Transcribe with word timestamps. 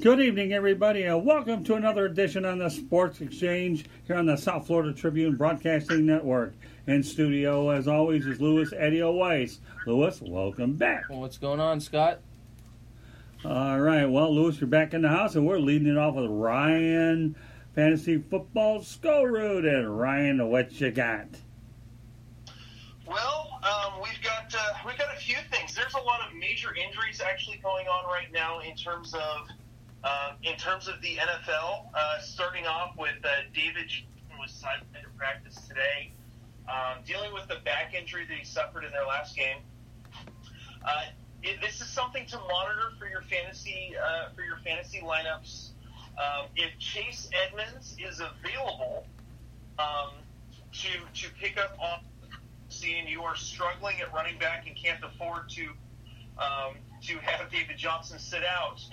Good 0.00 0.20
evening, 0.22 0.54
everybody, 0.54 1.02
and 1.02 1.26
welcome 1.26 1.62
to 1.64 1.74
another 1.74 2.06
edition 2.06 2.46
on 2.46 2.58
the 2.58 2.70
Sports 2.70 3.20
Exchange 3.20 3.84
here 4.06 4.16
on 4.16 4.24
the 4.24 4.36
South 4.36 4.66
Florida 4.66 4.94
Tribune 4.94 5.36
Broadcasting 5.36 6.06
Network. 6.06 6.54
In 6.86 7.02
studio, 7.02 7.68
as 7.68 7.86
always, 7.86 8.26
is 8.26 8.40
Lewis 8.40 8.72
Eddie 8.74 9.02
Weiss. 9.02 9.60
Lewis, 9.86 10.22
welcome 10.22 10.72
back. 10.72 11.04
Well, 11.10 11.20
what's 11.20 11.36
going 11.36 11.60
on, 11.60 11.80
Scott? 11.80 12.20
All 13.44 13.78
right, 13.78 14.06
well, 14.06 14.34
Lewis, 14.34 14.58
you're 14.60 14.68
back 14.68 14.94
in 14.94 15.02
the 15.02 15.08
house, 15.08 15.34
and 15.34 15.46
we're 15.46 15.58
leading 15.58 15.88
it 15.88 15.98
off 15.98 16.14
with 16.14 16.30
Ryan 16.30 17.36
Fantasy 17.74 18.18
Football 18.18 18.82
Skull 18.82 19.26
Road. 19.26 19.64
And 19.64 19.98
Ryan, 19.98 20.48
what 20.48 20.80
you 20.80 20.90
got? 20.90 21.26
Well, 23.06 23.60
um, 23.62 24.00
we've 24.02 24.22
got 24.22 24.54
uh, 24.54 24.74
we've 24.86 24.98
got 24.98 25.14
a 25.14 25.18
few 25.18 25.36
things. 25.50 25.74
There's 25.74 25.94
a 25.94 26.02
lot 26.02 26.20
of 26.26 26.36
major 26.36 26.74
injuries 26.74 27.20
actually 27.20 27.58
going 27.58 27.86
on 27.88 28.06
right 28.06 28.32
now 28.32 28.60
in 28.60 28.76
terms 28.76 29.14
of 29.14 29.48
uh, 30.04 30.32
in 30.42 30.56
terms 30.56 30.88
of 30.88 31.00
the 31.02 31.16
NFL. 31.16 31.86
Uh, 31.94 32.20
starting 32.20 32.66
off 32.66 32.96
with 32.96 33.16
uh, 33.24 33.28
David 33.54 33.90
was 34.38 34.50
sidelined 34.52 35.02
to 35.02 35.10
practice 35.18 35.56
today, 35.68 36.12
um, 36.68 37.02
dealing 37.06 37.32
with 37.32 37.46
the 37.48 37.56
back 37.64 37.94
injury 37.94 38.24
that 38.26 38.38
he 38.38 38.44
suffered 38.44 38.84
in 38.84 38.90
their 38.90 39.06
last 39.06 39.36
game. 39.36 39.58
Uh, 40.82 41.02
it, 41.42 41.60
this 41.60 41.80
is 41.80 41.88
something 41.88 42.26
to 42.26 42.38
monitor 42.38 42.92
for 42.98 43.06
your 43.06 43.22
fantasy 43.22 43.94
uh, 43.96 44.30
for 44.34 44.42
your 44.42 44.58
fantasy 44.64 45.00
lineups. 45.04 45.69
Um, 46.20 46.46
if 46.54 46.78
Chase 46.78 47.30
Edmonds 47.46 47.96
is 47.98 48.20
available 48.20 49.06
um, 49.78 50.10
to 50.72 50.88
to 51.22 51.32
pick 51.40 51.56
up 51.58 51.76
on 51.80 52.00
seeing 52.68 53.08
you 53.08 53.22
are 53.22 53.36
struggling 53.36 54.00
at 54.00 54.12
running 54.12 54.38
back 54.38 54.66
and 54.66 54.76
can't 54.76 55.02
afford 55.02 55.48
to 55.50 55.68
um, 56.38 56.74
to 57.02 57.18
have 57.18 57.50
David 57.50 57.78
Johnson 57.78 58.18
sit 58.18 58.42
out, 58.44 58.84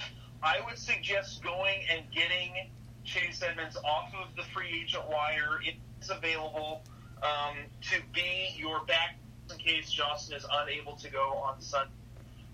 I 0.41 0.59
would 0.65 0.77
suggest 0.77 1.43
going 1.43 1.81
and 1.91 2.05
getting 2.11 2.69
Chase 3.03 3.41
Edmonds 3.43 3.75
off 3.83 4.13
of 4.13 4.33
the 4.37 4.43
free 4.53 4.83
agent 4.83 5.03
wire. 5.09 5.59
It's 5.99 6.09
available 6.09 6.83
um, 7.23 7.57
to 7.89 7.99
be 8.13 8.55
your 8.55 8.85
back 8.85 9.17
in 9.51 9.57
case 9.57 9.91
Johnson 9.91 10.35
is 10.35 10.45
unable 10.49 10.95
to 10.95 11.09
go 11.09 11.33
on 11.43 11.59
Sunday. 11.59 11.91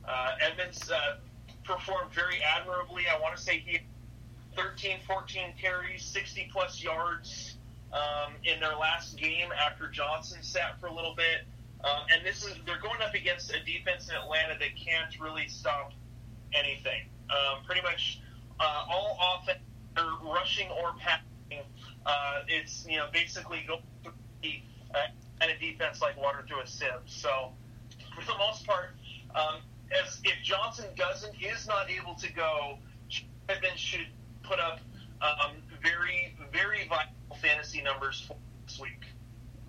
Uh, 0.07 0.31
Edmonds 0.41 0.91
uh, 0.91 1.17
performed 1.63 2.11
very 2.11 2.41
admirably. 2.41 3.03
I 3.07 3.19
want 3.19 3.35
to 3.37 3.41
say 3.41 3.59
he 3.65 3.79
13, 4.55 4.97
14 5.07 5.53
carries, 5.59 6.03
60 6.03 6.49
plus 6.51 6.83
yards 6.83 7.55
um, 7.91 8.33
in 8.43 8.59
their 8.59 8.75
last 8.75 9.17
game 9.17 9.49
after 9.65 9.87
Johnson 9.87 10.41
sat 10.41 10.79
for 10.79 10.87
a 10.87 10.93
little 10.93 11.15
bit. 11.15 11.45
Um, 11.83 12.05
and 12.13 12.25
this 12.25 12.45
is 12.45 12.55
they're 12.65 12.79
going 12.79 13.01
up 13.01 13.13
against 13.13 13.51
a 13.51 13.59
defense 13.63 14.09
in 14.09 14.15
Atlanta 14.15 14.57
that 14.59 14.69
can't 14.77 15.19
really 15.19 15.47
stop 15.47 15.91
anything. 16.53 17.01
Um, 17.29 17.63
pretty 17.65 17.81
much 17.81 18.21
uh, 18.59 18.85
all 18.89 19.17
offense, 19.37 19.59
or 19.97 20.33
rushing 20.33 20.69
or 20.69 20.93
passing. 20.99 21.65
Uh, 22.05 22.41
it's 22.47 22.85
you 22.87 22.97
know 22.97 23.07
basically 23.11 23.65
go 23.67 23.79
uh, 24.05 24.97
and 25.41 25.51
a 25.51 25.57
defense 25.59 26.01
like 26.01 26.17
water 26.17 26.45
through 26.47 26.61
a 26.61 26.67
sieve. 26.67 26.89
So 27.05 27.51
for 28.15 28.25
the 28.25 28.37
most 28.37 28.65
part, 28.65 28.95
um, 29.35 29.57
as 30.03 30.21
if 30.23 30.41
Johnson 30.41 30.85
doesn't 30.95 31.35
is 31.41 31.67
not 31.67 31.89
able 31.89 32.15
to 32.15 32.31
go, 32.31 32.77
Evans 33.49 33.79
should 33.79 34.07
put 34.43 34.59
up 34.59 34.79
um, 35.21 35.51
very 35.81 36.35
very 36.51 36.87
vital 36.87 37.13
fantasy 37.41 37.81
numbers 37.81 38.21
for 38.27 38.35
this 38.65 38.79
week. 38.79 39.01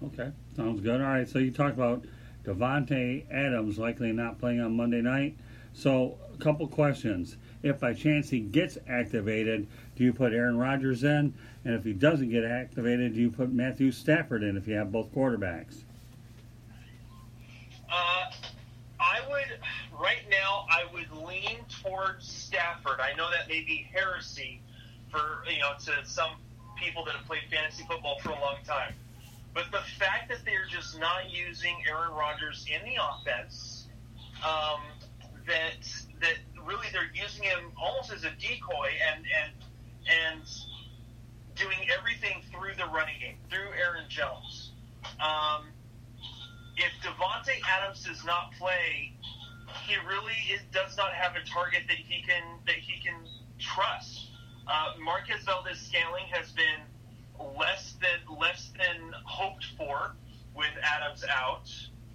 Okay, 0.04 0.30
sounds 0.56 0.80
good. 0.80 1.00
All 1.00 1.06
right, 1.06 1.28
so 1.28 1.38
you 1.38 1.50
talked 1.50 1.74
about 1.74 2.04
Davante 2.44 3.24
Adams 3.32 3.78
likely 3.78 4.12
not 4.12 4.38
playing 4.38 4.60
on 4.60 4.76
Monday 4.76 5.00
night. 5.00 5.36
So 5.72 6.18
a 6.32 6.36
couple 6.38 6.66
questions. 6.68 7.36
If 7.62 7.80
by 7.80 7.94
chance 7.94 8.28
he 8.28 8.40
gets 8.40 8.76
activated, 8.86 9.66
do 9.96 10.04
you 10.04 10.12
put 10.12 10.32
Aaron 10.32 10.58
Rodgers 10.58 11.02
in? 11.02 11.32
And 11.64 11.74
if 11.74 11.84
he 11.84 11.94
doesn't 11.94 12.28
get 12.28 12.44
activated, 12.44 13.14
do 13.14 13.20
you 13.20 13.30
put 13.30 13.50
Matthew 13.50 13.90
Stafford 13.90 14.42
in 14.42 14.56
if 14.56 14.68
you 14.68 14.74
have 14.74 14.92
both 14.92 15.12
quarterbacks? 15.14 15.82
Uh, 17.90 18.30
I 19.00 19.20
would 19.30 19.58
right 19.98 20.28
now. 20.30 20.66
I 20.68 20.84
would 20.92 21.10
lean 21.26 21.60
towards 21.82 22.28
Stafford. 22.28 23.00
I 23.00 23.14
know 23.16 23.30
that 23.30 23.48
may 23.48 23.62
be 23.62 23.88
heresy 23.92 24.60
for 25.14 25.48
you 25.50 25.60
know 25.60 25.72
to 25.78 25.92
some 26.08 26.30
people 26.76 27.04
that 27.04 27.14
have 27.14 27.26
played 27.26 27.42
fantasy 27.50 27.84
football 27.88 28.18
for 28.20 28.30
a 28.30 28.40
long 28.40 28.56
time, 28.66 28.92
but 29.54 29.64
the 29.70 29.82
fact 29.98 30.28
that 30.28 30.38
they're 30.44 30.66
just 30.68 30.98
not 30.98 31.30
using 31.30 31.76
Aaron 31.88 32.12
Rodgers 32.12 32.66
in 32.66 32.84
the 32.84 32.98
offense, 32.98 33.86
um, 34.44 34.80
that 35.46 35.86
that 36.20 36.36
really 36.66 36.86
they're 36.92 37.10
using 37.14 37.44
him 37.44 37.70
almost 37.80 38.12
as 38.12 38.24
a 38.24 38.30
decoy 38.40 38.90
and 39.12 39.24
and 39.24 39.52
and 40.10 40.42
doing 41.54 41.78
everything 41.96 42.42
through 42.50 42.74
the 42.76 42.86
running 42.92 43.14
game 43.20 43.36
through 43.48 43.70
Aaron 43.78 44.08
Jones. 44.08 44.72
Um, 45.20 45.66
if 46.76 46.90
Davante 47.04 47.54
Adams 47.68 48.04
does 48.04 48.24
not 48.24 48.52
play, 48.58 49.12
he 49.86 49.94
really 50.08 50.34
is, 50.52 50.60
does 50.72 50.96
not 50.96 51.12
have 51.12 51.36
a 51.36 51.44
target 51.46 51.82
that 51.86 51.96
he 51.96 52.22
can 52.26 52.42
that 52.66 52.76
he 52.76 53.00
can 53.02 53.14
trust. 53.58 54.23
Uh, 54.66 54.92
Marquez 55.02 55.44
Valdes 55.44 55.78
Scantling 55.78 56.24
has 56.30 56.50
been 56.52 56.80
less 57.58 57.94
than 58.00 58.38
less 58.38 58.70
than 58.78 59.12
hoped 59.24 59.66
for 59.76 60.14
with 60.56 60.70
Adams 60.82 61.24
out. 61.30 61.68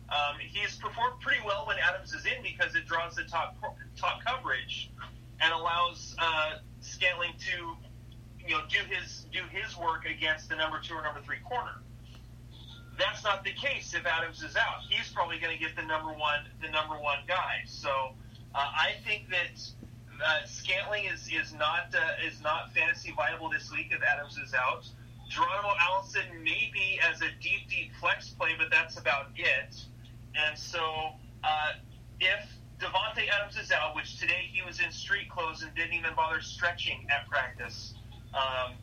Um, 0.09 0.37
he's 0.39 0.75
performed 0.77 1.21
pretty 1.21 1.41
well 1.45 1.67
when 1.67 1.77
Adams 1.77 2.13
is 2.13 2.25
in 2.25 2.41
because 2.41 2.75
it 2.75 2.87
draws 2.87 3.15
the 3.15 3.23
top 3.23 3.55
top 3.95 4.23
coverage 4.25 4.89
and 5.41 5.53
allows 5.53 6.15
uh, 6.17 6.57
Scantling 6.81 7.33
to 7.39 7.75
you 8.47 8.55
know 8.55 8.61
do 8.69 8.79
his 8.89 9.25
do 9.31 9.41
his 9.51 9.77
work 9.77 10.05
against 10.05 10.49
the 10.49 10.55
number 10.55 10.79
two 10.81 10.95
or 10.95 11.03
number 11.03 11.21
three 11.21 11.39
corner. 11.47 11.75
That's 12.97 13.23
not 13.23 13.43
the 13.43 13.53
case 13.53 13.93
if 13.93 14.05
Adams 14.05 14.41
is 14.43 14.55
out. 14.55 14.81
He's 14.89 15.09
probably 15.09 15.39
going 15.39 15.55
to 15.55 15.63
get 15.63 15.75
the 15.75 15.83
number 15.83 16.11
one 16.11 16.45
the 16.61 16.69
number 16.69 16.95
one 16.95 17.19
guy. 17.27 17.61
So 17.65 17.89
uh, 18.55 18.57
I 18.57 18.93
think 19.05 19.29
that 19.29 19.61
uh, 20.23 20.45
Scantling 20.45 21.05
is 21.05 21.27
is 21.27 21.53
not 21.53 21.93
uh, 21.95 22.27
is 22.27 22.41
not 22.41 22.73
fantasy 22.73 23.13
viable 23.15 23.49
this 23.49 23.71
week 23.71 23.87
if 23.91 24.01
Adams 24.03 24.37
is 24.37 24.53
out. 24.53 24.85
Geronimo 25.29 25.73
Allison 25.79 26.25
maybe 26.43 26.99
as 27.03 27.21
a 27.21 27.29
deep 27.41 27.69
deep 27.69 27.91
flex 27.99 28.29
play, 28.29 28.55
but 28.57 28.67
that's 28.71 28.97
about 28.97 29.27
it. 29.35 29.75
And 30.35 30.57
so 30.57 31.11
uh, 31.43 31.71
if 32.19 32.45
Davante 32.79 33.27
Adams 33.29 33.57
is 33.57 33.71
out, 33.71 33.95
which 33.95 34.19
today 34.19 34.49
he 34.51 34.61
was 34.61 34.79
in 34.79 34.91
street 34.91 35.29
clothes 35.29 35.63
and 35.63 35.73
didn't 35.75 35.93
even 35.93 36.15
bother 36.15 36.41
stretching 36.41 37.05
at 37.09 37.27
practice. 37.29 37.93
Um, 38.33 38.73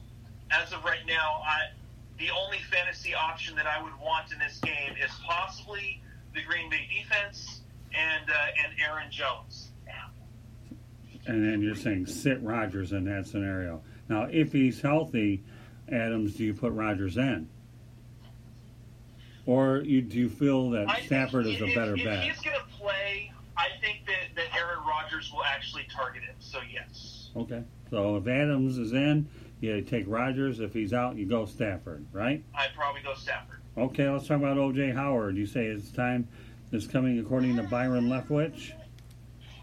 as 0.51 0.73
of 0.73 0.85
right 0.85 1.05
now, 1.07 1.41
I, 1.45 1.71
the 2.19 2.31
only 2.31 2.59
fantasy 2.71 3.15
option 3.15 3.57
that 3.57 3.67
I 3.67 3.83
would 3.83 3.99
want 3.99 4.33
in 4.33 4.39
this 4.39 4.59
game 4.59 4.95
is 5.03 5.11
possibly 5.27 6.03
the 6.35 6.43
Green 6.43 6.69
Bay 6.71 6.87
defense 6.93 7.61
and 7.95 8.31
uh, 8.31 8.65
and 8.65 8.73
Aaron 8.81 9.11
Jones. 9.11 9.66
And 11.27 11.45
then 11.45 11.61
you're 11.61 11.75
saying 11.75 12.07
sit 12.07 12.41
Rodgers 12.43 12.93
in 12.93 13.05
that 13.05 13.27
scenario. 13.27 13.83
Now, 14.09 14.29
if 14.31 14.53
he's 14.53 14.81
healthy, 14.81 15.43
Adams, 15.91 16.35
do 16.35 16.45
you 16.45 16.55
put 16.55 16.73
Rodgers 16.73 17.17
in? 17.17 17.49
Or 19.45 19.79
you, 19.79 20.03
do 20.03 20.19
you 20.19 20.29
feel 20.29 20.71
that 20.71 20.89
I 20.89 21.01
Stafford 21.03 21.47
is 21.47 21.61
a 21.61 21.75
better 21.75 21.97
if 21.97 22.05
bet? 22.05 22.19
If 22.19 22.35
he's 22.35 22.41
going 22.43 22.57
to 22.59 22.77
play, 22.79 23.33
I 23.57 23.69
think 23.81 24.07
that, 24.07 24.35
that 24.35 24.57
Aaron 24.57 24.85
Rodgers 24.87 25.33
will 25.33 25.45
actually 25.45 25.87
target 25.95 26.23
him. 26.23 26.35
So 26.39 26.59
yes. 26.73 27.31
Okay. 27.37 27.63
So 27.91 28.17
if 28.17 28.27
Adams 28.27 28.79
is 28.79 28.93
in, 28.93 29.29
you 29.61 29.81
take 29.83 30.05
Rodgers. 30.07 30.61
If 30.61 30.73
he's 30.73 30.93
out, 30.93 31.17
you 31.17 31.27
go 31.27 31.47
Stafford, 31.47 32.05
right? 32.13 32.43
I'd 32.55 32.75
probably 32.75 33.03
go 33.03 33.15
Stafford. 33.15 33.61
Okay, 33.79 34.09
let's 34.09 34.27
talk 34.27 34.39
about 34.39 34.59
O.J. 34.59 34.91
Howard. 34.93 35.37
You 35.37 35.47
say 35.47 35.67
his 35.67 35.91
time 35.93 36.29
is 36.73 36.87
coming 36.87 37.19
according 37.19 37.57
to 37.57 37.63
Byron 37.63 38.09
Leftwich? 38.09 38.73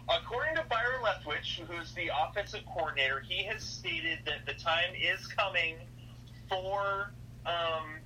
According 0.08 0.53
who's 1.68 1.92
the 1.94 2.10
offensive 2.22 2.62
coordinator, 2.66 3.20
he 3.20 3.44
has 3.44 3.62
stated 3.62 4.20
that 4.26 4.46
the 4.46 4.54
time 4.54 4.94
is 4.94 5.26
coming 5.26 5.76
for 6.48 7.12
um, 7.46 7.98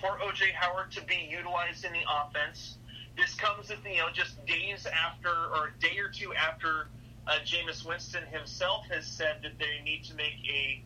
for 0.00 0.18
OJ 0.18 0.52
Howard 0.52 0.90
to 0.92 1.02
be 1.02 1.28
utilized 1.30 1.84
in 1.84 1.92
the 1.92 2.02
offense. 2.08 2.78
This 3.16 3.34
comes, 3.34 3.70
you 3.70 3.98
know, 3.98 4.08
just 4.12 4.44
days 4.46 4.86
after 4.86 5.30
or 5.30 5.68
a 5.68 5.80
day 5.80 5.98
or 5.98 6.08
two 6.08 6.34
after 6.34 6.88
uh, 7.26 7.38
Jameis 7.44 7.86
Winston 7.86 8.24
himself 8.30 8.84
has 8.90 9.06
said 9.06 9.38
that 9.42 9.58
they 9.58 9.82
need 9.84 10.04
to 10.04 10.14
make 10.14 10.36
a 10.48 10.82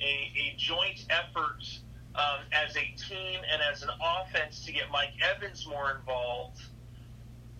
a, 0.00 0.04
a 0.04 0.54
joint 0.56 1.04
effort 1.10 1.60
um, 2.14 2.40
as 2.52 2.76
a 2.76 2.94
team 2.96 3.40
and 3.50 3.62
as 3.72 3.82
an 3.82 3.90
offense 4.00 4.64
to 4.64 4.72
get 4.72 4.84
Mike 4.90 5.12
Evans 5.22 5.66
more 5.66 5.96
involved. 5.98 6.60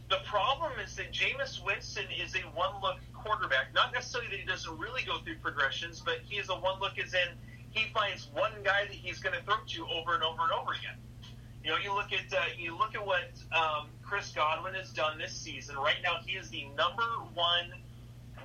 The 0.08 0.18
problem 0.26 0.72
is 0.84 0.96
that 0.96 1.12
Jameis 1.12 1.64
Winston 1.64 2.06
is 2.10 2.34
a 2.34 2.40
one-look 2.56 2.98
quarterback. 3.22 3.72
Not 3.74 3.92
necessarily 3.92 4.30
that 4.30 4.40
he 4.40 4.46
doesn't 4.46 4.78
really 4.78 5.02
go 5.04 5.18
through 5.18 5.36
progressions, 5.36 6.00
but 6.00 6.18
he 6.24 6.36
is 6.36 6.48
a 6.48 6.54
one-look 6.54 6.98
as 6.98 7.14
in 7.14 7.28
he 7.70 7.84
finds 7.94 8.28
one 8.34 8.52
guy 8.64 8.84
that 8.84 8.92
he's 8.92 9.20
going 9.20 9.36
to 9.36 9.42
throw 9.44 9.56
to 9.66 9.86
over 9.88 10.14
and 10.14 10.22
over 10.22 10.42
and 10.42 10.52
over 10.52 10.72
again. 10.72 10.98
You 11.62 11.70
know, 11.70 11.76
you 11.76 11.94
look 11.94 12.12
at 12.12 12.32
uh, 12.32 12.44
you 12.58 12.76
look 12.76 12.94
at 12.94 13.04
what 13.04 13.30
um, 13.54 13.88
Chris 14.02 14.32
Godwin 14.34 14.74
has 14.74 14.90
done 14.90 15.18
this 15.18 15.32
season. 15.32 15.76
Right 15.76 15.98
now, 16.02 16.16
he 16.24 16.36
is 16.36 16.48
the 16.50 16.66
number 16.76 17.04
one 17.34 17.72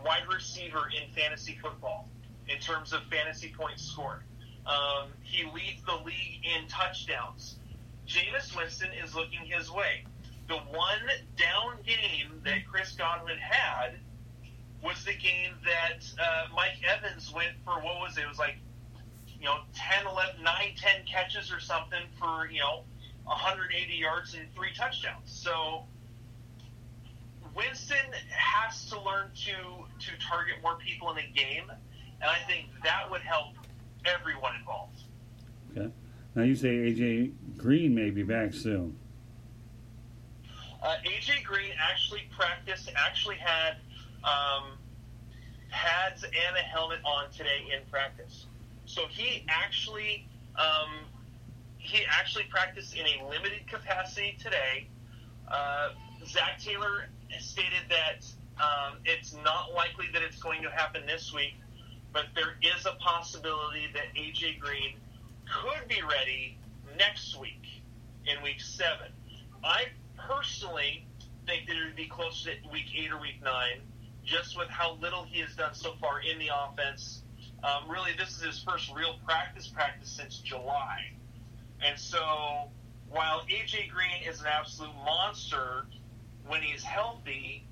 wide 0.05 0.27
receiver 0.31 0.89
in 0.89 1.11
fantasy 1.13 1.57
football 1.61 2.09
in 2.49 2.59
terms 2.59 2.93
of 2.93 3.03
fantasy 3.05 3.53
points 3.57 3.83
scored. 3.83 4.23
Um, 4.65 5.09
he 5.23 5.45
leads 5.45 5.81
the 5.85 5.95
league 6.05 6.43
in 6.43 6.67
touchdowns. 6.67 7.57
Jameis 8.07 8.55
Winston 8.55 8.89
is 9.03 9.15
looking 9.15 9.39
his 9.45 9.71
way. 9.71 10.05
The 10.47 10.55
one 10.55 11.01
down 11.37 11.77
game 11.85 12.41
that 12.43 12.67
Chris 12.69 12.91
Godwin 12.91 13.37
had 13.37 13.93
was 14.85 15.03
the 15.03 15.13
game 15.13 15.53
that 15.65 16.05
uh, 16.21 16.47
Mike 16.55 16.77
Evans 16.85 17.33
went 17.33 17.53
for, 17.63 17.73
what 17.81 17.99
was 17.99 18.17
it? 18.17 18.21
It 18.21 18.29
was 18.29 18.37
like, 18.37 18.57
you 19.39 19.45
know, 19.45 19.57
10, 19.73 20.05
11, 20.05 20.43
9, 20.43 20.53
10 20.77 21.05
catches 21.05 21.51
or 21.51 21.59
something 21.59 22.03
for, 22.19 22.47
you 22.51 22.59
know, 22.59 22.83
180 23.23 23.93
yards 23.93 24.35
and 24.35 24.45
three 24.53 24.73
touchdowns. 24.75 25.31
So 25.31 25.85
Winston 27.55 27.97
has 28.29 28.85
to 28.89 29.01
learn 29.01 29.31
to, 29.45 29.53
to 29.53 30.11
target 30.27 30.55
more 30.61 30.75
people 30.75 31.11
in 31.11 31.17
a 31.17 31.27
game, 31.33 31.69
and 32.21 32.29
I 32.29 32.37
think 32.47 32.67
that 32.83 33.09
would 33.09 33.21
help 33.21 33.55
everyone 34.05 34.55
involved. 34.55 34.99
Okay. 35.71 35.91
Now 36.35 36.43
you 36.43 36.55
say 36.55 36.67
AJ 36.67 37.33
Green 37.57 37.95
may 37.95 38.11
be 38.11 38.23
back 38.23 38.53
soon. 38.53 38.97
Uh, 40.83 40.95
AJ 41.05 41.43
Green 41.43 41.71
actually 41.81 42.29
practiced, 42.37 42.91
actually 42.95 43.37
had 43.37 43.77
um, 44.25 44.77
pads 45.69 46.23
and 46.23 46.57
a 46.57 46.61
helmet 46.61 46.99
on 47.05 47.31
today 47.31 47.67
in 47.73 47.87
practice. 47.89 48.47
So 48.85 49.03
he 49.09 49.45
actually 49.47 50.27
um, 50.57 51.05
he 51.77 52.03
actually 52.09 52.45
practiced 52.45 52.95
in 52.95 53.05
a 53.05 53.29
limited 53.29 53.67
capacity 53.67 54.37
today. 54.41 54.87
Uh, 55.47 55.89
Zac 56.25 56.59
Taylor 56.59 57.09
stated 57.39 57.83
that 57.89 58.25
um, 58.57 58.97
it's 59.05 59.35
not 59.43 59.73
likely 59.73 60.05
that 60.13 60.21
it's 60.21 60.41
going 60.41 60.63
to 60.63 60.69
happen 60.69 61.05
this 61.05 61.33
week, 61.33 61.55
but 62.13 62.25
there 62.33 62.55
is 62.61 62.85
a 62.85 62.93
possibility 62.93 63.87
that 63.93 64.05
AJ 64.15 64.59
Green 64.59 64.95
could 65.45 65.87
be 65.87 66.01
ready 66.01 66.57
next 66.97 67.39
week 67.39 67.83
in 68.25 68.41
week 68.41 68.61
seven. 68.61 69.11
I 69.63 69.85
personally 70.17 71.05
think 71.45 71.67
that 71.67 71.75
it 71.75 71.85
would 71.85 71.95
be 71.95 72.07
close 72.07 72.43
to 72.43 72.51
week 72.71 72.87
eight 72.97 73.11
or 73.11 73.19
week 73.19 73.43
nine, 73.43 73.81
just 74.25 74.57
with 74.57 74.67
how 74.69 74.95
little 74.95 75.23
he 75.23 75.39
has 75.39 75.55
done 75.55 75.73
so 75.73 75.93
far 76.01 76.19
in 76.21 76.39
the 76.39 76.49
offense. 76.53 77.21
Um, 77.63 77.89
really, 77.89 78.11
this 78.17 78.35
is 78.37 78.41
his 78.41 78.63
first 78.63 78.91
real 78.95 79.15
practice 79.25 79.67
practice 79.67 80.09
since 80.09 80.39
July. 80.39 81.11
And 81.83 81.97
so, 81.97 82.69
while 83.09 83.41
AJ 83.41 83.89
Green 83.89 84.27
is 84.27 84.41
an 84.41 84.47
absolute 84.47 84.93
monster 85.05 85.85
when 86.47 86.61
he's 86.61 86.83
healthy, 86.83 87.65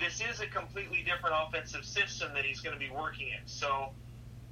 this 0.00 0.20
is 0.20 0.40
a 0.40 0.46
completely 0.46 1.02
different 1.02 1.34
offensive 1.46 1.84
system 1.84 2.32
that 2.34 2.44
he's 2.44 2.60
going 2.60 2.74
to 2.74 2.80
be 2.80 2.90
working 2.90 3.28
in. 3.28 3.46
So, 3.46 3.90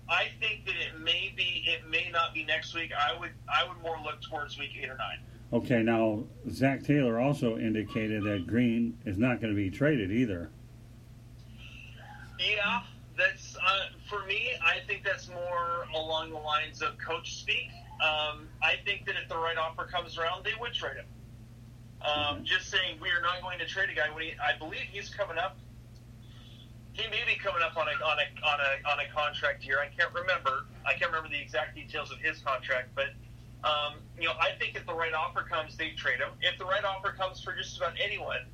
I 0.08 0.28
think 0.40 0.66
that 0.66 0.74
it 0.76 1.00
may 1.00 1.32
be, 1.36 1.64
it 1.66 1.88
may 1.88 2.10
not 2.12 2.32
be 2.32 2.44
next 2.44 2.74
week. 2.74 2.92
I 2.92 3.18
would, 3.18 3.32
I 3.48 3.66
would 3.66 3.82
more 3.82 3.98
look 4.04 4.22
towards 4.22 4.58
week 4.58 4.70
eight 4.80 4.88
or 4.88 4.96
nine. 4.96 5.18
Okay, 5.52 5.82
now 5.82 6.24
Zac 6.50 6.82
Taylor 6.82 7.20
also 7.20 7.56
indicated 7.56 8.24
that 8.24 8.46
Green 8.46 8.98
is 9.04 9.16
not 9.16 9.40
going 9.40 9.54
to 9.54 9.56
be 9.56 9.70
traded 9.70 10.10
either. 10.10 10.50
Yeah, 12.38 12.82
that's 13.16 13.56
uh, 13.56 13.86
for 14.08 14.24
me. 14.26 14.50
I 14.64 14.86
think 14.86 15.04
that's 15.04 15.28
more 15.28 15.86
along 15.94 16.30
the 16.30 16.38
lines 16.38 16.82
of 16.82 16.98
coach 16.98 17.36
speak. 17.36 17.70
Um, 18.02 18.48
I 18.62 18.76
think 18.84 19.06
that 19.06 19.14
if 19.22 19.28
the 19.28 19.36
right 19.36 19.56
offer 19.56 19.86
comes 19.86 20.18
around, 20.18 20.44
they 20.44 20.52
would 20.60 20.74
trade 20.74 20.96
him. 20.96 21.06
Um, 22.02 22.12
mm-hmm. 22.12 22.44
Just 22.44 22.70
saying, 22.70 22.98
we 23.00 23.08
are 23.08 23.22
not 23.22 23.40
going 23.40 23.58
to 23.58 23.66
trade 23.66 23.88
a 23.88 23.94
guy 23.94 24.10
when 24.12 24.24
he. 24.24 24.32
I 24.38 24.58
believe 24.58 24.84
he's 24.90 25.08
coming 25.08 25.38
up. 25.38 25.56
He 26.92 27.08
may 27.08 27.24
be 27.26 27.36
coming 27.36 27.62
up 27.62 27.76
on 27.76 27.88
a 27.88 28.04
on 28.04 28.18
a 28.18 28.46
on 28.46 28.58
a 28.60 28.90
on 28.90 29.00
a 29.00 29.08
contract 29.14 29.64
year. 29.64 29.80
I 29.80 29.88
can't 29.88 30.12
remember. 30.12 30.66
I 30.84 30.92
can't 30.92 31.10
remember 31.10 31.28
the 31.28 31.40
exact 31.40 31.74
details 31.74 32.12
of 32.12 32.18
his 32.18 32.38
contract, 32.40 32.90
but 32.94 33.16
um, 33.64 33.94
you 34.18 34.26
know, 34.26 34.34
I 34.40 34.52
think 34.58 34.76
if 34.76 34.86
the 34.86 34.94
right 34.94 35.12
offer 35.12 35.42
comes, 35.42 35.76
they 35.76 35.90
trade 35.90 36.18
him. 36.18 36.30
If 36.40 36.58
the 36.58 36.64
right 36.64 36.84
offer 36.84 37.12
comes 37.12 37.40
for 37.40 37.54
just 37.54 37.76
about 37.78 37.94
anyone, 38.02 38.44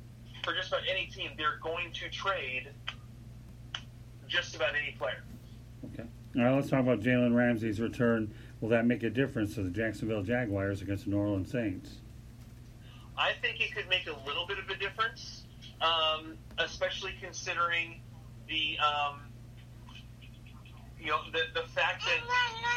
for 0.43 0.53
just 0.53 0.69
about 0.69 0.81
any 0.89 1.07
team, 1.07 1.31
they're 1.37 1.59
going 1.61 1.91
to 1.91 2.09
trade 2.09 2.69
just 4.33 4.55
about 4.55 4.73
any 4.75 4.95
player. 4.97 5.23
Okay. 5.93 6.03
All 6.35 6.43
right, 6.43 6.55
let's 6.55 6.69
talk 6.69 6.79
about 6.79 7.01
Jalen 7.01 7.35
Ramsey's 7.35 7.79
return. 7.79 8.33
Will 8.59 8.69
that 8.69 8.85
make 8.85 9.03
a 9.03 9.09
difference 9.09 9.53
to 9.55 9.61
the 9.61 9.69
Jacksonville 9.69 10.23
Jaguars 10.23 10.81
against 10.81 11.05
the 11.05 11.11
New 11.11 11.17
Orleans 11.17 11.51
Saints? 11.51 11.97
I 13.15 13.33
think 13.41 13.61
it 13.61 13.75
could 13.75 13.87
make 13.89 14.07
a 14.07 14.27
little 14.27 14.47
bit 14.47 14.57
of 14.57 14.67
a 14.69 14.75
difference, 14.75 15.43
um, 15.81 16.35
especially 16.57 17.13
considering 17.21 18.01
the 18.47 18.77
um, 18.79 19.19
you 20.99 21.09
know 21.09 21.19
the 21.31 21.41
the 21.53 21.67
fact 21.67 22.03
that 22.05 22.19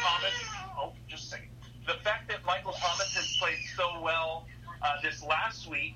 Thomas. 0.03 0.33
Oh, 0.77 0.93
just 1.07 1.25
a 1.25 1.27
second. 1.29 1.49
The 1.87 1.95
fact 2.03 2.27
that 2.29 2.45
Michael 2.45 2.73
Thomas 2.73 3.15
has 3.15 3.37
played 3.41 3.57
so 3.75 3.99
well 4.01 4.45
uh, 4.83 5.01
this 5.01 5.23
last 5.23 5.67
week, 5.67 5.95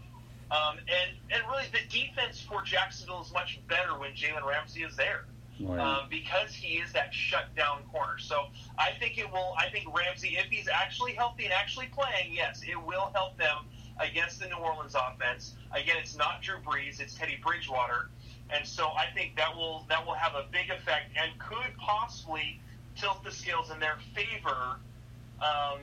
um, 0.50 0.80
and 0.80 1.18
and 1.30 1.44
really 1.48 1.66
the 1.72 1.88
defense 1.96 2.42
for 2.42 2.64
Jacksonville 2.64 3.22
is 3.22 3.32
much 3.32 3.60
better 3.68 4.00
when 4.00 4.14
Jalen 4.14 4.44
Ramsey 4.44 4.82
is 4.82 4.96
there 4.96 5.26
um, 5.68 6.08
because 6.10 6.54
he 6.54 6.78
is 6.78 6.92
that 6.94 7.14
shutdown 7.14 7.84
corner. 7.92 8.18
So 8.18 8.46
I 8.78 8.92
think 9.00 9.18
it 9.18 9.32
will. 9.32 9.54
I 9.58 9.70
think 9.70 9.96
Ramsey, 9.96 10.38
if 10.38 10.46
he's 10.50 10.68
actually 10.68 11.14
healthy 11.14 11.46
and 11.46 11.54
actually 11.54 11.88
playing, 11.88 12.34
yes, 12.34 12.62
it 12.68 12.82
will 12.82 13.12
help 13.14 13.38
them 13.38 13.66
against 14.00 14.40
the 14.40 14.48
New 14.48 14.56
Orleans 14.56 14.96
offense. 14.96 15.56
Again, 15.72 15.98
it's 16.00 16.18
not 16.18 16.42
Drew 16.42 16.58
Brees; 16.58 17.00
it's 17.00 17.14
Teddy 17.14 17.40
Bridgewater, 17.44 18.10
and 18.50 18.66
so 18.66 18.90
I 18.90 19.08
think 19.14 19.36
that 19.36 19.56
will 19.56 19.86
that 19.90 20.06
will 20.06 20.16
have 20.16 20.36
a 20.36 20.46
big 20.52 20.70
effect 20.70 21.12
and 21.16 21.38
could 21.40 21.76
possibly 21.78 22.60
tilt 22.96 23.24
the 23.24 23.32
scales 23.32 23.72
in 23.72 23.80
their 23.80 23.98
favor. 24.16 24.78
Um, 25.42 25.80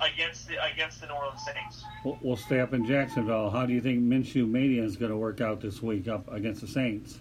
against 0.00 0.48
the 0.48 0.56
against 0.64 1.00
the 1.00 1.06
New 1.06 1.14
Orleans 1.14 1.40
Saints. 1.44 1.84
We'll, 2.04 2.18
we'll 2.22 2.36
stay 2.36 2.60
up 2.60 2.74
in 2.74 2.86
Jacksonville. 2.86 3.50
How 3.50 3.66
do 3.66 3.72
you 3.72 3.80
think 3.80 4.00
Minshew 4.02 4.48
Mania 4.48 4.82
is 4.82 4.96
going 4.96 5.10
to 5.10 5.16
work 5.16 5.40
out 5.40 5.60
this 5.60 5.82
week 5.82 6.08
up 6.08 6.30
against 6.32 6.60
the 6.60 6.66
Saints? 6.66 7.18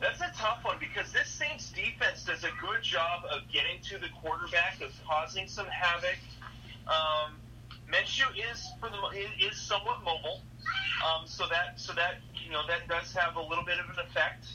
That's 0.00 0.20
a 0.20 0.32
tough 0.34 0.64
one 0.64 0.78
because 0.80 1.12
this 1.12 1.28
Saints 1.28 1.70
defense 1.70 2.24
does 2.24 2.42
a 2.42 2.50
good 2.60 2.82
job 2.82 3.24
of 3.30 3.42
getting 3.52 3.80
to 3.90 3.98
the 3.98 4.08
quarterback, 4.22 4.80
of 4.80 4.92
causing 5.06 5.46
some 5.46 5.66
havoc. 5.66 6.18
Um, 6.88 7.36
is 8.36 8.68
for 8.80 8.88
the 8.88 9.46
is 9.46 9.60
somewhat 9.60 10.02
mobile, 10.04 10.40
um, 11.04 11.26
so 11.26 11.44
that 11.50 11.78
so 11.78 11.92
that 11.94 12.16
you 12.44 12.50
know 12.50 12.62
that 12.66 12.88
does 12.88 13.12
have 13.12 13.36
a 13.36 13.42
little 13.42 13.64
bit 13.64 13.78
of 13.78 13.86
an 13.86 14.04
effect. 14.06 14.46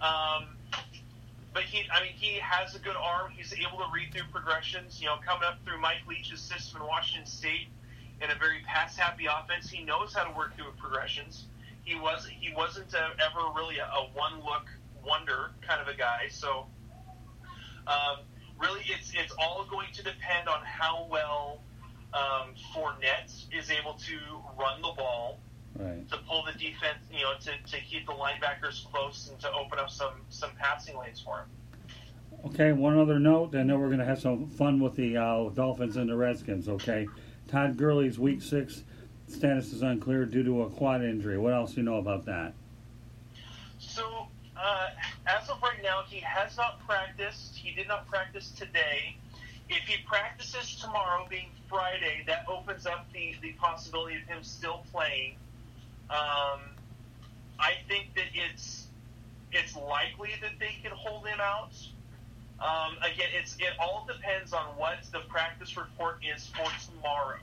Um, 0.00 0.56
but 1.52 1.64
he, 1.64 1.84
I 1.92 2.02
mean, 2.02 2.12
he 2.14 2.38
has 2.38 2.74
a 2.74 2.78
good 2.78 2.96
arm. 2.96 3.32
He's 3.32 3.52
able 3.52 3.78
to 3.78 3.90
read 3.92 4.12
through 4.12 4.28
progressions. 4.32 5.00
You 5.00 5.06
know, 5.06 5.16
coming 5.24 5.44
up 5.44 5.58
through 5.64 5.80
Mike 5.80 6.06
Leach's 6.08 6.40
system 6.40 6.80
in 6.80 6.86
Washington 6.86 7.26
State 7.26 7.68
in 8.22 8.30
a 8.30 8.34
very 8.34 8.60
pass-happy 8.66 9.26
offense, 9.26 9.68
he 9.68 9.82
knows 9.82 10.14
how 10.14 10.24
to 10.24 10.36
work 10.36 10.54
through 10.56 10.72
progressions. 10.78 11.46
He 11.84 11.96
was 11.98 12.26
he 12.26 12.52
wasn't 12.54 12.92
a, 12.94 13.10
ever 13.20 13.48
really 13.56 13.78
a, 13.78 13.84
a 13.84 14.08
one-look 14.14 14.66
wonder 15.10 15.50
kind 15.66 15.80
of 15.80 15.88
a 15.88 15.96
guy. 15.96 16.28
So 16.30 16.66
um, 17.86 18.20
really, 18.58 18.82
it's 18.86 19.12
it's 19.14 19.34
all 19.38 19.66
going 19.68 19.88
to 19.94 20.02
depend 20.02 20.48
on 20.48 20.60
how 20.64 21.08
well 21.10 21.62
um, 22.14 22.54
Fournette 22.72 23.46
is 23.52 23.70
able 23.70 23.94
to 23.94 24.16
run 24.58 24.80
the 24.82 24.92
ball, 24.96 25.40
right. 25.76 26.08
to 26.10 26.18
pull 26.28 26.44
the 26.44 26.52
defense, 26.52 26.98
you 27.12 27.22
know, 27.22 27.34
to, 27.40 27.50
to 27.70 27.84
keep 27.84 28.06
the 28.06 28.12
linebackers 28.12 28.90
close 28.92 29.28
and 29.30 29.40
to 29.40 29.52
open 29.52 29.78
up 29.78 29.90
some 29.90 30.14
some 30.28 30.50
passing 30.58 30.96
lanes 30.96 31.20
for 31.20 31.40
him. 31.40 31.46
Okay, 32.46 32.72
one 32.72 32.98
other 32.98 33.18
note. 33.18 33.54
I 33.54 33.62
know 33.64 33.78
we're 33.78 33.88
going 33.88 33.98
to 33.98 34.04
have 34.04 34.20
some 34.20 34.48
fun 34.48 34.80
with 34.80 34.94
the 34.96 35.16
uh, 35.16 35.50
Dolphins 35.50 35.96
and 35.96 36.08
the 36.08 36.16
Redskins. 36.16 36.68
Okay, 36.68 37.08
Todd 37.48 37.76
Gurley's 37.76 38.18
Week 38.18 38.40
Six 38.40 38.84
status 39.26 39.72
is 39.72 39.82
unclear 39.82 40.24
due 40.24 40.42
to 40.44 40.62
a 40.62 40.70
quad 40.70 41.02
injury. 41.02 41.38
What 41.38 41.52
else 41.52 41.72
do 41.72 41.78
you 41.78 41.82
know 41.82 41.96
about 41.96 42.24
that? 42.26 42.54
Uh, 44.62 44.88
as 45.26 45.48
of 45.48 45.62
right 45.62 45.82
now, 45.82 46.02
he 46.06 46.20
has 46.20 46.56
not 46.56 46.86
practiced. 46.86 47.56
He 47.56 47.72
did 47.72 47.88
not 47.88 48.06
practice 48.08 48.50
today. 48.50 49.16
If 49.70 49.84
he 49.88 50.02
practices 50.06 50.76
tomorrow, 50.80 51.26
being 51.30 51.48
Friday, 51.68 52.24
that 52.26 52.44
opens 52.48 52.86
up 52.86 53.06
the, 53.12 53.34
the 53.40 53.52
possibility 53.52 54.16
of 54.16 54.22
him 54.22 54.42
still 54.42 54.84
playing. 54.92 55.36
Um, 56.10 56.60
I 57.58 57.74
think 57.88 58.14
that 58.16 58.26
it's 58.34 58.86
it's 59.52 59.76
likely 59.76 60.30
that 60.40 60.52
they 60.58 60.76
can 60.82 60.92
hold 60.92 61.26
him 61.26 61.38
out. 61.40 61.72
Um, 62.60 62.96
again, 62.98 63.28
it's 63.32 63.56
it 63.58 63.72
all 63.78 64.06
depends 64.06 64.52
on 64.52 64.64
what 64.76 64.98
the 65.12 65.20
practice 65.28 65.76
report 65.76 66.18
is 66.36 66.46
for 66.48 66.68
tomorrow. 66.90 67.38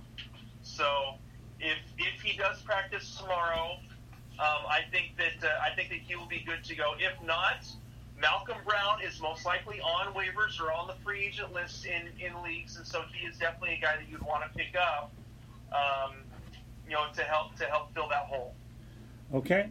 So, 0.61 1.15
if 1.59 1.77
if 1.97 2.21
he 2.21 2.37
does 2.37 2.61
practice 2.61 3.17
tomorrow, 3.19 3.77
um, 4.39 4.65
I 4.69 4.81
think 4.91 5.17
that 5.17 5.47
uh, 5.47 5.51
I 5.61 5.73
think 5.75 5.89
that 5.89 5.99
he 5.99 6.15
will 6.15 6.27
be 6.27 6.43
good 6.45 6.63
to 6.65 6.75
go. 6.75 6.93
If 6.99 7.25
not, 7.25 7.65
Malcolm 8.19 8.57
Brown 8.65 9.01
is 9.01 9.21
most 9.21 9.45
likely 9.45 9.79
on 9.79 10.13
waivers 10.13 10.59
or 10.59 10.71
on 10.71 10.87
the 10.87 10.95
free 11.03 11.25
agent 11.25 11.53
list 11.53 11.85
in, 11.85 12.09
in 12.23 12.41
leagues, 12.43 12.77
and 12.77 12.85
so 12.85 13.01
he 13.13 13.25
is 13.27 13.37
definitely 13.37 13.75
a 13.75 13.81
guy 13.81 13.95
that 13.95 14.07
you'd 14.09 14.21
want 14.21 14.43
to 14.43 14.57
pick 14.57 14.75
up, 14.75 15.11
um, 15.71 16.15
you 16.87 16.93
know, 16.93 17.05
to 17.15 17.23
help 17.23 17.55
to 17.55 17.65
help 17.65 17.93
fill 17.93 18.09
that 18.09 18.25
hole. 18.25 18.53
Okay, 19.33 19.69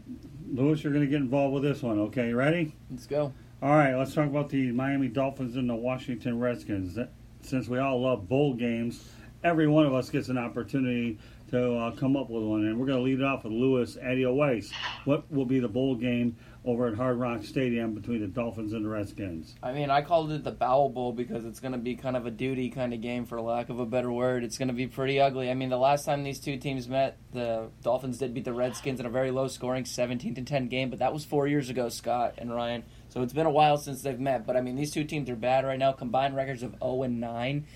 Lewis, 0.52 0.84
you're 0.84 0.92
going 0.92 1.04
to 1.04 1.10
get 1.10 1.20
involved 1.20 1.54
with 1.54 1.62
this 1.62 1.82
one. 1.82 1.98
Okay, 1.98 2.28
you 2.28 2.36
ready? 2.36 2.74
Let's 2.90 3.06
go. 3.06 3.32
All 3.62 3.70
right, 3.70 3.94
let's 3.94 4.14
talk 4.14 4.26
about 4.26 4.50
the 4.50 4.70
Miami 4.72 5.08
Dolphins 5.08 5.56
and 5.56 5.68
the 5.68 5.74
Washington 5.74 6.38
Redskins. 6.38 6.98
Since 7.40 7.68
we 7.68 7.78
all 7.78 8.02
love 8.02 8.28
bowl 8.28 8.52
games, 8.54 9.08
every 9.42 9.66
one 9.66 9.86
of 9.86 9.94
us 9.94 10.10
gets 10.10 10.28
an 10.28 10.38
opportunity 10.38 11.18
to 11.50 11.76
uh, 11.76 11.90
come 11.92 12.16
up 12.16 12.28
with 12.28 12.42
one, 12.42 12.64
and 12.64 12.78
we're 12.78 12.86
going 12.86 12.98
to 12.98 13.04
lead 13.04 13.20
it 13.20 13.24
off 13.24 13.44
with 13.44 13.52
Lewis 13.52 13.96
Adio 13.96 14.32
Weiss. 14.34 14.70
What 15.04 15.30
will 15.30 15.44
be 15.44 15.60
the 15.60 15.68
bowl 15.68 15.94
game 15.94 16.36
over 16.64 16.88
at 16.88 16.94
Hard 16.94 17.18
Rock 17.18 17.44
Stadium 17.44 17.94
between 17.94 18.20
the 18.20 18.26
Dolphins 18.26 18.72
and 18.72 18.84
the 18.84 18.88
Redskins? 18.88 19.54
I 19.62 19.72
mean, 19.72 19.88
I 19.88 20.02
called 20.02 20.32
it 20.32 20.42
the 20.42 20.50
Bowel 20.50 20.88
Bowl 20.88 21.12
because 21.12 21.44
it's 21.44 21.60
going 21.60 21.72
to 21.72 21.78
be 21.78 21.94
kind 21.94 22.16
of 22.16 22.26
a 22.26 22.30
duty 22.30 22.70
kind 22.70 22.92
of 22.92 23.00
game, 23.00 23.26
for 23.26 23.40
lack 23.40 23.68
of 23.68 23.78
a 23.78 23.86
better 23.86 24.10
word. 24.10 24.42
It's 24.42 24.58
going 24.58 24.68
to 24.68 24.74
be 24.74 24.88
pretty 24.88 25.20
ugly. 25.20 25.50
I 25.50 25.54
mean, 25.54 25.68
the 25.68 25.78
last 25.78 26.04
time 26.04 26.24
these 26.24 26.40
two 26.40 26.56
teams 26.56 26.88
met, 26.88 27.16
the 27.32 27.68
Dolphins 27.82 28.18
did 28.18 28.34
beat 28.34 28.44
the 28.44 28.52
Redskins 28.52 28.98
in 28.98 29.06
a 29.06 29.10
very 29.10 29.30
low 29.30 29.46
scoring 29.46 29.84
17 29.84 30.34
to 30.34 30.42
10 30.42 30.68
game, 30.68 30.90
but 30.90 30.98
that 30.98 31.12
was 31.12 31.24
four 31.24 31.46
years 31.46 31.70
ago, 31.70 31.88
Scott 31.88 32.34
and 32.38 32.52
Ryan. 32.52 32.82
So 33.08 33.22
it's 33.22 33.32
been 33.32 33.46
a 33.46 33.50
while 33.50 33.76
since 33.78 34.02
they've 34.02 34.18
met. 34.18 34.46
But 34.46 34.56
I 34.56 34.60
mean, 34.60 34.74
these 34.74 34.92
two 34.92 35.04
teams 35.04 35.30
are 35.30 35.36
bad 35.36 35.64
right 35.64 35.78
now. 35.78 35.92
Combined 35.92 36.34
records 36.34 36.64
of 36.64 36.74
0 36.82 37.04
and 37.04 37.20
9. 37.20 37.66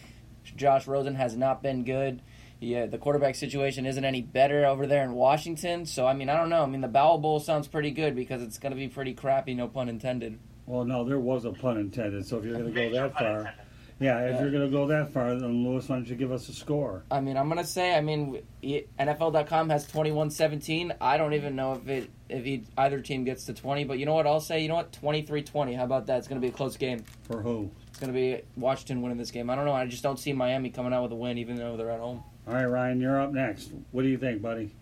Josh 0.56 0.88
Rosen 0.88 1.14
has 1.14 1.36
not 1.36 1.62
been 1.62 1.84
good 1.84 2.22
yeah, 2.60 2.86
the 2.86 2.98
quarterback 2.98 3.34
situation 3.34 3.86
isn't 3.86 4.04
any 4.04 4.22
better 4.22 4.66
over 4.66 4.86
there 4.86 5.02
in 5.02 5.12
Washington. 5.12 5.86
So 5.86 6.06
I 6.06 6.14
mean, 6.14 6.28
I 6.28 6.36
don't 6.36 6.50
know. 6.50 6.62
I 6.62 6.66
mean, 6.66 6.82
the 6.82 6.88
Bowel 6.88 7.18
Bowl 7.18 7.40
sounds 7.40 7.66
pretty 7.66 7.90
good 7.90 8.14
because 8.14 8.42
it's 8.42 8.58
going 8.58 8.72
to 8.72 8.76
be 8.76 8.88
pretty 8.88 9.14
crappy, 9.14 9.54
no 9.54 9.66
pun 9.68 9.88
intended. 9.88 10.38
Well, 10.66 10.84
no, 10.84 11.04
there 11.04 11.18
was 11.18 11.44
a 11.44 11.52
pun 11.52 11.78
intended. 11.78 12.26
So 12.26 12.38
if 12.38 12.44
you're 12.44 12.54
going 12.54 12.72
to 12.72 12.88
go 12.88 12.90
that 12.92 13.18
far, 13.18 13.54
yeah, 14.00 14.20
if 14.20 14.34
yeah. 14.34 14.40
you're 14.40 14.50
going 14.50 14.64
to 14.64 14.70
go 14.70 14.86
that 14.86 15.12
far, 15.12 15.34
then 15.34 15.62
Lewis, 15.62 15.88
why 15.88 15.96
don't 15.96 16.08
you 16.08 16.16
give 16.16 16.32
us 16.32 16.48
a 16.48 16.54
score? 16.54 17.04
I 17.10 17.20
mean, 17.20 17.36
I'm 17.36 17.48
going 17.48 17.58
to 17.58 17.66
say, 17.66 17.94
I 17.94 18.00
mean, 18.00 18.40
NFL.com 18.62 19.68
has 19.68 19.86
21-17. 19.88 20.96
I 21.00 21.18
don't 21.18 21.34
even 21.34 21.54
know 21.54 21.74
if 21.74 21.86
it 21.86 22.10
if 22.30 22.44
he, 22.44 22.64
either 22.78 23.00
team 23.00 23.24
gets 23.24 23.44
to 23.46 23.52
20, 23.52 23.84
but 23.84 23.98
you 23.98 24.06
know 24.06 24.14
what? 24.14 24.26
I'll 24.26 24.40
say, 24.40 24.60
you 24.60 24.68
know 24.68 24.76
what? 24.76 24.92
23-20. 24.92 25.76
How 25.76 25.84
about 25.84 26.06
that? 26.06 26.18
It's 26.18 26.28
going 26.28 26.40
to 26.40 26.44
be 26.44 26.50
a 26.50 26.56
close 26.56 26.76
game. 26.76 27.04
For 27.24 27.42
who? 27.42 27.70
It's 27.88 27.98
going 27.98 28.12
to 28.12 28.18
be 28.18 28.42
Washington 28.56 29.02
winning 29.02 29.18
this 29.18 29.30
game. 29.30 29.50
I 29.50 29.54
don't 29.54 29.66
know. 29.66 29.74
I 29.74 29.84
just 29.86 30.02
don't 30.02 30.18
see 30.18 30.32
Miami 30.32 30.70
coming 30.70 30.94
out 30.94 31.02
with 31.02 31.12
a 31.12 31.16
win, 31.16 31.36
even 31.36 31.56
though 31.56 31.76
they're 31.76 31.90
at 31.90 32.00
home. 32.00 32.22
All 32.50 32.56
right, 32.56 32.64
Ryan, 32.64 33.00
you're 33.00 33.20
up 33.20 33.32
next. 33.32 33.70
What 33.92 34.02
do 34.02 34.08
you 34.08 34.18
think, 34.18 34.42
buddy? 34.42 34.74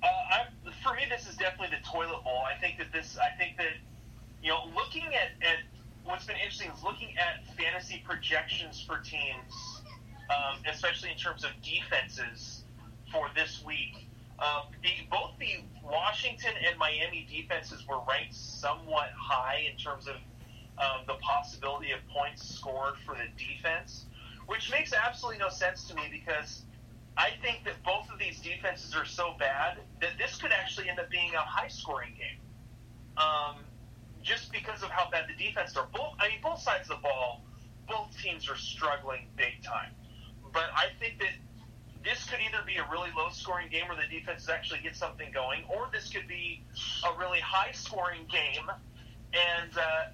Uh, 0.00 0.06
I, 0.06 0.46
for 0.80 0.94
me, 0.94 1.02
this 1.10 1.26
is 1.28 1.34
definitely 1.34 1.76
the 1.76 1.84
toilet 1.84 2.22
bowl. 2.22 2.44
I 2.46 2.56
think 2.60 2.78
that 2.78 2.92
this. 2.92 3.18
I 3.18 3.36
think 3.36 3.56
that 3.56 3.72
you 4.44 4.50
know, 4.50 4.70
looking 4.76 5.02
at, 5.06 5.34
at 5.44 5.58
what's 6.04 6.24
been 6.24 6.36
interesting 6.36 6.70
is 6.70 6.84
looking 6.84 7.08
at 7.18 7.44
fantasy 7.56 8.00
projections 8.06 8.80
for 8.80 8.98
teams, 8.98 9.82
um, 10.30 10.62
especially 10.70 11.10
in 11.10 11.16
terms 11.16 11.42
of 11.42 11.50
defenses 11.64 12.62
for 13.10 13.28
this 13.34 13.60
week. 13.66 14.06
Um, 14.38 14.70
the, 14.84 14.90
both 15.10 15.32
the 15.40 15.64
Washington 15.82 16.52
and 16.64 16.78
Miami 16.78 17.26
defenses 17.28 17.84
were 17.88 17.98
ranked 18.08 18.36
somewhat 18.36 19.10
high 19.18 19.66
in 19.68 19.76
terms 19.76 20.06
of 20.06 20.14
um, 20.78 21.02
the 21.08 21.14
possibility 21.14 21.90
of 21.90 21.98
points 22.06 22.54
scored 22.54 22.94
for 23.04 23.16
the 23.16 23.26
defense, 23.36 24.04
which 24.46 24.70
makes 24.70 24.92
absolutely 24.92 25.40
no 25.40 25.48
sense 25.48 25.88
to 25.88 25.96
me 25.96 26.02
because 26.08 26.62
I 27.16 27.30
think 27.42 27.64
that 27.64 27.82
both 27.84 28.10
of 28.10 28.18
these 28.18 28.40
defenses 28.40 28.94
are 28.94 29.04
so 29.04 29.34
bad 29.38 29.78
that 30.00 30.18
this 30.18 30.36
could 30.36 30.50
actually 30.52 30.88
end 30.88 30.98
up 30.98 31.10
being 31.10 31.34
a 31.34 31.38
high 31.38 31.68
scoring 31.68 32.14
game. 32.18 32.40
Um, 33.16 33.56
just 34.22 34.50
because 34.50 34.82
of 34.82 34.88
how 34.88 35.08
bad 35.10 35.26
the 35.28 35.44
defense 35.44 35.76
are. 35.76 35.86
Both, 35.92 36.14
I 36.18 36.28
mean, 36.28 36.38
both 36.42 36.60
sides 36.60 36.90
of 36.90 36.96
the 36.96 37.02
ball, 37.02 37.44
both 37.86 38.16
teams 38.20 38.48
are 38.48 38.56
struggling 38.56 39.28
big 39.36 39.62
time. 39.62 39.90
But 40.52 40.70
I 40.74 40.86
think 40.98 41.18
that 41.20 41.34
this 42.02 42.24
could 42.24 42.40
either 42.40 42.64
be 42.66 42.76
a 42.76 42.86
really 42.90 43.10
low 43.16 43.28
scoring 43.30 43.68
game 43.70 43.86
where 43.86 43.96
the 43.96 44.08
defenses 44.08 44.48
actually 44.48 44.80
get 44.80 44.96
something 44.96 45.30
going, 45.32 45.62
or 45.68 45.88
this 45.92 46.08
could 46.10 46.26
be 46.26 46.64
a 47.06 47.18
really 47.18 47.40
high 47.40 47.72
scoring 47.72 48.26
game 48.30 48.70
and 49.32 49.78
uh, 49.78 50.12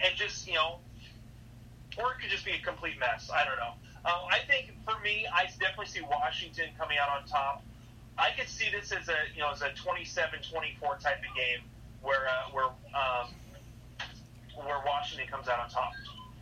and 0.00 0.16
just 0.16 0.46
you 0.46 0.54
know, 0.54 0.78
or 1.98 2.12
it 2.12 2.20
could 2.20 2.30
just 2.30 2.44
be 2.44 2.52
a 2.52 2.60
complete 2.60 2.98
mess. 2.98 3.30
I 3.32 3.44
don't 3.44 3.56
know. 3.56 3.74
Uh, 4.04 4.24
I 4.30 4.38
think 4.48 4.72
for 4.84 4.98
me, 5.00 5.26
I 5.32 5.44
definitely 5.44 5.86
see 5.86 6.00
Washington 6.00 6.66
coming 6.78 6.98
out 6.98 7.08
on 7.20 7.26
top. 7.26 7.62
I 8.18 8.30
could 8.36 8.48
see 8.48 8.66
this 8.70 8.92
as 8.92 9.08
a 9.08 9.16
you 9.34 9.40
know 9.40 9.50
as 9.50 9.62
a 9.62 9.70
27-24 9.70 11.00
type 11.00 11.18
of 11.18 11.36
game 11.36 11.60
where 12.02 12.28
uh, 12.28 12.50
where 12.52 12.66
um, 12.66 13.28
where 14.54 14.82
Washington 14.84 15.28
comes 15.28 15.48
out 15.48 15.60
on 15.60 15.70
top. 15.70 15.92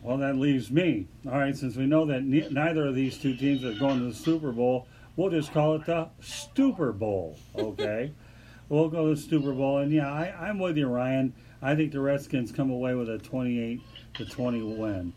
Well, 0.01 0.17
that 0.17 0.35
leaves 0.35 0.71
me. 0.71 1.07
All 1.25 1.37
right, 1.37 1.55
since 1.55 1.75
we 1.75 1.85
know 1.85 2.05
that 2.05 2.23
ne- 2.23 2.49
neither 2.49 2.87
of 2.87 2.95
these 2.95 3.17
two 3.17 3.35
teams 3.35 3.63
are 3.65 3.73
going 3.73 3.99
to 3.99 4.05
the 4.05 4.13
Super 4.13 4.51
Bowl, 4.51 4.87
we'll 5.15 5.29
just 5.29 5.51
call 5.51 5.75
it 5.75 5.85
the 5.85 6.09
Stupor 6.21 6.93
Bowl. 6.93 7.37
Okay, 7.55 8.13
we'll 8.69 8.89
go 8.89 9.09
to 9.09 9.15
the 9.15 9.21
Super 9.21 9.51
Bowl, 9.51 9.79
and 9.79 9.91
yeah, 9.91 10.11
I, 10.11 10.47
I'm 10.47 10.59
with 10.59 10.77
you, 10.77 10.87
Ryan. 10.87 11.33
I 11.61 11.75
think 11.75 11.91
the 11.91 11.99
Redskins 11.99 12.53
come 12.53 12.71
away 12.71 12.95
with 12.95 13.09
a 13.09 13.17
28 13.17 13.81
to 14.15 14.25
20 14.25 14.61
win. 14.63 15.13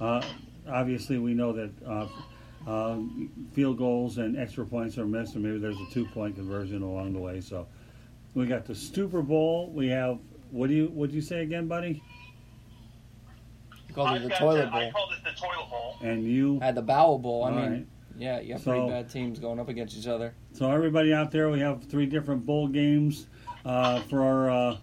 Uh, 0.00 0.22
obviously, 0.70 1.18
we 1.18 1.34
know 1.34 1.52
that 1.52 1.70
uh, 1.86 2.06
uh, 2.66 2.98
field 3.52 3.78
goals 3.78 4.18
and 4.18 4.38
extra 4.38 4.64
points 4.64 4.98
are 4.98 5.06
missed, 5.06 5.34
and 5.34 5.44
maybe 5.44 5.58
there's 5.58 5.80
a 5.80 5.92
two 5.92 6.06
point 6.06 6.36
conversion 6.36 6.82
along 6.82 7.12
the 7.12 7.18
way. 7.18 7.40
So 7.40 7.66
we 8.34 8.46
got 8.46 8.64
the 8.64 8.74
Super 8.74 9.22
Bowl. 9.22 9.70
We 9.72 9.88
have 9.88 10.18
what 10.50 10.68
do 10.68 10.74
you 10.74 10.86
what 10.86 11.10
do 11.10 11.16
you 11.16 11.22
say 11.22 11.42
again, 11.42 11.68
buddy? 11.68 12.02
You 13.88 13.94
called 13.94 14.16
it 14.16 14.22
the 14.22 14.30
toilet 14.30 14.70
bowl. 14.70 14.80
I 14.80 14.90
called 14.90 15.12
it 15.12 15.24
the 15.24 15.40
toilet 15.40 15.68
bowl. 15.68 15.96
And 16.02 16.24
you 16.24 16.60
had 16.60 16.74
the 16.74 16.82
bowel 16.82 17.18
bowl. 17.18 17.44
I 17.44 17.50
mean, 17.50 17.70
right. 17.70 17.86
yeah, 18.16 18.40
you 18.40 18.52
have 18.52 18.62
so, 18.62 18.70
pretty 18.70 18.88
bad 18.88 19.10
teams 19.10 19.38
going 19.38 19.58
up 19.58 19.68
against 19.68 19.96
each 19.96 20.06
other. 20.06 20.34
So 20.52 20.70
everybody 20.70 21.12
out 21.12 21.30
there, 21.30 21.50
we 21.50 21.60
have 21.60 21.84
three 21.84 22.06
different 22.06 22.46
bowl 22.46 22.68
games 22.68 23.26
uh, 23.64 24.00
for 24.02 24.22
our. 24.22 24.50
Uh, 24.50 24.76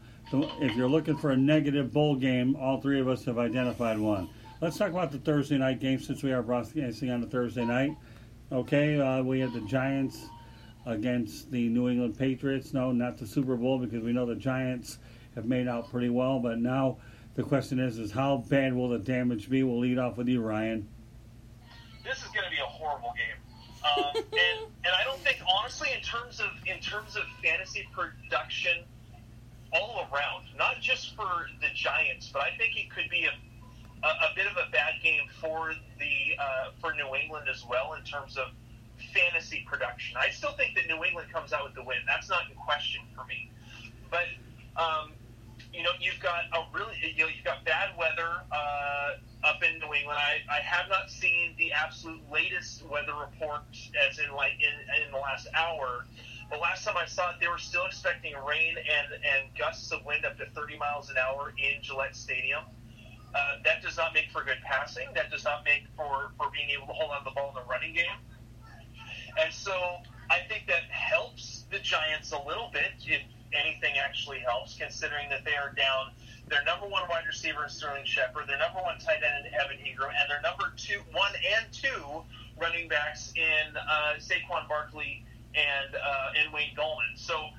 if 0.60 0.76
you're 0.76 0.90
looking 0.90 1.16
for 1.16 1.32
a 1.32 1.38
negative 1.38 1.94
bowl 1.94 2.16
game, 2.16 2.58
all 2.58 2.82
three 2.82 3.00
of 3.00 3.08
us 3.08 3.24
have 3.24 3.38
identified 3.38 3.98
one. 3.98 4.30
Let's 4.60 4.76
talk 4.76 4.90
about 4.90 5.12
the 5.12 5.20
Thursday 5.20 5.60
night 5.60 5.80
game 5.80 6.00
since 6.00 6.24
we 6.24 6.34
are 6.34 6.42
broadcasting 6.42 7.12
on 7.12 7.22
a 7.22 7.28
Thursday 7.28 7.64
night. 7.64 7.96
Okay, 8.52 9.00
uh, 9.00 9.22
we 9.22 9.40
have 9.42 9.54
the 9.54 9.62
Giants 9.62 10.18
against 10.88 11.52
the 11.52 11.70
New 11.70 11.90
England 11.90 12.18
Patriots. 12.18 12.74
No, 12.74 12.92
not 12.92 13.20
the 13.20 13.28
Super 13.28 13.56
Bowl 13.56 13.78
because 13.78 14.02
we 14.02 14.14
know 14.14 14.26
the 14.26 14.34
Giants 14.34 14.98
have 15.36 15.46
made 15.46 15.68
out 15.68 15.92
pretty 15.92 16.10
well. 16.10 16.40
But 16.40 16.58
now 16.58 16.98
the 17.36 17.44
question 17.44 17.78
is, 17.78 18.00
is 18.00 18.12
how 18.12 18.46
bad 18.50 18.74
will 18.74 18.90
the 18.90 18.98
damage 18.98 19.48
be? 19.48 19.62
We'll 19.62 19.80
lead 19.80 20.00
off 20.00 20.18
with 20.18 20.28
you, 20.28 20.42
Ryan. 20.42 20.88
This 22.04 22.18
is 22.18 22.30
going 22.30 22.46
to 22.46 22.50
be 22.50 22.58
a 22.58 22.66
horrible 22.66 23.14
game, 23.16 23.86
um, 23.86 24.16
and 24.16 24.72
and 24.86 24.94
I 25.00 25.04
don't 25.04 25.20
think 25.20 25.38
honestly 25.48 25.90
in 25.96 26.02
terms 26.02 26.40
of 26.40 26.48
in 26.66 26.80
terms 26.80 27.16
of 27.16 27.22
fantasy 27.44 27.88
production 27.94 28.86
all 29.72 30.08
around, 30.12 30.46
not 30.58 30.82
just 30.82 31.16
for 31.16 31.46
the 31.62 31.68
Giants, 31.76 32.32
but 32.34 32.42
I 32.42 32.58
think 32.58 32.76
it 32.76 32.90
could 32.90 33.08
be 33.12 33.26
a 33.26 33.32
a, 34.04 34.08
a 34.08 34.30
bit 34.36 34.48
of 34.48 34.58
a 34.58 34.70
bad 34.72 34.96
game 35.04 35.28
for 35.42 35.74
the 36.00 36.42
uh, 36.42 36.72
for 36.80 36.94
New 36.94 37.16
England 37.16 37.48
as 37.50 37.66
well 37.66 37.94
in 37.94 38.04
terms 38.04 38.38
of 38.38 38.48
fantasy 39.14 39.66
production. 39.68 40.18
I 40.18 40.30
still 40.30 40.54
think 40.54 40.76
that 40.76 40.88
New 40.88 41.04
England 41.04 41.32
comes 41.32 41.54
out 41.54 41.64
with 41.64 41.76
the 41.76 41.84
win. 41.84 41.98
That's 42.06 42.30
not 42.30 42.50
in 42.50 42.56
question 42.56 43.02
for 43.16 43.26
me. 43.26 43.52
But 44.10 44.28
um, 44.76 45.12
you 45.74 45.84
know, 45.84 45.92
you've 46.00 46.20
got 46.20 46.46
a 46.54 46.66
really, 46.74 46.96
you 47.16 47.24
know, 47.24 47.30
you've 47.30 47.46
got 47.46 47.66
bad 47.66 47.98
weather 47.98 48.42
uh, 48.52 49.10
up 49.44 49.62
in 49.64 49.80
New 49.80 49.94
England. 49.94 50.18
I, 50.18 50.42
I 50.50 50.62
have 50.62 50.90
not 50.90 51.10
seen 51.10 51.54
the 51.58 51.72
absolute 51.72 52.22
latest 52.32 52.84
weather 52.86 53.14
report, 53.14 53.64
as 54.10 54.20
in 54.20 54.34
like 54.36 54.54
in, 54.54 55.06
in 55.06 55.12
the 55.12 55.18
last 55.18 55.48
hour. 55.54 56.06
But 56.50 56.62
last 56.62 56.86
time 56.86 56.96
I 56.96 57.06
saw 57.06 57.32
it, 57.32 57.38
they 57.42 57.48
were 57.48 57.58
still 57.58 57.86
expecting 57.86 58.34
rain 58.48 58.76
and 58.78 59.14
and 59.14 59.56
gusts 59.58 59.92
of 59.92 60.06
wind 60.06 60.26
up 60.26 60.38
to 60.38 60.46
30 60.56 60.78
miles 60.78 61.10
an 61.10 61.18
hour 61.18 61.54
in 61.58 61.82
Gillette 61.82 62.16
Stadium. 62.16 62.64
Uh, 63.36 63.58
that 63.64 63.84
does 63.84 63.98
not 63.98 64.14
make 64.14 64.32
for 64.32 64.44
good 64.44 64.62
passing. 64.64 65.08
That 65.14 65.30
does 65.30 65.44
not 65.44 65.64
make 65.64 65.84
for, 65.96 66.32
for 66.38 66.50
being 66.52 66.70
able 66.70 66.88
to 66.88 66.94
hold 66.94 67.12
on 67.12 67.20
to 67.20 67.26
the 67.26 67.32
ball 67.32 67.50
in 67.50 67.56
the 67.56 67.70
running 67.70 67.94
game. 67.94 68.18
And 69.40 69.54
so 69.54 69.98
I 70.32 70.40
think 70.48 70.66
that 70.68 70.84
helps 70.90 71.66
the 71.72 71.80
Giants 71.80 72.32
a 72.32 72.42
little 72.48 72.70
bit. 72.74 72.92
If, 73.06 73.22
anything 73.54 73.96
actually 73.98 74.40
helps, 74.40 74.78
considering 74.78 75.30
that 75.30 75.46
they 75.46 75.56
are 75.56 75.72
down 75.74 76.12
their 76.48 76.64
number 76.64 76.88
one 76.88 77.04
wide 77.10 77.26
receiver 77.28 77.64
in 77.64 77.70
Sterling 77.70 78.06
Shepard, 78.06 78.48
their 78.48 78.58
number 78.58 78.80
one 78.82 78.98
tight 79.00 79.22
end 79.24 79.46
in 79.46 79.54
Evan 79.54 79.78
Engram, 79.78 80.12
and 80.16 80.30
their 80.30 80.42
number 80.42 80.74
two, 80.78 81.00
one 81.12 81.32
and 81.56 81.66
two 81.72 82.24
running 82.60 82.88
backs 82.88 83.34
in 83.36 83.76
uh, 83.76 84.16
Saquon 84.20 84.68
Barkley 84.68 85.26
and 85.56 85.96
uh, 85.96 86.40
and 86.44 86.54
Wayne 86.54 86.76
Gallman. 86.76 87.16
So 87.16 87.50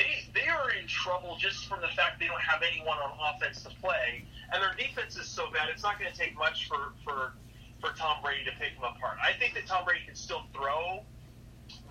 they 0.00 0.40
they 0.40 0.48
are 0.48 0.70
in 0.70 0.86
trouble 0.86 1.36
just 1.38 1.66
from 1.66 1.80
the 1.80 1.88
fact 1.88 2.18
they 2.18 2.26
don't 2.26 2.40
have 2.40 2.62
anyone 2.62 2.96
on 2.98 3.12
offense 3.34 3.62
to 3.64 3.70
play, 3.80 4.24
and 4.52 4.62
their 4.62 4.74
defense 4.74 5.16
is 5.16 5.28
so 5.28 5.50
bad. 5.52 5.68
It's 5.68 5.82
not 5.82 5.98
going 5.98 6.10
to 6.10 6.16
take 6.16 6.36
much 6.36 6.68
for 6.68 6.92
for 7.04 7.34
for 7.80 7.92
Tom 7.96 8.22
Brady 8.22 8.44
to 8.44 8.52
pick 8.58 8.74
them 8.74 8.84
apart. 8.84 9.18
I 9.22 9.32
think 9.38 9.54
that 9.54 9.66
Tom 9.66 9.84
Brady 9.84 10.04
can 10.06 10.14
still 10.14 10.42
throw 10.54 11.04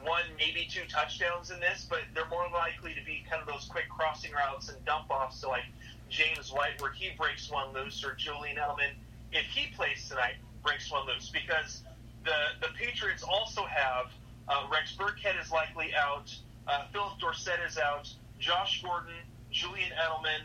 one, 0.04 0.24
maybe 0.38 0.68
two 0.70 0.86
touchdowns 0.90 1.52
in 1.52 1.60
this, 1.60 1.88
but 1.90 2.00
they're 2.14 2.28
more 2.28 2.48
likely 2.54 2.94
to 2.94 3.04
be 3.06 3.24
kind 3.30 3.42
of 3.42 3.48
those 3.48 3.66
quick 3.66 3.88
crossing 3.90 4.32
routes 4.32 4.70
and 4.70 4.84
dump 4.86 5.10
offs 5.10 5.42
to 5.42 5.48
like 5.48 5.64
James 6.10 6.52
White, 6.52 6.82
where 6.82 6.92
he 6.92 7.12
breaks 7.18 7.50
one 7.52 7.74
loose, 7.74 8.04
or 8.04 8.16
Julian 8.16 8.58
Edelman, 8.58 8.94
if 9.32 9.46
he 9.46 9.74
plays 9.76 10.10
tonight, 10.10 10.36
breaks 10.64 10.92
one 10.92 11.06
loose. 11.06 11.30
Because 11.30 11.84
the 12.26 12.58
the 12.62 12.74
Patriots 12.74 13.24
also 13.24 13.64
have 13.66 14.08
uh, 14.48 14.68
Rex 14.72 14.96
Burkhead 14.98 15.40
is 15.42 15.52
likely 15.52 15.94
out, 15.96 16.34
uh, 16.70 16.86
Philip 16.92 17.20
Dorsett 17.20 17.60
is 17.68 17.78
out, 17.78 18.08
Josh 18.40 18.82
Gordon, 18.84 19.14
Julian 19.52 19.90
Edelman, 19.92 20.42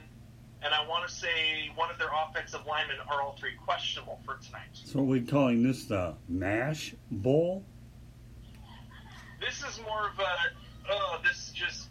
and 0.62 0.73
I 0.73 0.87
want 0.88 1.07
to 1.07 1.14
say 1.14 1.71
one 1.75 1.90
of 1.90 1.99
their 1.99 2.09
offensive 2.26 2.61
linemen 2.66 2.97
are 3.11 3.21
all 3.21 3.37
three 3.38 3.54
questionable 3.64 4.21
for 4.25 4.38
tonight. 4.38 4.69
So 4.73 5.00
are 5.00 5.02
we 5.02 5.21
calling 5.21 5.62
this 5.62 5.85
the 5.85 6.14
Mash 6.28 6.95
Bowl? 7.11 7.64
This 9.40 9.62
is 9.62 9.78
more 9.83 10.09
of 10.09 10.19
a, 10.19 10.90
oh, 10.90 11.19
this 11.23 11.50
just, 11.54 11.88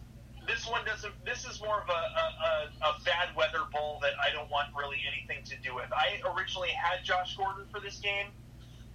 this 0.48 0.68
one 0.68 0.84
doesn't, 0.84 1.14
this 1.24 1.46
is 1.46 1.62
more 1.62 1.80
of 1.80 1.88
a, 1.88 1.92
a, 1.92 2.88
a, 2.88 3.04
bad 3.04 3.34
weather 3.36 3.60
bowl 3.72 4.00
that 4.02 4.12
I 4.20 4.32
don't 4.32 4.50
want 4.50 4.68
really 4.76 4.98
anything 5.06 5.44
to 5.44 5.56
do 5.66 5.76
with. 5.76 5.86
I 5.92 6.20
originally 6.36 6.70
had 6.70 7.04
Josh 7.04 7.36
Gordon 7.36 7.64
for 7.70 7.78
this 7.78 7.98
game. 8.00 8.26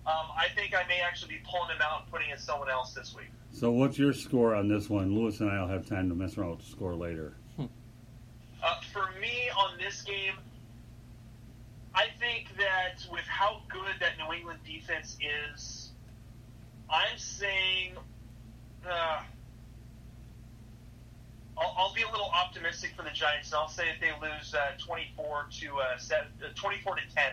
Um, 0.05 0.27
I 0.35 0.47
think 0.55 0.75
I 0.75 0.85
may 0.87 0.99
actually 0.99 1.35
be 1.35 1.41
pulling 1.49 1.69
him 1.69 1.81
out 1.81 2.01
and 2.01 2.11
putting 2.11 2.31
in 2.31 2.37
someone 2.37 2.69
else 2.69 2.93
this 2.93 3.15
week. 3.15 3.31
So 3.51 3.71
what's 3.71 3.97
your 3.97 4.13
score 4.13 4.55
on 4.55 4.67
this 4.67 4.89
one? 4.89 5.13
Lewis 5.13 5.39
and 5.39 5.49
I 5.49 5.59
will 5.61 5.67
have 5.67 5.85
time 5.85 6.09
to 6.09 6.15
mess 6.15 6.37
around 6.37 6.51
with 6.51 6.59
the 6.59 6.65
score 6.65 6.95
later. 6.95 7.33
Uh, 7.59 7.65
for 8.91 9.09
me 9.21 9.49
on 9.57 9.77
this 9.77 10.01
game, 10.01 10.33
I 11.95 12.07
think 12.19 12.47
that 12.57 13.05
with 13.11 13.25
how 13.25 13.61
good 13.69 13.95
that 13.99 14.17
New 14.17 14.33
England 14.33 14.59
defense 14.65 15.17
is, 15.55 15.91
I'm 16.89 17.17
saying 17.17 17.93
uh, 18.85 19.21
I'll, 21.57 21.75
I'll 21.77 21.93
be 21.93 22.01
a 22.03 22.11
little 22.11 22.31
optimistic 22.33 22.93
for 22.95 23.03
the 23.03 23.11
Giants. 23.11 23.51
and 23.51 23.59
I'll 23.59 23.67
say 23.67 23.85
that 23.85 23.99
they 23.99 24.11
lose 24.25 24.53
uh, 24.53 24.71
24 24.77 25.47
to 25.61 25.77
uh, 25.77 25.97
seven, 25.97 26.27
uh, 26.43 26.47
24 26.55 26.95
to 26.95 27.01
10. 27.13 27.23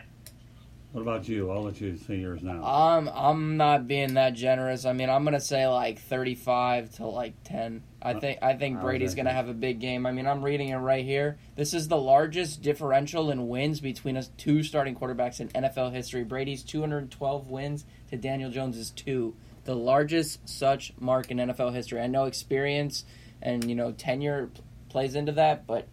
What 0.97 1.03
about 1.03 1.29
you? 1.29 1.50
I'll 1.50 1.62
let 1.62 1.79
you 1.79 1.95
say 1.99 2.17
yours 2.17 2.43
now. 2.43 2.65
Um, 2.65 3.11
I'm 3.15 3.59
not 3.59 3.87
being 3.87 4.15
that 4.15 4.33
generous. 4.33 4.87
I 4.87 4.95
mean, 4.95 5.11
I'm 5.11 5.25
gonna 5.25 5.41
say 5.41 5.67
like 5.67 5.99
35 6.00 6.93
to 6.93 7.05
like 7.05 7.35
10. 7.45 7.83
I 8.00 8.15
think 8.15 8.38
I 8.41 8.55
think 8.55 8.81
Brady's 8.81 9.15
gonna 9.15 9.31
have 9.31 9.50
a 9.50 9.53
big 9.53 9.79
game. 9.79 10.07
I 10.07 10.12
mean, 10.12 10.26
I'm 10.26 10.43
reading 10.43 10.71
it 10.71 10.76
right 10.76 11.05
here. 11.05 11.37
This 11.55 11.75
is 11.75 11.88
the 11.88 11.99
largest 11.99 12.62
differential 12.62 13.31
in 13.31 13.47
wins 13.47 13.79
between 13.81 14.17
us 14.17 14.31
two 14.38 14.62
starting 14.62 14.95
quarterbacks 14.95 15.38
in 15.38 15.49
NFL 15.49 15.93
history. 15.93 16.25
Brady's 16.25 16.62
212 16.62 17.50
wins 17.50 17.85
to 18.09 18.17
Daniel 18.17 18.50
Jones's 18.50 18.91
two, 18.91 19.37
the 19.65 19.76
largest 19.76 20.49
such 20.49 20.95
mark 20.99 21.31
in 21.31 21.37
NFL 21.37 21.75
history. 21.75 22.00
I 22.00 22.07
know 22.07 22.25
experience 22.25 23.05
and 23.43 23.69
you 23.69 23.75
know 23.75 23.93
tenure 23.93 24.49
plays 24.88 25.15
into 25.15 25.33
that, 25.33 25.67
but 25.67 25.88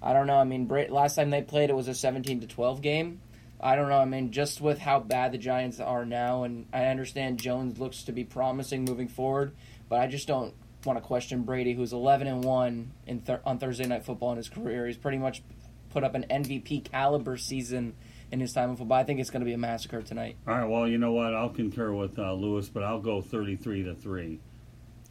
I 0.00 0.12
don't 0.12 0.28
know. 0.28 0.36
I 0.36 0.44
mean, 0.44 0.68
last 0.90 1.16
time 1.16 1.30
they 1.30 1.42
played, 1.42 1.70
it 1.70 1.76
was 1.76 1.88
a 1.88 1.94
17 1.94 2.42
to 2.42 2.46
12 2.46 2.82
game. 2.82 3.20
I 3.64 3.76
don't 3.76 3.88
know. 3.88 3.98
I 3.98 4.04
mean, 4.04 4.30
just 4.30 4.60
with 4.60 4.78
how 4.78 5.00
bad 5.00 5.32
the 5.32 5.38
Giants 5.38 5.80
are 5.80 6.04
now, 6.04 6.44
and 6.44 6.66
I 6.70 6.84
understand 6.86 7.38
Jones 7.40 7.78
looks 7.78 8.02
to 8.04 8.12
be 8.12 8.22
promising 8.22 8.84
moving 8.84 9.08
forward, 9.08 9.56
but 9.88 10.00
I 10.00 10.06
just 10.06 10.28
don't 10.28 10.52
want 10.84 10.98
to 10.98 11.00
question 11.00 11.44
Brady, 11.44 11.72
who's 11.72 11.94
11 11.94 12.26
and 12.26 12.44
one 12.44 12.92
in 13.06 13.22
th- 13.22 13.40
on 13.46 13.58
Thursday 13.58 13.86
Night 13.86 14.04
Football 14.04 14.32
in 14.32 14.36
his 14.36 14.50
career. 14.50 14.86
He's 14.86 14.98
pretty 14.98 15.16
much 15.16 15.42
put 15.88 16.04
up 16.04 16.14
an 16.14 16.26
MVP 16.28 16.84
caliber 16.84 17.38
season 17.38 17.94
in 18.30 18.38
his 18.38 18.52
time 18.52 18.68
in 18.68 18.76
football. 18.76 18.98
I 18.98 19.04
think 19.04 19.18
it's 19.18 19.30
going 19.30 19.40
to 19.40 19.46
be 19.46 19.54
a 19.54 19.58
massacre 19.58 20.02
tonight. 20.02 20.36
All 20.46 20.54
right. 20.54 20.68
Well, 20.68 20.86
you 20.86 20.98
know 20.98 21.12
what? 21.12 21.32
I'll 21.34 21.48
concur 21.48 21.90
with 21.94 22.18
uh, 22.18 22.34
Lewis, 22.34 22.68
but 22.68 22.82
I'll 22.82 23.00
go 23.00 23.22
thirty-three 23.22 23.84
to 23.84 23.94
three. 23.94 24.40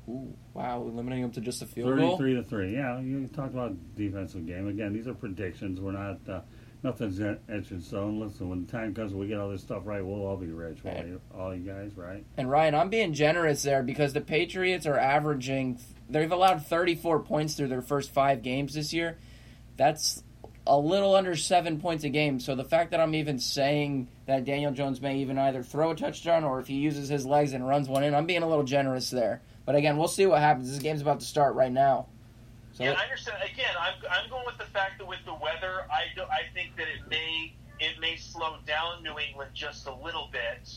Ooh, 0.08 0.36
wow, 0.54 0.80
limiting 0.80 1.24
him 1.24 1.32
to 1.32 1.42
just 1.42 1.64
a 1.64 1.66
field 1.66 1.98
goal. 1.98 2.18
Thirty-three 2.18 2.36
to 2.36 2.44
three. 2.44 2.74
Yeah, 2.74 3.00
you 3.00 3.28
talked 3.34 3.54
about 3.56 3.96
defensive 3.96 4.46
game 4.46 4.68
again. 4.68 4.94
These 4.94 5.08
are 5.08 5.16
predictions. 5.16 5.82
We're 5.82 5.94
not 5.94 6.20
uh, 6.30 6.42
nothing's 6.84 7.20
et- 7.20 7.40
etched 7.50 7.72
in 7.72 7.82
stone. 7.82 8.20
Listen, 8.20 8.50
when 8.50 8.66
the 8.66 8.72
time 8.72 8.94
comes, 8.94 9.14
we 9.14 9.28
get 9.28 9.40
all 9.40 9.50
this 9.50 9.62
stuff 9.62 9.84
right. 9.86 10.06
We'll 10.06 10.26
all 10.26 10.38
be 10.38 10.48
rich. 10.48 10.80
All, 10.86 10.92
Right. 10.92 11.06
you, 11.08 11.22
all 11.38 11.56
you 11.56 11.62
guys, 11.66 11.92
right? 11.96 12.24
And 12.38 12.50
Ryan, 12.50 12.76
I'm 12.76 12.90
being 12.90 13.14
generous 13.14 13.64
there 13.64 13.84
because 13.84 14.14
the 14.14 14.22
Patriots 14.22 14.86
are 14.86 14.98
averaging, 14.98 15.80
they've 16.10 16.32
allowed 16.32 16.66
34 16.66 17.20
points 17.22 17.56
through 17.56 17.70
their 17.70 17.82
first 17.82 18.12
five 18.14 18.42
games 18.42 18.74
this 18.74 18.94
year. 18.94 19.18
That's 19.78 20.22
a 20.68 20.78
little 20.78 21.16
under 21.16 21.36
seven 21.36 21.80
points 21.80 22.04
a 22.04 22.10
game. 22.10 22.40
So 22.40 22.56
the 22.56 22.64
fact 22.64 22.92
that 22.92 23.00
I'm 23.00 23.16
even 23.16 23.40
saying 23.40 24.08
that 24.28 24.46
Daniel 24.46 24.72
Jones 24.72 25.02
may 25.02 25.18
even 25.20 25.38
either 25.38 25.64
throw 25.64 25.92
a 25.92 25.96
touchdown 25.96 26.44
or 26.44 26.60
if 26.60 26.68
he 26.68 26.76
uses 26.76 27.10
his 27.10 27.26
legs 27.26 27.54
and 27.54 27.68
runs 27.68 27.90
one 27.90 28.04
in, 28.04 28.14
I'm 28.16 28.26
being 28.26 28.44
a 28.44 28.48
little 28.48 28.64
generous 28.64 29.10
there. 29.10 29.42
But 29.66 29.76
again, 29.76 29.98
we'll 29.98 30.08
see 30.08 30.26
what 30.26 30.40
happens. 30.40 30.70
This 30.72 30.80
game's 30.82 31.02
about 31.02 31.20
to 31.22 31.26
start 31.26 31.56
right 31.56 31.72
now. 31.72 32.08
So 32.74 32.84
Yeah, 32.84 32.94
I 32.94 33.04
understand. 33.04 33.38
Again, 33.44 33.74
I'm, 33.80 33.94
I'm 34.10 34.30
going 34.30 34.46
with 34.46 34.58
the 34.58 34.66
fact 34.66 34.98
that 34.98 35.08
with 35.08 35.24
the 35.26 35.34
weather, 35.34 35.86
I, 35.92 36.06
do, 36.16 36.24
I 36.24 36.52
think 36.54 36.76
that 36.78 36.88
it 36.88 37.08
may 37.10 37.54
it 37.80 38.00
may 38.00 38.16
slow 38.16 38.58
down 38.66 39.04
New 39.04 39.18
England 39.20 39.52
just 39.54 39.88
a 39.88 39.94
little 39.94 40.30
bit. 40.32 40.70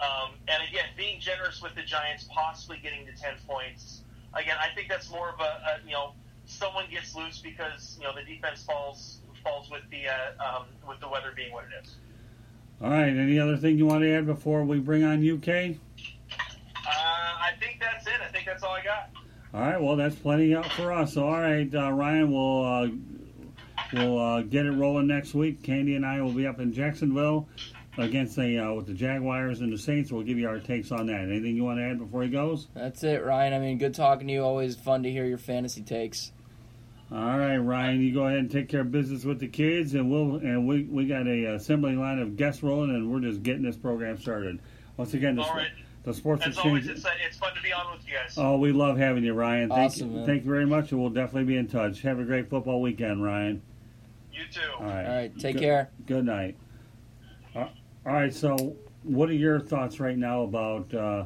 Um, 0.00 0.32
and 0.48 0.62
again, 0.68 0.86
being 0.96 1.20
generous 1.20 1.62
with 1.62 1.74
the 1.74 1.82
Giants, 1.82 2.26
possibly 2.30 2.78
getting 2.82 3.06
to 3.06 3.12
ten 3.12 3.34
points. 3.46 4.02
Again, 4.34 4.56
I 4.60 4.74
think 4.74 4.88
that's 4.88 5.10
more 5.10 5.30
of 5.30 5.40
a, 5.40 5.42
a 5.44 5.86
you 5.86 5.92
know 5.92 6.12
someone 6.46 6.86
gets 6.90 7.14
loose 7.14 7.38
because 7.38 7.96
you 7.98 8.04
know 8.04 8.12
the 8.14 8.22
defense 8.22 8.62
falls 8.62 9.18
falls 9.42 9.70
with 9.70 9.82
the 9.90 10.08
uh, 10.08 10.58
um, 10.58 10.66
with 10.86 11.00
the 11.00 11.08
weather 11.08 11.32
being 11.34 11.52
what 11.52 11.64
it 11.64 11.84
is. 11.84 11.94
All 12.82 12.90
right. 12.90 13.08
Any 13.08 13.38
other 13.38 13.56
thing 13.56 13.78
you 13.78 13.86
want 13.86 14.02
to 14.02 14.12
add 14.12 14.26
before 14.26 14.64
we 14.64 14.80
bring 14.80 15.04
on 15.04 15.26
UK? 15.26 15.76
Uh, 16.76 16.90
I 16.90 17.52
think 17.60 17.78
that's 17.80 18.06
it. 18.06 18.20
I 18.20 18.30
think 18.30 18.46
that's 18.46 18.62
all 18.62 18.72
I 18.72 18.82
got. 18.82 19.10
All 19.54 19.60
right. 19.60 19.80
Well, 19.80 19.94
that's 19.94 20.16
plenty 20.16 20.52
up 20.52 20.66
for 20.72 20.92
us. 20.92 21.16
All 21.16 21.30
right, 21.30 21.72
uh, 21.72 21.92
Ryan. 21.92 22.32
We'll 22.32 22.64
uh, 22.64 22.88
we'll 23.92 24.18
uh, 24.18 24.42
get 24.42 24.66
it 24.66 24.72
rolling 24.72 25.06
next 25.06 25.32
week. 25.32 25.62
Candy 25.62 25.94
and 25.94 26.04
I 26.04 26.20
will 26.22 26.32
be 26.32 26.44
up 26.44 26.58
in 26.58 26.72
Jacksonville 26.72 27.46
against 27.96 28.34
the 28.34 28.58
uh, 28.58 28.72
with 28.72 28.88
the 28.88 28.94
Jaguars 28.94 29.60
and 29.60 29.72
the 29.72 29.78
Saints. 29.78 30.10
We'll 30.10 30.24
give 30.24 30.38
you 30.38 30.48
our 30.48 30.58
takes 30.58 30.90
on 30.90 31.06
that. 31.06 31.20
Anything 31.20 31.54
you 31.54 31.62
want 31.62 31.78
to 31.78 31.84
add 31.84 32.00
before 32.00 32.24
he 32.24 32.30
goes? 32.30 32.66
that's 32.74 33.04
it, 33.04 33.24
Ryan. 33.24 33.52
I 33.52 33.60
mean, 33.60 33.78
good 33.78 33.94
talking 33.94 34.26
to 34.26 34.32
you. 34.32 34.42
Always 34.42 34.74
fun 34.74 35.04
to 35.04 35.10
hear 35.12 35.24
your 35.24 35.38
fantasy 35.38 35.82
takes. 35.82 36.32
All 37.12 37.38
right, 37.38 37.58
Ryan. 37.58 38.00
You 38.00 38.12
go 38.12 38.26
ahead 38.26 38.40
and 38.40 38.50
take 38.50 38.68
care 38.68 38.80
of 38.80 38.90
business 38.90 39.22
with 39.22 39.38
the 39.38 39.46
kids, 39.46 39.94
and 39.94 40.10
we'll 40.10 40.36
and 40.38 40.66
we 40.66 40.82
we 40.82 41.06
got 41.06 41.28
a 41.28 41.54
assembly 41.54 41.94
line 41.94 42.18
of 42.18 42.36
guests 42.36 42.64
rolling, 42.64 42.90
and 42.90 43.08
we're 43.08 43.20
just 43.20 43.44
getting 43.44 43.62
this 43.62 43.76
program 43.76 44.18
started. 44.18 44.58
Once 44.96 45.14
again, 45.14 45.36
the, 45.36 45.42
All 45.42 45.54
right. 45.54 45.68
The 46.04 46.12
sports 46.14 46.46
As 46.46 46.58
always, 46.58 46.86
it's, 46.86 47.04
uh, 47.04 47.10
it's 47.26 47.38
fun 47.38 47.54
to 47.54 47.62
be 47.62 47.72
on 47.72 47.90
with 47.96 48.06
you 48.06 48.14
guys. 48.14 48.34
Oh, 48.36 48.58
we 48.58 48.72
love 48.72 48.98
having 48.98 49.24
you, 49.24 49.32
Ryan. 49.32 49.70
Thank 49.70 49.92
Awesome, 49.92 50.10
you, 50.10 50.16
man. 50.18 50.26
thank 50.26 50.44
you 50.44 50.50
very 50.50 50.66
much, 50.66 50.92
and 50.92 51.00
we'll 51.00 51.10
definitely 51.10 51.44
be 51.44 51.56
in 51.56 51.66
touch. 51.66 52.02
Have 52.02 52.20
a 52.20 52.24
great 52.24 52.48
football 52.50 52.80
weekend, 52.82 53.24
Ryan. 53.24 53.62
You 54.32 54.42
too. 54.52 54.60
All 54.78 54.84
right. 54.84 55.06
All 55.06 55.14
right, 55.16 55.38
take 55.38 55.54
Good- 55.56 55.62
care. 55.62 55.90
Good 56.06 56.26
night. 56.26 56.56
Uh, 57.54 57.68
all 58.06 58.12
right. 58.12 58.34
So, 58.34 58.76
what 59.02 59.28
are 59.30 59.34
your 59.34 59.60
thoughts 59.60 59.98
right 60.00 60.18
now 60.18 60.42
about 60.42 60.92
uh, 60.92 61.24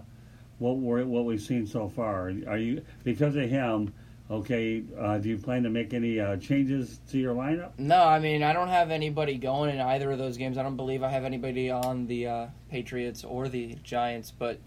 what 0.59 0.77
we're 0.77 1.05
what 1.05 1.25
we've 1.25 1.41
seen 1.41 1.67
so 1.67 1.89
far? 1.89 2.29
Are 2.47 2.59
you 2.59 2.83
because 3.03 3.35
of 3.35 3.49
him? 3.49 3.93
Okay. 4.31 4.83
Uh, 4.99 5.19
do 5.19 5.29
you 5.31 5.39
plan 5.39 5.63
to 5.63 5.71
make 5.71 5.95
any 5.95 6.21
uh, 6.21 6.37
changes 6.37 7.01
to 7.11 7.19
your 7.19 7.35
lineup? 7.35 7.73
No, 7.79 8.03
I 8.05 8.19
mean 8.19 8.43
I 8.43 8.53
don't 8.53 8.69
have 8.69 8.91
anybody 8.91 9.39
going 9.39 9.71
in 9.71 9.81
either 9.81 10.11
of 10.11 10.19
those 10.19 10.37
games. 10.37 10.59
I 10.59 10.63
don't 10.63 10.77
believe 10.77 11.03
I 11.03 11.09
have 11.09 11.25
anybody 11.25 11.71
on 11.71 12.07
the 12.07 12.27
uh, 12.27 12.47
Patriots 12.71 13.25
or 13.25 13.49
the 13.49 13.75
Giants. 13.83 14.31
But 14.31 14.61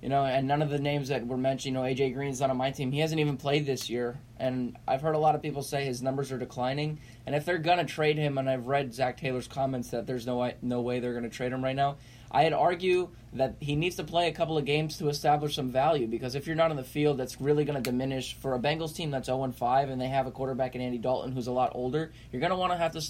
you 0.00 0.08
know, 0.08 0.24
and 0.24 0.46
none 0.46 0.62
of 0.62 0.70
the 0.70 0.78
names 0.78 1.08
that 1.08 1.26
were 1.26 1.36
mentioned. 1.36 1.74
You 1.74 1.80
know, 1.82 1.86
AJ 1.86 2.14
Green's 2.14 2.40
not 2.40 2.50
on 2.50 2.56
my 2.56 2.70
team. 2.70 2.92
He 2.92 3.00
hasn't 3.00 3.18
even 3.20 3.36
played 3.36 3.66
this 3.66 3.90
year, 3.90 4.20
and 4.38 4.76
I've 4.86 5.02
heard 5.02 5.16
a 5.16 5.18
lot 5.18 5.34
of 5.34 5.42
people 5.42 5.62
say 5.62 5.84
his 5.84 6.00
numbers 6.00 6.30
are 6.30 6.38
declining. 6.38 7.00
And 7.26 7.34
if 7.34 7.44
they're 7.44 7.58
gonna 7.58 7.84
trade 7.84 8.16
him, 8.16 8.38
and 8.38 8.48
I've 8.48 8.68
read 8.68 8.94
Zac 8.94 9.16
Taylor's 9.16 9.48
comments 9.48 9.90
that 9.90 10.06
there's 10.06 10.26
no 10.26 10.36
way, 10.36 10.54
no 10.62 10.80
way 10.80 11.00
they're 11.00 11.14
gonna 11.14 11.28
trade 11.28 11.52
him 11.52 11.64
right 11.64 11.74
now. 11.74 11.96
I'd 12.30 12.52
argue 12.52 13.10
that 13.32 13.56
he 13.60 13.76
needs 13.76 13.96
to 13.96 14.04
play 14.04 14.28
a 14.28 14.32
couple 14.32 14.58
of 14.58 14.64
games 14.64 14.98
to 14.98 15.08
establish 15.08 15.54
some 15.54 15.70
value 15.70 16.06
because 16.06 16.34
if 16.34 16.46
you're 16.46 16.56
not 16.56 16.70
on 16.70 16.76
the 16.76 16.84
field, 16.84 17.18
that's 17.18 17.40
really 17.40 17.64
going 17.64 17.82
to 17.82 17.90
diminish 17.90 18.34
for 18.34 18.54
a 18.54 18.58
Bengals 18.58 18.94
team 18.94 19.10
that's 19.10 19.26
0 19.26 19.52
5 19.52 19.88
and 19.90 20.00
they 20.00 20.08
have 20.08 20.26
a 20.26 20.30
quarterback 20.30 20.74
in 20.74 20.80
Andy 20.80 20.98
Dalton 20.98 21.32
who's 21.32 21.46
a 21.46 21.52
lot 21.52 21.72
older. 21.74 22.12
You're 22.32 22.40
going 22.40 22.50
to 22.50 22.56
want 22.56 22.72
to 22.72 22.78
have 22.78 22.92
to 22.92 23.02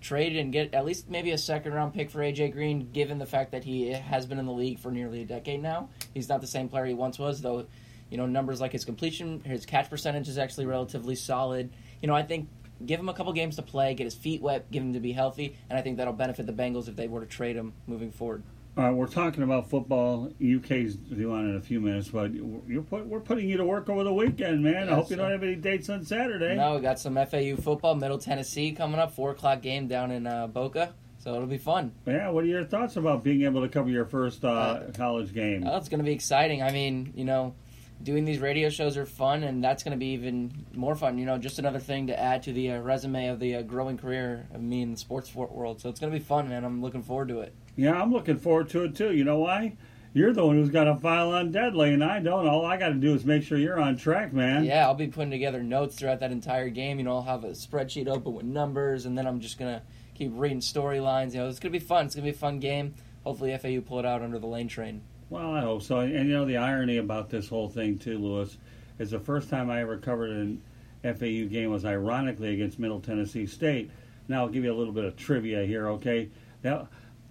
trade 0.00 0.36
and 0.36 0.52
get 0.52 0.74
at 0.74 0.84
least 0.84 1.08
maybe 1.08 1.30
a 1.32 1.38
second 1.38 1.72
round 1.72 1.94
pick 1.94 2.10
for 2.10 2.20
AJ 2.20 2.52
Green, 2.52 2.90
given 2.92 3.18
the 3.18 3.26
fact 3.26 3.52
that 3.52 3.64
he 3.64 3.90
has 3.90 4.26
been 4.26 4.38
in 4.38 4.46
the 4.46 4.52
league 4.52 4.78
for 4.78 4.90
nearly 4.90 5.22
a 5.22 5.24
decade 5.24 5.62
now. 5.62 5.88
He's 6.14 6.28
not 6.28 6.40
the 6.40 6.46
same 6.46 6.68
player 6.68 6.84
he 6.86 6.94
once 6.94 7.18
was, 7.18 7.40
though. 7.40 7.66
you 8.10 8.16
know, 8.16 8.26
numbers 8.26 8.60
like 8.60 8.72
his 8.72 8.84
completion, 8.84 9.40
his 9.40 9.66
catch 9.66 9.90
percentage 9.90 10.28
is 10.28 10.38
actually 10.38 10.66
relatively 10.66 11.16
solid. 11.16 11.70
You 12.00 12.08
know, 12.08 12.14
I 12.14 12.22
think 12.22 12.48
give 12.84 13.00
him 13.00 13.08
a 13.08 13.14
couple 13.14 13.32
games 13.32 13.56
to 13.56 13.62
play, 13.62 13.94
get 13.94 14.04
his 14.04 14.14
feet 14.14 14.42
wet, 14.42 14.70
give 14.70 14.82
him 14.82 14.92
to 14.92 15.00
be 15.00 15.12
healthy, 15.12 15.56
and 15.68 15.78
I 15.78 15.82
think 15.82 15.96
that'll 15.96 16.12
benefit 16.12 16.46
the 16.46 16.52
Bengals 16.52 16.88
if 16.88 16.96
they 16.96 17.08
were 17.08 17.20
to 17.20 17.26
trade 17.26 17.56
him 17.56 17.72
moving 17.86 18.12
forward. 18.12 18.42
All 18.78 18.84
right, 18.84 18.92
we're 18.92 19.06
talking 19.06 19.42
about 19.42 19.70
football. 19.70 20.30
UK's 20.34 20.96
due 20.96 21.32
on 21.32 21.48
in 21.48 21.56
a 21.56 21.60
few 21.62 21.80
minutes, 21.80 22.08
but 22.08 22.34
you're 22.34 22.82
put, 22.82 23.06
we're 23.06 23.20
putting 23.20 23.48
you 23.48 23.56
to 23.56 23.64
work 23.64 23.88
over 23.88 24.04
the 24.04 24.12
weekend, 24.12 24.62
man. 24.62 24.90
I 24.90 24.96
hope 24.96 25.08
you 25.08 25.16
don't 25.16 25.30
have 25.30 25.42
any 25.42 25.54
dates 25.54 25.88
on 25.88 26.04
Saturday. 26.04 26.56
No, 26.56 26.74
we 26.74 26.82
got 26.82 27.00
some 27.00 27.14
FAU 27.14 27.56
football, 27.56 27.94
Middle 27.94 28.18
Tennessee 28.18 28.72
coming 28.72 29.00
up, 29.00 29.12
four 29.12 29.30
o'clock 29.30 29.62
game 29.62 29.88
down 29.88 30.10
in 30.10 30.26
uh, 30.26 30.46
Boca. 30.46 30.92
So 31.20 31.34
it'll 31.34 31.46
be 31.46 31.56
fun. 31.56 31.92
Yeah, 32.06 32.28
what 32.28 32.44
are 32.44 32.48
your 32.48 32.64
thoughts 32.64 32.96
about 32.96 33.24
being 33.24 33.44
able 33.44 33.62
to 33.62 33.68
cover 33.70 33.88
your 33.88 34.04
first 34.04 34.44
uh, 34.44 34.48
uh, 34.48 34.92
college 34.92 35.32
game? 35.32 35.64
Oh, 35.66 35.78
it's 35.78 35.88
going 35.88 36.00
to 36.00 36.04
be 36.04 36.12
exciting. 36.12 36.62
I 36.62 36.70
mean, 36.70 37.14
you 37.16 37.24
know, 37.24 37.54
doing 38.02 38.26
these 38.26 38.40
radio 38.40 38.68
shows 38.68 38.98
are 38.98 39.06
fun, 39.06 39.42
and 39.42 39.64
that's 39.64 39.84
going 39.84 39.92
to 39.92 39.98
be 39.98 40.08
even 40.08 40.66
more 40.74 40.94
fun. 40.94 41.16
You 41.16 41.24
know, 41.24 41.38
just 41.38 41.58
another 41.58 41.80
thing 41.80 42.08
to 42.08 42.20
add 42.20 42.42
to 42.42 42.52
the 42.52 42.72
uh, 42.72 42.80
resume 42.80 43.28
of 43.28 43.40
the 43.40 43.56
uh, 43.56 43.62
growing 43.62 43.96
career 43.96 44.46
of 44.52 44.60
me 44.60 44.82
in 44.82 44.90
the 44.90 44.98
sports 44.98 45.34
world. 45.34 45.80
So 45.80 45.88
it's 45.88 45.98
going 45.98 46.12
to 46.12 46.18
be 46.18 46.22
fun, 46.22 46.50
man. 46.50 46.62
I'm 46.62 46.82
looking 46.82 47.02
forward 47.02 47.28
to 47.28 47.40
it. 47.40 47.54
Yeah, 47.76 48.00
I'm 48.00 48.12
looking 48.12 48.38
forward 48.38 48.70
to 48.70 48.84
it 48.84 48.96
too. 48.96 49.12
You 49.12 49.24
know 49.24 49.38
why? 49.38 49.76
You're 50.14 50.32
the 50.32 50.46
one 50.46 50.56
who's 50.56 50.70
got 50.70 50.88
a 50.88 50.96
file 50.96 51.32
on 51.32 51.52
Deadly, 51.52 51.92
and 51.92 52.02
I 52.02 52.20
don't. 52.20 52.48
All 52.48 52.64
I 52.64 52.78
got 52.78 52.88
to 52.88 52.94
do 52.94 53.14
is 53.14 53.26
make 53.26 53.42
sure 53.42 53.58
you're 53.58 53.78
on 53.78 53.98
track, 53.98 54.32
man. 54.32 54.64
Yeah, 54.64 54.86
I'll 54.86 54.94
be 54.94 55.08
putting 55.08 55.30
together 55.30 55.62
notes 55.62 55.94
throughout 55.96 56.20
that 56.20 56.32
entire 56.32 56.70
game. 56.70 56.98
You 56.98 57.04
know, 57.04 57.16
I'll 57.16 57.22
have 57.22 57.44
a 57.44 57.50
spreadsheet 57.50 58.08
open 58.08 58.32
with 58.32 58.46
numbers, 58.46 59.04
and 59.04 59.16
then 59.16 59.26
I'm 59.26 59.40
just 59.40 59.58
gonna 59.58 59.82
keep 60.14 60.32
reading 60.34 60.60
storylines. 60.60 61.34
You 61.34 61.40
know, 61.40 61.48
it's 61.48 61.58
gonna 61.58 61.72
be 61.72 61.78
fun. 61.78 62.06
It's 62.06 62.14
gonna 62.14 62.24
be 62.24 62.30
a 62.30 62.32
fun 62.32 62.60
game. 62.60 62.94
Hopefully, 63.24 63.54
FAU 63.58 63.82
pull 63.86 63.98
it 63.98 64.06
out 64.06 64.22
under 64.22 64.38
the 64.38 64.46
lane 64.46 64.68
train. 64.68 65.02
Well, 65.28 65.52
I 65.52 65.60
hope 65.60 65.82
so. 65.82 65.98
And, 65.98 66.16
and 66.16 66.28
you 66.30 66.34
know, 66.34 66.46
the 66.46 66.56
irony 66.56 66.96
about 66.96 67.28
this 67.28 67.48
whole 67.48 67.68
thing 67.68 67.98
too, 67.98 68.18
Lewis, 68.18 68.56
is 68.98 69.10
the 69.10 69.20
first 69.20 69.50
time 69.50 69.68
I 69.68 69.82
ever 69.82 69.98
covered 69.98 70.30
an 70.30 70.62
FAU 71.02 71.46
game 71.50 71.70
was 71.70 71.84
ironically 71.84 72.54
against 72.54 72.78
Middle 72.78 73.00
Tennessee 73.00 73.46
State. 73.46 73.90
Now 74.28 74.44
I'll 74.44 74.48
give 74.48 74.64
you 74.64 74.72
a 74.72 74.78
little 74.78 74.94
bit 74.94 75.04
of 75.04 75.16
trivia 75.16 75.64
here, 75.64 75.88
okay? 75.88 76.30
Now 76.64 76.88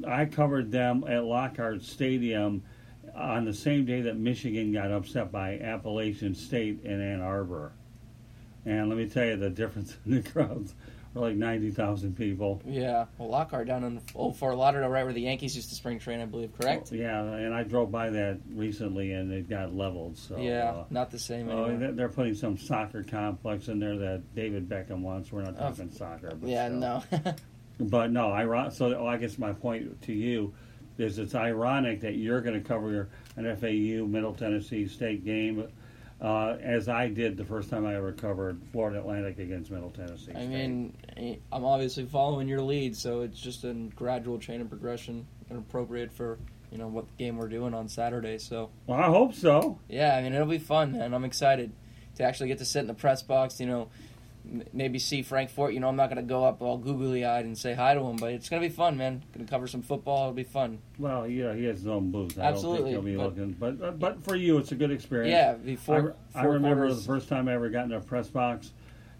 I 0.07 0.25
covered 0.25 0.71
them 0.71 1.05
at 1.07 1.23
Lockhart 1.23 1.83
Stadium 1.83 2.63
on 3.15 3.45
the 3.45 3.53
same 3.53 3.85
day 3.85 4.01
that 4.01 4.17
Michigan 4.17 4.73
got 4.73 4.91
upset 4.91 5.31
by 5.31 5.59
Appalachian 5.59 6.35
State 6.35 6.81
in 6.83 7.01
Ann 7.01 7.21
Arbor. 7.21 7.71
And 8.65 8.89
let 8.89 8.97
me 8.97 9.07
tell 9.07 9.25
you 9.25 9.37
the 9.37 9.49
difference 9.49 9.95
in 10.05 10.21
the 10.21 10.29
crowds 10.31 10.73
were 11.13 11.21
like 11.21 11.35
90,000 11.35 12.17
people. 12.17 12.61
Yeah. 12.65 13.05
Well, 13.17 13.29
Lockhart 13.29 13.67
down 13.67 13.83
in 13.83 14.01
Old 14.15 14.37
Fort 14.37 14.57
Lauderdale, 14.57 14.89
right 14.89 15.03
where 15.03 15.13
the 15.13 15.21
Yankees 15.21 15.55
used 15.55 15.69
to 15.69 15.75
spring 15.75 15.99
train, 15.99 16.19
I 16.19 16.25
believe, 16.25 16.51
correct? 16.59 16.91
Yeah, 16.91 17.21
and 17.21 17.53
I 17.53 17.63
drove 17.63 17.91
by 17.91 18.09
that 18.09 18.39
recently 18.53 19.13
and 19.13 19.31
it 19.31 19.49
got 19.49 19.73
leveled. 19.73 20.17
So 20.17 20.37
Yeah, 20.37 20.71
uh, 20.71 20.85
not 20.89 21.11
the 21.11 21.19
same 21.19 21.49
oh, 21.49 21.65
anymore. 21.65 21.91
they're 21.93 22.09
putting 22.09 22.35
some 22.35 22.57
soccer 22.57 23.03
complex 23.03 23.67
in 23.67 23.79
there 23.79 23.97
that 23.97 24.35
David 24.35 24.67
Beckham 24.67 25.01
wants. 25.01 25.31
We're 25.31 25.43
not 25.43 25.57
talking 25.57 25.89
oh, 25.93 25.97
soccer. 25.97 26.37
yeah, 26.43 26.67
still. 26.67 26.79
no. 26.79 27.03
But 27.79 28.11
no, 28.11 28.31
I 28.31 28.69
so 28.69 28.95
oh, 28.95 29.07
I 29.07 29.17
guess 29.17 29.37
my 29.37 29.53
point 29.53 30.01
to 30.03 30.13
you 30.13 30.53
is 30.97 31.19
it's 31.19 31.35
ironic 31.35 32.01
that 32.01 32.15
you're 32.15 32.41
going 32.41 32.61
to 32.61 32.65
cover 32.65 33.09
an 33.35 33.55
FAU 33.57 34.05
Middle 34.05 34.33
Tennessee 34.33 34.87
State 34.87 35.25
game. 35.25 35.67
Uh, 36.21 36.55
as 36.61 36.87
I 36.87 37.09
did 37.09 37.35
the 37.35 37.43
first 37.43 37.69
time 37.69 37.85
I 37.85 37.95
ever 37.95 38.13
covered 38.13 38.61
Florida 38.71 38.99
Atlantic 38.99 39.37
against 39.37 39.69
Middle 39.69 39.91
Tennessee. 39.91 40.31
State. 40.31 40.37
I 40.37 40.47
mean, 40.47 40.95
I'm 41.51 41.65
obviously 41.65 42.05
following 42.05 42.47
your 42.47 42.61
lead, 42.61 42.95
so 42.95 43.21
it's 43.21 43.39
just 43.39 43.65
a 43.65 43.73
gradual 43.73 44.39
chain 44.39 44.61
of 44.61 44.69
progression 44.69 45.27
and 45.49 45.59
appropriate 45.59 46.13
for 46.13 46.39
you 46.71 46.77
know 46.77 46.87
what 46.87 47.05
game 47.17 47.37
we're 47.37 47.49
doing 47.49 47.73
on 47.73 47.87
Saturday. 47.89 48.37
So, 48.37 48.69
well, 48.87 48.99
I 48.99 49.05
hope 49.05 49.33
so. 49.33 49.79
Yeah, 49.89 50.15
I 50.15 50.21
mean 50.21 50.33
it'll 50.33 50.47
be 50.47 50.57
fun, 50.57 50.93
man. 50.93 51.13
I'm 51.13 51.25
excited 51.25 51.71
to 52.15 52.23
actually 52.23 52.47
get 52.47 52.59
to 52.59 52.65
sit 52.65 52.79
in 52.79 52.87
the 52.87 52.93
press 52.93 53.21
box. 53.21 53.59
You 53.59 53.67
know, 53.67 53.89
maybe 54.73 54.99
see 54.99 55.21
Frank 55.21 55.49
Fort. 55.49 55.73
You 55.73 55.79
know, 55.79 55.87
I'm 55.87 55.95
not 55.95 56.07
going 56.07 56.17
to 56.17 56.27
go 56.27 56.45
up 56.45 56.61
all 56.61 56.77
googly 56.77 57.25
eyed 57.25 57.45
and 57.45 57.57
say 57.57 57.73
hi 57.73 57.93
to 57.93 58.01
him, 58.01 58.17
but 58.17 58.33
it's 58.33 58.49
going 58.49 58.61
to 58.61 58.67
be 58.67 58.73
fun, 58.73 58.97
man. 58.97 59.23
Going 59.33 59.45
to 59.45 59.49
cover 59.49 59.67
some 59.67 59.81
football. 59.81 60.23
It'll 60.23 60.33
be 60.33 60.43
fun. 60.43 60.79
Well, 60.97 61.27
yeah, 61.27 61.53
he 61.53 61.65
has 61.65 61.79
his 61.79 61.87
own 61.87 62.11
booth. 62.11 62.37
I 62.37 62.43
Absolutely. 62.43 62.93
don't 62.93 63.03
think 63.03 63.17
he'll 63.17 63.25
be 63.25 63.45
but, 63.55 63.67
looking, 63.69 63.79
but 63.79 63.87
uh, 63.87 63.91
but 63.91 64.23
for 64.23 64.35
you, 64.35 64.57
it's 64.57 64.71
a 64.71 64.75
good 64.75 64.91
experience. 64.91 65.31
Yeah, 65.31 65.53
before 65.53 66.15
I, 66.33 66.41
I 66.41 66.43
remember 66.43 66.87
quarters. 66.87 67.05
the 67.05 67.07
first 67.07 67.29
time 67.29 67.47
I 67.47 67.53
ever 67.53 67.69
got 67.69 67.85
in 67.85 67.93
a 67.93 68.01
press 68.01 68.27
box. 68.27 68.71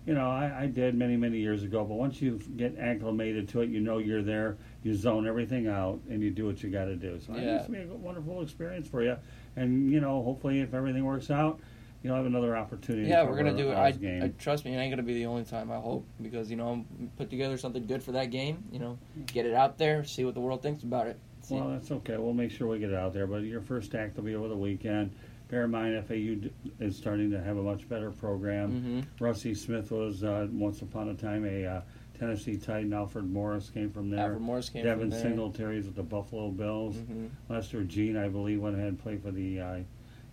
You 0.06 0.14
know, 0.14 0.30
I, 0.30 0.64
I 0.64 0.66
did 0.68 0.94
many 0.94 1.18
many 1.18 1.40
years 1.40 1.64
ago, 1.64 1.84
but 1.84 1.96
once 1.96 2.22
you 2.22 2.40
get 2.56 2.78
acclimated 2.78 3.50
to 3.50 3.62
it, 3.62 3.70
you 3.70 3.80
know 3.80 3.98
you're 3.98 4.22
there. 4.22 4.58
You 4.84 4.94
zone 4.94 5.28
everything 5.28 5.68
out, 5.68 6.00
and 6.10 6.22
you 6.22 6.30
do 6.30 6.46
what 6.46 6.62
you 6.62 6.70
got 6.70 6.86
to 6.86 6.96
do. 6.96 7.20
So 7.26 7.34
yeah. 7.36 7.58
it's 7.58 7.68
going 7.68 7.82
to 7.82 7.88
be 7.88 7.92
a 7.92 7.98
wonderful 7.98 8.44
experience 8.44 8.88
for 8.88 9.02
you. 9.02 9.18
And 9.56 9.92
you 9.92 10.00
know, 10.00 10.22
hopefully, 10.22 10.62
if 10.62 10.76
everything 10.76 11.06
works 11.06 11.32
out 11.32 11.60
you'll 12.06 12.16
have 12.16 12.28
another 12.28 12.56
opportunity. 12.56 13.10
Yeah, 13.10 13.24
we're 13.24 13.36
gonna 13.36 13.58
do 13.58 13.72
it. 13.72 13.74
I, 13.74 13.88
I, 13.88 14.32
trust 14.38 14.64
me, 14.64 14.76
it 14.76 14.78
ain't 14.78 14.92
gonna 14.92 15.02
be 15.02 15.16
the 15.16 15.26
only 15.26 15.44
time. 15.44 15.72
I 15.72 15.78
hope 15.78 16.06
because 16.22 16.52
you 16.52 16.56
know 16.56 16.70
I'm 16.70 17.10
put 17.18 17.32
together 17.32 17.58
something 17.58 17.88
good 17.88 18.04
for 18.04 18.12
that 18.12 18.30
game. 18.30 18.64
You 18.72 18.78
know, 18.78 19.00
get 19.26 19.48
it 19.48 19.56
out 19.56 19.80
there, 19.80 20.06
see 20.06 20.24
what 20.24 20.36
the 20.36 20.40
world 20.40 20.62
thinks 20.62 20.84
about 20.84 21.08
it. 21.08 21.20
See. 21.42 21.56
Well, 21.56 21.70
that's 21.70 21.90
okay. 21.90 22.18
We'll 22.18 22.34
make 22.34 22.52
sure 22.52 22.68
we 22.68 22.78
get 22.78 22.92
it 22.92 22.96
out 22.96 23.14
there. 23.14 23.26
But 23.26 23.38
your 23.38 23.62
first 23.62 23.96
act 23.96 24.18
will 24.18 24.24
be 24.24 24.36
over 24.36 24.48
the 24.48 24.56
weekend. 24.56 25.16
Bear 25.48 25.64
in 25.64 25.72
mind, 25.72 26.08
FAU 26.08 26.50
is 26.80 26.96
starting 26.96 27.32
to 27.32 27.42
have 27.42 27.58
a 27.58 27.64
much 27.64 27.90
better 27.90 28.12
program. 28.12 28.72
Mm-hmm. 28.72 29.24
Rusty 29.24 29.56
Smith 29.56 29.92
was 29.92 30.24
uh, 30.24 30.48
once 30.52 30.82
upon 30.82 31.10
a 31.10 31.16
time 31.16 31.44
a 31.44 31.66
uh, 31.66 31.82
Tennessee 32.20 32.58
Titan. 32.58 32.94
Alfred 32.94 33.32
Morris 33.32 33.72
came 33.72 33.92
from 33.92 34.12
there. 34.12 34.22
Alfred 34.22 34.42
Morris 34.42 34.70
came 34.70 34.84
Devin 34.84 35.02
from 35.02 35.10
there. 35.10 35.20
Devin 35.24 35.38
Singletary's 35.38 35.86
with 35.86 35.96
the 35.96 36.04
Buffalo 36.04 36.50
Bills. 36.50 36.98
Mm-hmm. 36.98 37.52
Lestar 37.52 37.88
Jean, 37.88 38.16
I 38.16 38.28
believe, 38.28 38.60
went 38.60 38.76
ahead 38.76 38.90
and 38.90 39.00
played 39.00 39.24
for 39.24 39.32
the 39.32 39.60
uh, 39.60 39.80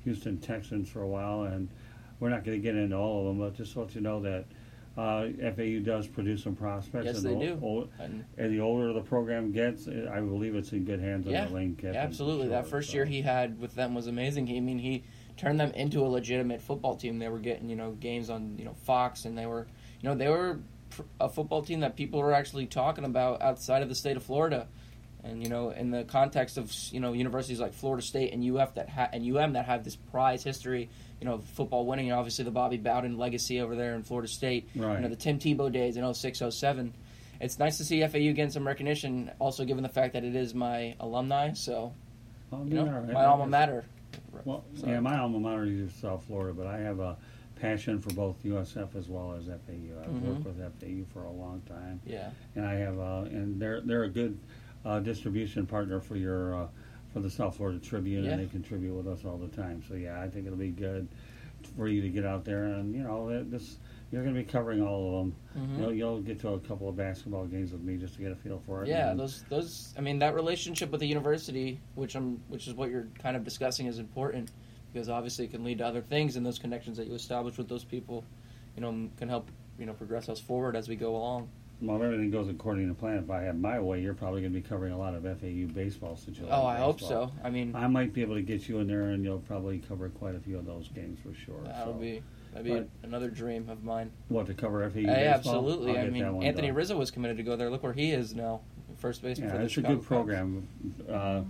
Houston 0.04 0.38
Texans 0.38 0.88
for 0.88 1.02
a 1.02 1.08
while, 1.08 1.44
and 1.44 1.68
we're 2.20 2.28
not 2.28 2.44
going 2.44 2.56
to 2.56 2.62
get 2.62 2.76
into 2.76 2.96
all 2.96 3.20
of 3.20 3.26
them, 3.26 3.38
but 3.38 3.56
just 3.56 3.72
to 3.74 3.80
let 3.80 3.94
you 3.94 4.00
know 4.00 4.20
that 4.20 4.44
uh, 4.96 5.28
FAU 5.56 5.80
does 5.82 6.06
produce 6.06 6.42
some 6.42 6.54
prospects. 6.54 7.06
Yes, 7.06 7.16
and 7.18 7.26
they 7.26 7.46
the, 7.46 7.54
do. 7.54 7.60
Old, 7.62 7.90
and, 7.98 8.24
the 8.36 8.60
older 8.60 8.92
the 8.92 9.00
program 9.00 9.50
gets, 9.50 9.88
I 9.88 10.20
believe 10.20 10.54
it's 10.54 10.72
in 10.72 10.84
good 10.84 11.00
hands 11.00 11.26
yeah, 11.26 11.42
under 11.42 11.54
Lane 11.54 11.76
Kiffin. 11.76 11.96
Absolutely. 11.96 12.44
Sure, 12.44 12.50
that 12.50 12.66
first 12.66 12.90
so. 12.90 12.96
year 12.96 13.04
he 13.04 13.22
had 13.22 13.58
with 13.58 13.74
them 13.74 13.94
was 13.94 14.06
amazing. 14.06 14.46
He, 14.46 14.58
I 14.58 14.60
mean, 14.60 14.78
he 14.78 15.04
turned 15.36 15.58
them 15.58 15.72
into 15.72 16.04
a 16.04 16.08
legitimate 16.08 16.60
football 16.60 16.94
team. 16.94 17.18
They 17.18 17.28
were 17.28 17.38
getting 17.38 17.70
you 17.70 17.76
know 17.76 17.92
games 17.92 18.28
on 18.28 18.56
you 18.58 18.64
know 18.64 18.74
Fox, 18.84 19.24
and 19.24 19.36
they 19.36 19.46
were 19.46 19.66
you 20.00 20.08
know 20.08 20.14
they 20.14 20.28
were 20.28 20.60
a 21.20 21.28
football 21.28 21.62
team 21.62 21.80
that 21.80 21.96
people 21.96 22.20
were 22.20 22.34
actually 22.34 22.66
talking 22.66 23.04
about 23.04 23.40
outside 23.40 23.82
of 23.82 23.88
the 23.88 23.94
state 23.94 24.16
of 24.16 24.22
Florida. 24.22 24.68
And 25.24 25.42
you 25.42 25.48
know, 25.48 25.70
in 25.70 25.90
the 25.90 26.04
context 26.04 26.58
of 26.58 26.72
you 26.90 27.00
know 27.00 27.12
universities 27.12 27.60
like 27.60 27.74
Florida 27.74 28.02
State 28.02 28.32
and 28.32 28.44
UF 28.44 28.74
that 28.74 28.88
ha- 28.88 29.08
and 29.12 29.24
UM 29.24 29.52
that 29.52 29.66
have 29.66 29.84
this 29.84 29.96
prize 29.96 30.42
history 30.42 30.88
you 31.22 31.28
know, 31.28 31.38
football 31.38 31.86
winning, 31.86 32.10
and 32.10 32.18
obviously 32.18 32.44
the 32.44 32.50
Bobby 32.50 32.78
Bowden 32.78 33.16
legacy 33.16 33.60
over 33.60 33.76
there 33.76 33.94
in 33.94 34.02
Florida 34.02 34.26
State. 34.26 34.68
Right. 34.74 34.96
You 34.96 35.02
know, 35.02 35.08
the 35.08 35.14
Tim 35.14 35.38
Tebow 35.38 35.70
days 35.70 35.96
in 35.96 36.14
06, 36.14 36.42
07. 36.50 36.92
It's 37.40 37.60
nice 37.60 37.78
to 37.78 37.84
see 37.84 38.00
FAU 38.00 38.32
getting 38.32 38.50
some 38.50 38.66
recognition, 38.66 39.30
also 39.38 39.64
given 39.64 39.84
the 39.84 39.88
fact 39.88 40.14
that 40.14 40.24
it 40.24 40.34
is 40.34 40.52
my 40.52 40.96
alumni, 40.98 41.52
so, 41.52 41.92
you 42.50 42.74
know, 42.74 42.86
right. 42.86 43.12
my 43.12 43.24
alma 43.24 43.46
mater. 43.46 43.84
Well, 44.44 44.64
so. 44.74 44.88
yeah, 44.88 44.98
my 44.98 45.16
alma 45.16 45.38
mater 45.38 45.64
is 45.64 45.92
South 45.94 46.24
Florida, 46.24 46.54
but 46.54 46.66
I 46.66 46.78
have 46.78 46.98
a 46.98 47.16
passion 47.60 48.00
for 48.00 48.12
both 48.14 48.42
USF 48.42 48.96
as 48.96 49.06
well 49.06 49.36
as 49.38 49.46
FAU. 49.46 49.52
I've 49.52 50.08
mm-hmm. 50.08 50.28
worked 50.28 50.44
with 50.44 50.56
FAU 50.80 51.04
for 51.12 51.24
a 51.24 51.30
long 51.30 51.62
time. 51.68 52.00
Yeah. 52.04 52.30
And 52.56 52.66
I 52.66 52.74
have, 52.74 52.98
uh, 52.98 53.26
and 53.26 53.62
they're 53.62 53.80
they're 53.80 54.04
a 54.04 54.10
good 54.10 54.36
uh, 54.84 55.00
distribution 55.00 55.66
partner 55.66 56.00
for 56.00 56.16
your 56.16 56.54
uh, 56.54 56.66
for 57.12 57.20
the 57.20 57.30
South 57.30 57.56
Florida 57.56 57.78
Tribune, 57.78 58.24
yeah. 58.24 58.32
and 58.32 58.42
they 58.42 58.46
contribute 58.46 58.94
with 58.94 59.06
us 59.06 59.24
all 59.24 59.36
the 59.36 59.48
time. 59.48 59.82
So 59.86 59.94
yeah, 59.94 60.20
I 60.20 60.28
think 60.28 60.46
it'll 60.46 60.58
be 60.58 60.70
good 60.70 61.08
for 61.76 61.88
you 61.88 62.02
to 62.02 62.08
get 62.08 62.24
out 62.24 62.44
there, 62.44 62.64
and 62.64 62.94
you 62.94 63.02
know 63.02 63.42
this. 63.44 63.76
You're 64.10 64.22
going 64.22 64.34
to 64.34 64.42
be 64.42 64.46
covering 64.46 64.82
all 64.82 65.06
of 65.06 65.12
them. 65.24 65.36
Mm-hmm. 65.56 65.82
You'll, 65.82 65.94
you'll, 65.94 66.20
get 66.20 66.38
to 66.40 66.50
a 66.50 66.60
couple 66.60 66.86
of 66.86 66.94
basketball 66.96 67.46
games 67.46 67.72
with 67.72 67.80
me 67.80 67.96
just 67.96 68.16
to 68.16 68.20
get 68.20 68.30
a 68.30 68.34
feel 68.34 68.60
for 68.66 68.82
it. 68.82 68.88
Yeah, 68.88 69.10
and 69.10 69.18
those 69.18 69.42
those. 69.48 69.94
I 69.96 70.02
mean, 70.02 70.18
that 70.18 70.34
relationship 70.34 70.90
with 70.90 71.00
the 71.00 71.06
university, 71.06 71.80
which 71.94 72.14
I'm, 72.14 72.42
which 72.48 72.68
is 72.68 72.74
what 72.74 72.90
you're 72.90 73.08
kind 73.22 73.36
of 73.36 73.44
discussing, 73.44 73.86
is 73.86 73.98
important 73.98 74.50
because 74.92 75.08
obviously 75.08 75.46
it 75.46 75.50
can 75.50 75.64
lead 75.64 75.78
to 75.78 75.86
other 75.86 76.02
things, 76.02 76.36
and 76.36 76.44
those 76.44 76.58
connections 76.58 76.98
that 76.98 77.06
you 77.06 77.14
establish 77.14 77.56
with 77.56 77.68
those 77.68 77.84
people, 77.84 78.22
you 78.76 78.82
know, 78.82 79.08
can 79.16 79.30
help 79.30 79.50
you 79.78 79.86
know 79.86 79.94
progress 79.94 80.28
us 80.28 80.38
forward 80.38 80.76
as 80.76 80.88
we 80.88 80.96
go 80.96 81.16
along 81.16 81.48
well, 81.82 81.96
if 81.96 82.02
everything 82.02 82.30
goes 82.30 82.48
according 82.48 82.88
to 82.88 82.94
plan, 82.94 83.18
if 83.18 83.30
I 83.30 83.42
have 83.42 83.58
my 83.58 83.80
way, 83.80 84.00
you're 84.00 84.14
probably 84.14 84.40
going 84.40 84.52
to 84.52 84.60
be 84.60 84.66
covering 84.66 84.92
a 84.92 84.98
lot 84.98 85.14
of 85.14 85.24
FAU 85.24 85.66
baseball 85.74 86.18
you 86.26 86.46
Oh, 86.48 86.64
I 86.64 86.76
hope 86.76 87.00
so. 87.00 87.32
I 87.42 87.50
mean, 87.50 87.74
I 87.74 87.88
might 87.88 88.12
be 88.12 88.22
able 88.22 88.36
to 88.36 88.42
get 88.42 88.68
you 88.68 88.78
in 88.78 88.86
there, 88.86 89.10
and 89.10 89.24
you'll 89.24 89.40
probably 89.40 89.78
cover 89.78 90.08
quite 90.08 90.36
a 90.36 90.40
few 90.40 90.56
of 90.58 90.64
those 90.64 90.88
games 90.88 91.18
for 91.20 91.34
sure. 91.34 91.60
That'll 91.64 91.94
so. 91.94 91.98
be 91.98 92.22
that'd 92.52 92.64
be 92.64 92.72
but, 92.72 92.88
another 93.02 93.30
dream 93.30 93.68
of 93.68 93.82
mine. 93.82 94.12
What 94.28 94.46
to 94.46 94.54
cover 94.54 94.88
FAU? 94.88 95.02
Baseball? 95.02 95.16
absolutely. 95.16 95.98
i 95.98 96.08
mean, 96.08 96.24
Anthony 96.42 96.68
done. 96.68 96.76
Rizzo 96.76 96.96
was 96.96 97.10
committed 97.10 97.36
to 97.38 97.42
go 97.42 97.56
there. 97.56 97.68
Look 97.68 97.82
where 97.82 97.92
he 97.92 98.12
is 98.12 98.34
now, 98.34 98.60
first 98.98 99.22
baseman. 99.22 99.48
Yeah, 99.48 99.54
for 99.54 99.58
the 99.58 99.64
it's 99.64 99.76
a 99.76 99.82
good 99.82 100.02
program. 100.04 100.68
Uh, 101.10 101.42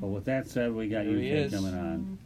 but 0.00 0.08
with 0.08 0.24
that 0.26 0.48
said, 0.48 0.72
we 0.72 0.88
got 0.88 1.06
you 1.06 1.48
coming 1.50 1.74
on. 1.74 2.18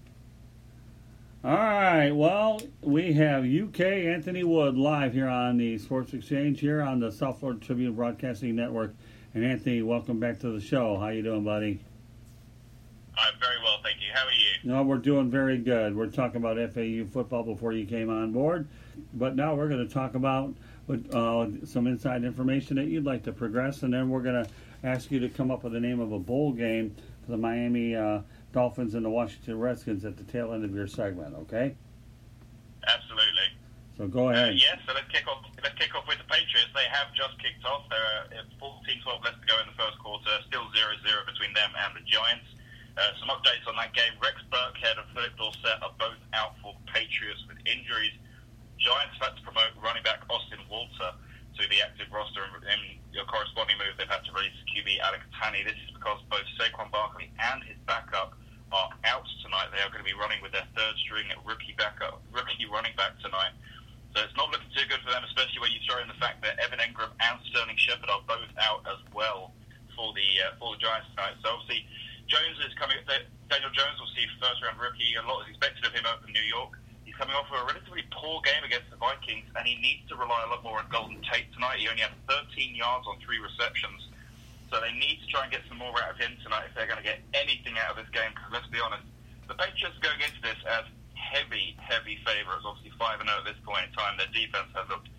All 1.46 1.54
right. 1.54 2.10
Well, 2.10 2.60
we 2.80 3.12
have 3.12 3.44
UK 3.44 3.80
Anthony 3.80 4.42
Wood 4.42 4.76
live 4.76 5.12
here 5.12 5.28
on 5.28 5.56
the 5.58 5.78
Sports 5.78 6.12
Exchange 6.12 6.58
here 6.58 6.82
on 6.82 6.98
the 6.98 7.12
South 7.12 7.38
Florida 7.38 7.64
Tribune 7.64 7.94
Broadcasting 7.94 8.56
Network. 8.56 8.96
And 9.32 9.44
Anthony, 9.44 9.80
welcome 9.82 10.18
back 10.18 10.40
to 10.40 10.50
the 10.50 10.60
show. 10.60 10.98
How 10.98 11.06
you 11.06 11.22
doing, 11.22 11.44
buddy? 11.44 11.84
I'm 13.16 13.38
very 13.38 13.62
well, 13.62 13.78
thank 13.80 13.98
you. 13.98 14.08
How 14.12 14.26
are 14.26 14.32
you? 14.32 14.74
No, 14.74 14.82
we're 14.82 14.98
doing 14.98 15.30
very 15.30 15.58
good. 15.58 15.94
We're 15.94 16.08
talking 16.08 16.38
about 16.38 16.56
FAU 16.74 17.04
football 17.12 17.44
before 17.44 17.72
you 17.72 17.86
came 17.86 18.10
on 18.10 18.32
board, 18.32 18.66
but 19.14 19.36
now 19.36 19.54
we're 19.54 19.68
going 19.68 19.86
to 19.86 19.94
talk 19.94 20.16
about 20.16 20.52
uh, 21.12 21.46
some 21.64 21.86
inside 21.86 22.24
information 22.24 22.74
that 22.74 22.86
you'd 22.86 23.04
like 23.04 23.22
to 23.22 23.30
progress, 23.30 23.84
and 23.84 23.94
then 23.94 24.10
we're 24.10 24.22
going 24.22 24.44
to 24.44 24.50
ask 24.82 25.12
you 25.12 25.20
to 25.20 25.28
come 25.28 25.52
up 25.52 25.62
with 25.62 25.74
the 25.74 25.80
name 25.80 26.00
of 26.00 26.10
a 26.10 26.18
bowl 26.18 26.50
game 26.50 26.96
for 27.24 27.30
the 27.30 27.38
Miami 27.38 27.94
uh, 27.94 28.18
Dolphins 28.56 28.96
and 28.96 29.04
the 29.04 29.12
Washington 29.12 29.60
Redskins 29.60 30.08
at 30.08 30.16
the 30.16 30.24
tail 30.24 30.56
end 30.56 30.64
of 30.64 30.72
your 30.72 30.88
segment. 30.88 31.36
Okay? 31.44 31.76
Absolutely. 32.88 33.52
So 34.00 34.08
go 34.08 34.32
ahead. 34.32 34.56
Uh, 34.56 34.56
yes, 34.56 34.80
so 34.88 34.96
let's 34.96 35.12
kick 35.12 35.28
off. 35.28 35.44
Let's 35.60 35.76
kick 35.76 35.92
off 35.92 36.08
with 36.08 36.16
the 36.16 36.24
Patriots. 36.24 36.72
They 36.72 36.88
have 36.88 37.12
just 37.12 37.36
kicked 37.36 37.60
off. 37.68 37.84
There 37.92 38.00
are 38.00 38.32
14-12 38.56 39.28
left 39.28 39.44
to 39.44 39.46
go 39.46 39.60
in 39.60 39.68
the 39.68 39.76
first 39.76 40.00
quarter. 40.00 40.32
Still 40.48 40.64
0-0 40.72 41.04
between 41.28 41.52
them 41.52 41.68
and 41.84 42.00
the 42.00 42.04
Giants. 42.08 42.48
Uh, 42.96 43.12
some 43.20 43.28
updates 43.28 43.68
on 43.68 43.76
that 43.76 43.92
game. 43.92 44.16
Rex 44.24 44.40
Burkhead 44.48 44.96
and 44.96 45.08
Philip 45.12 45.36
Dorsett 45.36 45.76
are 45.84 45.92
both 46.00 46.16
out 46.32 46.56
for 46.64 46.72
Patriots 46.88 47.44
with 47.44 47.60
injuries. 47.68 48.16
Giants 48.80 49.20
had 49.20 49.36
to 49.36 49.42
promote 49.44 49.76
running 49.84 50.00
back 50.00 50.24
Austin 50.32 50.64
Walter 50.72 51.12
to 51.12 51.62
the 51.68 51.84
active 51.84 52.08
roster, 52.08 52.40
and 52.40 52.64
in 52.72 52.96
your 53.12 53.28
corresponding 53.28 53.76
move, 53.76 54.00
they've 54.00 54.08
had 54.08 54.24
to 54.24 54.32
release 54.32 54.56
QB 54.72 54.96
Alex 55.04 55.28
Tanney. 55.36 55.60
This 55.60 55.76
is 55.84 55.92
because 55.92 56.24
both 56.32 56.48
Saquon 56.56 56.88
Barkley 56.88 57.28
and 57.36 57.60
his 57.68 57.76
backup 57.84 58.32
are 58.72 58.90
out 59.04 59.26
tonight. 59.42 59.70
They 59.70 59.82
are 59.82 59.90
going 59.90 60.02
to 60.02 60.08
be 60.08 60.16
running 60.16 60.42
with 60.42 60.52
their 60.52 60.66
third 60.74 60.94
string 61.06 61.26
rookie 61.46 61.74
backup, 61.78 62.22
rookie 62.32 62.66
running 62.66 62.94
back 62.98 63.14
tonight. 63.22 63.54
So 64.16 64.24
it's 64.24 64.34
not 64.34 64.48
looking 64.48 64.72
too 64.72 64.88
good 64.88 65.04
for 65.04 65.12
them, 65.12 65.22
especially 65.28 65.60
when 65.60 65.72
you 65.76 65.80
throw 65.84 66.00
in 66.00 66.08
the 66.08 66.16
fact 66.16 66.40
that 66.40 66.56
Evan 66.56 66.80
Engram 66.80 67.12
and 67.20 67.36
Sterling 67.52 67.76
Shepard 67.76 68.08
are 68.08 68.24
both 68.24 68.48
out 68.56 68.80
as 68.88 69.00
well 69.12 69.52
for 69.92 70.16
the 70.16 70.28
uh, 70.40 70.56
for 70.56 70.72
the 70.72 70.80
Giants 70.80 71.12
tonight. 71.12 71.36
So 71.44 71.52
obviously 71.52 71.84
Jones 72.26 72.56
is 72.64 72.72
coming. 72.80 72.96
Daniel 73.06 73.72
Jones 73.76 74.00
will 74.00 74.10
see 74.16 74.24
first 74.40 74.64
round 74.64 74.80
rookie. 74.80 75.14
A 75.14 75.22
lot 75.22 75.44
is 75.44 75.54
expected 75.54 75.84
of 75.84 75.92
him 75.92 76.08
up 76.08 76.24
in 76.24 76.32
New 76.32 76.48
York. 76.48 76.74
He's 77.06 77.14
coming 77.14 77.36
off 77.36 77.46
of 77.52 77.62
a 77.62 77.64
relatively 77.68 78.02
poor 78.10 78.42
game 78.42 78.64
against 78.66 78.90
the 78.90 78.98
Vikings, 78.98 79.46
and 79.54 79.62
he 79.62 79.78
needs 79.78 80.08
to 80.10 80.18
rely 80.18 80.42
a 80.42 80.50
lot 80.50 80.64
more 80.66 80.82
on 80.82 80.90
Golden 80.90 81.22
Tate 81.28 81.52
tonight. 81.54 81.78
He 81.78 81.86
only 81.86 82.02
had 82.02 82.16
13 82.26 82.74
yards 82.74 83.06
on 83.06 83.20
three 83.22 83.38
receptions. 83.38 84.10
So 84.70 84.82
they 84.82 84.92
need 84.98 85.22
to 85.22 85.26
try 85.30 85.46
and 85.46 85.50
get 85.52 85.62
some 85.70 85.78
more 85.78 85.94
out 86.02 86.14
of 86.14 86.18
him 86.18 86.34
tonight 86.42 86.66
if 86.68 86.74
they're 86.74 86.90
going 86.90 87.00
to 87.00 87.06
get 87.06 87.22
anything 87.34 87.78
out 87.78 87.94
of 87.94 87.96
this 88.02 88.10
game. 88.10 88.34
Because 88.34 88.50
let's 88.50 88.70
be 88.70 88.82
honest, 88.82 89.06
the 89.46 89.54
Patriots 89.54 89.94
are 89.98 90.04
going 90.04 90.22
into 90.22 90.42
this 90.42 90.58
as 90.66 90.84
heavy, 91.14 91.78
heavy 91.78 92.18
favourites. 92.26 92.66
Obviously, 92.66 92.90
five 92.98 93.22
and 93.22 93.30
zero 93.30 93.40
at 93.42 93.46
this 93.46 93.60
point 93.62 93.86
in 93.86 93.92
time. 93.94 94.18
Their 94.18 94.30
defense 94.34 94.70
has 94.74 94.86
looked 94.90 95.10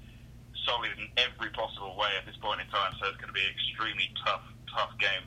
solid 0.67 0.91
in 0.99 1.07
every 1.15 1.47
possible 1.55 1.95
way 1.95 2.11
at 2.19 2.27
this 2.27 2.35
point 2.43 2.59
in 2.59 2.67
time. 2.67 2.91
So 2.99 3.07
it's 3.07 3.19
going 3.23 3.31
to 3.31 3.37
be 3.37 3.43
an 3.47 3.55
extremely 3.55 4.11
tough, 4.19 4.43
tough 4.67 4.91
game 4.99 5.23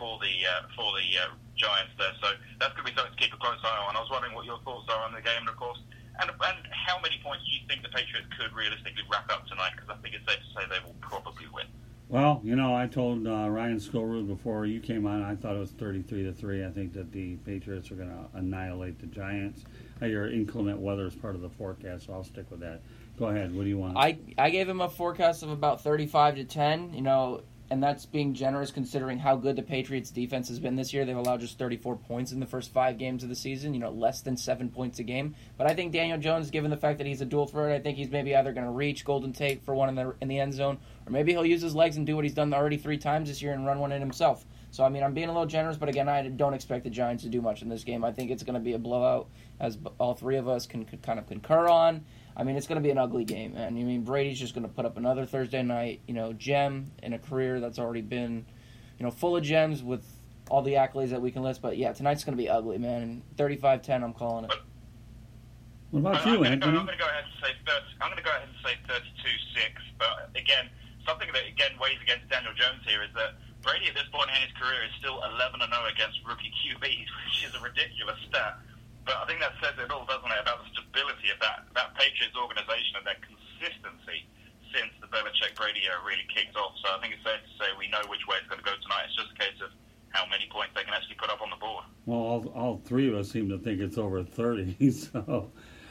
for 0.00 0.16
the 0.24 0.32
uh, 0.48 0.72
for 0.72 0.88
the 0.96 1.06
uh, 1.20 1.36
Giants 1.60 1.92
there. 2.00 2.14
So 2.24 2.32
that's 2.56 2.72
going 2.72 2.88
to 2.88 2.90
be 2.92 2.96
something 2.96 3.12
to 3.12 3.20
keep 3.20 3.34
a 3.36 3.40
close 3.42 3.60
eye 3.60 3.80
on. 3.84 3.98
I 3.98 4.00
was 4.00 4.08
wondering 4.08 4.32
what 4.32 4.48
your 4.48 4.62
thoughts 4.64 4.88
are 4.88 5.04
on 5.04 5.12
the 5.12 5.20
game, 5.20 5.44
of 5.44 5.58
course. 5.60 5.82
And, 6.18 6.30
and 6.30 6.58
how 6.74 6.98
many 6.98 7.20
points 7.22 7.46
do 7.46 7.50
you 7.54 7.62
think 7.70 7.86
the 7.86 7.94
Patriots 7.94 8.26
could 8.34 8.50
realistically 8.50 9.06
rack 9.06 9.30
up 9.30 9.46
tonight? 9.46 9.78
Because 9.78 9.90
I 9.90 9.96
think 10.02 10.18
it's 10.18 10.26
safe 10.26 10.42
to 10.42 10.50
say 10.50 10.62
they 10.66 10.82
will 10.82 10.98
probably 10.98 11.46
win. 11.54 11.70
Well, 12.08 12.40
you 12.42 12.56
know, 12.56 12.74
I 12.74 12.86
told 12.86 13.26
uh, 13.26 13.50
Ryan 13.50 13.76
Skillroot 13.76 14.26
before 14.26 14.64
you 14.64 14.80
came 14.80 15.06
on. 15.06 15.22
I 15.22 15.36
thought 15.36 15.54
it 15.54 15.58
was 15.58 15.72
thirty-three 15.72 16.24
to 16.24 16.32
three. 16.32 16.64
I 16.64 16.70
think 16.70 16.94
that 16.94 17.12
the 17.12 17.36
Patriots 17.36 17.90
are 17.90 17.96
going 17.96 18.08
to 18.08 18.38
annihilate 18.38 18.98
the 18.98 19.06
Giants. 19.06 19.64
Your 20.00 20.30
inclement 20.30 20.78
weather 20.78 21.06
is 21.06 21.14
part 21.14 21.34
of 21.34 21.42
the 21.42 21.50
forecast, 21.50 22.06
so 22.06 22.14
I'll 22.14 22.24
stick 22.24 22.50
with 22.50 22.60
that. 22.60 22.80
Go 23.18 23.26
ahead. 23.26 23.54
What 23.54 23.64
do 23.64 23.68
you 23.68 23.76
want? 23.76 23.98
I 23.98 24.18
I 24.38 24.48
gave 24.48 24.68
him 24.68 24.80
a 24.80 24.88
forecast 24.88 25.42
of 25.42 25.50
about 25.50 25.82
thirty-five 25.82 26.36
to 26.36 26.44
ten. 26.44 26.94
You 26.94 27.02
know, 27.02 27.42
and 27.70 27.82
that's 27.82 28.06
being 28.06 28.32
generous 28.32 28.70
considering 28.70 29.18
how 29.18 29.36
good 29.36 29.56
the 29.56 29.62
Patriots 29.62 30.10
defense 30.10 30.48
has 30.48 30.58
been 30.58 30.76
this 30.76 30.94
year. 30.94 31.04
They've 31.04 31.16
allowed 31.16 31.40
just 31.40 31.58
34 31.58 31.96
points 31.96 32.32
in 32.32 32.40
the 32.40 32.46
first 32.46 32.72
five 32.72 32.96
games 32.96 33.22
of 33.22 33.28
the 33.28 33.34
season, 33.34 33.74
you 33.74 33.80
know, 33.80 33.90
less 33.90 34.22
than 34.22 34.36
seven 34.36 34.70
points 34.70 34.98
a 34.98 35.02
game. 35.02 35.34
But 35.58 35.70
I 35.70 35.74
think 35.74 35.92
Daniel 35.92 36.18
Jones, 36.18 36.50
given 36.50 36.70
the 36.70 36.76
fact 36.76 36.98
that 36.98 37.06
he's 37.06 37.20
a 37.20 37.26
dual 37.26 37.46
threat, 37.46 37.72
I 37.72 37.80
think 37.80 37.98
he's 37.98 38.10
maybe 38.10 38.34
either 38.34 38.52
going 38.52 38.66
to 38.66 38.72
reach 38.72 39.04
Golden 39.04 39.32
Tate 39.32 39.62
for 39.64 39.74
one 39.74 39.90
in 39.90 39.94
the 39.94 40.14
in 40.22 40.28
the 40.28 40.38
end 40.38 40.54
zone, 40.54 40.78
or 41.08 41.10
maybe 41.10 41.32
he'll 41.32 41.46
use 41.46 41.62
his 41.62 41.74
legs 41.74 41.96
and 41.96 42.06
do 42.06 42.14
what 42.14 42.24
he's 42.24 42.34
done 42.34 42.52
already 42.52 42.76
three 42.76 42.98
times 42.98 43.28
this 43.28 43.40
year 43.40 43.52
and 43.52 43.66
run 43.66 43.78
one 43.78 43.92
in 43.92 44.00
himself. 44.00 44.44
So 44.70 44.84
I 44.84 44.90
mean, 44.90 45.02
I'm 45.02 45.14
being 45.14 45.28
a 45.28 45.32
little 45.32 45.46
generous, 45.46 45.78
but 45.78 45.88
again, 45.88 46.08
I 46.08 46.28
don't 46.28 46.52
expect 46.52 46.84
the 46.84 46.90
Giants 46.90 47.22
to 47.22 47.30
do 47.30 47.40
much 47.40 47.62
in 47.62 47.70
this 47.70 47.82
game. 47.82 48.04
I 48.04 48.12
think 48.12 48.30
it's 48.30 48.42
going 48.42 48.54
to 48.54 48.60
be 48.60 48.74
a 48.74 48.78
blowout, 48.78 49.28
as 49.58 49.78
all 49.98 50.14
three 50.14 50.36
of 50.36 50.46
us 50.46 50.66
can, 50.66 50.84
can 50.84 50.98
kind 50.98 51.18
of 51.18 51.26
concur 51.26 51.66
on. 51.68 52.04
I 52.36 52.44
mean, 52.44 52.56
it's 52.56 52.66
going 52.66 52.80
to 52.80 52.82
be 52.82 52.90
an 52.90 52.98
ugly 52.98 53.24
game, 53.24 53.56
and 53.56 53.78
I 53.78 53.82
mean, 53.82 54.04
Brady's 54.04 54.38
just 54.38 54.54
going 54.54 54.62
to 54.62 54.68
put 54.68 54.84
up 54.84 54.98
another 54.98 55.24
Thursday 55.24 55.62
night, 55.62 56.02
you 56.06 56.14
know, 56.14 56.34
gem 56.34 56.92
in 57.02 57.14
a 57.14 57.18
career 57.18 57.58
that's 57.58 57.78
already 57.78 58.02
been, 58.02 58.44
you 58.98 59.04
know, 59.04 59.10
full 59.10 59.36
of 59.36 59.42
gems 59.42 59.82
with 59.82 60.04
all 60.50 60.62
the 60.62 60.74
accolades 60.74 61.10
that 61.10 61.22
we 61.22 61.30
can 61.30 61.42
list. 61.42 61.62
But 61.62 61.78
yeah, 61.78 61.92
tonight's 61.92 62.24
going 62.24 62.36
to 62.36 62.42
be 62.42 62.48
ugly, 62.48 62.78
man. 62.78 63.22
35-10, 63.36 64.04
I'm 64.04 64.12
calling 64.12 64.44
it. 64.44 64.52
What 65.90 66.00
about 66.00 66.26
you, 66.26 66.44
I'm 66.44 66.52
Anthony? 66.52 66.78
I'm 66.78 66.86
going 66.86 66.98
to 66.98 67.02
go 67.02 67.08
ahead 67.08 67.24
and 67.24 67.32
say 67.42 67.52
30, 67.66 67.86
I'm 68.02 68.10
going 68.10 68.18
to 68.18 68.22
go 68.22 68.30
ahead 68.30 68.42
and 68.46 68.56
say 68.62 68.76
32-6. 69.56 69.70
But 69.98 70.40
again, 70.40 70.68
something 71.08 71.32
that 71.32 71.48
again 71.48 71.72
weighs 71.80 71.96
against 72.04 72.28
Daniel 72.28 72.52
Jones 72.52 72.84
here 72.84 73.00
is 73.00 73.08
that 73.16 73.40
Brady 73.64 73.88
at 73.88 73.96
this 73.96 74.06
point 74.12 74.28
in 74.28 74.36
his 74.44 74.52
career 74.60 74.84
is 74.84 74.92
still 75.00 75.16
11 75.24 75.64
and 75.64 75.72
0 75.72 75.88
against 75.88 76.20
rookie 76.28 76.52
QBs, 76.60 77.08
which 77.08 77.48
is 77.48 77.56
a 77.56 77.60
ridiculous 77.64 78.20
stat. 78.28 78.60
But 79.08 79.16
I 79.16 79.24
think 79.24 79.40
that 79.40 79.56
says 79.64 79.72
it 79.80 79.88
all, 79.88 80.04
doesn't 80.04 80.28
it, 80.28 80.36
about 80.36 80.60
the 80.60 80.68
stability 80.76 81.32
of 81.32 81.40
that, 81.40 81.64
that 81.72 81.96
Patriots 81.96 82.36
organization 82.36 83.00
and 83.00 83.08
their 83.08 83.16
consistency 83.24 84.28
since 84.68 84.92
the 85.00 85.08
Belichick 85.08 85.56
Brady 85.56 85.88
era 85.88 85.96
really 86.04 86.28
kicked 86.28 86.52
off. 86.60 86.76
So 86.84 86.92
I 86.92 87.00
think 87.00 87.16
it's 87.16 87.24
fair 87.24 87.40
to 87.40 87.52
say 87.56 87.72
we 87.80 87.88
know 87.88 88.04
which 88.12 88.28
way 88.28 88.36
it's 88.36 88.52
going 88.52 88.60
to 88.60 88.68
go 88.68 88.76
tonight. 88.84 89.08
It's 89.08 89.16
just 89.16 89.32
a 89.32 89.38
case 89.40 89.58
of 89.64 89.72
how 90.12 90.28
many 90.28 90.44
points 90.52 90.76
they 90.76 90.84
can 90.84 90.92
actually 90.92 91.16
put 91.16 91.32
up 91.32 91.40
on 91.40 91.48
the 91.48 91.56
board. 91.56 91.88
Well, 92.04 92.20
all, 92.20 92.40
all 92.52 92.74
three 92.84 93.08
of 93.08 93.16
us 93.16 93.32
seem 93.32 93.48
to 93.48 93.56
think 93.56 93.80
it's 93.80 93.96
over 93.96 94.20
30. 94.22 94.76
So 94.92 95.48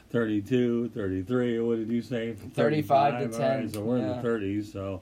32, 0.10 0.90
33, 0.90 1.60
what 1.60 1.78
did 1.78 1.90
you 1.90 2.02
say? 2.02 2.34
35 2.34 3.32
to 3.32 3.38
10. 3.38 3.60
Right, 3.60 3.74
so 3.74 3.82
we're 3.82 3.98
yeah. 4.00 4.16
in 4.16 4.22
the 4.22 4.28
30s. 4.28 4.72
So, 4.72 5.02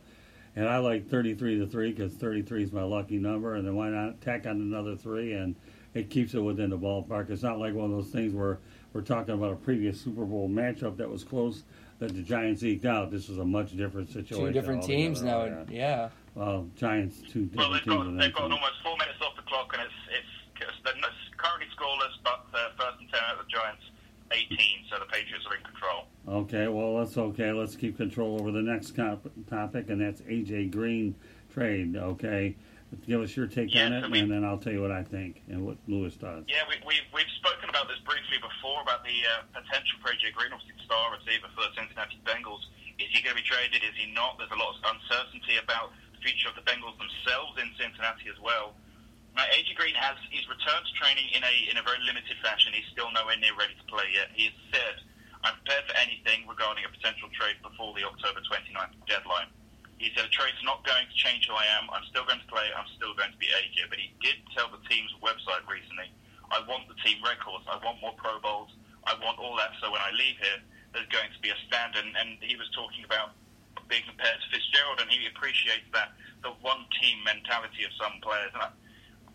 And 0.56 0.68
I 0.68 0.78
like 0.78 1.10
33 1.10 1.60
to 1.60 1.68
3 1.68 1.92
because 1.92 2.14
33 2.14 2.64
is 2.64 2.72
my 2.72 2.84
lucky 2.84 3.18
number. 3.18 3.56
And 3.56 3.66
then 3.68 3.76
why 3.76 3.90
not 3.90 4.22
tack 4.22 4.46
on 4.48 4.62
another 4.62 4.96
three 4.96 5.34
and 5.34 5.56
it 5.94 6.10
keeps 6.10 6.34
it 6.34 6.40
within 6.40 6.70
the 6.72 6.78
ballpark. 6.78 7.30
It's 7.30 7.44
not 7.44 7.60
like 7.60 7.74
one 7.74 7.86
of 7.86 7.92
those 7.92 8.10
things 8.10 8.34
where 8.34 8.60
we're 8.94 9.02
talking 9.02 9.34
about 9.34 9.54
a 9.54 9.56
previous 9.56 10.00
Super 10.02 10.26
Bowl 10.26 10.50
matchup 10.50 10.98
that 10.98 11.10
was 11.10 11.24
close 11.24 11.64
that 12.00 12.14
the 12.14 12.22
Giants 12.22 12.64
eked 12.64 12.86
out. 12.86 13.12
This 13.12 13.30
is 13.30 13.38
a 13.38 13.46
much 13.46 13.76
different 13.78 14.10
situation. 14.10 14.48
Two 14.48 14.52
different 14.52 14.84
teams 14.84 15.22
now. 15.22 15.40
altogether. 15.42 15.72
Yeah. 15.72 16.10
Well, 16.34 16.68
Giants, 16.76 17.22
two 17.32 17.50
Well, 17.56 17.72
different 17.72 17.74
they've 17.74 17.84
teams. 17.84 17.96
got 17.96 18.08
in 18.08 18.18
they've 18.18 18.34
that 18.34 18.34
got 18.36 18.44
team. 18.44 18.54
almost 18.54 18.74
four 18.84 18.98
minutes 18.98 19.20
off 19.22 19.36
the 19.38 19.44
clock, 19.44 19.72
and 19.72 19.82
it's 19.84 19.94
it's, 20.12 20.68
it's 20.68 20.78
they're 20.84 20.94
currently 21.38 21.68
scoreless, 21.72 22.12
but 22.24 22.44
uh, 22.52 22.76
first 22.76 23.00
and 23.00 23.08
ten 23.08 23.22
out 23.32 23.40
of 23.40 23.46
the 23.48 23.52
Giants, 23.52 23.84
18. 24.32 24.58
So 24.90 25.00
the 25.00 25.06
Patriots 25.06 25.46
are 25.50 25.56
in 25.56 25.64
control. 25.64 26.08
Okay, 26.28 26.68
well, 26.68 26.98
that's 26.98 27.18
okay. 27.18 27.52
Let's 27.52 27.76
keep 27.76 27.98
control 27.98 28.40
over 28.42 28.52
the 28.52 28.62
next 28.62 28.96
comp- 28.96 29.30
topic, 29.50 29.90
and 29.90 30.02
that's 30.02 30.22
AJ 30.22 30.72
Green 30.72 31.16
trade. 31.54 31.96
Okay, 31.96 32.56
give 33.06 33.22
us 33.22 33.36
your 33.38 33.46
take 33.48 33.74
Yeah, 33.74 33.86
on 33.86 33.94
it, 33.94 34.02
so 34.04 34.10
we- 34.10 34.20
and 34.20 34.32
then 34.32 34.44
I'll 34.44 34.58
tell 34.58 34.74
you 34.74 34.82
what 34.82 34.92
I 34.92 35.04
think 35.04 35.44
and 35.48 35.66
what 35.66 35.78
Lewis 35.88 36.16
does. 36.16 36.46
Yeah, 36.48 36.66
we, 36.68 36.76
we've 36.86 37.06
we've 37.14 37.34
spoken 37.38 37.70
about 37.70 37.88
this 37.88 38.00
briefly 38.06 38.38
before 38.42 38.82
about 38.82 39.04
the 39.06 39.14
uh, 39.38 39.62
potential 39.62 40.00
for 40.02 40.10
AJ 40.10 40.34
Green, 40.34 40.50
obviously 40.54 40.74
the 40.78 40.86
star 40.86 41.14
receiver 41.14 41.48
for 41.54 41.62
the 41.70 41.74
Cincinnati 41.78 42.18
Bengals. 42.26 42.66
Is 42.98 43.12
he 43.12 43.22
going 43.22 43.36
to 43.36 43.42
be 43.44 43.48
traded? 43.48 43.84
Is 43.84 43.94
he 44.00 44.10
not? 44.16 44.40
There's 44.40 44.52
a 44.52 44.58
lot 44.58 44.72
of 44.74 44.82
uncertainty 44.88 45.60
about 45.62 45.92
the 46.16 46.20
future 46.24 46.48
of 46.50 46.56
the 46.56 46.64
Bengals 46.66 46.96
themselves 46.98 47.60
in 47.62 47.68
Cincinnati 47.78 48.32
as 48.32 48.40
well. 48.42 48.74
AJ 49.44 49.76
Green 49.76 49.96
has 50.00 50.16
he's 50.32 50.48
returned 50.48 50.88
to 50.88 50.94
training 50.96 51.28
in 51.36 51.44
a 51.44 51.56
in 51.68 51.76
a 51.76 51.84
very 51.84 52.00
limited 52.08 52.40
fashion. 52.40 52.72
He's 52.72 52.88
still 52.96 53.12
nowhere 53.12 53.36
near 53.36 53.52
ready 53.60 53.76
to 53.76 53.86
play 53.92 54.08
yet. 54.16 54.32
He 54.32 54.48
has 54.48 54.58
said, 54.72 54.96
"I'm 55.44 55.60
prepared 55.60 55.92
for 55.92 55.96
anything 56.00 56.48
regarding 56.48 56.88
a 56.88 56.92
potential 56.92 57.28
trade 57.36 57.60
before 57.60 57.92
the 58.00 58.08
October 58.08 58.40
29th 58.48 58.96
deadline." 59.08 59.52
He 60.00 60.12
said, 60.16 60.26
"A 60.26 60.32
trade's 60.32 60.64
not 60.64 60.88
going 60.88 61.04
to 61.04 61.16
change 61.20 61.48
who 61.52 61.56
I 61.56 61.68
am. 61.76 61.92
I'm 61.92 62.08
still 62.08 62.24
going 62.24 62.40
to 62.40 62.48
play. 62.48 62.72
I'm 62.72 62.88
still 62.96 63.12
going 63.14 63.32
to 63.32 63.38
be 63.38 63.52
AJ." 63.52 63.92
But 63.92 64.00
he 64.00 64.16
did 64.24 64.40
tell 64.56 64.72
the 64.72 64.80
team's 64.88 65.12
website 65.20 65.68
recently, 65.68 66.08
"I 66.52 66.64
want 66.64 66.88
the 66.88 66.96
team 67.04 67.20
records. 67.20 67.68
I 67.68 67.76
want 67.84 68.00
more 68.00 68.16
Pro 68.16 68.40
Bowls. 68.40 68.72
I 69.04 69.20
want 69.20 69.36
all 69.40 69.60
that. 69.60 69.76
So 69.84 69.92
when 69.92 70.02
I 70.02 70.12
leave 70.16 70.40
here, 70.40 70.64
there's 70.96 71.12
going 71.12 71.28
to 71.28 71.40
be 71.44 71.52
a 71.52 71.60
stand." 71.68 72.00
And, 72.00 72.16
and 72.16 72.40
he 72.40 72.56
was 72.56 72.72
talking 72.72 73.04
about 73.04 73.36
being 73.88 74.04
compared 74.08 74.40
to 74.40 74.48
Fitzgerald, 74.50 75.04
and 75.04 75.12
he 75.12 75.28
appreciates 75.28 75.86
that 75.92 76.16
the 76.42 76.56
one 76.64 76.88
team 77.02 77.20
mentality 77.24 77.84
of 77.84 77.92
some 78.00 78.18
players. 78.24 78.50
And 78.54 78.64
I, 78.64 78.70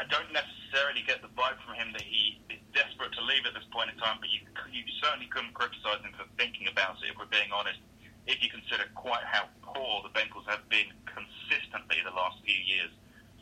I 0.00 0.08
don't 0.08 0.32
necessarily 0.32 1.04
get 1.04 1.20
the 1.20 1.28
vibe 1.36 1.60
from 1.60 1.76
him 1.76 1.92
that 1.92 2.00
he 2.00 2.40
is 2.48 2.56
desperate 2.72 3.12
to 3.12 3.22
leave 3.28 3.44
at 3.44 3.52
this 3.52 3.68
point 3.68 3.92
in 3.92 4.00
time, 4.00 4.16
but 4.16 4.32
you, 4.32 4.40
you 4.72 4.80
certainly 5.04 5.28
couldn't 5.28 5.52
criticise 5.52 6.00
him 6.00 6.16
for 6.16 6.24
thinking 6.40 6.72
about 6.72 6.96
it, 7.04 7.12
if 7.12 7.20
we're 7.20 7.28
being 7.28 7.52
honest, 7.52 7.76
if 8.24 8.40
you 8.40 8.48
consider 8.48 8.88
quite 8.96 9.20
how 9.28 9.44
poor 9.60 10.00
the 10.00 10.08
Bengals 10.16 10.48
have 10.48 10.64
been 10.72 10.88
consistently 11.04 12.00
the 12.00 12.16
last 12.16 12.40
few 12.48 12.56
years. 12.56 12.88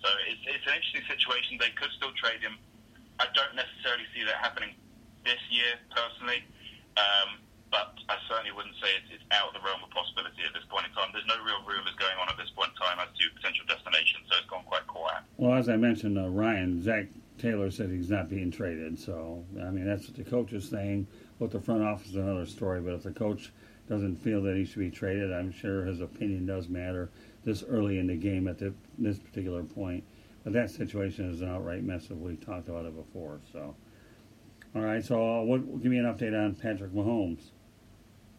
So 0.02 0.10
it's, 0.26 0.42
it's 0.50 0.66
an 0.66 0.82
interesting 0.82 1.06
situation. 1.06 1.62
They 1.62 1.70
could 1.78 1.94
still 1.94 2.10
trade 2.18 2.42
him. 2.42 2.58
I 3.22 3.30
don't 3.38 3.54
necessarily 3.54 4.10
see 4.10 4.26
that 4.26 4.42
happening 4.42 4.74
this 5.22 5.38
year, 5.54 5.78
personally. 5.94 6.42
Um, 6.98 7.38
but 7.70 7.94
I 8.08 8.16
certainly 8.28 8.52
wouldn't 8.52 8.76
say 8.80 8.88
it's, 8.96 9.20
it's 9.20 9.26
out 9.30 9.48
of 9.48 9.54
the 9.54 9.64
realm 9.64 9.82
of 9.84 9.90
possibility 9.90 10.42
at 10.46 10.54
this 10.54 10.64
point 10.68 10.86
in 10.86 10.92
time. 10.92 11.10
There's 11.12 11.28
no 11.28 11.38
real 11.44 11.60
rumours 11.66 11.94
going 11.98 12.16
on 12.20 12.28
at 12.28 12.36
this 12.36 12.50
point 12.56 12.70
in 12.72 12.78
time 12.80 12.98
as 13.00 13.10
to 13.12 13.24
potential 13.36 13.64
destinations, 13.68 14.24
so 14.28 14.36
it's 14.40 14.48
gone 14.48 14.64
quite 14.64 14.86
quiet. 14.86 15.22
Well, 15.36 15.54
as 15.54 15.68
I 15.68 15.76
mentioned, 15.76 16.18
uh, 16.18 16.28
Ryan 16.28 16.82
Zac 16.82 17.08
Taylor 17.38 17.70
said 17.70 17.90
he's 17.90 18.10
not 18.10 18.28
being 18.28 18.50
traded. 18.50 18.98
So 18.98 19.44
I 19.60 19.70
mean, 19.70 19.86
that's 19.86 20.08
what 20.08 20.16
the 20.16 20.24
coach 20.24 20.52
is 20.52 20.68
saying. 20.68 21.06
What 21.38 21.50
the 21.50 21.60
front 21.60 21.82
office 21.82 22.10
is 22.10 22.16
another 22.16 22.46
story. 22.46 22.80
But 22.80 22.94
if 22.94 23.02
the 23.04 23.12
coach 23.12 23.52
doesn't 23.88 24.16
feel 24.16 24.42
that 24.42 24.56
he 24.56 24.64
should 24.64 24.80
be 24.80 24.90
traded, 24.90 25.32
I'm 25.32 25.52
sure 25.52 25.84
his 25.84 26.00
opinion 26.00 26.46
does 26.46 26.68
matter 26.68 27.10
this 27.44 27.62
early 27.62 27.98
in 27.98 28.08
the 28.08 28.16
game 28.16 28.48
at 28.48 28.58
the, 28.58 28.74
this 28.98 29.18
particular 29.18 29.62
point. 29.62 30.04
But 30.44 30.52
that 30.52 30.70
situation 30.70 31.30
is 31.30 31.40
an 31.40 31.48
outright 31.48 31.82
mess. 31.82 32.04
If 32.10 32.18
we've 32.18 32.44
talked 32.44 32.68
about 32.68 32.84
it 32.84 32.96
before, 32.96 33.40
so. 33.52 33.74
All 34.74 34.82
right, 34.82 35.02
so 35.02 35.40
uh, 35.40 35.42
what, 35.42 35.82
give 35.82 35.90
me 35.90 35.98
an 35.98 36.04
update 36.04 36.38
on 36.38 36.54
Patrick 36.54 36.92
Mahomes. 36.92 37.50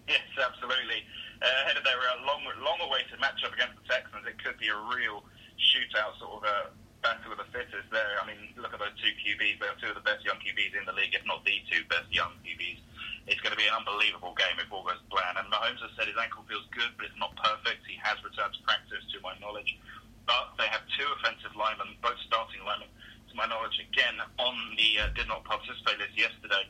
Yes, 0.10 0.26
absolutely. 0.42 1.06
Uh, 1.38 1.46
ahead 1.64 1.78
of 1.78 1.86
their 1.86 2.02
uh, 2.02 2.26
long, 2.26 2.42
long-awaited 2.66 3.22
matchup 3.22 3.54
against 3.54 3.78
the 3.78 3.86
Texans, 3.86 4.26
it 4.26 4.42
could 4.42 4.58
be 4.58 4.74
a 4.74 4.80
real 4.90 5.22
shootout, 5.62 6.18
sort 6.18 6.42
of 6.42 6.44
a 6.50 6.58
battle 7.06 7.30
of 7.30 7.38
the 7.38 7.48
fittest 7.54 7.88
there. 7.94 8.18
I 8.18 8.26
mean, 8.26 8.58
look 8.58 8.74
at 8.74 8.82
those 8.82 8.98
two 8.98 9.14
QBs. 9.22 9.62
They're 9.62 9.78
two 9.78 9.94
of 9.94 9.98
the 10.02 10.04
best 10.04 10.26
young 10.26 10.42
QBs 10.42 10.74
in 10.74 10.84
the 10.90 10.98
league, 10.98 11.14
if 11.14 11.22
not 11.30 11.46
the 11.46 11.62
two 11.70 11.86
best 11.88 12.10
young 12.10 12.34
QBs. 12.42 12.82
It's 13.30 13.40
going 13.46 13.54
to 13.54 13.62
be 13.62 13.70
an 13.70 13.78
unbelievable 13.78 14.34
game 14.34 14.58
if 14.58 14.74
all 14.74 14.82
goes 14.82 14.98
plan. 15.14 15.38
And 15.38 15.46
Mahomes 15.54 15.78
has 15.86 15.94
said 15.94 16.10
his 16.10 16.18
ankle 16.18 16.42
feels 16.50 16.66
good, 16.74 16.90
but 16.98 17.06
it's 17.06 17.22
not 17.22 17.38
perfect. 17.38 17.86
He 17.86 18.02
has 18.02 18.18
returned 18.26 18.58
to 18.58 18.62
practice, 18.66 19.06
to 19.14 19.22
my 19.22 19.38
knowledge. 19.38 19.78
But 20.26 20.58
they 20.58 20.66
have 20.74 20.82
two 20.98 21.06
offensive 21.22 21.54
linemen, 21.54 22.02
both 22.02 22.18
starting 22.26 22.66
linemen, 22.66 22.90
to 23.30 23.34
my 23.38 23.46
knowledge, 23.46 23.78
again 23.78 24.18
on 24.42 24.58
the 24.74 25.06
uh, 25.06 25.14
did 25.14 25.30
not 25.30 25.46
participate 25.46 26.02
list 26.02 26.18
yesterday. 26.18 26.66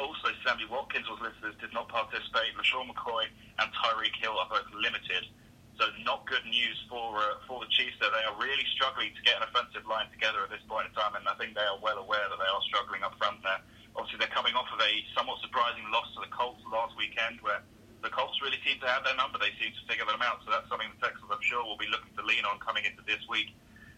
Also, 0.00 0.32
Sammy 0.42 0.64
Watkins 0.64 1.04
was 1.12 1.20
listed 1.20 1.52
as 1.52 1.56
did 1.60 1.76
not 1.76 1.92
participate. 1.92 2.56
LeSean 2.56 2.88
McCoy 2.88 3.28
and 3.60 3.68
Tyreek 3.68 4.16
Hill 4.16 4.32
are 4.32 4.48
both 4.48 4.64
limited. 4.72 5.28
So 5.76 5.88
not 6.04 6.24
good 6.24 6.44
news 6.48 6.76
for 6.88 7.20
uh, 7.20 7.40
for 7.44 7.60
the 7.60 7.68
Chiefs. 7.68 8.00
They 8.00 8.08
are 8.08 8.36
really 8.36 8.64
struggling 8.76 9.12
to 9.16 9.22
get 9.24 9.40
an 9.40 9.48
offensive 9.48 9.84
line 9.84 10.08
together 10.12 10.44
at 10.44 10.52
this 10.52 10.64
point 10.68 10.88
in 10.88 10.92
time, 10.96 11.16
and 11.16 11.24
I 11.28 11.36
think 11.36 11.56
they 11.56 11.64
are 11.64 11.76
well 11.80 12.00
aware 12.00 12.24
that 12.28 12.36
they 12.36 12.48
are 12.48 12.62
struggling 12.68 13.00
up 13.04 13.16
front 13.16 13.40
there. 13.44 13.60
Obviously, 13.96 14.20
they're 14.20 14.32
coming 14.32 14.52
off 14.56 14.68
of 14.72 14.80
a 14.80 14.92
somewhat 15.16 15.40
surprising 15.40 15.84
loss 15.88 16.08
to 16.16 16.24
the 16.24 16.32
Colts 16.32 16.60
last 16.68 16.96
weekend, 17.00 17.40
where 17.40 17.64
the 18.04 18.12
Colts 18.12 18.36
really 18.40 18.60
seem 18.64 18.80
to 18.80 18.88
have 18.88 19.04
their 19.04 19.16
number. 19.16 19.40
They 19.40 19.52
seem 19.60 19.72
to 19.72 19.84
figure 19.88 20.08
them 20.08 20.20
out. 20.20 20.40
So 20.44 20.52
that's 20.52 20.68
something 20.68 20.88
the 20.96 21.00
Texans, 21.00 21.28
I'm 21.32 21.44
sure, 21.44 21.64
will 21.64 21.80
be 21.80 21.88
looking 21.88 22.12
to 22.16 22.24
lean 22.24 22.44
on 22.44 22.60
coming 22.60 22.84
into 22.84 23.04
this 23.04 23.20
week. 23.28 23.52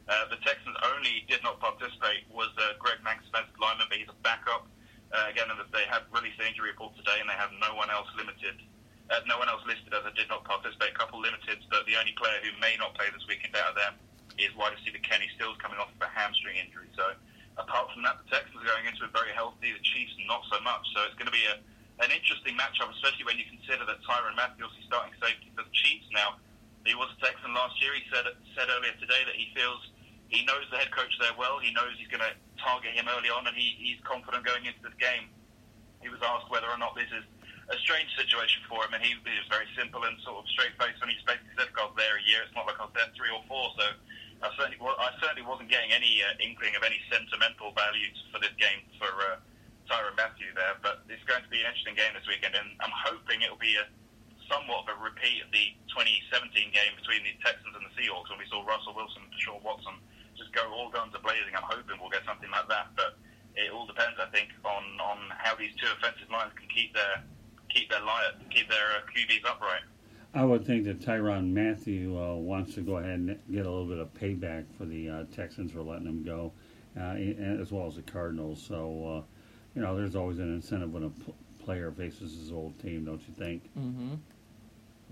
Uh, 0.06 0.26
the 0.30 0.38
Texans 0.42 0.74
only 0.94 1.26
did 1.30 1.42
not 1.46 1.62
participate 1.62 2.26
was 2.30 2.50
uh, 2.58 2.74
Greg 2.82 2.98
Manx-Smith, 3.06 3.54
lineman, 3.58 3.86
but 3.86 3.98
he's 3.98 4.10
a 4.10 4.18
backup. 4.26 4.66
Uh, 5.12 5.28
again, 5.28 5.44
they 5.76 5.84
have 5.92 6.08
released 6.08 6.40
the 6.40 6.48
injury 6.48 6.72
report 6.72 6.96
today, 6.96 7.20
and 7.20 7.28
they 7.28 7.36
have 7.36 7.52
no 7.60 7.76
one 7.76 7.92
else 7.92 8.08
limited, 8.16 8.56
uh, 9.12 9.20
no 9.28 9.36
one 9.36 9.44
else 9.52 9.60
listed 9.68 9.92
as 9.92 10.00
a 10.08 10.12
did 10.16 10.24
not 10.32 10.40
participate. 10.48 10.96
A 10.96 10.98
couple 10.98 11.20
limited, 11.20 11.60
but 11.68 11.84
the 11.84 12.00
only 12.00 12.16
player 12.16 12.40
who 12.40 12.52
may 12.64 12.80
not 12.80 12.96
play 12.96 13.12
this 13.12 13.24
weekend 13.28 13.52
out 13.52 13.72
of 13.72 13.76
them 13.76 13.92
is 14.40 14.48
wide 14.56 14.72
receiver 14.72 15.00
Kenny 15.04 15.28
Stills 15.36 15.60
coming 15.60 15.76
off 15.76 15.92
of 15.92 16.00
a 16.00 16.08
hamstring 16.08 16.56
injury. 16.56 16.88
So 16.96 17.12
apart 17.60 17.92
from 17.92 18.00
that, 18.08 18.24
the 18.24 18.26
Texans 18.32 18.56
are 18.56 18.68
going 18.68 18.88
into 18.88 19.04
it 19.04 19.12
very 19.12 19.36
healthy. 19.36 19.76
The 19.76 19.84
Chiefs 19.84 20.16
not 20.24 20.48
so 20.48 20.56
much. 20.64 20.80
So 20.96 21.04
it's 21.04 21.18
going 21.20 21.28
to 21.28 21.36
be 21.36 21.44
a, 21.44 21.60
an 22.00 22.08
interesting 22.08 22.56
matchup, 22.56 22.88
especially 22.96 23.28
when 23.28 23.36
you 23.36 23.44
consider 23.52 23.84
that 23.84 24.00
Tyrann 24.08 24.32
Mathieu 24.32 24.64
is 24.64 24.84
starting 24.88 25.12
safety 25.20 25.52
for 25.52 25.68
the 25.68 25.74
Chiefs 25.76 26.08
now. 26.16 26.40
He 26.88 26.96
was 26.96 27.12
a 27.14 27.18
Texan 27.20 27.52
last 27.52 27.76
year. 27.84 27.92
He 27.94 28.02
said 28.10 28.26
said 28.56 28.66
earlier 28.72 28.96
today 28.98 29.22
that 29.28 29.36
he 29.36 29.52
feels 29.54 29.78
he 30.32 30.42
knows 30.48 30.64
the 30.72 30.80
head 30.80 30.90
coach 30.90 31.12
there 31.20 31.36
well. 31.36 31.60
He 31.60 31.70
knows 31.76 31.94
he's 32.00 32.08
going 32.08 32.24
to 32.24 32.34
target 32.62 32.94
him 32.94 33.10
early 33.10 33.28
on, 33.28 33.46
and 33.46 33.54
he, 33.54 33.74
he's 33.78 34.00
confident 34.06 34.46
going 34.46 34.64
into 34.64 34.80
this 34.82 34.96
game. 34.96 35.28
He 36.00 36.08
was 36.08 36.22
asked 36.22 36.50
whether 36.50 36.70
or 36.70 36.78
not 36.78 36.94
this 36.94 37.10
is 37.10 37.26
a 37.70 37.78
strange 37.78 38.10
situation 38.18 38.62
for 38.66 38.82
him, 38.82 38.94
and 38.94 39.02
he, 39.02 39.14
he 39.14 39.36
was 39.38 39.50
very 39.50 39.66
simple 39.78 40.02
and 40.02 40.18
sort 40.26 40.42
of 40.42 40.46
straight 40.50 40.74
faced 40.78 40.98
when 40.98 41.10
he 41.10 41.16
basically 41.22 41.54
said, 41.54 41.70
"I 41.74 41.86
was 41.86 41.94
there 41.94 42.18
a 42.18 42.24
year. 42.26 42.42
It's 42.42 42.54
not 42.54 42.66
like 42.66 42.78
I 42.82 42.86
was 42.90 42.94
there 42.94 43.10
three 43.14 43.30
or 43.30 43.42
four. 43.46 43.70
So 43.78 43.86
I 44.42 44.50
certainly, 44.58 44.78
I 44.82 45.10
certainly 45.22 45.46
wasn't 45.46 45.70
getting 45.70 45.94
any 45.94 46.22
uh, 46.22 46.34
inkling 46.42 46.74
of 46.74 46.82
any 46.82 46.98
sentimental 47.06 47.70
values 47.74 48.18
for 48.34 48.42
this 48.42 48.54
game 48.58 48.82
for 48.98 49.10
uh, 49.30 49.38
Tyrann 49.86 50.18
Mathieu 50.18 50.50
there. 50.58 50.74
But 50.82 51.06
it's 51.06 51.22
going 51.24 51.46
to 51.46 51.50
be 51.50 51.62
an 51.62 51.70
interesting 51.70 51.94
game 51.94 52.12
this 52.18 52.26
weekend, 52.26 52.58
and 52.58 52.74
I'm 52.82 52.94
hoping 52.94 53.42
it'll 53.46 53.62
be 53.62 53.78
a 53.78 53.86
somewhat 54.50 54.84
of 54.84 54.92
a 54.92 54.96
repeat 55.00 55.40
of 55.40 55.48
the 55.54 55.72
2017 55.94 56.74
game 56.74 56.92
between 56.98 57.22
the 57.24 57.32
Texans 57.40 57.72
and 57.72 57.86
the 57.86 57.94
Seahawks 57.96 58.28
when 58.28 58.36
we 58.42 58.48
saw 58.50 58.60
Russell 58.66 58.92
Wilson 58.92 59.24
and 59.24 59.32
Deshaun 59.32 59.62
Watson 59.64 59.96
just 60.42 60.52
go 60.52 60.72
all 60.72 60.90
guns 60.90 61.14
a 61.14 61.20
blazing. 61.22 61.54
I'm 61.54 61.62
hoping 61.62 61.96
we'll 62.00 62.10
get 62.10 62.24
something 62.26 62.50
like 62.50 62.68
that, 62.68 62.90
but 62.96 63.16
it 63.54 63.72
all 63.72 63.86
depends, 63.86 64.18
I 64.18 64.26
think, 64.34 64.48
on, 64.64 64.82
on 65.00 65.18
how 65.38 65.54
these 65.54 65.70
two 65.80 65.86
offensive 65.86 66.30
lines 66.30 66.50
can 66.58 66.68
keep 66.68 66.94
their 66.94 67.22
keep 67.70 67.88
their 67.88 68.02
line, 68.02 68.24
keep 68.50 68.68
their 68.68 69.00
uh, 69.00 69.08
QBs 69.16 69.48
upright. 69.48 69.80
I 70.34 70.44
would 70.44 70.66
think 70.66 70.84
that 70.84 71.00
Tyrann 71.00 71.52
Mathieu 71.52 72.18
uh, 72.18 72.34
wants 72.34 72.74
to 72.74 72.80
go 72.80 72.96
ahead 72.96 73.18
and 73.18 73.38
get 73.50 73.66
a 73.66 73.70
little 73.70 73.86
bit 73.86 73.98
of 73.98 74.12
payback 74.14 74.64
for 74.76 74.84
the 74.84 75.08
uh, 75.08 75.24
Texans 75.34 75.72
for 75.72 75.82
letting 75.82 76.06
him 76.06 76.22
go, 76.22 76.52
uh, 76.98 77.14
as 77.60 77.70
well 77.70 77.86
as 77.86 77.96
the 77.96 78.02
Cardinals. 78.02 78.62
So, 78.66 78.76
uh, 79.06 79.22
you 79.74 79.82
know, 79.82 79.96
there's 79.96 80.16
always 80.16 80.38
an 80.38 80.54
incentive 80.54 80.92
when 80.92 81.04
a 81.04 81.10
p- 81.10 81.34
player 81.58 81.90
faces 81.92 82.36
his 82.38 82.50
old 82.52 82.78
team, 82.80 83.04
don't 83.04 83.22
you 83.26 83.34
think? 83.34 83.64
Mm-hmm. 83.78 84.14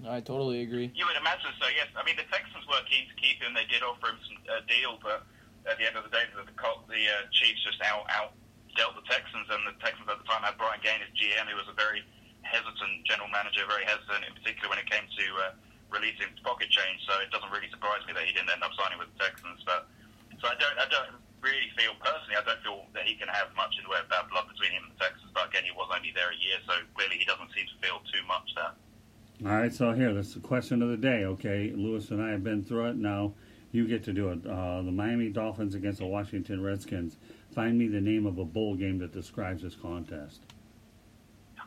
I 0.08 0.20
totally 0.20 0.62
agree. 0.64 0.88
You 0.96 1.04
would 1.04 1.16
imagine 1.16 1.52
so, 1.60 1.68
yes. 1.76 1.92
I 1.92 2.04
mean, 2.04 2.16
the 2.16 2.28
Texans 2.32 2.64
were 2.64 2.80
keen 2.88 3.04
to 3.08 3.16
keep 3.20 3.42
him. 3.42 3.52
They 3.52 3.68
did 3.68 3.84
offer 3.84 4.12
him 4.12 4.20
some 4.24 4.40
uh, 4.48 4.64
deal, 4.64 4.96
but 5.02 5.28
at 5.68 5.76
the 5.76 5.84
end 5.84 5.96
of 6.00 6.08
the 6.08 6.12
day, 6.12 6.24
the, 6.32 6.46
the, 6.48 6.54
the 6.56 7.02
uh, 7.04 7.28
Chiefs 7.36 7.60
just 7.64 7.80
out 7.84 8.08
out 8.08 8.32
dealt 8.78 8.94
the 8.96 9.04
Texans, 9.10 9.50
and 9.50 9.66
the 9.66 9.76
Texans 9.82 10.06
at 10.08 10.16
the 10.16 10.26
time 10.30 10.46
had 10.46 10.56
Brian 10.56 10.78
Gaine 10.80 11.02
as 11.02 11.10
GM, 11.12 11.50
who 11.50 11.58
was 11.58 11.68
a 11.68 11.76
very 11.76 12.00
hesitant 12.46 13.04
general 13.04 13.28
manager, 13.28 13.66
very 13.68 13.84
hesitant 13.84 14.24
in 14.24 14.32
particular 14.32 14.70
when 14.70 14.80
it 14.80 14.88
came 14.88 15.04
to 15.04 15.26
uh, 15.42 15.52
releasing 15.90 16.30
pocket 16.46 16.70
change. 16.70 17.02
So 17.04 17.18
it 17.20 17.28
doesn't 17.34 17.50
really 17.50 17.68
surprise 17.68 18.00
me 18.06 18.14
that 18.14 18.24
he 18.24 18.32
didn't 18.32 18.48
end 18.48 18.62
up 18.62 18.72
signing 18.78 18.96
with 18.96 19.10
the 19.14 19.18
Texans. 19.20 19.60
But 19.66 19.90
so 20.38 20.48
I 20.48 20.56
don't, 20.56 20.76
I 20.78 20.86
don't 20.88 21.18
really 21.42 21.68
feel 21.76 21.92
personally, 22.00 22.38
I 22.38 22.44
don't 22.46 22.62
feel 22.62 22.86
that 22.96 23.04
he 23.04 23.18
can 23.18 23.28
have 23.28 23.52
much 23.58 23.74
in 23.76 23.84
the 23.84 23.90
way 23.92 24.00
of 24.00 24.08
bad 24.08 24.28
blood 24.32 24.48
between 24.48 24.72
him 24.72 24.86
and 24.88 24.92
the 24.96 25.00
Texans. 25.02 25.28
But 25.34 25.52
again, 25.52 25.66
he 25.66 25.74
was 25.74 25.90
only 25.92 26.14
there 26.14 26.30
a 26.30 26.38
year, 26.38 26.62
so 26.64 26.78
clearly 26.96 27.18
he 27.20 27.26
doesn't 27.26 27.50
seem 27.52 27.66
to 27.68 27.76
feel 27.82 28.00
too 28.08 28.22
much 28.24 28.48
there. 28.56 28.72
All 29.44 29.52
right, 29.52 29.72
so 29.72 29.92
here, 29.92 30.12
that's 30.12 30.34
the 30.34 30.40
question 30.40 30.82
of 30.82 30.90
the 30.90 30.98
day. 30.98 31.24
Okay, 31.24 31.72
Lewis 31.74 32.10
and 32.10 32.20
I 32.20 32.30
have 32.30 32.44
been 32.44 32.62
through 32.62 32.90
it. 32.90 32.96
Now 32.96 33.32
you 33.72 33.88
get 33.88 34.04
to 34.04 34.12
do 34.12 34.28
it. 34.28 34.44
Uh, 34.44 34.82
the 34.82 34.92
Miami 34.92 35.30
Dolphins 35.30 35.74
against 35.74 36.00
the 36.00 36.06
Washington 36.06 36.62
Redskins. 36.62 37.16
Find 37.54 37.78
me 37.78 37.88
the 37.88 38.00
name 38.00 38.26
of 38.26 38.36
a 38.36 38.44
bowl 38.44 38.76
game 38.76 38.98
that 38.98 39.12
describes 39.12 39.62
this 39.62 39.74
contest. 39.74 40.44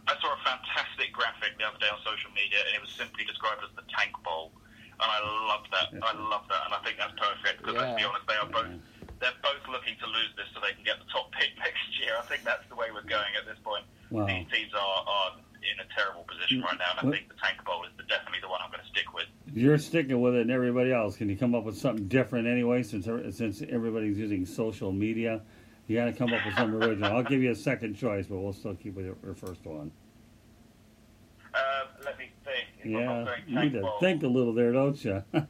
I 0.06 0.14
saw 0.22 0.38
a 0.38 0.42
fantastic 0.46 1.14
graphic 1.14 1.58
the 1.58 1.66
other 1.66 1.80
day 1.80 1.90
on 1.90 1.98
social 2.06 2.30
media, 2.38 2.62
and 2.62 2.78
it 2.78 2.82
was 2.82 2.94
simply 2.94 3.26
described 3.26 3.66
as 3.66 3.74
the 3.74 3.88
Tank 3.90 4.14
Bowl, 4.22 4.52
and 5.02 5.10
I 5.10 5.20
love 5.50 5.66
that. 5.74 5.98
I 5.98 6.14
love 6.14 6.46
that, 6.54 6.70
and 6.70 6.74
I 6.78 6.80
think 6.86 7.02
that's 7.02 7.18
perfect 7.18 7.64
because 7.64 7.74
let's 7.74 7.98
be 7.98 8.06
honest, 8.06 8.28
they 8.30 8.38
are 8.38 8.52
both 8.54 8.70
they're 9.18 9.40
both 9.42 9.64
looking 9.72 9.96
to 9.98 10.08
lose 10.12 10.36
this 10.36 10.52
so 10.54 10.60
they 10.60 10.76
can 10.76 10.84
get 10.84 11.00
the 11.00 11.10
top 11.10 11.32
pick 11.34 11.56
next 11.66 11.88
year. 11.98 12.14
I 12.20 12.26
think 12.30 12.46
that's 12.46 12.68
the 12.70 12.76
way 12.76 12.94
we're 12.94 13.08
going 13.08 13.34
at 13.34 13.48
this 13.50 13.58
point. 13.64 13.88
Wow. 14.12 14.28
These 14.28 14.46
teams 14.52 14.76
are, 14.76 15.00
are 15.08 15.32
in 15.72 15.80
a 15.80 15.88
terrible 15.96 16.24
position 16.24 16.62
right 16.62 16.78
now, 16.78 17.00
and 17.00 17.10
I 17.10 17.12
think 17.12 17.30
the 17.30 17.36
Tank 17.42 17.64
Bowl 17.66 17.84
is 17.84 17.92
the, 17.98 18.04
definitely 18.04 18.40
the 18.42 18.50
one 18.50 18.60
I'm 18.64 18.72
going 18.72 18.84
to 18.84 18.90
stick 18.90 19.14
with. 19.14 19.26
You're 19.54 19.78
sticking 19.78 20.22
with 20.22 20.36
it, 20.36 20.42
and 20.42 20.52
everybody 20.52 20.92
else. 20.92 21.16
Can 21.16 21.30
you 21.30 21.38
come 21.38 21.56
up 21.56 21.64
with 21.64 21.78
something 21.78 22.08
different 22.08 22.48
anyway? 22.48 22.84
Since 22.84 23.06
since 23.36 23.62
everybody's 23.70 24.18
using 24.18 24.46
social 24.46 24.92
media, 24.92 25.42
you 25.88 25.98
got 25.98 26.06
to 26.06 26.14
come 26.14 26.34
up 26.34 26.46
with 26.46 26.56
something 26.56 26.82
original. 26.82 27.16
I'll 27.16 27.24
give 27.24 27.42
you 27.42 27.52
a 27.52 27.56
second 27.56 27.96
choice, 27.96 28.28
but 28.28 28.38
we'll 28.38 28.54
still 28.54 28.76
keep 28.76 28.96
with 28.96 29.06
your, 29.06 29.16
your 29.24 29.36
first 29.36 29.66
one. 29.66 29.92
Uh, 31.54 31.60
let 32.04 32.18
me 32.18 32.32
think. 32.44 32.66
If 32.80 32.86
yeah, 32.86 33.36
you 33.48 33.60
need 33.60 33.74
to 33.74 33.90
think 34.00 34.24
a 34.24 34.28
little 34.28 34.54
there, 34.54 34.72
don't 34.72 35.04
you? 35.04 35.24
that's, 35.32 35.46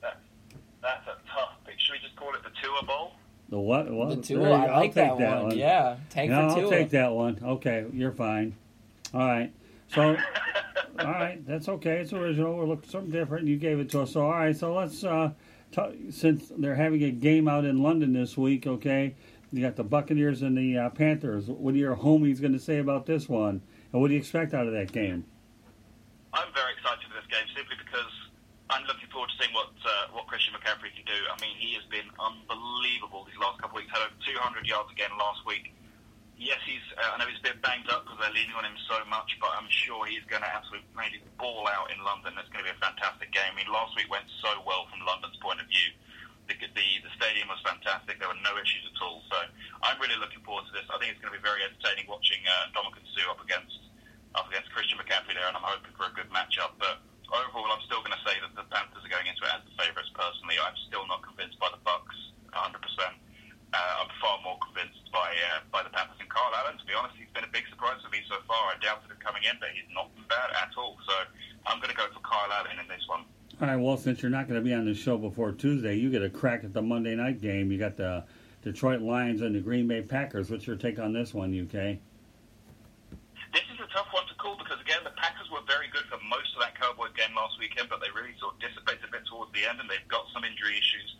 that's 0.00 1.06
a 1.06 1.16
tough 1.28 1.52
pick. 1.66 1.78
Should 1.78 1.92
we 1.92 1.98
just 2.02 2.16
call 2.16 2.34
it 2.34 2.42
the 2.42 2.50
Tua 2.62 2.84
Bowl? 2.84 3.12
The 3.48 3.58
what? 3.58 3.90
what? 3.90 4.08
The 4.16 4.22
Tua, 4.22 4.50
I 4.50 4.66
I'll 4.66 4.80
like 4.80 4.94
take 4.94 4.94
that, 4.94 5.18
that 5.18 5.36
one. 5.36 5.48
one. 5.48 5.58
Yeah, 5.58 5.96
tank 6.08 6.30
no, 6.30 6.48
for 6.48 6.54
Tua. 6.54 6.64
I'll 6.64 6.70
take 6.70 6.90
that 6.90 7.12
one. 7.12 7.38
Okay, 7.44 7.84
you're 7.92 8.12
fine. 8.12 8.54
All 9.14 9.20
right. 9.20 9.52
So, 9.88 10.16
all 10.98 11.06
right, 11.06 11.46
that's 11.46 11.68
okay. 11.68 11.98
It's 11.98 12.12
original. 12.12 12.56
We're 12.56 12.66
looking 12.66 12.90
something 12.90 13.10
different. 13.10 13.46
You 13.46 13.56
gave 13.56 13.78
it 13.78 13.90
to 13.90 14.02
us. 14.02 14.12
So, 14.12 14.22
all 14.24 14.30
right. 14.30 14.56
So 14.56 14.74
let's. 14.74 15.04
Uh, 15.04 15.32
t- 15.72 16.10
since 16.10 16.52
they're 16.56 16.74
having 16.74 17.02
a 17.02 17.10
game 17.10 17.48
out 17.48 17.64
in 17.64 17.82
London 17.82 18.12
this 18.12 18.36
week, 18.36 18.66
okay. 18.66 19.14
You 19.52 19.60
got 19.60 19.76
the 19.76 19.84
Buccaneers 19.84 20.40
and 20.40 20.56
the 20.56 20.78
uh, 20.78 20.88
Panthers. 20.88 21.44
What 21.44 21.74
are 21.74 21.78
your 21.78 21.96
homies 21.96 22.40
going 22.40 22.54
to 22.54 22.58
say 22.58 22.78
about 22.78 23.04
this 23.04 23.28
one? 23.28 23.60
And 23.92 24.00
what 24.00 24.08
do 24.08 24.14
you 24.14 24.20
expect 24.20 24.54
out 24.54 24.66
of 24.66 24.72
that 24.72 24.92
game? 24.92 25.26
I'm 26.32 26.48
very 26.56 26.72
excited 26.72 27.04
for 27.04 27.20
this 27.20 27.28
game 27.28 27.44
simply 27.52 27.76
because 27.76 28.08
I'm 28.72 28.88
looking 28.88 29.12
forward 29.12 29.28
to 29.28 29.36
seeing 29.36 29.52
what 29.52 29.68
uh, 29.84 30.16
what 30.16 30.24
Christian 30.26 30.56
McCaffrey 30.56 30.88
can 30.96 31.04
do. 31.04 31.20
I 31.28 31.36
mean, 31.44 31.52
he 31.60 31.76
has 31.76 31.84
been 31.92 32.08
unbelievable 32.16 33.28
these 33.28 33.36
last 33.36 33.60
couple 33.60 33.76
of 33.76 33.84
weeks. 33.84 33.92
Had 33.92 34.08
over 34.08 34.16
200 34.24 34.64
yards 34.64 34.88
again 34.88 35.12
last 35.20 35.44
week. 35.44 35.76
Yes, 36.42 36.58
he's. 36.66 36.82
Uh, 36.98 37.14
I 37.14 37.22
know 37.22 37.30
he's 37.30 37.38
a 37.38 37.54
bit 37.54 37.62
banged 37.62 37.86
up 37.86 38.02
because 38.02 38.18
they're 38.18 38.34
leaning 38.34 38.58
on 38.58 38.66
him 38.66 38.74
so 38.90 38.98
much, 39.06 39.30
but 39.38 39.54
I'm 39.54 39.70
sure 39.70 40.02
he's 40.10 40.26
going 40.26 40.42
to 40.42 40.50
absolutely 40.50 40.90
maybe 40.98 41.22
ball 41.38 41.70
out 41.70 41.94
in 41.94 42.02
London. 42.02 42.34
It's 42.34 42.50
going 42.50 42.66
to 42.66 42.68
be 42.68 42.74
a 42.74 42.82
fantastic 42.82 43.30
game. 43.30 43.54
I 43.54 43.62
mean, 43.62 43.70
last 43.70 43.94
week 43.94 44.10
went 44.10 44.26
so 44.42 44.50
well 44.66 44.90
from 44.90 45.06
London's 45.06 45.38
point 45.38 45.62
of 45.62 45.70
view. 45.70 45.94
The, 46.50 46.58
the, 46.58 46.86
the 47.06 47.12
stadium 47.14 47.46
was 47.46 47.62
fantastic. 47.62 48.18
There 48.18 48.26
were 48.26 48.42
no 48.42 48.58
issues 48.58 48.82
at 48.90 48.98
all. 48.98 49.22
So 49.30 49.38
I'm 49.86 49.94
really 50.02 50.18
looking 50.18 50.42
forward 50.42 50.66
to 50.66 50.74
this. 50.74 50.82
I 50.90 50.98
think 50.98 51.14
it's 51.14 51.22
going 51.22 51.30
to 51.30 51.38
be 51.38 51.46
very 51.46 51.62
entertaining 51.62 52.10
watching 52.10 52.42
uh, 52.42 52.74
Dominican 52.74 53.06
Sue 53.14 53.22
up 53.30 53.38
against 53.38 53.78
up 54.34 54.50
against 54.50 54.74
Christian 54.74 54.98
McCaffrey 54.98 55.38
there, 55.38 55.46
and 55.46 55.54
I'm 55.54 55.62
hoping 55.62 55.94
for 55.94 56.10
a 56.10 56.14
good 56.18 56.26
matchup. 56.34 56.74
But 56.82 57.06
overall, 57.30 57.70
I'm 57.70 57.86
still 57.86 58.02
going 58.02 58.18
to 58.18 58.24
say 58.26 58.34
that 58.42 58.50
the 58.58 58.66
Panthers 58.66 59.06
are 59.06 59.12
going 59.14 59.30
into 59.30 59.46
it 59.46 59.52
as 59.54 59.62
the 59.62 59.78
favourites. 59.78 60.10
Personally, 60.10 60.58
I'm 60.58 60.74
still 60.90 61.06
not 61.06 61.22
convinced 61.22 61.62
by 61.62 61.70
the 61.70 61.78
Bucks 61.86 62.18
100. 62.50 62.82
percent 62.82 63.14
uh, 63.72 64.04
I'm 64.04 64.10
far 64.20 64.36
more 64.44 64.58
convinced 64.60 65.08
by 65.12 65.32
uh, 65.32 65.64
by 65.72 65.82
the 65.82 65.88
Panthers 65.88 66.20
and 66.20 66.28
Kyle 66.28 66.52
Allen. 66.52 66.76
To 66.76 66.84
be 66.84 66.92
honest, 66.92 67.16
he's 67.16 67.32
been 67.32 67.44
a 67.44 67.52
big 67.52 67.64
surprise 67.72 68.00
for 68.04 68.10
me 68.12 68.20
so 68.28 68.36
far. 68.44 68.72
I 68.72 68.76
doubted 68.84 69.08
him 69.08 69.16
coming 69.24 69.42
in, 69.48 69.56
but 69.60 69.72
he's 69.72 69.88
not 69.96 70.12
been 70.14 70.28
bad 70.28 70.52
at 70.52 70.76
all. 70.76 71.00
So 71.08 71.14
I'm 71.64 71.80
going 71.80 71.90
to 71.90 71.96
go 71.96 72.04
for 72.12 72.20
Kyle 72.20 72.52
Allen 72.52 72.76
in 72.76 72.88
this 72.88 73.04
one. 73.08 73.24
All 73.60 73.68
right. 73.68 73.80
Well, 73.80 73.96
since 73.96 74.20
you're 74.20 74.32
not 74.32 74.48
going 74.48 74.60
to 74.60 74.64
be 74.64 74.74
on 74.74 74.84
the 74.84 74.94
show 74.94 75.16
before 75.16 75.52
Tuesday, 75.52 75.96
you 75.96 76.10
get 76.10 76.22
a 76.22 76.30
crack 76.30 76.64
at 76.64 76.72
the 76.72 76.82
Monday 76.82 77.16
night 77.16 77.40
game. 77.40 77.72
You 77.72 77.78
got 77.78 77.96
the 77.96 78.24
Detroit 78.60 79.00
Lions 79.00 79.40
and 79.40 79.54
the 79.54 79.60
Green 79.60 79.88
Bay 79.88 80.02
Packers. 80.02 80.50
What's 80.50 80.66
your 80.66 80.76
take 80.76 80.98
on 80.98 81.12
this 81.12 81.32
one, 81.32 81.50
UK? 81.50 81.96
This 83.52 83.68
is 83.68 83.80
a 83.80 83.88
tough 83.92 84.08
one 84.12 84.24
to 84.28 84.34
call 84.36 84.56
because 84.56 84.80
again, 84.80 85.00
the 85.04 85.16
Packers 85.16 85.48
were 85.48 85.64
very 85.64 85.88
good 85.92 86.04
for 86.12 86.20
most 86.28 86.52
of 86.56 86.60
that 86.60 86.76
Cowboys 86.76 87.12
game 87.16 87.32
last 87.36 87.56
weekend, 87.60 87.88
but 87.88 88.00
they 88.00 88.08
really 88.12 88.32
sort 88.40 88.56
of 88.56 88.60
dissipated 88.60 89.04
a 89.08 89.12
bit 89.12 89.24
towards 89.28 89.52
the 89.52 89.64
end, 89.64 89.80
and 89.80 89.88
they've 89.88 90.08
got 90.08 90.24
some 90.32 90.44
injury 90.44 90.76
issues. 90.76 91.16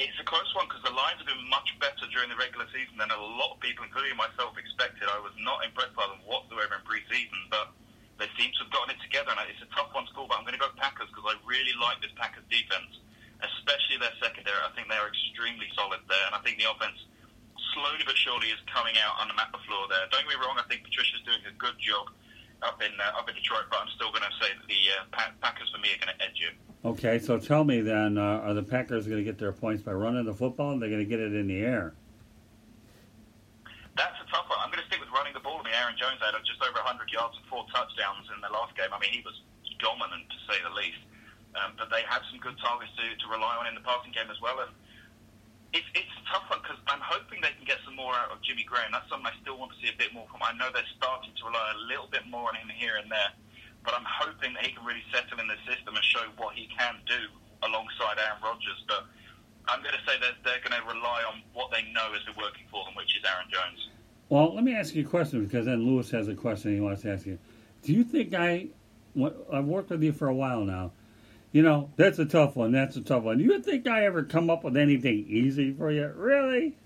It's 0.00 0.16
a 0.16 0.24
close 0.24 0.48
one 0.56 0.66
because 0.72 0.80
the 0.88 0.94
Lions 0.94 1.20
have 1.20 1.28
been 1.28 1.46
much 1.52 1.68
better 1.76 2.08
during 2.08 2.32
the 2.32 2.38
regular 2.40 2.64
season 2.72 2.96
than 2.96 3.12
a 3.12 3.20
lot 3.20 3.52
of 3.52 3.58
people, 3.60 3.84
including 3.84 4.16
myself, 4.16 4.56
expected. 4.56 5.04
I 5.04 5.20
was 5.20 5.36
not 5.36 5.60
impressed 5.68 5.92
by 5.92 6.08
them 6.08 6.24
whatsoever 6.24 6.80
in 6.80 6.82
preseason, 6.88 7.36
but 7.52 7.76
they 8.16 8.26
seem 8.40 8.48
to 8.56 8.60
have 8.64 8.72
gotten 8.72 8.96
it 8.96 9.00
together, 9.04 9.36
and 9.36 9.40
it's 9.52 9.60
a 9.60 9.68
tough 9.76 9.92
one 9.92 10.08
to 10.08 10.12
call. 10.16 10.26
But 10.32 10.40
I'm 10.40 10.48
going 10.48 10.56
to 10.56 10.64
go 10.64 10.72
Packers 10.80 11.12
because 11.12 11.28
I 11.28 11.36
really 11.44 11.76
like 11.76 12.00
this 12.00 12.12
Packers 12.16 12.44
defense, 12.48 13.04
especially 13.44 14.00
their 14.00 14.16
secondary. 14.16 14.56
I 14.64 14.72
think 14.72 14.88
they're 14.88 15.12
extremely 15.12 15.68
solid 15.76 16.00
there, 16.08 16.24
and 16.24 16.34
I 16.34 16.40
think 16.40 16.56
the 16.56 16.72
offense 16.72 16.96
slowly 17.76 18.04
but 18.04 18.16
surely 18.16 18.48
is 18.48 18.60
coming 18.68 18.96
out 19.00 19.20
on 19.20 19.28
the 19.28 19.36
map 19.36 19.52
the 19.52 19.60
floor 19.68 19.88
there. 19.92 20.08
Don't 20.08 20.24
get 20.24 20.32
me 20.32 20.40
wrong, 20.40 20.56
I 20.56 20.64
think 20.72 20.88
Patricia's 20.88 21.24
doing 21.24 21.40
a 21.44 21.54
good 21.60 21.76
job 21.80 22.08
up 22.64 22.80
in 22.80 22.92
uh, 22.96 23.18
up 23.18 23.28
in 23.28 23.34
Detroit, 23.36 23.68
but 23.68 23.82
I'm 23.82 23.92
still 23.96 24.14
going 24.14 24.24
to 24.24 24.34
say 24.40 24.54
that 24.54 24.66
the 24.68 24.80
uh, 24.96 25.34
Packers 25.42 25.68
for 25.68 25.80
me 25.82 25.92
are 25.92 26.00
going 26.00 26.14
to 26.14 26.20
edge 26.22 26.40
it. 26.40 26.56
Okay, 26.82 27.22
so 27.22 27.38
tell 27.38 27.62
me 27.62 27.78
then, 27.78 28.18
uh, 28.18 28.42
are 28.42 28.54
the 28.58 28.62
Packers 28.62 29.06
going 29.06 29.22
to 29.22 29.24
get 29.24 29.38
their 29.38 29.54
points 29.54 29.86
by 29.86 29.94
running 29.94 30.26
the 30.26 30.34
football, 30.34 30.74
and 30.74 30.82
they're 30.82 30.90
going 30.90 31.04
to 31.04 31.06
get 31.06 31.22
it 31.22 31.30
in 31.30 31.46
the 31.46 31.62
air? 31.62 31.94
That's 33.94 34.18
a 34.18 34.26
tough 34.26 34.50
one. 34.50 34.58
I'm 34.58 34.66
going 34.66 34.82
to 34.82 34.88
stick 34.90 34.98
with 34.98 35.14
running 35.14 35.30
the 35.30 35.44
ball. 35.46 35.62
I 35.62 35.70
mean, 35.70 35.78
Aaron 35.78 35.94
Jones 35.94 36.18
had 36.18 36.34
just 36.42 36.58
over 36.58 36.82
100 36.82 37.06
yards 37.14 37.38
and 37.38 37.46
four 37.46 37.62
touchdowns 37.70 38.26
in 38.34 38.42
the 38.42 38.50
last 38.50 38.74
game. 38.74 38.90
I 38.90 38.98
mean, 38.98 39.14
he 39.14 39.22
was 39.22 39.38
dominant 39.78 40.26
to 40.26 40.38
say 40.50 40.58
the 40.58 40.74
least. 40.74 40.98
Um, 41.54 41.78
but 41.78 41.86
they 41.92 42.02
have 42.08 42.24
some 42.32 42.40
good 42.42 42.58
targets 42.58 42.90
to, 42.98 43.04
to 43.04 43.26
rely 43.30 43.62
on 43.62 43.70
in 43.70 43.78
the 43.78 43.84
passing 43.84 44.10
game 44.10 44.32
as 44.32 44.40
well. 44.40 44.58
And 44.64 44.72
it's 45.76 45.86
it's 45.92 46.14
a 46.18 46.24
tough 46.32 46.48
one 46.48 46.64
because 46.64 46.80
I'm 46.88 47.04
hoping 47.04 47.44
they 47.44 47.52
can 47.52 47.68
get 47.68 47.78
some 47.84 47.94
more 47.94 48.16
out 48.16 48.32
of 48.32 48.40
Jimmy 48.40 48.64
Graham. 48.64 48.90
That's 48.90 49.04
something 49.12 49.28
I 49.28 49.36
still 49.44 49.60
want 49.60 49.76
to 49.76 49.78
see 49.84 49.92
a 49.92 49.96
bit 50.00 50.16
more 50.16 50.24
from. 50.32 50.40
I 50.40 50.56
know 50.56 50.72
they're 50.72 50.88
starting 50.96 51.30
to 51.36 51.42
rely 51.44 51.76
a 51.76 51.80
little 51.92 52.08
bit 52.08 52.24
more 52.24 52.48
on 52.48 52.56
him 52.56 52.72
here 52.72 52.96
and 52.96 53.12
there 53.12 53.36
but 53.84 53.94
I'm 53.94 54.06
hoping 54.06 54.54
that 54.54 54.64
he 54.64 54.72
can 54.72 54.84
really 54.84 55.04
settle 55.12 55.40
in 55.40 55.48
the 55.48 55.58
system 55.66 55.94
and 55.94 56.04
show 56.04 56.22
what 56.36 56.54
he 56.54 56.68
can 56.70 56.96
do 57.06 57.20
alongside 57.62 58.18
Aaron 58.18 58.42
Rodgers. 58.42 58.82
But 58.86 59.06
I'm 59.68 59.82
going 59.82 59.94
to 59.94 60.04
say 60.06 60.18
that 60.20 60.42
they're 60.44 60.62
going 60.62 60.78
to 60.80 60.86
rely 60.86 61.22
on 61.26 61.42
what 61.52 61.70
they 61.70 61.82
know 61.92 62.14
is 62.14 62.22
working 62.36 62.66
for 62.70 62.84
them, 62.84 62.94
which 62.94 63.16
is 63.16 63.22
Aaron 63.24 63.46
Jones. 63.50 63.88
Well, 64.28 64.54
let 64.54 64.64
me 64.64 64.74
ask 64.74 64.94
you 64.94 65.04
a 65.04 65.08
question 65.08 65.44
because 65.44 65.66
then 65.66 65.84
Lewis 65.84 66.10
has 66.10 66.28
a 66.28 66.34
question 66.34 66.74
he 66.74 66.80
wants 66.80 67.02
to 67.02 67.12
ask 67.12 67.26
you. 67.26 67.38
Do 67.82 67.92
you 67.92 68.04
think 68.04 68.34
I, 68.34 68.68
I've 69.52 69.66
worked 69.66 69.90
with 69.90 70.02
you 70.02 70.12
for 70.12 70.28
a 70.28 70.34
while 70.34 70.64
now. 70.64 70.92
You 71.52 71.62
know, 71.62 71.90
that's 71.96 72.18
a 72.18 72.24
tough 72.24 72.56
one. 72.56 72.72
That's 72.72 72.96
a 72.96 73.02
tough 73.02 73.24
one. 73.24 73.38
Do 73.38 73.44
you 73.44 73.60
think 73.60 73.86
I 73.86 74.06
ever 74.06 74.22
come 74.22 74.48
up 74.48 74.64
with 74.64 74.76
anything 74.76 75.26
easy 75.28 75.72
for 75.72 75.90
you? 75.92 76.10
Really? 76.16 76.76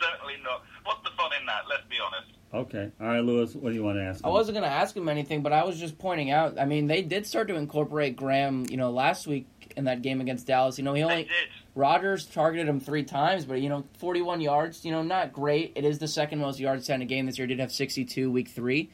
Certainly 0.00 0.34
not. 0.42 0.64
What's 0.82 1.04
the 1.04 1.10
fun 1.16 1.30
in 1.38 1.46
that? 1.46 1.62
Let's 1.70 1.84
be 1.88 1.96
honest. 2.04 2.32
Okay. 2.54 2.90
All 3.00 3.06
right, 3.08 3.24
Lewis, 3.24 3.54
what 3.54 3.70
do 3.70 3.74
you 3.74 3.82
want 3.82 3.98
to 3.98 4.04
ask? 4.04 4.20
Him? 4.20 4.26
I 4.26 4.28
wasn't 4.28 4.54
going 4.54 4.68
to 4.68 4.74
ask 4.74 4.96
him 4.96 5.08
anything, 5.08 5.42
but 5.42 5.52
I 5.52 5.64
was 5.64 5.78
just 5.78 5.98
pointing 5.98 6.30
out. 6.30 6.58
I 6.58 6.66
mean, 6.66 6.86
they 6.86 7.02
did 7.02 7.26
start 7.26 7.48
to 7.48 7.56
incorporate 7.56 8.14
Graham, 8.14 8.64
you 8.70 8.76
know, 8.76 8.90
last 8.92 9.26
week 9.26 9.46
in 9.76 9.84
that 9.84 10.02
game 10.02 10.20
against 10.20 10.46
Dallas. 10.46 10.78
You 10.78 10.84
know, 10.84 10.94
he 10.94 11.02
only. 11.02 11.28
Rodgers 11.74 12.26
targeted 12.26 12.68
him 12.68 12.78
three 12.78 13.02
times, 13.02 13.44
but, 13.44 13.60
you 13.60 13.68
know, 13.68 13.84
41 13.98 14.40
yards, 14.40 14.84
you 14.84 14.92
know, 14.92 15.02
not 15.02 15.32
great. 15.32 15.72
It 15.74 15.84
is 15.84 15.98
the 15.98 16.06
second 16.06 16.38
most 16.38 16.60
yards 16.60 16.88
in 16.88 17.02
a 17.02 17.04
game 17.04 17.26
this 17.26 17.36
year. 17.36 17.48
He 17.48 17.54
did 17.54 17.60
have 17.60 17.72
62 17.72 18.30
week 18.30 18.48
three, 18.50 18.90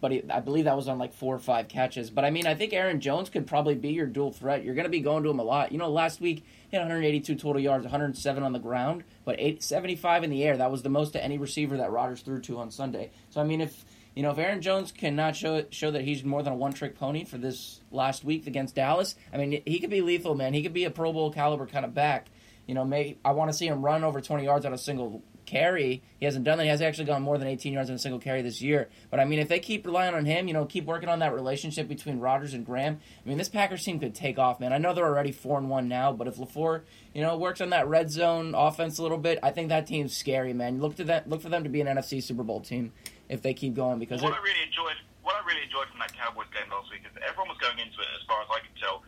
but 0.00 0.10
he, 0.10 0.28
I 0.28 0.40
believe 0.40 0.64
that 0.64 0.74
was 0.74 0.88
on 0.88 0.98
like 0.98 1.14
four 1.14 1.36
or 1.36 1.38
five 1.38 1.68
catches. 1.68 2.10
But, 2.10 2.24
I 2.24 2.30
mean, 2.30 2.48
I 2.48 2.56
think 2.56 2.72
Aaron 2.72 3.00
Jones 3.00 3.30
could 3.30 3.46
probably 3.46 3.76
be 3.76 3.90
your 3.90 4.06
dual 4.06 4.32
threat. 4.32 4.64
You're 4.64 4.74
going 4.74 4.86
to 4.86 4.90
be 4.90 4.98
going 4.98 5.22
to 5.22 5.30
him 5.30 5.38
a 5.38 5.44
lot. 5.44 5.70
You 5.70 5.78
know, 5.78 5.88
last 5.88 6.20
week, 6.20 6.44
he 6.74 6.78
had 6.78 6.86
182 6.86 7.36
total 7.36 7.62
yards, 7.62 7.84
107 7.84 8.42
on 8.42 8.52
the 8.52 8.58
ground 8.58 9.04
but 9.24 9.36
875 9.38 10.24
in 10.24 10.30
the 10.30 10.42
air. 10.42 10.56
That 10.56 10.70
was 10.70 10.82
the 10.82 10.88
most 10.88 11.12
to 11.12 11.24
any 11.24 11.38
receiver 11.38 11.76
that 11.78 11.90
Rodgers 11.90 12.20
threw 12.20 12.40
to 12.42 12.58
on 12.58 12.70
Sunday. 12.70 13.10
So 13.30 13.40
I 13.40 13.44
mean, 13.44 13.60
if 13.60 13.84
you 14.14 14.22
know 14.22 14.30
if 14.30 14.38
Aaron 14.38 14.60
Jones 14.60 14.92
cannot 14.92 15.36
show 15.36 15.64
show 15.70 15.90
that 15.90 16.02
he's 16.02 16.24
more 16.24 16.42
than 16.42 16.52
a 16.52 16.56
one 16.56 16.72
trick 16.72 16.98
pony 16.98 17.24
for 17.24 17.38
this 17.38 17.80
last 17.90 18.24
week 18.24 18.46
against 18.46 18.74
Dallas, 18.74 19.14
I 19.32 19.36
mean 19.36 19.62
he 19.64 19.78
could 19.78 19.90
be 19.90 20.00
lethal, 20.00 20.34
man. 20.34 20.54
He 20.54 20.62
could 20.62 20.72
be 20.72 20.84
a 20.84 20.90
Pro 20.90 21.12
Bowl 21.12 21.32
caliber 21.32 21.66
kind 21.66 21.84
of 21.84 21.94
back. 21.94 22.28
You 22.66 22.74
know, 22.74 22.84
may 22.84 23.18
I 23.24 23.32
want 23.32 23.50
to 23.50 23.56
see 23.56 23.66
him 23.66 23.82
run 23.82 24.04
over 24.04 24.20
20 24.20 24.44
yards 24.44 24.66
on 24.66 24.72
a 24.72 24.78
single 24.78 25.22
carry. 25.54 26.02
He 26.18 26.24
hasn't 26.24 26.44
done 26.44 26.58
that. 26.58 26.64
He 26.64 26.70
hasn't 26.70 26.88
actually 26.88 27.04
gone 27.04 27.22
more 27.22 27.38
than 27.38 27.46
18 27.46 27.72
yards 27.72 27.88
on 27.88 27.96
a 27.96 27.98
single 27.98 28.18
carry 28.18 28.42
this 28.42 28.60
year. 28.60 28.88
But 29.10 29.20
I 29.20 29.24
mean, 29.24 29.38
if 29.38 29.48
they 29.48 29.60
keep 29.60 29.86
relying 29.86 30.14
on 30.14 30.24
him, 30.24 30.48
you 30.48 30.54
know, 30.54 30.64
keep 30.64 30.84
working 30.84 31.08
on 31.08 31.20
that 31.20 31.32
relationship 31.32 31.86
between 31.86 32.18
Rodgers 32.18 32.54
and 32.54 32.66
Graham, 32.66 32.98
I 33.24 33.28
mean, 33.28 33.38
this 33.38 33.48
Packers 33.48 33.84
team 33.84 34.00
could 34.00 34.14
take 34.14 34.38
off, 34.38 34.58
man. 34.58 34.72
I 34.72 34.78
know 34.78 34.92
they're 34.92 35.06
already 35.06 35.30
four 35.30 35.58
and 35.58 35.70
one 35.70 35.86
now, 35.86 36.12
but 36.12 36.26
if 36.26 36.36
LaFleur, 36.36 36.82
you 37.14 37.22
know, 37.22 37.36
works 37.36 37.60
on 37.60 37.70
that 37.70 37.86
red 37.86 38.10
zone 38.10 38.54
offense 38.56 38.98
a 38.98 39.02
little 39.02 39.18
bit, 39.18 39.38
I 39.42 39.52
think 39.52 39.68
that 39.68 39.86
team's 39.86 40.16
scary, 40.16 40.52
man. 40.52 40.80
Look 40.80 40.96
to 40.96 41.04
that. 41.04 41.28
Look 41.28 41.40
for 41.40 41.50
them 41.50 41.62
to 41.62 41.70
be 41.70 41.80
an 41.80 41.86
NFC 41.86 42.20
Super 42.20 42.42
Bowl 42.42 42.60
team 42.60 42.92
if 43.28 43.40
they 43.42 43.54
keep 43.54 43.74
going 43.74 43.98
because 44.00 44.22
what 44.22 44.32
I 44.32 44.42
really 44.42 44.62
enjoyed. 44.66 44.96
What 45.22 45.36
I 45.40 45.46
really 45.48 45.62
enjoyed 45.62 45.88
from 45.88 46.00
that 46.00 46.12
Cowboys 46.12 46.52
game 46.52 46.68
last 46.68 46.90
week 46.92 47.00
is 47.08 47.16
everyone 47.26 47.48
was 47.48 47.56
going 47.56 47.78
into 47.78 47.96
it, 47.96 48.08
as 48.12 48.20
far 48.28 48.42
as 48.42 48.48
I 48.50 48.60
could 48.60 48.76
tell, 48.76 49.00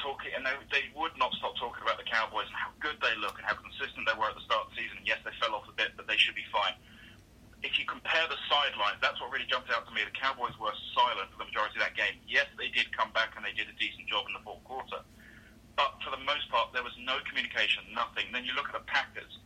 talking, 0.00 0.32
and 0.34 0.44
they, 0.44 0.54
they 0.70 0.84
would 0.94 1.14
not 1.16 1.32
stop 1.40 1.56
talking 1.56 1.82
about 1.82 1.96
the 1.96 2.08
Cowboys 2.08 2.48
and 2.48 2.56
how 2.56 2.70
good 2.80 2.96
they 3.00 3.14
look 3.20 3.36
and 3.40 3.44
how 3.44 3.56
consistent 3.56 4.04
they 4.04 4.16
were 4.16 4.30
at 4.30 4.36
the 4.36 4.44
start 4.44 4.66
of 4.66 4.74
the 4.74 4.82
season. 4.82 5.00
And 5.00 5.06
yes, 5.06 5.20
they 5.24 5.34
fell 5.40 5.56
off 5.56 5.66
a 5.68 5.74
bit, 5.74 5.96
but 5.96 6.06
they 6.06 6.16
should 6.16 6.36
be 6.36 6.46
fine. 6.52 6.76
If 7.64 7.80
you 7.80 7.88
compare 7.88 8.28
the 8.28 8.38
sidelines, 8.46 9.00
that's 9.00 9.18
what 9.18 9.32
really 9.32 9.48
jumped 9.48 9.72
out 9.72 9.88
to 9.88 9.92
me. 9.96 10.04
The 10.04 10.14
Cowboys 10.14 10.54
were 10.60 10.76
silent 10.92 11.32
for 11.32 11.40
the 11.40 11.48
majority 11.48 11.80
of 11.80 11.88
that 11.88 11.96
game. 11.96 12.20
Yes, 12.28 12.46
they 12.60 12.68
did 12.70 12.92
come 12.92 13.10
back 13.16 13.34
and 13.34 13.42
they 13.42 13.56
did 13.56 13.66
a 13.66 13.76
decent 13.80 14.06
job 14.06 14.28
in 14.28 14.36
the 14.36 14.44
fourth 14.44 14.62
quarter, 14.68 15.00
but 15.74 15.96
for 16.04 16.12
the 16.12 16.22
most 16.24 16.46
part, 16.52 16.70
there 16.76 16.84
was 16.84 16.94
no 17.00 17.18
communication, 17.26 17.84
nothing. 17.92 18.28
Then 18.30 18.44
you 18.44 18.52
look 18.54 18.68
at 18.68 18.76
the 18.76 18.86
Packers, 18.86 19.40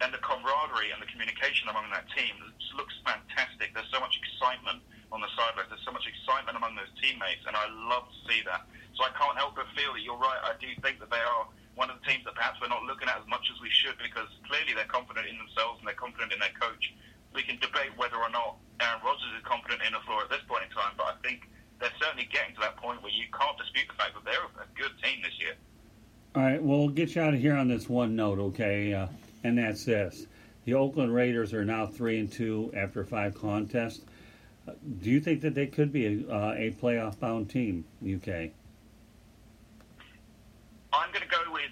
and 0.00 0.14
the 0.14 0.22
camaraderie 0.22 0.94
and 0.94 1.02
the 1.02 1.10
communication 1.10 1.66
among 1.66 1.90
that 1.90 2.06
team 2.14 2.34
looks 2.78 2.94
fantastic. 3.02 3.74
There's 3.74 3.90
so 3.90 3.98
much 3.98 4.14
excitement 4.14 4.82
on 5.10 5.18
the 5.20 5.30
sidelines. 5.34 5.70
There's 5.74 5.82
so 5.82 5.90
much 5.90 6.06
excitement 6.06 6.54
among 6.54 6.78
those 6.78 6.90
teammates, 7.02 7.42
and 7.46 7.58
I 7.58 7.66
love 7.90 8.06
to 8.06 8.18
see 8.30 8.40
that. 8.46 8.62
So 8.98 9.06
I 9.06 9.14
can't 9.14 9.38
help 9.38 9.54
but 9.54 9.70
feel 9.78 9.94
that 9.94 10.02
you're 10.02 10.18
right. 10.18 10.42
I 10.42 10.58
do 10.58 10.66
think 10.82 10.98
that 10.98 11.06
they 11.06 11.22
are 11.22 11.46
one 11.78 11.86
of 11.86 12.02
the 12.02 12.04
teams 12.10 12.26
that 12.26 12.34
perhaps 12.34 12.58
we're 12.58 12.66
not 12.66 12.82
looking 12.82 13.06
at 13.06 13.14
as 13.22 13.28
much 13.30 13.46
as 13.46 13.62
we 13.62 13.70
should 13.70 13.94
because 14.02 14.26
clearly 14.50 14.74
they're 14.74 14.90
confident 14.90 15.30
in 15.30 15.38
themselves 15.38 15.78
and 15.78 15.86
they're 15.86 15.94
confident 15.94 16.34
in 16.34 16.42
their 16.42 16.52
coach. 16.58 16.90
We 17.30 17.46
can 17.46 17.62
debate 17.62 17.94
whether 17.94 18.18
or 18.18 18.26
not 18.34 18.58
Aaron 18.82 18.98
Rodgers 19.06 19.30
is 19.38 19.46
confident 19.46 19.86
in 19.86 19.94
LaFleur 19.94 20.26
at 20.26 20.30
this 20.34 20.42
point 20.50 20.66
in 20.66 20.74
time, 20.74 20.98
but 20.98 21.14
I 21.14 21.16
think 21.22 21.46
they're 21.78 21.94
certainly 22.02 22.26
getting 22.26 22.58
to 22.58 22.60
that 22.66 22.74
point 22.82 22.98
where 23.06 23.14
you 23.14 23.30
can't 23.30 23.54
dispute 23.54 23.86
the 23.86 23.94
fact 23.94 24.18
that 24.18 24.26
they're 24.26 24.50
a 24.58 24.66
good 24.74 24.90
team 24.98 25.22
this 25.22 25.38
year. 25.38 25.54
All 26.34 26.42
right, 26.42 26.58
well, 26.58 26.90
get 26.90 27.14
you 27.14 27.22
out 27.22 27.34
of 27.34 27.40
here 27.40 27.54
on 27.54 27.70
this 27.70 27.88
one 27.88 28.16
note, 28.16 28.42
okay? 28.58 28.92
Uh, 28.92 29.06
and 29.44 29.58
that's 29.58 29.84
this: 29.84 30.26
the 30.66 30.74
Oakland 30.74 31.14
Raiders 31.14 31.54
are 31.54 31.64
now 31.64 31.86
three 31.86 32.18
and 32.18 32.30
two 32.30 32.72
after 32.74 33.04
five 33.04 33.38
contests. 33.38 34.02
Uh, 34.66 34.72
do 35.00 35.10
you 35.10 35.20
think 35.20 35.40
that 35.42 35.54
they 35.54 35.66
could 35.66 35.92
be 35.92 36.06
a, 36.06 36.32
uh, 36.32 36.54
a 36.58 36.74
playoff-bound 36.80 37.48
team, 37.48 37.84
UK? 38.02 38.50
I'm 40.92 41.12
going 41.12 41.22
to 41.22 41.28
go 41.28 41.52
with 41.52 41.70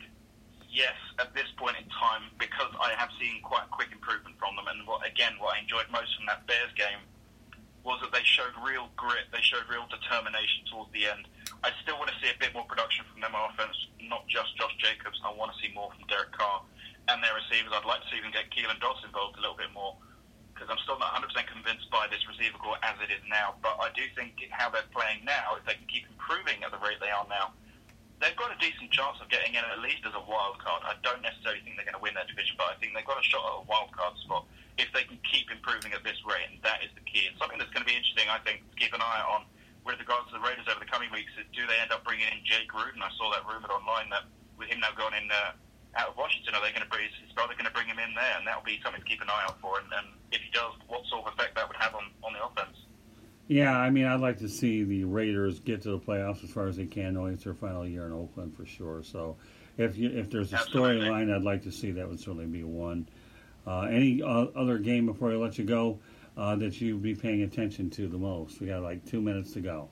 yes 0.70 0.94
at 1.18 1.34
this 1.34 1.46
point 1.56 1.76
in 1.80 1.88
time 1.88 2.22
because 2.38 2.72
I 2.80 2.92
have 2.96 3.08
seen 3.20 3.35
quite 3.46 3.70
a 3.70 3.70
quick 3.70 3.94
improvement 3.94 4.34
from 4.42 4.58
them. 4.58 4.66
And 4.66 4.82
what, 4.82 5.06
again, 5.06 5.38
what 5.38 5.54
I 5.54 5.62
enjoyed 5.62 5.86
most 5.94 6.10
from 6.18 6.26
that 6.26 6.42
Bears 6.50 6.74
game 6.74 6.98
was 7.86 8.02
that 8.02 8.10
they 8.10 8.26
showed 8.26 8.50
real 8.66 8.90
grit, 8.98 9.30
they 9.30 9.38
showed 9.46 9.62
real 9.70 9.86
determination 9.86 10.66
towards 10.66 10.90
the 10.90 11.06
end. 11.06 11.30
I 11.62 11.70
still 11.86 11.94
want 12.02 12.10
to 12.10 12.18
see 12.18 12.26
a 12.26 12.38
bit 12.42 12.50
more 12.50 12.66
production 12.66 13.06
from 13.06 13.22
them 13.22 13.30
on 13.38 13.54
offense, 13.54 13.78
not 14.02 14.26
just 14.26 14.58
Josh 14.58 14.74
Jacobs. 14.82 15.22
I 15.22 15.30
want 15.30 15.54
to 15.54 15.58
see 15.62 15.70
more 15.70 15.94
from 15.94 16.02
Derek 16.10 16.34
Carr 16.34 16.66
and 17.06 17.22
their 17.22 17.38
receivers. 17.38 17.70
I'd 17.70 17.86
like 17.86 18.02
to 18.02 18.10
see 18.10 18.18
them 18.18 18.34
get 18.34 18.50
Keelan 18.50 18.82
Doss 18.82 18.98
involved 19.06 19.38
a 19.38 19.42
little 19.42 19.54
bit 19.54 19.70
more 19.70 19.94
because 20.50 20.66
I'm 20.66 20.82
still 20.82 20.98
not 20.98 21.14
100% 21.14 21.30
convinced 21.46 21.86
by 21.92 22.10
this 22.10 22.26
receiver 22.26 22.58
core 22.58 22.80
as 22.82 22.98
it 22.98 23.14
is 23.14 23.22
now. 23.30 23.54
But 23.62 23.78
I 23.78 23.94
do 23.94 24.02
think 24.18 24.40
how 24.50 24.72
they're 24.72 24.88
playing 24.90 25.22
now, 25.22 25.54
if 25.54 25.62
they 25.68 25.78
can 25.78 25.86
keep 25.86 26.10
improving 26.10 26.66
at 26.66 26.74
the 26.74 26.80
rate 26.82 26.98
they 26.98 27.12
are 27.12 27.28
now, 27.30 27.54
they've 28.20 28.36
got 28.36 28.52
a 28.52 28.58
decent 28.58 28.88
chance 28.92 29.20
of 29.20 29.28
getting 29.28 29.52
in 29.54 29.62
at 29.64 29.80
least 29.80 30.04
as 30.08 30.14
a 30.16 30.24
wild 30.24 30.56
card. 30.60 30.82
I 30.84 30.96
don't 31.04 31.20
necessarily 31.20 31.60
think 31.64 31.76
they're 31.76 31.88
going 31.88 32.00
to 32.00 32.04
win 32.04 32.16
their 32.16 32.28
division, 32.28 32.56
but 32.56 32.72
I 32.72 32.74
think 32.80 32.96
they've 32.96 33.06
got 33.06 33.20
a 33.20 33.26
shot 33.26 33.44
at 33.44 33.54
a 33.60 33.64
wild 33.68 33.92
card 33.92 34.16
spot 34.24 34.48
if 34.76 34.88
they 34.92 35.04
can 35.08 35.20
keep 35.24 35.48
improving 35.48 35.92
at 35.96 36.04
this 36.04 36.20
rate, 36.24 36.48
and 36.52 36.60
that 36.64 36.84
is 36.84 36.92
the 36.96 37.04
key. 37.04 37.24
And 37.28 37.36
something 37.40 37.56
that's 37.56 37.72
going 37.72 37.84
to 37.84 37.88
be 37.88 37.96
interesting, 37.96 38.28
I 38.28 38.40
think, 38.44 38.64
to 38.72 38.76
keep 38.76 38.92
an 38.92 39.00
eye 39.00 39.24
on 39.24 39.48
with 39.84 39.96
regards 40.02 40.28
to 40.28 40.36
the 40.36 40.42
Raiders 40.42 40.66
over 40.68 40.82
the 40.82 40.90
coming 40.90 41.08
weeks 41.14 41.30
is 41.38 41.46
do 41.54 41.62
they 41.64 41.78
end 41.78 41.94
up 41.94 42.02
bringing 42.02 42.26
in 42.28 42.42
Jay 42.42 42.66
Gruden? 42.66 43.00
I 43.00 43.12
saw 43.16 43.30
that 43.32 43.46
rumored 43.46 43.70
online 43.70 44.10
that 44.10 44.26
with 44.58 44.68
him 44.68 44.80
now 44.80 44.90
going 44.96 45.14
in 45.14 45.30
uh, 45.30 45.54
out 45.96 46.12
of 46.12 46.16
Washington, 46.16 46.58
are 46.58 46.60
they 46.60 46.72
going 46.72 46.84
to 46.84 46.90
bring 46.92 47.08
his 47.08 47.32
brother 47.32 47.56
going 47.56 47.68
to 47.68 47.72
bring 47.72 47.88
him 47.88 48.00
in 48.00 48.12
there? 48.12 48.34
And 48.36 48.44
that 48.44 48.56
will 48.56 48.68
be 48.68 48.80
something 48.84 49.00
to 49.00 49.08
keep 49.08 49.22
an 49.22 49.30
eye 49.32 49.44
out 49.48 49.60
for. 49.60 49.80
And, 49.80 49.88
and 49.92 50.08
if 50.32 50.42
he 50.44 50.50
does, 50.52 50.76
what 50.88 51.06
sort 51.08 51.24
of 51.24 51.32
effect 51.32 51.56
that 51.56 51.64
would 51.68 51.78
have 51.80 51.94
on, 51.94 52.12
on 52.20 52.36
the 52.36 52.42
offense? 52.44 52.76
Yeah, 53.48 53.76
I 53.76 53.90
mean, 53.90 54.06
I'd 54.06 54.20
like 54.20 54.38
to 54.38 54.48
see 54.48 54.82
the 54.82 55.04
Raiders 55.04 55.60
get 55.60 55.82
to 55.82 55.90
the 55.90 56.00
playoffs 56.00 56.42
as 56.42 56.50
far 56.50 56.66
as 56.66 56.76
they 56.76 56.86
can, 56.86 57.14
knowing 57.14 57.34
it's 57.34 57.44
their 57.44 57.54
final 57.54 57.86
year 57.86 58.06
in 58.06 58.12
Oakland 58.12 58.56
for 58.56 58.66
sure. 58.66 59.02
So, 59.04 59.36
if 59.78 59.96
you, 59.96 60.10
if 60.10 60.30
there's 60.30 60.52
a 60.52 60.56
storyline, 60.56 61.32
I'd 61.34 61.42
like 61.42 61.62
to 61.62 61.70
see 61.70 61.92
that 61.92 62.08
would 62.08 62.18
certainly 62.18 62.46
be 62.46 62.64
one. 62.64 63.08
Uh, 63.66 63.82
any 63.82 64.22
uh, 64.22 64.46
other 64.56 64.78
game 64.78 65.06
before 65.06 65.30
I 65.30 65.36
let 65.36 65.58
you 65.58 65.64
go 65.64 65.98
uh, 66.36 66.56
that 66.56 66.80
you'd 66.80 67.02
be 67.02 67.14
paying 67.14 67.42
attention 67.42 67.90
to 67.90 68.08
the 68.08 68.18
most? 68.18 68.60
We 68.60 68.68
got 68.68 68.82
like 68.82 69.04
two 69.04 69.20
minutes 69.20 69.52
to 69.52 69.60
go. 69.60 69.90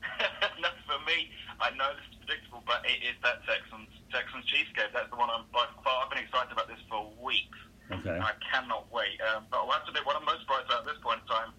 no, 0.60 0.68
for 0.86 1.00
me, 1.04 1.28
I 1.60 1.70
know 1.76 1.90
this 1.96 2.06
is 2.12 2.16
predictable, 2.24 2.62
but 2.66 2.84
it 2.84 3.04
is 3.04 3.16
that 3.22 3.44
Texans 3.44 3.88
Texans 4.12 4.44
Chiefs 4.46 4.70
game. 4.76 4.88
That's 4.94 5.10
the 5.10 5.16
one 5.16 5.28
I'm 5.28 5.44
by 5.52 5.64
far. 5.84 6.04
I've 6.04 6.10
been 6.10 6.24
excited 6.24 6.52
about 6.52 6.68
this 6.68 6.80
for 6.88 7.12
weeks. 7.20 7.58
Okay. 7.90 8.20
I 8.20 8.32
cannot 8.40 8.88
wait. 8.92 9.20
Um, 9.32 9.44
but 9.50 9.64
I'll 9.64 9.70
have 9.72 9.84
to 9.84 9.90
admit, 9.90 10.06
what 10.06 10.16
I'm 10.16 10.24
most 10.24 10.40
surprised 10.44 10.66
about 10.66 10.86
at 10.86 10.92
this 10.92 11.00
point 11.02 11.20
in 11.20 11.28
time, 11.28 11.52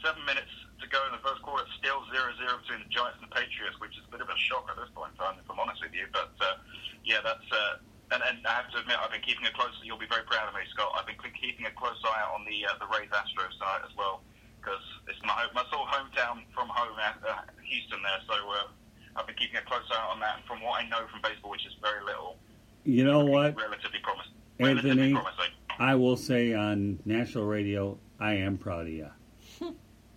seven 0.00 0.24
minutes 0.24 0.50
to 0.80 0.86
go 0.88 1.00
in 1.08 1.12
the 1.12 1.22
first 1.22 1.40
quarter, 1.44 1.64
it's 1.64 1.76
still 1.76 2.00
0-0 2.08 2.40
between 2.64 2.80
the 2.84 2.90
Giants 2.90 3.20
and 3.20 3.28
the 3.28 3.34
Patriots, 3.36 3.76
which 3.80 3.94
is 3.96 4.04
a 4.08 4.10
bit 4.10 4.24
of 4.24 4.28
a 4.32 4.38
shock 4.48 4.68
at 4.72 4.76
this 4.80 4.88
point 4.96 5.12
in 5.12 5.16
time, 5.20 5.36
if 5.36 5.46
I'm 5.48 5.60
honest 5.60 5.80
with 5.84 5.92
you. 5.92 6.08
But 6.12 6.32
uh, 6.40 6.60
yeah, 7.04 7.20
that's. 7.24 7.48
Uh, 7.48 7.84
and, 8.10 8.22
and 8.26 8.42
I 8.42 8.58
have 8.58 8.70
to 8.74 8.82
admit, 8.82 8.98
I've 8.98 9.14
been 9.14 9.22
keeping 9.22 9.46
a 9.46 9.54
close. 9.54 9.70
You'll 9.86 10.00
be 10.00 10.10
very 10.10 10.26
proud 10.26 10.50
of 10.50 10.54
me, 10.58 10.66
Scott. 10.74 10.90
I've 10.98 11.06
been 11.06 11.20
keeping 11.38 11.66
a 11.66 11.74
close 11.78 11.94
eye 12.02 12.26
out 12.26 12.34
on 12.34 12.42
the 12.42 12.66
uh, 12.66 12.74
the 12.82 12.90
Rays 12.90 13.06
Astros 13.14 13.54
side 13.54 13.86
as 13.86 13.94
well, 13.94 14.26
because 14.58 14.82
it's 15.06 15.20
my 15.22 15.46
my 15.54 15.62
sort 15.70 15.86
of 15.86 15.94
hometown 15.94 16.42
from 16.50 16.66
home, 16.74 16.98
uh, 16.98 17.22
uh, 17.22 17.46
Houston. 17.62 18.02
There, 18.02 18.20
so 18.26 18.34
uh, 18.34 18.66
I've 19.14 19.30
been 19.30 19.38
keeping 19.38 19.62
a 19.62 19.66
close 19.68 19.86
eye 19.94 20.10
on 20.10 20.18
that. 20.26 20.42
And 20.42 20.44
from 20.44 20.58
what 20.58 20.82
I 20.82 20.88
know 20.90 21.06
from 21.06 21.22
baseball, 21.22 21.54
which 21.54 21.62
is 21.66 21.74
very 21.78 22.02
little, 22.02 22.34
You 22.82 23.04
know 23.06 23.22
what, 23.24 23.54
relatively 23.54 24.02
promising. 24.02 24.34
Anthony? 24.58 24.74
Relatively 24.74 25.12
promising. 25.14 25.52
I 25.78 25.94
will 25.94 26.16
say 26.16 26.52
on 26.52 26.98
national 27.06 27.46
radio, 27.46 27.96
I 28.18 28.34
am 28.42 28.58
proud 28.58 28.90
of 28.90 28.92
you. 28.92 29.08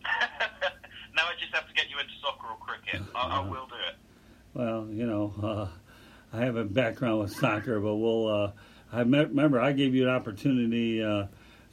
now 1.15 1.23
I 1.23 1.33
just 1.39 1.53
have 1.53 1.67
to 1.67 1.73
get 1.73 1.89
you 1.89 1.99
into 1.99 2.11
soccer 2.21 2.47
or 2.47 2.57
cricket. 2.57 3.01
I, 3.15 3.39
I 3.39 3.49
will 3.49 3.67
do 3.67 3.75
it. 3.87 3.95
Well, 4.53 4.87
you 4.91 5.05
know, 5.05 5.33
uh, 5.41 5.67
I 6.35 6.45
have 6.45 6.55
a 6.55 6.63
background 6.63 7.21
with 7.21 7.35
soccer, 7.35 7.79
but 7.79 7.95
we'll. 7.95 8.27
Uh, 8.27 8.51
I 8.91 9.03
me- 9.03 9.19
remember 9.19 9.59
I 9.59 9.71
gave 9.71 9.95
you 9.95 10.03
an 10.03 10.09
opportunity 10.09 11.03
uh, 11.03 11.25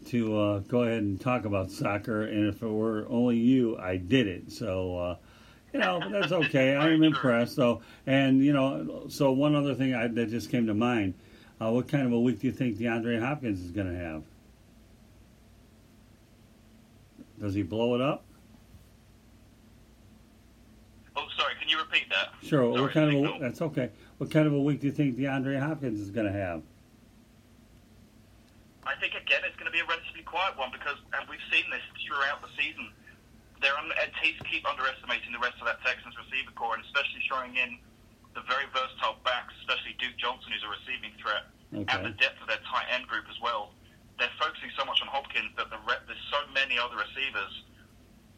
to 0.07 0.39
uh, 0.39 0.59
go 0.61 0.83
ahead 0.85 1.03
and 1.03 1.21
talk 1.21 1.45
about 1.45 1.71
soccer, 1.71 2.23
and 2.23 2.49
if 2.49 2.63
it 2.63 2.69
were 2.69 3.07
only 3.09 3.37
you, 3.37 3.77
I 3.79 3.97
did 3.97 4.27
it. 4.27 4.51
So, 4.51 4.97
uh, 4.97 5.17
you 5.73 5.81
know, 5.81 6.01
but 6.01 6.11
that's 6.11 6.33
okay. 6.33 6.75
I 6.77 6.91
am 6.91 7.03
impressed. 7.03 7.55
So, 7.55 7.83
and 8.07 8.43
you 8.43 8.53
know, 8.53 9.07
so 9.09 9.33
one 9.33 9.55
other 9.55 9.75
thing 9.75 9.95
I, 9.95 10.09
that 10.09 10.31
just 10.31 10.51
came 10.51 10.67
to 10.67 10.75
mind: 10.75 11.15
uh, 11.61 11.71
what 11.71 11.89
kind 11.89 12.07
of 12.07 12.13
a 12.13 12.21
week 12.21 12.41
do 12.41 12.47
you 12.47 12.53
think 12.53 12.79
DeAndre 12.79 13.21
Hopkins 13.21 13.61
is 13.61 13.71
going 13.71 13.93
to 13.93 13.99
have? 13.99 14.23
Does 17.41 17.55
he 17.55 17.63
blow 17.63 17.95
it 17.95 18.01
up? 18.01 18.25
Oh, 21.17 21.27
sorry. 21.39 21.55
Can 21.59 21.69
you 21.69 21.79
repeat 21.79 22.05
that? 22.11 22.37
Sure. 22.45 22.69
Sorry, 22.77 22.81
what 22.83 22.93
kind 22.93 23.27
of 23.27 23.37
a, 23.37 23.39
that's 23.41 23.63
okay. 23.63 23.91
What 24.19 24.31
kind 24.31 24.47
of 24.47 24.53
a 24.53 24.61
week 24.61 24.81
do 24.81 24.87
you 24.87 24.93
think 24.93 25.17
DeAndre 25.17 25.59
Hopkins 25.59 26.01
is 26.01 26.11
going 26.11 26.27
to 26.27 26.33
have? 26.33 26.63
I 28.85 28.97
think 29.01 29.15
again 29.15 29.41
it's 29.47 29.57
going 29.57 29.71
to 29.71 29.73
be 29.73 29.81
a 29.81 29.89
relatively 29.89 30.23
quiet 30.27 30.59
one 30.59 30.69
because, 30.73 30.99
and 31.17 31.25
we've 31.31 31.43
seen 31.49 31.65
this 31.73 31.85
throughout 32.05 32.43
the 32.45 32.53
season. 32.59 32.93
They're 33.63 33.77
un- 33.77 33.93
teams 34.25 34.41
keep 34.49 34.65
underestimating 34.69 35.33
the 35.33 35.39
rest 35.41 35.61
of 35.61 35.69
that 35.69 35.81
Texans 35.85 36.17
receiver 36.17 36.53
core, 36.57 36.77
and 36.77 36.85
especially 36.85 37.21
throwing 37.29 37.57
in 37.57 37.77
the 38.35 38.41
very 38.49 38.65
versatile 38.73 39.21
backs, 39.25 39.53
especially 39.65 39.97
Duke 40.01 40.17
Johnson, 40.17 40.53
who's 40.53 40.65
a 40.65 40.73
receiving 40.73 41.13
threat, 41.21 41.45
and 41.73 42.01
the 42.05 42.17
depth 42.17 42.41
of 42.41 42.49
their 42.49 42.61
tight 42.69 42.89
end 42.93 43.05
group 43.09 43.25
as 43.29 43.37
well. 43.41 43.73
They're 44.21 44.37
focusing 44.37 44.69
so 44.77 44.85
much 44.85 45.01
on 45.01 45.09
Hopkins 45.09 45.57
that 45.57 45.73
the 45.73 45.81
re- 45.89 46.05
there's 46.05 46.27
so 46.29 46.45
many 46.53 46.77
other 46.77 47.01
receivers 47.01 47.65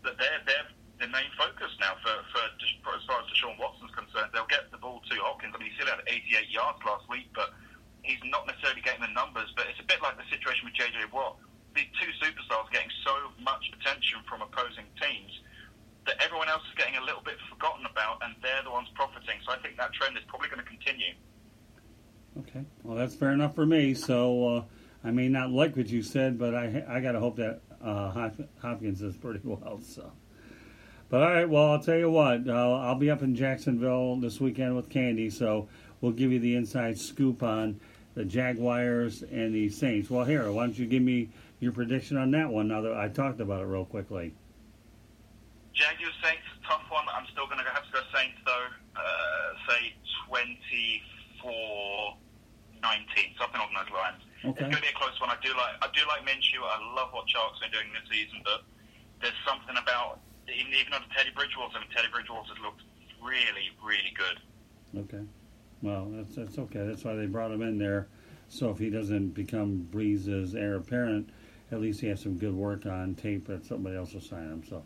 that 0.06 0.14
they're 0.14 0.38
they're 0.46 0.70
the 1.02 1.10
main 1.10 1.26
focus 1.34 1.74
now 1.82 1.98
for 1.98 2.14
for 2.30 2.94
as 2.94 3.02
far 3.10 3.18
as 3.18 3.26
Deshaun 3.26 3.58
Watson's 3.58 3.90
concerned. 3.90 4.30
They'll 4.30 4.46
get 4.46 4.70
the 4.70 4.78
ball 4.78 5.02
to 5.10 5.14
Hopkins. 5.26 5.50
I 5.50 5.58
mean, 5.58 5.74
he 5.74 5.74
still 5.74 5.90
had 5.90 6.06
88 6.06 6.46
yards 6.54 6.78
last 6.86 7.10
week, 7.10 7.26
but 7.34 7.50
he's 8.06 8.22
not 8.30 8.46
necessarily 8.46 8.86
getting 8.86 9.02
the 9.02 9.10
numbers. 9.10 9.50
But 9.58 9.66
it's 9.66 9.82
a 9.82 9.88
bit 9.90 9.98
like 9.98 10.14
the 10.14 10.26
situation 10.30 10.70
with 10.70 10.78
JJ 10.78 11.10
Watt. 11.10 11.42
These 11.74 11.90
two 11.98 12.14
superstars 12.22 12.70
getting 12.70 12.94
so 13.02 13.34
much 13.42 13.66
attention 13.74 14.22
from 14.30 14.46
opposing 14.46 14.86
teams 15.02 15.34
that 16.06 16.22
everyone 16.22 16.46
else 16.46 16.62
is 16.70 16.74
getting 16.78 16.94
a 16.94 17.04
little 17.04 17.22
bit 17.26 17.38
forgotten 17.50 17.86
about, 17.86 18.22
and 18.22 18.34
they're 18.38 18.62
the 18.62 18.70
ones 18.70 18.86
profiting. 18.94 19.42
So 19.42 19.52
I 19.52 19.58
think 19.58 19.76
that 19.82 19.90
trend 19.98 20.14
is 20.14 20.22
probably 20.30 20.46
going 20.46 20.62
to 20.62 20.68
continue. 20.70 21.18
Okay. 22.46 22.62
Well, 22.82 22.96
that's 22.96 23.14
fair 23.14 23.32
enough 23.32 23.54
for 23.54 23.66
me. 23.66 23.94
So 23.94 24.46
uh, 24.46 24.62
I 25.04 25.10
may 25.10 25.28
not 25.28 25.50
like 25.50 25.76
what 25.76 25.88
you 25.88 26.02
said, 26.02 26.38
but 26.38 26.54
I 26.54 26.84
I 26.88 27.00
got 27.00 27.12
to 27.12 27.20
hope 27.20 27.36
that 27.36 27.60
uh, 27.82 28.30
Hopkins 28.60 29.00
does 29.00 29.16
pretty 29.16 29.40
well. 29.44 29.80
So. 29.82 30.12
But 31.08 31.22
all 31.22 31.30
right. 31.30 31.48
Well, 31.48 31.72
I'll 31.72 31.82
tell 31.82 31.98
you 31.98 32.10
what. 32.10 32.48
Uh, 32.48 32.78
I'll 32.78 32.94
be 32.94 33.10
up 33.10 33.22
in 33.22 33.34
Jacksonville 33.34 34.16
this 34.16 34.40
weekend 34.40 34.76
with 34.76 34.88
Candy, 34.88 35.28
so 35.28 35.68
we'll 36.00 36.12
give 36.12 36.32
you 36.32 36.38
the 36.38 36.56
inside 36.56 36.98
scoop 36.98 37.42
on 37.42 37.80
the 38.14 38.24
Jaguars 38.24 39.22
and 39.22 39.54
the 39.54 39.68
Saints. 39.68 40.08
Well, 40.08 40.24
here, 40.24 40.50
why 40.50 40.64
don't 40.64 40.78
you 40.78 40.86
give 40.86 41.02
me 41.02 41.28
your 41.60 41.72
prediction 41.72 42.16
on 42.16 42.30
that 42.30 42.48
one? 42.48 42.68
Now 42.68 42.80
that 42.80 42.94
I 42.94 43.08
talked 43.08 43.40
about 43.40 43.62
it 43.62 43.66
real 43.66 43.84
quickly. 43.84 44.32
Jaguars 45.74 46.14
Saints, 46.22 46.42
tough 46.66 46.82
one. 46.90 47.04
I'm 47.14 47.26
still 47.32 47.46
to 47.46 47.56
have 47.56 47.84
to 47.84 47.92
go 47.92 48.00
Saints 48.14 48.38
though. 48.46 48.66
Uh, 48.96 49.68
say 49.68 49.94
24 50.28 52.16
19, 52.82 53.38
something 53.38 53.58
along 53.62 53.72
those 53.78 53.94
lines. 53.94 54.22
Okay. 54.42 54.66
It's 54.66 54.74
going 54.74 54.82
to 54.82 54.86
be 54.86 54.92
a 54.92 54.98
close 54.98 55.14
one. 55.22 55.30
I 55.30 55.38
do 55.38 55.54
like 55.54 55.78
I 55.80 55.88
do 55.94 56.02
like 56.10 56.26
Minshew. 56.26 56.60
I 56.66 56.82
love 56.98 57.14
what 57.14 57.30
Chark's 57.30 57.62
been 57.62 57.70
doing 57.70 57.88
this 57.94 58.06
season, 58.10 58.42
but 58.42 58.66
there's 59.22 59.38
something 59.46 59.78
about 59.78 60.18
even 60.50 60.74
even 60.74 60.92
under 60.92 61.06
Teddy 61.14 61.30
Bridgewater. 61.30 61.78
I 61.78 61.86
mean, 61.86 61.90
Teddy 61.94 62.10
Bridgewater's 62.10 62.58
looked 62.58 62.82
really, 63.22 63.70
really 63.78 64.12
good. 64.18 64.36
Okay. 65.06 65.24
Well, 65.80 66.10
that's 66.10 66.34
that's 66.34 66.58
okay. 66.58 66.82
That's 66.84 67.06
why 67.06 67.14
they 67.14 67.26
brought 67.26 67.50
him 67.54 67.62
in 67.62 67.78
there. 67.78 68.08
So 68.48 68.70
if 68.70 68.78
he 68.78 68.90
doesn't 68.90 69.30
become 69.30 69.88
Brees's 69.90 70.54
heir 70.54 70.76
apparent, 70.76 71.30
at 71.72 71.80
least 71.80 72.00
he 72.00 72.08
has 72.08 72.20
some 72.20 72.36
good 72.36 72.54
work 72.54 72.84
on 72.84 73.14
tape 73.14 73.46
that 73.46 73.64
somebody 73.64 73.96
else 73.96 74.12
will 74.12 74.20
sign 74.20 74.44
him. 74.44 74.62
So, 74.68 74.82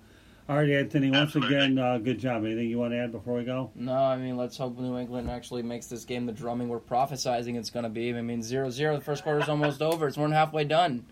all 0.49 0.57
right, 0.57 0.69
Anthony. 0.71 1.11
Once 1.11 1.35
Absolutely. 1.37 1.57
again, 1.57 1.79
uh, 1.79 1.99
good 1.99 2.19
job. 2.19 2.45
Anything 2.45 2.69
you 2.69 2.79
want 2.79 2.93
to 2.93 2.99
add 2.99 3.13
before 3.13 3.35
we 3.35 3.45
go? 3.45 3.71
No, 3.75 3.95
I 3.95 4.17
mean, 4.17 4.37
let's 4.37 4.57
hope 4.57 4.79
New 4.79 4.97
England 4.99 5.31
actually 5.31 5.63
makes 5.63 5.87
this 5.87 6.05
game 6.05 6.27
the 6.27 6.33
drumming 6.33 6.69
we're 6.69 6.79
prophesizing 6.81 7.57
it's 7.57 7.71
going 7.71 7.83
to 7.83 7.89
be. 7.89 8.15
I 8.15 8.23
mean, 8.23 8.43
0 8.43 8.71
0, 8.71 8.97
the 8.97 9.05
first 9.05 9.25
quarter 9.25 9.41
is 9.41 9.49
almost 9.49 9.83
over. 9.83 10.07
It's 10.07 10.17
more 10.17 10.27
than 10.29 10.35
halfway 10.37 10.65
done. 10.65 11.07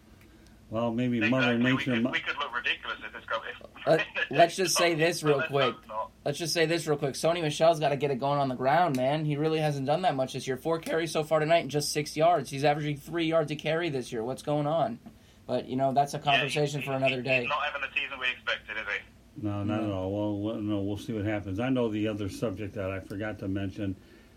Well, 0.70 0.92
maybe 0.92 1.20
Mother 1.28 1.52
Exactly. 1.54 1.64
We 1.64 1.76
Nature. 1.76 1.92
could, 2.02 2.12
we 2.12 2.20
could 2.20 2.36
look 2.38 2.54
ridiculous 2.54 2.98
if 3.06 3.12
this 3.12 3.24
goes. 3.26 3.40
Uh, 3.86 3.98
let's 4.30 4.56
just 4.56 4.76
say 4.76 4.94
this 4.94 5.22
real 5.22 5.42
quick. 5.42 5.74
Let's 6.24 6.38
just 6.38 6.54
say 6.54 6.64
this 6.66 6.86
real 6.86 6.96
quick. 6.96 7.14
Sony 7.14 7.42
Michel's 7.42 7.78
got 7.78 7.90
to 7.90 7.96
get 7.96 8.10
it 8.10 8.18
going 8.18 8.38
on 8.40 8.48
the 8.48 8.54
ground, 8.54 8.96
man. 8.96 9.24
He 9.26 9.36
really 9.36 9.58
hasn't 9.58 9.86
done 9.86 10.02
that 10.02 10.14
much 10.14 10.32
this 10.32 10.46
year. 10.46 10.56
Four 10.56 10.78
carries 10.78 11.12
so 11.12 11.22
far 11.22 11.38
tonight 11.40 11.58
and 11.58 11.70
just 11.70 11.92
six 11.92 12.16
yards. 12.16 12.48
He's 12.50 12.64
averaging 12.64 12.96
three 12.96 13.26
yards 13.26 13.50
a 13.52 13.56
carry 13.56 13.90
this 13.90 14.10
year. 14.10 14.24
What's 14.24 14.42
going 14.42 14.66
on? 14.66 14.98
But, 15.46 15.68
you 15.68 15.76
know, 15.76 15.92
that's 15.92 16.14
a 16.14 16.18
conversation 16.18 16.80
Yeah, 16.80 16.86
for 16.86 16.92
another 16.94 17.20
day. 17.20 17.40
He's 17.40 17.48
not 17.50 17.58
having 17.64 17.82
the 17.82 17.88
season 18.00 18.18
we 18.18 18.26
expected, 18.30 18.78
is 18.78 18.86
he? 18.88 19.13
No, 19.44 19.62
not 19.62 19.84
at 19.84 19.90
all. 19.90 20.10
Well, 20.10 20.38
well, 20.38 20.54
no, 20.56 20.80
we'll 20.80 20.96
see 20.96 21.12
what 21.12 21.26
happens. 21.26 21.60
I 21.60 21.68
know 21.68 21.90
the 21.90 22.08
other 22.08 22.30
subject 22.30 22.74
that 22.76 22.90
I 22.90 23.00
forgot 23.00 23.38
to 23.40 23.48
mention 23.48 23.94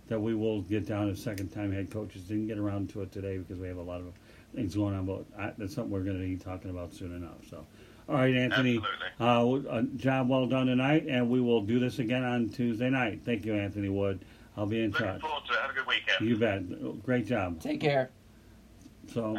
that 0.09 0.19
we 0.19 0.35
will 0.35 0.61
get 0.63 0.85
down 0.85 1.07
to 1.07 1.15
second 1.15 1.47
time 1.53 1.71
head 1.71 1.89
coaches. 1.89 2.23
Didn't 2.23 2.47
get 2.47 2.57
around 2.57 2.89
to 2.89 3.03
it 3.03 3.13
today 3.13 3.37
because 3.37 3.57
we 3.57 3.69
have 3.69 3.77
a 3.77 3.81
lot 3.81 4.01
of 4.01 4.11
things 4.53 4.75
going 4.75 4.95
on, 4.95 5.05
but 5.05 5.23
I, 5.39 5.53
that's 5.57 5.75
something 5.75 5.91
we're 5.93 6.03
going 6.03 6.19
to 6.19 6.27
be 6.27 6.35
talking 6.35 6.71
about 6.71 6.93
soon 6.93 7.15
enough. 7.15 7.37
So, 7.49 7.65
all 8.09 8.15
right, 8.15 8.35
Anthony, 8.35 8.81
uh, 9.21 9.59
a 9.69 9.83
job 9.95 10.27
well 10.27 10.45
done 10.45 10.67
tonight, 10.67 11.05
and 11.07 11.29
we 11.29 11.39
will 11.39 11.61
do 11.61 11.79
this 11.79 11.99
again 11.99 12.25
on 12.25 12.49
Tuesday 12.49 12.89
night. 12.89 13.21
Thank 13.23 13.45
you, 13.45 13.53
Anthony 13.53 13.87
Wood. 13.87 14.19
I'll 14.57 14.65
be 14.65 14.83
in 14.83 14.91
Looking 14.91 15.07
touch. 15.07 15.21
forward 15.21 15.43
to 15.47 15.53
it. 15.53 15.59
Have 15.61 15.71
a 15.71 15.73
good 15.73 15.87
weekend. 15.87 16.27
You 16.29 16.35
bet. 16.35 17.03
Great 17.05 17.27
job. 17.27 17.61
Take 17.61 17.79
care. 17.79 18.09
So, 19.13 19.37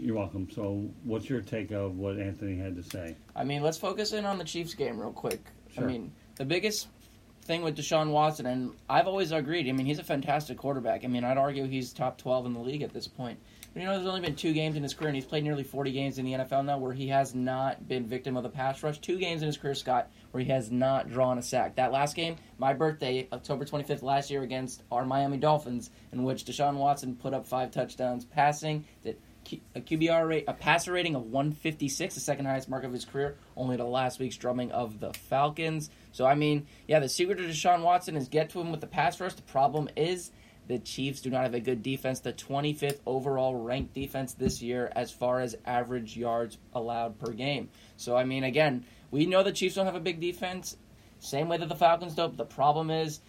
you're 0.00 0.16
welcome. 0.16 0.48
So, 0.50 0.88
what's 1.04 1.28
your 1.28 1.40
take 1.40 1.70
of 1.70 1.96
what 1.96 2.18
Anthony 2.18 2.56
had 2.56 2.76
to 2.76 2.82
say? 2.82 3.16
I 3.34 3.44
mean, 3.44 3.62
let's 3.62 3.78
focus 3.78 4.12
in 4.12 4.24
on 4.24 4.38
the 4.38 4.44
Chiefs 4.44 4.74
game 4.74 4.98
real 4.98 5.12
quick. 5.12 5.44
Sure. 5.74 5.84
I 5.84 5.86
mean, 5.86 6.12
the 6.36 6.44
biggest 6.44 6.88
thing 7.42 7.62
with 7.62 7.76
Deshaun 7.76 8.10
Watson, 8.10 8.46
and 8.46 8.72
I've 8.88 9.06
always 9.06 9.32
agreed. 9.32 9.68
I 9.68 9.72
mean, 9.72 9.86
he's 9.86 9.98
a 9.98 10.04
fantastic 10.04 10.58
quarterback. 10.58 11.04
I 11.04 11.08
mean, 11.08 11.24
I'd 11.24 11.38
argue 11.38 11.66
he's 11.66 11.92
top 11.92 12.18
twelve 12.18 12.46
in 12.46 12.54
the 12.54 12.60
league 12.60 12.82
at 12.82 12.92
this 12.92 13.08
point. 13.08 13.38
But, 13.72 13.82
you 13.82 13.86
know, 13.86 13.94
there's 13.94 14.06
only 14.06 14.20
been 14.20 14.34
two 14.34 14.52
games 14.54 14.76
in 14.76 14.82
his 14.82 14.94
career, 14.94 15.08
and 15.08 15.16
he's 15.16 15.26
played 15.26 15.44
nearly 15.44 15.62
40 15.62 15.92
games 15.92 16.18
in 16.18 16.24
the 16.24 16.32
NFL 16.32 16.64
now 16.64 16.78
where 16.78 16.92
he 16.92 17.08
has 17.08 17.34
not 17.34 17.86
been 17.86 18.06
victim 18.06 18.36
of 18.36 18.42
the 18.42 18.48
pass 18.48 18.82
rush. 18.82 18.98
Two 18.98 19.18
games 19.18 19.42
in 19.42 19.46
his 19.46 19.58
career, 19.58 19.74
Scott, 19.74 20.10
where 20.30 20.42
he 20.42 20.50
has 20.50 20.70
not 20.70 21.10
drawn 21.10 21.38
a 21.38 21.42
sack. 21.42 21.76
That 21.76 21.92
last 21.92 22.16
game, 22.16 22.36
my 22.58 22.72
birthday, 22.72 23.28
October 23.32 23.64
25th 23.64 24.02
last 24.02 24.30
year 24.30 24.42
against 24.42 24.82
our 24.90 25.04
Miami 25.04 25.36
Dolphins, 25.36 25.90
in 26.12 26.22
which 26.22 26.44
Deshaun 26.44 26.74
Watson 26.74 27.14
put 27.14 27.34
up 27.34 27.46
five 27.46 27.70
touchdowns 27.70 28.24
passing. 28.24 28.84
That 29.04 29.20
A 29.74 29.80
QBR 29.80 30.28
rate, 30.28 30.44
a 30.48 30.52
passer 30.52 30.92
rating 30.92 31.14
of 31.14 31.22
156, 31.26 32.14
the 32.14 32.20
second 32.20 32.46
highest 32.46 32.68
mark 32.68 32.84
of 32.84 32.92
his 32.92 33.04
career, 33.04 33.36
only 33.56 33.76
to 33.76 33.84
last 33.84 34.18
week's 34.18 34.36
drumming 34.36 34.70
of 34.72 35.00
the 35.00 35.12
Falcons. 35.12 35.90
So 36.12 36.26
I 36.26 36.34
mean, 36.34 36.66
yeah, 36.86 36.98
the 36.98 37.08
secret 37.08 37.36
to 37.38 37.44
Deshaun 37.44 37.82
Watson 37.82 38.16
is 38.16 38.28
get 38.28 38.50
to 38.50 38.60
him 38.60 38.70
with 38.70 38.80
the 38.80 38.86
pass 38.86 39.20
rush. 39.20 39.34
The 39.34 39.42
problem 39.42 39.88
is 39.96 40.30
the 40.66 40.78
Chiefs 40.78 41.20
do 41.20 41.30
not 41.30 41.44
have 41.44 41.54
a 41.54 41.60
good 41.60 41.82
defense, 41.82 42.20
the 42.20 42.32
25th 42.32 43.00
overall 43.06 43.54
ranked 43.54 43.94
defense 43.94 44.34
this 44.34 44.60
year 44.60 44.92
as 44.94 45.10
far 45.10 45.40
as 45.40 45.56
average 45.64 46.16
yards 46.16 46.58
allowed 46.74 47.18
per 47.18 47.32
game. 47.32 47.70
So 47.96 48.16
I 48.16 48.24
mean, 48.24 48.44
again, 48.44 48.84
we 49.10 49.26
know 49.26 49.42
the 49.42 49.52
Chiefs 49.52 49.76
don't 49.76 49.86
have 49.86 49.94
a 49.94 50.00
big 50.00 50.20
defense, 50.20 50.76
same 51.20 51.48
way 51.48 51.56
that 51.56 51.68
the 51.68 51.74
Falcons 51.74 52.14
don't. 52.14 52.36
The 52.36 52.44
problem 52.44 52.90
is 52.90 53.20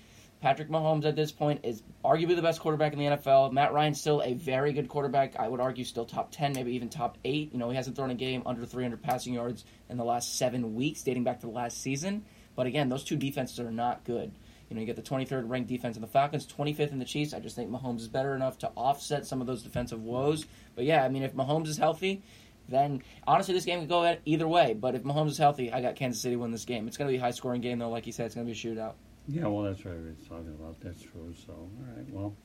Patrick 0.41 0.69
Mahomes 0.69 1.05
at 1.05 1.17
this 1.17 1.33
point 1.33 1.61
is 1.63 1.83
arguably 2.03 2.35
the 2.35 2.41
best 2.41 2.61
quarterback 2.61 2.93
in 2.93 2.99
the 2.99 3.05
NFL. 3.05 3.51
Matt 3.51 3.73
Ryan's 3.73 3.99
still 3.99 4.21
a 4.21 4.33
very 4.33 4.71
good 4.71 4.87
quarterback. 4.87 5.37
I 5.37 5.47
would 5.49 5.59
argue 5.59 5.83
still 5.83 6.05
top 6.05 6.31
10, 6.31 6.53
maybe 6.53 6.75
even 6.75 6.87
top 6.87 7.17
8. 7.25 7.51
You 7.51 7.59
know, 7.59 7.69
he 7.69 7.75
hasn't 7.75 7.97
thrown 7.97 8.09
a 8.09 8.15
game 8.15 8.43
under 8.45 8.65
300 8.65 9.01
passing 9.01 9.33
yards 9.33 9.65
in 9.89 9.97
the 9.97 10.05
last 10.05 10.37
7 10.37 10.75
weeks 10.75 11.03
dating 11.03 11.25
back 11.25 11.41
to 11.41 11.47
the 11.47 11.51
last 11.51 11.81
season. 11.81 12.23
But 12.55 12.67
again, 12.67 12.87
those 12.87 13.03
two 13.03 13.17
defenses 13.17 13.59
are 13.59 13.71
not 13.71 14.05
good. 14.05 14.31
You 14.69 14.75
know, 14.75 14.81
you 14.81 14.85
get 14.85 14.95
the 14.95 15.01
23rd 15.01 15.49
ranked 15.49 15.67
defense 15.67 15.97
in 15.97 16.01
the 16.01 16.07
Falcons, 16.07 16.47
25th 16.47 16.91
in 16.91 16.99
the 16.99 17.05
Chiefs. 17.05 17.33
I 17.33 17.39
just 17.39 17.55
think 17.55 17.69
Mahomes 17.69 17.99
is 17.99 18.07
better 18.07 18.33
enough 18.33 18.59
to 18.59 18.71
offset 18.77 19.25
some 19.25 19.41
of 19.41 19.47
those 19.47 19.63
defensive 19.63 20.01
woes. 20.01 20.45
But 20.75 20.85
yeah, 20.85 21.03
I 21.03 21.09
mean, 21.09 21.23
if 21.23 21.33
Mahomes 21.33 21.67
is 21.67 21.77
healthy, 21.77 22.21
then 22.69 23.01
honestly, 23.27 23.53
this 23.53 23.65
game 23.65 23.79
could 23.79 23.89
go 23.89 24.15
either 24.25 24.47
way. 24.47 24.73
But 24.73 24.95
if 24.95 25.03
Mahomes 25.03 25.31
is 25.31 25.37
healthy, 25.37 25.73
I 25.73 25.81
got 25.81 25.95
Kansas 25.95 26.21
City 26.21 26.35
win 26.35 26.51
this 26.51 26.65
game. 26.65 26.87
It's 26.87 26.97
going 26.97 27.09
to 27.09 27.11
be 27.11 27.17
a 27.17 27.21
high 27.21 27.31
scoring 27.31 27.61
game, 27.61 27.79
though. 27.79 27.89
Like 27.89 28.05
you 28.05 28.13
said, 28.13 28.27
it's 28.27 28.35
going 28.35 28.47
to 28.47 28.53
be 28.53 28.57
a 28.57 28.61
shootout. 28.61 28.93
Yeah, 29.31 29.45
well, 29.45 29.65
that's 29.65 29.85
what 29.85 29.93
everybody's 29.93 30.27
talking 30.27 30.55
about. 30.59 30.81
That's 30.81 31.03
true. 31.03 31.35
So, 31.45 31.53
all 31.53 31.71
right. 31.95 32.09
Well, 32.09 32.35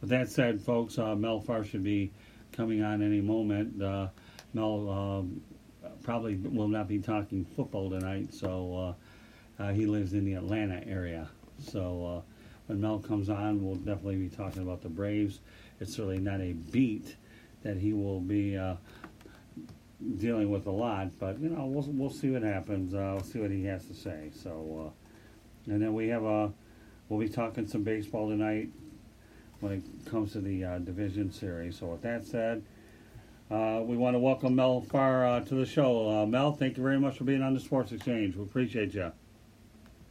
with 0.00 0.10
that 0.10 0.28
said, 0.28 0.60
folks, 0.60 0.96
uh, 0.96 1.16
Mel 1.16 1.40
Farr 1.40 1.64
should 1.64 1.82
be 1.82 2.12
coming 2.52 2.84
on 2.84 3.02
any 3.02 3.20
moment. 3.20 3.82
Uh, 3.82 4.08
Mel 4.54 4.88
um, 4.88 5.40
probably 6.04 6.36
will 6.36 6.68
not 6.68 6.86
be 6.86 7.00
talking 7.00 7.44
football 7.44 7.90
tonight, 7.90 8.32
so 8.32 8.94
uh, 9.58 9.62
uh 9.62 9.72
he 9.72 9.86
lives 9.86 10.12
in 10.12 10.24
the 10.24 10.34
Atlanta 10.34 10.86
area. 10.86 11.28
So 11.58 12.06
uh, 12.18 12.32
when 12.66 12.80
Mel 12.80 13.00
comes 13.00 13.28
on, 13.28 13.64
we'll 13.64 13.74
definitely 13.74 14.16
be 14.16 14.28
talking 14.28 14.62
about 14.62 14.82
the 14.82 14.88
Braves. 14.88 15.40
It's 15.80 15.96
certainly 15.96 16.18
not 16.18 16.40
a 16.40 16.52
beat 16.52 17.16
that 17.64 17.76
he 17.76 17.92
will 17.92 18.20
be 18.20 18.56
uh, 18.56 18.76
dealing 20.18 20.48
with 20.48 20.68
a 20.68 20.70
lot, 20.70 21.10
but 21.18 21.40
you 21.40 21.48
know 21.48 21.66
we'll 21.66 21.88
we'll 21.88 22.08
see 22.08 22.30
what 22.30 22.42
happens. 22.42 22.94
we'll 22.94 23.20
see 23.20 23.40
what 23.40 23.50
he 23.50 23.64
has 23.64 23.84
to 23.86 23.94
say. 23.94 24.30
So. 24.32 24.92
And 25.70 25.80
then 25.80 25.94
we 25.94 26.08
have 26.08 26.24
a, 26.24 26.52
we'll 27.08 27.20
be 27.20 27.28
talking 27.28 27.66
some 27.66 27.84
baseball 27.84 28.28
tonight 28.28 28.70
when 29.60 29.72
it 29.72 30.10
comes 30.10 30.32
to 30.32 30.40
the 30.40 30.64
uh, 30.64 30.78
division 30.78 31.30
series. 31.30 31.78
So 31.78 31.86
with 31.86 32.02
that 32.02 32.26
said, 32.26 32.64
uh, 33.52 33.80
we 33.84 33.96
want 33.96 34.14
to 34.14 34.18
welcome 34.18 34.56
Mel 34.56 34.80
Farr 34.80 35.24
uh, 35.24 35.40
to 35.42 35.54
the 35.54 35.66
show. 35.66 36.22
Uh, 36.22 36.26
Mel, 36.26 36.52
thank 36.52 36.76
you 36.76 36.82
very 36.82 36.98
much 36.98 37.18
for 37.18 37.24
being 37.24 37.40
on 37.40 37.54
the 37.54 37.60
Sports 37.60 37.92
Exchange. 37.92 38.34
We 38.34 38.42
appreciate 38.42 38.94
you. 38.94 39.12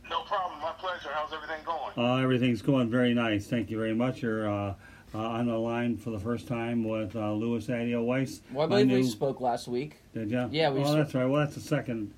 No 0.10 0.22
problem. 0.22 0.62
My 0.62 0.72
pleasure. 0.72 1.10
How's 1.12 1.34
everything 1.34 1.64
going? 1.66 1.92
Uh, 1.98 2.24
everything's 2.24 2.62
going 2.62 2.90
very 2.90 3.14
nice. 3.14 3.48
Thank 3.48 3.70
you 3.70 3.78
very 3.78 3.94
much. 3.94 4.22
You're 4.22 4.50
uh, 4.50 4.76
on 5.14 5.48
the 5.48 5.58
line 5.58 5.98
for 5.98 6.12
the 6.12 6.20
first 6.20 6.48
time 6.48 6.86
with 6.86 7.16
Louis 7.16 7.70
Adio 7.70 8.02
Weiss. 8.02 8.42
Well, 8.54 8.66
I 8.66 8.70
believe 8.70 8.88
new... 8.88 8.96
we 8.96 9.04
spoke 9.04 9.42
last 9.42 9.68
week. 9.68 9.98
Did 10.14 10.32
you? 10.32 10.48
Yeah, 10.52 10.70
we. 10.70 10.84
Oh, 10.84 10.96
that's 10.96 11.14
right. 11.14 11.26
Well, 11.26 11.42
that's 11.42 11.56
the 11.56 11.62
second 11.62 12.14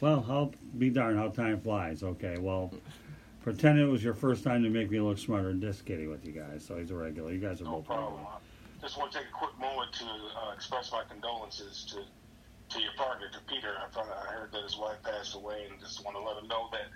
well, 0.00 0.24
I'll 0.28 0.52
be 0.78 0.90
darned 0.90 1.18
how 1.18 1.28
time 1.28 1.60
flies. 1.60 2.02
Okay, 2.02 2.38
well, 2.38 2.72
pretend 3.42 3.78
it 3.78 3.86
was 3.86 4.02
your 4.02 4.14
first 4.14 4.44
time 4.44 4.62
to 4.62 4.70
make 4.70 4.90
me 4.90 5.00
look 5.00 5.18
smarter. 5.18 5.50
And 5.50 5.60
just 5.60 5.84
kidding 5.84 6.10
with 6.10 6.24
you 6.24 6.32
guys. 6.32 6.64
So 6.64 6.78
he's 6.78 6.90
a 6.90 6.94
regular. 6.94 7.32
You 7.32 7.38
guys 7.38 7.60
are 7.60 7.64
no 7.64 7.76
both 7.76 7.86
problem. 7.86 8.12
Regular. 8.14 8.32
Just 8.80 8.96
want 8.98 9.12
to 9.12 9.18
take 9.18 9.28
a 9.28 9.32
quick 9.32 9.58
moment 9.58 9.92
to 9.94 10.06
uh, 10.06 10.54
express 10.54 10.90
my 10.90 11.02
condolences 11.08 11.84
to 11.90 12.02
to 12.70 12.80
your 12.80 12.92
partner, 12.96 13.26
to 13.32 13.38
Peter. 13.52 13.74
I, 13.84 13.90
thought, 13.92 14.06
I 14.08 14.32
heard 14.32 14.52
that 14.52 14.62
his 14.62 14.76
wife 14.76 15.02
passed 15.02 15.34
away, 15.34 15.66
and 15.68 15.80
just 15.80 16.04
want 16.04 16.16
to 16.16 16.22
let 16.22 16.36
him 16.40 16.48
know 16.48 16.68
that 16.70 16.86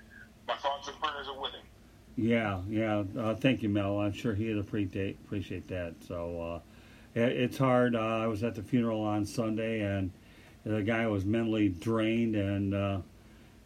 my 0.47 0.55
thoughts 0.57 0.87
and 0.87 0.97
prayers 1.01 1.27
are 1.29 1.41
with 1.41 1.53
him. 1.53 1.65
Yeah, 2.17 2.61
yeah. 2.69 3.03
Uh, 3.21 3.35
thank 3.35 3.63
you, 3.63 3.69
Mel. 3.69 3.99
I'm 3.99 4.13
sure 4.13 4.35
he'd 4.35 4.57
appreciate 4.57 5.19
appreciate 5.25 5.67
that. 5.69 5.95
So 6.07 6.41
uh, 6.41 7.21
it, 7.21 7.33
it's 7.33 7.59
hard. 7.59 7.97
Uh, 7.97 7.99
I 7.99 8.27
was 8.29 8.45
at 8.45 8.55
the 8.55 8.63
funeral 8.63 9.01
on 9.03 9.27
Sunday, 9.27 9.81
and 9.81 10.13
the 10.65 10.83
guy 10.83 11.07
was 11.07 11.25
mentally 11.25 11.69
drained, 11.69 12.37
and 12.37 12.75
uh, 12.75 12.99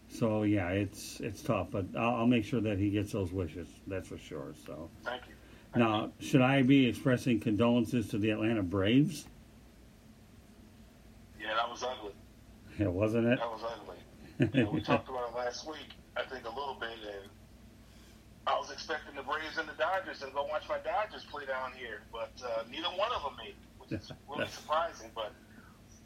so 0.09 0.43
yeah, 0.43 0.71
it's 0.71 1.21
it's 1.21 1.43
tough. 1.43 1.69
But 1.71 1.87
I'll, 1.97 2.17
I'll, 2.17 2.27
make 2.27 2.45
sure 2.45 2.61
that 2.61 2.79
he 2.79 2.91
gets 2.91 3.13
those 3.13 3.33
wishes. 3.33 3.69
That's 3.87 4.09
for 4.09 4.19
sure. 4.19 4.55
So 4.67 4.91
thank 5.05 5.23
you. 5.29 5.35
Thank 5.73 5.87
now, 5.87 6.11
you. 6.19 6.27
should 6.27 6.43
I 6.43 6.63
be 6.63 6.87
expressing 6.87 7.41
condolences 7.41 8.09
to 8.09 8.19
the 8.19 8.31
Atlanta 8.31 8.63
Braves? 8.63 9.27
Yeah, 11.41 11.55
that 11.55 11.71
was 11.71 11.83
ugly. 11.83 12.13
Yeah, 12.79 12.89
wasn't 12.89 13.27
it? 13.27 13.39
That 13.39 13.51
was 13.51 13.63
ugly. 13.65 13.97
Know, 14.63 14.71
we 14.71 14.81
talked 14.81 15.09
about 15.09 15.31
it 15.31 15.37
last 15.37 15.67
week. 15.67 15.95
I 16.17 16.23
think 16.23 16.45
a 16.45 16.49
little 16.49 16.77
bit, 16.79 16.91
and 17.03 17.31
I 18.47 18.59
was 18.59 18.71
expecting 18.71 19.15
the 19.15 19.23
Braves 19.23 19.59
and 19.59 19.69
the 19.69 19.75
Dodgers 19.75 20.21
to 20.21 20.27
go 20.33 20.45
watch 20.45 20.69
my 20.69 20.79
Dodgers 20.79 21.25
play 21.25 21.45
down 21.47 21.73
here, 21.77 22.03
but 22.13 22.33
uh, 22.45 22.63
neither 22.71 22.89
one 22.89 23.11
of 23.13 23.23
them 23.23 23.35
made, 23.37 23.55
which 23.79 23.93
is 23.93 24.11
really 24.29 24.49
surprising. 24.49 25.11
But 25.15 25.33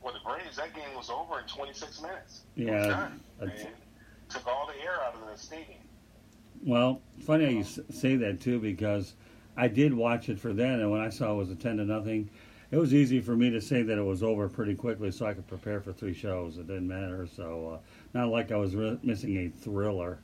for 0.02 0.12
the 0.12 0.18
Braves, 0.24 0.56
that 0.56 0.74
game 0.74 0.94
was 0.96 1.08
over 1.08 1.38
in 1.38 1.46
26 1.46 2.02
minutes. 2.02 2.42
Yeah, 2.56 3.08
took 4.28 4.46
all 4.46 4.66
the 4.66 4.82
air 4.82 5.00
out 5.04 5.14
of 5.14 5.20
the 5.30 5.38
stadium. 5.38 5.80
Well, 6.64 7.00
funny 7.24 7.44
how 7.44 7.50
you 7.50 7.64
say 7.64 8.16
that 8.16 8.40
too, 8.40 8.58
because 8.58 9.14
I 9.56 9.68
did 9.68 9.92
watch 9.94 10.28
it 10.28 10.38
for 10.38 10.52
then, 10.52 10.80
and 10.80 10.90
when 10.90 11.00
I 11.00 11.10
saw 11.10 11.32
it 11.32 11.36
was 11.36 11.50
a 11.50 11.54
ten 11.54 11.76
to 11.76 11.84
nothing, 11.84 12.30
it 12.70 12.76
was 12.76 12.94
easy 12.94 13.20
for 13.20 13.36
me 13.36 13.50
to 13.50 13.60
say 13.60 13.82
that 13.82 13.98
it 13.98 14.02
was 14.02 14.22
over 14.22 14.48
pretty 14.48 14.74
quickly, 14.74 15.10
so 15.10 15.26
I 15.26 15.34
could 15.34 15.46
prepare 15.46 15.80
for 15.80 15.92
three 15.92 16.14
shows. 16.14 16.58
It 16.58 16.66
didn't 16.66 16.88
matter, 16.88 17.26
so 17.26 17.74
uh, 17.74 17.78
not 18.14 18.28
like 18.28 18.52
I 18.52 18.56
was 18.56 18.74
re- 18.74 18.98
missing 19.02 19.36
a 19.38 19.48
thriller. 19.48 20.20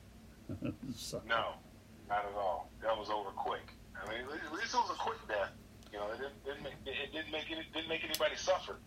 so. 0.95 1.21
No, 1.27 1.53
not 2.07 2.25
at 2.25 2.35
all. 2.35 2.69
That 2.81 2.97
was 2.97 3.09
over 3.09 3.29
quick. 3.29 3.73
I 4.01 4.09
mean, 4.09 4.21
at 4.21 4.53
least 4.53 4.73
it 4.73 4.77
was 4.77 4.91
a 4.91 4.99
quick 4.99 5.19
death. 5.27 5.51
You 5.91 5.99
know, 5.99 6.07
it 6.11 6.19
didn't, 6.19 6.45
didn't 6.45 6.63
make, 6.63 6.73
it 6.85 7.11
didn't 7.11 7.31
make 7.31 7.51
it 7.51 7.73
didn't 7.73 7.89
make 7.89 8.03
anybody 8.03 8.35
suffer 8.35 8.77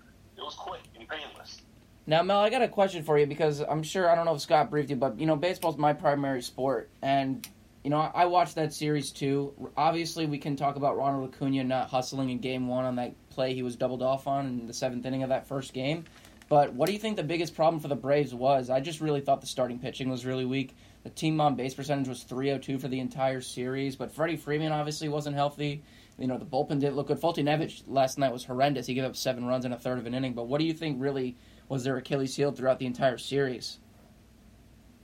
it 0.43 0.45
was 0.45 0.55
quick 0.55 0.80
and 0.99 1.09
painless. 1.09 1.62
Now, 2.07 2.22
Mel, 2.22 2.40
I 2.40 2.51
got 2.51 2.62
a 2.62 2.68
question 2.68 3.05
for 3.05 3.16
you 3.16 3.26
because 3.26 3.61
I'm 3.61 3.82
sure 3.82 4.11
I 4.11 4.16
don't 4.16 4.24
know 4.24 4.34
if 4.34 4.40
Scott 4.40 4.70
briefed 4.70 4.90
you, 4.90 4.97
but 4.97 5.18
you 5.20 5.26
know, 5.26 5.36
baseball's 5.36 5.78
my 5.78 5.93
primary 5.93 6.43
sport, 6.43 6.90
and 7.01 7.47
you 7.84 7.90
know, 7.90 7.99
I 7.99 8.26
watched 8.26 8.57
that 8.57 8.72
series 8.72 9.12
too. 9.12 9.53
Obviously, 9.76 10.26
we 10.26 10.38
can 10.38 10.57
talk 10.57 10.76
about 10.76 10.97
Ronald 10.97 11.32
Acuna 11.32 11.64
not 11.64 11.88
hustling 11.88 12.30
in 12.30 12.38
Game 12.38 12.66
One 12.66 12.84
on 12.84 12.97
that 12.97 13.14
play 13.30 13.55
he 13.55 13.62
was 13.62 13.76
doubled 13.76 14.03
off 14.03 14.26
on 14.26 14.47
in 14.47 14.66
the 14.66 14.74
seventh 14.74 15.07
inning 15.07 15.22
of 15.22 15.28
that 15.28 15.47
first 15.47 15.72
game. 15.72 16.05
But 16.49 16.74
what 16.74 16.86
do 16.86 16.93
you 16.93 16.99
think 16.99 17.16
the 17.16 17.22
biggest 17.22 17.55
problem 17.55 17.80
for 17.80 17.88
the 17.88 17.97
Braves 17.97 18.34
was? 18.34 18.68
I 18.68 18.80
just 18.80 19.01
really 19.01 19.20
thought 19.20 19.40
the 19.40 19.47
starting 19.47 19.78
pitching 19.78 20.11
was 20.11 20.26
really 20.26 20.45
weak. 20.45 20.76
The 21.03 21.11
team 21.11 21.40
on 21.40 21.55
base 21.55 21.74
percentage 21.74 22.09
was 22.09 22.24
302 22.24 22.78
for 22.78 22.88
the 22.88 23.01
entire 23.01 23.40
series, 23.40 23.97
but 23.97 24.12
Freddie 24.12 24.36
Freeman 24.36 24.70
obviously 24.70 25.09
wasn't 25.09 25.34
healthy. 25.34 25.82
You 26.18 26.26
know, 26.26 26.38
the 26.38 26.44
bullpen 26.44 26.80
didn't 26.80 26.96
look 26.96 27.08
good. 27.08 27.20
Foltynewicz 27.20 27.84
last 27.86 28.18
night 28.18 28.32
was 28.32 28.44
horrendous. 28.44 28.86
He 28.86 28.94
gave 28.94 29.04
up 29.04 29.16
seven 29.16 29.44
runs 29.46 29.64
in 29.64 29.72
a 29.72 29.78
third 29.78 29.98
of 29.98 30.06
an 30.06 30.14
inning. 30.14 30.34
But 30.34 30.46
what 30.46 30.58
do 30.58 30.64
you 30.64 30.74
think 30.74 31.00
really 31.00 31.36
was 31.68 31.84
their 31.84 31.96
Achilles 31.96 32.36
heel 32.36 32.52
throughout 32.52 32.78
the 32.78 32.86
entire 32.86 33.18
series? 33.18 33.78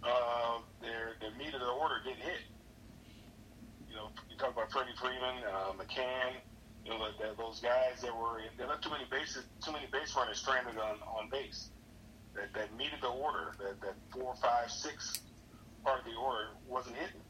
Uh, 0.02 0.58
their, 0.80 1.14
their 1.20 1.30
meat 1.38 1.54
of 1.54 1.60
the 1.60 1.66
order 1.66 1.96
getting 2.04 2.22
hit. 2.22 2.40
You 3.88 3.96
know, 3.96 4.10
you 4.30 4.36
talk 4.36 4.52
about 4.52 4.70
Freddie 4.70 4.90
Freeman, 5.00 5.42
uh, 5.44 5.72
McCann, 5.72 6.34
you 6.84 6.90
know, 6.90 7.08
those 7.36 7.60
guys 7.60 8.00
that 8.02 8.14
were, 8.14 8.40
they 8.56 8.64
left 8.64 8.82
too 8.82 8.90
many 8.90 9.04
bases, 9.10 9.44
too 9.64 9.72
many 9.72 9.86
base 9.90 10.14
runners 10.16 10.38
stranded 10.38 10.78
on, 10.78 10.96
on 11.02 11.28
base. 11.30 11.70
That, 12.34 12.52
that 12.54 12.76
meat 12.76 12.92
of 12.94 13.00
the 13.00 13.08
order, 13.08 13.52
that, 13.58 13.80
that 13.80 13.94
four, 14.12 14.34
five, 14.40 14.70
six 14.70 15.20
part 15.82 16.00
of 16.00 16.04
the 16.04 16.14
order 16.14 16.48
wasn't 16.68 16.96
hitting 16.96 17.20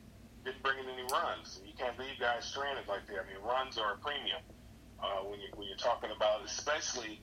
didn't 0.45 0.63
bring 0.63 0.79
in 0.79 0.87
any 0.89 1.07
runs. 1.11 1.61
You 1.65 1.73
can't 1.77 1.99
leave 1.99 2.19
guys 2.21 2.45
stranded 2.45 2.87
like 2.89 3.07
that. 3.09 3.23
I 3.23 3.25
mean, 3.27 3.43
runs 3.43 3.79
are 3.79 3.95
a 3.95 3.99
premium 3.99 4.43
uh, 5.03 5.23
when 5.27 5.41
you 5.41 5.49
when 5.55 5.67
you're 5.69 5.81
talking 5.81 6.11
about, 6.15 6.45
especially 6.45 7.21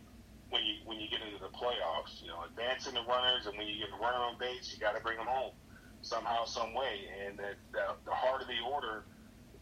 when 0.50 0.64
you 0.64 0.76
when 0.86 1.00
you 1.00 1.10
get 1.10 1.22
into 1.22 1.40
the 1.40 1.52
playoffs. 1.52 2.22
You 2.22 2.30
know, 2.30 2.44
advancing 2.48 2.94
the 2.94 3.04
runners, 3.04 3.48
and 3.48 3.58
when 3.58 3.68
you 3.68 3.80
get 3.80 3.90
a 3.94 4.00
runner 4.02 4.20
on 4.20 4.38
base, 4.40 4.72
you 4.74 4.80
got 4.80 4.96
to 4.96 5.02
bring 5.02 5.18
them 5.18 5.28
home 5.28 5.54
somehow, 6.02 6.46
some 6.46 6.74
way. 6.74 7.10
And 7.26 7.38
that 7.40 7.56
the, 7.72 7.96
the 8.06 8.16
heart 8.16 8.42
of 8.42 8.48
the 8.48 8.60
order 8.62 9.06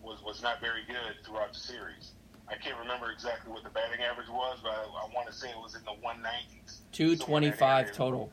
was 0.02 0.22
was 0.24 0.42
not 0.42 0.60
very 0.60 0.84
good 0.88 1.24
throughout 1.26 1.54
the 1.54 1.60
series. 1.60 2.14
I 2.48 2.56
can't 2.56 2.78
remember 2.78 3.10
exactly 3.12 3.52
what 3.52 3.64
the 3.64 3.70
batting 3.70 4.04
average 4.04 4.28
was, 4.28 4.60
but 4.62 4.72
I, 4.72 4.84
I 4.84 5.08
want 5.16 5.28
to 5.28 5.34
say 5.34 5.50
it 5.50 5.58
was 5.58 5.76
in 5.76 5.82
the 5.86 5.96
190s. 6.06 6.82
225 6.92 7.94
total. 7.94 8.32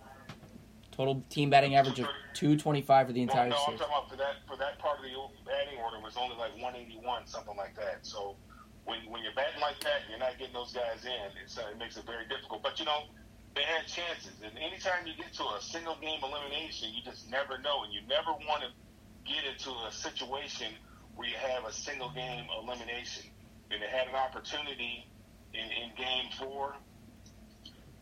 Total 1.00 1.24
team 1.32 1.48
batting 1.48 1.76
average 1.76 1.96
of 1.96 2.12
225 2.36 2.84
for 3.06 3.12
the 3.16 3.22
entire 3.24 3.48
no, 3.48 3.56
no, 3.56 3.60
season. 3.64 3.72
I'm 3.72 3.78
talking 3.80 3.96
about 3.96 4.10
for 4.12 4.16
that 4.20 4.36
for 4.44 4.56
that 4.60 4.76
part 4.76 5.00
of 5.00 5.04
the 5.08 5.16
batting 5.48 5.80
order 5.80 5.96
was 5.96 6.12
only 6.20 6.36
like 6.36 6.52
181, 6.60 7.24
something 7.24 7.56
like 7.56 7.72
that. 7.80 8.04
So 8.04 8.36
when 8.84 9.08
when 9.08 9.24
you're 9.24 9.32
batting 9.32 9.64
like 9.64 9.80
that, 9.80 10.04
you're 10.12 10.20
not 10.20 10.36
getting 10.36 10.52
those 10.52 10.76
guys 10.76 11.08
in. 11.08 11.32
It's, 11.40 11.56
uh, 11.56 11.72
it 11.72 11.80
makes 11.80 11.96
it 11.96 12.04
very 12.04 12.28
difficult. 12.28 12.60
But 12.60 12.76
you 12.76 12.84
know, 12.84 13.08
they 13.56 13.64
had 13.64 13.88
chances, 13.88 14.44
and 14.44 14.52
anytime 14.60 15.08
you 15.08 15.16
get 15.16 15.32
to 15.40 15.44
a 15.56 15.60
single 15.64 15.96
game 16.04 16.20
elimination, 16.20 16.92
you 16.92 17.00
just 17.00 17.32
never 17.32 17.56
know, 17.64 17.80
and 17.88 17.96
you 17.96 18.04
never 18.04 18.36
want 18.44 18.60
to 18.60 18.68
get 19.24 19.48
into 19.48 19.72
a 19.88 19.92
situation 19.96 20.76
where 21.16 21.32
you 21.32 21.40
have 21.40 21.64
a 21.64 21.72
single 21.72 22.12
game 22.12 22.44
elimination. 22.60 23.24
And 23.72 23.80
they 23.80 23.88
had 23.88 24.04
an 24.04 24.20
opportunity 24.20 25.08
in, 25.56 25.64
in 25.64 25.96
game 25.96 26.28
four 26.36 26.76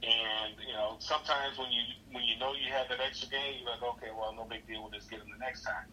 and 0.03 0.55
you 0.63 0.75
know, 0.75 0.97
sometimes 1.01 1.59
when 1.59 1.71
you 1.73 1.83
when 2.13 2.25
you 2.25 2.39
know 2.39 2.55
you 2.55 2.71
have 2.71 2.89
that 2.89 3.01
extra 3.03 3.29
game, 3.29 3.63
you're 3.63 3.71
like, 3.71 3.83
okay, 3.83 4.15
well, 4.15 4.33
no 4.35 4.45
big 4.45 4.67
deal. 4.67 4.83
We'll 4.83 4.95
just 4.95 5.11
get 5.11 5.21
them 5.21 5.29
the 5.33 5.43
next 5.43 5.63
time. 5.63 5.91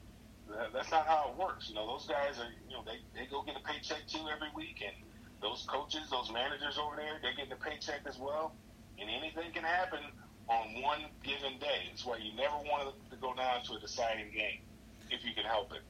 That's 0.74 0.92
not 0.92 1.08
how 1.08 1.34
it 1.34 1.42
works. 1.42 1.70
You 1.70 1.76
know, 1.76 1.88
those 1.88 2.06
guys 2.06 2.38
are, 2.38 2.54
you 2.70 2.78
know, 2.78 2.86
they, 2.86 3.02
they 3.18 3.26
go 3.26 3.42
get 3.42 3.56
a 3.58 3.66
paycheck 3.66 4.06
too 4.08 4.30
every 4.30 4.50
week, 4.54 4.84
and 4.86 4.94
those 5.42 5.66
coaches, 5.68 6.06
those 6.12 6.32
managers 6.32 6.78
over 6.78 6.96
there, 6.96 7.18
they're 7.22 7.34
getting 7.34 7.52
a 7.52 7.56
paycheck 7.56 8.02
as 8.06 8.20
well. 8.20 8.54
And 9.00 9.10
anything 9.10 9.52
can 9.54 9.64
happen 9.64 10.00
on 10.48 10.82
one 10.82 11.06
given 11.24 11.58
day. 11.60 11.90
That's 11.90 12.06
why 12.06 12.18
you 12.18 12.36
never 12.36 12.56
want 12.58 12.94
to 13.10 13.18
go 13.18 13.34
down 13.34 13.64
to 13.64 13.74
a 13.74 13.80
deciding 13.80 14.32
game 14.32 14.62
if 15.10 15.26
you 15.26 15.34
can 15.34 15.46
help 15.46 15.74
it. 15.74 15.82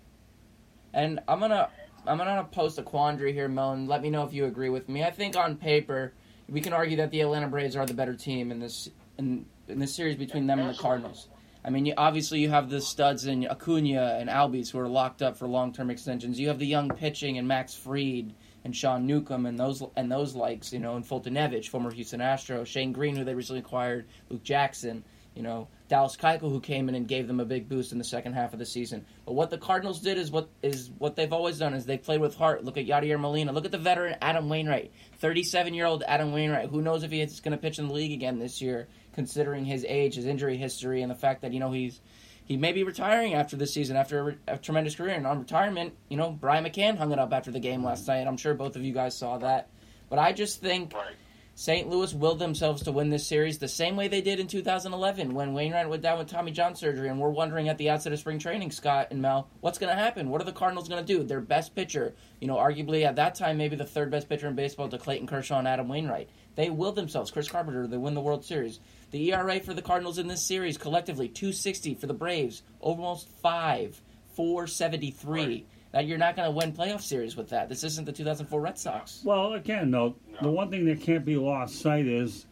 And 0.94 1.20
I'm 1.28 1.42
gonna 1.42 1.70
I'm 2.08 2.18
gonna 2.18 2.48
post 2.50 2.80
a 2.80 2.84
quandary 2.84 3.34
here, 3.34 3.50
Mel, 3.50 3.74
and 3.74 3.88
let 3.88 4.02
me 4.02 4.10
know 4.10 4.24
if 4.24 4.34
you 4.34 4.46
agree 4.46 4.70
with 4.70 4.88
me. 4.88 5.04
I 5.04 5.12
think 5.12 5.36
on 5.36 5.58
paper 5.58 6.14
we 6.50 6.62
can 6.62 6.74
argue 6.74 6.98
that 6.98 7.12
the 7.12 7.22
Atlanta 7.22 7.48
Braves 7.48 7.76
are 7.76 7.86
the 7.86 7.94
better 7.94 8.16
team 8.16 8.52
in 8.52 8.60
this 8.60 8.90
in 9.18 9.46
in 9.68 9.80
this 9.80 9.96
series 9.96 10.16
between 10.16 10.48
them 10.48 10.60
and 10.60 10.70
the 10.70 10.78
Cardinals. 10.78 11.28
I 11.64 11.72
mean, 11.72 11.88
you, 11.88 11.94
obviously 11.98 12.40
you 12.42 12.50
have 12.50 12.70
the 12.70 12.80
studs 12.80 13.26
in 13.26 13.48
Acuna 13.48 14.18
and 14.20 14.30
Albies 14.30 14.70
who 14.70 14.78
are 14.78 14.88
locked 14.88 15.24
up 15.24 15.36
for 15.36 15.48
long 15.48 15.74
term 15.74 15.90
extensions. 15.90 16.40
You 16.40 16.50
have 16.50 16.60
the 16.60 16.68
young 16.68 16.90
pitching 16.90 17.40
and 17.40 17.48
Max 17.48 17.74
Fried 17.74 18.36
and 18.64 18.76
Sean 18.76 19.08
Newcomb 19.08 19.48
and 19.48 19.60
those 19.60 19.82
and 19.96 20.12
those 20.12 20.36
likes, 20.36 20.72
you 20.72 20.80
know, 20.80 20.96
and 20.96 21.04
Foltynewicz, 21.04 21.68
former 21.68 21.92
Houston 21.92 22.22
Astro, 22.22 22.64
Shane 22.64 22.92
Greene, 22.92 23.16
who 23.16 23.24
they 23.24 23.34
recently 23.34 23.62
acquired, 23.62 24.06
Luke 24.30 24.44
Jackson, 24.44 25.04
you 25.36 25.44
know, 25.44 25.68
Dallas 25.88 26.16
Keuchel, 26.16 26.50
who 26.50 26.60
came 26.60 26.90
in 26.90 26.96
and 26.96 27.08
gave 27.08 27.28
them 27.28 27.40
a 27.40 27.46
big 27.46 27.70
boost 27.70 27.92
in 27.92 27.98
the 27.98 28.04
second 28.04 28.34
half 28.34 28.54
of 28.54 28.60
the 28.60 28.66
season. 28.66 29.06
But 29.26 29.34
what 29.34 29.50
the 29.50 29.58
Cardinals 29.58 30.00
did 30.00 30.18
is 30.18 30.32
what 30.32 30.50
is 30.64 30.90
what 30.98 31.16
they've 31.16 31.32
always 31.32 31.60
done 31.60 31.74
is 31.74 31.86
they 31.86 31.98
played 31.98 32.22
with 32.22 32.36
heart. 32.36 32.64
Look 32.64 32.78
at 32.78 32.88
Yadier 32.88 33.20
Molina. 33.20 33.52
Look 33.52 33.66
at 33.66 33.72
the 33.72 33.78
veteran 33.78 34.16
Adam 34.22 34.50
Wainwright, 34.50 34.92
37 35.20 35.74
year 35.74 35.86
old 35.86 36.04
Adam 36.08 36.32
Wainwright. 36.32 36.70
Who 36.70 36.82
knows 36.82 37.04
if 37.04 37.12
he's 37.12 37.42
going 37.42 37.52
to 37.52 37.62
pitch 37.62 37.78
in 37.78 37.88
the 37.88 37.94
league 37.94 38.14
again 38.14 38.40
this 38.40 38.62
year, 38.62 38.88
considering 39.14 39.66
his 39.66 39.86
age, 39.88 40.16
his 40.16 40.26
injury 40.26 40.58
history, 40.58 41.02
and 41.02 41.12
the 41.12 41.16
fact 41.16 41.42
that 41.42 41.54
you 41.54 41.60
know 41.60 41.72
he's 41.72 42.00
he 42.46 42.58
may 42.58 42.72
be 42.72 42.84
retiring 42.84 43.34
after 43.34 43.56
this 43.56 43.74
season 43.74 43.98
after 43.98 44.38
a, 44.48 44.54
a, 44.54 44.58
tremendous 44.58 44.96
career. 44.96 45.16
And 45.16 45.28
on 45.28 45.40
retirement, 45.40 45.94
you 46.10 46.18
know, 46.18 46.32
Brian 46.32 46.64
McCann 46.64 46.98
hung 46.98 47.12
it 47.12 47.20
up 47.20 47.34
after 47.34 47.52
the 47.52 47.60
game 47.60 47.84
last 47.84 48.08
night. 48.08 48.28
I'm 48.28 48.38
sure 48.38 48.54
both 48.54 48.76
of 48.76 48.84
you 48.84 48.94
guys 48.94 49.18
saw 49.18 49.40
that. 49.40 49.70
But 50.10 50.20
I 50.20 50.32
just 50.32 50.62
think 50.62 50.94
Right. 50.94 51.16
St. 51.58 51.90
Louis 51.90 52.14
willed 52.14 52.40
themselves 52.40 52.84
to 52.84 52.92
win 52.92 53.10
this 53.10 53.26
series 53.26 53.60
the 53.60 53.70
same 53.70 53.96
way 53.96 54.10
they 54.10 54.20
did 54.20 54.42
in 54.42 54.48
2011 54.48 55.34
when 55.34 55.54
Wainwright 55.54 55.90
went 55.90 56.04
down 56.04 56.18
with 56.18 56.28
Tommy 56.28 56.52
John 56.52 56.76
surgery. 56.76 57.08
And 57.08 57.18
we're 57.18 57.30
wondering 57.30 57.70
at 57.70 57.78
the 57.78 57.90
outset 57.90 58.12
of 58.12 58.20
spring 58.20 58.40
training, 58.40 58.72
Scott 58.72 59.08
and 59.10 59.22
Mel, 59.22 59.48
what's 59.62 59.78
going 59.78 59.96
to 59.96 60.02
happen? 60.02 60.30
What 60.30 60.42
are 60.42 60.46
the 60.46 60.52
Cardinals 60.52 60.90
going 60.90 61.06
to 61.06 61.14
do? 61.14 61.24
Their 61.24 61.40
best 61.40 61.74
pitcher, 61.74 62.14
you 62.42 62.50
know, 62.50 62.58
arguably 62.58 63.06
at 63.06 63.16
that 63.16 63.36
time, 63.36 63.58
maybe 63.58 63.78
the 63.78 63.86
third 63.86 64.12
best 64.12 64.28
pitcher 64.28 64.50
in 64.50 64.56
baseball 64.56 64.90
to 64.90 64.98
Clayton 64.98 65.28
Kershaw 65.28 65.58
and 65.58 65.68
Adam 65.68 65.88
Wainwright. 65.88 66.30
They 66.56 66.70
willed 66.70 66.98
themselves. 66.98 67.32
Chris 67.32 67.48
Carpenter, 67.48 67.88
they 67.88 67.96
win 67.96 68.16
the 68.16 68.22
World 68.22 68.44
Series. 68.44 68.82
The 69.12 69.32
ERA 69.32 69.62
for 69.62 69.74
the 69.74 69.82
Cardinals 69.82 70.18
in 70.18 70.28
this 70.28 70.44
series 70.44 70.78
collectively 70.78 71.30
260 71.30 71.96
for 71.96 72.08
the 72.08 72.14
Braves, 72.14 72.64
almost 72.82 73.30
5, 73.42 74.02
473. 74.34 75.42
Right. 75.42 75.66
That 75.96 76.08
you're 76.08 76.18
not 76.18 76.36
going 76.36 76.46
to 76.46 76.52
win 76.52 76.74
playoff 76.74 77.00
series 77.00 77.38
with 77.38 77.48
that. 77.52 77.70
This 77.70 77.86
isn't 77.86 78.04
the 78.04 78.12
2004 78.12 78.60
Red 78.60 78.78
Sox. 78.78 79.22
Well, 79.24 79.54
again, 79.54 79.92
though, 79.92 80.18
the 80.42 80.52
one 80.52 80.70
thing 80.70 80.84
that 80.88 81.00
can't 81.00 81.24
be 81.24 81.38
lost 81.38 81.80
sight 81.80 82.06
is 82.06 82.48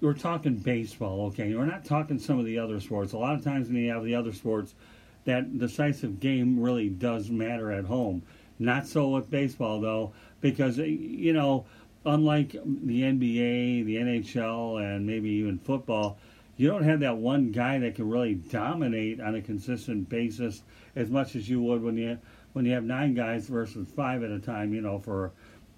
we're 0.00 0.14
talking 0.14 0.54
baseball, 0.54 1.22
okay? 1.22 1.52
We're 1.56 1.66
not 1.66 1.84
talking 1.84 2.20
some 2.20 2.38
of 2.38 2.44
the 2.44 2.56
other 2.56 2.78
sports. 2.78 3.12
A 3.12 3.18
lot 3.18 3.34
of 3.34 3.42
times 3.42 3.66
when 3.66 3.78
you 3.78 3.90
have 3.90 4.04
the 4.04 4.14
other 4.14 4.32
sports, 4.32 4.76
that 5.24 5.58
decisive 5.58 6.20
game 6.20 6.60
really 6.60 6.88
does 6.88 7.30
matter 7.30 7.72
at 7.72 7.84
home. 7.84 8.22
Not 8.60 8.86
so 8.86 9.08
with 9.08 9.28
baseball, 9.28 9.80
though, 9.80 10.12
because, 10.40 10.78
you 10.78 11.32
know, 11.32 11.66
unlike 12.06 12.52
the 12.52 13.02
NBA, 13.02 13.86
the 13.86 13.96
NHL, 13.96 14.80
and 14.80 15.04
maybe 15.04 15.30
even 15.30 15.58
football, 15.58 16.16
you 16.56 16.68
don't 16.68 16.84
have 16.84 17.00
that 17.00 17.16
one 17.16 17.50
guy 17.50 17.80
that 17.80 17.96
can 17.96 18.08
really 18.08 18.34
dominate 18.34 19.20
on 19.20 19.34
a 19.34 19.42
consistent 19.42 20.08
basis 20.08 20.62
as 20.94 21.10
much 21.10 21.34
as 21.34 21.48
you 21.48 21.60
would 21.60 21.82
when 21.82 21.96
you 21.96 22.20
when 22.54 22.64
you 22.64 22.72
have 22.72 22.84
nine 22.84 23.12
guys 23.14 23.46
versus 23.46 23.86
five 23.94 24.22
at 24.22 24.30
a 24.30 24.38
time. 24.40 24.72
You 24.72 24.80
know, 24.80 24.98
for 24.98 25.32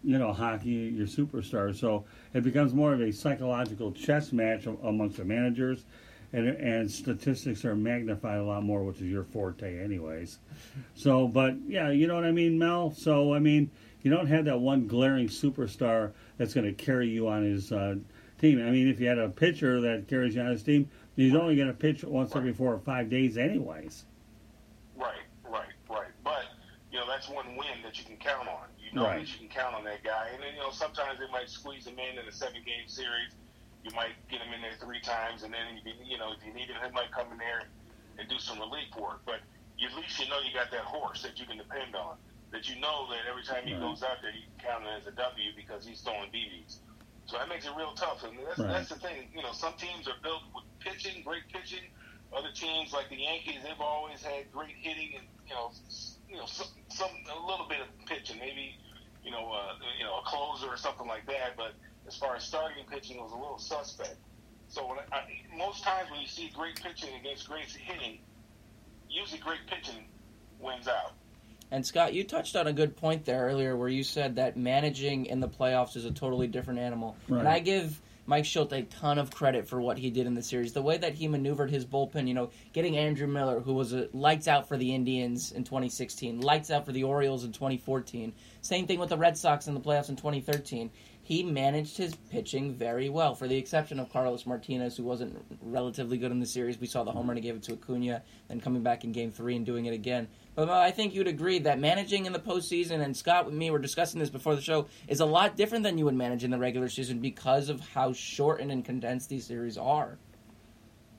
you 0.04 0.18
know 0.18 0.32
hockey, 0.32 0.94
your 0.94 1.06
superstars. 1.06 1.76
So 1.76 2.04
it 2.32 2.44
becomes 2.44 2.72
more 2.72 2.94
of 2.94 3.00
a 3.00 3.12
psychological 3.12 3.92
chess 3.92 4.32
match 4.32 4.66
amongst 4.66 5.16
the 5.16 5.24
managers, 5.24 5.84
and 6.32 6.48
and 6.48 6.90
statistics 6.90 7.64
are 7.64 7.74
magnified 7.74 8.38
a 8.38 8.44
lot 8.44 8.62
more, 8.62 8.84
which 8.84 9.00
is 9.00 9.10
your 9.10 9.24
forte, 9.24 9.82
anyways. 9.82 10.38
So, 10.94 11.26
but 11.26 11.56
yeah, 11.66 11.90
you 11.90 12.06
know 12.06 12.14
what 12.14 12.24
I 12.24 12.32
mean, 12.32 12.58
Mel. 12.58 12.92
So 12.92 13.34
I 13.34 13.40
mean, 13.40 13.70
you 14.02 14.10
don't 14.10 14.28
have 14.28 14.44
that 14.44 14.60
one 14.60 14.86
glaring 14.86 15.28
superstar 15.28 16.12
that's 16.38 16.54
going 16.54 16.66
to 16.66 16.72
carry 16.72 17.08
you 17.08 17.26
on 17.26 17.42
his 17.42 17.72
uh, 17.72 17.96
team. 18.40 18.64
I 18.64 18.70
mean, 18.70 18.88
if 18.88 19.00
you 19.00 19.08
had 19.08 19.18
a 19.18 19.28
pitcher 19.28 19.80
that 19.80 20.06
carries 20.08 20.34
you 20.34 20.42
on 20.42 20.48
his 20.48 20.62
team, 20.62 20.88
he's 21.16 21.34
only 21.34 21.56
going 21.56 21.68
to 21.68 21.74
pitch 21.74 22.04
once 22.04 22.36
every 22.36 22.52
four 22.52 22.72
or 22.72 22.78
five 22.78 23.10
days, 23.10 23.36
anyways. 23.36 24.04
Right, 24.96 25.14
right, 25.44 25.66
right. 25.90 26.08
But 26.22 26.44
you 26.92 26.95
know 27.06 27.12
that's 27.14 27.30
one 27.30 27.56
win 27.56 27.82
that 27.86 27.98
you 27.98 28.04
can 28.04 28.18
count 28.18 28.48
on. 28.50 28.68
You 28.78 28.92
know 28.94 29.06
Right. 29.06 29.22
that 29.22 29.30
you 29.32 29.38
can 29.38 29.48
count 29.50 29.74
on 29.78 29.84
that 29.86 30.02
guy, 30.02 30.34
and 30.34 30.42
then 30.42 30.54
you 30.58 30.62
know 30.62 30.74
sometimes 30.74 31.18
they 31.22 31.30
might 31.30 31.48
squeeze 31.50 31.86
him 31.86 31.98
in 31.98 32.18
in 32.18 32.26
a 32.26 32.32
seven-game 32.34 32.88
series. 32.90 33.32
You 33.86 33.94
might 33.94 34.18
get 34.28 34.42
him 34.42 34.52
in 34.52 34.62
there 34.62 34.76
three 34.82 35.00
times, 35.00 35.42
and 35.46 35.54
then 35.54 35.78
you, 35.86 35.94
you 36.04 36.18
know 36.18 36.34
if 36.34 36.42
you 36.44 36.52
need 36.52 36.68
him, 36.68 36.82
he 36.82 36.90
might 36.92 37.12
come 37.14 37.32
in 37.32 37.38
there 37.38 37.62
and 38.18 38.28
do 38.28 38.38
some 38.38 38.58
relief 38.58 38.90
work. 38.98 39.22
But 39.26 39.40
at 39.82 39.94
least 39.96 40.18
you 40.18 40.28
know 40.28 40.40
you 40.42 40.52
got 40.52 40.70
that 40.74 40.84
horse 40.86 41.22
that 41.22 41.38
you 41.38 41.46
can 41.46 41.58
depend 41.58 41.94
on. 41.94 42.18
That 42.52 42.68
you 42.68 42.80
know 42.80 43.06
that 43.10 43.30
every 43.30 43.44
time 43.44 43.66
he 43.66 43.74
Right. 43.74 43.80
goes 43.80 44.02
out 44.02 44.18
there, 44.22 44.32
you 44.34 44.42
can 44.50 44.58
count 44.58 44.84
it 44.86 44.94
as 44.98 45.06
a 45.06 45.14
W 45.16 45.50
because 45.56 45.86
he's 45.86 46.02
throwing 46.02 46.30
BBs. 46.34 46.82
So 47.26 47.38
that 47.38 47.48
makes 47.48 47.66
it 47.66 47.74
real 47.76 47.94
tough, 47.94 48.22
and 48.24 48.38
that's, 48.46 48.60
Right. 48.60 48.70
that's 48.70 48.88
the 48.90 48.96
thing. 48.98 49.30
You 49.34 49.42
know, 49.42 49.52
some 49.52 49.74
teams 49.78 50.06
are 50.08 50.18
built 50.22 50.42
with 50.54 50.64
pitching, 50.82 51.22
great 51.24 51.42
pitching. 51.52 51.82
Other 52.36 52.50
teams 52.54 52.92
like 52.92 53.08
the 53.10 53.16
Yankees, 53.16 53.62
they've 53.62 53.80
always 53.80 54.22
had 54.22 54.50
great 54.52 54.74
hitting 54.82 55.10
and 55.18 55.26
you 55.48 55.54
know, 55.54 55.70
you 56.28 56.36
know, 56.36 56.46
some, 56.46 56.68
some 56.88 57.10
a 57.30 57.46
little 57.46 57.66
bit 57.68 57.78
of 57.80 58.06
pitching, 58.06 58.38
maybe 58.38 58.76
you 59.26 59.32
know, 59.32 59.52
uh, 59.52 59.74
you 59.98 60.04
know, 60.04 60.18
a 60.18 60.22
closer 60.24 60.68
or 60.68 60.76
something 60.76 61.08
like 61.08 61.26
that. 61.26 61.56
But 61.56 61.74
as 62.06 62.16
far 62.16 62.36
as 62.36 62.44
starting 62.44 62.84
pitching, 62.88 63.16
it 63.16 63.22
was 63.22 63.32
a 63.32 63.36
little 63.36 63.58
suspect. 63.58 64.16
So 64.68 64.86
when 64.86 64.98
I, 65.12 65.22
most 65.56 65.82
times 65.82 66.10
when 66.10 66.20
you 66.20 66.28
see 66.28 66.50
great 66.54 66.80
pitching 66.80 67.10
against 67.18 67.48
great 67.48 67.66
hitting, 67.66 68.18
usually 69.10 69.40
great 69.40 69.66
pitching 69.66 70.04
wins 70.60 70.86
out. 70.86 71.12
And 71.72 71.84
Scott, 71.84 72.14
you 72.14 72.22
touched 72.22 72.54
on 72.54 72.68
a 72.68 72.72
good 72.72 72.96
point 72.96 73.24
there 73.24 73.44
earlier 73.46 73.76
where 73.76 73.88
you 73.88 74.04
said 74.04 74.36
that 74.36 74.56
managing 74.56 75.26
in 75.26 75.40
the 75.40 75.48
playoffs 75.48 75.96
is 75.96 76.04
a 76.04 76.12
totally 76.12 76.46
different 76.46 76.78
animal. 76.78 77.16
Right. 77.28 77.40
And 77.40 77.48
I 77.48 77.58
give 77.58 78.00
Mike 78.26 78.44
Shildt 78.44 78.72
a 78.72 78.82
ton 78.82 79.18
of 79.18 79.30
credit 79.30 79.68
for 79.68 79.80
what 79.80 79.98
he 79.98 80.10
did 80.10 80.26
in 80.26 80.34
the 80.34 80.42
series. 80.42 80.72
The 80.72 80.82
way 80.82 80.98
that 80.98 81.14
he 81.14 81.28
maneuvered 81.28 81.70
his 81.70 81.86
bullpen, 81.86 82.26
you 82.26 82.34
know, 82.34 82.50
getting 82.72 82.96
Andrew 82.96 83.28
Miller, 83.28 83.60
who 83.60 83.72
was 83.72 83.92
a 83.92 84.08
lights 84.12 84.48
out 84.48 84.66
for 84.66 84.76
the 84.76 84.94
Indians 84.94 85.52
in 85.52 85.62
2016, 85.62 86.40
lights 86.40 86.70
out 86.70 86.84
for 86.84 86.92
the 86.92 87.04
Orioles 87.04 87.44
in 87.44 87.52
2014. 87.52 88.32
Same 88.62 88.86
thing 88.86 88.98
with 88.98 89.10
the 89.10 89.16
Red 89.16 89.38
Sox 89.38 89.68
in 89.68 89.74
the 89.74 89.80
playoffs 89.80 90.08
in 90.08 90.16
2013. 90.16 90.90
He 91.26 91.42
managed 91.42 91.96
his 91.96 92.14
pitching 92.30 92.72
very 92.72 93.08
well, 93.08 93.34
for 93.34 93.48
the 93.48 93.56
exception 93.56 93.98
of 93.98 94.12
Carlos 94.12 94.46
Martinez, 94.46 94.96
who 94.96 95.02
wasn't 95.02 95.44
relatively 95.60 96.18
good 96.18 96.30
in 96.30 96.38
the 96.38 96.46
series. 96.46 96.78
We 96.78 96.86
saw 96.86 97.02
the 97.02 97.10
home 97.10 97.26
run 97.26 97.36
he 97.36 97.42
gave 97.42 97.56
it 97.56 97.64
to 97.64 97.72
Acuna, 97.72 98.22
then 98.46 98.60
coming 98.60 98.84
back 98.84 99.02
in 99.02 99.10
Game 99.10 99.32
Three 99.32 99.56
and 99.56 99.66
doing 99.66 99.86
it 99.86 99.92
again. 99.92 100.28
But 100.54 100.70
I 100.70 100.92
think 100.92 101.16
you'd 101.16 101.26
agree 101.26 101.58
that 101.58 101.80
managing 101.80 102.26
in 102.26 102.32
the 102.32 102.38
postseason, 102.38 103.00
and 103.00 103.16
Scott 103.16 103.44
with 103.44 103.56
me 103.56 103.72
were 103.72 103.80
discussing 103.80 104.20
this 104.20 104.30
before 104.30 104.54
the 104.54 104.62
show, 104.62 104.86
is 105.08 105.18
a 105.18 105.26
lot 105.26 105.56
different 105.56 105.82
than 105.82 105.98
you 105.98 106.04
would 106.04 106.14
manage 106.14 106.44
in 106.44 106.52
the 106.52 106.58
regular 106.58 106.88
season 106.88 107.18
because 107.18 107.70
of 107.70 107.80
how 107.80 108.12
shortened 108.12 108.70
and 108.70 108.84
condensed 108.84 109.28
these 109.28 109.46
series 109.46 109.76
are. 109.76 110.18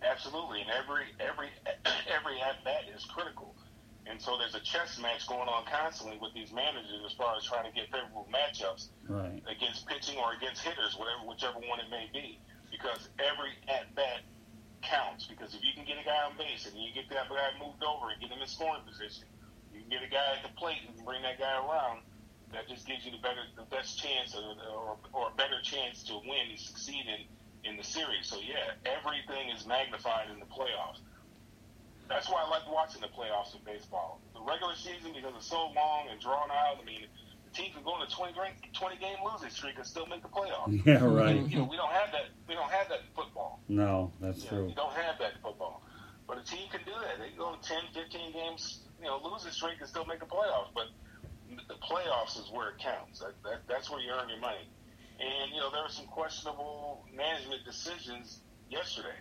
Absolutely, 0.02 0.62
and 0.62 0.70
every 0.70 1.04
every 1.20 1.50
every 2.18 2.40
at 2.40 2.64
bat 2.64 2.84
is 2.96 3.04
critical, 3.04 3.54
and 4.10 4.22
so 4.22 4.38
there's 4.38 4.56
a 4.56 4.60
chess 4.62 5.00
match 5.00 5.28
going 5.28 5.48
on 5.48 5.66
constantly 5.66 6.18
with 6.22 6.34
these 6.34 6.52
managers 6.52 7.04
as 7.06 7.14
far 7.14 7.36
as 7.36 7.44
trying 7.44 7.66
to 7.70 7.74
get 7.76 7.92
favorable 7.92 8.28
matchups 8.32 8.90
Right. 9.08 9.44
against 9.48 9.88
pitching 9.88 10.18
or 10.18 10.34
against 10.34 10.64
hitters, 10.64 10.96
whatever 10.98 11.28
whichever 11.28 11.60
one 11.68 11.80
it 11.80 11.90
may 11.90 12.10
be, 12.14 12.40
because 12.72 13.10
every 13.20 13.52
at 13.68 13.94
bat 13.96 14.22
counts. 14.82 15.28
Because 15.28 15.54
if 15.56 15.64
you 15.64 15.74
can 15.74 15.86
get 15.86 15.98
a 16.00 16.06
guy 16.06 16.24
on 16.24 16.38
base 16.38 16.66
and 16.68 16.76
you 16.78 16.94
get 16.94 17.10
that 17.10 17.30
guy 17.30 17.52
moved 17.60 17.84
over 17.84 18.10
and 18.12 18.20
get 18.22 18.32
him 18.32 18.42
in 18.42 18.48
scoring 18.48 18.84
position, 18.88 19.28
you 19.74 19.82
can 19.82 19.90
get 19.90 20.04
a 20.04 20.10
guy 20.10 20.38
at 20.38 20.44
the 20.44 20.54
plate 20.58 20.80
and 20.88 20.96
bring 21.06 21.22
that 21.24 21.40
guy 21.40 21.58
around. 21.60 22.02
That 22.54 22.70
just 22.70 22.88
gives 22.88 23.04
you 23.04 23.12
the 23.12 23.20
better, 23.20 23.44
the 23.58 23.68
best 23.68 24.00
chance, 24.00 24.34
or, 24.34 24.56
or, 24.72 24.98
or 25.12 25.24
a 25.32 25.36
better 25.36 25.60
chance 25.62 26.04
to 26.08 26.16
win 26.24 26.48
and 26.50 26.60
succeed 26.60 27.04
in 27.08 27.28
in 27.70 27.76
the 27.76 27.84
series. 27.84 28.28
So 28.28 28.40
yeah, 28.40 28.80
everything 28.86 29.50
is 29.50 29.66
magnified 29.68 30.30
in 30.32 30.40
the 30.40 30.46
playoffs. 30.46 31.04
That's 32.10 32.30
why 32.30 32.44
I 32.46 32.50
like 32.50 32.64
watching 32.72 33.02
the 33.02 33.08
playoffs 33.08 33.54
in 33.56 33.62
baseball. 33.66 34.22
The 34.34 34.42
regular 34.42 34.76
season 34.76 35.12
because 35.14 35.34
it's 35.36 35.48
so 35.50 35.70
long 35.76 36.08
and 36.10 36.20
drawn 36.22 36.50
out. 36.52 36.78
I 36.82 36.86
mean, 36.86 37.06
the 37.46 37.52
team 37.52 37.72
can 37.74 37.84
go 37.84 37.92
on 37.94 38.02
a 38.06 38.10
20 38.10 38.34
game, 38.34 38.54
20 38.74 38.98
game 38.98 39.18
losing 39.26 39.50
streak 39.50 39.76
and 39.78 39.86
still 39.86 40.06
make 40.08 40.22
the 40.22 40.30
playoffs. 40.30 40.72
Yeah, 40.86 41.04
right. 41.04 41.36
You 41.48 41.60
know, 41.60 41.68
we 41.70 41.76
don't 41.78 41.92
have 41.92 42.12
that. 42.12 42.32
We 42.48 42.54
don't 42.56 42.72
have 42.72 42.88
that 42.90 43.00
in 43.04 43.12
football. 43.16 43.60
No, 43.68 44.12
that's 44.22 44.44
You, 44.46 44.52
know, 44.52 44.58
true. 44.58 44.68
you 44.70 44.76
don't 44.76 44.94
have 44.94 45.20
that 45.20 45.34
in 45.36 45.42
football. 45.44 45.82
But 46.28 46.38
a 46.40 46.44
team 46.44 46.68
can 46.72 46.82
do 46.86 46.92
that. 46.92 47.20
They 47.20 47.30
can 47.30 47.38
go 47.38 47.46
on 47.56 47.60
10, 47.62 47.78
15 47.94 48.34
games, 48.34 48.82
you 49.00 49.08
know, 49.08 49.20
losing 49.24 49.52
streak 49.52 49.80
and 49.80 49.88
still 49.88 50.06
make 50.06 50.20
the 50.20 50.26
playoffs. 50.26 50.72
But 50.76 50.88
the 51.68 51.76
playoffs 51.76 52.38
is 52.40 52.52
where 52.52 52.70
it 52.70 52.80
counts. 52.80 53.20
That, 53.20 53.32
that, 53.44 53.62
that's 53.68 53.90
where 53.90 54.00
you 54.02 54.12
earn 54.12 54.28
your 54.30 54.40
money. 54.40 54.68
And 55.20 55.52
you 55.52 55.60
know, 55.60 55.72
there 55.72 55.82
were 55.84 55.90
some 55.90 56.06
questionable 56.08 57.06
management 57.16 57.64
decisions 57.66 58.40
yesterday. 58.70 59.16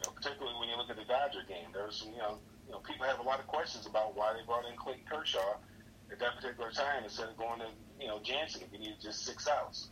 You 0.00 0.08
know, 0.08 0.12
particularly 0.14 0.58
when 0.58 0.68
you 0.68 0.76
look 0.76 0.90
at 0.90 0.96
the 0.96 1.04
Dodger 1.04 1.42
game, 1.46 1.68
there's 1.72 1.96
some, 2.00 2.12
you 2.12 2.18
know, 2.18 2.38
you 2.66 2.72
know, 2.72 2.78
people 2.80 3.04
have 3.06 3.18
a 3.20 3.22
lot 3.22 3.38
of 3.40 3.46
questions 3.46 3.86
about 3.86 4.16
why 4.16 4.32
they 4.32 4.44
brought 4.46 4.64
in 4.70 4.76
Clayton 4.76 5.04
Kershaw 5.10 5.56
at 6.10 6.18
that 6.18 6.36
particular 6.36 6.70
time 6.70 7.04
instead 7.04 7.28
of 7.28 7.36
going 7.36 7.60
to, 7.60 7.66
you 8.00 8.06
know, 8.08 8.18
Jansen 8.22 8.62
if 8.62 8.72
you 8.72 8.78
needed 8.78 9.00
just 9.00 9.24
six 9.24 9.46
outs. 9.46 9.90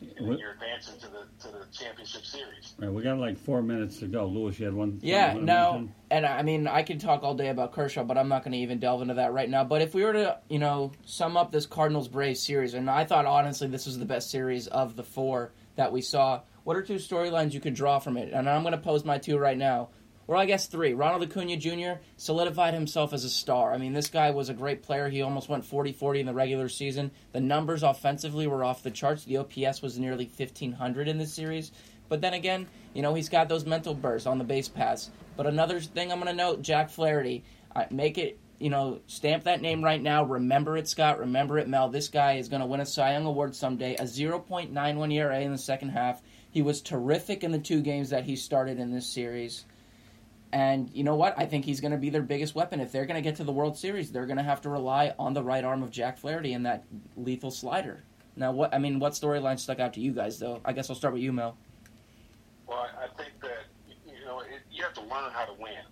and 0.00 0.28
then 0.28 0.38
you're 0.38 0.52
advancing 0.52 0.98
to 1.00 1.08
the 1.08 1.26
to 1.42 1.48
the 1.52 1.64
championship 1.72 2.24
series. 2.24 2.74
Right, 2.78 2.92
we 2.92 3.02
got 3.02 3.18
like 3.18 3.36
four 3.36 3.62
minutes 3.62 3.98
to 3.98 4.06
go. 4.06 4.26
Lewis, 4.26 4.58
you 4.58 4.66
had 4.66 4.74
one. 4.74 5.00
Yeah, 5.02 5.34
one 5.34 5.44
no, 5.44 5.72
mention? 5.72 5.94
and 6.10 6.24
I 6.26 6.42
mean 6.42 6.68
I 6.68 6.84
can 6.84 6.98
talk 7.00 7.24
all 7.24 7.34
day 7.34 7.48
about 7.48 7.72
Kershaw, 7.72 8.04
but 8.04 8.16
I'm 8.16 8.28
not 8.28 8.44
going 8.44 8.52
to 8.52 8.58
even 8.58 8.78
delve 8.78 9.02
into 9.02 9.14
that 9.14 9.32
right 9.32 9.50
now. 9.50 9.64
But 9.64 9.82
if 9.82 9.94
we 9.94 10.04
were 10.04 10.12
to, 10.12 10.38
you 10.48 10.60
know, 10.60 10.92
sum 11.04 11.36
up 11.36 11.50
this 11.50 11.66
Cardinals 11.66 12.06
Braves 12.06 12.40
series, 12.40 12.74
and 12.74 12.88
I 12.88 13.04
thought 13.04 13.26
honestly 13.26 13.66
this 13.66 13.86
was 13.86 13.98
the 13.98 14.04
best 14.04 14.30
series 14.30 14.68
of 14.68 14.94
the 14.94 15.02
four 15.04 15.50
that 15.74 15.90
we 15.92 16.00
saw. 16.00 16.42
What 16.64 16.76
are 16.76 16.82
two 16.82 16.96
storylines 16.96 17.52
you 17.52 17.60
could 17.60 17.74
draw 17.74 17.98
from 17.98 18.16
it? 18.16 18.32
And 18.32 18.48
I'm 18.48 18.62
going 18.62 18.72
to 18.72 18.78
pose 18.78 19.04
my 19.04 19.18
two 19.18 19.38
right 19.38 19.56
now. 19.56 19.88
Well, 20.26 20.38
I 20.38 20.44
guess 20.44 20.66
three. 20.66 20.92
Ronald 20.92 21.22
Acuna 21.22 21.56
Jr. 21.56 22.02
solidified 22.18 22.74
himself 22.74 23.14
as 23.14 23.24
a 23.24 23.30
star. 23.30 23.72
I 23.72 23.78
mean, 23.78 23.94
this 23.94 24.10
guy 24.10 24.30
was 24.30 24.50
a 24.50 24.54
great 24.54 24.82
player. 24.82 25.08
He 25.08 25.22
almost 25.22 25.48
went 25.48 25.64
40 25.64 25.92
40 25.92 26.20
in 26.20 26.26
the 26.26 26.34
regular 26.34 26.68
season. 26.68 27.12
The 27.32 27.40
numbers 27.40 27.82
offensively 27.82 28.46
were 28.46 28.62
off 28.62 28.82
the 28.82 28.90
charts. 28.90 29.24
The 29.24 29.38
OPS 29.38 29.80
was 29.80 29.98
nearly 29.98 30.26
1,500 30.26 31.08
in 31.08 31.16
this 31.16 31.32
series. 31.32 31.72
But 32.10 32.20
then 32.20 32.34
again, 32.34 32.66
you 32.92 33.00
know, 33.00 33.14
he's 33.14 33.30
got 33.30 33.48
those 33.48 33.64
mental 33.64 33.94
bursts 33.94 34.26
on 34.26 34.36
the 34.36 34.44
base 34.44 34.68
pass. 34.68 35.10
But 35.36 35.46
another 35.46 35.80
thing 35.80 36.12
I'm 36.12 36.20
going 36.20 36.30
to 36.30 36.36
note 36.36 36.60
Jack 36.60 36.90
Flaherty. 36.90 37.44
Make 37.90 38.18
it, 38.18 38.38
you 38.58 38.68
know, 38.68 39.00
stamp 39.06 39.44
that 39.44 39.62
name 39.62 39.82
right 39.82 40.02
now. 40.02 40.24
Remember 40.24 40.76
it, 40.76 40.88
Scott. 40.88 41.20
Remember 41.20 41.58
it, 41.58 41.68
Mel. 41.68 41.88
This 41.88 42.08
guy 42.08 42.34
is 42.34 42.48
going 42.48 42.60
to 42.60 42.66
win 42.66 42.80
a 42.80 42.86
Cy 42.86 43.12
Young 43.12 43.24
Award 43.24 43.54
someday. 43.54 43.94
A 43.94 44.02
0.91 44.02 45.14
ERA 45.14 45.40
in 45.40 45.52
the 45.52 45.58
second 45.58 45.90
half. 45.90 46.20
He 46.50 46.62
was 46.62 46.80
terrific 46.80 47.44
in 47.44 47.52
the 47.52 47.58
two 47.58 47.82
games 47.82 48.10
that 48.10 48.24
he 48.24 48.36
started 48.36 48.78
in 48.78 48.90
this 48.90 49.06
series. 49.06 49.64
And 50.52 50.88
you 50.94 51.04
know 51.04 51.14
what? 51.14 51.34
I 51.36 51.44
think 51.44 51.64
he's 51.64 51.80
going 51.80 51.92
to 51.92 51.98
be 51.98 52.08
their 52.08 52.22
biggest 52.22 52.54
weapon. 52.54 52.80
If 52.80 52.90
they're 52.90 53.04
going 53.04 53.22
to 53.22 53.28
get 53.28 53.36
to 53.36 53.44
the 53.44 53.52
World 53.52 53.76
Series, 53.76 54.10
they're 54.10 54.26
going 54.26 54.38
to 54.38 54.42
have 54.42 54.62
to 54.62 54.70
rely 54.70 55.14
on 55.18 55.34
the 55.34 55.42
right 55.42 55.62
arm 55.62 55.82
of 55.82 55.90
Jack 55.90 56.16
Flaherty 56.16 56.54
and 56.54 56.64
that 56.64 56.84
lethal 57.16 57.50
slider. 57.50 58.02
Now, 58.34 58.52
what 58.52 58.72
I 58.72 58.78
mean, 58.78 58.98
what 58.98 59.12
storyline 59.12 59.58
stuck 59.58 59.80
out 59.80 59.92
to 59.94 60.00
you 60.00 60.12
guys, 60.12 60.38
though? 60.38 60.60
I 60.64 60.72
guess 60.72 60.88
I'll 60.88 60.96
start 60.96 61.12
with 61.12 61.22
you, 61.22 61.32
Mel. 61.32 61.58
Well, 62.66 62.86
I 62.96 63.08
think 63.20 63.32
that 63.42 63.66
you 64.06 64.24
know 64.24 64.40
it, 64.40 64.62
you 64.70 64.84
have 64.84 64.94
to 64.94 65.00
learn 65.00 65.32
how 65.32 65.44
to 65.44 65.54
win, 65.60 65.84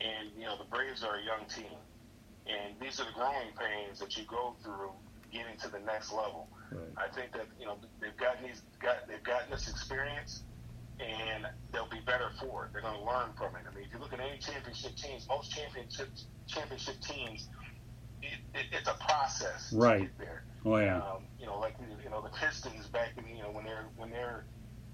and 0.00 0.30
you 0.36 0.44
know 0.44 0.56
the 0.58 0.64
Braves 0.64 1.02
are 1.02 1.16
a 1.16 1.24
young 1.24 1.46
team, 1.48 1.78
and 2.46 2.74
these 2.80 3.00
are 3.00 3.04
the 3.04 3.12
growing 3.12 3.48
pains 3.58 3.98
that 4.00 4.16
you 4.16 4.24
go 4.24 4.54
through 4.62 4.90
getting 5.32 5.56
to 5.62 5.68
the 5.68 5.80
next 5.80 6.12
level. 6.12 6.48
I 6.96 7.08
think 7.14 7.32
that 7.32 7.46
you 7.58 7.66
know 7.66 7.76
they've 8.00 8.16
gotten 8.16 8.44
these 8.46 8.62
got 8.80 9.08
they've 9.08 9.22
gotten 9.24 9.50
this 9.50 9.68
experience, 9.68 10.42
and 11.00 11.46
they'll 11.72 11.88
be 11.90 12.00
better 12.06 12.30
for 12.40 12.66
it. 12.66 12.72
They're 12.72 12.82
going 12.82 12.96
to 12.98 13.04
learn 13.04 13.32
from 13.36 13.56
it. 13.56 13.64
I 13.70 13.74
mean, 13.74 13.84
if 13.84 13.92
you 13.92 13.98
look 14.00 14.12
at 14.12 14.20
any 14.20 14.38
championship 14.38 14.96
teams, 14.96 15.26
most 15.28 15.50
championship 15.50 16.08
championship 16.46 17.00
teams, 17.00 17.48
it, 18.22 18.38
it, 18.54 18.66
it's 18.72 18.88
a 18.88 18.96
process 19.04 19.70
to 19.70 19.76
Right. 19.76 20.00
get 20.02 20.18
there. 20.18 20.44
Oh 20.64 20.76
yeah. 20.78 20.96
Um, 20.98 21.24
you 21.38 21.46
know, 21.46 21.58
like 21.58 21.76
you 22.02 22.10
know 22.10 22.22
the 22.22 22.30
Pistons 22.30 22.86
back 22.88 23.10
in 23.16 23.26
you 23.36 23.42
know 23.42 23.50
when 23.50 23.64
they're 23.64 23.86
when 23.96 24.10
they're 24.10 24.44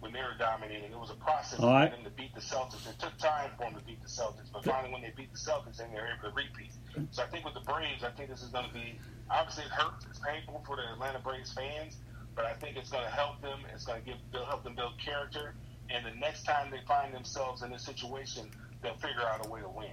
when 0.01 0.13
they 0.13 0.21
were 0.21 0.37
dominating, 0.39 0.93
it 0.93 0.99
was 0.99 1.11
a 1.11 1.15
process 1.15 1.59
for 1.59 1.67
them 1.67 2.05
to 2.05 2.11
beat 2.11 2.35
the 2.35 2.41
Celtics. 2.41 2.89
It 2.89 2.99
took 2.99 3.17
time 3.19 3.51
for 3.57 3.65
them 3.65 3.75
to 3.75 3.85
beat 3.85 4.01
the 4.03 4.09
Celtics, 4.09 4.53
but 4.53 4.65
finally 4.65 4.93
when 4.93 5.03
they 5.03 5.13
beat 5.17 5.33
the 5.33 5.39
Celtics, 5.39 5.79
then 5.79 5.89
they're 5.93 6.15
able 6.19 6.31
to 6.31 6.35
repeat. 6.35 6.73
So 7.11 7.23
I 7.23 7.27
think 7.27 7.45
with 7.45 7.55
the 7.55 7.61
Braves, 7.61 8.05
I 8.05 8.11
think 8.11 8.31
this 8.31 8.43
is 8.43 8.51
going 8.51 8.67
to 8.67 8.75
be 8.75 8.99
obviously 9.31 9.65
it 9.65 9.71
hurts, 9.71 10.07
it's 10.09 10.21
painful 10.21 10.63
for 10.67 10.77
the 10.77 10.83
Atlanta 10.93 11.19
Braves 11.19 11.53
fans, 11.53 11.97
but 12.35 12.45
I 12.45 12.55
think 12.55 12.77
it's 12.77 12.91
going 12.91 13.05
to 13.05 13.11
help 13.11 13.41
them. 13.43 13.61
It's 13.75 13.85
going 13.85 14.01
to 14.03 14.07
give 14.07 14.17
help 14.47 14.65
them 14.65 14.75
build 14.75 14.93
character, 14.99 15.55
and 15.91 16.05
the 16.07 16.19
next 16.19 16.45
time 16.45 16.71
they 16.71 16.81
find 16.87 17.13
themselves 17.13 17.63
in 17.63 17.71
this 17.71 17.85
situation, 17.85 18.51
they'll 18.83 18.95
figure 18.95 19.23
out 19.23 19.45
a 19.45 19.49
way 19.49 19.61
to 19.61 19.69
win. 19.69 19.91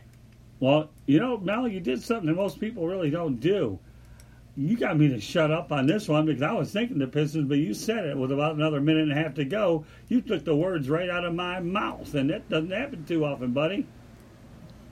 Well, 0.60 0.90
you 1.06 1.20
know, 1.20 1.38
Mel, 1.38 1.68
you 1.68 1.80
did 1.80 2.02
something 2.02 2.28
that 2.28 2.36
most 2.36 2.60
people 2.60 2.88
really 2.88 3.10
don't 3.10 3.40
do. 3.40 3.80
You 4.58 4.78
got 4.78 4.98
me 4.98 5.10
to 5.10 5.20
shut 5.20 5.52
up 5.52 5.74
on 5.74 5.86
this 5.86 6.08
one 6.08 6.26
because 6.26 6.42
I 6.42 6.54
was 6.54 6.72
thinking 6.72 6.98
the 6.98 7.08
Pistons, 7.08 7.50
but 7.50 7.58
you 7.58 7.74
said 7.74 8.06
it 8.06 8.18
with 8.18 8.32
about 8.32 8.56
another 8.56 8.80
minute 8.80 9.04
and 9.04 9.12
a 9.12 9.16
half 9.16 9.34
to 9.34 9.44
go. 9.44 9.86
You 10.08 10.22
took 10.22 10.46
the 10.46 10.56
words 10.56 10.90
right 10.90 11.10
out 11.10 11.26
of 11.26 11.36
my 11.36 11.60
mouth, 11.60 12.14
and 12.16 12.30
that 12.30 12.48
doesn't 12.48 12.72
happen 12.72 13.04
too 13.04 13.26
often, 13.26 13.52
buddy. 13.52 13.86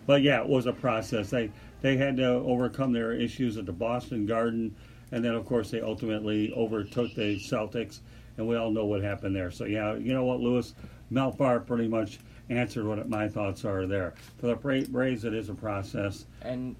But 0.06 0.22
yeah, 0.22 0.42
it 0.42 0.50
was 0.50 0.66
a 0.66 0.74
process. 0.74 1.30
They 1.30 1.50
they 1.82 1.96
had 1.96 2.18
to 2.18 2.26
overcome 2.26 2.92
their 2.92 3.14
issues 3.14 3.58
at 3.58 3.66
the 3.66 3.72
Boston 3.72 4.26
Garden, 4.26 4.76
and 5.14 5.24
then 5.24 5.34
of 5.34 5.46
course 5.46 5.72
they 5.72 5.80
ultimately 5.80 6.52
overtook 6.54 7.14
the 7.16 7.38
Celtics, 7.38 8.02
and 8.38 8.46
we 8.46 8.58
all 8.58 8.70
know 8.70 8.86
what 8.86 9.02
happened 9.02 9.34
there. 9.34 9.52
So 9.52 9.64
yeah, 9.64 9.96
you 9.96 10.14
know 10.14 10.26
what, 10.26 10.42
Lewis, 10.42 10.74
Mel 11.10 11.32
Farr 11.32 11.62
pretty 11.62 11.88
much 11.88 12.20
answered 12.50 12.86
what 12.86 13.08
my 13.08 13.30
thoughts 13.30 13.64
are 13.64 13.88
there. 13.88 14.14
For 14.40 14.48
the 14.48 14.56
Bra- 14.56 14.84
Braves, 14.90 15.24
it 15.24 15.34
is 15.34 15.48
a 15.48 15.54
process. 15.54 16.26
And 16.42 16.76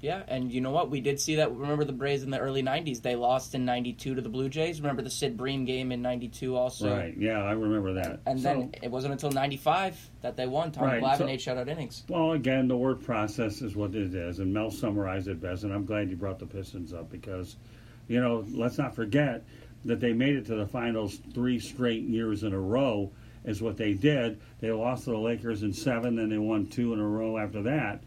yeah, 0.00 0.22
and 0.28 0.50
you 0.50 0.60
know 0.60 0.70
what? 0.70 0.90
We 0.90 1.00
did 1.00 1.20
see 1.20 1.36
that. 1.36 1.54
Remember 1.54 1.84
the 1.84 1.92
Braves 1.92 2.22
in 2.22 2.30
the 2.30 2.38
early 2.38 2.62
'90s? 2.62 3.02
They 3.02 3.16
lost 3.16 3.54
in 3.54 3.64
'92 3.64 4.14
to 4.14 4.20
the 4.20 4.28
Blue 4.28 4.48
Jays. 4.48 4.80
Remember 4.80 5.02
the 5.02 5.10
Sid 5.10 5.36
Bream 5.36 5.64
game 5.64 5.92
in 5.92 6.00
'92 6.02 6.56
also. 6.56 6.90
right? 6.96 7.16
Yeah, 7.16 7.42
I 7.42 7.52
remember 7.52 7.92
that. 7.94 8.20
And 8.26 8.40
So- 8.40 8.48
then 8.48 8.70
it 8.82 8.90
wasn't 8.90 9.12
until 9.12 9.30
'95 9.30 10.10
that 10.22 10.36
they 10.36 10.46
won. 10.46 10.72
Tom 10.72 10.84
Right, 10.84 11.02
Glavine 11.02 11.18
so- 11.18 11.28
eight 11.28 11.40
shutout 11.40 11.68
innings. 11.68 12.04
Well, 12.08 12.32
again, 12.32 12.66
the 12.68 12.76
word 12.76 13.00
process 13.02 13.60
is 13.62 13.76
what 13.76 13.94
it 13.94 14.14
is, 14.14 14.38
and 14.38 14.52
Mel 14.54 14.70
summarized 14.70 15.28
it 15.28 15.40
best. 15.40 15.64
And 15.64 15.72
I'm 15.72 15.84
glad 15.84 16.08
you 16.10 16.16
brought 16.16 16.38
the 16.38 16.46
Pistons 16.46 16.92
up 16.92 17.10
because, 17.10 17.56
you 18.08 18.20
know, 18.20 18.44
let's 18.52 18.78
not 18.78 18.94
forget 18.94 19.42
that 19.84 20.00
they 20.00 20.12
made 20.12 20.36
it 20.36 20.46
to 20.46 20.54
the 20.54 20.66
finals 20.66 21.20
three 21.34 21.58
straight 21.58 22.02
years 22.02 22.42
in 22.42 22.52
a 22.52 22.60
row. 22.60 23.10
Is 23.42 23.62
what 23.62 23.78
they 23.78 23.94
did. 23.94 24.38
They 24.60 24.70
lost 24.70 25.04
to 25.04 25.12
the 25.12 25.16
Lakers 25.18 25.62
in 25.62 25.72
seven, 25.72 26.16
then 26.16 26.28
they 26.28 26.36
won 26.36 26.66
two 26.66 26.92
in 26.92 27.00
a 27.00 27.06
row 27.08 27.38
after 27.38 27.62
that. 27.62 28.02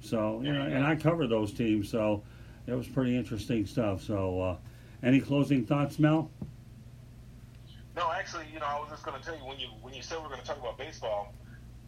So, 0.00 0.40
you 0.42 0.52
know, 0.52 0.62
and 0.62 0.84
I 0.84 0.96
covered 0.96 1.28
those 1.28 1.52
teams, 1.52 1.90
so 1.90 2.22
it 2.66 2.72
was 2.74 2.86
pretty 2.86 3.16
interesting 3.16 3.66
stuff. 3.66 4.02
So, 4.02 4.40
uh, 4.40 4.56
any 5.02 5.20
closing 5.20 5.64
thoughts, 5.66 5.98
Mel? 5.98 6.30
No, 7.96 8.10
actually, 8.12 8.46
you 8.52 8.60
know, 8.60 8.66
I 8.66 8.78
was 8.78 8.90
just 8.90 9.04
going 9.04 9.18
to 9.18 9.24
tell 9.24 9.36
you 9.36 9.44
when 9.44 9.58
you 9.58 9.68
when 9.82 9.92
you 9.92 10.02
said 10.02 10.18
we 10.18 10.24
are 10.26 10.28
going 10.28 10.40
to 10.40 10.46
talk 10.46 10.58
about 10.58 10.78
baseball. 10.78 11.34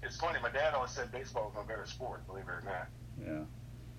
It's 0.02 0.16
funny. 0.16 0.38
My 0.42 0.50
dad 0.50 0.74
always 0.74 0.90
said 0.90 1.12
baseball 1.12 1.52
was 1.54 1.64
a 1.64 1.68
better 1.68 1.86
sport. 1.86 2.26
Believe 2.26 2.44
it 2.44 2.50
or 2.50 2.62
not. 2.64 2.88
Yeah. 3.24 3.44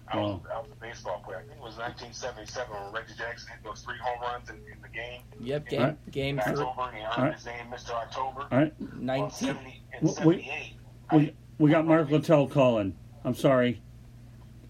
I 0.07 0.17
was, 0.17 0.41
Well- 0.43 0.53
I 0.53 0.59
was 0.59 0.69
a 0.71 0.81
baseball 0.81 1.21
player. 1.23 1.37
I 1.37 1.41
think 1.43 1.53
it 1.57 1.63
was 1.63 1.77
1977 1.77 2.69
when 2.73 2.91
Reggie 2.93 3.13
Jackson 3.17 3.51
hit 3.53 3.63
those 3.63 3.81
three 3.81 3.95
home 4.01 4.19
runs 4.21 4.49
in, 4.49 4.55
in 4.55 4.81
the 4.81 4.89
game. 4.89 5.21
Yep, 5.39 5.69
game 5.69 5.79
Alright. 5.79 6.11
game 6.11 6.39
in 6.39 6.43
three, 6.43 6.63
October, 6.63 6.81
and 6.89 6.95
he 6.97 7.03
earned 7.03 7.13
Alright. 7.13 7.33
his 7.35 7.45
name, 7.45 7.65
Mr. 7.71 7.91
October. 7.91 8.47
All 8.51 8.57
right. 8.57 8.73
Well, 8.99 9.29
70, 9.29 9.81
in 10.01 10.07
we- 10.07 10.13
78. 10.13 10.73
We, 11.13 11.33
we 11.59 11.69
got 11.71 11.85
Mark 11.85 12.09
Littell 12.09 12.47
calling. 12.47 12.95
I'm 13.23 13.35
sorry. 13.35 13.81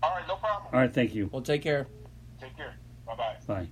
All 0.03 0.11
right, 0.11 0.27
no 0.27 0.35
problem. 0.35 0.73
All 0.73 0.79
right, 0.79 0.93
thank 0.93 1.13
you. 1.13 1.29
Well, 1.31 1.41
take 1.41 1.61
care. 1.61 1.87
Take 2.39 2.55
care. 2.57 2.75
Bye 3.05 3.15
bye. 3.15 3.35
Bye. 3.47 3.67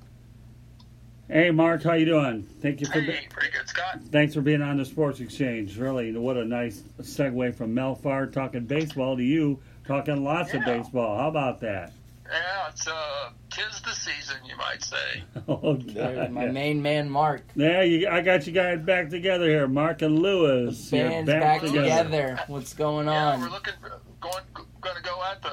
Hey, 1.27 1.51
Mark, 1.51 1.84
how 1.84 1.93
you 1.93 2.05
doing? 2.05 2.41
Thank 2.61 2.82
you 2.82 2.88
for 2.88 3.01
Hey, 3.01 3.27
pretty 3.30 3.51
good, 3.51 3.67
Scott. 3.69 3.99
thanks 4.11 4.34
for 4.34 4.41
being 4.41 4.63
on 4.63 4.77
the 4.77 4.86
Sports 4.86 5.19
Exchange. 5.19 5.77
Really, 5.77 6.11
what 6.17 6.38
a 6.38 6.45
nice 6.45 6.82
segue 7.01 7.53
from 7.55 7.73
Mel 7.75 7.93
Farr 7.95 8.25
talking 8.27 8.65
baseball 8.65 9.15
to 9.17 9.23
you 9.23 9.59
talking 9.86 10.23
lots 10.23 10.53
of 10.53 10.65
baseball. 10.65 11.17
How 11.17 11.27
about 11.30 11.59
that? 11.61 11.91
Yeah, 12.32 12.69
it's 12.69 12.88
uh, 12.88 13.30
tis 13.49 13.82
the 13.82 13.91
season, 13.91 14.38
you 14.47 14.55
might 14.57 14.84
say. 14.84 15.23
Oh, 15.47 15.73
God, 15.73 16.30
my 16.32 16.45
yeah. 16.45 16.51
main 16.51 16.80
man, 16.82 17.09
Mark. 17.09 17.41
There 17.55 17.84
you, 17.84 18.07
I 18.07 18.21
got 18.21 18.45
you 18.45 18.53
guys 18.53 18.80
back 18.82 19.09
together 19.09 19.45
here, 19.45 19.67
Mark 19.67 20.03
and 20.03 20.19
Lewis. 20.19 20.91
You're 20.91 21.09
Band's 21.09 21.27
back 21.27 21.61
together. 21.61 21.82
together. 21.82 22.39
What's 22.47 22.73
going 22.73 23.07
on? 23.07 23.13
Yeah, 23.15 23.34
on? 23.34 23.41
we're 23.41 23.49
looking 23.49 23.73
going 24.21 24.43
going 24.82 24.95
to 24.95 25.01
go 25.01 25.23
at 25.23 25.41
the 25.41 25.49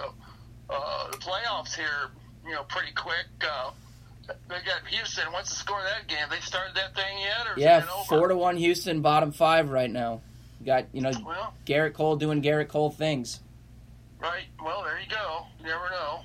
uh, 0.71 1.11
the 1.11 1.17
playoffs 1.19 1.75
here, 1.75 2.11
you 2.45 2.53
know, 2.53 2.63
pretty 2.65 2.93
quick. 2.93 3.27
Uh, 3.41 3.71
they 4.49 4.57
got 4.65 4.87
Houston. 4.91 5.33
What's 5.33 5.51
the 5.51 5.57
score 5.57 5.79
of 5.79 5.85
that 5.85 6.09
game? 6.09 6.27
They 6.31 6.41
started 6.41 6.75
that 6.75 6.95
thing 6.95 7.19
yet, 7.21 7.57
Yeah, 7.57 7.83
four 8.09 8.29
to 8.29 8.37
one 8.37 8.57
Houston, 8.57 9.01
bottom 9.01 9.31
five 9.33 9.71
right 9.71 9.91
now. 9.91 10.21
Got 10.65 10.87
you 10.93 11.01
know 11.03 11.13
Well, 11.25 11.55
Gerrit 11.65 11.93
Cole 11.95 12.17
doing 12.17 12.43
Gerrit 12.43 12.69
Cole 12.69 12.91
things. 12.91 13.41
right. 14.21 14.45
Well, 14.63 14.83
there 14.83 14.99
you 14.99 15.09
go. 15.09 15.47
You 15.61 15.67
never 15.67 15.91
know. 15.91 16.21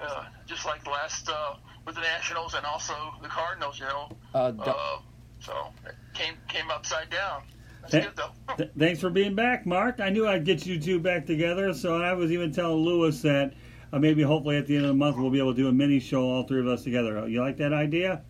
Uh, 0.00 0.24
just 0.46 0.66
like 0.66 0.82
the 0.82 0.90
last 0.90 1.28
uh, 1.28 1.54
with 1.86 1.94
the 1.94 2.00
Nationals 2.00 2.54
and 2.54 2.66
also 2.66 2.94
the 3.22 3.28
Cardinals, 3.28 3.78
you 3.78 3.84
know. 3.86 4.10
Uh, 4.34 4.52
Uh, 4.58 4.98
so 5.40 5.68
it 5.86 5.94
came 6.14 6.34
came 6.48 6.68
upside 6.70 7.10
down. 7.10 7.42
That's 7.90 8.14
though. 8.14 8.54
Th- 8.56 8.70
thanks 8.78 9.00
for 9.00 9.10
being 9.10 9.34
back, 9.34 9.66
Mark. 9.66 10.00
I 10.00 10.10
knew 10.10 10.26
I'd 10.26 10.44
get 10.44 10.66
you 10.66 10.78
two 10.78 10.98
back 11.00 11.26
together, 11.26 11.74
so 11.74 12.00
I 12.00 12.12
was 12.12 12.30
even 12.30 12.52
telling 12.52 12.84
Lewis 12.84 13.22
that 13.22 13.54
uh, 13.92 13.98
maybe 13.98 14.22
hopefully 14.22 14.56
at 14.56 14.66
the 14.66 14.76
end 14.76 14.84
of 14.84 14.88
the 14.88 14.94
month 14.94 15.16
we'll 15.16 15.30
be 15.30 15.38
able 15.38 15.52
to 15.52 15.62
do 15.62 15.68
a 15.68 15.72
mini 15.72 16.00
show, 16.00 16.22
all 16.22 16.44
three 16.44 16.60
of 16.60 16.66
us 16.66 16.82
together. 16.84 17.28
You 17.28 17.40
like 17.40 17.56
that 17.58 17.72
idea? 17.72 18.22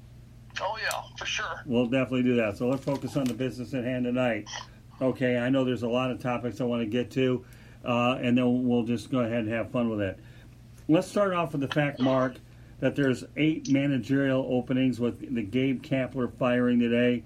Oh 0.60 0.76
yeah, 0.82 1.02
for 1.18 1.26
sure. 1.26 1.62
We'll 1.66 1.86
definitely 1.86 2.22
do 2.22 2.36
that. 2.36 2.56
So 2.56 2.68
let's 2.68 2.84
focus 2.84 3.16
on 3.16 3.24
the 3.24 3.34
business 3.34 3.74
at 3.74 3.84
hand 3.84 4.04
tonight. 4.04 4.48
Okay, 5.00 5.38
I 5.38 5.48
know 5.50 5.64
there's 5.64 5.82
a 5.82 5.88
lot 5.88 6.10
of 6.10 6.20
topics 6.20 6.60
I 6.60 6.64
want 6.64 6.82
to 6.82 6.86
get 6.86 7.10
to, 7.12 7.44
uh, 7.84 8.18
and 8.20 8.38
then 8.38 8.68
we'll 8.68 8.84
just 8.84 9.10
go 9.10 9.20
ahead 9.20 9.40
and 9.40 9.48
have 9.48 9.70
fun 9.70 9.88
with 9.90 10.00
it. 10.00 10.18
Let's 10.88 11.08
start 11.08 11.32
off 11.32 11.52
with 11.52 11.62
the 11.62 11.68
fact, 11.68 11.98
Mark, 11.98 12.34
that 12.80 12.94
there's 12.94 13.24
eight 13.36 13.68
managerial 13.70 14.46
openings 14.48 15.00
with 15.00 15.34
the 15.34 15.42
Gabe 15.42 15.82
Kapler 15.82 16.30
firing 16.38 16.78
today. 16.78 17.24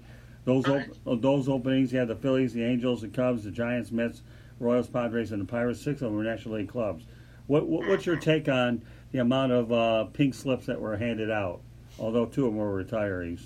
Those 0.49 0.67
op- 0.67 1.21
those 1.21 1.47
openings, 1.47 1.93
you 1.93 1.99
had 1.99 2.07
the 2.07 2.15
Phillies, 2.15 2.53
the 2.53 2.63
Angels, 2.63 3.01
the 3.01 3.07
Cubs, 3.07 3.43
the 3.43 3.51
Giants, 3.51 3.91
Mets, 3.91 4.23
Royals, 4.59 4.87
Padres, 4.87 5.31
and 5.31 5.39
the 5.39 5.45
Pirates. 5.45 5.79
Six 5.79 6.01
of 6.01 6.09
them 6.09 6.15
were 6.15 6.23
National 6.23 6.55
League 6.55 6.69
clubs. 6.69 7.03
What, 7.45 7.67
what 7.67 7.87
what's 7.87 8.07
your 8.07 8.15
take 8.15 8.49
on 8.49 8.81
the 9.11 9.19
amount 9.19 9.51
of 9.51 9.71
uh, 9.71 10.05
pink 10.05 10.33
slips 10.33 10.65
that 10.65 10.81
were 10.81 10.97
handed 10.97 11.29
out? 11.29 11.61
Although 11.99 12.25
two 12.25 12.47
of 12.47 12.53
them 12.53 12.57
were 12.57 12.83
retirees. 12.83 13.41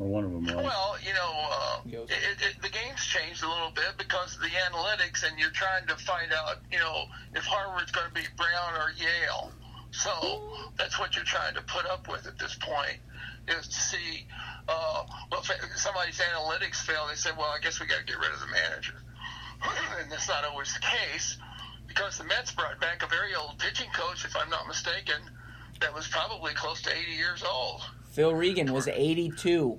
or 0.00 0.08
one 0.08 0.24
of 0.24 0.32
them 0.32 0.44
was. 0.44 0.54
Well, 0.56 0.96
you 1.06 1.14
know, 1.14 1.32
uh, 1.52 1.80
it, 1.86 2.10
it, 2.10 2.62
the 2.62 2.68
game's 2.68 3.04
changed 3.04 3.44
a 3.44 3.48
little 3.48 3.70
bit 3.70 3.92
because 3.96 4.34
of 4.34 4.40
the 4.40 4.48
analytics, 4.48 5.22
and 5.28 5.38
you're 5.38 5.50
trying 5.50 5.86
to 5.86 5.94
find 5.94 6.32
out, 6.32 6.56
you 6.72 6.78
know, 6.80 7.04
if 7.36 7.44
Harvard's 7.44 7.92
going 7.92 8.08
to 8.08 8.14
be 8.14 8.26
Brown 8.36 8.74
or 8.74 8.90
Yale. 8.98 9.52
So 9.92 10.72
that's 10.76 10.98
what 10.98 11.14
you're 11.14 11.24
trying 11.24 11.54
to 11.54 11.62
put 11.62 11.86
up 11.86 12.08
with 12.08 12.26
at 12.26 12.38
this 12.40 12.56
point 12.56 12.98
is 13.50 13.68
to 13.68 13.74
see, 13.74 14.26
uh, 14.68 15.04
well, 15.30 15.42
somebody's 15.76 16.20
analytics 16.20 16.76
fail, 16.76 17.06
they 17.08 17.16
say, 17.16 17.30
well, 17.36 17.52
I 17.56 17.60
guess 17.60 17.80
we 17.80 17.86
got 17.86 18.00
to 18.00 18.04
get 18.04 18.18
rid 18.18 18.32
of 18.32 18.40
the 18.40 18.46
manager. 18.46 18.94
and 20.00 20.10
that's 20.10 20.28
not 20.28 20.44
always 20.44 20.72
the 20.74 20.80
case 20.80 21.38
because 21.86 22.18
the 22.18 22.24
Mets 22.24 22.52
brought 22.52 22.80
back 22.80 23.02
a 23.02 23.06
very 23.06 23.34
old 23.34 23.58
pitching 23.58 23.90
coach, 23.92 24.24
if 24.24 24.36
I'm 24.36 24.48
not 24.48 24.66
mistaken, 24.68 25.16
that 25.80 25.92
was 25.92 26.06
probably 26.06 26.52
close 26.54 26.80
to 26.82 26.90
80 26.90 27.12
years 27.12 27.42
old. 27.42 27.82
Phil 28.12 28.34
Regan 28.34 28.72
was 28.72 28.86
82. 28.86 29.78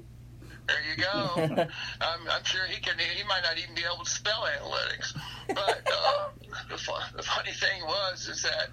There 0.68 0.78
you 0.96 1.04
go. 1.04 1.68
I'm, 2.02 2.20
I'm 2.30 2.44
sure 2.44 2.66
he 2.66 2.82
can. 2.82 2.98
He 2.98 3.24
might 3.24 3.42
not 3.44 3.58
even 3.58 3.76
be 3.76 3.82
able 3.82 4.04
to 4.04 4.10
spell 4.10 4.46
analytics. 4.60 5.18
But 5.48 5.82
uh, 5.92 6.30
the, 6.70 6.78
fun, 6.78 7.02
the 7.16 7.24
funny 7.24 7.52
thing 7.52 7.82
was 7.84 8.28
is 8.28 8.44
that 8.44 8.70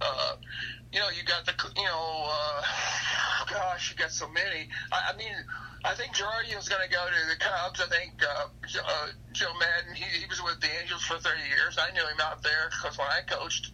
uh, 0.00 0.36
you 0.94 1.00
know 1.00 1.10
you 1.10 1.24
got 1.24 1.44
the 1.44 1.52
you 1.76 1.84
know 1.84 2.30
uh, 2.30 2.62
gosh 3.50 3.90
you 3.90 3.96
got 3.96 4.12
so 4.12 4.28
many. 4.28 4.68
I, 4.92 5.12
I 5.12 5.16
mean 5.16 5.34
I 5.84 5.94
think 5.94 6.14
Girardi 6.14 6.56
was 6.56 6.68
going 6.68 6.80
to 6.80 6.88
go 6.88 7.04
to 7.04 7.28
the 7.28 7.36
Cubs. 7.36 7.80
I 7.80 7.86
think 7.90 8.22
uh, 8.22 8.46
uh, 8.48 9.06
Joe 9.32 9.52
Maddon 9.58 9.94
he, 9.94 10.04
he 10.20 10.26
was 10.26 10.42
with 10.42 10.60
the 10.60 10.68
Angels 10.80 11.02
for 11.02 11.18
30 11.18 11.40
years. 11.42 11.76
I 11.78 11.92
knew 11.92 12.00
him 12.00 12.20
out 12.22 12.42
there 12.42 12.70
because 12.70 12.96
when 12.96 13.08
I 13.08 13.20
coached, 13.28 13.72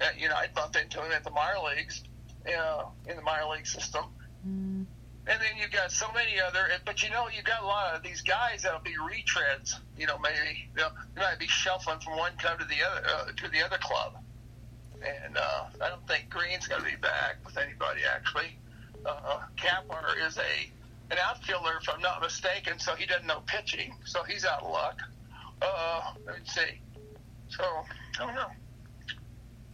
at, 0.00 0.18
you 0.18 0.28
know 0.28 0.34
I 0.34 0.48
bumped 0.52 0.76
into 0.76 1.04
him 1.04 1.12
at 1.12 1.22
the 1.22 1.30
minor 1.30 1.60
leagues, 1.60 2.02
uh, 2.48 2.84
in 3.06 3.16
the 3.16 3.22
minor 3.22 3.52
league 3.52 3.66
system. 3.66 4.06
Mm. 4.46 4.86
And 5.26 5.40
then 5.40 5.56
you've 5.58 5.70
got 5.70 5.90
so 5.90 6.06
many 6.12 6.38
other, 6.38 6.68
but 6.84 7.02
you 7.02 7.08
know, 7.08 7.28
you've 7.34 7.46
got 7.46 7.62
a 7.62 7.66
lot 7.66 7.94
of 7.94 8.02
these 8.02 8.20
guys 8.20 8.62
that'll 8.62 8.80
be 8.80 8.92
retreads. 8.92 9.74
You 9.96 10.06
know, 10.06 10.18
maybe 10.18 10.68
you 10.76 10.82
know, 10.82 10.90
they 11.14 11.22
might 11.22 11.38
be 11.38 11.46
shuffling 11.46 12.00
from 12.00 12.18
one 12.18 12.32
club 12.36 12.58
to 12.58 12.66
the 12.66 12.82
other 12.84 13.06
uh, 13.06 13.24
to 13.32 13.48
the 13.48 13.64
other 13.64 13.78
club. 13.78 14.18
And 15.04 15.36
uh, 15.36 15.64
I 15.82 15.88
don't 15.88 16.06
think 16.08 16.30
Green's 16.30 16.66
going 16.66 16.82
to 16.82 16.88
be 16.88 16.96
back 16.96 17.36
with 17.44 17.58
anybody 17.58 18.00
actually. 18.10 18.58
Uh, 19.04 19.40
is 20.26 20.38
a 20.38 20.70
an 21.10 21.18
outfielder, 21.22 21.78
if 21.80 21.88
I'm 21.88 22.00
not 22.00 22.22
mistaken, 22.22 22.78
so 22.78 22.94
he 22.94 23.06
doesn't 23.06 23.26
know 23.26 23.42
pitching, 23.46 23.94
so 24.04 24.22
he's 24.22 24.44
out 24.44 24.62
of 24.62 24.70
luck. 24.70 24.98
Uh, 25.60 26.12
let 26.26 26.36
me 26.36 26.42
see. 26.46 26.80
So 27.48 27.62
I 27.62 28.26
don't 28.26 28.34
know. 28.34 28.46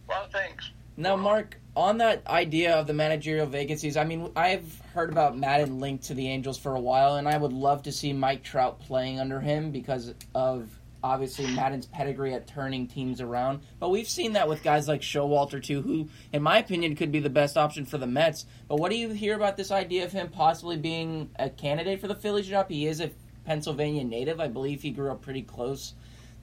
A 0.09 0.11
lot 0.11 0.25
of 0.27 0.33
things. 0.33 0.71
Now, 0.97 1.17
Mark, 1.17 1.57
on 1.77 1.99
that 1.99 2.27
idea 2.27 2.75
of 2.75 2.87
the 2.87 2.93
managerial 2.93 3.47
vacancies, 3.47 3.97
I 3.97 4.05
mean, 4.05 4.31
I've 4.35 4.81
heard 4.93 5.11
about 5.11 5.39
Maddon 5.39 5.79
linked 5.79 6.05
to 6.05 6.15
the 6.15 6.29
Angels 6.29 6.59
for 6.59 6.75
a 6.75 6.81
while, 6.81 7.17
and 7.17 7.29
I 7.29 7.39
would 7.39 7.53
love 7.53 7.85
to 7.85 7.93
see 7.93 8.13
Mike 8.13 8.43
Trout 8.43 8.81
playing 8.81 9.21
under 9.21 9.41
him 9.41 9.71
because 9.71 10.13
of 10.35 10.69
obviously 11.03 11.47
Maddon's 11.55 11.87
pedigree 11.87 12.35
at 12.35 12.47
turning 12.47 12.87
teams 12.87 13.21
around. 13.21 13.61
But 13.79 13.91
we've 13.91 14.09
seen 14.09 14.33
that 14.35 14.49
with 14.49 14.63
guys 14.63 14.89
like 14.89 15.01
Showalter 15.01 15.63
too, 15.63 15.83
who, 15.83 16.09
in 16.33 16.43
my 16.43 16.59
opinion, 16.59 16.97
could 16.97 17.13
be 17.13 17.21
the 17.21 17.31
best 17.31 17.57
option 17.57 17.85
for 17.85 17.99
the 17.99 18.07
Mets. 18.07 18.47
But 18.69 18.77
what 18.77 18.91
do 18.91 18.97
you 18.97 19.11
hear 19.11 19.35
about 19.35 19.57
this 19.57 19.71
idea 19.71 20.05
of 20.05 20.13
him 20.13 20.29
possibly 20.29 20.77
being 20.77 21.31
a 21.39 21.51
candidate 21.51 22.01
for 22.01 22.09
the 22.09 22.15
Phillies 22.15 22.49
job? 22.49 22.69
He 22.69 22.87
is 22.87 23.01
a 23.01 23.11
Pennsylvania 23.45 24.05
native. 24.05 24.41
I 24.41 24.49
believe 24.49 24.83
he 24.83 24.91
grew 24.91 25.11
up 25.11 25.23
pretty 25.23 25.43
close 25.43 25.95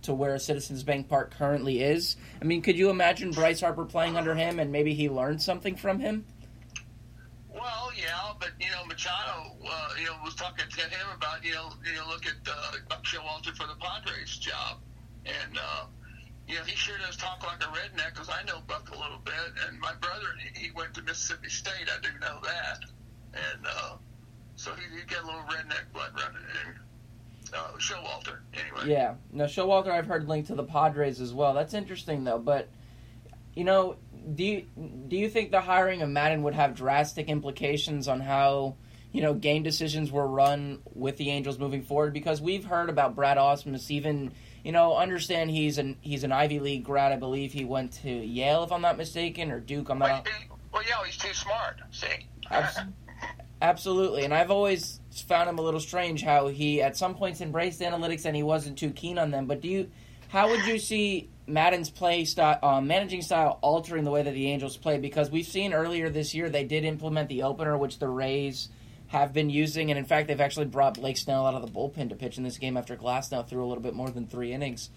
to 0.04 0.14
where 0.14 0.38
Citizens 0.38 0.84
Bank 0.84 1.10
Park 1.10 1.32
currently 1.32 1.82
is. 1.82 2.18
I 2.42 2.46
mean, 2.46 2.62
could 2.62 2.78
you 2.78 2.90
imagine 2.90 3.32
Bryce 3.32 3.62
Harper 3.62 3.86
playing 3.86 4.16
under 4.16 4.36
him 4.36 4.60
and 4.60 4.72
maybe 4.72 4.94
he 4.94 5.10
learned 5.10 5.42
something 5.42 5.76
from 5.76 6.00
him? 6.00 6.26
Well, 7.58 7.90
yeah, 7.98 8.34
but 8.40 8.52
you 8.60 8.70
know, 8.70 8.86
Machado, 8.86 9.56
uh, 9.66 9.90
you 10.00 10.06
know, 10.06 10.16
was 10.24 10.36
talking 10.36 10.66
to 10.70 10.82
him 10.82 11.08
about 11.16 11.44
you 11.44 11.54
know, 11.54 11.70
you 11.84 11.98
know, 11.98 12.08
look 12.08 12.26
at 12.28 12.36
uh, 12.48 12.78
Buck 12.88 13.04
Showalter 13.04 13.56
for 13.56 13.66
the 13.66 13.76
Padres 13.80 14.38
job, 14.38 14.78
and 15.26 15.58
uh, 15.58 15.86
you 16.48 16.56
know, 16.56 16.64
he 16.64 16.76
sure 16.76 16.98
does 17.00 17.18
talk 17.18 17.44
like 17.44 17.62
a 17.64 17.68
redneck 17.74 18.14
because 18.14 18.30
I 18.30 18.44
know 18.44 18.62
Buck 18.68 18.90
a 18.92 18.98
little 18.98 19.20
bit, 19.26 19.34
and 19.68 19.80
my 19.80 19.94
brother, 19.96 20.28
he, 20.54 20.70
went 20.72 20.94
to 20.96 21.02
Mississippi 21.02 21.50
State, 21.50 21.90
I 21.90 22.00
do 22.02 22.10
know 22.20 22.40
that, 22.44 22.80
and 23.34 23.66
uh, 23.66 23.96
so 24.56 24.72
he, 24.76 25.00
he 25.00 25.04
got 25.06 25.24
a 25.24 25.26
little 25.26 25.42
redneck 25.42 25.92
blood 25.94 26.12
running 26.14 26.48
in. 26.66 26.76
Uh, 27.54 27.78
Showalter, 27.78 28.40
anyway. 28.54 28.92
Yeah, 28.92 29.16
no, 29.32 29.46
Showalter, 29.46 29.88
I've 29.88 30.06
heard 30.06 30.28
linked 30.28 30.50
to 30.50 30.56
the 30.56 30.66
Padres 30.66 31.22
as 31.22 31.34
well. 31.34 31.54
That's 31.54 31.74
interesting 31.74 32.26
though, 32.26 32.40
but 32.40 32.68
you 33.56 33.64
know, 33.64 33.96
do 34.36 34.44
you 34.44 34.66
do 35.08 35.16
you 35.16 35.30
think 35.30 35.52
the 35.52 35.62
hiring 35.62 36.02
of 36.02 36.10
Madden 36.10 36.44
would 36.44 36.54
have 36.54 36.76
drastic 36.76 37.30
implications 37.30 38.08
on 38.08 38.20
how 38.20 38.76
you 39.12 39.22
know 39.22 39.34
game 39.34 39.64
decisions 39.64 40.12
were 40.12 40.28
run 40.28 40.80
with 40.94 41.18
the 41.18 41.30
Angels 41.30 41.60
moving 41.60 41.84
forward? 41.84 42.14
Because 42.14 42.42
we've 42.42 42.66
heard 42.66 42.90
about 42.90 43.16
Brad 43.16 43.38
Ausmus, 43.38 43.90
even 43.90 44.32
you 44.68 44.74
know, 44.74 44.98
understand 44.98 45.50
he's 45.50 45.78
an 45.78 45.96
he's 46.02 46.26
an 46.26 46.34
Ivy 46.34 46.60
League 46.60 46.84
grad. 46.84 47.14
I 47.14 47.16
believe 47.16 47.54
he 47.54 47.64
went 47.64 47.94
to 48.04 48.10
Yale, 48.10 48.66
if 48.66 48.72
I'm 48.74 48.82
not 48.82 48.98
mistaken, 48.98 49.50
or 49.50 49.62
Duke. 49.62 49.90
I'm 49.90 50.00
not. 50.00 50.28
Well, 50.74 50.84
yeah, 50.86 51.02
he's 51.06 51.16
too 51.16 51.34
smart. 51.34 51.80
See. 51.92 52.28
Absolutely, 53.62 54.26
and 54.26 54.34
I've 54.34 54.52
always 54.52 55.00
found 55.26 55.50
him 55.50 55.58
a 55.58 55.62
little 55.62 55.80
strange 55.80 56.22
how 56.22 56.48
he 56.48 56.82
at 56.82 56.98
some 56.98 57.16
points 57.16 57.40
embraced 57.40 57.80
analytics 57.80 58.26
and 58.26 58.36
he 58.36 58.44
wasn't 58.44 58.78
too 58.78 58.92
keen 58.92 59.18
on 59.18 59.32
them. 59.32 59.48
But 59.48 59.62
do 59.62 59.70
you, 59.70 59.90
how 60.28 60.50
would 60.50 60.66
you 60.66 60.78
see 60.78 61.30
Maddon's 61.48 61.90
play 61.90 62.26
style, 62.26 62.60
um, 62.62 62.88
managing 62.88 63.22
style 63.22 63.58
altering 63.62 64.04
the 64.04 64.12
way 64.12 64.22
that 64.22 64.34
the 64.34 64.52
Angels 64.52 64.76
play 64.76 64.98
because 64.98 65.32
we've 65.32 65.48
seen 65.48 65.74
earlier 65.74 66.10
this 66.10 66.36
year 66.36 66.50
they 66.50 66.66
did 66.66 66.84
implement 66.84 67.30
the 67.30 67.44
opener, 67.44 67.78
which 67.78 68.00
the 68.00 68.08
Rays 68.08 68.68
have 69.08 69.32
been 69.32 69.50
using, 69.50 69.90
and 69.90 69.98
in 69.98 70.04
fact 70.04 70.28
they've 70.28 70.42
actually 70.42 70.66
brought 70.66 70.96
Blake 70.96 71.18
Snell 71.18 71.46
out 71.46 71.54
of 71.54 71.62
the 71.62 71.72
bullpen 71.72 72.10
to 72.10 72.16
pitch 72.16 72.38
in 72.38 72.44
this 72.44 72.58
game 72.58 72.76
after 72.76 72.98
Glasnow 72.98 73.48
threw 73.48 73.64
a 73.64 73.68
little 73.68 73.82
bit 73.82 73.94
more 73.94 74.10
than 74.10 74.28
three 74.28 74.52
innings. 74.52 74.90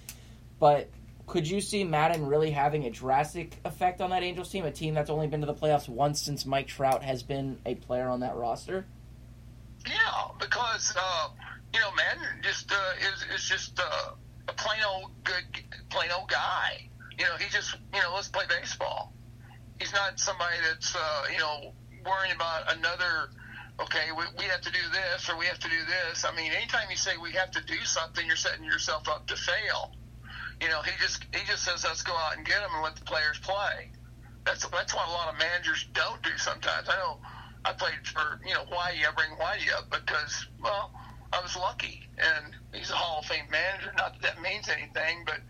But 0.58 0.90
could 1.28 1.48
you 1.48 1.60
see 1.60 1.84
Maddon 1.84 2.26
really 2.26 2.50
having 2.50 2.84
a 2.84 2.90
drastic 2.90 3.56
effect 3.64 4.00
on 4.00 4.10
that 4.10 4.24
Angels 4.24 4.50
team, 4.50 4.64
a 4.64 4.72
team 4.72 4.94
that's 4.94 5.10
only 5.10 5.28
been 5.28 5.40
to 5.42 5.46
the 5.46 5.54
playoffs 5.54 5.88
once 5.88 6.20
since 6.20 6.44
Mike 6.44 6.66
Trout 6.66 7.04
has 7.04 7.22
been 7.22 7.58
a 7.64 7.76
player 7.76 8.08
on 8.08 8.20
that 8.20 8.34
roster? 8.34 8.84
Yeah, 9.86 9.94
because 10.40 10.92
uh, 10.98 11.28
you 11.72 11.78
know, 11.78 11.92
Maddon 11.94 12.26
just 12.42 12.72
uh, 12.72 12.76
is 13.14 13.36
is 13.36 13.48
just. 13.48 13.78
Uh 13.78 14.14
a 14.50 14.54
plain 14.54 14.80
old 14.86 15.10
good, 15.24 15.44
plain 15.88 16.10
old 16.10 16.28
guy. 16.28 16.88
You 17.18 17.24
know, 17.24 17.36
he 17.38 17.48
just, 17.50 17.76
you 17.94 18.00
know, 18.00 18.12
let's 18.14 18.28
play 18.28 18.44
baseball. 18.48 19.12
He's 19.78 19.92
not 19.92 20.18
somebody 20.18 20.56
that's, 20.68 20.94
uh, 20.94 21.24
you 21.32 21.38
know, 21.38 21.72
worrying 22.04 22.34
about 22.34 22.76
another. 22.76 23.30
Okay, 23.80 24.12
we, 24.12 24.24
we 24.38 24.44
have 24.44 24.60
to 24.60 24.72
do 24.72 24.84
this 24.92 25.30
or 25.30 25.38
we 25.38 25.46
have 25.46 25.58
to 25.58 25.68
do 25.68 25.80
this. 25.86 26.24
I 26.24 26.34
mean, 26.36 26.52
anytime 26.52 26.90
you 26.90 26.96
say 26.96 27.16
we 27.16 27.32
have 27.32 27.50
to 27.52 27.64
do 27.64 27.78
something, 27.84 28.26
you're 28.26 28.36
setting 28.36 28.64
yourself 28.64 29.08
up 29.08 29.26
to 29.28 29.36
fail. 29.36 29.96
You 30.60 30.68
know, 30.68 30.82
he 30.82 30.92
just 31.00 31.24
he 31.32 31.46
just 31.46 31.64
says 31.64 31.84
let's 31.84 32.02
go 32.02 32.12
out 32.12 32.36
and 32.36 32.44
get 32.44 32.60
them 32.60 32.70
and 32.74 32.82
let 32.82 32.96
the 32.96 33.04
players 33.04 33.38
play. 33.38 33.92
That's 34.44 34.66
that's 34.68 34.94
what 34.94 35.08
a 35.08 35.10
lot 35.10 35.32
of 35.32 35.38
managers 35.38 35.86
don't 35.94 36.22
do 36.22 36.36
sometimes. 36.36 36.88
I 36.90 36.96
know 36.96 37.20
I 37.64 37.72
played 37.72 38.04
for 38.04 38.40
you 38.46 38.52
know 38.52 38.64
Whitey. 38.64 39.08
I 39.08 39.12
bring 39.16 39.30
Whitey 39.40 39.72
up 39.72 39.88
because 39.88 40.46
well 40.62 40.92
I 41.32 41.40
was 41.42 41.54
lucky, 41.56 42.02
and 42.18 42.54
he's 42.72 42.90
a 42.90 42.94
Hall 42.94 43.20
of 43.20 43.26
Fame 43.26 43.46
manager. 43.50 43.92
Not 43.96 44.20
that 44.20 44.34
that 44.34 44.42
means 44.42 44.68
anything, 44.68 45.22
but 45.24 45.40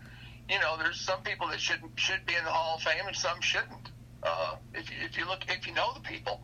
you 0.49 0.59
know, 0.59 0.77
there's 0.77 0.99
some 0.99 1.21
people 1.23 1.47
that 1.47 1.59
should 1.59 1.81
should 1.95 2.25
be 2.25 2.35
in 2.35 2.43
the 2.43 2.51
Hall 2.51 2.75
of 2.75 2.83
Fame, 2.83 3.07
and 3.07 3.15
some 3.15 3.41
shouldn't. 3.41 3.91
Uh, 4.23 4.55
if 4.73 4.89
you 4.91 4.97
if 5.01 5.17
you 5.17 5.25
look 5.25 5.39
if 5.47 5.65
you 5.65 5.73
know 5.73 5.91
the 5.95 6.01
people, 6.01 6.41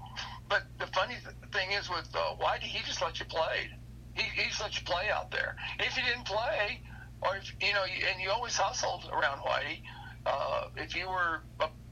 but 0.49 0.63
the 0.79 0.87
funny 0.87 1.15
th- 1.15 1.35
thing 1.53 1.71
is 1.71 1.89
with 1.89 2.09
uh, 2.15 2.35
why 2.37 2.57
did 2.57 2.67
he 2.67 2.79
just 2.83 3.01
let 3.01 3.19
you 3.19 3.25
play? 3.25 3.69
He, 4.15 4.23
he 4.23 4.49
let 4.59 4.75
you 4.75 4.83
play 4.83 5.09
out 5.13 5.29
there. 5.29 5.55
If 5.79 5.95
you 5.95 6.03
didn't 6.03 6.25
play, 6.25 6.81
or 7.21 7.37
if 7.37 7.53
you 7.61 7.73
know, 7.73 7.83
and 7.83 8.21
you 8.21 8.31
always 8.31 8.57
hustled 8.57 9.09
around 9.11 9.39
Whitey. 9.39 9.81
Uh, 10.25 10.67
if 10.75 10.95
you 10.95 11.07
were 11.07 11.43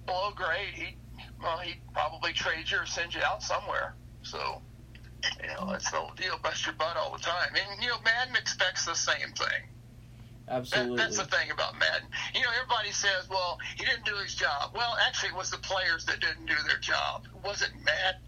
below 0.06 0.32
grade, 0.36 0.74
he 0.74 0.98
well, 1.42 1.60
he'd 1.60 1.82
probably 1.94 2.34
trade 2.34 2.70
you 2.70 2.80
or 2.80 2.86
send 2.86 3.14
you 3.14 3.22
out 3.24 3.44
somewhere. 3.44 3.96
So 4.24 4.62
you 5.42 5.48
know, 5.48 5.72
that's 5.72 5.90
the 5.92 6.02
deal. 6.18 6.38
Bust 6.42 6.66
your 6.66 6.76
butt 6.76 6.98
all 6.98 7.12
the 7.12 7.24
time. 7.24 7.50
And, 7.56 7.82
you 7.82 7.90
know, 7.90 7.98
Maddon 8.04 8.36
expects 8.36 8.86
the 8.86 8.96
same 8.96 9.32
thing. 9.36 9.70
Absolutely. 10.48 10.98
That, 10.98 11.04
that's 11.04 11.18
the 11.18 11.26
thing 11.26 11.52
about 11.52 11.74
Maddon. 11.80 12.08
You 12.34 12.42
know, 12.42 12.50
everybody 12.62 12.92
says, 12.92 13.28
well, 13.30 13.58
he 13.76 13.86
didn't 13.86 14.06
do 14.06 14.16
his 14.16 14.36
job. 14.36 14.72
Well, 14.76 14.96
actually, 15.08 15.30
it 15.30 15.36
was 15.36 15.50
the 15.50 15.58
players 15.58 16.06
that 16.06 16.20
didn't 16.20 16.46
do 16.46 16.56
their 16.68 16.80
job. 16.80 17.26
It 17.26 17.44
wasn't 17.44 17.74
Maddon. 17.84 18.22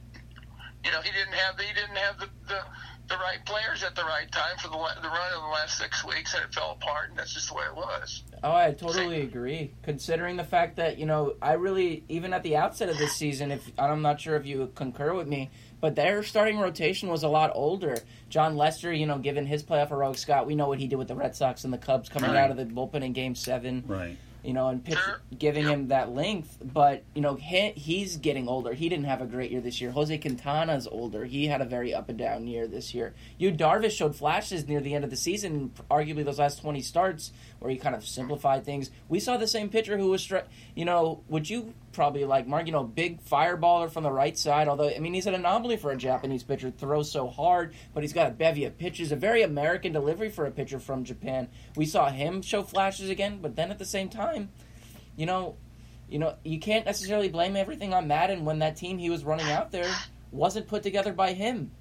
You 0.83 0.91
know, 0.91 1.01
he 1.01 1.11
didn't 1.11 1.33
have 1.33 1.57
the, 1.57 1.63
he 1.63 1.73
didn't 1.73 1.97
have 1.97 2.19
the, 2.19 2.29
the, 2.47 2.61
the 3.09 3.15
right 3.17 3.43
players 3.45 3.83
at 3.83 3.95
the 3.95 4.03
right 4.03 4.31
time 4.31 4.57
for 4.57 4.69
the, 4.69 4.77
the 5.01 5.07
run 5.07 5.33
of 5.33 5.41
the 5.41 5.47
last 5.47 5.77
six 5.77 6.05
weeks, 6.05 6.33
and 6.33 6.43
it 6.43 6.53
fell 6.53 6.71
apart, 6.71 7.09
and 7.09 7.19
that's 7.19 7.33
just 7.33 7.49
the 7.49 7.55
way 7.55 7.63
it 7.65 7.75
was. 7.75 8.23
Oh, 8.43 8.53
I 8.53 8.71
totally 8.71 9.21
agree. 9.21 9.73
Considering 9.83 10.37
the 10.37 10.43
fact 10.43 10.77
that, 10.77 10.97
you 10.97 11.05
know, 11.05 11.35
I 11.41 11.53
really, 11.53 12.03
even 12.09 12.33
at 12.33 12.43
the 12.43 12.55
outset 12.55 12.89
of 12.89 12.97
this 12.97 13.13
season, 13.13 13.51
if 13.51 13.69
I'm 13.77 14.01
not 14.01 14.21
sure 14.21 14.35
if 14.35 14.45
you 14.45 14.71
concur 14.75 15.13
with 15.13 15.27
me, 15.27 15.49
but 15.80 15.95
their 15.95 16.23
starting 16.23 16.57
rotation 16.59 17.09
was 17.09 17.23
a 17.23 17.28
lot 17.28 17.51
older. 17.53 17.97
Jon 18.30 18.55
Lester, 18.57 18.91
you 18.91 19.05
know, 19.05 19.17
given 19.17 19.45
his 19.45 19.63
playoff 19.63 19.89
heroic, 19.89 20.17
Scott, 20.17 20.47
we 20.47 20.55
know 20.55 20.67
what 20.67 20.80
he 20.80 20.88
did 20.88 20.95
with 20.97 21.07
the 21.07 21.15
Red 21.15 21.36
Sox 21.36 21.63
and 21.63 21.73
the 21.73 21.78
Cubs 21.78 22.09
coming 22.09 22.32
right. 22.32 22.39
out 22.39 22.51
of 22.51 22.57
the 22.57 22.65
bullpen 22.65 23.03
in 23.03 23.13
Game 23.13 23.36
Seven. 23.36 23.84
Right. 23.88 24.17
you 24.43 24.53
know, 24.53 24.69
and 24.69 24.84
pitch, 24.84 24.97
giving 25.38 25.67
him 25.67 25.89
that 25.89 26.13
length. 26.13 26.57
But 26.63 27.03
you 27.13 27.21
know, 27.21 27.36
he, 27.36 27.71
he's 27.71 28.17
getting 28.17 28.47
older. 28.47 28.73
He 28.73 28.88
didn't 28.88 29.05
have 29.05 29.21
a 29.21 29.25
great 29.25 29.51
year 29.51 29.61
this 29.61 29.82
year. 29.82 29.91
Jose 29.91 30.17
Quintana's 30.17 30.88
older. 30.88 31.25
He 31.25 31.47
had 31.47 31.61
a 31.61 31.65
very 31.65 31.93
up 31.93 32.09
and 32.09 32.17
down 32.17 32.47
year 32.47 32.65
this 32.67 32.93
year. 32.93 33.13
Yu 33.38 33.51
Darvish 33.51 33.91
showed 33.91 34.15
flashes 34.15 34.67
near 34.67 34.80
the 34.80 34.93
end 34.93 35.03
of 35.03 35.09
the 35.09 35.17
season, 35.17 35.71
arguably 35.91 36.23
those 36.23 36.39
last 36.39 36.61
twenty 36.61 36.82
starts 36.82 37.32
where 37.60 37.72
he 37.72 37.78
kind 37.78 37.95
of 37.95 38.05
simplified 38.05 38.66
things. 38.66 38.91
We 39.10 39.20
saw 39.20 39.38
the 39.38 39.47
same 39.47 39.70
pitcher 39.70 39.97
who 39.97 40.10
was, 40.10 40.26
stri- 40.26 40.45
you 40.76 40.86
know, 40.86 41.24
would 41.28 41.49
you 41.49 41.74
probably 41.91 42.26
like 42.26 42.47
Mark, 42.47 42.68
you 42.68 42.72
know, 42.72 42.84
big 42.84 43.24
fireballer 43.26 43.89
from 43.91 44.03
the 44.03 44.12
right 44.12 44.38
side. 44.38 44.68
Although 44.68 44.89
I 44.89 44.99
mean, 44.99 45.14
he's 45.14 45.26
an 45.26 45.34
anomaly 45.34 45.78
for 45.78 45.91
a 45.91 45.97
Japanese 45.97 46.43
pitcher. 46.43 46.70
Throws 46.72 47.12
so 47.12 47.28
hard, 47.28 47.74
but 47.93 48.03
he's 48.03 48.14
got 48.14 48.28
a 48.28 48.32
bevy 48.32 48.66
of 48.66 48.78
pitches. 48.78 49.12
A 49.12 49.16
very 49.16 49.41
American 49.41 49.93
delivery 49.93 50.30
for 50.30 50.45
a 50.45 50.51
pitcher 50.51 50.80
from 50.80 51.03
Japan. 51.03 51.49
We 51.76 51.86
saw 51.86 52.10
him 52.10 52.41
show 52.41 52.62
flashes 52.64 53.10
again, 53.10 53.39
but 53.41 53.55
then 53.55 53.72
at 53.72 53.80
the 53.80 53.86
same 53.86 54.10
time, 54.10 54.49
you 55.16 55.26
know, 55.26 55.58
you 56.08 56.20
know, 56.20 56.36
you 56.43 56.60
can't 56.60 56.86
necessarily 56.86 57.30
blame 57.30 57.55
everything 57.55 57.93
on 57.93 58.08
Maddon 58.08 58.45
when 58.45 58.60
that 58.60 58.78
team 58.78 58.97
he 58.99 59.10
was 59.10 59.26
running 59.26 59.49
out 59.49 59.72
there 59.72 59.91
wasn't 60.32 60.68
put 60.68 60.84
together 60.84 61.14
by 61.14 61.34
him. 61.34 61.72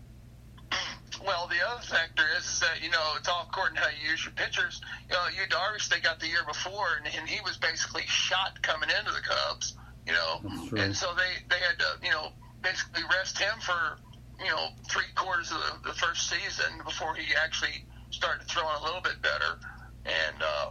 Well, 1.27 1.49
the 1.49 1.59
other 1.67 1.83
factor 1.83 2.23
is 2.39 2.61
that 2.61 2.81
you 2.81 2.91
know 2.91 3.15
it's 3.19 3.29
all 3.29 3.49
according 3.51 3.75
to 3.75 3.83
how 3.83 3.89
you 3.91 4.11
use 4.11 4.25
your 4.25 4.33
pitchers. 4.35 4.81
You 5.11 5.15
know, 5.17 5.27
Yu 5.35 5.49
Darvish 5.51 5.89
they 5.89 5.99
got 5.99 6.21
the 6.21 6.29
year 6.29 6.45
before, 6.47 6.87
and, 7.03 7.13
and 7.19 7.29
he 7.29 7.41
was 7.41 7.57
basically 7.57 8.05
shot 8.07 8.63
coming 8.63 8.91
into 8.97 9.11
the 9.11 9.21
Cubs. 9.27 9.75
You 10.07 10.13
know, 10.13 10.79
and 10.79 10.95
so 10.97 11.09
they 11.17 11.43
they 11.51 11.59
had 11.59 11.79
to 11.81 12.07
you 12.07 12.13
know 12.13 12.31
basically 12.63 13.03
rest 13.11 13.41
him 13.41 13.59
for 13.59 13.99
you 14.39 14.51
know 14.51 14.69
three 14.89 15.11
quarters 15.17 15.51
of 15.51 15.59
the, 15.59 15.89
the 15.89 15.95
first 15.95 16.31
season 16.31 16.79
before 16.85 17.17
he 17.17 17.35
actually 17.35 17.85
started 18.11 18.47
throwing 18.47 18.77
a 18.81 18.85
little 18.85 19.01
bit 19.01 19.21
better, 19.21 19.59
and 20.05 20.37
uh, 20.41 20.71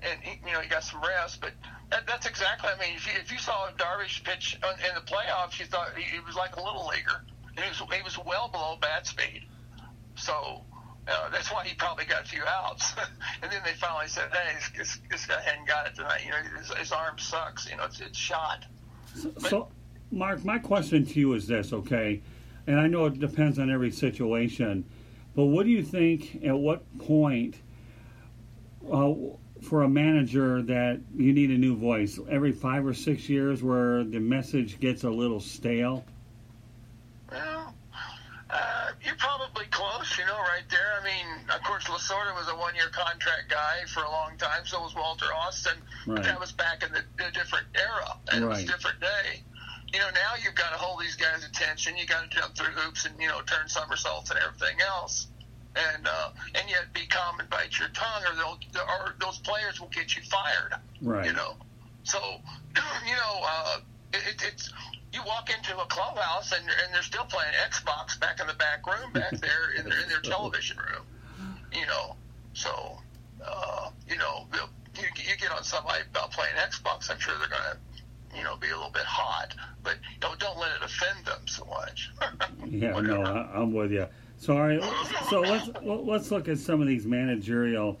and 0.00 0.18
he, 0.22 0.40
you 0.46 0.54
know 0.54 0.60
he 0.60 0.68
got 0.68 0.82
some 0.82 1.00
rest, 1.02 1.40
but. 1.40 1.52
That, 1.90 2.06
that's 2.06 2.24
exactly. 2.24 2.70
I 2.70 2.78
mean, 2.78 2.94
if 2.94 3.04
you, 3.04 3.20
if 3.20 3.32
you 3.32 3.38
saw 3.38 3.68
Darvish 3.76 4.22
pitch 4.22 4.54
in 4.54 4.94
the 4.94 5.00
playoffs, 5.00 5.58
you 5.58 5.66
thought 5.66 5.88
he, 5.96 6.04
he 6.04 6.20
was 6.20 6.36
like 6.36 6.54
a 6.54 6.62
little 6.62 6.86
leaguer. 6.86 7.24
He 7.58 7.68
was 7.68 7.82
he 7.92 8.00
was 8.04 8.16
well 8.16 8.46
below 8.46 8.78
bat 8.80 9.08
speed. 9.08 9.42
So 10.20 10.62
uh, 11.08 11.30
that's 11.30 11.50
why 11.50 11.64
he 11.64 11.74
probably 11.74 12.04
got 12.04 12.22
a 12.22 12.28
few 12.28 12.42
outs. 12.46 12.94
and 13.42 13.50
then 13.50 13.60
they 13.64 13.72
finally 13.72 14.06
said, 14.06 14.30
"Hey, 14.32 14.56
this, 14.76 15.00
this 15.10 15.26
guy 15.26 15.40
hadn't 15.40 15.66
got 15.66 15.86
it 15.86 15.94
tonight. 15.94 16.22
You 16.24 16.30
know, 16.30 16.58
his, 16.58 16.70
his 16.74 16.92
arm 16.92 17.18
sucks. 17.18 17.68
You 17.68 17.76
know, 17.76 17.84
it's, 17.84 18.00
it's 18.00 18.18
shot." 18.18 18.66
So, 19.14 19.32
so, 19.38 19.68
Mark, 20.12 20.44
my 20.44 20.58
question 20.58 21.04
to 21.06 21.18
you 21.18 21.32
is 21.32 21.46
this, 21.46 21.72
okay? 21.72 22.22
And 22.66 22.78
I 22.78 22.86
know 22.86 23.06
it 23.06 23.18
depends 23.18 23.58
on 23.58 23.70
every 23.70 23.90
situation, 23.90 24.84
but 25.34 25.46
what 25.46 25.64
do 25.64 25.72
you 25.72 25.82
think? 25.82 26.44
At 26.44 26.56
what 26.56 26.84
point, 26.98 27.56
uh, 28.90 29.14
for 29.62 29.82
a 29.82 29.88
manager, 29.88 30.62
that 30.62 31.00
you 31.16 31.32
need 31.32 31.50
a 31.50 31.58
new 31.58 31.76
voice? 31.76 32.20
Every 32.28 32.52
five 32.52 32.86
or 32.86 32.94
six 32.94 33.28
years, 33.28 33.62
where 33.62 34.04
the 34.04 34.20
message 34.20 34.78
gets 34.78 35.02
a 35.02 35.10
little 35.10 35.40
stale. 35.40 36.04
Uh, 38.52 38.90
you're 39.04 39.16
probably 39.16 39.64
close, 39.66 40.18
you 40.18 40.26
know, 40.26 40.38
right 40.38 40.66
there. 40.70 40.98
I 41.00 41.04
mean, 41.04 41.26
of 41.54 41.62
course, 41.62 41.84
Lasorda 41.84 42.34
was 42.34 42.48
a 42.48 42.56
one-year 42.56 42.88
contract 42.90 43.48
guy 43.48 43.86
for 43.86 44.02
a 44.02 44.10
long 44.10 44.36
time. 44.38 44.66
So 44.66 44.80
was 44.80 44.94
Walter 44.94 45.26
Alston. 45.32 45.78
Right. 46.06 46.16
But 46.16 46.24
that 46.24 46.40
was 46.40 46.50
back 46.52 46.82
in 46.82 46.92
the, 46.92 47.02
the 47.16 47.30
different 47.32 47.66
era, 47.74 48.16
and 48.32 48.44
it 48.44 48.46
was 48.46 48.64
a 48.64 48.66
different 48.66 49.00
day. 49.00 49.42
You 49.92 49.98
know, 50.00 50.10
now 50.10 50.34
you've 50.42 50.54
got 50.54 50.70
to 50.70 50.78
hold 50.78 51.00
these 51.00 51.16
guys' 51.16 51.44
attention. 51.44 51.96
You 51.96 52.06
got 52.06 52.28
to 52.28 52.36
jump 52.36 52.56
through 52.56 52.72
hoops 52.72 53.06
and 53.06 53.20
you 53.20 53.28
know 53.28 53.40
turn 53.42 53.68
somersaults 53.68 54.30
and 54.30 54.38
everything 54.38 54.80
else, 54.80 55.28
and 55.76 56.06
uh, 56.06 56.30
and 56.54 56.68
yet 56.68 56.92
be 56.92 57.06
calm 57.06 57.38
and 57.40 57.50
bite 57.50 57.78
your 57.78 57.88
tongue, 57.88 58.22
or 58.24 58.34
they'll 58.34 58.82
or 58.82 59.14
those 59.20 59.38
players 59.38 59.80
will 59.80 59.88
get 59.88 60.16
you 60.16 60.22
fired. 60.22 60.74
Right. 61.02 61.26
You 61.26 61.32
know, 61.32 61.54
so 62.02 62.18
you 63.06 63.14
know, 63.14 63.40
uh, 63.42 63.78
it, 64.12 64.42
it's 64.46 64.72
you 65.12 65.22
walk 65.26 65.50
into 65.50 65.76
a 65.78 65.86
clubhouse 65.86 66.52
and, 66.52 66.62
and 66.62 66.94
they're 66.94 67.02
still 67.02 67.24
playing 67.24 67.52
Xbox 67.68 68.18
back 68.20 68.40
in 68.40 68.46
the 68.46 68.54
back 68.54 68.86
room 68.86 69.12
back 69.12 69.30
there 69.40 69.72
in 69.76 69.88
their 69.88 70.00
in 70.02 70.08
their 70.08 70.20
television 70.20 70.76
room. 70.76 71.04
You 71.72 71.86
know, 71.86 72.16
so 72.52 72.98
uh, 73.44 73.90
you 74.08 74.16
know 74.16 74.46
you, 74.96 75.04
you 75.16 75.36
get 75.36 75.50
on 75.50 75.64
somebody 75.64 76.02
about 76.10 76.32
playing 76.32 76.54
Xbox, 76.56 77.10
I'm 77.10 77.18
sure 77.18 77.34
they're 77.38 77.48
gonna 77.48 77.76
you 78.36 78.44
know 78.44 78.56
be 78.56 78.68
a 78.68 78.76
little 78.76 78.90
bit 78.90 79.04
hot, 79.04 79.54
but 79.82 79.96
know, 80.22 80.34
don't 80.38 80.58
let 80.58 80.70
it 80.72 80.82
offend 80.84 81.24
them 81.24 81.40
so 81.46 81.64
much. 81.66 82.10
Yeah, 82.66 83.00
no, 83.00 83.22
I, 83.22 83.60
I'm 83.60 83.72
with 83.72 83.90
you. 83.90 84.06
So, 84.38 84.56
all 84.56 84.62
right, 84.62 84.80
so 85.28 85.40
let's 85.40 85.68
let's 85.82 86.30
look 86.30 86.48
at 86.48 86.58
some 86.58 86.80
of 86.80 86.86
these 86.86 87.04
managerial 87.04 87.98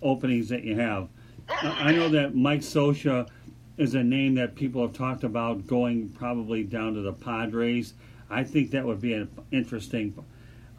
openings 0.00 0.48
that 0.50 0.62
you 0.62 0.76
have. 0.76 1.08
I 1.48 1.92
know 1.92 2.08
that 2.10 2.34
Mike 2.34 2.60
Scioscia 2.60 3.28
is 3.76 3.94
a 3.94 4.02
name 4.02 4.34
that 4.34 4.54
people 4.54 4.82
have 4.82 4.92
talked 4.92 5.24
about 5.24 5.66
going 5.66 6.08
probably 6.10 6.62
down 6.62 6.94
to 6.94 7.00
the 7.00 7.12
Padres. 7.12 7.94
I 8.28 8.44
think 8.44 8.70
that 8.70 8.84
would 8.84 9.00
be 9.00 9.14
an 9.14 9.30
interesting 9.50 10.24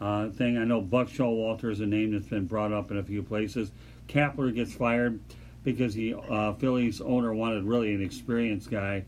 uh, 0.00 0.28
thing. 0.30 0.58
I 0.58 0.64
know 0.64 0.80
Buck 0.80 1.08
Showalter 1.08 1.70
is 1.70 1.80
a 1.80 1.86
name 1.86 2.12
that's 2.12 2.26
been 2.26 2.46
brought 2.46 2.72
up 2.72 2.90
in 2.90 2.98
a 2.98 3.02
few 3.02 3.22
places. 3.22 3.72
Kapler 4.08 4.54
gets 4.54 4.74
fired 4.74 5.20
because 5.62 5.94
the 5.94 6.14
uh, 6.14 6.52
Phillies 6.54 7.00
owner 7.00 7.32
wanted 7.32 7.64
really 7.64 7.94
an 7.94 8.02
experienced 8.02 8.70
guy. 8.70 9.04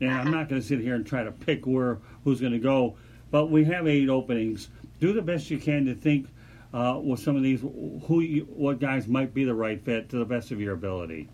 And 0.00 0.10
I'm 0.10 0.30
not 0.30 0.48
going 0.48 0.60
to 0.60 0.66
sit 0.66 0.80
here 0.80 0.96
and 0.96 1.06
try 1.06 1.22
to 1.22 1.30
pick 1.30 1.66
where 1.66 1.98
who's 2.24 2.40
going 2.40 2.52
to 2.52 2.58
go, 2.58 2.96
but 3.30 3.50
we 3.50 3.64
have 3.64 3.86
eight 3.86 4.08
openings. 4.08 4.68
Do 5.00 5.12
the 5.12 5.22
best 5.22 5.50
you 5.50 5.58
can 5.58 5.86
to 5.86 5.94
think 5.94 6.26
uh, 6.72 7.00
with 7.02 7.20
some 7.20 7.36
of 7.36 7.42
these 7.42 7.60
who 7.60 8.20
you, 8.20 8.42
what 8.44 8.80
guys 8.80 9.06
might 9.06 9.32
be 9.32 9.44
the 9.44 9.54
right 9.54 9.80
fit 9.80 10.08
to 10.10 10.18
the 10.18 10.24
best 10.24 10.50
of 10.50 10.60
your 10.60 10.74
ability. 10.74 11.28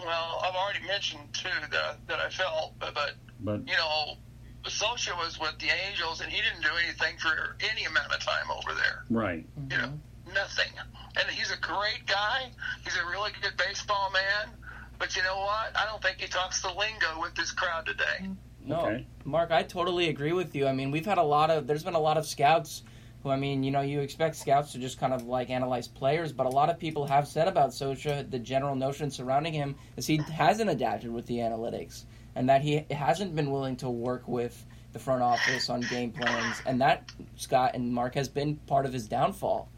well, 0.00 0.33
I've 0.54 0.60
already 0.60 0.86
mentioned 0.86 1.20
two 1.32 1.48
that 1.70 2.06
that 2.06 2.20
I 2.20 2.28
felt, 2.30 2.78
but, 2.78 2.94
but 2.94 3.14
But 3.40 3.68
you 3.68 3.74
know, 3.74 4.16
Scioscia 4.64 5.16
was 5.18 5.38
with 5.38 5.58
the 5.58 5.66
Angels, 5.88 6.20
and 6.20 6.30
he 6.30 6.40
didn't 6.40 6.62
do 6.62 6.70
anything 6.82 7.18
for 7.18 7.56
any 7.70 7.84
amount 7.84 8.12
of 8.12 8.20
time 8.20 8.50
over 8.50 8.74
there. 8.74 9.04
right, 9.10 9.44
mm-hmm. 9.58 9.72
You 9.72 9.78
know, 9.78 9.92
nothing. 10.32 10.70
And 11.16 11.28
he's 11.28 11.50
a 11.50 11.58
great 11.58 12.06
guy. 12.06 12.50
He's 12.84 12.96
a 12.96 13.06
really 13.06 13.30
good 13.42 13.56
baseball 13.56 14.10
man. 14.10 14.54
But 14.98 15.16
you 15.16 15.22
know 15.22 15.38
what? 15.38 15.76
I 15.76 15.86
don't 15.86 16.02
think 16.02 16.20
he 16.20 16.28
talks 16.28 16.62
the 16.62 16.68
lingo 16.68 17.20
with 17.20 17.34
this 17.34 17.50
crowd 17.50 17.86
today. 17.86 18.28
No, 18.64 18.86
Okay. 18.86 19.06
Mark, 19.24 19.50
I 19.50 19.62
totally 19.62 20.08
agree 20.08 20.32
with 20.32 20.54
you. 20.54 20.66
I 20.66 20.72
mean, 20.72 20.90
we've 20.90 21.04
had 21.04 21.18
a 21.18 21.22
lot 21.22 21.50
of, 21.50 21.66
there's 21.66 21.82
been 21.82 21.94
a 21.94 22.00
lot 22.00 22.16
of 22.16 22.26
scouts 22.26 22.82
who, 23.24 23.30
I 23.30 23.36
mean, 23.36 23.64
you 23.64 23.70
know, 23.70 23.80
you 23.80 24.00
expect 24.00 24.36
scouts 24.36 24.72
to 24.72 24.78
just 24.78 25.00
kind 25.00 25.12
of 25.12 25.24
like 25.24 25.50
analyze 25.50 25.88
players, 25.88 26.30
but 26.30 26.46
a 26.46 26.50
lot 26.50 26.68
of 26.68 26.78
people 26.78 27.06
have 27.06 27.26
said 27.26 27.48
about 27.48 27.70
Scioscia, 27.70 28.30
the 28.30 28.38
general 28.38 28.76
notion 28.76 29.10
surrounding 29.10 29.54
him 29.54 29.74
is 29.96 30.06
he 30.06 30.18
hasn't 30.18 30.70
adapted 30.70 31.10
with 31.10 31.26
the 31.26 31.38
analytics 31.38 32.04
and 32.36 32.48
that 32.50 32.60
he 32.60 32.84
hasn't 32.90 33.34
been 33.34 33.50
willing 33.50 33.76
to 33.76 33.88
work 33.88 34.28
with 34.28 34.64
the 34.92 34.98
front 34.98 35.22
office 35.22 35.70
on 35.70 35.80
game 35.80 36.12
plans. 36.12 36.62
And 36.66 36.80
that, 36.82 37.10
Scott 37.36 37.72
and 37.74 37.92
Mark, 37.92 38.14
has 38.14 38.28
been 38.28 38.56
part 38.56 38.84
of 38.84 38.92
his 38.92 39.08
downfall. 39.08 39.70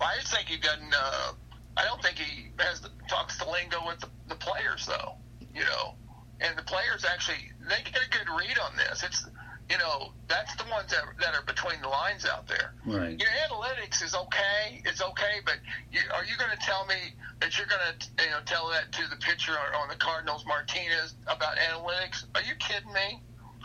I 0.00 0.16
just 0.16 0.34
think 0.34 0.48
he 0.48 0.56
doesn't. 0.56 0.92
Uh, 0.92 1.32
I 1.76 1.84
don't 1.84 2.02
think 2.02 2.18
he 2.18 2.48
has 2.58 2.80
the, 2.80 2.90
talks 3.08 3.38
the 3.38 3.48
lingo 3.48 3.86
with 3.86 4.00
the, 4.00 4.08
the 4.28 4.34
players, 4.34 4.86
though. 4.86 5.14
You 5.54 5.60
know, 5.60 5.94
and 6.40 6.56
the 6.56 6.62
players 6.62 7.04
actually 7.04 7.52
they 7.68 7.82
get 7.84 8.02
a 8.02 8.10
good 8.10 8.28
read 8.36 8.58
on 8.58 8.76
this. 8.76 9.02
It's 9.02 9.26
you 9.70 9.78
know 9.78 10.12
that's 10.28 10.54
the 10.56 10.64
ones 10.70 10.90
that, 10.90 11.02
that 11.20 11.34
are 11.34 11.46
between 11.46 11.80
the 11.80 11.88
lines 11.88 12.26
out 12.26 12.46
there. 12.46 12.74
right. 12.84 13.18
Your 13.18 13.30
analytics 13.48 14.02
is 14.02 14.14
okay. 14.14 14.82
It's 14.84 15.00
okay, 15.00 15.40
but 15.44 15.56
you, 15.92 16.00
are 16.14 16.24
you 16.24 16.36
going 16.36 16.50
to 16.50 16.58
tell 16.58 16.86
me 16.86 16.94
that 17.40 17.56
you're 17.56 17.66
going 17.66 17.80
to 17.98 18.24
you 18.24 18.30
know 18.30 18.40
tell 18.44 18.68
that 18.70 18.92
to 18.92 19.08
the 19.08 19.16
pitcher 19.16 19.52
on, 19.52 19.82
on 19.82 19.88
the 19.88 19.96
Cardinals, 19.96 20.44
Martinez, 20.46 21.14
about 21.26 21.56
analytics? 21.56 22.24
Are 22.34 22.42
you 22.42 22.54
kidding 22.58 22.92
me? 22.92 23.22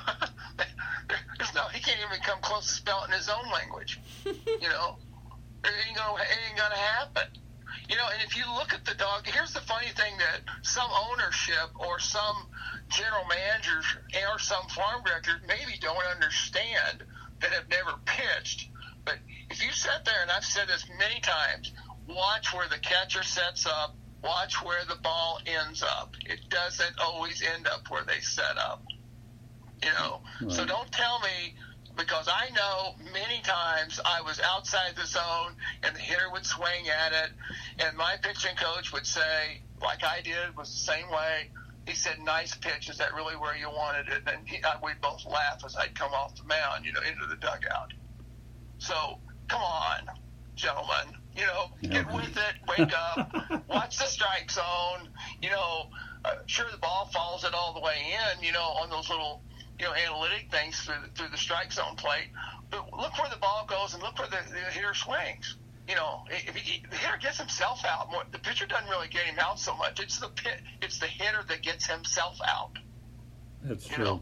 No, 1.56 1.64
he 1.74 1.80
can't 1.80 1.98
even 2.06 2.22
come 2.22 2.40
close 2.42 2.68
to 2.68 2.74
spelling 2.74 3.12
his 3.12 3.30
own 3.30 3.50
language. 3.50 4.02
you 4.26 4.34
know, 4.68 4.98
it 5.64 5.72
ain't 5.88 5.96
gonna, 5.96 6.22
it 6.22 6.38
ain't 6.50 6.58
gonna 6.58 6.76
happen. 6.76 7.28
You 7.90 7.96
know, 7.96 8.08
and 8.14 8.22
if 8.24 8.36
you 8.36 8.44
look 8.54 8.74
at 8.74 8.86
the 8.86 8.96
dog, 8.96 9.26
here's 9.26 9.54
the 9.54 9.62
funny 9.62 9.90
thing 9.90 10.18
that 10.18 10.42
some 10.64 10.90
ownership 11.12 11.70
or 11.76 12.00
some 12.00 12.36
general 12.90 13.26
managers 13.30 13.86
or 14.32 14.40
some 14.40 14.68
farm 14.70 15.04
directors 15.04 15.42
maybe 15.48 15.78
don't 15.80 16.04
understand 16.14 17.04
that 17.42 17.52
have 17.52 17.70
never 17.70 17.94
pitched. 18.06 18.70
But 19.04 19.18
if 19.50 19.64
you 19.64 19.72
sit 19.72 20.04
there, 20.06 20.22
and 20.22 20.32
I've 20.32 20.46
said 20.46 20.68
this 20.68 20.86
many 21.00 21.20
times, 21.22 21.72
watch 22.08 22.54
where 22.54 22.68
the 22.68 22.80
catcher 22.80 23.24
sets 23.24 23.66
up, 23.66 23.96
watch 24.24 24.64
where 24.64 24.84
the 24.86 24.96
ball 24.96 25.40
ends 25.46 25.84
up. 25.84 26.16
It 26.26 26.50
doesn't 26.50 27.00
always 27.00 27.44
end 27.44 27.68
up 27.68 27.90
where 27.90 28.04
they 28.04 28.20
set 28.20 28.58
up. 28.58 28.84
You 29.84 29.92
know, 29.92 30.22
so 30.50 30.66
don't 30.66 30.92
tell 30.92 31.20
me 31.20 31.56
because 31.98 32.28
I 32.28 32.50
know 32.50 32.96
many 33.14 33.42
times 33.42 34.00
I 34.04 34.22
was 34.22 34.40
outside 34.40 34.96
the 34.96 35.06
zone 35.06 35.56
and 35.84 35.96
the 35.96 36.00
hitter 36.00 36.30
would 36.32 36.46
swing 36.46 36.90
at 36.90 37.12
it, 37.12 37.32
and 37.80 37.98
my 37.98 38.16
pitching 38.22 38.56
coach 38.56 38.92
would 38.94 39.06
say, 39.06 39.62
like 39.82 40.04
I 40.04 40.22
did, 40.22 40.56
was 40.58 40.70
the 40.72 40.92
same 40.92 41.10
way. 41.10 41.52
He 41.88 41.94
said, 41.94 42.20
"Nice 42.20 42.56
pitch. 42.56 42.90
Is 42.90 42.98
that 42.98 43.14
really 43.14 43.36
where 43.36 43.56
you 43.56 43.70
wanted 43.70 44.08
it?" 44.10 44.24
And 44.28 44.48
he, 44.48 44.64
I, 44.64 44.76
we'd 44.84 45.02
both 45.02 45.26
laugh 45.26 45.64
as 45.66 45.76
I'd 45.76 45.94
come 45.94 46.14
off 46.14 46.36
the 46.36 46.44
mound, 46.46 46.86
you 46.86 46.94
know, 46.94 47.02
into 47.02 47.28
the 47.28 47.36
dugout. 47.36 47.94
So 48.80 49.20
come 49.48 49.62
on, 49.62 50.10
gentlemen, 50.56 51.16
you 51.36 51.44
know, 51.44 51.68
get 51.82 52.12
with 52.12 52.36
it. 52.38 52.56
Wake 52.68 52.94
up. 52.94 53.68
watch 53.68 53.98
the 53.98 54.06
strike 54.06 54.50
zone. 54.50 55.10
You 55.42 55.52
know, 55.52 55.90
uh, 56.24 56.36
sure 56.48 56.66
the 56.72 56.78
ball 56.78 57.10
follows 57.14 57.44
it 57.44 57.54
all 57.54 57.74
the 57.74 57.82
way 57.82 58.14
in, 58.14 58.44
you 58.44 58.52
know, 58.52 58.64
on 58.82 58.90
those 58.90 59.10
little 59.10 59.44
you 59.80 59.86
know 59.86 59.94
analytic 59.94 60.48
things 60.52 60.80
through 60.80 60.96
the, 61.04 61.10
through 61.16 61.30
the 61.30 61.38
strike 61.38 61.72
zone 61.72 61.96
plate. 61.96 62.30
But 62.70 62.92
look 62.94 63.18
where 63.18 63.30
the 63.30 63.38
ball 63.38 63.66
goes 63.68 63.94
and 63.94 64.02
look 64.02 64.18
where 64.18 64.28
the, 64.28 64.38
the 64.50 64.72
hitter 64.72 64.94
swings. 64.94 65.58
You 65.88 65.96
know, 65.96 66.24
if 66.32 66.56
he, 66.56 66.84
the 66.90 66.96
hitter 66.96 67.18
gets 67.22 67.38
himself 67.38 67.86
out, 67.86 68.10
more, 68.12 68.24
the 68.32 68.40
pitcher 68.40 68.66
doesn't 68.66 68.90
really 68.90 69.08
get 69.08 69.24
him 69.24 69.38
out 69.38 69.60
so 69.60 69.76
much. 69.76 70.00
It's 70.00 70.20
the 70.20 70.30
pit, 70.30 70.62
it's 70.82 70.98
the 70.98 71.06
hitter 71.06 71.44
that 71.48 71.62
gets 71.62 71.86
himself 71.86 72.40
out. 72.48 72.72
That's 73.64 73.88
true. 73.88 74.22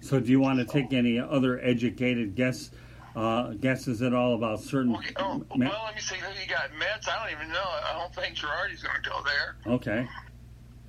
So, 0.00 0.20
do 0.20 0.30
you 0.30 0.40
want 0.40 0.58
to 0.58 0.64
take 0.64 0.92
any 0.92 1.18
other 1.18 1.60
educated 1.60 2.34
guess 2.34 2.70
uh, 3.14 3.50
guesses 3.54 4.02
at 4.02 4.14
all 4.14 4.34
about 4.34 4.60
certain? 4.60 4.94
Okay, 4.96 5.12
oh, 5.16 5.42
well, 5.56 5.82
let 5.84 5.94
me 5.94 6.00
see 6.00 6.16
who 6.16 6.28
you 6.40 6.48
got. 6.48 6.70
Mets. 6.78 7.08
I 7.08 7.22
don't 7.28 7.36
even 7.36 7.52
know. 7.52 7.64
I 7.64 7.92
don't 7.92 8.14
think 8.14 8.36
Girardi's 8.36 8.82
going 8.82 9.02
to 9.02 9.08
go 9.08 9.22
there. 9.24 9.74
Okay. 9.74 10.08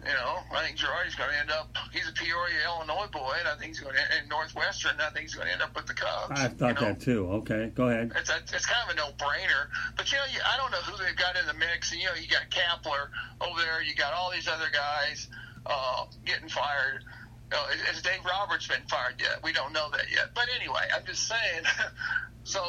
You 0.07 0.13
know, 0.13 0.39
I 0.55 0.63
think 0.63 0.77
Girardi's 0.77 1.15
going 1.15 1.31
to 1.31 1.37
end 1.37 1.51
up. 1.51 1.75
He's 1.91 2.07
a 2.07 2.13
Peoria, 2.13 2.63
Illinois 2.63 3.07
boy, 3.11 3.35
and 3.39 3.47
I 3.47 3.55
think 3.59 3.75
he's 3.75 3.81
going 3.81 3.93
to 3.93 4.23
in 4.23 4.29
Northwestern. 4.29 4.95
I 5.01 5.09
think 5.09 5.23
he's 5.27 5.35
going 5.35 5.47
to 5.47 5.53
end 5.53 5.61
up 5.61 5.75
with 5.75 5.85
the 5.85 5.93
Cubs. 5.93 6.31
I 6.39 6.47
thought 6.47 6.79
you 6.79 6.87
know? 6.87 6.93
that 6.93 7.01
too. 7.01 7.27
Okay, 7.43 7.71
go 7.75 7.89
ahead. 7.89 8.13
It's, 8.15 8.29
a, 8.29 8.37
it's 8.37 8.65
kind 8.65 8.89
of 8.89 8.95
a 8.95 8.97
no-brainer. 8.97 9.67
But 9.97 10.09
you 10.09 10.17
know, 10.17 10.23
you, 10.31 10.39
I 10.47 10.55
don't 10.55 10.71
know 10.71 10.79
who 10.87 11.03
they've 11.03 11.17
got 11.17 11.35
in 11.35 11.45
the 11.45 11.53
mix. 11.53 11.91
And 11.91 11.99
you 11.99 12.07
know, 12.07 12.15
you 12.15 12.29
got 12.29 12.47
Kapler 12.49 13.11
over 13.41 13.59
there. 13.59 13.83
You 13.83 13.95
got 13.95 14.13
all 14.13 14.31
these 14.31 14.47
other 14.47 14.71
guys 14.71 15.27
uh, 15.65 16.05
getting 16.23 16.47
fired. 16.47 17.03
Know, 17.51 17.63
has 17.91 18.01
Dave 18.01 18.23
Roberts 18.23 18.67
been 18.67 18.87
fired 18.89 19.15
yet? 19.19 19.43
We 19.43 19.51
don't 19.51 19.73
know 19.73 19.89
that 19.91 20.09
yet. 20.09 20.31
But 20.33 20.45
anyway, 20.55 20.87
I'm 20.95 21.05
just 21.05 21.27
saying. 21.27 21.63
so 22.43 22.63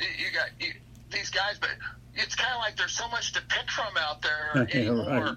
you 0.00 0.32
got 0.32 0.48
you, 0.58 0.72
these 1.12 1.28
guys, 1.28 1.58
but 1.60 1.70
it's 2.14 2.34
kind 2.34 2.54
of 2.54 2.60
like 2.60 2.76
there's 2.76 2.92
so 2.92 3.08
much 3.08 3.32
to 3.34 3.42
pick 3.42 3.70
from 3.70 3.96
out 3.98 4.22
there 4.22 4.68
anymore. 4.72 5.06
right. 5.06 5.36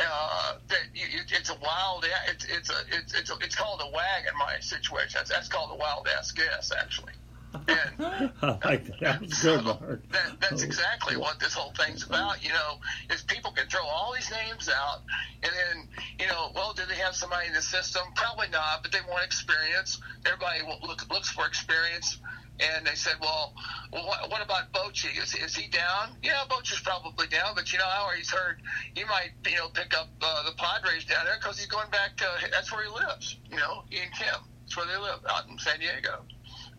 Uh, 0.00 0.54
that 0.68 0.78
you, 0.94 1.06
it's 1.30 1.50
a 1.50 1.58
wild. 1.60 2.04
It's 2.28 2.44
it's 2.44 2.70
a 2.70 2.80
it's 2.92 3.14
it's, 3.14 3.30
a, 3.30 3.34
it's 3.40 3.56
called 3.56 3.80
a 3.82 3.90
wag 3.90 4.24
in 4.30 4.38
my 4.38 4.58
situation. 4.60 5.18
That's, 5.18 5.30
that's 5.30 5.48
called 5.48 5.70
a 5.72 5.76
wild 5.76 6.06
ass 6.16 6.30
guess, 6.30 6.72
actually. 6.78 7.12
And 7.54 7.94
I 8.42 8.58
like 8.64 8.86
that. 8.86 9.00
That 9.00 9.20
was 9.20 9.34
good, 9.42 9.64
Mark. 9.64 10.08
that, 10.10 10.40
that's 10.40 10.62
exactly 10.62 11.16
what 11.16 11.40
this 11.40 11.54
whole 11.54 11.72
thing's 11.72 12.04
about. 12.04 12.44
You 12.44 12.50
know, 12.50 12.78
is 13.10 13.22
people 13.22 13.52
can 13.52 13.66
throw 13.68 13.84
all 13.84 14.12
these 14.14 14.30
names 14.30 14.68
out, 14.68 15.00
and 15.42 15.52
then 15.52 15.88
you 16.20 16.26
know, 16.26 16.52
well, 16.54 16.74
do 16.74 16.82
they 16.88 16.96
have 16.96 17.14
somebody 17.14 17.48
in 17.48 17.54
the 17.54 17.62
system? 17.62 18.02
Probably 18.14 18.48
not, 18.48 18.82
but 18.82 18.92
they 18.92 19.00
want 19.08 19.24
experience. 19.24 20.00
Everybody 20.26 20.60
look, 20.86 21.08
looks 21.10 21.30
for 21.30 21.46
experience. 21.46 22.18
And 22.60 22.86
they 22.86 22.94
said, 22.94 23.14
well, 23.20 23.54
what, 23.90 24.30
what 24.30 24.42
about 24.42 24.72
Bochy? 24.72 25.16
Is, 25.22 25.34
is 25.34 25.54
he 25.54 25.68
down? 25.68 26.16
Yeah, 26.22 26.42
Bochy's 26.48 26.80
probably 26.80 27.28
down, 27.28 27.54
but 27.54 27.72
you 27.72 27.78
know, 27.78 27.86
how 27.86 28.10
he's 28.16 28.30
heard 28.30 28.60
he 28.94 29.04
might, 29.04 29.30
you 29.46 29.56
know, 29.56 29.68
pick 29.68 29.96
up 29.96 30.08
uh, 30.20 30.44
the 30.44 30.56
Padres 30.56 31.04
down 31.04 31.24
there 31.24 31.36
because 31.38 31.56
he's 31.56 31.66
going 31.68 31.90
back 31.90 32.16
to, 32.16 32.26
that's 32.50 32.72
where 32.72 32.84
he 32.84 32.90
lives, 32.90 33.36
you 33.50 33.56
know, 33.56 33.84
he 33.90 33.98
and 33.98 34.12
Kim. 34.12 34.42
That's 34.64 34.76
where 34.76 34.86
they 34.86 34.96
live, 34.96 35.20
out 35.30 35.48
in 35.48 35.58
San 35.58 35.78
Diego. 35.78 36.24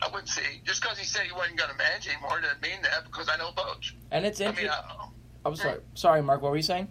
I 0.02 0.08
wouldn't 0.08 0.30
say, 0.30 0.62
just 0.66 0.82
because 0.82 0.98
he 0.98 1.06
said 1.06 1.24
he 1.24 1.34
wasn't 1.34 1.58
going 1.58 1.72
to 1.72 1.78
manage 1.78 2.08
anymore 2.08 2.40
doesn't 2.42 2.62
mean 2.62 2.82
that 2.84 3.06
because 3.06 3.30
I 3.30 3.38
know 3.38 3.52
Boch. 3.52 3.92
And 4.12 4.26
it's 4.26 4.40
I 4.42 4.46
interesting. 4.46 4.70
mean, 4.70 4.74
I, 4.74 5.08
I'm 5.46 5.56
sorry, 5.56 5.80
sorry, 5.94 6.22
Mark. 6.22 6.42
What 6.42 6.52
were 6.52 6.58
you 6.58 6.64
saying? 6.64 6.88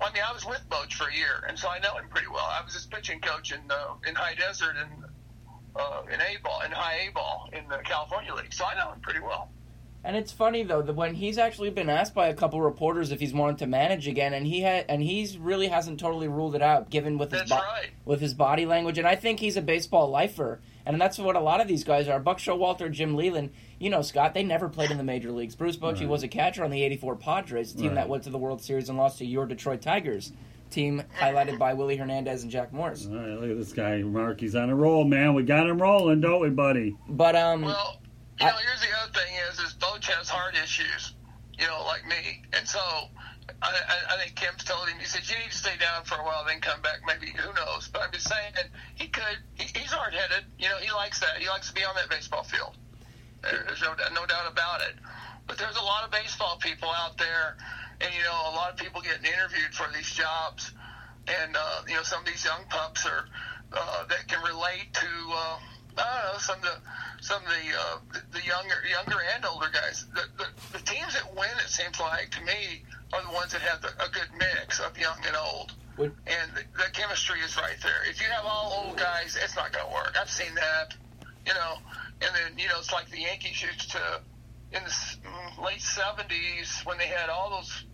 Well, 0.00 0.10
I 0.10 0.12
mean, 0.12 0.22
I 0.28 0.32
was 0.32 0.44
with 0.46 0.62
Boch 0.68 0.92
for 0.92 1.08
a 1.08 1.14
year, 1.14 1.44
and 1.48 1.58
so 1.58 1.68
I 1.68 1.78
know 1.78 1.94
him 1.96 2.08
pretty 2.10 2.28
well. 2.28 2.48
I 2.50 2.62
was 2.64 2.74
his 2.74 2.86
pitching 2.86 3.20
coach 3.20 3.52
in 3.52 3.60
uh, 3.70 3.94
in 4.06 4.14
High 4.14 4.34
Desert 4.34 4.76
and 4.76 5.04
uh, 5.78 6.02
in 6.12 6.20
A 6.20 6.36
ball, 6.42 6.60
in 6.62 6.70
High 6.72 7.08
A 7.08 7.12
ball 7.12 7.48
in 7.52 7.68
the 7.68 7.78
California 7.78 8.34
League, 8.34 8.52
so 8.52 8.64
I 8.64 8.74
know 8.74 8.92
him 8.92 9.00
pretty 9.00 9.20
well. 9.20 9.48
And 10.04 10.16
it's 10.16 10.30
funny 10.30 10.62
though 10.62 10.80
that 10.80 10.94
when 10.94 11.14
he's 11.14 11.38
actually 11.38 11.70
been 11.70 11.90
asked 11.90 12.14
by 12.14 12.28
a 12.28 12.34
couple 12.34 12.60
reporters 12.62 13.10
if 13.10 13.18
he's 13.18 13.34
wanted 13.34 13.58
to 13.58 13.66
manage 13.66 14.06
again, 14.06 14.32
and 14.32 14.46
he 14.46 14.60
had, 14.60 14.86
and 14.88 15.02
he's 15.02 15.36
really 15.36 15.68
hasn't 15.68 15.98
totally 16.00 16.28
ruled 16.28 16.54
it 16.54 16.62
out, 16.62 16.88
given 16.88 17.18
with 17.18 17.32
his 17.32 17.42
bo- 17.50 17.56
right. 17.56 17.90
with 18.04 18.20
his 18.20 18.32
body 18.32 18.64
language. 18.64 18.96
And 18.98 19.08
I 19.08 19.16
think 19.16 19.40
he's 19.40 19.56
a 19.56 19.62
baseball 19.62 20.08
lifer, 20.08 20.60
and 20.86 21.00
that's 21.00 21.18
what 21.18 21.34
a 21.34 21.40
lot 21.40 21.60
of 21.60 21.66
these 21.66 21.82
guys 21.84 22.08
are. 22.08 22.20
Buck 22.20 22.38
Showalter, 22.38 22.90
Jim 22.90 23.16
Leyland, 23.16 23.50
you 23.80 23.90
know, 23.90 24.00
Scott, 24.02 24.34
they 24.34 24.44
never 24.44 24.68
played 24.68 24.92
in 24.92 24.98
the 24.98 25.04
major 25.04 25.32
leagues. 25.32 25.56
Bruce 25.56 25.76
Bochy 25.76 26.00
Right. 26.00 26.08
was 26.08 26.22
a 26.22 26.28
catcher 26.28 26.62
on 26.64 26.70
the 26.70 26.82
'84 26.84 27.16
Padres, 27.16 27.74
the 27.74 27.80
team 27.82 27.88
Right. 27.88 27.94
that 27.96 28.08
went 28.08 28.22
to 28.22 28.30
the 28.30 28.38
World 28.38 28.62
Series 28.62 28.88
and 28.88 28.96
lost 28.96 29.18
to 29.18 29.26
your 29.26 29.46
Detroit 29.46 29.82
Tigers, 29.82 30.32
team 30.70 31.02
highlighted 31.18 31.58
by 31.58 31.74
Willie 31.74 31.96
Hernandez 31.96 32.42
and 32.42 32.50
Jack 32.50 32.72
Morris. 32.72 33.06
All 33.06 33.16
right, 33.16 33.40
look 33.40 33.50
at 33.50 33.58
this 33.58 33.72
guy, 33.72 33.98
Mark. 34.02 34.40
He's 34.40 34.54
on 34.54 34.70
a 34.70 34.74
roll, 34.76 35.04
man. 35.04 35.34
We 35.34 35.42
got 35.42 35.68
him 35.68 35.80
rolling, 35.80 36.20
don't 36.20 36.40
we, 36.40 36.50
buddy? 36.50 36.96
But 37.08 37.36
um, 37.36 37.62
Well, 37.62 38.00
you 38.40 38.46
know, 38.46 38.52
here's 38.52 38.80
the 38.80 38.88
other 39.02 39.12
thing 39.12 39.34
is, 39.50 39.58
is 39.58 39.74
Boch 39.74 40.04
has 40.04 40.28
heart 40.28 40.54
issues, 40.62 41.14
you 41.58 41.66
know, 41.66 41.82
like 41.86 42.06
me, 42.06 42.44
and 42.52 42.66
so 42.66 42.80
I, 43.62 43.70
I, 43.72 44.14
I 44.14 44.18
think 44.22 44.36
Kim's 44.36 44.64
told 44.64 44.88
him. 44.88 44.98
He 44.98 45.06
said 45.06 45.28
you 45.28 45.36
need 45.38 45.50
to 45.50 45.56
stay 45.56 45.76
down 45.80 46.04
for 46.04 46.14
a 46.16 46.24
while, 46.24 46.44
then 46.46 46.60
come 46.60 46.80
back. 46.82 47.00
Maybe 47.06 47.32
who 47.32 47.52
knows? 47.54 47.88
But 47.88 48.02
I'm 48.02 48.12
just 48.12 48.28
saying 48.28 48.52
he 48.94 49.08
could. 49.08 49.38
He, 49.54 49.64
he's 49.78 49.90
hard 49.90 50.14
headed. 50.14 50.44
You 50.58 50.68
know, 50.68 50.78
he 50.78 50.92
likes 50.92 51.20
that. 51.20 51.38
He 51.38 51.48
likes 51.48 51.68
to 51.68 51.74
be 51.74 51.84
on 51.84 51.94
that 51.96 52.08
baseball 52.10 52.44
field. 52.44 52.76
There's 53.42 53.82
no, 53.82 53.94
no 54.14 54.26
doubt 54.26 54.50
about 54.50 54.80
it. 54.82 54.94
But 55.46 55.58
there's 55.58 55.76
a 55.76 55.82
lot 55.82 56.04
of 56.04 56.10
baseball 56.10 56.58
people 56.60 56.90
out 56.90 57.16
there, 57.16 57.56
and 58.00 58.10
you 58.14 58.22
know, 58.22 58.52
a 58.52 58.54
lot 58.54 58.70
of 58.70 58.76
people 58.76 59.00
getting 59.00 59.24
interviewed 59.24 59.72
for 59.74 59.86
these 59.94 60.10
jobs, 60.10 60.72
and 61.26 61.56
uh, 61.56 61.82
you 61.88 61.94
know, 61.94 62.02
some 62.02 62.20
of 62.20 62.26
these 62.26 62.44
young 62.44 62.64
pups 62.68 63.06
are 63.06 63.24
uh, 63.72 64.06
that 64.08 64.26
can 64.28 64.42
relate 64.42 64.92
to. 64.94 65.06
Uh, 65.32 65.56
I 65.98 66.22
don't 66.22 66.32
know 66.34 66.38
some 66.38 66.58
of 66.58 66.62
the 66.62 66.76
some 67.20 67.42
of 67.42 67.48
the 67.48 67.64
uh, 67.74 67.96
the, 68.12 68.38
the 68.38 68.44
younger 68.46 68.76
younger 68.88 69.18
and 69.34 69.44
older 69.44 69.66
guys. 69.72 70.06
The, 70.14 70.22
the 70.38 70.78
the 70.78 70.84
teams 70.84 71.14
that 71.14 71.26
win, 71.34 71.50
it 71.58 71.68
seems 71.70 71.98
like 71.98 72.30
to 72.38 72.44
me, 72.44 72.84
are 73.12 73.22
the 73.22 73.34
ones 73.34 73.52
that 73.52 73.62
have 73.62 73.82
the, 73.82 73.88
a 73.98 74.08
good 74.12 74.30
mix 74.38 74.78
of 74.80 74.96
young 74.98 75.18
and 75.26 75.34
old. 75.36 75.72
Would- 75.98 76.14
And 76.30 76.52
the, 76.54 76.62
the 76.78 76.90
chemistry 76.92 77.40
is 77.40 77.56
right 77.56 77.74
there. 77.82 78.06
If 78.08 78.20
you 78.20 78.28
have 78.30 78.44
all 78.46 78.86
old 78.86 78.96
guys, 78.96 79.36
it's 79.42 79.56
not 79.56 79.72
going 79.72 79.84
to 79.84 79.92
work. 79.92 80.14
I've 80.20 80.30
seen 80.30 80.54
that, 80.54 80.94
you 81.44 81.54
know. 81.54 81.74
And 82.22 82.30
then 82.34 82.58
you 82.58 82.68
know, 82.68 82.78
it's 82.78 82.92
like 82.92 83.10
the 83.10 83.18
Yankees 83.20 83.60
used 83.60 83.90
to 83.90 83.98
in 84.70 84.84
the 84.84 84.90
mm, 85.26 85.64
late 85.64 85.80
'70s 85.82 86.86
when 86.86 86.98
they 86.98 87.08
had 87.08 87.28
all 87.28 87.50
those, 87.50 87.84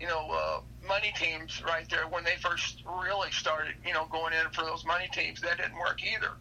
you 0.00 0.06
know, 0.06 0.30
uh, 0.30 0.60
money 0.88 1.12
teams 1.14 1.62
right 1.62 1.88
there. 1.90 2.08
When 2.08 2.24
they 2.24 2.36
first 2.40 2.82
really 2.86 3.30
started, 3.32 3.74
you 3.86 3.92
know, 3.92 4.06
going 4.10 4.32
in 4.32 4.50
for 4.50 4.64
those 4.64 4.84
money 4.86 5.08
teams, 5.12 5.42
that 5.42 5.58
didn't 5.58 5.78
work 5.78 6.00
either. 6.02 6.32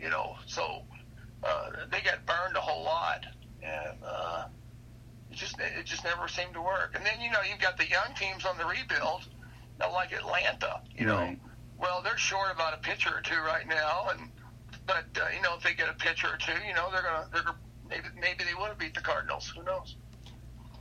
You 0.00 0.10
know, 0.10 0.36
so 0.46 0.82
uh, 1.42 1.70
they 1.90 2.00
got 2.00 2.24
burned 2.24 2.56
a 2.56 2.60
whole 2.60 2.84
lot, 2.84 3.26
and 3.62 3.98
uh, 4.06 4.44
it 5.30 5.36
just 5.36 5.58
it 5.58 5.84
just 5.84 6.04
never 6.04 6.28
seemed 6.28 6.54
to 6.54 6.62
work. 6.62 6.92
And 6.94 7.04
then 7.04 7.20
you 7.20 7.30
know 7.32 7.40
you've 7.48 7.60
got 7.60 7.76
the 7.76 7.88
young 7.88 8.14
teams 8.16 8.46
on 8.46 8.56
the 8.56 8.64
rebuild, 8.64 9.26
like 9.80 10.12
Atlanta. 10.12 10.80
You 10.96 11.06
know, 11.06 11.36
well 11.78 12.02
they're 12.02 12.16
short 12.16 12.54
about 12.54 12.74
a 12.74 12.78
pitcher 12.78 13.10
or 13.10 13.20
two 13.22 13.40
right 13.44 13.66
now, 13.66 14.08
and 14.10 14.30
but 14.86 15.06
uh, 15.20 15.26
you 15.34 15.42
know 15.42 15.56
if 15.56 15.62
they 15.64 15.74
get 15.74 15.88
a 15.88 15.94
pitcher 15.94 16.28
or 16.28 16.36
two, 16.38 16.52
you 16.66 16.74
know 16.74 16.90
they're 16.92 17.02
gonna 17.02 17.26
they're 17.32 17.54
maybe 17.88 18.06
maybe 18.20 18.44
they 18.44 18.54
would 18.54 18.68
have 18.68 18.78
beat 18.78 18.94
the 18.94 19.00
Cardinals. 19.00 19.52
Who 19.56 19.64
knows? 19.64 19.96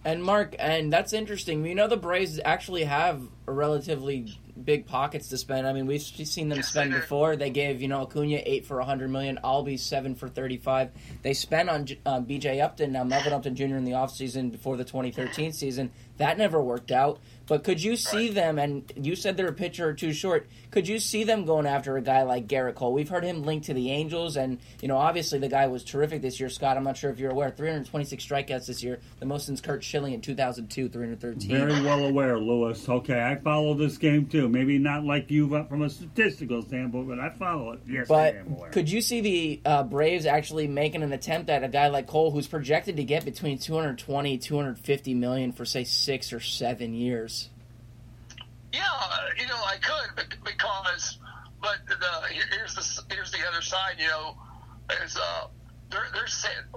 And 0.05 0.23
Mark, 0.23 0.55
and 0.57 0.91
that's 0.91 1.11
interesting. 1.13 1.65
You 1.65 1.75
know, 1.75 1.87
the 1.87 1.97
Braves 1.97 2.39
actually 2.43 2.85
have 2.85 3.21
relatively 3.45 4.39
big 4.63 4.85
pockets 4.85 5.29
to 5.29 5.37
spend. 5.37 5.67
I 5.67 5.73
mean, 5.73 5.85
we've 5.85 6.01
seen 6.01 6.49
them 6.49 6.61
spend 6.61 6.91
before. 6.91 7.35
They 7.35 7.49
gave 7.49 7.81
you 7.81 7.87
know 7.87 8.01
Acuna 8.03 8.41
eight 8.45 8.65
for 8.65 8.79
a 8.79 8.85
hundred 8.85 9.09
million, 9.09 9.39
Albie 9.43 9.79
seven 9.79 10.15
for 10.15 10.29
thirty-five. 10.29 10.91
They 11.21 11.33
spent 11.33 11.69
on 11.69 11.87
uh, 12.05 12.21
B.J. 12.21 12.61
Upton, 12.61 12.93
now 12.93 13.03
Melvin 13.03 13.33
Upton 13.33 13.55
Jr. 13.55 13.75
in 13.75 13.83
the 13.83 13.91
offseason 13.91 14.51
before 14.51 14.77
the 14.77 14.85
2013 14.85 15.51
season. 15.51 15.91
That 16.17 16.37
never 16.37 16.61
worked 16.61 16.91
out. 16.91 17.19
But 17.49 17.63
could 17.63 17.81
you 17.83 17.95
see 17.95 18.27
Right. 18.27 18.35
them? 18.35 18.59
And 18.59 18.83
you 18.95 19.15
said 19.15 19.35
they're 19.35 19.47
a 19.47 19.53
pitcher 19.53 19.89
or 19.89 19.93
two 19.93 20.13
short. 20.13 20.47
Could 20.69 20.87
you 20.87 20.99
see 20.99 21.23
them 21.23 21.45
going 21.45 21.65
after 21.65 21.97
a 21.97 22.01
guy 22.01 22.21
like 22.21 22.47
Gerrit 22.47 22.75
Cole? 22.75 22.93
We've 22.93 23.09
heard 23.09 23.23
him 23.23 23.41
linked 23.43 23.65
to 23.65 23.73
the 23.73 23.89
Angels, 23.89 24.37
and 24.37 24.59
you 24.83 24.87
know, 24.87 24.97
obviously 24.97 25.39
the 25.39 25.47
guy 25.49 25.65
was 25.65 25.83
terrific 25.83 26.21
this 26.21 26.39
year. 26.39 26.47
Scott, 26.47 26.77
I'm 26.77 26.83
not 26.83 26.95
sure 26.95 27.09
if 27.09 27.17
you're 27.19 27.31
aware, 27.31 27.49
326 27.49 28.23
strikeouts 28.23 28.67
this 28.67 28.83
year, 28.83 28.99
the 29.19 29.25
most 29.25 29.47
since 29.47 29.61
Curt 29.61 29.83
Schilling 29.83 30.13
in 30.13 30.21
2002, 30.21 30.89
313. 30.89 31.49
Very 31.49 31.81
well 31.83 32.05
aware, 32.05 32.37
Louis. 32.37 32.87
Okay, 32.87 33.19
I 33.19 33.35
follow 33.37 33.73
this 33.73 33.97
game 33.97 34.27
too. 34.27 34.47
Maybe 34.47 34.77
not 34.77 35.03
like 35.03 35.31
you 35.31 35.49
from 35.67 35.81
a 35.81 35.89
statistical 35.89 36.61
standpoint, 36.61 37.07
but 37.09 37.19
I 37.19 37.29
follow 37.31 37.71
it. 37.71 37.79
Yes, 37.89 38.07
But 38.07 38.35
I 38.35 38.37
am 38.37 38.53
aware. 38.53 38.69
could 38.69 38.91
you 38.91 39.01
see 39.01 39.21
the 39.21 39.61
uh, 39.65 39.83
Braves 39.83 40.27
actually 40.27 40.67
making 40.67 41.01
an 41.01 41.11
attempt 41.13 41.49
at 41.49 41.63
a 41.63 41.67
guy 41.67 41.87
like 41.87 42.05
Cole, 42.05 42.29
who's 42.29 42.47
projected 42.47 42.97
to 42.97 43.03
get 43.03 43.25
between 43.25 43.57
220, 43.57 44.37
250 44.37 45.13
million 45.15 45.51
for 45.51 45.65
say 45.65 45.83
six 45.83 46.31
or 46.31 46.39
seven 46.39 46.93
years? 46.93 47.38
Yeah, 48.71 48.81
you 49.37 49.47
know, 49.47 49.57
I 49.65 49.77
could 49.77 50.15
bec- 50.15 50.37
because, 50.45 51.17
but 51.61 51.77
the 51.87 52.33
here's 52.51 52.75
the 52.75 53.15
here's 53.15 53.31
the 53.31 53.39
other 53.49 53.61
side. 53.61 53.95
You 53.97 54.07
know, 54.07 54.35
is 55.03 55.17
uh, 55.17 55.47
they're 55.89 56.05
they're 56.13 56.27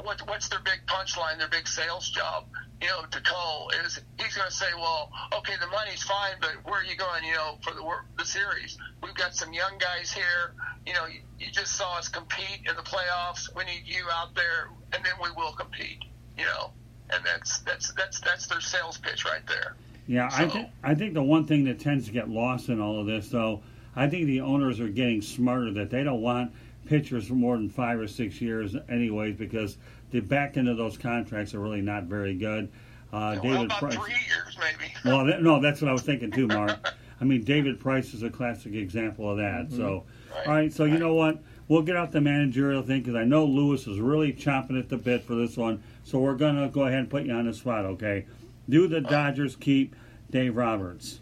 what 0.02 0.26
what's 0.26 0.48
their 0.48 0.60
big 0.60 0.80
punchline, 0.86 1.38
their 1.38 1.48
big 1.48 1.68
sales 1.68 2.08
job. 2.10 2.44
You 2.80 2.88
know, 2.88 3.04
to 3.10 3.20
Cole 3.20 3.70
is 3.84 4.00
he's 4.18 4.34
going 4.34 4.48
to 4.48 4.54
say, 4.54 4.66
well, 4.74 5.10
okay, 5.38 5.54
the 5.60 5.68
money's 5.68 6.02
fine, 6.02 6.34
but 6.40 6.56
where 6.64 6.80
are 6.80 6.84
you 6.84 6.96
going? 6.96 7.24
You 7.24 7.34
know, 7.34 7.58
for 7.62 7.74
the 7.74 7.84
the 8.18 8.24
series, 8.24 8.76
we've 9.02 9.14
got 9.14 9.34
some 9.34 9.52
young 9.52 9.78
guys 9.78 10.10
here. 10.12 10.54
You 10.86 10.94
know, 10.94 11.06
you, 11.06 11.20
you 11.38 11.52
just 11.52 11.76
saw 11.76 11.98
us 11.98 12.08
compete 12.08 12.62
in 12.68 12.74
the 12.74 12.82
playoffs. 12.82 13.54
We 13.54 13.64
need 13.64 13.82
you 13.84 14.04
out 14.14 14.34
there, 14.34 14.68
and 14.94 15.04
then 15.04 15.12
we 15.22 15.30
will 15.36 15.52
compete. 15.52 15.98
You 16.38 16.44
know, 16.46 16.72
and 17.12 17.22
that's 17.24 17.60
that's 17.60 17.92
that's 17.92 18.20
that's 18.20 18.46
their 18.46 18.60
sales 18.60 18.98
pitch 18.98 19.24
right 19.26 19.46
there. 19.46 19.76
Yeah, 20.06 20.28
I 20.32 20.44
So- 20.44 20.50
think 20.50 20.68
I 20.82 20.94
think 20.94 21.14
the 21.14 21.22
one 21.22 21.44
thing 21.46 21.64
that 21.64 21.78
tends 21.78 22.06
to 22.06 22.12
get 22.12 22.28
lost 22.28 22.68
in 22.68 22.80
all 22.80 22.98
of 23.00 23.06
this, 23.06 23.28
though, 23.28 23.62
I 23.94 24.08
think 24.08 24.26
the 24.26 24.40
owners 24.40 24.80
are 24.80 24.88
getting 24.88 25.22
smarter 25.22 25.72
that 25.74 25.90
they 25.90 26.02
don't 26.02 26.20
want 26.22 26.50
pitchers 26.86 27.28
for 27.28 27.34
more 27.34 27.56
than 27.56 27.68
five 27.68 27.98
or 28.00 28.08
six 28.08 28.40
years, 28.40 28.74
anyways, 28.88 29.36
because 29.36 29.76
the 30.10 30.20
back 30.20 30.56
end 30.56 30.68
of 30.68 30.76
those 30.76 30.96
contracts 30.98 31.54
are 31.54 31.60
really 31.60 31.80
not 31.82 32.04
very 32.04 32.34
good. 32.34 32.68
Uh, 33.12 33.36
well, 33.36 33.42
David 33.42 33.64
about 33.66 33.78
Price. 33.78 33.94
three 33.94 34.10
years, 34.12 34.58
maybe. 34.58 34.92
Well, 35.04 35.24
that, 35.26 35.42
no, 35.42 35.60
that's 35.60 35.80
what 35.82 35.88
I 35.88 35.92
was 35.92 36.02
thinking 36.02 36.30
too, 36.30 36.46
Mark. 36.46 36.94
I 37.20 37.24
mean, 37.24 37.44
David 37.44 37.78
Price 37.78 38.14
is 38.14 38.22
a 38.24 38.30
classic 38.30 38.74
example 38.74 39.30
of 39.30 39.36
that. 39.36 39.66
Mm-hmm. 39.68 39.76
So, 39.76 40.04
all 40.46 40.52
right, 40.52 40.72
so 40.72 40.84
you 40.84 40.98
know 40.98 41.14
what? 41.14 41.38
We'll 41.68 41.82
get 41.82 41.96
out 41.96 42.10
the 42.10 42.20
managerial 42.20 42.82
thing 42.82 43.00
because 43.00 43.14
I 43.14 43.24
know 43.24 43.44
Louis 43.44 43.86
is 43.86 44.00
really 44.00 44.32
chomping 44.32 44.78
at 44.78 44.88
the 44.88 44.96
bit 44.96 45.22
for 45.24 45.34
this 45.36 45.56
one. 45.56 45.82
So 46.04 46.18
we're 46.18 46.34
gonna 46.34 46.68
go 46.68 46.82
ahead 46.82 46.98
and 46.98 47.10
put 47.10 47.24
you 47.24 47.32
on 47.32 47.46
the 47.46 47.54
spot, 47.54 47.84
okay? 47.84 48.26
Do 48.68 48.86
the 48.86 49.00
Dodgers 49.00 49.56
keep 49.56 49.96
Dave 50.30 50.56
Roberts? 50.56 51.20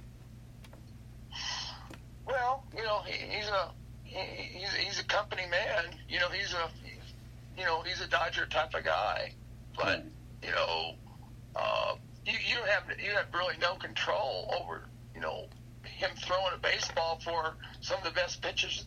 Well, 2.26 2.64
you 2.76 2.82
know, 2.82 3.00
he, 3.06 3.36
he's 3.36 3.48
a 3.48 3.70
he, 4.04 4.18
he's 4.58 4.74
he's 4.74 5.00
a 5.00 5.04
company 5.04 5.42
man. 5.50 5.94
You 6.08 6.20
know, 6.20 6.28
he's 6.28 6.52
a 6.54 6.70
you 7.58 7.64
know 7.64 7.82
he's 7.82 8.00
a 8.00 8.08
Dodger 8.08 8.46
type 8.46 8.74
of 8.74 8.84
guy. 8.84 9.32
But 9.76 10.04
you 10.42 10.50
know, 10.50 10.94
uh, 11.56 11.94
you 12.26 12.34
you 12.48 12.56
don't 12.56 12.68
have 12.68 12.84
you 13.00 13.10
have 13.12 13.26
really 13.32 13.56
no 13.60 13.74
control 13.74 14.54
over 14.60 14.82
you 15.14 15.20
know 15.20 15.46
him 15.84 16.10
throwing 16.18 16.52
a 16.54 16.58
baseball 16.58 17.20
for 17.24 17.56
some 17.80 17.98
of 17.98 18.04
the 18.04 18.10
best 18.10 18.42
pitchers 18.42 18.86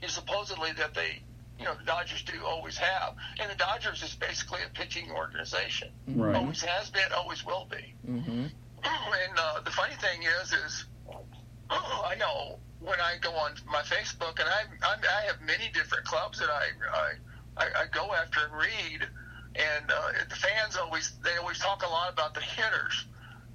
you 0.00 0.08
supposedly 0.08 0.72
that 0.72 0.94
they 0.94 1.22
you 1.64 1.70
know 1.70 1.76
the 1.78 1.84
Dodgers 1.84 2.22
do 2.22 2.44
always 2.44 2.76
have, 2.76 3.14
and 3.40 3.50
the 3.50 3.54
Dodgers 3.54 4.02
is 4.02 4.14
basically 4.14 4.60
a 4.66 4.68
pitching 4.78 5.10
organization. 5.10 5.88
Right. 6.06 6.36
Always 6.36 6.60
has 6.60 6.90
been, 6.90 7.10
always 7.16 7.42
will 7.46 7.66
be. 7.70 7.94
Mm-hmm. 8.06 8.46
And 8.84 9.38
uh, 9.38 9.60
the 9.64 9.70
funny 9.70 9.94
thing 9.94 10.24
is, 10.42 10.52
is 10.52 10.84
I 11.70 12.16
know 12.18 12.58
when 12.80 13.00
I 13.00 13.16
go 13.22 13.30
on 13.30 13.52
my 13.66 13.80
Facebook, 13.80 14.38
and 14.40 14.46
I 14.46 14.64
I'm, 14.86 14.98
I 15.00 15.26
have 15.26 15.40
many 15.40 15.70
different 15.72 16.04
clubs 16.04 16.38
that 16.38 16.50
I 16.50 16.66
I, 16.92 17.12
I, 17.56 17.64
I 17.64 17.84
go 17.90 18.12
after 18.12 18.40
and 18.44 18.52
read, 18.52 19.08
and 19.54 19.90
uh, 19.90 20.24
the 20.28 20.36
fans 20.36 20.76
always 20.76 21.12
they 21.24 21.38
always 21.40 21.58
talk 21.60 21.82
a 21.82 21.88
lot 21.88 22.12
about 22.12 22.34
the 22.34 22.42
hitters, 22.42 23.06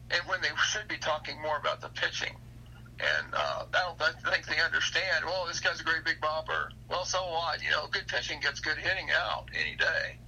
and 0.09 0.21
when 0.27 0.41
they 0.41 0.49
should 0.65 0.87
be 0.87 0.97
talking 0.97 1.39
more 1.43 1.57
about 1.57 1.79
the 1.79 1.89
pitching. 1.89 2.35
And 2.99 3.33
uh, 3.33 3.63
I 3.73 3.95
don't 3.95 3.97
think 3.97 4.45
they 4.45 4.61
understand. 4.61 5.23
Well, 5.25 5.45
this 5.47 5.61
guy's 5.61 5.79
a 5.79 5.83
great 5.83 6.03
big 6.03 6.19
bopper. 6.19 6.69
Well, 6.89 7.05
so 7.05 7.19
what? 7.31 7.63
You 7.63 7.71
know, 7.71 7.87
good 7.89 8.07
pitching 8.07 8.41
gets 8.41 8.59
good 8.59 8.77
hitting 8.77 9.07
out 9.11 9.47
any 9.55 9.75
day, 9.75 10.19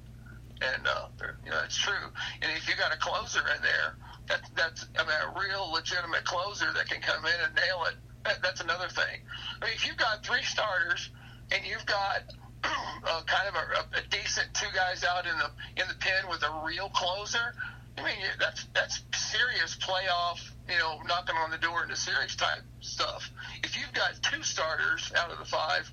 and 0.62 0.88
uh, 0.88 1.08
you 1.44 1.52
know 1.52 1.60
it's 1.66 1.76
true. 1.76 2.08
And 2.42 2.52
if 2.56 2.70
you 2.70 2.76
got 2.78 2.94
a 2.94 2.98
closer 2.98 3.40
in 3.40 3.62
there, 3.62 3.98
that, 4.28 4.42
that's 4.56 4.86
I 4.98 5.04
mean 5.04 5.20
a 5.20 5.40
real 5.40 5.70
legitimate 5.72 6.24
closer 6.24 6.72
that 6.72 6.88
can 6.88 7.02
come 7.02 7.26
in 7.26 7.40
and 7.46 7.56
nail 7.56 7.84
it. 7.90 7.96
That, 8.24 8.42
that's 8.42 8.62
another 8.62 8.88
thing. 8.88 9.20
I 9.62 9.66
mean, 9.66 9.74
if 9.76 9.86
you've 9.86 9.98
got 9.98 10.26
three 10.26 10.44
starters 10.44 11.10
and 11.52 11.66
you've 11.66 11.86
got 11.86 12.24
uh, 12.64 13.22
kind 13.26 13.50
of 13.50 13.56
a, 13.56 13.98
a 14.00 14.02
decent 14.10 14.54
two 14.54 14.72
guys 14.74 15.04
out 15.04 15.26
in 15.26 15.38
the 15.38 15.82
in 15.82 15.88
the 15.90 15.96
pen 16.00 16.30
with 16.30 16.44
a 16.44 16.62
real 16.66 16.88
closer, 16.90 17.54
I 18.02 18.06
mean 18.06 18.26
that's 18.40 18.66
that's 18.74 19.02
serious 19.14 19.78
playoff. 19.78 20.40
You 20.70 20.78
know, 20.78 21.02
knocking 21.08 21.36
on 21.36 21.52
the 21.52 21.58
door 21.58 21.84
into 21.84 21.96
series 21.96 22.36
type 22.36 22.62
stuff. 22.80 23.30
If 23.64 23.78
you've 23.78 23.94
got 23.94 24.22
two 24.22 24.42
starters 24.44 25.12
out 25.18 25.32
of 25.32 25.40
the 25.40 25.46
five, 25.46 25.92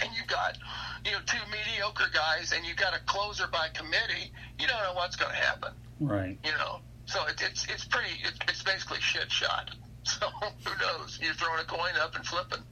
and 0.00 0.10
you've 0.16 0.26
got 0.26 0.58
you 1.04 1.12
know 1.12 1.18
two 1.26 1.38
mediocre 1.50 2.10
guys, 2.12 2.52
and 2.52 2.64
you've 2.66 2.76
got 2.76 2.94
a 2.94 3.00
closer 3.06 3.46
by 3.46 3.68
committee, 3.74 4.32
you 4.58 4.66
don't 4.66 4.82
know 4.82 4.94
what's 4.94 5.16
going 5.16 5.32
to 5.32 5.36
happen. 5.36 5.72
Right. 6.00 6.38
You 6.44 6.52
know, 6.52 6.80
so 7.06 7.24
it, 7.26 7.40
it's 7.40 7.66
it's 7.68 7.84
pretty. 7.84 8.10
It, 8.24 8.34
it's 8.48 8.62
basically 8.62 9.00
shit 9.00 9.30
shot. 9.30 9.70
So 10.02 10.26
who 10.28 10.70
knows? 10.80 11.20
You're 11.22 11.34
throwing 11.34 11.60
a 11.60 11.64
coin 11.64 11.92
up 12.00 12.16
and 12.16 12.24
flipping. 12.26 12.64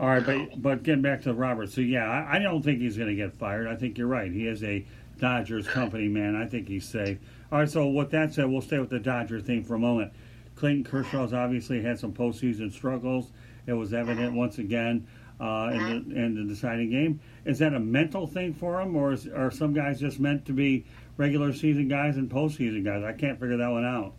All 0.00 0.08
right, 0.08 0.24
but 0.24 0.60
but 0.60 0.82
getting 0.82 1.02
back 1.02 1.20
to 1.22 1.34
Roberts, 1.34 1.74
so 1.74 1.82
yeah, 1.82 2.06
I, 2.08 2.36
I 2.36 2.38
don't 2.38 2.62
think 2.62 2.80
he's 2.80 2.96
going 2.96 3.10
to 3.10 3.14
get 3.14 3.34
fired. 3.34 3.68
I 3.68 3.76
think 3.76 3.98
you're 3.98 4.08
right. 4.08 4.32
He 4.32 4.48
is 4.48 4.64
a 4.64 4.84
Dodgers 5.18 5.68
company 5.68 6.08
man. 6.08 6.34
I 6.34 6.46
think 6.46 6.66
he's 6.66 6.88
safe. 6.88 7.18
All 7.52 7.58
right, 7.58 7.68
so 7.68 7.86
with 7.86 8.10
that 8.12 8.32
said, 8.32 8.46
we'll 8.46 8.62
stay 8.62 8.78
with 8.78 8.88
the 8.88 8.98
Dodger 8.98 9.38
thing 9.38 9.62
for 9.62 9.74
a 9.74 9.78
moment. 9.78 10.10
Clayton 10.56 10.84
Kershaw's 10.84 11.34
obviously 11.34 11.82
had 11.82 11.98
some 11.98 12.14
postseason 12.14 12.72
struggles. 12.72 13.30
It 13.66 13.74
was 13.74 13.92
evident 13.92 14.32
once 14.32 14.56
again 14.56 15.06
uh, 15.38 15.70
in 15.74 15.78
the 15.78 16.16
in 16.16 16.34
the 16.34 16.44
deciding 16.44 16.88
game. 16.88 17.20
Is 17.44 17.58
that 17.58 17.74
a 17.74 17.78
mental 17.78 18.26
thing 18.26 18.54
for 18.54 18.80
him, 18.80 18.96
or 18.96 19.12
is, 19.12 19.28
are 19.28 19.50
some 19.50 19.74
guys 19.74 20.00
just 20.00 20.18
meant 20.18 20.46
to 20.46 20.54
be 20.54 20.86
regular 21.18 21.52
season 21.52 21.88
guys 21.88 22.16
and 22.16 22.30
postseason 22.30 22.86
guys? 22.86 23.04
I 23.04 23.12
can't 23.12 23.38
figure 23.38 23.58
that 23.58 23.70
one 23.70 23.84
out. 23.84 24.14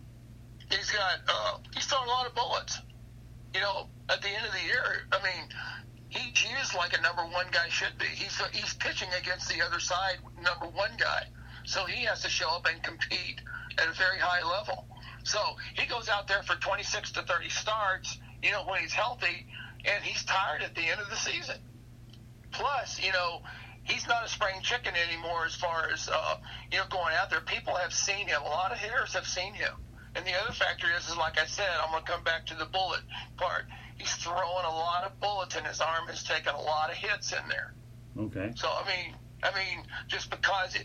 He's 0.70 0.92
got 0.92 1.18
uh, 1.26 1.58
he's 1.74 1.86
throwing 1.86 2.06
a 2.06 2.10
lot 2.12 2.28
of 2.28 2.36
bullets. 2.36 2.78
You 3.52 3.62
know, 3.62 3.88
at 4.10 4.22
the 4.22 4.28
end 4.28 4.46
of 4.46 4.52
the 4.52 4.64
year, 4.64 5.08
I 5.10 5.20
mean, 5.24 5.48
he's 6.08 6.44
used 6.44 6.76
like 6.76 6.96
a 6.96 7.02
number 7.02 7.22
one 7.22 7.46
guy 7.50 7.68
should 7.68 7.98
be. 7.98 8.06
He's 8.06 8.40
he's 8.52 8.74
pitching 8.74 9.08
against 9.20 9.48
the 9.48 9.60
other 9.60 9.80
side 9.80 10.18
number 10.40 10.66
one 10.66 10.92
guy, 10.98 11.26
so 11.64 11.84
he 11.84 12.04
has 12.04 12.22
to 12.22 12.28
show 12.28 12.48
up 12.50 12.66
and 12.66 12.82
compete 12.82 13.40
at 13.78 13.88
a 13.88 13.92
very 13.92 14.18
high 14.18 14.46
level. 14.48 14.86
So 15.24 15.40
he 15.74 15.86
goes 15.86 16.08
out 16.08 16.28
there 16.28 16.42
for 16.42 16.54
26 16.56 17.12
to 17.12 17.22
30 17.22 17.48
starts, 17.48 18.18
you 18.42 18.50
know, 18.50 18.64
when 18.66 18.80
he's 18.80 18.92
healthy, 18.92 19.46
and 19.84 20.04
he's 20.04 20.24
tired 20.24 20.62
at 20.62 20.74
the 20.74 20.82
end 20.82 21.00
of 21.00 21.08
the 21.08 21.16
season. 21.16 21.56
Plus, 22.52 23.02
you 23.02 23.12
know, 23.12 23.40
he's 23.84 24.06
not 24.06 24.24
a 24.24 24.28
spring 24.28 24.60
chicken 24.62 24.94
anymore 24.94 25.46
as 25.46 25.54
far 25.54 25.88
as, 25.92 26.08
uh, 26.08 26.36
you 26.70 26.78
know, 26.78 26.84
going 26.90 27.14
out 27.14 27.30
there. 27.30 27.40
People 27.40 27.74
have 27.74 27.92
seen 27.92 28.26
him. 28.28 28.40
A 28.42 28.48
lot 28.48 28.70
of 28.70 28.78
hitters 28.78 29.14
have 29.14 29.26
seen 29.26 29.54
him. 29.54 29.72
And 30.14 30.24
the 30.24 30.32
other 30.34 30.52
factor 30.52 30.86
is, 30.96 31.08
is 31.08 31.16
like 31.16 31.38
I 31.38 31.46
said, 31.46 31.68
I'm 31.82 31.90
going 31.90 32.04
to 32.04 32.10
come 32.10 32.22
back 32.22 32.46
to 32.46 32.54
the 32.54 32.66
bullet 32.66 33.00
part. 33.36 33.64
He's 33.96 34.14
throwing 34.14 34.64
a 34.64 34.70
lot 34.70 35.04
of 35.04 35.18
bullets, 35.20 35.56
and 35.56 35.66
his 35.66 35.80
arm 35.80 36.06
has 36.08 36.22
taken 36.22 36.54
a 36.54 36.60
lot 36.60 36.90
of 36.90 36.96
hits 36.96 37.32
in 37.32 37.48
there. 37.48 37.74
Okay. 38.18 38.52
So 38.54 38.68
I 38.68 38.86
mean, 38.86 39.14
I 39.42 39.50
mean, 39.54 39.84
just 40.08 40.30
because 40.30 40.74
it, 40.76 40.84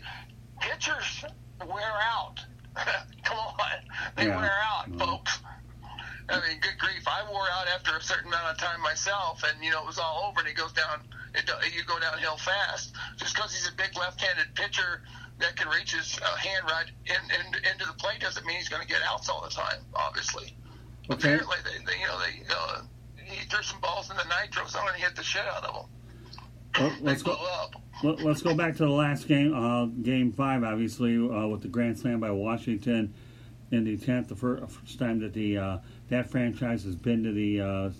pitchers 0.60 1.24
wear 1.66 1.92
out. 2.02 2.40
Come 3.24 3.38
on, 3.38 3.56
they 4.16 4.26
Yeah. 4.26 4.36
wear 4.36 4.58
out, 4.62 4.88
Mhm. 4.90 4.98
folks. 4.98 5.38
I 6.28 6.40
mean, 6.46 6.60
good 6.60 6.78
grief, 6.78 7.08
I 7.08 7.28
wore 7.28 7.48
out 7.50 7.66
after 7.66 7.96
a 7.96 8.00
certain 8.02 8.28
amount 8.28 8.52
of 8.52 8.58
time 8.58 8.80
myself, 8.82 9.42
and 9.42 9.64
you 9.64 9.70
know 9.72 9.80
it 9.80 9.86
was 9.86 9.98
all 9.98 10.26
over, 10.28 10.38
and 10.40 10.48
he 10.48 10.54
goes 10.54 10.72
down. 10.72 11.02
It, 11.34 11.50
you 11.74 11.82
go 11.84 11.98
downhill 11.98 12.36
fast 12.36 12.92
just 13.16 13.34
because 13.34 13.52
he's 13.52 13.68
a 13.68 13.72
big 13.74 13.96
left-handed 13.96 14.54
pitcher 14.54 15.02
that 15.38 15.56
can 15.56 15.68
reach 15.68 15.92
his 15.94 16.18
uh, 16.20 16.36
hand 16.36 16.64
right 16.70 16.86
in, 17.06 17.16
in, 17.30 17.54
into 17.72 17.86
the 17.86 17.92
plate 17.94 18.20
doesn't 18.20 18.44
mean 18.46 18.56
he's 18.56 18.68
going 18.68 18.82
to 18.82 18.88
get 18.88 19.00
outs 19.06 19.28
all 19.28 19.40
the 19.42 19.48
time. 19.50 19.80
Obviously, 19.94 20.56
Okay. 21.10 21.34
apparently 21.34 21.56
they, 21.64 21.84
they 21.84 21.98
you 22.00 22.06
know 22.06 22.18
they 22.20 22.42
uh, 22.54 22.82
he 23.24 23.44
threw 23.46 23.62
some 23.62 23.80
balls 23.80 24.10
in 24.10 24.16
the 24.16 24.24
nitro 24.24 24.66
zone 24.66 24.86
and 24.92 25.02
hit 25.02 25.16
the 25.16 25.22
shit 25.24 25.44
out 25.46 25.64
of 25.64 25.74
them. 25.74 25.90
Well, 26.78 26.96
let's 27.00 27.22
They 27.22 27.30
go. 27.30 27.36
up. 27.62 27.74
Let- 28.02 28.20
Let's 28.22 28.42
go 28.42 28.54
back 28.54 28.76
to 28.76 28.84
the 28.84 28.90
last 28.90 29.28
game, 29.28 29.54
uh, 29.54 29.86
Game 29.86 30.32
Five, 30.32 30.64
obviously, 30.64 31.16
uh, 31.16 31.46
with 31.48 31.62
the 31.62 31.68
grand 31.68 31.98
slam 31.98 32.20
by 32.20 32.30
Washington 32.30 33.12
in 33.70 33.84
the 33.84 33.96
tenth, 33.96 34.28
the 34.28 34.36
fir- 34.36 34.66
first 34.66 34.98
time 34.98 35.20
that 35.20 35.32
the 35.34 35.58
uh, 35.58 35.78
that 36.08 36.30
franchise 36.30 36.84
has 36.84 36.96
been 36.96 37.22
to 37.24 37.32
the 37.32 37.60
uh, 37.60 37.90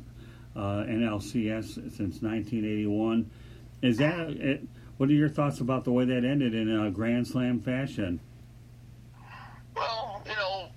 uh, 0.56 0.84
NLCS 0.84 1.74
since 1.96 2.22
1981. 2.22 3.30
Is 3.82 3.98
that 3.98 4.30
it, 4.30 4.62
what 4.96 5.08
are 5.08 5.12
your 5.14 5.28
thoughts 5.28 5.60
about 5.60 5.84
the 5.84 5.92
way 5.92 6.04
that 6.06 6.24
ended 6.24 6.54
in 6.54 6.68
a 6.68 6.90
grand 6.90 7.26
slam 7.26 7.60
fashion? 7.60 8.20
Well, 9.76 10.22
you 10.26 10.32
know, 10.32 10.68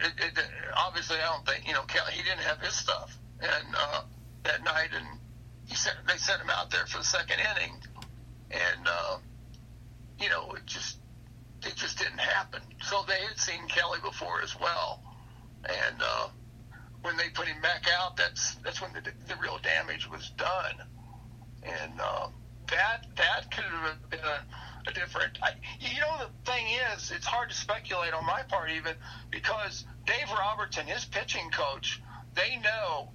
it, 0.00 0.12
it, 0.18 0.38
obviously 0.76 1.16
I 1.18 1.26
don't 1.32 1.46
think 1.46 1.66
you 1.66 1.72
know. 1.74 1.82
He 2.12 2.22
didn't 2.22 2.40
have 2.40 2.60
his 2.60 2.74
stuff, 2.74 3.18
and 3.40 3.74
uh, 3.76 4.02
that 4.44 4.64
night, 4.64 4.88
and 4.94 5.06
he 5.66 5.74
sent 5.74 5.96
they 6.06 6.16
sent 6.16 6.40
him 6.40 6.50
out 6.50 6.70
there 6.70 6.86
for 6.86 6.98
the 6.98 7.04
second 7.04 7.38
inning, 7.40 7.74
and 8.50 8.86
uh, 8.86 9.18
you 10.20 10.28
know 10.28 10.52
it 10.52 10.66
just 10.66 10.98
it 11.62 11.74
just 11.74 11.98
didn't 11.98 12.20
happen. 12.20 12.60
So 12.82 13.04
they 13.06 13.20
had 13.26 13.38
seen 13.38 13.66
Kelly 13.68 13.98
before 14.02 14.42
as 14.42 14.58
well, 14.58 15.02
and 15.64 16.00
uh, 16.00 16.28
when 17.02 17.16
they 17.16 17.28
put 17.30 17.46
him 17.46 17.60
back 17.60 17.86
out, 18.00 18.16
that's 18.16 18.54
that's 18.64 18.80
when 18.80 18.92
the, 18.92 19.02
the 19.28 19.40
real 19.40 19.58
damage 19.62 20.08
was 20.10 20.30
done, 20.30 20.74
and 21.62 22.00
uh, 22.00 22.28
that 22.68 23.06
that 23.16 23.50
could 23.50 23.64
have 23.64 24.10
been 24.10 24.20
a, 24.20 24.90
a 24.90 24.92
different. 24.92 25.38
I, 25.42 25.50
you 25.80 26.00
know, 26.00 26.26
the 26.26 26.50
thing 26.50 26.66
is, 26.94 27.10
it's 27.10 27.26
hard 27.26 27.50
to 27.50 27.54
speculate 27.54 28.12
on 28.12 28.24
my 28.24 28.42
part 28.48 28.70
even 28.70 28.94
because 29.30 29.84
Dave 30.06 30.30
Roberts 30.36 30.78
and 30.78 30.88
his 30.88 31.04
pitching 31.04 31.50
coach, 31.50 32.00
they 32.34 32.56
know 32.56 33.10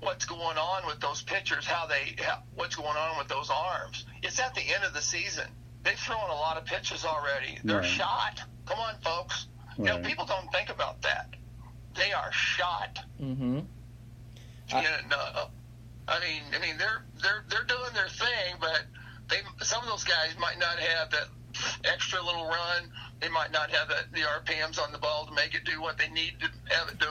what's 0.00 0.24
going 0.24 0.58
on 0.58 0.86
with 0.86 1.00
those 1.00 1.22
pitchers, 1.22 1.66
how 1.66 1.86
they, 1.86 2.14
how, 2.22 2.42
what's 2.54 2.76
going 2.76 2.96
on 2.96 3.18
with 3.18 3.28
those 3.28 3.50
arms. 3.50 4.04
It's 4.22 4.38
at 4.40 4.54
the 4.54 4.60
end 4.62 4.84
of 4.84 4.92
the 4.94 5.00
season. 5.02 5.46
They've 5.82 5.98
thrown 5.98 6.28
a 6.30 6.34
lot 6.34 6.56
of 6.56 6.64
pitches 6.64 7.04
already. 7.04 7.58
They're 7.64 7.78
Right. 7.78 7.84
shot. 7.86 8.40
Come 8.66 8.78
on, 8.78 8.94
folks. 9.02 9.46
You 9.78 9.84
know, 9.84 9.98
people 9.98 10.24
don't 10.26 10.50
think 10.52 10.70
about 10.70 11.02
that. 11.02 11.34
They 11.94 12.12
are 12.12 12.32
shot. 12.32 12.98
Mm-hmm. 13.20 13.60
And 14.72 15.12
uh, 15.12 15.46
I 16.08 16.20
mean, 16.20 16.42
I 16.54 16.58
mean, 16.60 16.76
they're 16.78 17.04
they're 17.22 17.44
they're 17.48 17.64
doing 17.64 17.92
their 17.94 18.08
thing, 18.08 18.56
but 18.60 18.82
they 19.28 19.36
some 19.64 19.82
of 19.82 19.88
those 19.88 20.04
guys 20.04 20.34
might 20.40 20.58
not 20.58 20.78
have 20.78 21.10
that 21.10 21.28
extra 21.84 22.22
little 22.22 22.46
run. 22.46 22.90
They 23.20 23.28
might 23.28 23.52
not 23.52 23.70
have 23.70 23.88
that 23.88 24.12
the 24.12 24.20
RPMs 24.20 24.78
on 24.82 24.92
the 24.92 24.98
ball 24.98 25.26
to 25.26 25.32
make 25.32 25.54
it 25.54 25.64
do 25.64 25.80
what 25.80 25.98
they 25.98 26.08
need 26.08 26.34
to 26.40 26.74
have 26.74 26.88
it 26.88 26.98
do. 26.98 27.08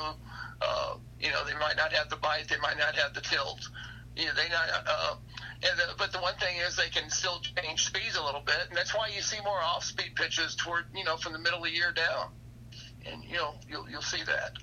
Uh, 0.62 0.96
You 1.20 1.32
know, 1.32 1.44
they 1.46 1.54
might 1.54 1.78
not 1.78 1.94
have 1.94 2.10
the 2.10 2.18
bite, 2.18 2.48
they 2.50 2.58
might 2.58 2.78
not 2.78 2.96
have 2.96 3.14
the 3.14 3.22
tilt. 3.22 3.68
You 4.16 4.26
know, 4.26 4.32
they 4.36 4.50
not. 4.50 4.70
Uh, 4.86 5.16
and 5.64 5.80
the, 5.80 5.96
but 5.98 6.12
the 6.12 6.20
one 6.20 6.36
thing 6.36 6.58
is 6.58 6.76
they 6.76 6.90
can 6.90 7.10
still 7.10 7.40
change 7.40 7.86
speeds 7.86 8.16
a 8.16 8.24
little 8.24 8.42
bit, 8.42 8.68
and 8.70 8.78
that's 8.78 8.94
why 8.94 9.10
you 9.14 9.22
see 9.22 9.42
more 9.44 9.62
off-speed 9.62 10.16
pitches 10.16 10.56
toward 10.56 10.86
you 10.94 11.04
know 11.04 11.18
from 11.18 11.34
the 11.34 11.40
middle 11.40 11.60
of 11.60 11.66
the 11.66 11.72
year 11.72 11.92
down, 11.92 12.32
and 13.06 13.24
you 13.24 13.36
know 13.38 13.56
you'll 13.68 13.90
you'll 13.90 14.02
see 14.02 14.24
that. 14.26 14.54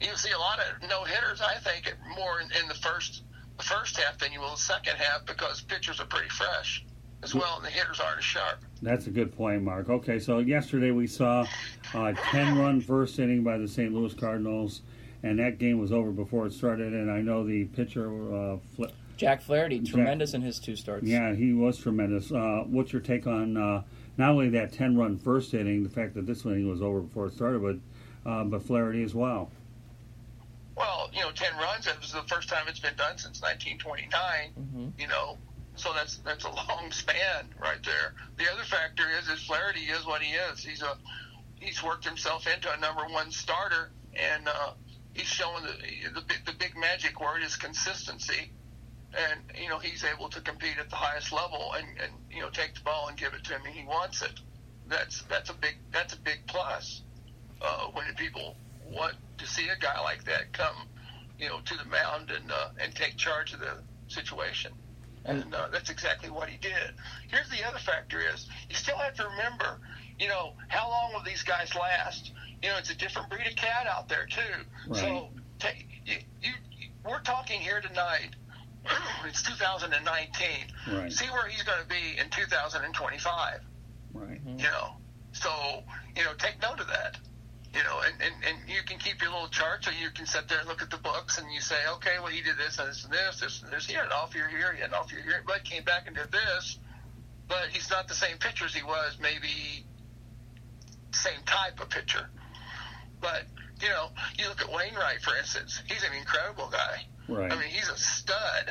You'll 0.00 0.16
see 0.16 0.30
a 0.30 0.38
lot 0.38 0.58
of 0.60 0.88
no 0.88 1.04
hitters. 1.04 1.40
I 1.40 1.56
think 1.56 1.94
more 2.16 2.40
in, 2.40 2.48
in 2.62 2.68
the 2.68 2.74
first 2.74 3.22
the 3.56 3.64
first 3.64 3.98
half 3.98 4.18
than 4.18 4.32
you 4.32 4.40
will 4.40 4.52
the 4.52 4.56
second 4.56 4.96
half 4.96 5.26
because 5.26 5.60
pitchers 5.62 6.00
are 6.00 6.06
pretty 6.06 6.28
fresh 6.28 6.84
as 7.22 7.34
well, 7.34 7.56
and 7.56 7.64
the 7.64 7.70
hitters 7.70 8.00
aren't 8.00 8.18
as 8.18 8.24
sharp. 8.24 8.64
That's 8.80 9.06
a 9.08 9.10
good 9.10 9.36
point, 9.36 9.62
Mark. 9.62 9.88
Okay, 9.88 10.18
so 10.20 10.38
yesterday 10.38 10.92
we 10.92 11.06
saw 11.06 11.44
a 11.94 12.14
10 12.14 12.58
run 12.58 12.80
first 12.80 13.18
inning 13.18 13.42
by 13.42 13.58
the 13.58 13.66
St. 13.66 13.92
Louis 13.92 14.14
Cardinals, 14.14 14.82
and 15.22 15.38
that 15.38 15.58
game 15.58 15.78
was 15.80 15.92
over 15.92 16.10
before 16.10 16.46
it 16.46 16.52
started. 16.52 16.92
And 16.92 17.10
I 17.10 17.20
know 17.20 17.44
the 17.46 17.64
pitcher, 17.66 18.08
uh, 18.34 18.56
Fla- 18.76 18.92
Jack 19.16 19.42
Flaherty, 19.42 19.80
Jack- 19.80 19.94
tremendous 19.94 20.34
in 20.34 20.42
his 20.42 20.58
two 20.58 20.76
starts. 20.76 21.06
yeah, 21.06 21.34
he 21.34 21.52
was 21.52 21.78
tremendous. 21.78 22.30
Uh, 22.30 22.64
what's 22.66 22.92
your 22.92 23.02
take 23.02 23.26
on 23.26 23.56
uh, 23.56 23.82
not 24.16 24.30
only 24.30 24.48
that 24.50 24.72
10 24.72 24.96
run 24.96 25.18
first 25.18 25.54
inning, 25.54 25.82
the 25.82 25.88
fact 25.90 26.14
that 26.14 26.26
this 26.26 26.44
inning 26.44 26.68
was 26.68 26.82
over 26.82 27.00
before 27.00 27.26
it 27.26 27.32
started, 27.34 27.62
but, 27.62 28.30
uh, 28.30 28.44
but 28.44 28.62
Flaherty 28.62 29.02
as 29.02 29.14
well? 29.14 29.50
Well, 30.76 31.10
you 31.12 31.20
know, 31.22 31.32
ten 31.32 31.56
runs. 31.56 31.88
It 31.88 31.98
was 32.00 32.12
the 32.12 32.22
first 32.28 32.48
time 32.48 32.68
it's 32.68 32.78
been 32.78 32.94
done 32.94 33.18
since 33.18 33.42
1929. 33.42 34.92
You 34.96 35.08
know, 35.08 35.36
so 35.74 35.92
that's 35.92 36.18
that's 36.18 36.44
a 36.44 36.50
long 36.50 36.92
span 36.92 37.46
right 37.60 37.82
there. 37.84 38.14
The 38.36 38.44
other 38.52 38.62
factor 38.62 39.02
is 39.20 39.28
is 39.28 39.42
Flaherty 39.44 39.80
is 39.80 40.06
what 40.06 40.22
he 40.22 40.34
is. 40.34 40.62
He's 40.62 40.82
a 40.82 40.96
he's 41.58 41.82
worked 41.82 42.04
himself 42.04 42.46
into 42.46 42.72
a 42.72 42.76
number 42.78 43.02
one 43.12 43.32
starter, 43.32 43.90
and 44.14 44.46
uh, 44.46 44.70
he's 45.18 45.26
showing 45.26 45.64
the, 45.64 46.10
the 46.14 46.20
big- 46.26 46.44
the 46.46 46.52
big 46.52 46.76
magic 46.76 47.20
word 47.20 47.42
is 47.42 47.56
consistency. 47.56 48.52
And 49.16 49.40
you 49.60 49.68
know 49.68 49.78
he's 49.78 50.04
able 50.04 50.28
to 50.28 50.40
compete 50.42 50.76
at 50.78 50.90
the 50.90 50.96
highest 50.96 51.32
level, 51.32 51.72
and, 51.76 51.86
and 52.02 52.12
you 52.30 52.42
know 52.42 52.50
take 52.50 52.74
the 52.74 52.82
ball 52.82 53.08
and 53.08 53.16
give 53.16 53.32
it 53.32 53.42
to 53.44 53.54
him, 53.54 53.62
and 53.64 53.74
he 53.74 53.84
wants 53.84 54.22
it. 54.22 54.38
That's 54.86 55.22
that's 55.22 55.48
a 55.50 55.54
big 55.54 55.76
that's 55.92 56.12
a 56.12 56.20
big 56.20 56.40
plus 56.46 57.02
uh, 57.62 57.86
when 57.92 58.04
people 58.16 58.54
want 58.84 59.14
to 59.38 59.46
see 59.46 59.68
a 59.68 59.78
guy 59.80 59.98
like 60.02 60.24
that 60.24 60.52
come, 60.52 60.76
you 61.38 61.48
know, 61.48 61.60
to 61.64 61.74
the 61.76 61.86
mound 61.86 62.30
and 62.30 62.52
uh, 62.52 62.68
and 62.82 62.94
take 62.94 63.16
charge 63.16 63.54
of 63.54 63.60
the 63.60 63.82
situation. 64.08 64.72
And 65.24 65.54
uh, 65.54 65.68
that's 65.72 65.90
exactly 65.90 66.30
what 66.30 66.48
he 66.48 66.58
did. 66.58 66.92
Here's 67.28 67.48
the 67.48 67.66
other 67.66 67.78
factor: 67.78 68.20
is 68.20 68.46
you 68.68 68.76
still 68.76 68.96
have 68.98 69.14
to 69.14 69.24
remember, 69.24 69.80
you 70.18 70.28
know, 70.28 70.52
how 70.68 70.88
long 70.88 71.12
will 71.12 71.22
these 71.22 71.42
guys 71.42 71.74
last? 71.74 72.32
You 72.62 72.70
know, 72.70 72.78
it's 72.78 72.90
a 72.90 72.96
different 72.96 73.30
breed 73.30 73.46
of 73.46 73.56
cat 73.56 73.86
out 73.86 74.08
there 74.08 74.26
too. 74.26 74.94
So 74.94 75.28
take, 75.58 75.86
you, 76.04 76.16
you, 76.42 76.52
we're 77.04 77.20
talking 77.20 77.60
here 77.60 77.80
tonight. 77.80 78.30
it's 79.26 79.42
2019. 79.42 80.48
Right. 80.92 81.12
See 81.12 81.26
where 81.26 81.46
he's 81.48 81.62
going 81.62 81.82
to 81.82 81.88
be 81.88 82.18
in 82.18 82.30
2025 82.30 83.60
Right. 84.14 84.28
Mm-hmm. 84.28 84.58
you 84.58 84.64
know. 84.64 84.92
So, 85.32 85.50
you 86.16 86.24
know, 86.24 86.32
take 86.38 86.60
note 86.62 86.80
of 86.80 86.88
that. 86.88 87.18
You 87.74 87.84
know, 87.84 88.00
and, 88.00 88.14
and, 88.22 88.34
and 88.48 88.68
you 88.68 88.82
can 88.86 88.98
keep 88.98 89.20
your 89.20 89.30
little 89.30 89.48
chart 89.48 89.84
so 89.84 89.90
you 89.90 90.10
can 90.10 90.24
sit 90.26 90.48
there 90.48 90.58
and 90.58 90.66
look 90.68 90.80
at 90.80 90.90
the 90.90 90.96
books 90.96 91.38
and 91.38 91.52
you 91.52 91.60
say, 91.60 91.76
okay, 91.96 92.16
well, 92.18 92.32
he 92.32 92.40
did 92.40 92.56
this 92.56 92.78
and 92.78 92.88
this 92.88 93.04
and 93.04 93.12
this, 93.12 93.40
this 93.40 93.62
and 93.62 93.70
this. 93.70 93.86
He 93.86 93.92
had 93.92 94.06
an 94.06 94.12
off 94.12 94.34
year 94.34 94.48
here, 94.48 94.72
he 94.72 94.80
had 94.80 94.88
an 94.88 94.94
off 94.94 95.12
year 95.12 95.22
here, 95.22 95.44
but 95.46 95.64
came 95.64 95.84
back 95.84 96.06
and 96.06 96.16
did 96.16 96.32
this. 96.32 96.78
But 97.46 97.68
he's 97.70 97.90
not 97.90 98.08
the 98.08 98.14
same 98.14 98.38
pitcher 98.38 98.64
as 98.64 98.74
he 98.74 98.82
was, 98.82 99.18
maybe 99.20 99.84
same 101.12 101.40
type 101.46 101.80
of 101.80 101.90
pitcher. 101.90 102.28
But, 103.20 103.44
you 103.80 103.88
know, 103.88 104.10
you 104.38 104.48
look 104.48 104.60
at 104.60 104.72
Wainwright, 104.72 105.22
for 105.22 105.36
instance, 105.36 105.82
he's 105.86 106.02
an 106.02 106.12
incredible 106.16 106.68
guy. 106.70 107.06
Right. 107.28 107.52
I 107.52 107.56
mean, 107.56 107.68
he's 107.68 107.88
a 107.88 107.96
stud. 107.96 108.70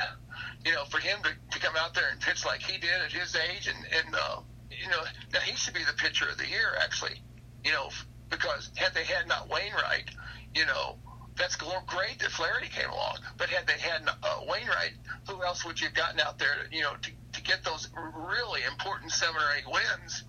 You 0.64 0.72
know, 0.72 0.84
for 0.84 0.98
him 0.98 1.18
to, 1.22 1.30
to 1.52 1.64
come 1.64 1.74
out 1.76 1.94
there 1.94 2.08
and 2.10 2.20
pitch 2.20 2.44
like 2.44 2.60
he 2.60 2.78
did 2.78 2.90
at 3.04 3.12
his 3.12 3.36
age, 3.36 3.68
and 3.68 3.76
and 3.76 4.14
uh, 4.14 4.40
you 4.70 4.88
know, 4.88 5.02
now 5.32 5.40
he 5.40 5.54
should 5.56 5.74
be 5.74 5.84
the 5.84 5.96
pitcher 5.96 6.28
of 6.28 6.38
the 6.38 6.46
year 6.46 6.74
actually. 6.82 7.22
You 7.64 7.72
know, 7.72 7.90
because 8.30 8.70
had 8.74 8.94
they 8.94 9.04
had 9.04 9.28
not 9.28 9.48
Wainwright, 9.48 10.10
you 10.54 10.66
know, 10.66 10.96
that's 11.36 11.54
great 11.54 12.18
that 12.18 12.30
Flaherty 12.30 12.68
came 12.68 12.90
along. 12.90 13.18
But 13.36 13.48
had 13.48 13.66
they 13.66 13.78
had 13.78 14.02
uh, 14.08 14.40
Wainwright, 14.48 14.94
who 15.28 15.42
else 15.44 15.64
would 15.64 15.80
you 15.80 15.86
have 15.86 15.96
gotten 15.96 16.20
out 16.20 16.38
there, 16.38 16.54
to, 16.68 16.76
you 16.76 16.82
know, 16.82 16.94
to 17.00 17.10
to 17.32 17.42
get 17.42 17.64
those 17.64 17.88
really 17.94 18.62
important 18.64 19.12
seven 19.12 19.36
or 19.36 19.54
eight 19.56 19.66
wins? 19.66 20.24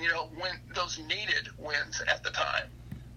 You 0.00 0.08
know, 0.08 0.30
when 0.38 0.52
those 0.74 0.98
needed 0.98 1.48
wins 1.58 2.02
at 2.08 2.22
the 2.22 2.30
time. 2.30 2.68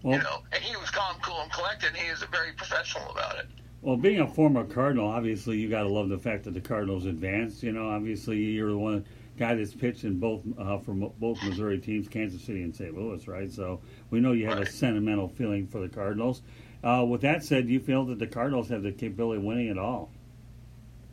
Well, 0.03 0.17
you 0.17 0.23
know, 0.23 0.43
and 0.51 0.63
he 0.63 0.75
was 0.77 0.89
calm, 0.89 1.17
cool, 1.21 1.41
and 1.41 1.51
collected. 1.51 1.89
And 1.89 1.97
he 1.97 2.07
is 2.07 2.23
very 2.31 2.53
professional 2.53 3.09
about 3.11 3.37
it. 3.37 3.47
Well, 3.81 3.97
being 3.97 4.19
a 4.19 4.27
former 4.27 4.65
Cardinal, 4.65 5.07
obviously 5.07 5.57
you 5.57 5.69
got 5.69 5.83
to 5.83 5.89
love 5.89 6.09
the 6.09 6.17
fact 6.17 6.43
that 6.45 6.53
the 6.53 6.61
Cardinals 6.61 7.05
advanced. 7.05 7.63
You 7.63 7.71
know, 7.71 7.89
obviously 7.89 8.37
you're 8.37 8.71
the 8.71 8.77
one 8.77 9.05
guy 9.37 9.55
that's 9.55 9.73
pitched 9.73 10.03
in 10.03 10.19
both 10.19 10.41
uh, 10.57 10.77
from 10.79 11.11
both 11.17 11.41
Missouri 11.43 11.79
teams, 11.79 12.07
Kansas 12.07 12.41
City 12.41 12.61
and 12.63 12.75
St. 12.75 12.93
Louis, 12.93 13.25
right? 13.27 13.51
So 13.51 13.79
we 14.09 14.19
know 14.19 14.33
you 14.33 14.47
have 14.47 14.59
a 14.59 14.65
sentimental 14.65 15.29
feeling 15.29 15.65
for 15.65 15.79
the 15.79 15.87
Cardinals. 15.87 16.41
Uh, 16.83 17.05
with 17.07 17.21
that 17.21 17.43
said, 17.43 17.67
do 17.67 17.73
you 17.73 17.79
feel 17.79 18.05
that 18.05 18.19
the 18.19 18.27
Cardinals 18.27 18.67
have 18.69 18.83
the 18.83 18.91
capability 18.91 19.37
of 19.39 19.43
winning 19.43 19.69
at 19.69 19.77
all? 19.77 20.11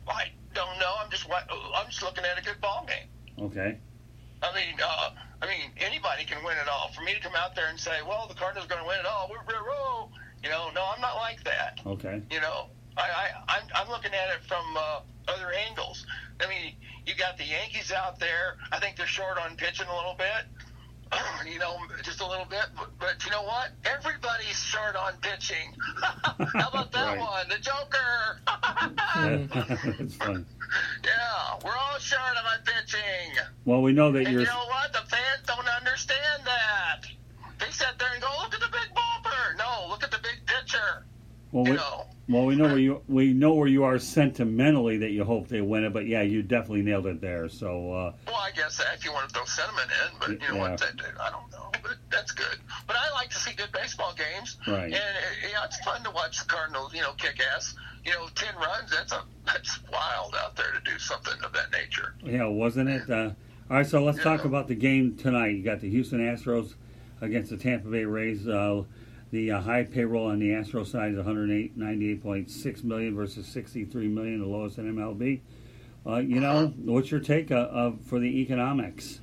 I 0.07 0.25
don't 0.53 0.79
know. 0.79 0.93
I'm 1.03 1.09
just 1.09 1.27
I'm 1.29 1.89
just 1.89 2.03
looking 2.03 2.23
at 2.25 2.37
a 2.37 2.43
good 2.43 2.59
ball 2.61 2.87
game. 2.87 3.45
Okay. 3.45 3.77
I 4.41 4.53
mean, 4.53 4.75
uh, 4.83 5.09
I 5.41 5.47
mean, 5.47 5.71
anybody 5.77 6.25
can 6.25 6.43
win 6.43 6.57
it 6.57 6.67
all. 6.67 6.91
For 6.95 7.01
me 7.01 7.13
to 7.13 7.19
come 7.19 7.35
out 7.35 7.55
there 7.55 7.67
and 7.69 7.79
say, 7.79 7.99
"Well, 8.07 8.27
the 8.27 8.35
Cardinals 8.35 8.65
are 8.65 8.69
going 8.69 8.81
to 8.81 8.87
win 8.87 8.99
it 8.99 9.05
all," 9.05 9.29
we're, 9.29 9.41
we're, 9.47 9.63
we're, 9.63 10.07
you 10.43 10.49
know, 10.49 10.69
no, 10.73 10.85
I'm 10.93 11.01
not 11.01 11.15
like 11.15 11.43
that. 11.43 11.79
Okay. 11.85 12.21
You 12.31 12.41
know, 12.41 12.67
I, 12.97 13.01
I 13.01 13.57
I'm, 13.57 13.63
I'm 13.75 13.89
looking 13.89 14.13
at 14.13 14.29
it 14.35 14.43
from 14.47 14.65
uh, 14.77 14.99
other 15.27 15.51
angles. 15.67 16.05
I 16.39 16.47
mean, 16.47 16.73
you 17.05 17.15
got 17.15 17.37
the 17.37 17.45
Yankees 17.45 17.91
out 17.91 18.19
there. 18.19 18.57
I 18.71 18.79
think 18.79 18.97
they're 18.97 19.07
short 19.07 19.37
on 19.37 19.55
pitching 19.55 19.87
a 19.87 19.95
little 19.95 20.15
bit. 20.17 20.45
You 21.47 21.59
know, 21.59 21.77
just 22.03 22.19
a 22.19 22.27
little 22.27 22.45
bit, 22.45 22.65
but, 22.75 22.89
but 22.99 23.23
you 23.25 23.31
know 23.31 23.43
what? 23.43 23.69
Everybody's 23.85 24.59
short 24.61 24.95
on 24.97 25.13
pitching. 25.21 25.73
How 26.03 26.67
about 26.69 26.91
that 26.91 27.17
Right. 27.17 27.19
one? 27.19 27.47
The 27.47 27.57
Joker. 27.59 28.39
Yeah, 31.03 31.59
we're 31.63 31.71
all 31.71 31.97
short 31.99 32.21
on 32.37 32.59
pitching. 32.65 33.31
Well, 33.65 33.81
we 33.81 33.93
know 33.93 34.11
that 34.11 34.19
And 34.23 34.27
you're. 34.31 34.41
you 34.41 34.47
know 34.47 34.65
what? 34.67 34.91
The 34.91 34.99
fans 35.09 35.41
don't 35.45 35.67
understand 35.67 36.43
that. 36.45 37.03
They 37.59 37.71
sit 37.71 37.87
there 37.97 38.09
and 38.13 38.21
go, 38.21 38.27
"Look 38.41 38.53
at 38.53 38.59
the 38.59 38.67
big 38.67 38.93
bopper." 38.93 39.57
No, 39.57 39.87
look 39.89 40.03
at 40.03 40.11
the 40.11 40.19
big 40.19 40.45
pitcher. 40.45 41.05
Well, 41.53 41.65
you 41.65 41.71
we, 41.71 41.77
know. 41.77 42.05
Well, 42.29 42.45
we 42.45 42.55
know 42.55 42.65
where 42.65 42.77
you 42.77 43.01
we 43.07 43.33
know 43.33 43.53
where 43.53 43.67
you 43.67 43.83
are 43.83 43.97
sentimentally 43.99 44.97
that 44.97 45.11
you 45.11 45.23
hope 45.23 45.47
they 45.47 45.61
win 45.61 45.83
it, 45.83 45.93
but 45.93 46.07
yeah, 46.07 46.21
you 46.21 46.41
definitely 46.43 46.81
nailed 46.81 47.05
it 47.07 47.21
there. 47.21 47.47
So 47.49 47.93
uh, 47.93 48.13
Well, 48.27 48.35
I 48.35 48.51
guess 48.51 48.77
that 48.77 48.87
if 48.95 49.05
you 49.05 49.13
want 49.13 49.29
to 49.29 49.33
throw 49.35 49.45
sentiment 49.45 49.89
in, 49.91 50.19
but 50.19 50.29
you 50.29 50.37
know 50.49 50.55
Yeah. 50.63 50.71
what? 50.71 50.77
That, 50.79 50.93
I 51.21 51.29
don't 51.31 51.51
know, 51.51 51.71
but 51.81 51.95
that's 52.11 52.31
good. 52.31 52.57
But 52.85 52.95
I 52.97 53.11
like 53.13 53.29
to 53.29 53.37
see 53.37 53.53
good 53.53 53.71
baseball 53.71 54.13
games, 54.13 54.57
Right. 54.67 54.85
And 54.85 54.93
uh, 54.93 55.47
yeah, 55.51 55.65
it's 55.65 55.79
fun 55.79 56.03
to 56.03 56.11
watch 56.11 56.39
the 56.39 56.45
Cardinals, 56.45 56.93
you 56.93 57.01
know, 57.01 57.13
kick 57.13 57.39
ass. 57.55 57.75
You 58.05 58.13
know, 58.13 58.27
ten 58.35 58.55
runs. 58.55 58.91
That's 58.91 59.11
a 59.11 59.23
that's 59.45 59.79
wild 59.91 60.35
out 60.35 60.55
there 60.55 60.71
to 60.71 60.79
do 60.89 60.97
something 60.99 61.33
of 61.43 61.51
that 61.53 61.71
nature. 61.71 62.13
yeah, 62.23 62.45
wasn't 62.45 62.89
it? 62.89 63.09
Uh, 63.09 63.31
all 63.69 63.77
right, 63.77 63.85
so 63.85 64.01
let's 64.03 64.21
talk 64.23 64.45
about 64.45 64.67
the 64.69 64.75
game 64.75 65.17
tonight. 65.17 65.49
You 65.55 65.63
got 65.63 65.81
the 65.81 65.89
Houston 65.89 66.19
Astros 66.19 66.75
against 67.19 67.49
the 67.49 67.57
Tampa 67.57 67.89
Bay 67.89 68.05
Rays. 68.05 68.47
Uh, 68.47 68.83
the 69.31 69.51
uh, 69.51 69.61
high 69.61 69.83
payroll 69.83 70.27
on 70.27 70.39
the 70.39 70.53
Astro 70.53 70.83
side 70.83 71.13
is 71.13 71.17
198.6 71.17 72.83
million 72.83 73.15
versus 73.15 73.47
63 73.47 74.07
million, 74.07 74.39
the 74.39 74.47
lowest 74.47 74.77
in 74.77 74.95
MLB. 74.95 75.41
Uh, 76.05 76.17
you 76.17 76.39
know, 76.39 76.73
what's 76.85 77.11
your 77.11 77.19
take 77.19 77.51
uh, 77.51 77.67
of 77.69 77.99
for 78.01 78.19
the 78.19 78.41
economics 78.41 79.19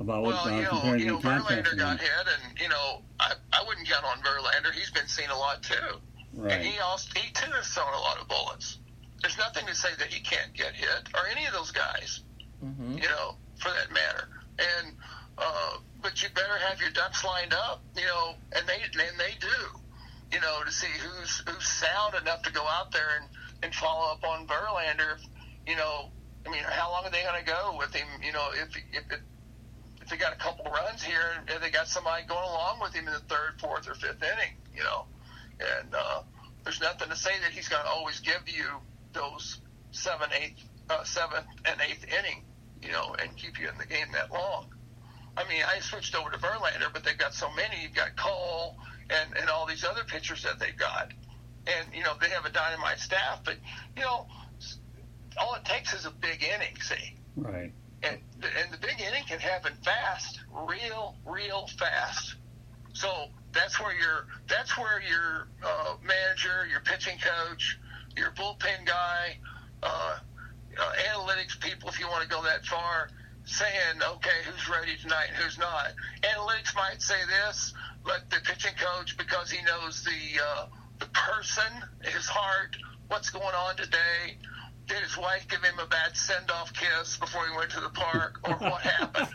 about 0.00 0.22
what 0.22 0.34
Well, 0.34 0.54
uh, 0.54 0.56
you 0.56 0.62
know, 0.62 0.68
comparing 0.70 1.00
you 1.00 1.06
know, 1.06 1.18
the? 1.18 1.28
Verlander 1.28 1.78
got 1.78 2.00
hit, 2.00 2.10
and 2.10 2.60
you 2.60 2.68
know, 2.68 3.02
I, 3.20 3.34
I 3.52 3.64
wouldn't 3.66 3.88
count 3.88 4.04
on 4.04 4.18
Verlander. 4.18 4.72
He's 4.72 4.90
been 4.90 5.06
seen 5.06 5.30
a 5.30 5.38
lot 5.38 5.62
too, 5.62 6.00
and 6.42 6.64
he 6.64 6.80
also 6.80 7.08
he 7.14 7.30
too 7.32 7.52
has 7.52 7.68
thrown 7.68 7.94
a 7.94 8.00
lot 8.00 8.20
of 8.20 8.26
bullets. 8.26 8.78
There's 9.20 9.38
nothing 9.38 9.66
to 9.66 9.74
say 9.74 9.90
that 9.98 10.12
he 10.12 10.20
can't 10.20 10.52
get 10.52 10.74
hit, 10.74 11.08
or 11.14 11.28
any 11.30 11.46
of 11.46 11.52
those 11.52 11.70
guys, 11.70 12.22
you 12.60 13.08
know, 13.08 13.36
for 13.58 13.68
that 13.68 13.92
matter. 13.92 14.28
And 14.58 14.96
uh, 15.38 15.76
but 16.02 16.22
you 16.22 16.28
better 16.34 16.58
have 16.68 16.80
your 16.80 16.90
ducks 16.90 17.24
lined 17.24 17.54
up, 17.54 17.82
you 17.96 18.04
know, 18.04 18.34
and 18.52 18.66
they 18.66 18.82
and 18.82 19.18
they 19.18 19.34
do, 19.40 19.80
you 20.32 20.40
know, 20.40 20.62
to 20.64 20.72
see 20.72 20.88
who's 21.00 21.42
who's 21.46 21.66
sound 21.66 22.14
enough 22.20 22.42
to 22.42 22.52
go 22.52 22.64
out 22.66 22.92
there 22.92 23.18
and 23.20 23.28
and 23.62 23.74
follow 23.74 24.12
up 24.12 24.24
on 24.24 24.46
Verlander. 24.46 25.18
You 25.66 25.76
know, 25.76 26.10
I 26.46 26.50
mean, 26.50 26.62
how 26.64 26.90
long 26.90 27.04
are 27.04 27.10
they 27.10 27.22
going 27.22 27.44
to 27.44 27.50
go 27.50 27.76
with 27.78 27.94
him? 27.94 28.06
You 28.24 28.32
know, 28.32 28.48
if 28.54 28.76
if 28.92 29.12
it 29.12 29.20
if 30.02 30.08
they 30.08 30.16
got 30.16 30.32
a 30.32 30.36
couple 30.36 30.64
runs 30.64 31.02
here 31.02 31.44
and 31.48 31.62
they 31.62 31.70
got 31.70 31.86
somebody 31.86 32.26
going 32.26 32.42
along 32.42 32.80
with 32.80 32.92
him 32.92 33.06
in 33.06 33.12
the 33.12 33.20
third, 33.20 33.60
fourth, 33.60 33.88
or 33.88 33.94
fifth 33.94 34.22
inning, 34.22 34.56
you 34.74 34.82
know, 34.82 35.06
and 35.60 35.94
uh, 35.94 36.22
there's 36.64 36.80
nothing 36.80 37.08
to 37.08 37.16
say 37.16 37.30
that 37.40 37.52
he's 37.52 37.68
going 37.68 37.82
to 37.84 37.88
always 37.88 38.20
give 38.20 38.42
you 38.46 38.66
those 39.12 39.60
seven, 39.92 40.28
eighth, 40.40 40.64
uh, 40.90 41.04
seventh, 41.04 41.46
and 41.64 41.80
eighth 41.80 42.04
inning, 42.04 42.42
you 42.82 42.90
know, 42.90 43.14
and 43.20 43.36
keep 43.36 43.60
you 43.60 43.68
in 43.68 43.78
the 43.78 43.86
game 43.86 44.06
that 44.12 44.32
long. 44.32 44.71
I 45.36 45.48
mean, 45.48 45.62
I 45.66 45.80
switched 45.80 46.14
over 46.14 46.30
to 46.30 46.36
Verlander, 46.38 46.92
but 46.92 47.04
they've 47.04 47.16
got 47.18 47.34
so 47.34 47.48
many. 47.54 47.82
You've 47.82 47.94
got 47.94 48.16
Cole, 48.16 48.76
and 49.10 49.36
and 49.38 49.48
all 49.48 49.66
these 49.66 49.84
other 49.84 50.04
pitchers 50.04 50.42
that 50.42 50.58
they've 50.58 50.76
got, 50.76 51.12
and 51.66 51.86
you 51.94 52.02
know 52.02 52.12
they 52.20 52.28
have 52.30 52.44
a 52.44 52.50
dynamite 52.50 52.98
staff, 53.00 53.40
but 53.44 53.56
you 53.96 54.02
know 54.02 54.26
all 55.40 55.54
it 55.54 55.64
takes 55.64 55.94
is 55.94 56.04
a 56.04 56.10
big 56.10 56.42
inning. 56.42 56.76
See, 56.80 57.16
Right. 57.36 57.72
and 58.02 58.18
and 58.42 58.72
the 58.72 58.78
big 58.78 59.00
inning 59.00 59.24
can 59.26 59.40
happen 59.40 59.72
fast, 59.84 60.40
real, 60.52 61.16
real 61.26 61.66
fast. 61.78 62.34
So 62.92 63.28
that's 63.52 63.80
where 63.80 63.94
your 63.94 64.26
that's 64.48 64.76
where 64.76 65.00
your 65.00 65.48
uh, 65.64 65.94
manager, 66.04 66.66
your 66.70 66.80
pitching 66.80 67.16
coach, 67.18 67.78
your 68.16 68.32
bullpen 68.32 68.84
guy, 68.84 69.38
uh, 69.82 70.18
uh, 70.78 70.92
analytics 71.10 71.58
people, 71.60 71.88
if 71.88 71.98
you 71.98 72.06
want 72.08 72.22
to 72.22 72.28
go 72.28 72.42
that 72.42 72.66
far, 72.66 73.08
saying, 73.52 74.00
okay, 74.02 74.38
who's 74.44 74.68
ready 74.68 74.96
tonight 75.00 75.26
and 75.28 75.36
who's 75.36 75.58
not. 75.58 75.92
Analytics 76.22 76.74
might 76.74 77.02
say 77.02 77.20
this, 77.28 77.74
but 78.04 78.28
the 78.30 78.36
pitching 78.44 78.74
coach, 78.78 79.16
because 79.16 79.50
he 79.50 79.62
knows 79.64 80.02
the 80.04 80.42
uh, 80.42 80.66
the 80.98 81.06
person, 81.06 81.70
his 82.02 82.26
heart, 82.26 82.76
what's 83.08 83.30
going 83.30 83.44
on 83.44 83.76
today. 83.76 84.38
Did 84.88 84.98
his 84.98 85.16
wife 85.16 85.46
give 85.48 85.62
him 85.62 85.78
a 85.78 85.86
bad 85.86 86.16
send-off 86.16 86.72
kiss 86.74 87.16
before 87.16 87.46
he 87.48 87.56
went 87.56 87.70
to 87.70 87.80
the 87.80 87.90
park, 87.90 88.40
or 88.44 88.54
what 88.56 88.80
happened? 88.82 89.28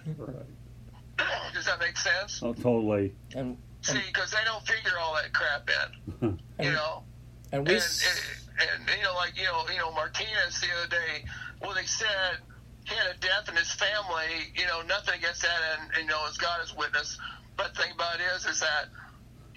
Does 1.54 1.66
that 1.66 1.80
make 1.80 1.98
sense? 1.98 2.42
Oh, 2.44 2.54
totally. 2.54 3.16
And 3.34 3.58
See, 3.82 4.00
because 4.08 4.32
they 4.32 4.44
don't 4.44 4.66
figure 4.68 4.98
all 5.00 5.16
that 5.16 5.32
crap 5.34 5.70
in, 6.22 6.40
you 6.60 6.72
know. 6.72 7.04
and 7.54 7.66
we 7.66 7.76
And, 7.76 7.84
and, 7.84 8.70
and 8.90 8.98
you 8.98 9.04
know, 9.04 9.14
like 9.16 9.38
you 9.38 9.46
know, 9.46 9.64
you 9.72 9.78
know, 9.80 9.92
Martinez 9.94 10.60
the 10.60 10.68
other 10.78 10.90
day, 10.90 11.24
well, 11.62 11.74
they 11.74 11.86
said 11.86 12.40
he 12.42 12.57
had 12.96 13.16
a 13.16 13.20
death 13.20 13.50
in 13.50 13.56
his 13.56 13.72
family. 13.72 14.54
You 14.56 14.66
know, 14.66 14.82
nothing 14.82 15.16
against 15.16 15.42
that, 15.42 15.60
and, 15.80 15.92
and 15.96 16.04
you 16.06 16.10
know, 16.10 16.26
as 16.28 16.38
God 16.38 16.64
is 16.64 16.76
witness. 16.76 17.18
But 17.56 17.74
the 17.74 17.82
thing 17.82 17.92
about 17.94 18.20
it 18.20 18.24
is, 18.36 18.46
is 18.46 18.60
that 18.62 18.88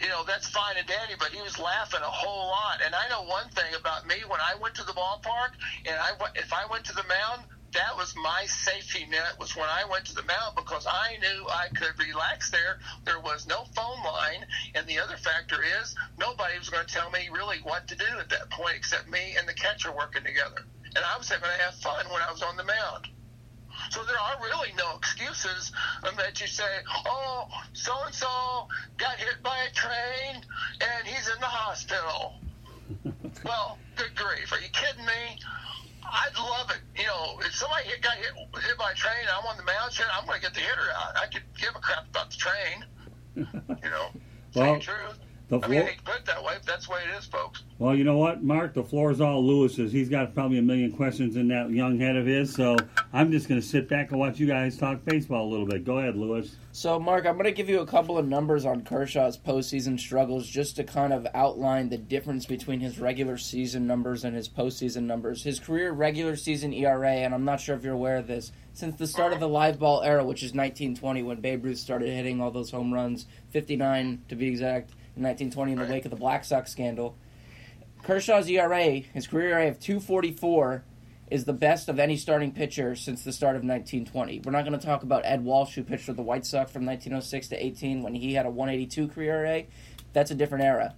you 0.01 0.09
know 0.09 0.25
that's 0.27 0.49
fine 0.49 0.77
and 0.79 0.87
dandy, 0.87 1.15
but 1.19 1.29
he 1.29 1.41
was 1.43 1.59
laughing 1.59 2.01
a 2.01 2.11
whole 2.11 2.49
lot. 2.49 2.81
And 2.85 2.95
I 2.95 3.09
know 3.09 3.25
one 3.25 3.49
thing 3.51 3.75
about 3.79 4.07
me: 4.07 4.17
when 4.27 4.41
I 4.41 4.57
went 4.61 4.75
to 4.77 4.85
the 4.85 4.93
ballpark, 4.93 5.53
and 5.87 5.97
I 5.97 6.13
if 6.35 6.53
I 6.53 6.67
went 6.71 6.85
to 6.87 6.95
the 6.95 7.05
mound, 7.05 7.45
that 7.73 7.97
was 7.97 8.15
my 8.17 8.47
safety 8.47 9.07
net. 9.07 9.39
Was 9.39 9.55
when 9.55 9.69
I 9.69 9.85
went 9.85 10.07
to 10.07 10.15
the 10.15 10.25
mound 10.25 10.57
because 10.57 10.87
I 10.89 11.17
knew 11.21 11.47
I 11.49 11.69
could 11.77 11.99
relax 11.99 12.51
there. 12.51 12.79
There 13.05 13.21
was 13.21 13.47
no 13.47 13.65
phone 13.77 14.03
line, 14.03 14.47
and 14.75 14.87
the 14.87 14.99
other 14.99 15.17
factor 15.17 15.63
is 15.63 15.95
nobody 16.19 16.59
was 16.59 16.71
going 16.71 16.87
to 16.87 16.93
tell 16.93 17.11
me 17.11 17.29
really 17.31 17.59
what 17.63 17.87
to 17.89 17.97
do 17.97 18.19
at 18.19 18.31
that 18.31 18.51
point 18.51 18.75
except 18.77 19.09
me 19.09 19.37
and 19.39 19.47
the 19.47 19.55
catcher 19.55 19.93
working 19.93 20.25
together. 20.25 20.65
And 20.97 21.05
I 21.05 21.17
was 21.19 21.29
having 21.29 21.49
to 21.49 21.63
have 21.63 21.75
fun 21.77 22.07
when 22.11 22.23
I 22.23 22.33
was 22.33 22.43
on 22.43 22.57
the 22.57 22.65
mound. 22.65 23.09
So 23.89 24.05
there 24.05 24.19
are 24.19 24.37
really 24.43 24.73
no 24.77 24.97
excuses 24.97 25.73
that 26.03 26.41
you 26.41 26.47
say, 26.47 26.65
oh, 27.07 27.49
so 27.73 27.93
and 28.05 28.15
so 28.15 28.29
got 28.99 29.17
hit 29.17 29.43
by 29.43 29.57
a 29.69 29.73
train 29.75 30.43
and 30.81 31.07
he's 31.07 31.29
in 31.29 31.41
the 31.41 31.47
hospital. 31.47 32.35
well, 33.45 33.79
good 33.97 34.15
grief. 34.15 34.53
Are 34.53 34.61
you 34.61 34.69
kidding 34.73 35.05
me? 35.05 35.41
I'd 36.05 36.37
love 36.39 36.71
it. 36.71 37.01
You 37.01 37.07
know, 37.07 37.41
if 37.41 37.55
somebody 37.55 37.89
hit, 37.89 38.03
got 38.03 38.17
hit, 38.17 38.33
hit 38.63 38.79
by 38.79 38.93
a 38.93 38.95
train 38.95 39.15
and 39.23 39.31
I'm 39.31 39.47
on 39.47 39.57
the 39.57 39.65
mound, 39.65 39.93
shit, 39.93 40.07
I'm 40.13 40.27
going 40.27 40.41
to 40.41 40.43
get 40.43 40.55
the 40.55 40.61
hitter 40.61 40.89
out. 40.97 41.17
I 41.17 41.27
could 41.27 41.43
give 41.59 41.71
a 41.75 41.81
crap 41.81 42.09
about 42.09 42.31
the 42.31 42.37
train. 42.37 42.85
You 43.83 43.89
know, 43.89 44.09
Well, 44.55 44.75
you 44.75 44.81
the 45.51 45.59
truth. 45.59 45.65
I 45.65 45.69
mean, 45.69 45.79
I 45.79 45.83
floor- 45.83 45.91
hate 45.91 45.99
to 45.99 46.05
put 46.05 46.17
it 46.17 46.27
that 46.27 46.45
way, 46.45 46.55
but 46.55 46.67
that's 46.67 46.87
the 46.87 46.93
way 46.93 47.01
it 47.13 47.19
is, 47.19 47.27
folks. 47.27 47.63
Well, 47.79 47.95
you 47.95 48.05
know 48.05 48.17
what, 48.19 48.43
Mark? 48.43 48.75
The 48.75 48.83
floor 48.85 49.11
is 49.11 49.21
all 49.21 49.45
Louis's. 49.45 49.93
He's 49.93 50.09
got 50.09 50.35
probably 50.35 50.59
a 50.59 50.63
million 50.63 50.93
questions 50.93 51.37
in 51.37 51.49
that 51.49 51.71
young 51.71 51.99
head 51.99 52.17
of 52.17 52.27
his. 52.27 52.55
So 52.55 52.77
I'm 53.13 53.31
just 53.33 53.49
going 53.49 53.61
to 53.61 53.67
sit 53.67 53.89
back 53.89 54.11
and 54.11 54.21
watch 54.21 54.39
you 54.39 54.47
guys 54.47 54.77
talk 54.77 55.05
baseball 55.05 55.47
a 55.47 55.51
little 55.51 55.67
bit. 55.67 55.85
Go 55.85 55.99
ahead, 55.99 56.17
Louis. 56.17 56.55
So, 56.73 57.01
Mark, 57.01 57.27
I'm 57.27 57.35
going 57.35 57.47
to 57.47 57.53
give 57.53 57.69
you 57.69 57.81
a 57.81 57.87
couple 57.87 58.17
of 58.17 58.29
numbers 58.29 58.65
on 58.65 58.83
Kershaw's 58.83 59.37
postseason 59.37 59.99
struggles 59.99 60.47
just 60.47 60.77
to 60.77 60.85
kind 60.85 61.13
of 61.13 61.27
outline 61.35 61.89
the 61.89 61.99
difference 61.99 62.47
between 62.47 62.81
his 62.81 63.01
regular 63.01 63.37
season 63.39 63.87
numbers 63.87 64.25
and 64.25 64.37
his 64.37 64.49
postseason 64.49 65.03
numbers. 65.03 65.43
His 65.43 65.59
career 65.59 65.91
regular 65.91 66.37
season 66.37 66.73
ERA, 66.73 67.11
and 67.11 67.35
I'm 67.35 67.45
not 67.45 67.61
sure 67.61 67.75
if 67.75 67.83
you're 67.83 67.95
aware 67.95 68.19
of 68.19 68.27
this, 68.29 68.53
since 68.73 68.95
the 68.97 69.07
start 69.07 69.33
of 69.33 69.41
the 69.41 69.49
live 69.49 69.79
ball 69.81 70.03
era, 70.03 70.23
which 70.25 70.43
is 70.43 70.51
1920 70.53 71.23
when 71.25 71.41
Babe 71.41 71.65
Ruth 71.65 71.79
started 71.79 72.09
hitting 72.09 72.41
all 72.41 72.51
those 72.53 72.71
home 72.71 72.93
runs, 72.95 73.27
59 73.51 74.23
to 74.29 74.37
be 74.37 74.47
exact, 74.47 74.91
in 75.17 75.23
1920 75.23 75.73
in 75.73 75.79
the 75.79 75.85
wake 75.87 76.05
of 76.05 76.11
the 76.11 76.17
Black 76.17 76.45
Sox 76.45 76.71
scandal. 76.71 77.17
Kershaw's 78.03 78.49
ERA, 78.49 79.01
his 79.13 79.27
career 79.27 79.51
ERA 79.51 79.69
of 79.69 79.79
244, 79.79 80.85
is 81.31 81.45
the 81.45 81.53
best 81.53 81.89
of 81.89 81.99
any 81.99 82.17
starting 82.17 82.51
pitcher 82.51 82.97
since 82.97 83.23
the 83.23 83.33
start 83.33 83.57
of 83.57 83.63
1920. 83.63 84.43
We're 84.45 84.53
not 84.53 84.65
going 84.65 84.79
to 84.79 84.85
talk 84.85 85.03
about 85.03 85.25
Ed 85.25 85.45
Walsh, 85.45 85.75
who 85.75 85.85
pitched 85.85 86.05
for 86.05 86.13
the 86.13 86.23
White 86.23 86.45
Sox 86.45 86.73
from 86.73 86.85
1906 86.85 87.49
to 87.49 87.65
18 87.65 88.03
when 88.03 88.15
he 88.15 88.35
had 88.35 88.47
a 88.47 88.51
182 88.51 89.09
career 89.09 89.45
ERA. 89.45 89.65
That's 90.13 90.31
a 90.31 90.35
different 90.35 90.65
era. 90.65 90.95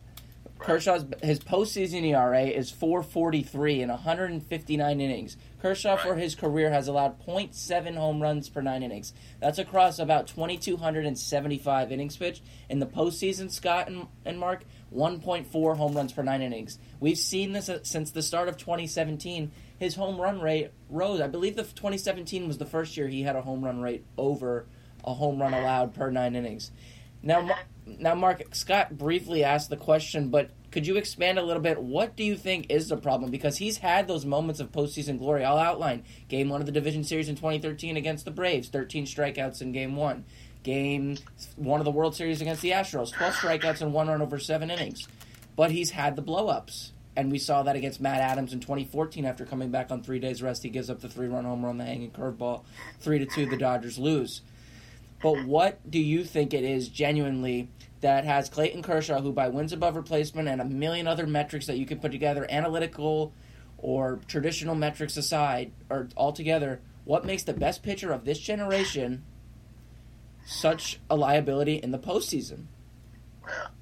Kershaw's 0.64 1.04
his 1.22 1.40
postseason 1.40 2.04
ERA 2.04 2.44
is 2.44 2.70
443 2.70 3.82
in 3.82 3.88
159 3.88 5.00
innings. 5.00 5.36
Kershaw 5.60 5.96
for 5.96 6.14
his 6.14 6.34
career 6.34 6.70
has 6.70 6.88
allowed 6.88 7.24
0.7 7.24 7.96
home 7.96 8.22
runs 8.22 8.48
per 8.48 8.60
nine 8.60 8.82
innings. 8.82 9.12
That's 9.40 9.58
across 9.58 9.98
about 9.98 10.26
2,275 10.28 11.92
innings 11.92 12.16
pitched. 12.16 12.42
In 12.68 12.78
the 12.78 12.86
postseason, 12.86 13.50
Scott 13.50 13.88
and, 13.88 14.06
and 14.24 14.38
Mark, 14.38 14.64
1.4 14.94 15.76
home 15.76 15.94
runs 15.94 16.12
per 16.12 16.22
nine 16.22 16.42
innings. 16.42 16.78
We've 17.00 17.18
seen 17.18 17.52
this 17.52 17.68
uh, 17.68 17.80
since 17.82 18.10
the 18.10 18.22
start 18.22 18.48
of 18.48 18.56
2017. 18.56 19.50
His 19.78 19.94
home 19.96 20.20
run 20.20 20.40
rate 20.40 20.70
rose. 20.88 21.20
I 21.20 21.26
believe 21.26 21.56
the 21.56 21.64
2017 21.64 22.46
was 22.46 22.58
the 22.58 22.66
first 22.66 22.96
year 22.96 23.08
he 23.08 23.22
had 23.22 23.36
a 23.36 23.42
home 23.42 23.64
run 23.64 23.80
rate 23.80 24.04
over 24.16 24.66
a 25.04 25.14
home 25.14 25.40
run 25.40 25.54
allowed 25.54 25.94
per 25.94 26.10
nine 26.10 26.36
innings. 26.36 26.70
Now, 27.22 27.56
now, 27.86 28.14
Mark 28.14 28.54
Scott 28.54 28.96
briefly 28.96 29.44
asked 29.44 29.70
the 29.70 29.76
question, 29.76 30.28
but 30.28 30.50
could 30.70 30.86
you 30.86 30.96
expand 30.96 31.38
a 31.38 31.42
little 31.42 31.62
bit? 31.62 31.80
What 31.80 32.16
do 32.16 32.24
you 32.24 32.36
think 32.36 32.66
is 32.68 32.88
the 32.88 32.96
problem? 32.96 33.30
Because 33.30 33.58
he's 33.58 33.78
had 33.78 34.08
those 34.08 34.24
moments 34.24 34.60
of 34.60 34.72
postseason 34.72 35.18
glory. 35.18 35.44
I'll 35.44 35.58
outline 35.58 36.04
Game 36.28 36.48
One 36.48 36.60
of 36.60 36.66
the 36.66 36.72
division 36.72 37.04
series 37.04 37.28
in 37.28 37.36
2013 37.36 37.96
against 37.96 38.24
the 38.24 38.30
Braves, 38.30 38.68
13 38.68 39.04
strikeouts 39.04 39.60
in 39.62 39.72
Game 39.72 39.96
One. 39.96 40.24
Game 40.62 41.18
One 41.56 41.80
of 41.80 41.84
the 41.84 41.90
World 41.90 42.14
Series 42.14 42.40
against 42.40 42.62
the 42.62 42.70
Astros, 42.70 43.12
12 43.12 43.34
strikeouts 43.34 43.82
and 43.82 43.92
one 43.92 44.08
run 44.08 44.22
over 44.22 44.38
seven 44.38 44.70
innings. 44.70 45.06
But 45.56 45.72
he's 45.72 45.90
had 45.90 46.16
the 46.16 46.22
blowups, 46.22 46.92
and 47.16 47.30
we 47.30 47.38
saw 47.38 47.64
that 47.64 47.76
against 47.76 48.00
Matt 48.00 48.20
Adams 48.20 48.52
in 48.52 48.60
2014 48.60 49.24
after 49.24 49.44
coming 49.44 49.70
back 49.70 49.90
on 49.90 50.02
three 50.02 50.20
days 50.20 50.42
rest. 50.42 50.62
He 50.62 50.70
gives 50.70 50.88
up 50.88 51.00
the 51.00 51.08
home 51.08 51.64
run, 51.64 51.78
the 51.78 51.84
hanging 51.84 52.10
curveball, 52.12 52.62
three 53.00 53.18
to 53.18 53.26
two. 53.26 53.46
The 53.46 53.56
Dodgers 53.56 53.98
lose. 53.98 54.40
But 55.22 55.44
what 55.44 55.88
do 55.88 56.00
you 56.00 56.24
think 56.24 56.52
it 56.52 56.64
is 56.64 56.88
genuinely 56.88 57.70
that 58.00 58.24
has 58.24 58.48
Clayton 58.48 58.82
Kershaw, 58.82 59.20
who 59.20 59.32
by 59.32 59.48
wins 59.48 59.72
above 59.72 59.94
replacement 59.94 60.48
and 60.48 60.60
a 60.60 60.64
million 60.64 61.06
other 61.06 61.26
metrics 61.26 61.66
that 61.66 61.78
you 61.78 61.86
can 61.86 62.00
put 62.00 62.10
together, 62.10 62.44
analytical 62.50 63.32
or 63.78 64.18
traditional 64.26 64.74
metrics 64.74 65.16
aside, 65.16 65.70
or 65.88 66.08
altogether, 66.16 66.80
what 67.04 67.24
makes 67.24 67.44
the 67.44 67.52
best 67.52 67.82
pitcher 67.82 68.12
of 68.12 68.24
this 68.24 68.38
generation 68.38 69.22
such 70.44 71.00
a 71.08 71.16
liability 71.16 71.76
in 71.76 71.92
the 71.92 71.98
postseason? 71.98 72.66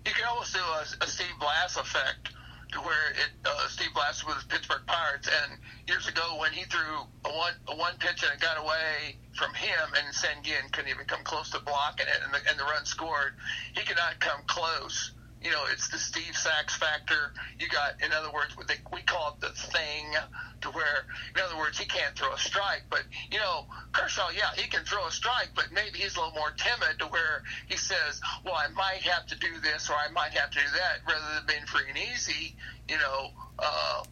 You 0.06 0.12
can 0.12 0.26
almost 0.28 0.52
do 0.52 0.60
a, 0.60 1.04
a 1.04 1.06
Steve 1.06 1.26
Blass 1.38 1.76
effect 1.76 2.30
to 2.72 2.78
where 2.80 3.10
it 3.18 3.32
uh, 3.44 3.68
Steve 3.68 3.92
Blass 3.94 4.22
the 4.22 4.34
Pittsburgh 4.48 4.86
Pirates, 4.86 5.28
and 5.28 5.58
years 5.88 6.06
ago 6.08 6.38
when 6.38 6.52
he 6.52 6.64
threw 6.64 7.02
a 7.26 7.30
one 7.30 7.54
a 7.68 7.76
one 7.76 7.94
pitch 7.98 8.22
and 8.22 8.32
it 8.32 8.40
got 8.40 8.58
away 8.58 9.18
from 9.34 9.52
him, 9.54 9.86
and 9.96 10.14
Sengun 10.14 10.70
couldn't 10.72 10.90
even 10.90 11.06
come 11.06 11.22
close 11.24 11.50
to 11.50 11.60
blocking 11.60 12.06
it, 12.06 12.20
and 12.24 12.34
the, 12.34 12.40
and 12.50 12.58
the 12.58 12.64
run 12.64 12.84
scored. 12.84 13.34
He 13.74 13.82
could 13.82 13.96
not 13.96 14.18
come 14.20 14.40
close. 14.46 15.12
You 15.42 15.50
know, 15.50 15.64
it's 15.72 15.88
the 15.88 15.98
Steve 15.98 16.36
Sax 16.36 16.76
factor. 16.76 17.32
You 17.58 17.68
got, 17.68 18.02
in 18.04 18.12
other 18.12 18.30
words, 18.30 18.54
they, 18.68 18.74
we 18.92 19.00
call 19.02 19.34
it 19.34 19.40
the 19.40 19.48
thing, 19.48 20.12
to 20.60 20.68
where, 20.70 21.06
in 21.34 21.40
other 21.40 21.56
words, 21.56 21.78
he 21.78 21.86
can't 21.86 22.14
throw 22.14 22.32
a 22.32 22.38
strike. 22.38 22.82
But 22.90 23.04
you 23.30 23.38
know, 23.38 23.64
Kershaw, 23.92 24.28
yeah, 24.36 24.50
he 24.54 24.68
can 24.68 24.84
throw 24.84 25.06
a 25.06 25.10
strike, 25.10 25.50
but 25.54 25.68
maybe 25.72 25.98
he's 25.98 26.16
a 26.16 26.20
little 26.20 26.34
more 26.34 26.50
timid 26.50 26.98
to 26.98 27.06
where 27.06 27.42
he 27.68 27.76
says, 27.76 28.20
"Well, 28.44 28.54
I 28.54 28.68
might 28.68 29.02
have 29.02 29.26
to 29.28 29.38
do 29.38 29.58
this 29.62 29.88
or 29.88 29.94
I 29.94 30.10
might 30.10 30.32
have 30.32 30.50
to 30.50 30.58
do 30.58 30.66
that," 30.74 31.10
rather 31.10 31.34
than 31.34 31.46
being 31.46 31.66
free 31.66 31.88
and 31.88 31.96
easy. 31.96 32.56
You 32.88 32.98
know, 32.98 33.30
uh, 33.58 34.04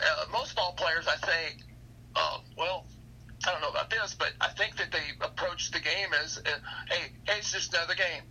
uh, 0.00 0.24
most 0.32 0.54
ball 0.54 0.74
players, 0.76 1.06
I 1.06 1.16
think, 1.16 1.62
uh, 2.14 2.38
well, 2.58 2.86
I 3.46 3.52
don't 3.52 3.60
know 3.62 3.70
about 3.70 3.90
this, 3.90 4.14
but 4.18 4.32
I 4.40 4.48
think 4.48 4.76
that 4.76 4.92
they 4.92 5.04
approach 5.20 5.70
the 5.70 5.80
game 5.80 6.12
as, 6.22 6.38
uh, 6.38 6.58
"Hey, 6.90 7.12
hey, 7.26 7.38
it's 7.38 7.52
just 7.52 7.72
another 7.72 7.94
game." 7.94 8.22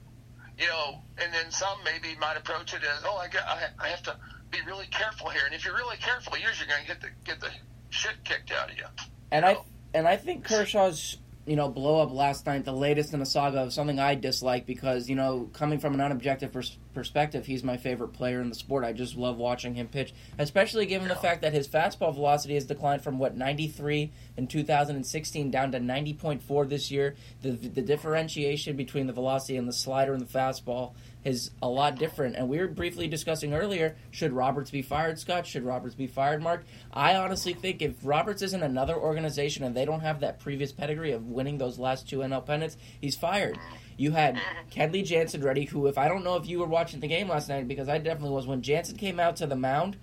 You 0.60 0.68
know, 0.68 1.02
and 1.18 1.34
then 1.34 1.52
some 1.52 1.78
maybe 1.84 2.16
might 2.20 2.38
approach 2.38 2.74
it 2.74 2.84
as, 2.84 3.04
"Oh, 3.06 3.18
I 3.18 3.28
got, 3.28 3.44
I, 3.48 3.70
I 3.80 3.88
have 3.88 4.04
to 4.04 4.16
be 4.52 4.60
really 4.66 4.86
careful 4.88 5.30
here," 5.30 5.44
and 5.46 5.54
if 5.56 5.66
you're 5.66 5.76
really 5.76 5.98
careful, 5.98 6.38
usually 6.38 6.68
you're 6.68 6.78
going 6.78 6.86
to 6.86 6.88
get 6.88 7.02
the 7.02 7.08
get 7.24 7.40
the 7.42 7.50
shit 7.90 8.24
kicked 8.24 8.52
out 8.52 8.72
of 8.72 8.78
you. 8.78 8.86
And 9.32 9.46
I 9.46 9.58
and 9.94 10.08
I 10.08 10.18
think 10.18 10.46
Kershaw's 10.46 11.18
you 11.46 11.56
know 11.56 11.70
blow 11.70 12.02
up 12.02 12.12
last 12.12 12.46
night, 12.46 12.66
the 12.66 12.74
latest 12.74 13.14
in 13.14 13.22
a 13.22 13.26
saga 13.26 13.62
of 13.62 13.74
something 13.74 14.00
I 14.00 14.16
dislike 14.16 14.66
because 14.66 15.10
you 15.10 15.16
know 15.16 15.50
coming 15.54 15.80
from 15.80 16.00
an 16.00 16.00
unobjective 16.00 16.52
pers- 16.52 16.78
perspective, 16.94 17.46
he's 17.46 17.64
my 17.64 17.78
favorite 17.78 18.14
player 18.14 18.42
in 18.42 18.50
the 18.50 18.56
sport. 18.56 18.84
I 18.84 18.94
just 18.94 19.16
love 19.16 19.38
watching 19.38 19.76
him 19.76 19.88
pitch, 19.88 20.14
especially 20.38 20.86
given 20.86 21.08
the 21.08 21.16
fact 21.16 21.42
that 21.42 21.54
his 21.54 21.68
fastball 21.68 22.14
velocity 22.14 22.54
has 22.56 22.66
declined 22.66 23.04
from 23.04 23.20
what 23.20 23.36
93 23.36 24.12
in 24.38 24.48
2016 24.48 25.52
down 25.52 25.72
to 25.72 25.80
90.4 25.80 26.70
this 26.70 26.92
year. 26.92 27.16
The 27.42 27.52
the 27.52 27.82
differentiation 27.82 28.76
between 28.76 29.08
the 29.08 29.14
velocity 29.14 29.58
and 29.58 29.68
the 29.68 29.74
slider 29.74 30.14
and 30.14 30.22
the 30.22 30.32
fastball 30.32 30.94
is 31.24 31.52
a 31.62 31.68
lot 31.68 31.98
different. 31.98 32.36
And 32.36 32.50
we 32.50 32.60
were 32.60 32.68
briefly 32.68 33.08
discussing 33.08 33.54
earlier 33.54 33.96
should 34.12 34.34
Roberts 34.34 34.72
be 34.72 34.82
fired, 34.82 35.20
Scott? 35.20 35.48
Should 35.48 35.64
Roberts 35.64 35.96
be 35.96 36.08
fired, 36.08 36.42
Mark? 36.42 36.66
I 36.92 37.16
honestly 37.16 37.54
think 37.54 37.82
if 37.82 37.94
Roberts 38.04 38.42
isn't 38.42 38.64
another 38.64 38.96
organization 38.96 39.64
and 39.64 39.76
they 39.76 39.86
don't 39.86 40.02
have 40.02 40.20
that 40.20 40.40
previous 40.40 40.72
pedigree 40.72 41.12
of 41.12 41.28
winning 41.28 41.58
those 41.58 41.80
last 41.80 42.10
two 42.10 42.20
NL 42.20 42.46
pennants, 42.46 42.78
he's 43.00 43.16
fired. 43.16 43.58
You 43.98 44.12
had 44.12 44.36
uh-huh. 44.36 44.64
Kenley 44.72 45.06
Jansen 45.06 45.42
ready, 45.42 45.66
who, 45.66 45.88
if 45.88 45.98
I 45.98 46.08
don't 46.08 46.24
know 46.24 46.36
if 46.36 46.48
you 46.48 46.60
were 46.60 46.68
watching 46.68 47.00
the 47.00 47.08
game 47.08 47.28
last 47.28 47.50
night, 47.50 47.68
because 47.68 47.90
I 47.90 47.98
definitely 47.98 48.36
was, 48.36 48.48
when 48.48 48.62
Jansen 48.62 48.98
came 48.98 49.20
out 49.20 49.38
to 49.38 49.48
the 49.48 49.56
mound, 49.56 49.98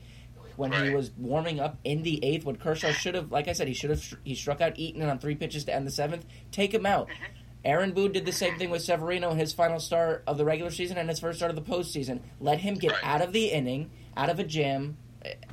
when 0.57 0.73
he 0.73 0.91
was 0.91 1.11
warming 1.17 1.59
up 1.59 1.79
in 1.85 2.03
the 2.03 2.23
eighth, 2.25 2.45
when 2.45 2.57
Kershaw 2.57 2.93
should 2.93 3.15
have, 3.15 3.33
like 3.33 3.49
I 3.49 3.53
said, 3.53 3.67
he 3.67 3.75
should 3.75 3.91
have, 3.91 4.05
he 4.25 4.35
struck 4.35 4.61
out 4.61 4.79
Eaton 4.79 5.03
on 5.03 5.19
three 5.19 5.35
pitches 5.35 5.65
to 5.65 5.75
end 5.75 5.87
the 5.87 5.91
seventh. 5.91 6.27
Take 6.53 6.75
him 6.75 6.85
out. 6.85 7.09
Uh-huh. 7.11 7.27
Aaron 7.65 7.93
Boone 7.93 8.12
did 8.12 8.25
the 8.25 8.33
same 8.33 8.51
uh-huh. 8.51 8.59
thing 8.59 8.71
with 8.71 8.83
Severino 8.83 9.31
in 9.31 9.39
his 9.39 9.53
final 9.53 9.81
start 9.81 10.23
of 10.27 10.39
the 10.39 10.45
regular 10.45 10.71
season 10.71 10.99
and 10.99 11.09
his 11.09 11.21
first 11.21 11.39
start 11.39 11.51
of 11.51 11.57
the 11.57 11.71
postseason. 11.71 12.21
Let 12.41 12.59
him 12.61 12.75
get 12.75 12.95
out 13.03 13.23
of 13.23 13.33
the 13.33 13.47
inning, 13.47 13.91
out 14.17 14.31
of 14.31 14.39
a 14.39 14.45
jam, 14.45 14.97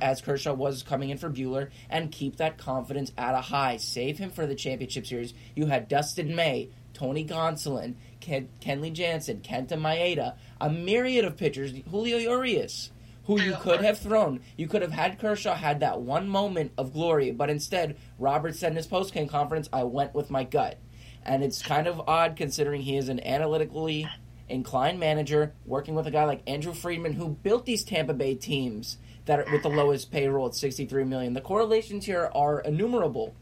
as 0.00 0.20
Kershaw 0.20 0.54
was 0.54 0.82
coming 0.82 1.10
in 1.10 1.18
for 1.18 1.28
Buehler, 1.30 1.70
and 1.90 2.10
keep 2.10 2.36
that 2.36 2.58
confidence 2.58 3.12
at 3.18 3.34
a 3.34 3.40
high. 3.40 3.76
Save 3.76 4.18
him 4.18 4.30
for 4.30 4.46
the 4.46 4.54
championship 4.54 5.06
series. 5.06 5.34
You 5.54 5.66
had 5.66 5.88
Dustin 5.88 6.34
May, 6.34 6.70
Tony 6.94 7.24
Gonsolin, 7.24 7.94
Ken- 8.20 8.48
Kenley 8.60 8.92
Jansen, 8.92 9.40
Kenta 9.40 9.72
Maeda, 9.78 10.34
a 10.60 10.70
myriad 10.70 11.24
of 11.24 11.36
pitchers, 11.36 11.72
Julio 11.90 12.18
Urias, 12.18 12.90
who 13.24 13.40
you 13.40 13.54
could 13.60 13.82
have 13.82 13.98
thrown. 13.98 14.40
You 14.56 14.66
could 14.68 14.82
have 14.82 14.92
had 14.92 15.18
Kershaw 15.18 15.54
had 15.54 15.80
that 15.80 16.00
one 16.00 16.28
moment 16.28 16.72
of 16.78 16.92
glory, 16.92 17.30
but 17.30 17.50
instead, 17.50 17.96
Roberts 18.18 18.58
said 18.58 18.72
in 18.72 18.76
his 18.76 18.86
post-game 18.86 19.28
conference, 19.28 19.68
I 19.72 19.84
went 19.84 20.14
with 20.14 20.30
my 20.30 20.44
gut. 20.44 20.78
And 21.24 21.44
it's 21.44 21.62
kind 21.62 21.86
of 21.86 22.00
odd 22.08 22.36
considering 22.36 22.80
he 22.82 22.96
is 22.96 23.08
an 23.10 23.20
analytically 23.24 24.08
inclined 24.48 24.98
manager 24.98 25.52
working 25.66 25.94
with 25.94 26.06
a 26.06 26.10
guy 26.10 26.24
like 26.24 26.40
Andrew 26.46 26.72
Friedman 26.72 27.12
who 27.12 27.28
built 27.28 27.66
these 27.66 27.84
Tampa 27.84 28.14
Bay 28.14 28.34
teams 28.34 28.96
that 29.26 29.40
are 29.40 29.52
with 29.52 29.62
the 29.62 29.68
lowest 29.68 30.10
payroll 30.10 30.46
at 30.46 30.54
63 30.54 31.04
million. 31.04 31.34
The 31.34 31.42
correlations 31.42 32.06
here 32.06 32.30
are 32.34 32.60
innumerable. 32.60 33.34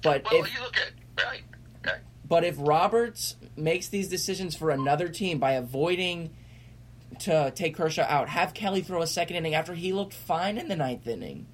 But 0.00 0.24
Well, 0.30 0.44
if 0.44 0.54
you 0.54 0.60
look 0.62 0.76
at 0.76 1.24
right, 1.24 1.42
right. 1.84 2.00
but 2.28 2.44
if 2.44 2.54
Roberts 2.58 3.34
makes 3.56 3.88
these 3.88 4.08
decisions 4.08 4.56
for 4.56 4.70
another 4.70 5.08
team 5.08 5.38
by 5.38 5.52
avoiding 5.52 6.30
to 7.20 7.52
take 7.54 7.76
Kershaw 7.76 8.06
out, 8.08 8.28
have 8.28 8.54
Kelly 8.54 8.82
throw 8.82 9.02
a 9.02 9.06
second 9.06 9.36
inning 9.36 9.54
after 9.54 9.74
he 9.74 9.92
looked 9.92 10.14
fine 10.14 10.58
in 10.58 10.68
the 10.68 10.76
ninth 10.76 11.06
inning, 11.06 11.46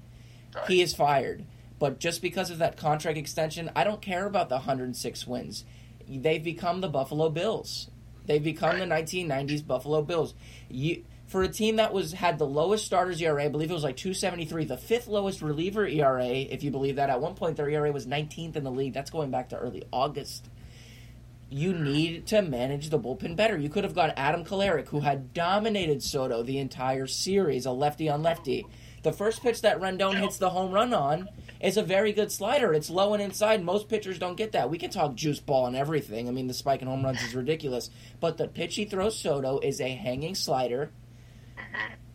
he 0.67 0.81
is 0.81 0.93
fired. 0.93 1.45
But 1.77 1.99
just 1.99 2.21
because 2.21 2.49
of 2.49 2.59
that 2.59 2.77
contract 2.77 3.17
extension, 3.17 3.71
I 3.75 3.83
don't 3.83 4.01
care 4.01 4.25
about 4.25 4.49
the 4.49 4.55
106 4.55 5.27
wins. 5.27 5.63
They've 6.07 6.43
become 6.43 6.81
the 6.81 6.89
Buffalo 6.89 7.29
Bills. 7.29 7.89
They've 8.25 8.43
become 8.43 8.79
the 8.79 8.85
1990s 8.85 9.65
Buffalo 9.65 10.01
Bills. 10.01 10.33
You, 10.69 11.03
for 11.27 11.43
a 11.43 11.47
team 11.47 11.77
that 11.77 11.93
was 11.93 12.11
had 12.11 12.37
the 12.37 12.45
lowest 12.45 12.85
starters 12.85 13.21
ERA, 13.21 13.45
I 13.45 13.49
believe 13.49 13.69
it 13.69 13.73
was 13.73 13.83
like 13.83 13.97
273, 13.97 14.65
the 14.65 14.77
fifth 14.77 15.07
lowest 15.07 15.41
reliever 15.41 15.87
ERA, 15.87 16.25
if 16.25 16.63
you 16.63 16.71
believe 16.71 16.97
that. 16.97 17.09
At 17.09 17.21
one 17.21 17.35
point, 17.35 17.55
their 17.55 17.69
ERA 17.69 17.91
was 17.91 18.07
19th 18.07 18.55
in 18.55 18.63
the 18.63 18.71
league. 18.71 18.93
That's 18.93 19.11
going 19.11 19.31
back 19.31 19.49
to 19.49 19.57
early 19.57 19.83
August 19.93 20.49
you 21.49 21.73
need 21.73 22.27
to 22.27 22.41
manage 22.41 22.89
the 22.89 22.99
bullpen 22.99 23.35
better. 23.35 23.57
You 23.57 23.69
could 23.69 23.83
have 23.83 23.95
got 23.95 24.13
Adam 24.15 24.43
Kolarek, 24.43 24.89
who 24.89 24.99
had 24.99 25.33
dominated 25.33 26.03
Soto 26.03 26.43
the 26.43 26.59
entire 26.59 27.07
series, 27.07 27.65
a 27.65 27.71
lefty 27.71 28.07
on 28.07 28.21
lefty. 28.21 28.65
The 29.01 29.13
first 29.13 29.41
pitch 29.41 29.61
that 29.61 29.79
Rendon 29.79 30.19
hits 30.19 30.37
the 30.37 30.49
home 30.49 30.71
run 30.71 30.93
on 30.93 31.29
is 31.59 31.77
a 31.77 31.83
very 31.83 32.13
good 32.13 32.31
slider. 32.31 32.73
It's 32.73 32.89
low 32.89 33.13
and 33.13 33.23
inside. 33.23 33.63
Most 33.63 33.89
pitchers 33.89 34.19
don't 34.19 34.37
get 34.37 34.51
that. 34.51 34.69
We 34.69 34.77
can 34.77 34.91
talk 34.91 35.15
juice 35.15 35.39
ball 35.39 35.65
and 35.65 35.75
everything. 35.75 36.27
I 36.27 36.31
mean, 36.31 36.47
the 36.47 36.53
spike 36.53 36.81
in 36.81 36.87
home 36.87 37.03
runs 37.03 37.21
is 37.23 37.33
ridiculous. 37.33 37.89
But 38.19 38.37
the 38.37 38.47
pitch 38.47 38.75
he 38.75 38.85
throws 38.85 39.17
Soto 39.17 39.59
is 39.59 39.81
a 39.81 39.89
hanging 39.89 40.35
slider 40.35 40.91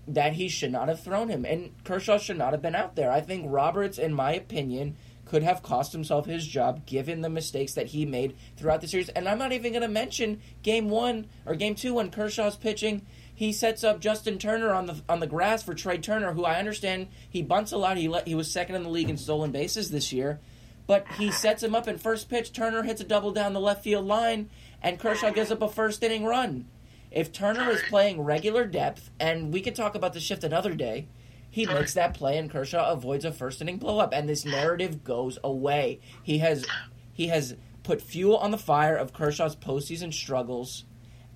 that 0.07 0.35
he 0.35 0.49
should 0.49 0.73
not 0.73 0.89
have 0.89 1.03
thrown 1.03 1.29
him. 1.29 1.45
And 1.45 1.73
Kershaw 1.85 2.19
should 2.19 2.39
not 2.39 2.53
have 2.53 2.63
been 2.63 2.75
out 2.75 2.97
there. 2.97 3.11
I 3.11 3.21
think 3.21 3.47
Roberts, 3.49 3.99
in 3.99 4.13
my 4.13 4.35
opinion, 4.35 4.97
could 5.25 5.43
have 5.43 5.63
cost 5.63 5.93
himself 5.93 6.27
his 6.27 6.47
job 6.47 6.87
given 6.87 7.21
the 7.21 7.29
mistakes 7.29 7.75
that 7.75 7.89
he 7.89 8.05
made 8.05 8.37
throughout 8.57 8.81
the 8.81 8.89
series. 8.89 9.09
And 9.11 9.29
I'm 9.29 9.39
not 9.39 9.53
even 9.53 9.73
going 9.73 9.83
to 9.83 9.89
mention 9.89 10.41
game 10.63 10.91
one 10.91 11.27
or 11.47 11.55
game 11.55 11.75
two 11.75 11.95
when 11.95 12.11
Kershaw's 12.11 12.57
pitching. 12.57 13.07
He 13.35 13.53
sets 13.53 13.83
up 13.83 14.01
Justin 14.01 14.39
Turner 14.39 14.73
on 14.73 14.87
the 14.87 15.03
on 15.09 15.21
the 15.21 15.27
grass 15.27 15.63
for 15.63 15.75
Trea 15.75 15.99
Turner, 15.99 16.33
who 16.33 16.45
I 16.45 16.59
understand 16.59 17.09
he 17.29 17.43
bunts 17.43 17.73
a 17.73 17.77
lot. 17.77 17.97
He 17.97 18.07
let, 18.07 18.29
he 18.29 18.35
was 18.35 18.51
second 18.51 18.77
in 18.77 18.85
the 18.85 18.89
league 18.89 19.11
in 19.11 19.17
stolen 19.17 19.51
bases 19.51 19.91
this 19.91 20.13
year, 20.13 20.39
but 20.87 21.07
he 21.19 21.33
sets 21.33 21.63
him 21.63 21.75
up 21.75 21.89
in 21.89 21.99
first 21.99 22.29
pitch. 22.29 22.53
Turner 22.53 22.85
hits 22.85 23.01
a 23.01 23.05
double 23.05 23.33
down 23.33 23.53
the 23.53 23.61
left 23.61 23.83
field 23.83 24.07
line, 24.07 24.51
and 24.81 25.01
Kershaw 25.01 25.33
gives 25.33 25.51
up 25.51 25.63
a 25.63 25.69
first 25.69 26.03
inning 26.05 26.25
run. 26.25 26.67
If 27.11 27.33
Turner 27.33 27.71
is 27.71 27.83
playing 27.89 28.21
regular 28.21 28.67
depth, 28.67 29.11
and 29.19 29.53
we 29.53 29.61
could 29.61 29.75
talk 29.75 29.97
about 29.97 30.13
the 30.13 30.21
shift 30.21 30.45
another 30.45 30.75
day, 30.75 31.09
he 31.55 31.67
makes 31.67 31.95
that 31.95 32.15
play 32.15 32.37
and 32.37 32.51
Kershaw 32.51 32.91
avoids 32.91 33.25
a 33.25 33.31
first 33.31 33.63
inning 33.63 33.77
blow 33.77 34.01
up 34.01 34.13
and 34.13 34.29
this 34.29 34.45
narrative 34.45 35.05
goes 35.05 35.39
away. 35.45 36.01
He 36.25 36.39
has 36.39 36.67
he 37.13 37.29
has 37.29 37.55
put 37.85 38.03
fuel 38.03 38.39
on 38.39 38.51
the 38.51 38.59
fire 38.59 38.97
of 38.97 39.13
Kershaw's 39.13 39.55
postseason 39.55 40.13
struggles 40.13 40.85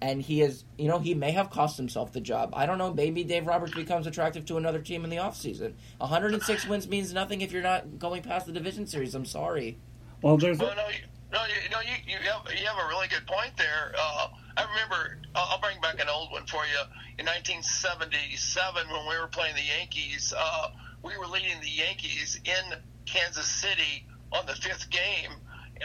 and 0.03 0.20
he 0.20 0.40
has 0.40 0.65
you 0.77 0.89
know, 0.89 0.99
he 0.99 1.15
may 1.15 1.31
have 1.31 1.51
cost 1.51 1.77
himself 1.77 2.12
the 2.12 2.20
job. 2.20 2.53
I 2.53 2.66
don't 2.66 2.78
know, 2.78 2.93
maybe 2.93 3.23
Dave 3.23 3.47
Roberts 3.47 3.74
becomes 3.74 4.09
attractive 4.09 4.45
to 4.47 4.57
another 4.57 4.81
team 4.81 5.05
in 5.05 5.11
the 5.11 5.19
offseason. 5.19 5.74
106 5.99 6.66
wins 6.66 6.89
means 6.89 7.12
nothing 7.12 7.40
if 7.40 7.53
you're 7.53 7.62
not 7.62 8.01
going 8.01 8.24
past 8.24 8.47
the 8.47 8.53
division 8.53 8.89
series. 8.89 9.15
I'm 9.15 9.24
sorry. 9.24 9.78
Well, 10.20 10.36
there's 10.36 10.59
Well, 10.59 10.74
no, 10.74 10.89
you, 10.89 11.05
no, 11.33 11.41
you, 11.45 11.71
no, 11.71 11.81
you, 11.81 11.97
you 12.07 12.17
have 12.31 12.43
you 12.59 12.67
have 12.67 12.79
a 12.79 12.89
really 12.89 13.09
good 13.09 13.27
point 13.27 13.53
there. 13.57 13.95
Uh, 13.99 14.29
I 14.57 14.65
remember. 14.65 15.19
I'll 15.35 15.49
I'll 15.53 15.61
bring 15.61 15.81
back 15.81 16.01
an 16.01 16.09
old 16.09 16.33
one 16.33 16.47
for 16.47 16.65
you. 16.65 16.81
In 17.19 17.27
1977, 17.27 18.89
when 18.89 19.09
we 19.09 19.19
were 19.19 19.27
playing 19.29 19.55
the 19.55 19.63
Yankees, 19.79 20.33
uh, 20.37 20.69
we 21.03 21.17
were 21.19 21.27
leading 21.27 21.61
the 21.61 21.69
Yankees 21.71 22.41
in 22.45 22.79
Kansas 23.05 23.47
City 23.47 24.07
on 24.33 24.47
the 24.47 24.55
fifth 24.55 24.89
game. 24.91 25.33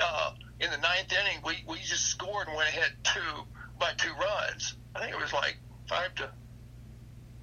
Uh, 0.02 0.34
in 0.60 0.72
the 0.72 0.78
ninth 0.78 1.12
inning, 1.12 1.40
we, 1.46 1.64
we 1.68 1.78
just 1.80 2.06
scored 2.06 2.48
and 2.48 2.56
went 2.56 2.70
ahead 2.70 2.92
two 3.04 3.44
by 3.80 3.92
two 3.98 4.14
runs. 4.14 4.76
I 4.96 5.02
think 5.02 5.12
it 5.12 5.20
was 5.20 5.34
like 5.34 5.58
five 5.88 6.16
to 6.16 6.32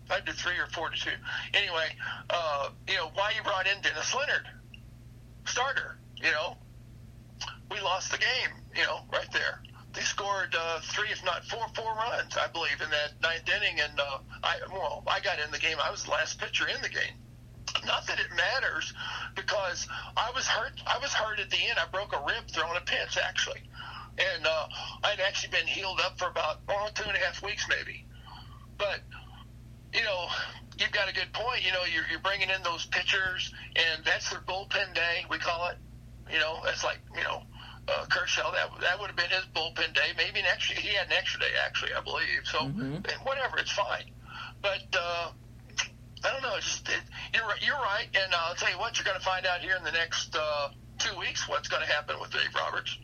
five 0.08 0.24
to 0.24 0.32
three 0.32 0.58
or 0.58 0.66
four 0.66 0.90
to 0.90 0.96
two. 0.96 1.10
Anyway, 1.54 1.86
uh, 2.30 2.70
you 2.88 2.96
know 2.96 3.10
why 3.14 3.32
you 3.36 3.42
brought 3.42 3.66
in 3.66 3.80
Dennis 3.82 4.14
Leonard, 4.14 4.46
starter. 5.44 5.98
You 6.16 6.30
know, 6.30 6.56
we 7.70 7.80
lost 7.80 8.10
the 8.10 8.18
game. 8.18 8.50
You 8.74 8.84
know, 8.84 9.00
right 9.12 9.30
there. 9.32 9.62
They 9.92 10.02
scored 10.02 10.54
uh, 10.56 10.80
three, 10.82 11.08
if 11.10 11.24
not 11.24 11.44
four, 11.46 11.66
four 11.74 11.92
runs, 11.94 12.36
I 12.36 12.46
believe, 12.46 12.80
in 12.80 12.90
that 12.90 13.20
ninth 13.22 13.48
inning. 13.48 13.80
And 13.80 13.98
uh, 13.98 14.18
I, 14.42 14.58
well, 14.70 15.02
I 15.06 15.18
got 15.20 15.40
in 15.40 15.50
the 15.50 15.58
game. 15.58 15.78
I 15.82 15.90
was 15.90 16.04
the 16.04 16.12
last 16.12 16.38
pitcher 16.38 16.68
in 16.68 16.80
the 16.82 16.88
game. 16.88 17.18
Not 17.86 18.06
that 18.06 18.18
it 18.18 18.26
matters, 18.36 18.92
because 19.34 19.88
I 20.16 20.30
was 20.34 20.46
hurt. 20.46 20.80
I 20.86 20.98
was 20.98 21.12
hurt 21.12 21.38
at 21.40 21.50
the 21.50 21.56
end. 21.56 21.78
I 21.78 21.86
broke 21.90 22.12
a 22.14 22.22
rib 22.26 22.48
throwing 22.50 22.76
a 22.76 22.80
pitch, 22.80 23.18
actually, 23.22 23.62
and 24.18 24.46
uh, 24.46 24.66
I'd 25.04 25.20
actually 25.20 25.50
been 25.50 25.66
healed 25.66 26.00
up 26.00 26.18
for 26.18 26.28
about 26.28 26.60
oh, 26.68 26.88
two 26.94 27.04
and 27.08 27.16
a 27.16 27.20
half 27.20 27.42
weeks, 27.42 27.66
maybe. 27.68 28.06
But 28.76 29.00
you 29.94 30.02
know, 30.02 30.26
you've 30.78 30.92
got 30.92 31.08
a 31.08 31.14
good 31.14 31.32
point. 31.32 31.64
You 31.64 31.72
know, 31.72 31.84
you're, 31.84 32.04
you're 32.10 32.20
bringing 32.20 32.50
in 32.50 32.62
those 32.62 32.86
pitchers, 32.86 33.52
and 33.76 34.04
that's 34.04 34.30
their 34.30 34.40
bullpen 34.40 34.94
day. 34.94 35.24
We 35.30 35.38
call 35.38 35.68
it. 35.68 35.76
You 36.32 36.38
know, 36.38 36.60
that's 36.64 36.84
like 36.84 36.98
you 37.16 37.22
know, 37.22 37.42
uh, 37.90 38.04
Kershaw. 38.06 38.52
That 38.52 38.70
that 38.80 38.98
would 39.00 39.08
have 39.08 39.16
been 39.16 39.30
his 39.30 39.44
bullpen 39.54 39.94
day. 39.94 40.12
Maybe 40.16 40.40
an 40.40 40.46
extra. 40.46 40.76
He 40.76 40.94
had 40.94 41.06
an 41.06 41.12
extra 41.12 41.40
day 41.40 41.52
actually, 41.66 41.92
I 41.94 42.00
believe. 42.00 42.40
So 42.44 42.60
and 42.60 43.06
whatever, 43.24 43.58
it's 43.58 43.72
fine. 43.72 44.04
But 44.62 44.84
uh, 44.94 45.30
I 46.24 46.32
don't 46.32 46.42
know. 46.42 46.54
It's 46.56 46.66
just 46.80 46.88
it, 46.88 47.00
you're 47.34 47.46
right- 47.46 47.62
you're 47.64 47.76
right, 47.76 48.08
and 48.14 48.32
uh, 48.32 48.38
I'll 48.40 48.54
tell 48.54 48.70
you 48.70 48.78
what. 48.78 48.98
You're 48.98 49.04
going 49.04 49.18
to 49.18 49.24
find 49.24 49.46
out 49.46 49.60
here 49.60 49.76
in 49.76 49.84
the 49.84 49.92
next 49.92 50.36
uh, 50.36 50.68
two 50.98 51.18
weeks 51.18 51.48
what's 51.48 51.68
going 51.68 51.82
to 51.86 51.92
happen 51.92 52.20
with 52.20 52.30
Dave 52.32 52.54
Roberts. 52.54 52.98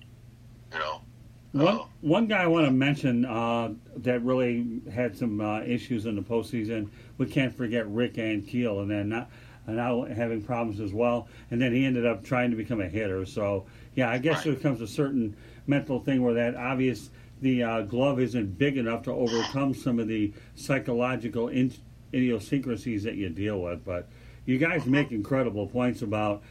You 0.73 0.79
know. 0.79 1.01
One 1.53 1.81
one 2.03 2.27
guy 2.27 2.43
I 2.43 2.47
want 2.49 2.67
to 2.67 2.71
mention 2.73 3.25
uh, 3.25 3.73
that 3.99 4.23
really 4.23 4.83
had 4.93 5.17
some 5.17 5.41
uh, 5.41 5.61
issues 5.63 6.05
in 6.05 6.15
the 6.15 6.23
postseason. 6.23 6.91
We 7.17 7.27
can't 7.27 7.55
forget 7.57 7.89
Rick 7.89 8.15
Ankiel, 8.15 8.83
and 8.83 8.91
then 8.91 9.09
not 9.09 9.31
and 9.67 9.77
now 9.77 10.05
having 10.05 10.43
problems 10.43 10.81
as 10.81 10.93
well. 10.93 11.29
And 11.51 11.61
then 11.61 11.73
he 11.73 11.87
ended 11.87 12.05
up 12.05 12.23
trying 12.25 12.51
to 12.51 12.57
become 12.57 12.81
a 12.83 12.89
hitter. 12.89 13.25
So 13.25 13.65
yeah, 13.97 14.11
I 14.11 14.19
guess 14.19 14.45
there 14.45 14.55
comes 14.55 14.81
a 14.81 14.87
certain 14.87 15.37
mental 15.67 15.99
thing 15.99 16.23
where 16.23 16.35
that 16.35 16.55
obvious 16.55 17.11
the 17.41 17.63
uh, 17.63 17.81
glove 17.83 18.21
isn't 18.21 18.59
big 18.59 18.77
enough 18.77 19.03
to 19.05 19.13
overcome 19.13 19.75
some 19.75 19.99
of 19.99 20.07
the 20.07 20.33
psychological 20.55 21.49
in- 21.49 21.73
idiosyncrasies 22.15 23.03
that 23.03 23.15
you 23.15 23.29
deal 23.31 23.61
with. 23.61 23.85
But 23.85 24.09
you 24.45 24.59
guys 24.59 24.87
make 24.87 25.11
incredible 25.11 25.67
points 25.67 26.03
about 26.03 26.43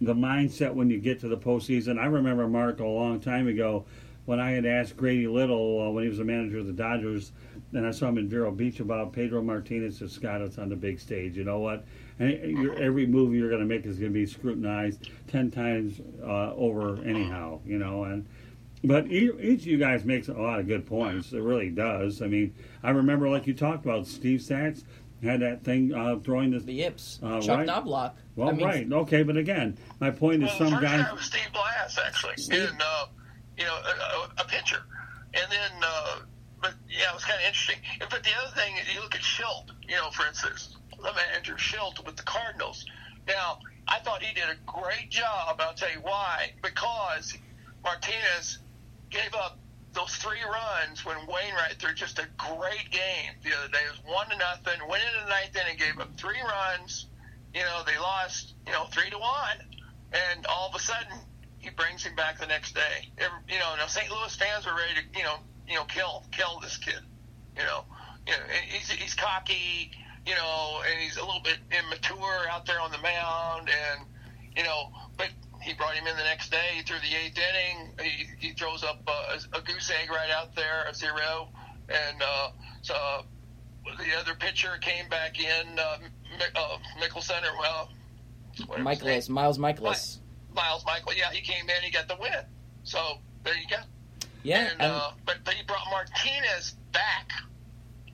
the 0.00 0.14
mindset 0.14 0.74
when 0.74 0.90
you 0.90 0.98
get 0.98 1.20
to 1.20 1.28
the 1.28 1.36
postseason. 1.36 1.98
I 1.98 2.06
remember 2.06 2.46
Mark 2.48 2.80
a 2.80 2.84
long 2.84 3.20
time 3.20 3.48
ago 3.48 3.84
when 4.24 4.40
I 4.40 4.50
had 4.50 4.66
asked 4.66 4.96
Grady 4.96 5.26
Little 5.26 5.80
uh, 5.80 5.90
when 5.90 6.04
he 6.04 6.08
was 6.08 6.18
the 6.18 6.24
manager 6.24 6.58
of 6.58 6.66
the 6.66 6.72
Dodgers, 6.72 7.32
and 7.72 7.86
I 7.86 7.92
saw 7.92 8.08
him 8.08 8.18
in 8.18 8.28
Vero 8.28 8.50
Beach 8.50 8.80
about 8.80 9.12
Pedro 9.12 9.42
Martinez 9.42 9.98
said, 9.98 10.10
Scott, 10.10 10.40
it's 10.40 10.58
on 10.58 10.68
the 10.68 10.76
big 10.76 10.98
stage. 11.00 11.36
You 11.36 11.44
know 11.44 11.60
what? 11.60 11.84
And 12.20 12.58
your, 12.62 12.74
every 12.78 13.06
move 13.06 13.34
you're 13.34 13.48
going 13.48 13.60
to 13.62 13.66
make 13.66 13.86
is 13.86 13.98
going 13.98 14.12
to 14.12 14.18
be 14.18 14.26
scrutinized 14.26 15.08
ten 15.26 15.50
times 15.50 16.00
uh, 16.22 16.54
over 16.54 17.02
anyhow. 17.02 17.60
You 17.66 17.78
know, 17.78 18.04
and 18.04 18.26
But 18.84 19.06
e- 19.10 19.30
each 19.40 19.60
of 19.62 19.66
you 19.66 19.78
guys 19.78 20.04
makes 20.04 20.28
a 20.28 20.34
lot 20.34 20.60
of 20.60 20.66
good 20.68 20.86
points. 20.86 21.32
It 21.32 21.40
really 21.40 21.70
does. 21.70 22.20
I 22.22 22.26
mean, 22.26 22.54
I 22.82 22.90
remember, 22.90 23.28
like 23.28 23.46
you 23.46 23.54
talked 23.54 23.84
about, 23.84 24.06
Steve 24.06 24.42
Sax 24.42 24.84
had 25.22 25.40
that 25.40 25.64
thing 25.64 25.92
uh, 25.94 26.16
throwing 26.22 26.50
the 26.50 26.58
The 26.60 26.72
Yips. 26.74 27.18
Uh, 27.22 27.40
Chuck 27.40 27.58
right. 27.58 27.68
Knoblauch. 27.68 28.12
Well, 28.36 28.48
I 28.48 28.52
mean, 28.52 28.66
right, 28.66 28.92
okay, 29.02 29.22
but 29.22 29.36
again, 29.36 29.76
my 29.98 30.10
point 30.10 30.42
is, 30.42 30.48
Well, 30.48 30.58
some 30.58 30.70
first 30.70 30.82
guys. 30.82 31.04
guy 31.06 31.12
was 31.12 31.24
Steve 31.24 31.52
Blass, 31.52 31.98
actually, 32.06 32.36
Steve- 32.36 32.70
and 32.70 32.80
uh, 32.82 33.06
you 33.58 33.64
know, 33.64 33.74
a, 33.74 34.40
a, 34.40 34.44
a 34.44 34.44
pitcher, 34.46 34.82
and 35.34 35.44
then, 35.52 35.70
uh, 35.82 36.20
but 36.62 36.72
yeah, 36.88 37.10
it 37.10 37.14
was 37.14 37.24
kind 37.24 37.38
of 37.38 37.44
interesting. 37.46 37.76
But 37.98 38.22
the 38.22 38.30
other 38.42 38.54
thing, 38.56 38.76
is 38.80 38.94
you 38.94 39.00
look 39.02 39.14
at 39.14 39.20
Shildt, 39.20 39.72
you 39.86 39.96
know, 39.96 40.08
for 40.10 40.26
instance, 40.26 40.74
the 40.74 40.79
manager 41.02 41.54
Shildt 41.54 42.04
with 42.04 42.16
the 42.16 42.22
Cardinals. 42.22 42.84
Now, 43.26 43.58
I 43.88 43.98
thought 44.00 44.22
he 44.22 44.34
did 44.34 44.48
a 44.48 44.56
great 44.66 45.10
job. 45.10 45.60
I'll 45.60 45.74
tell 45.74 45.90
you 45.90 46.00
why. 46.00 46.52
Because 46.62 47.36
Martinez 47.82 48.58
gave 49.10 49.34
up 49.34 49.58
those 49.92 50.14
three 50.16 50.42
runs 50.42 51.04
when 51.04 51.16
Wainwright 51.26 51.76
threw 51.78 51.92
just 51.94 52.18
a 52.18 52.26
great 52.38 52.90
game 52.90 53.32
the 53.42 53.50
other 53.56 53.68
day. 53.68 53.80
It 53.86 53.90
was 53.90 54.14
one 54.14 54.28
to 54.30 54.36
nothing. 54.36 54.80
Went 54.88 55.02
into 55.02 55.24
the 55.24 55.30
ninth 55.30 55.56
inning, 55.56 55.78
gave 55.78 55.98
up 55.98 56.16
three 56.16 56.40
runs. 56.40 57.06
You 57.54 57.60
know, 57.60 57.82
they 57.84 57.98
lost, 57.98 58.54
you 58.66 58.72
know, 58.72 58.84
three 58.92 59.10
to 59.10 59.18
one. 59.18 59.58
And 60.12 60.46
all 60.46 60.68
of 60.68 60.74
a 60.74 60.78
sudden, 60.78 61.12
he 61.58 61.70
brings 61.70 62.04
him 62.04 62.14
back 62.14 62.38
the 62.38 62.46
next 62.46 62.74
day. 62.74 63.10
You 63.18 63.58
know, 63.58 63.74
now 63.76 63.86
St. 63.86 64.10
Louis 64.10 64.34
fans 64.36 64.66
were 64.66 64.74
ready 64.74 64.94
to, 64.94 65.18
you 65.18 65.24
know, 65.24 65.36
you 65.68 65.74
know, 65.74 65.84
kill 65.84 66.24
kill 66.32 66.60
this 66.60 66.76
kid. 66.76 67.00
You 67.56 67.64
know, 67.64 67.84
you 68.26 68.32
know, 68.32 68.38
he's 68.68 68.90
he's 68.90 69.14
cocky, 69.14 69.90
you 70.26 70.34
know, 70.34 70.80
and 70.90 71.00
he's 71.00 71.16
a 71.16 71.24
little 71.24 71.40
bit 71.42 71.58
immature 71.70 72.48
out 72.50 72.66
there 72.66 72.80
on 72.80 72.90
the 72.90 72.98
mound, 72.98 73.68
and 73.68 74.06
you 74.56 74.62
know, 74.64 74.90
but 75.16 75.28
he 75.62 75.74
brought 75.74 75.94
him 75.94 76.06
in 76.06 76.16
the 76.16 76.22
next 76.24 76.50
day 76.50 76.82
through 76.86 76.98
the 77.00 77.14
eighth 77.24 77.38
inning. 77.38 77.90
He, 78.02 78.26
he 78.48 78.52
throws 78.52 78.82
up 78.84 79.00
a, 79.08 79.56
a 79.58 79.60
goose 79.62 79.90
egg 79.90 80.10
right 80.10 80.30
out 80.30 80.54
there, 80.54 80.84
a 80.88 80.94
zero, 80.94 81.48
and 81.88 82.22
uh, 82.22 82.50
so 82.82 82.94
uh, 82.94 83.22
the 83.98 84.18
other 84.18 84.34
pitcher 84.38 84.78
came 84.80 85.08
back 85.08 85.38
in, 85.40 85.78
uh, 85.78 85.96
Mi- 86.38 86.44
uh, 86.54 86.76
Mickelson 87.00 87.42
or 87.42 87.58
well, 87.58 87.90
Mikolas, 88.78 89.28
Miles 89.28 89.58
Mikolas. 89.58 90.18
Miles 90.54 90.84
Michael. 90.84 91.12
Yeah, 91.14 91.30
he 91.32 91.40
came 91.40 91.68
in, 91.68 91.82
he 91.82 91.90
got 91.90 92.08
the 92.08 92.16
win. 92.20 92.44
So 92.82 93.18
there 93.44 93.54
you 93.56 93.66
go. 93.70 93.76
Yeah, 94.42 94.62
And, 94.72 94.80
and- 94.80 94.92
uh, 94.92 95.10
but 95.24 95.36
but 95.44 95.54
he 95.54 95.62
brought 95.64 95.86
Martinez 95.90 96.74
back, 96.92 97.30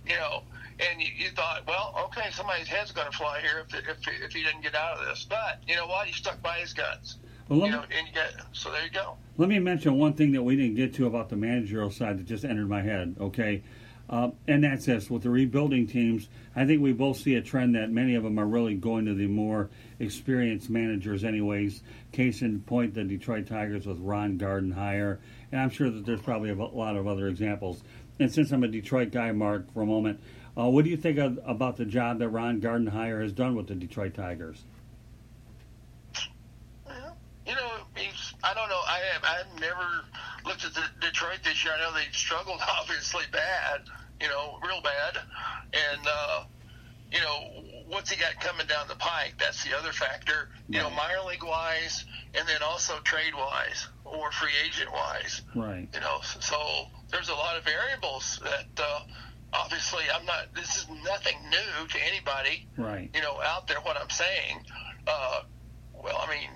you 0.07 0.15
know, 0.16 0.43
and 0.81 1.01
you, 1.01 1.09
you 1.16 1.31
thought, 1.31 1.62
well, 1.66 1.94
okay, 2.07 2.31
somebody's 2.31 2.69
head's 2.69 2.93
going 2.93 3.11
to 3.11 3.16
fly 3.16 3.40
here 3.40 3.65
if 3.66 3.74
if 3.74 3.98
if 4.23 4.32
he 4.32 4.43
didn't 4.43 4.62
get 4.62 4.74
out 4.74 4.98
of 4.98 5.07
this. 5.07 5.27
But 5.28 5.61
you 5.66 5.77
know 5.77 5.86
what? 5.86 6.07
He 6.07 6.12
stuck 6.12 6.43
by 6.43 6.59
his 6.59 6.73
guns. 6.73 7.19
Well, 7.48 7.61
you 7.61 7.65
me- 7.66 7.70
know, 7.70 7.82
and 7.82 8.07
you 8.09 8.12
get 8.12 8.35
so 8.53 8.70
there 8.70 8.85
you 8.85 8.90
go. 8.90 9.16
Let 9.36 9.48
me 9.48 9.59
mention 9.59 9.98
one 9.98 10.15
thing 10.15 10.32
that 10.32 10.43
we 10.43 10.57
didn't 10.57 10.77
get 10.77 10.94
to 10.94 11.07
about 11.07 11.28
the 11.28 11.36
managerial 11.36 11.90
side 11.90 12.19
that 12.19 12.27
just 12.27 12.44
entered 12.44 12.69
my 12.69 12.82
head, 12.82 13.16
okay? 13.20 13.62
Uh, 14.09 14.31
and 14.47 14.62
that's 14.62 14.86
this 14.86 15.11
with 15.11 15.24
the 15.24 15.31
rebuilding 15.31 15.86
teams, 15.86 16.28
I 16.55 16.65
think 16.65 16.81
we 16.81 16.93
both 16.93 17.19
see 17.19 17.35
a 17.35 17.43
trend 17.43 17.74
that 17.74 17.90
many 17.90 18.15
of 18.15 18.23
them 18.23 18.39
are 18.39 18.47
really 18.47 18.74
going 18.74 19.05
to 19.07 19.15
the 19.15 19.27
more 19.27 19.69
experienced 19.98 20.70
managers, 20.70 21.24
anyways. 21.24 21.82
Case 22.12 22.40
in 22.40 22.61
point, 22.61 22.94
the 22.94 23.03
Detroit 23.03 23.48
Tigers 23.48 23.85
with 23.85 23.98
Ron 23.98 24.39
Gardenhire, 24.39 25.19
and 25.51 25.61
I'm 25.61 25.70
sure 25.70 25.90
that 25.90 26.07
there's 26.07 26.23
probably 26.23 26.51
a 26.51 26.55
lot 26.55 26.97
of 26.97 27.09
other 27.09 27.27
examples. 27.27 27.82
And 28.19 28.32
since 28.32 28.53
I'm 28.53 28.62
a 28.62 28.69
Detroit 28.69 29.11
guy, 29.11 29.32
Mark, 29.32 29.73
for 29.74 29.82
a 29.82 29.86
moment, 29.86 30.20
uh, 30.57 30.69
what 30.69 30.85
do 30.85 30.91
you 30.91 30.97
think 30.97 31.19
of, 31.19 31.39
about 31.45 31.77
the 31.77 31.85
job 31.85 32.19
that 32.19 32.28
Ron 32.28 32.61
Gardenhire 32.61 33.23
has 33.23 33.33
done 33.33 33.55
with 33.57 33.69
the 33.69 33.74
Detroit 33.74 34.15
Tigers? 34.15 34.62
Well, 36.87 37.16
You 37.47 37.55
know, 37.55 37.70
I 38.43 38.55
don't 38.55 38.69
know. 38.69 38.81
I 38.87 39.01
have 39.12 39.24
I've 39.24 39.61
never 39.61 39.87
looked 40.45 40.65
at 40.65 40.74
the 40.74 40.83
Detroit 41.01 41.41
this 41.45 41.65
year. 41.65 41.74
I 41.77 41.81
know 41.81 41.93
they 41.93 42.07
struggled 42.12 42.61
obviously 42.81 43.24
bad, 43.33 43.83
you 44.20 44.28
know, 44.28 44.59
real 44.65 44.81
bad, 44.83 45.19
and 45.73 46.07
uh, 46.07 46.45
you 47.12 47.20
know 47.20 47.62
what's 47.89 48.11
he 48.11 48.16
got 48.20 48.41
coming 48.41 48.66
down 48.66 48.89
the 48.89 48.97
pike? 48.97 49.35
That's 49.39 49.65
the 49.65 49.77
other 49.77 49.93
factor. 49.93 50.49
You 50.69 50.81
know, 50.81 50.91
minor 50.91 51.20
league 51.28 51.45
wise, 51.45 52.05
and 52.35 52.49
then 52.49 52.62
also 52.62 52.99
trade 53.01 53.35
wise 53.35 53.89
or 54.05 54.33
free 54.33 54.53
agent 54.66 54.93
wise. 54.93 55.43
Right. 55.55 55.89
You 55.95 56.01
know, 56.01 56.19
so 56.23 56.87
there's 57.11 57.28
a 57.28 57.35
lot 57.35 57.57
of 57.57 57.65
variables 57.65 58.41
that 58.43 58.66
uh, 58.83 59.01
obviously 59.52 60.05
I'm 60.14 60.24
not. 60.27 60.55
This 60.55 60.77
is 60.77 60.86
nothing 61.05 61.36
new 61.51 61.86
to 61.89 61.98
anybody. 62.06 62.66
Right. 62.77 63.10
You 63.14 63.23
know, 63.23 63.40
out 63.44 63.66
there. 63.68 63.78
What 63.81 63.97
I'm 64.01 64.10
saying. 64.10 64.64
Uh, 65.06 65.43
well, 65.93 66.18
I 66.20 66.28
mean, 66.31 66.51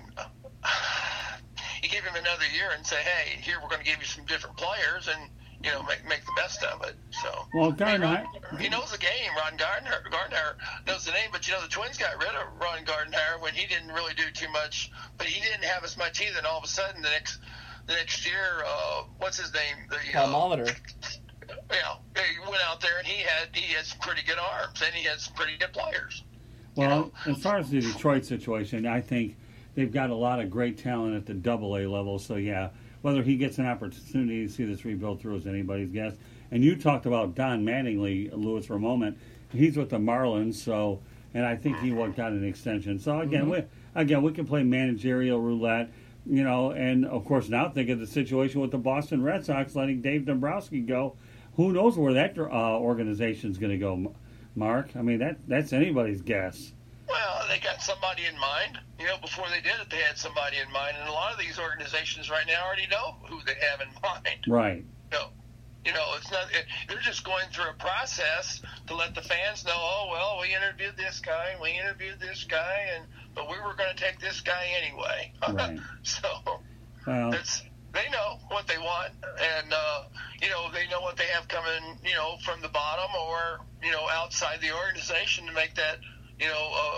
you 1.83 1.89
give 1.89 2.03
him 2.03 2.15
another 2.15 2.45
year 2.53 2.69
and 2.75 2.85
say, 2.85 2.97
"Hey, 2.97 3.41
here 3.41 3.57
we're 3.61 3.69
going 3.69 3.83
to 3.83 3.89
give 3.89 3.99
you 3.99 4.05
some 4.05 4.25
different 4.25 4.57
players, 4.57 5.07
and 5.07 5.29
you 5.63 5.71
know, 5.71 5.83
make 5.83 6.05
make 6.07 6.25
the 6.25 6.33
best 6.35 6.63
of 6.63 6.83
it." 6.83 6.95
So, 7.11 7.47
Well, 7.53 7.75
I 7.79 7.97
mean, 7.97 8.01
Ron- 8.01 8.27
he 8.59 8.69
knows 8.69 8.91
the 8.91 8.97
game. 8.97 9.31
Ron 9.37 9.57
Gardner, 9.57 10.03
Gardner 10.09 10.57
knows 10.87 11.05
the 11.05 11.11
name, 11.11 11.29
but 11.31 11.47
you 11.47 11.53
know, 11.53 11.61
the 11.61 11.69
Twins 11.69 11.97
got 11.97 12.17
rid 12.17 12.29
of 12.29 12.59
Ron 12.59 12.83
Gardner 12.83 13.39
when 13.39 13.53
he 13.53 13.67
didn't 13.67 13.89
really 13.89 14.13
do 14.13 14.29
too 14.33 14.51
much, 14.51 14.91
but 15.17 15.27
he 15.27 15.41
didn't 15.41 15.63
have 15.63 15.83
as 15.83 15.97
much 15.97 16.21
either. 16.21 16.37
And 16.37 16.47
all 16.47 16.57
of 16.57 16.63
a 16.63 16.67
sudden, 16.67 17.01
the 17.01 17.09
next 17.09 17.39
the 17.87 17.93
next 17.93 18.25
year, 18.25 18.63
uh, 18.65 19.03
what's 19.17 19.39
his 19.39 19.53
name? 19.53 19.87
The 19.89 19.97
Cal 20.11 20.25
uh, 20.25 20.37
Molitor. 20.37 20.75
Yeah, 21.69 21.95
he 22.15 22.39
went 22.49 22.61
out 22.67 22.81
there 22.81 22.97
and 22.97 23.07
he 23.07 23.21
had 23.21 23.49
he 23.53 23.73
had 23.73 23.85
some 23.85 23.99
pretty 23.99 24.21
good 24.23 24.37
arms 24.37 24.81
and 24.85 24.93
he 24.93 25.05
had 25.05 25.19
some 25.19 25.33
pretty 25.35 25.57
good 25.57 25.73
players. 25.73 26.23
Well, 26.75 27.11
as 27.25 27.37
far 27.41 27.57
as 27.57 27.69
the 27.69 27.81
Detroit 27.81 28.25
situation, 28.25 28.85
I 28.85 29.01
think 29.01 29.35
they've 29.75 29.91
got 29.91 30.09
a 30.09 30.15
lot 30.15 30.39
of 30.39 30.49
great 30.49 30.77
talent 30.77 31.15
at 31.15 31.25
the 31.25 31.33
double 31.33 31.77
A 31.77 31.85
level. 31.85 32.17
So, 32.17 32.35
yeah, 32.35 32.69
whether 33.01 33.21
he 33.23 33.35
gets 33.35 33.57
an 33.57 33.65
opportunity 33.65 34.47
to 34.47 34.51
see 34.51 34.63
this 34.63 34.85
rebuild 34.85 35.21
through 35.21 35.35
is 35.35 35.47
anybody's 35.47 35.89
guess. 35.89 36.13
And 36.51 36.63
you 36.63 36.75
talked 36.75 37.05
about 37.05 37.35
Don 37.35 37.65
Mattingly, 37.65 38.31
Louis, 38.33 38.65
for 38.65 38.75
a 38.75 38.79
moment. 38.79 39.17
He's 39.51 39.75
with 39.75 39.89
the 39.89 39.97
Marlins, 39.97 40.55
so, 40.55 41.01
and 41.33 41.45
I 41.45 41.55
think 41.55 41.79
he 41.79 41.89
mm-hmm. 41.89 41.97
what, 41.97 42.15
got 42.15 42.31
an 42.31 42.45
extension. 42.45 42.99
So, 42.99 43.19
again, 43.19 43.43
mm-hmm. 43.43 43.51
we, 43.51 43.63
again, 43.95 44.21
we 44.21 44.31
can 44.31 44.45
play 44.45 44.63
managerial 44.63 45.41
roulette, 45.41 45.89
you 46.25 46.43
know, 46.43 46.71
and 46.71 47.05
of 47.05 47.25
course, 47.25 47.49
now 47.49 47.69
think 47.69 47.89
of 47.89 47.99
the 47.99 48.07
situation 48.07 48.61
with 48.61 48.71
the 48.71 48.77
Boston 48.77 49.23
Red 49.23 49.45
Sox 49.45 49.75
letting 49.75 50.01
Dave 50.01 50.25
Dombrowski 50.25 50.79
go. 50.81 51.15
Who 51.55 51.73
knows 51.73 51.97
where 51.97 52.13
that 52.13 52.37
uh, 52.37 52.79
organization's 52.79 53.57
going 53.57 53.71
to 53.71 53.77
go, 53.77 54.13
Mark? 54.55 54.95
I 54.95 55.01
mean, 55.01 55.19
that 55.19 55.37
that's 55.47 55.73
anybody's 55.73 56.21
guess. 56.21 56.71
Well, 57.07 57.45
they 57.49 57.59
got 57.59 57.81
somebody 57.81 58.23
in 58.25 58.39
mind. 58.39 58.79
You 58.99 59.07
know, 59.07 59.17
before 59.21 59.45
they 59.49 59.61
did 59.61 59.73
it, 59.81 59.89
they 59.89 59.97
had 59.97 60.17
somebody 60.17 60.57
in 60.57 60.71
mind, 60.71 60.95
and 60.99 61.09
a 61.09 61.11
lot 61.11 61.33
of 61.33 61.39
these 61.39 61.59
organizations 61.59 62.29
right 62.29 62.45
now 62.47 62.65
already 62.65 62.87
know 62.87 63.15
who 63.27 63.39
they 63.45 63.55
have 63.69 63.81
in 63.81 63.89
mind. 64.01 64.45
Right. 64.47 64.85
No, 65.11 65.27
you 65.85 65.93
know, 65.93 66.13
it's 66.17 66.31
not. 66.31 66.43
It, 66.51 66.65
they're 66.87 66.99
just 66.99 67.23
going 67.23 67.45
through 67.51 67.69
a 67.69 67.73
process 67.73 68.61
to 68.87 68.95
let 68.95 69.15
the 69.15 69.21
fans 69.21 69.65
know. 69.65 69.73
Oh 69.75 70.09
well, 70.11 70.37
we 70.39 70.55
interviewed 70.55 70.95
this 70.95 71.19
guy, 71.19 71.49
and 71.51 71.61
we 71.61 71.71
interviewed 71.71 72.19
this 72.19 72.43
guy, 72.43 72.87
and 72.95 73.05
but 73.33 73.49
we 73.49 73.55
were 73.57 73.73
going 73.73 73.95
to 73.95 74.01
take 74.01 74.19
this 74.19 74.41
guy 74.41 74.67
anyway. 74.81 75.33
Right. 75.53 75.79
so 76.03 76.27
Well, 77.07 77.33
it's 77.33 77.63
they 77.93 78.09
know 78.09 78.39
what 78.49 78.67
they 78.67 78.77
want, 78.77 79.11
and 79.39 79.73
uh, 79.73 80.03
you 80.41 80.49
know 80.49 80.71
they 80.73 80.87
know 80.87 81.01
what 81.01 81.17
they 81.17 81.25
have 81.25 81.47
coming, 81.47 81.97
you 82.05 82.15
know, 82.15 82.35
from 82.43 82.61
the 82.61 82.69
bottom 82.69 83.09
or 83.19 83.59
you 83.83 83.91
know 83.91 84.07
outside 84.09 84.61
the 84.61 84.71
organization 84.73 85.45
to 85.47 85.53
make 85.53 85.75
that 85.75 85.97
you 86.39 86.47
know 86.47 86.53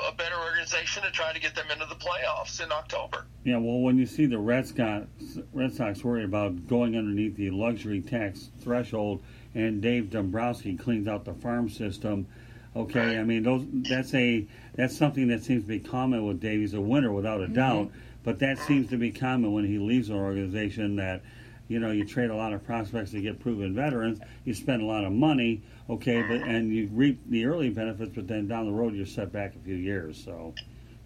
a, 0.06 0.10
a 0.10 0.16
better 0.16 0.36
organization 0.38 1.04
to 1.04 1.12
try 1.12 1.34
to 1.34 1.40
get 1.40 1.56
them 1.56 1.66
into 1.72 1.86
the 1.86 1.96
playoffs 1.96 2.64
in 2.64 2.72
October. 2.72 3.26
yeah. 3.44 3.58
Well, 3.58 3.80
when 3.80 3.98
you 3.98 4.06
see 4.06 4.26
the 4.26 4.38
Red 4.38 4.68
Sox, 4.68 5.08
Red 5.52 5.74
Sox 5.74 6.04
worry 6.04 6.24
about 6.24 6.68
going 6.68 6.96
underneath 6.96 7.36
the 7.36 7.50
luxury 7.50 8.02
tax 8.02 8.50
threshold, 8.62 9.24
and 9.56 9.82
Dave 9.82 10.10
Dombrowski 10.10 10.76
cleans 10.78 11.08
out 11.08 11.26
the 11.26 11.34
farm 11.34 11.70
system. 11.70 12.28
Okay, 12.76 13.20
I 13.20 13.24
mean 13.24 13.44
those. 13.44 13.66
That's 13.72 14.14
a 14.16 14.48
that's 14.76 14.98
something 14.98 15.28
that 15.28 15.44
seems 15.44 15.64
to 15.64 15.68
be 15.68 15.80
common 15.80 16.26
with 16.26 16.40
Dave. 16.40 16.60
He's 16.60 16.74
a 16.74 16.82
winner 16.82 17.12
without 17.12 17.42
a 17.42 17.48
doubt, 17.48 17.92
but 18.24 18.40
that 18.40 18.58
seems 18.60 18.90
to 18.90 18.98
be 18.98 19.12
common 19.12 19.54
when 19.54 19.66
he 19.66 19.78
leaves 19.78 20.10
an 20.10 20.16
organization 20.16 20.96
that. 20.98 21.22
You 21.70 21.80
know, 21.80 21.92
you 21.92 22.06
trade 22.06 22.30
a 22.30 22.36
lot 22.36 22.52
of 22.52 22.64
prospects 22.66 23.12
to 23.12 23.22
get 23.22 23.40
proven 23.40 23.74
veterans. 23.74 24.20
You 24.44 24.54
spend 24.54 24.82
a 24.82 24.86
lot 24.86 25.06
of 25.06 25.14
money, 25.14 25.64
okay, 25.90 26.22
but 26.22 26.42
and 26.42 26.72
you 26.72 26.90
reap 26.92 27.22
the 27.30 27.46
early 27.46 27.70
benefits, 27.70 28.12
but 28.14 28.28
then 28.28 28.50
down 28.50 28.66
the 28.66 28.74
road 28.74 28.94
you're 28.94 29.06
set 29.06 29.32
back 29.32 29.56
a 29.56 29.60
few 29.60 29.76
years. 29.76 30.22
So, 30.24 30.54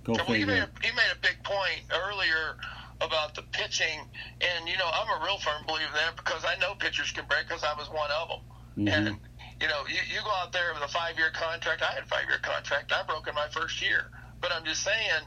go 0.03 0.13
well, 0.13 0.25
he 0.25 0.43
made, 0.43 0.57
a, 0.57 0.69
he 0.81 0.89
made 0.91 1.11
a 1.13 1.19
big 1.21 1.37
point 1.43 1.81
earlier 1.93 2.57
about 2.99 3.35
the 3.35 3.43
pitching, 3.51 4.01
and 4.41 4.67
you 4.67 4.75
know 4.77 4.89
I'm 4.91 5.21
a 5.21 5.23
real 5.23 5.37
firm 5.37 5.63
believer 5.67 5.85
in 5.89 5.93
that 5.93 6.17
because 6.17 6.43
I 6.43 6.57
know 6.57 6.73
pitchers 6.73 7.11
can 7.11 7.25
break 7.29 7.47
because 7.47 7.63
I 7.63 7.73
was 7.77 7.87
one 7.89 8.09
of 8.11 8.27
them. 8.27 8.39
Mhm. 8.85 8.91
And 8.91 9.17
you 9.61 9.67
know, 9.67 9.85
you, 9.87 10.01
you 10.11 10.21
go 10.23 10.31
out 10.31 10.51
there 10.51 10.73
with 10.73 10.83
a 10.83 10.87
five-year 10.87 11.29
contract. 11.33 11.83
I 11.83 11.93
had 11.93 12.03
a 12.03 12.07
five-year 12.07 12.39
contract. 12.41 12.91
I 12.91 13.03
broke 13.03 13.27
in 13.27 13.35
my 13.35 13.47
first 13.49 13.79
year, 13.81 14.09
but 14.41 14.51
I'm 14.51 14.65
just 14.65 14.83
saying 14.83 15.21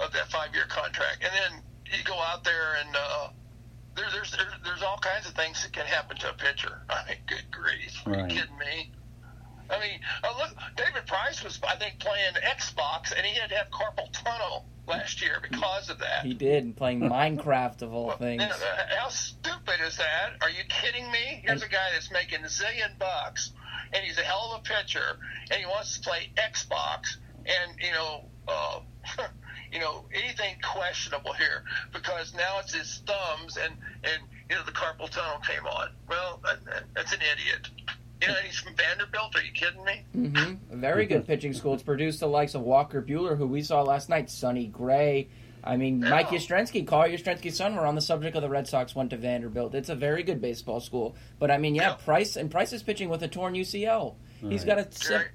of 0.00 0.12
that 0.12 0.30
five-year 0.30 0.64
contract. 0.68 1.22
And 1.22 1.32
then 1.32 1.62
you 1.86 2.04
go 2.04 2.18
out 2.18 2.44
there 2.44 2.74
and 2.84 2.94
uh, 2.96 3.28
there, 3.96 4.06
there's 4.12 4.32
there, 4.32 4.48
there's 4.64 4.82
all 4.82 4.98
kinds 4.98 5.28
of 5.28 5.34
things 5.34 5.62
that 5.62 5.72
can 5.72 5.86
happen 5.86 6.16
to 6.18 6.30
a 6.30 6.34
pitcher. 6.34 6.82
I 6.90 7.08
mean, 7.08 7.18
good 7.26 7.44
grief, 7.50 8.00
are 8.06 8.12
Right. 8.12 8.30
you 8.30 8.40
kidding 8.40 8.58
me? 8.58 8.92
I 9.70 9.78
mean, 9.78 10.00
uh, 10.24 10.34
look, 10.36 10.56
David 10.76 11.06
Price 11.06 11.44
was, 11.44 11.60
I 11.68 11.76
think, 11.76 12.00
playing 12.00 12.34
Xbox, 12.34 13.12
and 13.16 13.24
he 13.24 13.38
had 13.38 13.50
to 13.50 13.56
have 13.56 13.70
carpal 13.70 14.10
tunnel 14.12 14.66
last 14.88 15.22
year 15.22 15.38
because 15.48 15.88
of 15.90 16.00
that. 16.00 16.26
He 16.26 16.34
did 16.34 16.76
playing 16.76 16.98
Minecraft 17.00 17.82
of 17.82 17.94
all 17.94 18.10
things. 18.12 18.42
And, 18.42 18.50
uh, 18.50 18.56
how 18.98 19.08
stupid 19.10 19.40
stupid 19.70 19.86
is 19.86 19.96
that? 19.96 20.32
Are 20.42 20.50
you 20.50 20.62
kidding 20.68 21.10
me? 21.10 21.42
Here's 21.44 21.62
a 21.62 21.68
guy 21.68 21.90
that's 21.92 22.10
making 22.10 22.40
a 22.44 22.48
zillion 22.48 22.98
bucks, 22.98 23.52
and 23.92 24.04
he's 24.04 24.18
a 24.18 24.22
hell 24.22 24.52
of 24.54 24.60
a 24.60 24.62
pitcher, 24.62 25.18
and 25.50 25.60
he 25.60 25.66
wants 25.66 25.98
to 25.98 26.08
play 26.08 26.30
Xbox, 26.36 27.16
and 27.46 27.72
you 27.80 27.92
know, 27.92 28.24
uh, 28.48 28.80
you 29.72 29.78
know, 29.78 30.04
anything 30.12 30.56
questionable 30.62 31.32
here 31.32 31.64
because 31.92 32.34
now 32.34 32.58
it's 32.60 32.74
his 32.74 33.02
thumbs, 33.06 33.56
and 33.56 33.74
and 34.04 34.22
you 34.48 34.56
know 34.56 34.64
the 34.64 34.72
carpal 34.72 35.08
tunnel 35.08 35.40
came 35.46 35.64
on. 35.66 35.90
Well, 36.08 36.40
that, 36.44 36.64
that, 36.64 36.84
that's 36.94 37.12
an 37.12 37.20
idiot. 37.20 37.68
You 38.20 38.28
know, 38.28 38.34
he's 38.44 38.58
from 38.58 38.74
Vanderbilt. 38.74 39.34
Are 39.34 39.42
you 39.42 39.52
kidding 39.52 39.84
me? 39.84 40.04
Mm-hmm. 40.14 40.80
Very 40.80 41.06
good 41.06 41.26
pitching 41.26 41.54
school. 41.54 41.74
It's 41.74 41.82
produced 41.82 42.20
the 42.20 42.28
likes 42.28 42.54
of 42.54 42.62
Walker 42.62 43.00
Buehler, 43.00 43.36
who 43.36 43.46
we 43.46 43.62
saw 43.62 43.82
last 43.82 44.08
night, 44.08 44.30
Sonny 44.30 44.66
Gray. 44.66 45.28
I 45.62 45.76
mean, 45.76 46.00
Mike 46.00 46.28
Yastrzemski, 46.28 46.86
Carl 46.86 47.08
Yastrzemski's 47.10 47.56
son, 47.56 47.76
were 47.76 47.86
on 47.86 47.94
the 47.94 48.00
subject 48.00 48.34
of 48.34 48.42
the 48.42 48.48
Red 48.48 48.66
Sox 48.66 48.94
went 48.94 49.10
to 49.10 49.16
Vanderbilt. 49.16 49.74
It's 49.74 49.90
a 49.90 49.94
very 49.94 50.22
good 50.22 50.40
baseball 50.40 50.80
school. 50.80 51.16
But 51.38 51.50
I 51.50 51.58
mean, 51.58 51.74
yeah, 51.74 51.94
Price 51.94 52.36
and 52.36 52.50
Price 52.50 52.72
is 52.72 52.82
pitching 52.82 53.08
with 53.08 53.22
a 53.22 53.28
torn 53.28 53.54
UCL. 53.54 54.14
He's 54.48 54.64
got 54.64 54.78
a, 54.78 54.88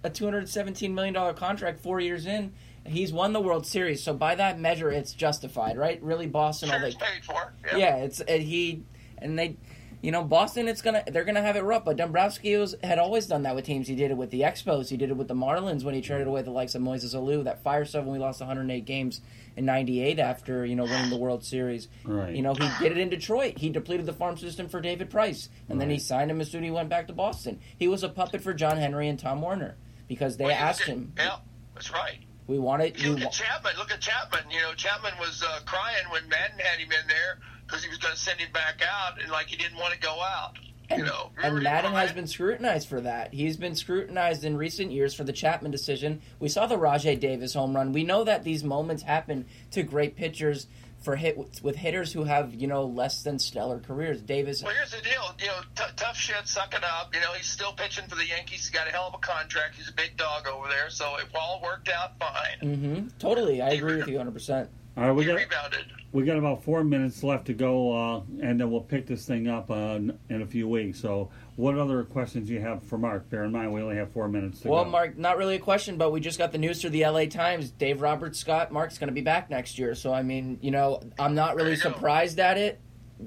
a 0.03 0.09
two 0.09 0.25
hundred 0.25 0.49
seventeen 0.49 0.95
million 0.95 1.13
dollar 1.13 1.33
contract 1.33 1.81
four 1.81 1.99
years 1.99 2.25
in. 2.25 2.53
He's 2.85 3.11
won 3.11 3.33
the 3.33 3.41
World 3.41 3.65
Series, 3.65 4.03
so 4.03 4.13
by 4.13 4.35
that 4.35 4.59
measure, 4.59 4.91
it's 4.91 5.13
justified, 5.13 5.77
right? 5.77 6.01
Really, 6.03 6.27
Boston. 6.27 6.69
all 6.69 6.79
Sure, 6.79 6.89
they, 6.89 6.95
paid 6.95 7.23
for. 7.25 7.53
yeah. 7.71 7.77
Yeah. 7.77 7.95
it's 7.97 8.19
and 8.21 8.43
he 8.43 8.83
and 9.17 9.39
they, 9.39 9.57
you 10.01 10.11
know, 10.11 10.23
Boston. 10.23 10.67
It's 10.67 10.83
gonna 10.83 11.03
they're 11.07 11.23
gonna 11.23 11.41
have 11.41 11.55
it 11.55 11.63
rough. 11.63 11.83
But 11.83 11.97
Dombrowski 11.97 12.55
was, 12.57 12.75
had 12.83 12.99
always 12.99 13.25
done 13.25 13.41
that 13.43 13.55
with 13.55 13.65
teams. 13.65 13.87
He 13.87 13.95
did 13.95 14.11
it 14.11 14.17
with 14.17 14.29
the 14.29 14.41
Expos. 14.41 14.89
He 14.89 14.97
did 14.97 15.09
it 15.09 15.17
with 15.17 15.27
the 15.27 15.33
Marlins 15.33 15.83
when 15.83 15.95
he 15.95 16.01
traded 16.01 16.27
away 16.27 16.43
the 16.43 16.51
likes 16.51 16.75
of 16.75 16.83
Moises 16.83 17.15
Alou. 17.15 17.43
That 17.45 17.63
fire 17.63 17.85
stuff 17.85 18.03
when 18.03 18.13
we 18.13 18.19
lost 18.19 18.39
108 18.39 18.85
games 18.85 19.21
in 19.55 19.65
'98 19.65 20.19
after 20.19 20.63
you 20.63 20.75
know 20.75 20.83
winning 20.83 21.09
the 21.09 21.17
World 21.17 21.43
Series. 21.43 21.87
Right. 22.03 22.35
You 22.35 22.43
know, 22.43 22.53
he 22.53 22.69
did 22.79 22.91
it 22.91 22.99
in 22.99 23.09
Detroit. 23.09 23.57
He 23.57 23.69
depleted 23.69 24.05
the 24.05 24.13
farm 24.13 24.37
system 24.37 24.67
for 24.69 24.79
David 24.79 25.09
Price, 25.09 25.49
and 25.69 25.81
then 25.81 25.89
he 25.89 25.97
signed 25.97 26.29
him 26.29 26.39
as 26.39 26.51
soon 26.51 26.63
as 26.63 26.67
he 26.67 26.71
went 26.71 26.89
back 26.89 27.07
to 27.07 27.13
Boston. 27.13 27.59
He 27.79 27.87
was 27.87 28.03
a 28.03 28.09
puppet 28.09 28.41
for 28.41 28.53
John 28.53 28.77
Henry 28.77 29.07
and 29.07 29.17
Tom 29.17 29.41
Werner 29.41 29.75
because 30.07 30.37
they 30.37 30.45
Well, 30.45 30.53
asked 30.53 30.83
him, 30.83 31.13
Yeah, 31.17 31.37
that's 31.73 31.89
right. 31.91 32.19
"We 32.47 32.59
wanted 32.59 32.99
You 32.99 33.11
you." 33.11 33.15
look 33.17 33.23
at 33.25 33.31
Chapman. 33.31 33.73
Look 33.77 33.91
at 33.91 34.01
Chapman. 34.01 34.51
You 34.51 34.61
know, 34.61 34.73
Chapman 34.73 35.13
was 35.19 35.43
uh, 35.43 35.59
crying 35.65 36.05
when 36.11 36.27
Maddon 36.29 36.59
had 36.59 36.79
him 36.79 36.91
in 36.91 37.07
there 37.07 37.39
because 37.65 37.83
he 37.83 37.89
was 37.89 37.97
going 37.97 38.13
to 38.13 38.19
send 38.19 38.39
him 38.39 38.51
back 38.53 38.81
out, 38.81 39.21
and 39.21 39.31
like 39.31 39.47
he 39.47 39.55
didn't 39.57 39.77
want 39.77 39.93
to 39.93 39.99
go 39.99 40.13
out. 40.21 40.53
And, 40.89 40.99
you 40.99 41.05
know, 41.05 41.31
and 41.41 41.63
Maddon 41.63 41.93
has 41.93 42.11
been 42.13 42.27
scrutinized 42.27 42.87
for 42.87 43.01
that. 43.01 43.33
He's 43.33 43.57
been 43.57 43.75
scrutinized 43.75 44.43
in 44.43 44.55
recent 44.57 44.91
years 44.91 45.13
for 45.13 45.23
the 45.23 45.33
Chapman 45.33 45.71
decision. 45.71 46.21
We 46.39 46.49
saw 46.49 46.67
the 46.67 46.77
Rajay 46.77 47.15
Davis 47.15 47.53
home 47.53 47.75
run. 47.75 47.91
We 47.91 48.03
know 48.03 48.23
that 48.23 48.43
these 48.43 48.63
moments 48.63 49.03
happen 49.03 49.45
to 49.71 49.83
great 49.83 50.15
pitchers 50.15 50.67
for 51.01 51.15
hit 51.15 51.37
with 51.61 51.75
hitters 51.75 52.11
who 52.11 52.23
have 52.23 52.55
you 52.55 52.65
know 52.67 52.83
less 52.85 53.21
than 53.21 53.37
stellar 53.37 53.79
careers. 53.79 54.21
Davis, 54.21 54.63
Well, 54.63 54.73
here's 54.73 54.91
the 54.91 55.01
deal. 55.01 55.35
You 55.39 55.47
know, 55.47 55.61
t- 55.75 55.83
tough 55.95 56.17
shit, 56.17 56.47
suck 56.47 56.73
it 56.73 56.83
up. 56.83 57.13
You 57.13 57.21
know, 57.21 57.31
he's 57.33 57.45
still 57.45 57.73
pitching 57.73 58.07
for 58.07 58.15
the 58.15 58.25
Yankees. 58.25 58.61
He's 58.61 58.69
got 58.71 58.87
a 58.87 58.91
hell 58.91 59.07
of 59.07 59.13
a 59.13 59.19
contract. 59.19 59.75
He's 59.75 59.87
a 59.89 59.93
big 59.93 60.17
dog 60.17 60.47
over 60.47 60.67
there, 60.67 60.89
so 60.89 61.17
it 61.17 61.25
all 61.35 61.61
worked 61.63 61.89
out 61.89 62.17
fine. 62.19 62.59
Mm-hmm. 62.61 63.07
totally, 63.19 63.61
I 63.61 63.69
agree 63.71 63.97
with 63.97 64.07
you 64.07 64.15
100. 64.15 64.31
percent 64.33 64.69
All 64.97 65.03
right, 65.07 65.11
we 65.11 65.23
He 65.23 65.27
got 65.29 65.35
rebounded. 65.37 65.85
we 66.13 66.23
got 66.23 66.37
about 66.37 66.63
four 66.63 66.83
minutes 66.83 67.21
left 67.21 67.47
to 67.47 67.53
go, 67.53 67.91
uh, 67.91 68.21
and 68.41 68.59
then 68.59 68.71
we'll 68.71 68.79
pick 68.81 69.05
this 69.07 69.25
thing 69.25 69.47
up 69.49 69.69
uh, 69.69 69.99
in 70.29 70.41
a 70.41 70.45
few 70.45 70.69
weeks. 70.69 71.01
So, 71.01 71.29
what 71.57 71.77
other 71.77 72.03
questions 72.05 72.47
do 72.47 72.53
you 72.53 72.61
have 72.61 72.81
for 72.83 72.97
Mark? 72.97 73.29
Bear 73.29 73.43
in 73.43 73.51
mind, 73.51 73.73
we 73.73 73.81
only 73.81 73.97
have 73.97 74.11
four 74.11 74.29
minutes 74.29 74.61
to 74.61 74.69
Well, 74.69 74.85
go. 74.85 74.89
Mark, 74.91 75.17
not 75.17 75.37
really 75.37 75.55
a 75.55 75.59
question, 75.59 75.97
but 75.97 76.11
we 76.13 76.21
just 76.21 76.37
got 76.37 76.53
the 76.53 76.57
news 76.57 76.79
through 76.79 76.91
the 76.91 77.05
LA 77.05 77.25
Times. 77.25 77.71
Dave 77.71 78.01
Roberts 78.01 78.39
Scott, 78.39 78.71
Mark's 78.71 78.97
going 78.97 79.09
to 79.09 79.13
be 79.13 79.21
back 79.21 79.49
next 79.49 79.77
year. 79.77 79.95
So, 79.95 80.13
I 80.13 80.21
mean, 80.23 80.59
you 80.61 80.71
know, 80.71 81.01
I'm 81.19 81.35
not 81.35 81.55
really 81.55 81.71
There 81.71 81.77
you 81.77 81.83
go. 81.83 81.89
surprised 81.91 82.39
at 82.39 82.57
it. 82.57 82.79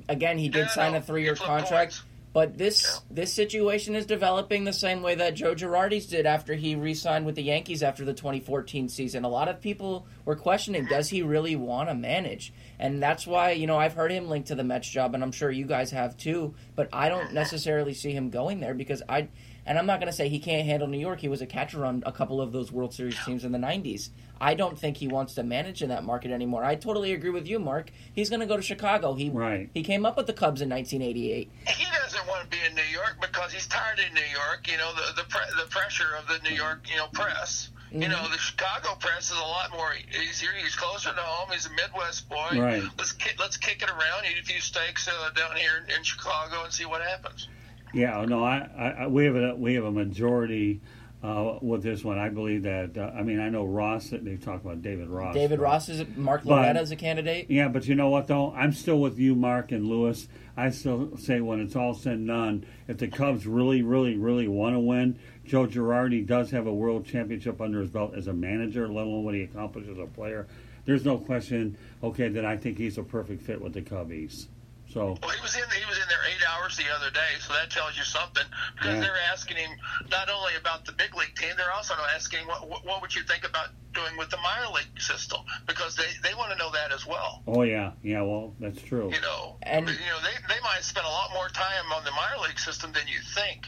Again, 0.08 0.38
he 0.38 0.48
did 0.48 0.60
Yeah, 0.60 0.68
sign 0.68 0.92
no, 0.92 0.98
a 0.98 1.00
three-year 1.02 1.34
contract, 1.36 1.92
coins. 1.92 2.02
But 2.38 2.56
this 2.56 3.00
this 3.10 3.32
situation 3.32 3.96
is 3.96 4.06
developing 4.06 4.62
the 4.62 4.72
same 4.72 5.02
way 5.02 5.16
that 5.16 5.34
Joe 5.34 5.56
Girardi's 5.56 6.06
did 6.06 6.24
after 6.24 6.54
he 6.54 6.76
re-signed 6.76 7.26
with 7.26 7.34
the 7.34 7.42
Yankees 7.42 7.82
after 7.82 8.04
the 8.04 8.14
2014 8.14 8.88
season. 8.88 9.24
A 9.24 9.28
lot 9.28 9.48
of 9.48 9.60
people 9.60 10.06
were 10.24 10.36
questioning, 10.36 10.84
does 10.84 11.08
he 11.08 11.20
really 11.22 11.56
want 11.56 11.88
to 11.88 11.96
manage? 11.96 12.52
And 12.78 13.02
that's 13.02 13.26
why, 13.26 13.50
you 13.50 13.66
know, 13.66 13.76
I've 13.76 13.94
heard 13.94 14.12
him 14.12 14.28
linked 14.28 14.46
to 14.48 14.54
the 14.54 14.62
Mets 14.62 14.88
job, 14.88 15.16
and 15.16 15.24
I'm 15.24 15.32
sure 15.32 15.50
you 15.50 15.66
guys 15.66 15.90
have 15.90 16.16
too. 16.16 16.54
But 16.76 16.88
I 16.92 17.08
don't 17.08 17.32
necessarily 17.32 17.92
see 17.92 18.12
him 18.12 18.30
going 18.30 18.60
there 18.60 18.72
because 18.72 19.02
I. 19.08 19.26
And 19.66 19.76
I'm 19.76 19.86
not 19.86 19.98
going 19.98 20.10
to 20.10 20.16
say 20.16 20.28
he 20.28 20.38
can't 20.38 20.64
handle 20.64 20.86
New 20.86 21.00
York. 21.00 21.18
He 21.20 21.28
was 21.28 21.42
a 21.42 21.46
catcher 21.46 21.84
on 21.84 22.04
a 22.06 22.12
couple 22.12 22.40
of 22.40 22.52
those 22.52 22.70
World 22.70 22.94
Series 22.94 23.18
teams 23.26 23.44
in 23.44 23.52
the 23.52 23.58
90s. 23.58 24.10
I 24.40 24.54
don't 24.54 24.78
think 24.78 24.96
he 24.98 25.08
wants 25.08 25.34
to 25.34 25.42
manage 25.42 25.82
in 25.82 25.88
that 25.88 26.04
market 26.04 26.30
anymore. 26.30 26.64
I 26.64 26.74
totally 26.76 27.12
agree 27.12 27.30
with 27.30 27.46
you, 27.48 27.58
Mark. 27.58 27.90
He's 28.12 28.30
going 28.30 28.40
to 28.40 28.46
go 28.46 28.56
to 28.56 28.62
Chicago. 28.62 29.14
He 29.14 29.30
Right. 29.30 29.68
he 29.74 29.82
came 29.82 30.06
up 30.06 30.16
with 30.16 30.26
the 30.26 30.32
Cubs 30.32 30.60
in 30.60 30.68
1988. 30.68 31.50
He 31.68 31.84
doesn't 32.02 32.26
want 32.26 32.42
to 32.42 32.48
be 32.48 32.64
in 32.68 32.74
New 32.74 32.82
York 32.92 33.16
because 33.20 33.52
he's 33.52 33.66
tired 33.66 33.98
in 33.98 34.14
New 34.14 34.20
York. 34.32 34.68
You 34.70 34.76
know, 34.78 34.92
the 34.94 35.22
the, 35.22 35.28
pre- 35.28 35.62
the 35.62 35.68
pressure 35.70 36.14
of 36.18 36.26
the 36.28 36.38
New 36.48 36.54
York, 36.54 36.86
you 36.90 36.96
know, 36.96 37.06
press. 37.12 37.70
You 37.90 38.06
know, 38.06 38.28
the 38.28 38.36
Chicago 38.36 38.96
press 39.00 39.30
is 39.30 39.38
a 39.38 39.40
lot 39.40 39.70
more 39.72 39.92
easier. 40.22 40.50
He's 40.62 40.76
closer 40.76 41.08
to 41.14 41.20
home. 41.20 41.48
He's 41.50 41.64
a 41.64 41.70
Midwest 41.70 42.28
boy. 42.28 42.50
Right. 42.60 42.82
Let's 42.98 43.12
ki- 43.12 43.34
let's 43.38 43.56
kick 43.56 43.82
it 43.82 43.88
around, 43.88 44.24
eat 44.30 44.38
a 44.38 44.44
few 44.44 44.60
steaks 44.60 45.08
uh, 45.08 45.30
down 45.34 45.56
here 45.56 45.86
in 45.96 46.02
Chicago, 46.04 46.64
and 46.64 46.72
see 46.72 46.84
what 46.84 47.00
happens. 47.00 47.48
Yeah, 47.94 48.22
no, 48.28 48.44
I, 48.44 48.68
I, 48.76 48.88
I 48.90 49.06
we 49.06 49.24
have 49.24 49.36
a 49.36 49.54
we 49.56 49.72
have 49.72 49.84
a 49.84 49.90
majority 49.90 50.82
uh, 51.22 51.58
with 51.60 51.82
this 51.82 52.04
one. 52.04 52.18
I 52.18 52.28
believe 52.28 52.62
that. 52.62 52.96
Uh, 52.96 53.10
I 53.14 53.22
mean, 53.22 53.40
I 53.40 53.48
know 53.48 53.64
Ross. 53.64 54.10
They 54.10 54.36
talk 54.36 54.64
about 54.64 54.82
David 54.82 55.08
Ross. 55.08 55.34
David 55.34 55.58
but- 55.58 55.64
Ross 55.64 55.88
is 55.88 56.04
Mark 56.16 56.44
Loretta 56.44 56.78
as 56.78 56.90
a 56.90 56.96
candidate. 56.96 57.46
Yeah, 57.48 57.68
but 57.68 57.86
you 57.86 57.94
know 57.94 58.08
what 58.08 58.26
though? 58.26 58.52
I'm 58.52 58.72
still 58.72 59.00
with 59.00 59.18
you, 59.18 59.34
Mark 59.34 59.72
and 59.72 59.86
Louis. 59.86 60.28
I 60.56 60.70
still 60.70 61.16
say 61.16 61.40
when 61.40 61.60
it's 61.60 61.76
all 61.76 61.94
said 61.94 62.14
and 62.14 62.26
done, 62.26 62.66
if 62.88 62.98
the 62.98 63.08
Cubs 63.08 63.46
really, 63.46 63.82
really, 63.82 64.16
really 64.16 64.48
want 64.48 64.74
to 64.74 64.80
win, 64.80 65.18
Joe 65.44 65.66
Girardi 65.66 66.26
does 66.26 66.50
have 66.50 66.66
a 66.66 66.74
world 66.74 67.06
championship 67.06 67.60
under 67.60 67.80
his 67.80 67.90
belt 67.90 68.14
as 68.16 68.26
a 68.26 68.32
manager, 68.32 68.88
let 68.88 69.06
alone 69.06 69.24
what 69.24 69.34
he 69.34 69.42
accomplished 69.42 69.88
as 69.88 69.98
a 69.98 70.06
player. 70.06 70.46
There's 70.84 71.04
no 71.04 71.18
question. 71.18 71.76
Okay, 72.02 72.28
that 72.28 72.44
I 72.44 72.56
think 72.56 72.78
he's 72.78 72.98
a 72.98 73.02
perfect 73.02 73.42
fit 73.42 73.60
with 73.60 73.74
the 73.74 73.82
Cubbies. 73.82 74.46
So 74.92 75.18
Well, 75.22 75.30
he 75.30 75.40
was 75.42 75.54
in 75.54 75.62
he 75.70 75.84
was 75.84 75.98
in 75.98 76.08
there 76.08 76.24
eight 76.32 76.42
hours 76.48 76.76
the 76.76 76.88
other 76.94 77.10
day, 77.10 77.36
so 77.40 77.52
that 77.52 77.70
tells 77.70 77.96
you 77.96 78.04
something. 78.04 78.44
Because 78.74 78.94
Yeah. 78.96 79.00
they're 79.00 79.22
asking 79.32 79.56
him 79.58 79.70
not 80.10 80.30
only 80.30 80.54
about 80.56 80.84
the 80.86 80.92
big 80.92 81.14
league 81.14 81.34
team, 81.36 81.52
they're 81.56 81.72
also 81.72 81.94
asking 82.14 82.46
what 82.46 82.66
what, 82.68 82.84
what 82.84 83.02
would 83.02 83.14
you 83.14 83.22
think 83.24 83.44
about 83.44 83.68
doing 83.92 84.16
with 84.16 84.30
the 84.30 84.38
minor 84.38 84.68
league 84.72 85.00
system 85.00 85.40
because 85.66 85.96
they 85.96 86.08
they 86.22 86.34
want 86.34 86.52
to 86.52 86.58
know 86.58 86.70
that 86.72 86.92
as 86.92 87.04
well. 87.06 87.42
Oh 87.46 87.62
yeah, 87.62 87.92
yeah. 88.02 88.22
Well, 88.22 88.54
that's 88.60 88.80
true. 88.80 89.10
You 89.12 89.20
know, 89.20 89.56
And- 89.62 89.88
you 89.88 89.94
know 89.94 90.20
they 90.22 90.54
they 90.54 90.60
might 90.62 90.82
spend 90.84 91.06
a 91.06 91.10
lot 91.10 91.32
more 91.32 91.48
time 91.48 91.92
on 91.92 92.04
the 92.04 92.12
minor 92.12 92.38
league 92.46 92.58
system 92.58 92.92
than 92.92 93.06
you 93.08 93.20
think. 93.34 93.66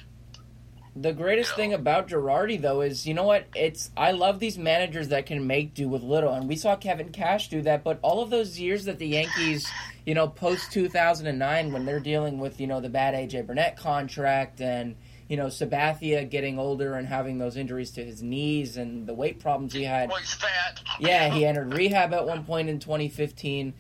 The 0.97 1.13
greatest 1.13 1.55
thing 1.55 1.73
about 1.73 2.09
Girardi, 2.09 2.61
though, 2.61 2.81
is 2.81 3.07
you 3.07 3.15
know 3.15 3.23
what? 3.23 3.47
It's 3.55 3.91
I 3.97 4.11
love 4.11 4.41
these 4.41 4.59
managers 4.59 5.09
that 5.09 5.27
can 5.27 5.47
make 5.47 5.73
do 5.73 5.89
with 5.89 6.03
little, 6.03 6.33
and 6.33 6.49
we 6.49 6.57
saw 6.57 6.75
Kevin 6.75 7.11
Cash 7.11 7.49
do 7.49 7.63
that. 7.63 7.85
But 7.85 8.01
all 8.03 8.23
of 8.23 8.31
those 8.31 8.59
years 8.59 8.87
that 8.87 8.99
the 8.99 9.07
Yankees, 9.07 9.71
you 10.05 10.15
know, 10.15 10.27
post 10.27 10.73
two 10.73 10.89
thousand 10.89 11.29
and 11.29 11.39
nine, 11.39 11.73
when 11.73 11.85
they're 11.85 12.01
dealing 12.01 12.39
with 12.39 12.61
you 12.61 12.67
know 12.67 12.81
the 12.81 12.89
bad 12.89 13.15
AJ 13.15 13.47
Burnett 13.47 13.77
contract 13.77 14.61
and 14.61 14.97
you 15.29 15.37
know 15.37 15.47
Sabathia 15.47 16.29
getting 16.29 16.59
older 16.59 16.95
and 16.95 17.07
having 17.07 17.39
those 17.39 17.57
injuries 17.57 17.93
to 17.93 18.05
his 18.05 18.21
knees 18.21 18.77
and 18.77 19.07
the 19.07 19.15
weight 19.15 19.39
problems 19.39 19.73
he 19.73 19.85
had. 19.85 20.09
Well, 20.09 20.19
he's 20.19 20.35
fat. 20.35 20.81
Yeah, 20.99 21.31
he 21.31 21.47
entered 21.47 21.73
rehab 21.73 22.13
at 22.13 22.27
one 22.27 22.45
point 22.45 22.69
in 22.69 22.81
2015. 22.81 23.75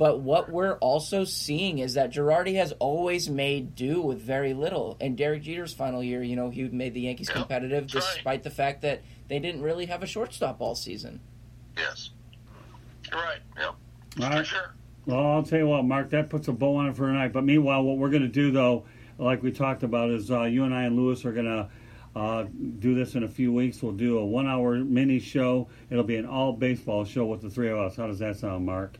But 0.00 0.20
what 0.20 0.50
we're 0.50 0.78
also 0.78 1.24
seeing 1.24 1.80
is 1.80 1.92
that 1.92 2.10
Girardi 2.10 2.54
has 2.54 2.72
always 2.78 3.28
made 3.28 3.74
do 3.74 4.00
with 4.00 4.18
very 4.18 4.54
little. 4.54 4.96
And 4.98 5.14
Derek 5.14 5.42
Jeter's 5.42 5.74
final 5.74 6.02
year, 6.02 6.22
you 6.22 6.36
know, 6.36 6.48
he 6.48 6.62
made 6.70 6.94
the 6.94 7.02
Yankees 7.02 7.28
competitive 7.28 7.82
that's 7.82 8.06
right. 8.06 8.14
despite 8.14 8.42
the 8.42 8.48
fact 8.48 8.80
that 8.80 9.02
they 9.28 9.38
didn't 9.38 9.60
really 9.60 9.84
have 9.84 10.02
a 10.02 10.06
shortstop 10.06 10.62
all 10.62 10.74
season. 10.74 11.20
Yes, 11.76 12.12
you're 13.12 13.20
right. 13.20 13.40
Yep, 13.58 13.74
All 14.22 14.38
for 14.38 14.44
sure. 14.44 14.74
Well, 15.04 15.26
I'll 15.26 15.42
tell 15.42 15.58
you 15.58 15.66
what, 15.66 15.84
Mark, 15.84 16.08
that 16.10 16.30
puts 16.30 16.48
a 16.48 16.52
bow 16.52 16.76
on 16.76 16.88
it 16.88 16.96
for 16.96 17.06
tonight. 17.06 17.34
But 17.34 17.44
meanwhile, 17.44 17.82
what 17.82 17.98
we're 17.98 18.08
going 18.08 18.22
to 18.22 18.28
do, 18.28 18.50
though, 18.50 18.86
like 19.18 19.42
we 19.42 19.52
talked 19.52 19.82
about, 19.82 20.08
is 20.08 20.30
uh, 20.30 20.44
you 20.44 20.64
and 20.64 20.74
I 20.74 20.84
and 20.84 20.96
Louis 20.96 21.22
are 21.26 21.32
going 21.32 21.44
to 21.44 21.68
uh, 22.18 22.46
do 22.78 22.94
this 22.94 23.16
in 23.16 23.24
a 23.24 23.28
few 23.28 23.52
weeks. 23.52 23.82
We'll 23.82 23.92
do 23.92 24.16
a 24.16 24.24
one 24.24 24.46
hour 24.46 24.76
mini 24.76 25.18
show. 25.18 25.68
It'll 25.90 26.04
be 26.04 26.16
an 26.16 26.24
all 26.24 26.54
baseball 26.54 27.04
show 27.04 27.26
with 27.26 27.42
the 27.42 27.50
three 27.50 27.68
of 27.68 27.76
us. 27.76 27.96
How 27.96 28.06
does 28.06 28.20
that 28.20 28.38
sound, 28.38 28.64
Mark? 28.64 28.96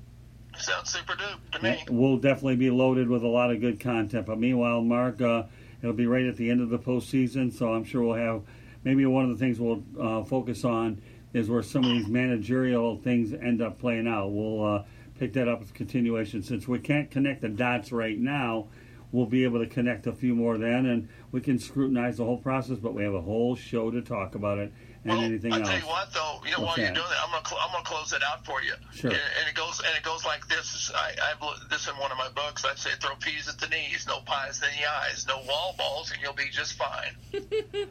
Sounds 0.59 0.90
super 0.90 1.14
dupe 1.14 1.51
to 1.52 1.62
me. 1.62 1.82
We'll 1.89 2.18
definitely 2.18 2.56
be 2.56 2.70
loaded 2.70 3.09
with 3.09 3.22
a 3.22 3.28
lot 3.28 3.51
of 3.51 3.60
good 3.60 3.81
content. 3.81 4.27
But 4.27 4.39
meanwhile, 4.39 4.82
Mark, 4.82 5.20
uh, 5.20 5.44
it'll 5.82 5.94
be 5.94 6.06
right 6.06 6.27
at 6.27 6.36
the 6.36 6.51
end 6.51 6.60
of 6.60 6.68
the 6.68 6.78
postseason, 6.78 7.52
so 7.52 7.72
I'm 7.72 7.85
sure 7.85 8.02
we'll 8.02 8.14
have 8.14 8.43
maybe 8.85 9.06
one 9.06 9.24
of 9.24 9.31
the 9.31 9.36
things 9.36 9.59
we'll 9.60 9.82
uh, 9.98 10.22
focus 10.24 10.64
on 10.64 11.01
is 11.32 11.48
where 11.48 11.62
some 11.62 11.85
of 11.85 11.90
these 11.90 12.09
managerial 12.09 12.97
things 12.97 13.32
end 13.32 13.62
up 13.62 13.78
playing 13.78 14.09
out. 14.09 14.28
We'll 14.28 14.64
uh, 14.64 14.85
pick 15.18 15.32
that 15.35 15.48
up 15.48 15.62
as 15.62 15.70
continuation. 15.70 16.43
Since 16.43 16.66
we 16.66 16.78
can't 16.78 17.10
connect 17.10 17.43
the 17.43 17.48
dots 17.48 17.93
right 17.93 18.18
now, 18.18 18.66
we'll 19.12 19.27
be 19.27 19.44
able 19.44 19.60
to 19.60 19.66
connect 19.66 20.06
a 20.06 20.12
few 20.12 20.35
more 20.35 20.59
then, 20.59 20.86
and 20.86 21.09
we 21.31 21.40
can 21.40 21.59
scrutinize 21.59 22.16
the 22.16 22.24
whole 22.24 22.39
process. 22.39 22.78
But 22.78 22.94
we 22.94 23.05
have 23.05 23.14
a 23.14 23.20
whole 23.20 23.55
show 23.55 23.90
to 23.90 24.02
talk 24.02 24.35
about 24.35 24.59
it, 24.59 24.72
and 25.05 25.22
anything 25.24 25.52
I 25.52 25.59
else. 25.60 25.68
tell 25.68 25.78
you 25.78 25.86
what, 25.86 26.12
though, 26.12 26.40
you 26.44 26.51
know, 26.52 26.60
What's 26.60 26.60
while 26.60 26.77
that? 26.77 26.82
you're 26.82 26.94
doing 26.94 27.06
that, 27.09 27.18
I'm 27.24 27.31
gonna 27.32 27.48
cl- 27.48 27.60
I'm 27.60 27.72
gonna 27.72 27.85
close 27.85 28.12
it 28.12 28.22
out 28.22 28.44
for 28.44 28.62
you. 28.62 28.74
Sure. 28.93 29.10
And, 29.10 29.20
and 29.39 29.48
it 29.48 29.55
goes 29.55 29.78
and 29.81 29.97
it 29.97 30.02
goes 30.02 30.24
like 30.24 30.47
this. 30.48 30.90
I 30.94 31.12
I've 31.31 31.70
this 31.70 31.89
in 31.89 31.94
one 31.97 32.10
of 32.12 32.18
my 32.18 32.28
books. 32.35 32.64
I 32.64 32.74
say 32.74 32.90
throw 33.01 33.14
peas 33.16 33.48
at 33.48 33.59
the 33.59 33.68
knees, 33.68 34.05
no 34.06 34.20
pies 34.20 34.60
in 34.62 34.68
the 34.81 34.86
eyes, 34.89 35.24
no 35.27 35.39
wall 35.48 35.74
balls, 35.78 36.10
and 36.12 36.20
you'll 36.22 36.32
be 36.35 36.48
just 36.51 36.74
fine. 36.74 37.14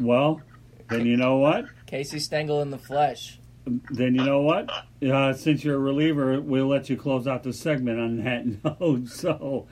Well, 0.00 0.40
then 0.88 1.06
you 1.06 1.16
know 1.16 1.36
what? 1.36 1.66
Casey 1.86 2.18
Stengel 2.18 2.62
in 2.62 2.70
the 2.70 2.78
flesh. 2.78 3.38
Then 3.66 4.14
you 4.14 4.24
know 4.24 4.40
what? 4.40 4.68
Uh, 5.06 5.32
since 5.34 5.62
you're 5.62 5.76
a 5.76 5.78
reliever, 5.78 6.40
we'll 6.40 6.66
let 6.66 6.90
you 6.90 6.96
close 6.96 7.26
out 7.28 7.42
the 7.44 7.52
segment 7.52 8.00
on 8.00 8.24
that 8.24 8.64
note. 8.80 9.08
So, 9.08 9.68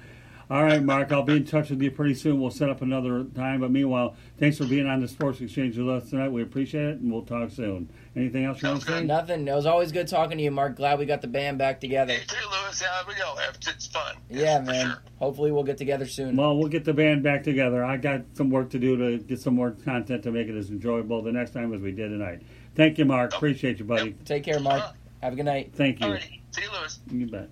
all 0.51 0.65
right, 0.65 0.83
Mark, 0.83 1.13
I'll 1.13 1.23
be 1.23 1.37
in 1.37 1.45
touch 1.45 1.71
with 1.71 1.81
you 1.81 1.93
pretty 1.93 2.15
soon. 2.15 2.41
We'll 2.41 2.51
set 2.51 2.69
up 2.69 2.83
another 2.83 3.23
time. 3.23 3.61
But 3.61 3.71
meanwhile, 3.71 4.17
thanks 4.39 4.59
for 4.59 4.65
being 4.65 4.87
on 4.87 5.01
the 5.01 5.07
Sports 5.07 5.41
Exchange 5.41 5.79
with 5.79 5.89
us 5.89 6.11
tonight. 6.11 6.31
We 6.31 6.43
appreciate 6.43 6.87
it, 6.87 6.99
and 6.99 7.13
we'll 7.13 7.23
talk 7.23 7.51
soon. 7.51 7.89
Anything 8.17 8.45
else 8.45 8.61
you 8.61 8.69
want 8.69 8.81
to 8.83 8.87
say? 8.89 9.05
Nothing. 9.05 9.47
It 9.47 9.55
was 9.55 9.65
always 9.65 9.93
good 9.93 10.09
talking 10.09 10.39
to 10.39 10.43
you, 10.43 10.51
Mark. 10.51 10.75
Glad 10.75 10.99
we 10.99 11.07
got 11.07 11.23
the 11.23 11.29
band 11.29 11.59
back 11.59 11.81
together. 11.81 12.15
Hey, 12.15 12.21
Louis, 12.51 12.83
yeah, 12.83 13.03
we 13.07 13.15
go. 13.15 13.37
It's, 13.49 13.69
it's 13.69 13.87
fun. 13.87 14.17
Yeah, 14.29 14.61
man. 14.61 14.97
Hopefully 15.21 15.53
we'll 15.53 15.63
get 15.63 15.79
together 15.79 16.07
soon. 16.07 16.35
Well, 16.35 16.57
we'll 16.57 16.69
get 16.69 16.85
the 16.85 16.95
band 16.95 17.23
back 17.23 17.45
together. 17.45 17.85
I 17.85 17.97
got 17.97 18.23
some 18.35 18.51
work 18.51 18.71
to 18.71 18.81
do 18.81 18.97
to 18.97 19.23
get 19.23 19.41
some 19.41 19.55
more 19.55 19.71
content 19.71 20.25
to 20.25 20.33
make 20.33 20.49
it 20.49 20.57
as 20.57 20.71
enjoyable 20.71 21.23
the 21.23 21.31
next 21.31 21.53
time 21.53 21.73
as 21.73 21.81
we 21.81 21.93
did 21.93 22.09
tonight. 22.09 22.43
Thank 22.75 22.99
you, 22.99 23.05
Mark. 23.05 23.35
Appreciate 23.37 23.79
you, 23.79 23.85
buddy. 23.85 24.15
Take 24.25 24.43
care, 24.43 24.59
Mark. 24.59 24.97
Have 25.23 25.35
a 25.35 25.37
good 25.37 25.45
night. 25.45 25.73
Thank 25.75 26.01
you. 26.01 26.07
Alrighty. 26.07 26.41
See 26.51 26.63
you, 26.63 26.71
Louis. 26.73 26.99
You 27.13 27.27
bet. 27.27 27.51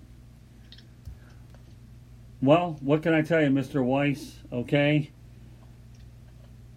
Well, 2.40 2.77
what 2.81 3.02
can 3.02 3.15
I 3.15 3.23
tell 3.23 3.40
you, 3.43 3.48
Mr. 3.48 3.85
Weiss? 3.85 4.39
Okay. 4.52 5.10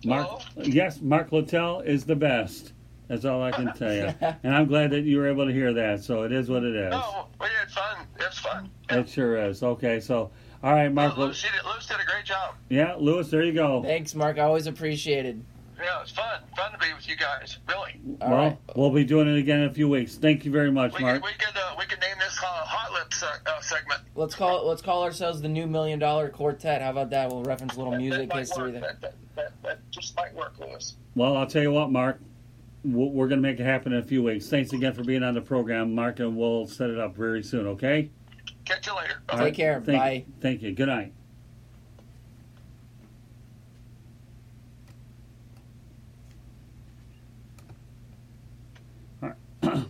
Mark, 0.03 0.41
yes, 0.57 0.99
Mark 1.01 1.31
Littell 1.31 1.81
is 1.81 2.05
the 2.05 2.15
best. 2.15 2.73
That's 3.07 3.25
all 3.25 3.43
I 3.43 3.51
can 3.51 3.71
tell 3.75 3.93
you. 3.93 4.13
and 4.43 4.55
I'm 4.55 4.65
glad 4.67 4.89
that 4.91 5.01
you 5.01 5.17
were 5.17 5.27
able 5.27 5.45
to 5.45 5.53
hear 5.53 5.73
that. 5.73 6.03
So 6.03 6.23
it 6.23 6.31
is 6.31 6.49
what 6.49 6.63
it 6.63 6.75
is. 6.75 6.91
No, 6.91 7.27
we 7.39 7.47
had 7.59 7.69
fun. 7.69 8.07
It's 8.19 8.39
fun. 8.39 8.69
It 8.89 9.07
sure 9.07 9.38
is. 9.45 9.61
Okay, 9.61 9.99
so 9.99 10.31
all 10.63 10.73
right, 10.73 10.91
Mark. 10.91 11.17
Louis, 11.17 11.39
did, 11.39 11.51
Louis 11.65 11.85
did 11.85 11.97
a 11.99 12.05
great 12.05 12.25
job. 12.25 12.55
Yeah, 12.69 12.95
Louis, 12.97 13.29
there 13.29 13.43
you 13.43 13.53
go. 13.53 13.83
Thanks, 13.83 14.15
Mark. 14.15 14.39
I 14.39 14.41
always 14.43 14.65
appreciated. 14.65 15.43
Yeah, 15.77 16.01
it's 16.01 16.11
fun. 16.11 16.41
Fun 16.55 16.71
to 16.71 16.77
be 16.77 16.93
with 16.93 17.07
you 17.09 17.15
guys. 17.15 17.57
Really. 17.67 17.99
well, 18.21 18.57
we'll 18.75 18.91
be 18.91 19.03
doing 19.03 19.27
it 19.27 19.38
again 19.39 19.61
in 19.61 19.69
a 19.69 19.73
few 19.73 19.89
weeks. 19.89 20.15
Thank 20.15 20.45
you 20.45 20.51
very 20.51 20.71
much, 20.71 20.93
We 20.97 21.01
Mark. 21.03 21.23
could, 21.23 21.31
we 21.31 21.45
uh, 21.45 21.60
could 22.41 22.47
uh, 22.47 22.51
we 22.51 22.65
could 22.65 22.65
name 22.65 22.65
this 22.65 22.65
uh, 22.65 22.65
hot 22.65 22.91
lips 22.93 23.23
uh, 23.23 23.38
uh, 23.45 23.61
segment. 23.61 24.01
Let's 24.15 24.35
call 24.35 24.61
it, 24.61 24.65
let's 24.65 24.81
call 24.81 25.03
ourselves 25.03 25.41
the 25.41 25.49
new 25.49 25.68
million 25.68 25.99
dollar 25.99 26.30
quartet. 26.30 26.81
How 26.81 26.91
about 26.91 27.09
that? 27.11 27.30
We'll 27.30 27.43
reference 27.43 27.76
a 27.76 27.77
little 27.80 27.95
music 27.95 28.30
that 28.30 28.38
history 28.38 28.72
work. 28.72 28.73
there. 28.73 28.81
That, 28.81 29.01
that, 29.01 29.15
that, 29.35 29.63
that 29.63 29.91
just 29.91 30.15
might 30.15 30.34
work, 30.35 30.59
Louis. 30.59 30.95
Well, 31.15 31.38
I'll 31.38 31.47
tell 31.47 31.61
you 31.61 31.72
what, 31.72 31.91
Mark. 31.91 32.19
We're 32.84 33.05
we're 33.07 33.27
going 33.27 33.41
to 33.41 33.47
make 33.47 33.59
it 33.59 33.63
happen 33.63 33.93
in 33.93 33.99
a 33.99 34.03
few 34.03 34.23
weeks. 34.23 34.47
Thanks 34.49 34.73
again 34.73 34.93
for 34.93 35.03
being 35.03 35.23
on 35.23 35.35
the 35.35 35.41
program, 35.41 35.93
Mark, 35.93 36.19
and 36.19 36.35
we'll 36.35 36.65
set 36.68 36.89
it 36.89 36.97
up 36.99 37.15
very 37.15 37.43
soon, 37.43 37.68
okay? 37.68 38.09
Catch 38.65 38.88
you 38.88 38.95
later. 38.95 39.22
All 39.30 39.38
Take 39.38 39.45
right. 39.45 39.53
care. 39.53 39.81
Thank, 39.81 39.99
Bye. 39.99 40.26
Thank 40.41 40.61
you. 40.63 40.72
Good 40.72 40.88
night. 40.88 41.13
All 49.22 49.31
right. 49.61 49.85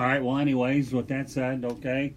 All 0.00 0.06
right. 0.06 0.24
Well, 0.24 0.38
anyways, 0.38 0.94
with 0.94 1.08
that 1.08 1.28
said, 1.28 1.62
okay. 1.62 2.14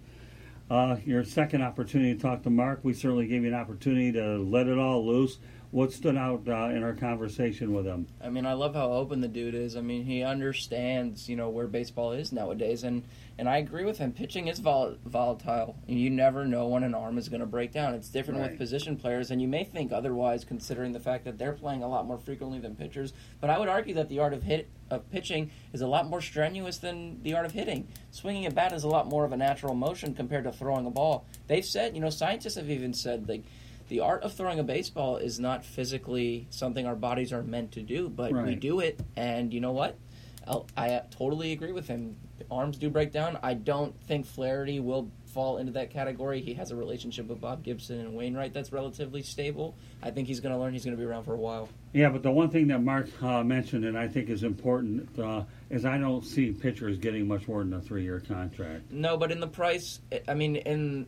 Uh, 0.70 0.96
your 1.04 1.22
second 1.22 1.60
opportunity 1.60 2.14
to 2.14 2.18
talk 2.18 2.42
to 2.44 2.48
Mark, 2.48 2.80
we 2.82 2.94
certainly 2.94 3.26
gave 3.26 3.42
you 3.42 3.48
an 3.48 3.54
opportunity 3.54 4.10
to 4.12 4.38
let 4.38 4.68
it 4.68 4.78
all 4.78 5.06
loose. 5.06 5.36
What 5.74 5.92
stood 5.92 6.16
out 6.16 6.46
uh, 6.46 6.68
in 6.72 6.84
our 6.84 6.92
conversation 6.92 7.74
with 7.74 7.84
him? 7.84 8.06
I 8.22 8.28
mean, 8.28 8.46
I 8.46 8.52
love 8.52 8.76
how 8.76 8.92
open 8.92 9.20
the 9.20 9.26
dude 9.26 9.56
is. 9.56 9.74
I 9.76 9.80
mean, 9.80 10.04
he 10.04 10.22
understands, 10.22 11.28
you 11.28 11.34
know, 11.34 11.48
where 11.48 11.66
baseball 11.66 12.12
is 12.12 12.30
nowadays, 12.30 12.84
and 12.84 13.02
and 13.38 13.48
I 13.48 13.56
agree 13.56 13.84
with 13.84 13.98
him. 13.98 14.12
Pitching 14.12 14.46
is 14.46 14.60
vol- 14.60 14.94
volatile. 15.04 15.74
And 15.88 15.98
you 15.98 16.10
never 16.10 16.46
know 16.46 16.68
when 16.68 16.84
an 16.84 16.94
arm 16.94 17.18
is 17.18 17.28
going 17.28 17.40
to 17.40 17.46
break 17.46 17.72
down. 17.72 17.94
It's 17.94 18.08
different 18.08 18.38
Right. 18.38 18.50
with 18.50 18.58
position 18.60 18.96
players, 18.96 19.32
and 19.32 19.42
you 19.42 19.48
may 19.48 19.64
think 19.64 19.90
otherwise, 19.90 20.44
considering 20.44 20.92
the 20.92 21.00
fact 21.00 21.24
that 21.24 21.38
they're 21.38 21.54
playing 21.54 21.82
a 21.82 21.88
lot 21.88 22.06
more 22.06 22.18
frequently 22.18 22.60
than 22.60 22.76
pitchers. 22.76 23.12
But 23.40 23.50
I 23.50 23.58
would 23.58 23.68
argue 23.68 23.94
that 23.94 24.08
the 24.08 24.20
art 24.20 24.32
of 24.32 24.44
hit 24.44 24.68
of 24.90 25.10
pitching 25.10 25.50
is 25.72 25.80
a 25.80 25.88
lot 25.88 26.08
more 26.08 26.20
strenuous 26.20 26.78
than 26.78 27.20
the 27.24 27.34
art 27.34 27.46
of 27.46 27.50
hitting. 27.52 27.88
Swinging 28.12 28.46
a 28.46 28.52
bat 28.52 28.72
is 28.72 28.84
a 28.84 28.88
lot 28.88 29.08
more 29.08 29.24
of 29.24 29.32
a 29.32 29.36
natural 29.36 29.74
motion 29.74 30.14
compared 30.14 30.44
to 30.44 30.52
throwing 30.52 30.86
a 30.86 30.90
ball. 30.90 31.26
They've 31.48 31.64
said, 31.64 31.96
you 31.96 32.00
know, 32.00 32.10
scientists 32.10 32.54
have 32.54 32.70
even 32.70 32.94
said 32.94 33.28
like 33.28 33.42
the 33.88 34.00
art 34.00 34.22
of 34.22 34.32
throwing 34.32 34.58
a 34.58 34.64
baseball 34.64 35.16
is 35.16 35.38
not 35.38 35.64
physically 35.64 36.46
something 36.50 36.86
our 36.86 36.96
bodies 36.96 37.32
are 37.32 37.42
meant 37.42 37.72
to 37.72 37.82
do, 37.82 38.08
but 38.08 38.32
we 38.32 38.54
do 38.54 38.80
it. 38.80 39.00
And 39.16 39.52
you 39.52 39.60
know 39.60 39.72
what? 39.72 39.98
I'll, 40.46 40.66
I 40.76 41.00
totally 41.10 41.52
agree 41.52 41.72
with 41.72 41.88
him. 41.88 42.16
Arms 42.50 42.76
do 42.76 42.90
break 42.90 43.12
down. 43.12 43.38
I 43.42 43.54
don't 43.54 43.98
think 44.02 44.26
Flaherty 44.26 44.80
will 44.80 45.10
fall 45.26 45.56
into 45.56 45.72
that 45.72 45.90
category. 45.90 46.40
He 46.40 46.54
has 46.54 46.70
a 46.70 46.76
relationship 46.76 47.26
with 47.26 47.40
Bob 47.40 47.64
Gibson 47.64 47.98
and 47.98 48.14
Wainwright 48.14 48.52
that's 48.52 48.70
relatively 48.70 49.22
stable. 49.22 49.74
I 50.02 50.10
think 50.10 50.28
he's 50.28 50.40
going 50.40 50.54
to 50.54 50.60
learn. 50.60 50.72
He's 50.72 50.84
going 50.84 50.96
to 50.96 51.00
be 51.00 51.06
around 51.06 51.24
for 51.24 51.34
a 51.34 51.38
while. 51.38 51.68
Yeah, 51.92 52.10
but 52.10 52.22
the 52.22 52.30
one 52.30 52.50
thing 52.50 52.68
that 52.68 52.82
Mark 52.82 53.08
uh, 53.22 53.42
mentioned, 53.42 53.84
and 53.84 53.96
I 53.96 54.06
think 54.06 54.28
is 54.28 54.42
important, 54.42 55.18
uh, 55.18 55.44
is 55.70 55.84
I 55.84 55.98
don't 55.98 56.24
see 56.24 56.52
pitchers 56.52 56.98
getting 56.98 57.26
much 57.26 57.48
more 57.48 57.60
than 57.60 57.72
a 57.72 57.80
three-year 57.80 58.20
contract. 58.20 58.90
No, 58.90 59.16
but 59.16 59.32
in 59.32 59.40
the 59.40 59.48
price, 59.48 60.00
I 60.28 60.34
mean, 60.34 60.56
in 60.56 61.06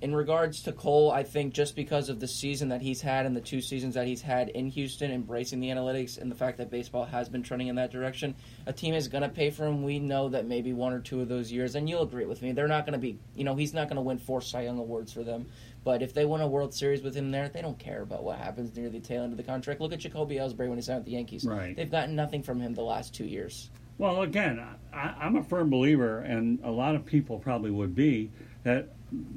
in 0.00 0.14
regards 0.14 0.62
to 0.62 0.72
Cole, 0.72 1.10
I 1.10 1.24
think 1.24 1.54
just 1.54 1.74
because 1.74 2.08
of 2.08 2.20
the 2.20 2.28
season 2.28 2.68
that 2.68 2.80
he's 2.80 3.00
had 3.00 3.26
and 3.26 3.34
the 3.34 3.40
two 3.40 3.60
seasons 3.60 3.94
that 3.94 4.06
he's 4.06 4.22
had 4.22 4.48
in 4.50 4.68
Houston, 4.68 5.10
embracing 5.10 5.58
the 5.58 5.68
analytics 5.68 6.18
and 6.18 6.30
the 6.30 6.36
fact 6.36 6.58
that 6.58 6.70
baseball 6.70 7.04
has 7.04 7.28
been 7.28 7.42
trending 7.42 7.66
in 7.66 7.76
that 7.76 7.90
direction, 7.90 8.36
a 8.66 8.72
team 8.72 8.94
is 8.94 9.08
going 9.08 9.22
to 9.22 9.28
pay 9.28 9.50
for 9.50 9.66
him. 9.66 9.82
We 9.82 9.98
know 9.98 10.28
that 10.28 10.46
maybe 10.46 10.72
one 10.72 10.92
or 10.92 11.00
two 11.00 11.20
of 11.20 11.28
those 11.28 11.50
years, 11.50 11.74
and 11.74 11.88
you'll 11.88 12.02
agree 12.02 12.26
with 12.26 12.42
me, 12.42 12.52
they're 12.52 12.68
not 12.68 12.86
going 12.86 12.92
to 12.92 12.98
be, 12.98 13.18
you 13.34 13.42
know, 13.42 13.56
he's 13.56 13.74
not 13.74 13.88
going 13.88 13.96
to 13.96 14.02
win 14.02 14.18
four 14.18 14.40
Cy 14.40 14.62
Young 14.62 14.78
awards 14.78 15.12
for 15.12 15.24
them. 15.24 15.46
But 15.82 16.02
if 16.02 16.14
they 16.14 16.24
win 16.24 16.42
a 16.42 16.48
World 16.48 16.74
Series 16.74 17.02
with 17.02 17.14
him 17.14 17.30
there, 17.30 17.48
they 17.48 17.62
don't 17.62 17.78
care 17.78 18.02
about 18.02 18.22
what 18.22 18.38
happens 18.38 18.76
near 18.76 18.90
the 18.90 19.00
tail 19.00 19.22
end 19.22 19.32
of 19.32 19.36
the 19.36 19.42
contract. 19.42 19.80
Look 19.80 19.92
at 19.92 20.00
Jacoby 20.00 20.36
Ellsbury 20.36 20.68
when 20.68 20.76
he 20.76 20.82
signed 20.82 20.98
with 20.98 21.06
the 21.06 21.12
Yankees. 21.12 21.44
Right. 21.44 21.74
They've 21.74 21.90
gotten 21.90 22.14
nothing 22.14 22.42
from 22.42 22.60
him 22.60 22.74
the 22.74 22.82
last 22.82 23.14
two 23.14 23.24
years. 23.24 23.70
Well, 23.96 24.22
again, 24.22 24.64
I, 24.92 25.14
I'm 25.18 25.36
a 25.36 25.42
firm 25.42 25.70
believer, 25.70 26.20
and 26.20 26.60
a 26.62 26.70
lot 26.70 26.94
of 26.94 27.04
people 27.04 27.38
probably 27.38 27.72
would 27.72 27.96
be, 27.96 28.30
that 28.62 28.90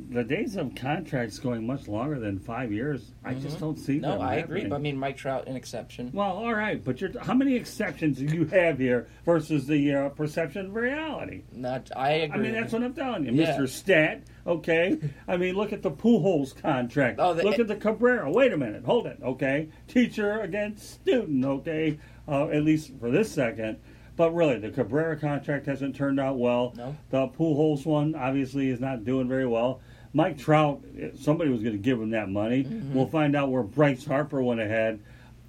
the 0.10 0.24
days 0.24 0.58
of 0.58 0.76
contracts 0.76 1.40
going 1.40 1.66
much 1.66 1.88
longer 1.88 2.20
than 2.20 2.38
five 2.40 2.72
years, 2.74 3.12
I 3.24 3.34
just 3.36 3.60
don't 3.60 3.78
see 3.78 3.94
Mm-hmm. 3.94 4.02
No, 4.02 4.12
them 4.18 4.22
I 4.22 4.36
agree. 4.36 4.66
But 4.66 4.76
I 4.76 4.80
mean, 4.80 4.98
Mike 4.98 5.16
Trout, 5.18 5.48
an 5.48 5.56
exception. 5.56 6.12
Well, 6.14 6.32
all 6.32 6.54
right, 6.54 6.84
but 6.84 7.00
you're, 7.00 7.18
how 7.22 7.34
many 7.34 7.56
exceptions 7.56 8.18
do 8.18 8.26
you 8.26 8.46
have 8.46 8.80
here 8.80 9.08
versus 9.26 9.68
the 9.68 9.94
uh, 9.94 10.10
perception 10.10 10.68
of 10.68 10.76
reality? 10.76 11.44
Not, 11.54 11.90
I 11.96 12.12
agree. 12.12 12.40
I 12.40 12.42
mean, 12.42 12.54
that's 12.54 12.74
what 12.74 12.84
I'm 12.84 12.94
telling 12.94 13.26
you, 13.26 13.32
Yeah. 13.32 13.58
Mr. 13.58 13.70
Stat. 13.70 14.24
Okay, 14.46 14.98
I 15.28 15.38
mean, 15.38 15.56
look 15.56 15.72
at 15.72 15.84
the 15.84 15.92
Pujols 15.92 16.60
contract. 16.60 17.20
Oh, 17.20 17.34
the- 17.34 17.44
look 17.44 17.60
at 17.60 17.68
the 17.68 17.76
Cabrera. 17.76 18.30
Wait 18.32 18.52
a 18.52 18.58
minute, 18.58 18.84
hold 18.84 19.06
it. 19.06 19.20
Okay, 19.24 19.70
teacher 19.88 20.42
against 20.42 20.90
student. 20.90 21.46
Okay, 21.46 22.00
uh, 22.28 22.48
at 22.48 22.64
least 22.64 22.92
for 23.00 23.10
this 23.12 23.32
second. 23.32 23.78
But 24.22 24.36
really, 24.36 24.60
the 24.60 24.70
Cabrera 24.70 25.18
contract 25.18 25.66
hasn't 25.66 25.96
turned 25.96 26.20
out 26.20 26.38
well. 26.38 26.76
No. 26.78 26.96
The 27.10 27.28
Pujols 27.30 27.88
one 27.88 28.14
obviously 28.14 28.70
is 28.70 28.80
not 28.80 29.04
doing 29.04 29.28
very 29.28 29.48
well. 29.48 29.82
Mike 30.14 30.38
Trout, 30.38 30.84
somebody 31.20 31.50
was 31.50 31.64
going 31.64 31.74
to 31.74 31.82
give 31.82 32.00
him 32.00 32.12
that 32.12 32.30
money. 32.30 32.64
Mm-hmm. 32.64 32.94
We'll 32.94 33.08
find 33.08 33.36
out 33.36 33.50
where 33.50 33.64
Bryce 33.64 34.06
Harper 34.06 34.44
went 34.44 34.60
ahead 34.60 35.00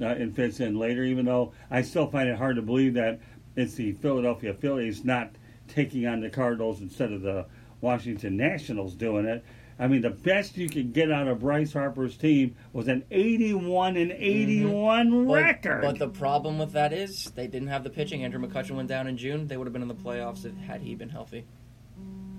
uh, 0.01 0.07
and 0.07 0.35
fits 0.35 0.61
in 0.61 0.79
later. 0.79 1.05
Even 1.05 1.27
though 1.27 1.53
I 1.71 1.83
still 1.83 2.07
find 2.07 2.31
it 2.31 2.39
hard 2.39 2.57
to 2.57 2.63
believe 2.63 2.95
that 2.95 3.21
it's 3.57 3.75
the 3.75 3.93
Philadelphia 3.93 4.55
Phillies 4.55 5.05
not 5.05 5.33
taking 5.69 6.07
on 6.07 6.23
the 6.23 6.31
Cardinals 6.31 6.81
instead 6.81 7.13
of 7.13 7.21
the 7.21 7.45
Washington 7.83 8.39
Nationals 8.39 8.95
doing 8.95 9.27
it. 9.27 9.45
I 9.83 9.89
mean, 9.89 10.01
the 10.01 10.11
best 10.11 10.57
you 10.57 10.69
could 10.69 10.93
get 10.93 11.11
out 11.11 11.27
of 11.27 11.41
Bryce 11.41 11.73
Harper's 11.73 12.17
team 12.17 12.55
was 12.73 12.87
an 12.87 13.05
81 13.11 13.97
and 13.97 14.13
81 14.13 15.27
But- 15.27 15.35
record. 15.35 15.83
But 15.83 15.99
the 15.99 16.07
problem 16.07 16.61
with 16.61 16.71
that 16.75 16.93
is 16.93 17.33
they 17.33 17.49
didn't 17.49 17.67
have 17.67 17.83
the 17.83 17.91
pitching. 17.91 18.23
Andrew 18.23 18.41
McCutchen 18.41 18.77
went 18.77 18.89
down 18.89 19.09
in 19.09 19.17
June. 19.17 19.49
They 19.49 19.57
would 19.57 19.67
have 19.67 19.73
been 19.73 19.83
in 19.83 19.89
the 19.89 19.95
playoffs 19.97 20.45
if 20.45 20.57
had 20.57 20.83
he 20.83 20.95
been 20.95 21.09
healthy. 21.09 21.47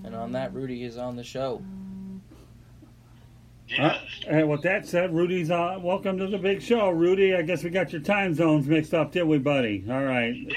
And 0.05 0.15
on 0.15 0.31
that, 0.31 0.53
Rudy 0.53 0.85
is 0.85 0.97
on 0.97 1.17
the 1.17 1.23
show. 1.25 1.61
Uh, 3.77 3.97
and 4.25 4.49
with 4.49 4.61
that 4.61 4.87
said, 4.87 5.13
Rudy's 5.13 5.51
on. 5.51 5.83
Welcome 5.83 6.17
to 6.19 6.27
the 6.27 6.37
big 6.37 6.61
show, 6.61 6.91
Rudy. 6.91 7.35
I 7.35 7.41
guess 7.41 7.61
we 7.61 7.71
got 7.71 7.91
your 7.91 8.01
time 8.01 8.33
zones 8.35 8.67
mixed 8.67 8.93
up, 8.93 9.11
did 9.11 9.23
we, 9.23 9.37
buddy? 9.37 9.83
All 9.89 10.03
right. 10.03 10.33
Yeah, 10.33 10.55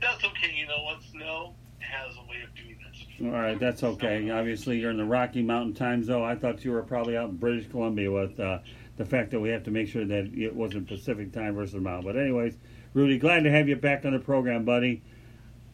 that's 0.00 0.24
okay. 0.24 0.54
You 0.54 0.68
know 0.68 0.84
what? 0.84 1.02
Snow 1.02 1.54
has 1.80 2.14
a 2.14 2.30
way 2.30 2.42
of 2.44 2.54
doing 2.54 2.78
this. 2.88 3.06
All 3.20 3.30
right, 3.30 3.58
that's 3.58 3.82
okay. 3.82 4.30
Obviously, 4.30 4.78
you're 4.78 4.92
in 4.92 4.96
the 4.96 5.04
Rocky 5.04 5.42
Mountain 5.42 5.74
time 5.74 6.04
zone. 6.04 6.22
I 6.22 6.36
thought 6.36 6.64
you 6.64 6.70
were 6.70 6.82
probably 6.82 7.16
out 7.16 7.30
in 7.30 7.36
British 7.36 7.68
Columbia 7.68 8.12
with 8.12 8.38
uh, 8.38 8.58
the 8.96 9.04
fact 9.04 9.32
that 9.32 9.40
we 9.40 9.48
have 9.50 9.64
to 9.64 9.72
make 9.72 9.88
sure 9.88 10.04
that 10.04 10.30
it 10.34 10.54
wasn't 10.54 10.86
Pacific 10.86 11.32
time 11.32 11.54
versus 11.56 11.74
Mountain. 11.80 12.04
But 12.12 12.16
anyways, 12.20 12.56
Rudy, 12.94 13.18
glad 13.18 13.42
to 13.42 13.50
have 13.50 13.68
you 13.68 13.74
back 13.74 14.04
on 14.04 14.12
the 14.12 14.20
program, 14.20 14.64
buddy. 14.64 15.02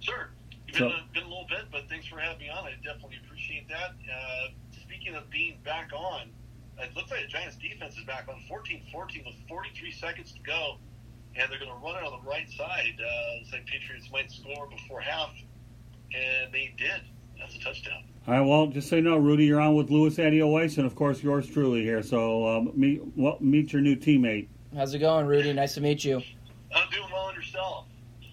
Sure. 0.00 0.30
Been, 0.68 0.74
So- 0.74 0.86
a, 0.88 1.04
been 1.12 1.22
a 1.24 1.28
little 1.28 1.46
bit, 1.50 1.66
but 1.70 1.82
thanks 1.90 2.06
for 2.06 2.18
having 2.18 2.38
me 2.38 2.48
on. 2.48 2.64
I 2.64 2.72
definitely 2.82 3.18
appreciate 3.26 3.68
that. 3.68 3.90
Uh, 4.10 4.48
speaking 4.82 5.14
of 5.14 5.28
being 5.28 5.58
back 5.64 5.90
on, 5.94 6.30
it 6.78 6.96
looks 6.96 7.10
like 7.10 7.20
the 7.22 7.28
Giants 7.28 7.56
defense 7.56 7.96
is 7.98 8.04
back 8.04 8.26
on 8.26 8.36
14-14 8.50 9.26
with 9.26 9.34
43 9.48 9.92
seconds 9.92 10.32
to 10.32 10.40
go. 10.40 10.78
and 11.36 11.50
they're 11.50 11.58
going 11.58 11.70
to 11.70 11.84
run 11.84 11.96
it 12.02 12.06
on 12.06 12.22
the 12.24 12.28
right 12.30 12.48
side. 12.50 12.94
Uh, 12.98 13.44
St. 13.50 13.66
Patriots 13.66 14.08
might 14.10 14.30
score 14.30 14.66
before 14.68 15.00
half, 15.00 15.30
and 16.14 16.52
they 16.54 16.72
did. 16.78 17.02
That's 17.44 17.56
a 17.56 17.58
touchdown. 17.58 18.02
All 18.26 18.34
right, 18.34 18.40
well, 18.40 18.68
just 18.68 18.88
so 18.88 18.96
you 18.96 19.02
know, 19.02 19.18
Rudy, 19.18 19.44
you're 19.44 19.60
on 19.60 19.74
with 19.74 19.90
Louis 19.90 20.16
Weiss, 20.16 20.78
and 20.78 20.86
of 20.86 20.94
course 20.94 21.22
yours 21.22 21.46
truly 21.46 21.82
here. 21.82 22.02
So 22.02 22.46
um, 22.48 22.72
meet 22.74 23.02
well, 23.16 23.36
meet 23.38 23.74
your 23.74 23.82
new 23.82 23.96
teammate. 23.96 24.48
How's 24.74 24.94
it 24.94 25.00
going, 25.00 25.26
Rudy? 25.26 25.52
Nice 25.52 25.74
to 25.74 25.82
meet 25.82 26.04
you. 26.04 26.22
I'm 26.74 26.88
doing 26.90 27.10
well 27.12 27.24
on 27.24 27.34
yourself. 27.34 27.84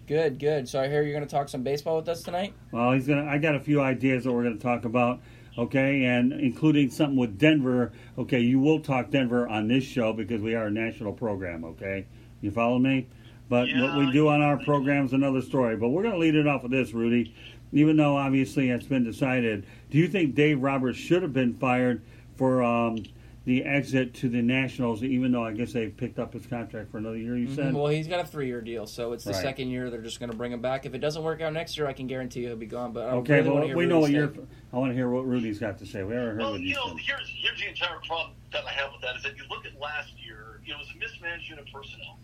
Good, 0.08 0.40
good. 0.40 0.70
So 0.70 0.80
I 0.80 0.88
hear 0.88 1.04
you're 1.04 1.12
going 1.12 1.28
to 1.28 1.30
talk 1.30 1.50
some 1.50 1.62
baseball 1.62 1.98
with 1.98 2.08
us 2.08 2.24
tonight. 2.24 2.54
Well, 2.72 2.94
he's 2.94 3.06
gonna. 3.06 3.26
I 3.26 3.38
got 3.38 3.56
a 3.56 3.60
few 3.60 3.82
ideas 3.82 4.24
that 4.24 4.32
we're 4.32 4.44
going 4.44 4.58
to 4.58 4.64
talk 4.64 4.86
about. 4.86 5.20
Okay, 5.58 6.06
and 6.06 6.32
including 6.32 6.90
something 6.90 7.18
with 7.18 7.38
Denver. 7.38 7.92
Okay, 8.18 8.40
you 8.40 8.62
will 8.62 8.80
talk 8.80 9.10
Denver 9.10 9.46
on 9.50 9.68
this 9.68 9.84
show 9.84 10.14
because 10.14 10.42
we 10.42 10.56
are 10.56 10.68
a 10.68 10.72
national 10.72 11.12
program. 11.12 11.66
Okay, 11.66 12.06
you 12.40 12.50
follow 12.50 12.80
me? 12.80 13.08
But 13.50 13.68
Yeah, 13.68 13.82
what 13.82 13.98
we 13.98 14.12
do 14.14 14.30
on 14.30 14.42
our 14.42 14.58
program 14.64 15.06
is 15.06 15.12
another 15.12 15.42
story. 15.42 15.76
But 15.76 15.90
we're 15.90 16.04
going 16.04 16.14
to 16.14 16.20
lead 16.20 16.36
it 16.36 16.48
off 16.48 16.64
with 16.64 16.72
this, 16.72 16.94
Rudy. 16.94 17.36
Even 17.74 17.96
though 17.98 18.18
obviously 18.18 18.70
it's 18.70 18.86
been 18.86 19.04
decided, 19.04 19.66
do 19.90 19.98
you 19.98 20.08
think 20.08 20.36
Dave 20.36 20.62
Roberts 20.62 20.98
should 20.98 21.22
have 21.22 21.34
been 21.34 21.54
fired 21.54 22.02
for 22.36 22.62
um, 22.62 23.04
the 23.46 23.64
exit 23.64 24.14
to 24.16 24.28
the 24.30 24.42
Nationals? 24.42 25.04
Even 25.04 25.32
though 25.32 25.46
I 25.46 25.54
guess 25.54 25.72
they 25.72 25.88
picked 25.88 26.20
up 26.20 26.34
his 26.34 26.46
contract 26.46 26.92
for 26.92 26.98
another 26.98 27.16
year. 27.18 27.38
You 27.38 27.48
said. 27.48 27.74
Mhm. 27.74 27.78
Well, 27.78 27.88
he's 27.88 28.08
got 28.10 28.20
a 28.20 28.28
three-year 28.28 28.60
deal, 28.60 28.86
so 28.88 29.14
it's 29.14 29.24
the 29.24 29.32
Right. 29.32 29.42
second 29.42 29.70
year. 29.70 29.90
They're 29.90 30.02
just 30.02 30.20
going 30.20 30.32
to 30.32 30.38
bring 30.38 30.52
him 30.52 30.62
back. 30.62 30.86
If 30.86 30.94
it 30.94 30.98
doesn't 31.00 31.24
work 31.24 31.40
out 31.42 31.54
next 31.54 31.78
year, 31.78 31.88
I 31.88 31.94
can 31.94 32.08
guarantee 32.08 32.42
you 32.42 32.48
he'll 32.48 32.58
be 32.58 32.66
gone. 32.66 32.92
But 32.92 33.08
I 33.08 33.12
Okay, 33.14 33.36
really 33.36 33.44
want 33.50 33.54
well, 33.56 33.62
to 33.64 33.68
hear 33.70 33.78
we 33.78 33.86
know 33.86 34.00
what 34.00 34.12
Rudy's 34.12 34.36
you're. 34.36 34.48
I 34.74 34.78
want 34.78 34.92
to 34.92 34.96
hear 34.96 35.10
what 35.10 35.26
Rudy's 35.26 35.60
got 35.60 35.78
to 35.80 35.86
say. 35.86 36.04
We 36.04 36.14
haven't 36.14 36.30
heard 36.32 36.38
Well, 36.40 36.52
what 36.52 36.60
you 36.62 36.68
you 36.68 36.76
know, 36.76 36.88
said. 36.88 36.98
here's 37.00 37.30
here's 37.30 37.60
the 37.62 37.70
entire 37.70 38.00
problem 38.06 38.32
that 38.52 38.66
I 38.66 38.72
have 38.72 38.92
with 38.92 39.02
that 39.02 39.16
is 39.16 39.24
that 39.24 39.38
you 39.38 39.44
look 39.50 39.66
at 39.66 39.80
last 39.80 40.12
year, 40.22 40.60
it 40.68 40.78
was 40.78 40.88
a 40.94 40.98
mismanagement 41.00 41.62
of 41.62 41.68
personnel. 41.74 42.20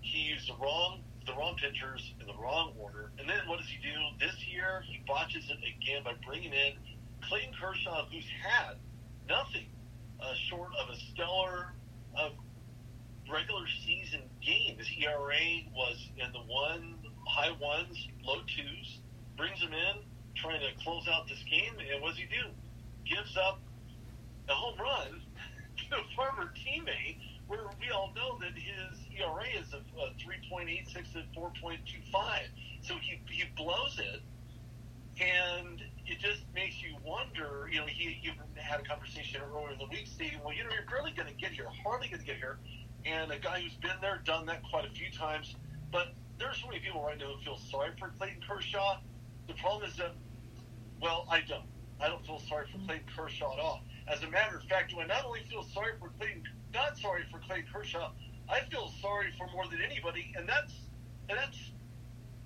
He 0.00 0.20
used 0.30 0.48
the 0.48 0.54
wrong 0.62 1.00
the 1.26 1.34
wrong 1.34 1.56
pitchers 1.56 2.14
in 2.20 2.26
the 2.26 2.34
wrong 2.34 2.72
order, 2.78 3.10
and 3.18 3.28
then 3.28 3.38
what 3.46 3.58
does 3.58 3.68
he 3.68 3.78
do 3.82 3.94
this 4.20 4.36
year? 4.46 4.82
He 4.86 5.02
botches 5.06 5.44
it 5.50 5.58
again 5.58 6.02
by 6.04 6.14
bringing 6.24 6.52
in 6.52 6.74
Clayton 7.28 7.54
Kershaw, 7.60 8.06
who's 8.10 8.26
had 8.42 8.76
nothing 9.28 9.66
uh, 10.20 10.32
short 10.48 10.70
of 10.80 10.90
a 10.90 10.96
stellar 11.12 11.74
uh, 12.16 12.30
regular 13.30 13.66
season 13.84 14.22
game. 14.44 14.78
His 14.78 14.88
ERA 15.02 15.66
was 15.74 15.98
in 16.16 16.32
the 16.32 16.44
one 16.46 16.98
high 17.26 17.52
ones, 17.60 18.08
low 18.24 18.40
twos. 18.46 19.00
Brings 19.36 19.60
him 19.60 19.72
in, 19.72 19.96
trying 20.36 20.60
to 20.60 20.72
close 20.82 21.06
out 21.08 21.28
this 21.28 21.42
game, 21.50 21.74
and 21.76 22.02
what 22.02 22.10
does 22.10 22.18
he 22.18 22.24
do? 22.24 22.48
Gives 23.04 23.36
up 23.36 23.60
a 24.48 24.54
home 24.54 24.78
run 24.80 25.20
to 25.90 25.96
a 25.96 26.04
former 26.14 26.52
teammate, 26.56 27.20
where 27.46 27.60
we 27.80 27.90
all 27.90 28.12
know 28.14 28.38
that 28.40 28.54
his 28.54 28.98
ERA 29.18 29.46
is 29.60 29.72
a, 29.72 29.78
a 30.00 30.10
3.86 30.18 31.12
to 31.12 31.22
4.25. 31.38 32.12
So 32.82 32.94
he 33.00 33.20
he 33.30 33.44
blows 33.56 33.98
it, 33.98 34.20
and 35.20 35.80
it 36.06 36.18
just 36.18 36.42
makes 36.54 36.82
you 36.82 36.96
wonder. 37.04 37.68
You 37.70 37.80
know, 37.80 37.86
he 37.86 38.18
you 38.22 38.32
had 38.54 38.80
a 38.80 38.84
conversation 38.84 39.40
earlier 39.42 39.72
in 39.72 39.78
the 39.78 39.86
week 39.86 40.06
stating, 40.06 40.38
well, 40.44 40.54
you 40.54 40.64
know, 40.64 40.70
you're 40.70 40.88
barely 40.88 41.12
going 41.12 41.28
to 41.28 41.34
get 41.34 41.52
here, 41.52 41.66
hardly 41.84 42.08
going 42.08 42.20
to 42.20 42.26
get 42.26 42.36
here, 42.36 42.58
and 43.04 43.30
a 43.30 43.38
guy 43.38 43.60
who's 43.60 43.74
been 43.74 43.98
there, 44.00 44.20
done 44.24 44.46
that 44.46 44.62
quite 44.70 44.84
a 44.84 44.90
few 44.90 45.10
times. 45.10 45.54
But 45.92 46.14
there's 46.38 46.58
so 46.60 46.68
many 46.68 46.80
people 46.80 47.02
right 47.02 47.18
now 47.18 47.34
who 47.34 47.44
feel 47.44 47.58
sorry 47.58 47.90
for 47.98 48.08
Clayton 48.18 48.42
Kershaw. 48.46 48.98
The 49.48 49.54
problem 49.54 49.88
is 49.88 49.96
that, 49.96 50.14
well, 51.00 51.26
I 51.30 51.40
don't. 51.40 51.64
I 51.98 52.08
don't 52.08 52.24
feel 52.26 52.40
sorry 52.40 52.66
for 52.70 52.78
Clayton 52.86 53.06
Kershaw 53.16 53.54
at 53.54 53.58
all. 53.58 53.82
As 54.08 54.22
a 54.22 54.30
matter 54.30 54.56
of 54.56 54.62
fact, 54.64 54.90
do 54.90 55.00
I 55.00 55.06
not 55.06 55.24
only 55.24 55.40
feel 55.50 55.64
sorry 55.74 55.92
for 55.98 56.10
Clayton, 56.18 56.44
not 56.72 56.96
sorry 56.98 57.24
for 57.30 57.38
Clayton 57.40 57.66
Kershaw, 57.72 58.12
I 58.48 58.60
feel 58.70 58.92
sorry 59.02 59.34
for 59.36 59.48
more 59.52 59.66
than 59.66 59.80
anybody, 59.82 60.32
and 60.36 60.48
that's 60.48 60.72
and 61.28 61.36
that's 61.36 61.58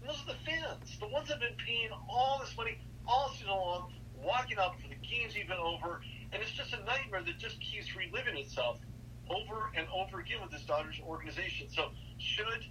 those 0.07 0.23
are 0.23 0.33
the 0.33 0.39
fans, 0.47 0.99
the 0.99 1.09
ones 1.09 1.29
that 1.29 1.35
have 1.35 1.41
been 1.41 1.67
paying 1.67 1.91
all 2.09 2.41
this 2.41 2.57
money 2.57 2.79
all 3.07 3.31
season 3.33 3.49
long, 3.49 3.93
walking 4.17 4.59
up 4.59 4.81
for 4.81 4.89
the 4.89 4.95
games 4.97 5.37
even 5.37 5.59
over, 5.59 6.01
and 6.33 6.43
it's 6.43 6.53
just 6.53 6.73
a 6.73 6.83
nightmare 6.85 7.23
that 7.23 7.39
just 7.39 7.61
keeps 7.61 7.95
reliving 7.95 8.39
itself 8.39 8.79
over 9.29 9.71
and 9.77 9.87
over 9.95 10.21
again 10.21 10.39
with 10.41 10.51
this 10.51 10.63
Dodgers 10.63 11.01
organization. 11.07 11.69
So 11.69 11.91
should 12.19 12.65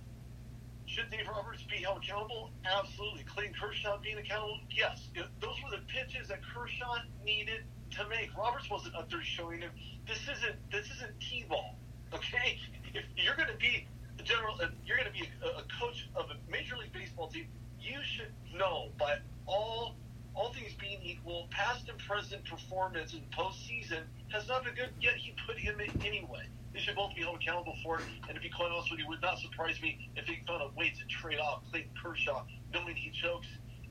should 0.88 1.12
Dave 1.12 1.28
Roberts 1.28 1.62
be 1.70 1.78
held 1.78 2.04
accountable? 2.04 2.50
Absolutely. 2.66 3.24
Clayton 3.24 3.54
Kershaw 3.54 4.00
being 4.02 4.18
accountable? 4.18 4.58
Yes. 4.72 5.08
Those 5.40 5.56
were 5.64 5.78
the 5.78 5.84
pitches 5.86 6.30
that 6.30 6.40
Kershaw 6.44 6.98
needed 7.24 7.62
to 7.92 8.08
make. 8.10 8.30
Roberts 8.38 8.70
wasn't 8.70 8.96
up 8.96 9.10
there 9.10 9.24
showing 9.24 9.62
him 9.62 9.72
this 10.08 10.22
isn't 10.24 10.56
this 10.72 10.90
isn't 10.98 11.20
t-ball. 11.20 11.76
Okay, 12.14 12.60
if 12.94 13.06
you're 13.16 13.36
going 13.36 13.50
to 13.50 13.58
be 13.58 13.88
the 14.18 14.24
general, 14.24 14.56
you're 14.86 14.98
going 14.98 15.12
to 15.12 15.14
be 15.14 15.30
a, 15.44 15.60
a 15.60 15.64
coach 15.80 16.10
of 16.16 16.26
a 16.30 16.52
major 16.52 16.76
league 16.78 16.94
baseball 16.94 17.28
team. 17.28 17.48
You 17.80 18.00
should 18.04 18.32
know 18.58 18.90
by 18.98 19.18
all 19.46 19.96
all 20.36 20.54
things 20.54 20.74
being 20.80 21.02
equal, 21.04 21.48
past 21.52 21.90
and 21.90 21.98
present 22.00 22.46
performance 22.46 23.14
in 23.14 23.22
postseason 23.36 24.04
has 24.30 24.48
not 24.48 24.64
been 24.64 24.76
good. 24.76 24.90
Yet 25.02 25.16
he 25.16 25.34
put 25.46 25.58
him 25.58 25.80
in 25.80 25.90
anyway. 26.06 26.48
They 26.74 26.80
should 26.80 26.96
both 26.96 27.16
be 27.16 27.22
held 27.22 27.38
accountable 27.42 27.76
for 27.84 27.98
it. 27.98 28.06
And 28.28 28.36
to 28.36 28.42
be 28.42 28.50
quite 28.50 28.72
honest 28.72 28.92
with 28.92 29.00
you, 29.00 29.06
it 29.06 29.10
would 29.10 29.22
not 29.22 29.40
surprise 29.40 29.82
me 29.82 30.10
if 30.16 30.28
they 30.28 30.40
found 30.48 30.62
a 30.62 30.70
way 30.78 30.94
to 30.98 31.06
trade 31.08 31.40
off 31.40 31.64
Clayton 31.72 31.92
Kershaw, 32.02 32.46
knowing 32.74 32.96
he 32.96 33.10
chokes 33.10 33.48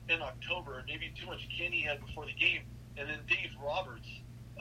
in 0.07 0.21
October, 0.21 0.83
maybe 0.87 1.13
too 1.19 1.27
much 1.27 1.47
candy 1.55 1.77
he 1.77 1.83
had 1.83 2.03
before 2.03 2.25
the 2.25 2.33
game, 2.33 2.61
and 2.99 3.09
then 3.09 3.19
Dave 3.27 3.51
Roberts, 3.63 4.07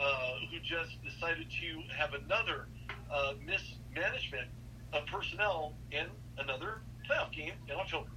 uh, 0.01 0.05
who 0.51 0.59
just 0.61 1.03
decided 1.03 1.47
to 1.51 1.95
have 1.95 2.15
another 2.15 2.69
uh, 3.13 3.35
mismanagement 3.45 4.49
of 4.93 5.05
personnel 5.07 5.75
in 5.91 6.07
another 6.39 6.81
playoff 7.09 7.33
game 7.33 7.53
in 7.69 7.75
October. 7.75 8.09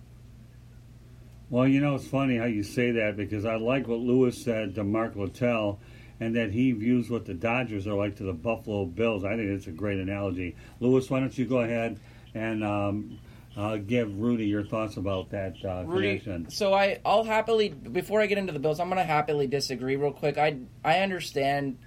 Well, 1.49 1.67
you 1.67 1.81
know, 1.81 1.95
it's 1.95 2.07
funny 2.07 2.37
how 2.37 2.45
you 2.45 2.63
say 2.63 2.91
that 2.91 3.17
because 3.17 3.45
I 3.45 3.55
like 3.55 3.87
what 3.87 3.99
Louis 3.99 4.37
said 4.41 4.75
to 4.75 4.83
Mark 4.83 5.15
Littell 5.15 5.79
and 6.19 6.35
that 6.35 6.51
he 6.51 6.71
views 6.71 7.09
what 7.09 7.25
the 7.25 7.33
Dodgers 7.33 7.87
are 7.87 7.95
like 7.95 8.15
to 8.17 8.23
the 8.23 8.33
Buffalo 8.33 8.85
Bills. 8.85 9.25
I 9.25 9.35
think 9.35 9.49
it's 9.49 9.67
a 9.67 9.71
great 9.71 9.99
analogy. 9.99 10.55
Louis, 10.79 11.09
why 11.09 11.19
don't 11.19 11.35
you 11.37 11.45
go 11.45 11.59
ahead 11.59 11.99
and 12.33 12.63
um, 12.63 13.19
uh, 13.57 13.77
give 13.77 14.17
Rudy 14.19 14.45
your 14.45 14.63
thoughts 14.63 14.97
about 14.97 15.31
that 15.31 15.55
uh, 15.65 15.83
Rudy, 15.85 16.19
connection? 16.19 16.49
so 16.49 16.73
I, 16.73 16.99
I'll 17.05 17.23
happily 17.23 17.69
before 17.69 18.21
I 18.21 18.25
get 18.25 18.37
into 18.37 18.53
the 18.53 18.59
Bills, 18.59 18.79
I'm 18.79 18.87
going 18.87 18.97
to 18.97 19.03
happily 19.03 19.47
disagree 19.47 19.95
real 19.95 20.13
quick. 20.13 20.37
I, 20.37 20.57
I 20.83 20.99
understand 20.99 21.77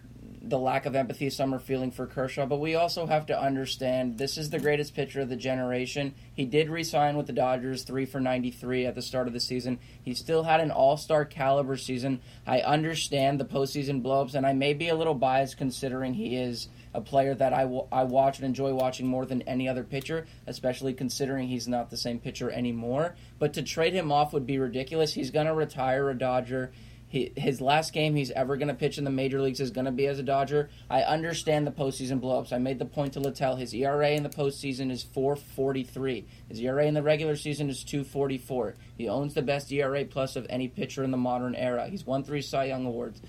the 0.46 0.58
lack 0.58 0.84
of 0.84 0.94
empathy 0.94 1.30
some 1.30 1.54
are 1.54 1.58
feeling 1.58 1.90
for 1.90 2.06
Kershaw, 2.06 2.46
but 2.46 2.60
we 2.60 2.74
also 2.74 3.06
have 3.06 3.26
to 3.26 3.40
understand 3.40 4.18
this 4.18 4.36
is 4.36 4.50
the 4.50 4.58
greatest 4.58 4.94
pitcher 4.94 5.22
of 5.22 5.28
the 5.28 5.36
generation. 5.36 6.14
He 6.34 6.44
did 6.44 6.68
re-sign 6.68 7.16
with 7.16 7.26
the 7.26 7.32
Dodgers, 7.32 7.82
three 7.82 8.04
for 8.04 8.20
93 8.20 8.86
at 8.86 8.94
the 8.94 9.02
start 9.02 9.26
of 9.26 9.32
the 9.32 9.40
season. 9.40 9.78
He 10.02 10.14
still 10.14 10.42
had 10.42 10.60
an 10.60 10.70
All-Star 10.70 11.24
caliber 11.24 11.76
season. 11.76 12.20
I 12.46 12.60
understand 12.60 13.40
the 13.40 13.44
postseason 13.46 14.02
blowups, 14.02 14.34
and 14.34 14.46
I 14.46 14.52
may 14.52 14.74
be 14.74 14.88
a 14.88 14.94
little 14.94 15.14
biased 15.14 15.56
considering 15.56 16.14
he 16.14 16.36
is 16.36 16.68
a 16.94 17.00
player 17.00 17.34
that 17.34 17.52
I, 17.52 17.62
I 17.92 18.04
watch 18.04 18.38
and 18.38 18.46
enjoy 18.46 18.72
watching 18.72 19.06
more 19.06 19.26
than 19.26 19.42
any 19.42 19.68
other 19.68 19.82
pitcher, 19.82 20.26
especially 20.46 20.94
considering 20.94 21.48
he's 21.48 21.68
not 21.68 21.90
the 21.90 21.96
same 21.96 22.20
pitcher 22.20 22.50
anymore. 22.50 23.16
But 23.38 23.52
to 23.54 23.62
trade 23.62 23.92
him 23.92 24.12
off 24.12 24.32
would 24.32 24.46
be 24.46 24.58
ridiculous. 24.58 25.12
He's 25.12 25.30
going 25.30 25.46
to 25.46 25.54
retire 25.54 26.08
a 26.08 26.14
Dodger. 26.16 26.72
He, 27.14 27.32
his 27.36 27.60
last 27.60 27.92
game 27.92 28.16
he's 28.16 28.32
ever 28.32 28.56
going 28.56 28.68
to 28.68 28.74
pitch 28.74 28.98
in 28.98 29.04
the 29.04 29.10
major 29.10 29.40
leagues 29.40 29.60
is 29.60 29.70
going 29.70 29.84
to 29.84 29.92
be 29.92 30.06
as 30.08 30.18
a 30.18 30.22
Dodger. 30.24 30.68
I 30.90 31.02
understand 31.02 31.64
the 31.64 31.70
postseason 31.70 32.20
blowups. 32.20 32.52
I 32.52 32.58
made 32.58 32.80
the 32.80 32.84
point 32.84 33.12
to 33.12 33.20
Littell. 33.20 33.54
His 33.54 33.72
ERA 33.72 34.10
in 34.10 34.24
the 34.24 34.28
postseason 34.28 34.90
is 34.90 35.04
4.43. 35.04 36.24
His 36.48 36.58
ERA 36.58 36.86
in 36.86 36.94
the 36.94 37.04
regular 37.04 37.36
season 37.36 37.70
is 37.70 37.84
2.44. 37.84 38.74
He 38.98 39.08
owns 39.08 39.34
the 39.34 39.42
best 39.42 39.70
ERA 39.70 40.04
plus 40.04 40.34
of 40.34 40.46
any 40.50 40.66
pitcher 40.66 41.04
in 41.04 41.12
the 41.12 41.16
modern 41.16 41.54
era. 41.54 41.88
He's 41.88 42.04
won 42.04 42.24
three 42.24 42.42
Cy 42.42 42.64
Young 42.64 42.84
awards. 42.84 43.22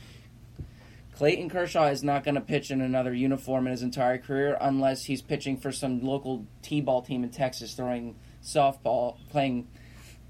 Clayton 1.15 1.49
Kershaw 1.49 1.85
is 1.85 2.03
not 2.03 2.25
going 2.25 2.35
to 2.35 2.41
pitch 2.41 2.71
in 2.71 2.81
another 2.81 3.13
uniform 3.13 3.67
in 3.67 3.71
his 3.71 3.83
entire 3.83 4.17
career 4.17 4.57
unless 4.59 5.05
he's 5.05 5.21
pitching 5.21 5.55
for 5.55 5.71
some 5.71 6.03
local 6.03 6.45
T-ball 6.61 7.03
team 7.03 7.23
in 7.23 7.29
Texas, 7.29 7.73
throwing 7.73 8.15
softball, 8.43 9.17
playing, 9.29 9.67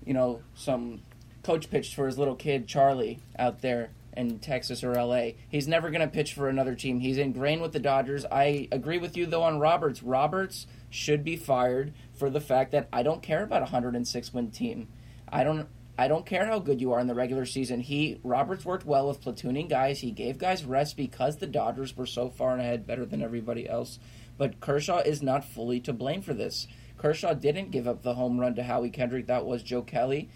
you 0.06 0.14
know, 0.14 0.42
some 0.54 1.02
coach 1.42 1.72
pitched 1.72 1.96
for 1.96 2.06
his 2.06 2.20
little 2.20 2.36
kid 2.36 2.68
Charlie 2.68 3.20
out 3.38 3.62
there 3.62 3.90
in 4.16 4.38
Texas 4.38 4.84
or 4.84 4.94
LA. 4.94 5.30
He's 5.50 5.68
never 5.68 5.90
going 5.90 6.02
to 6.02 6.08
pitch 6.08 6.34
for 6.34 6.50
another 6.50 6.76
team. 6.76 7.00
He's 7.00 7.18
ingrained 7.18 7.64
with 7.64 7.74
the 7.74 7.80
Dodgers. 7.80 8.24
I 8.24 8.68
agree 8.72 9.00
with 9.00 9.18
you 9.18 9.26
though 9.26 9.44
on 9.44 9.60
Roberts. 9.60 10.04
Roberts 10.04 10.68
should 10.92 11.24
be 11.24 11.36
fired 11.36 11.94
for 12.14 12.30
the 12.30 12.40
fact 12.40 12.72
that 12.72 12.88
I 12.94 13.02
don't 13.02 13.24
care 13.24 13.44
about 13.44 13.62
a 13.62 13.66
106 13.66 14.34
win 14.34 14.52
team. 14.52 14.88
I 15.28 15.44
don't 15.44 15.68
I 15.98 16.10
don't 16.10 16.26
care 16.26 16.46
how 16.46 16.60
good 16.60 16.82
you 16.82 16.92
are 16.92 17.00
in 17.00 17.08
the 17.08 17.16
regular 17.16 17.46
season. 17.46 17.80
He 17.80 18.20
Roberts 18.24 18.66
worked 18.66 18.86
well 18.86 19.08
with 19.08 19.24
platooning 19.24 19.70
guys. 19.70 20.00
He 20.00 20.12
gave 20.12 20.38
guys 20.38 20.66
rest 20.66 20.98
because 20.98 21.38
the 21.38 21.48
Dodgers 21.48 21.96
were 21.96 22.06
so 22.06 22.30
far 22.30 22.58
ahead, 22.58 22.86
better 22.86 23.06
than 23.06 23.22
everybody 23.22 23.68
else. 23.68 24.00
But 24.38 24.60
Kershaw 24.60 25.00
is 25.00 25.22
not 25.22 25.46
fully 25.46 25.80
to 25.82 25.94
blame 25.94 26.22
for 26.22 26.34
this. 26.34 26.68
Kershaw 26.98 27.34
didn't 27.34 27.72
give 27.72 27.88
up 27.88 28.02
the 28.02 28.16
home 28.16 28.40
run 28.40 28.56
to 28.56 28.64
Howie 28.64 28.90
Kendrick. 28.90 29.28
That 29.28 29.46
was 29.46 29.64
Joe 29.64 29.82
Kelly. 29.82 30.30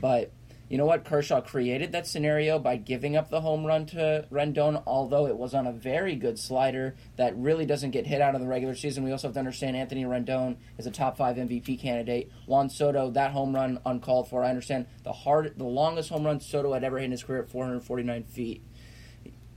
But 0.00 0.30
you 0.68 0.76
know 0.76 0.84
what? 0.84 1.04
Kershaw 1.04 1.40
created 1.40 1.92
that 1.92 2.06
scenario 2.06 2.58
by 2.58 2.76
giving 2.76 3.16
up 3.16 3.30
the 3.30 3.40
home 3.40 3.64
run 3.64 3.86
to 3.86 4.26
Rendon, 4.30 4.82
although 4.86 5.26
it 5.26 5.36
was 5.36 5.54
on 5.54 5.66
a 5.66 5.72
very 5.72 6.14
good 6.14 6.38
slider 6.38 6.94
that 7.16 7.36
really 7.36 7.64
doesn't 7.64 7.92
get 7.92 8.06
hit 8.06 8.20
out 8.20 8.34
of 8.34 8.42
the 8.42 8.46
regular 8.46 8.74
season. 8.74 9.02
We 9.02 9.12
also 9.12 9.28
have 9.28 9.34
to 9.34 9.38
understand 9.38 9.76
Anthony 9.76 10.04
Rendon 10.04 10.56
is 10.76 10.86
a 10.86 10.90
top 10.90 11.16
five 11.16 11.36
MVP 11.36 11.80
candidate. 11.80 12.30
Juan 12.46 12.68
Soto, 12.68 13.10
that 13.12 13.32
home 13.32 13.54
run 13.54 13.80
uncalled 13.86 14.28
for. 14.28 14.44
I 14.44 14.50
understand 14.50 14.86
the 15.04 15.12
hard, 15.12 15.54
the 15.56 15.64
longest 15.64 16.10
home 16.10 16.24
run 16.24 16.40
Soto 16.40 16.74
had 16.74 16.84
ever 16.84 16.98
hit 16.98 17.06
in 17.06 17.12
his 17.12 17.22
career 17.22 17.42
at 17.42 17.50
449 17.50 18.24
feet, 18.24 18.62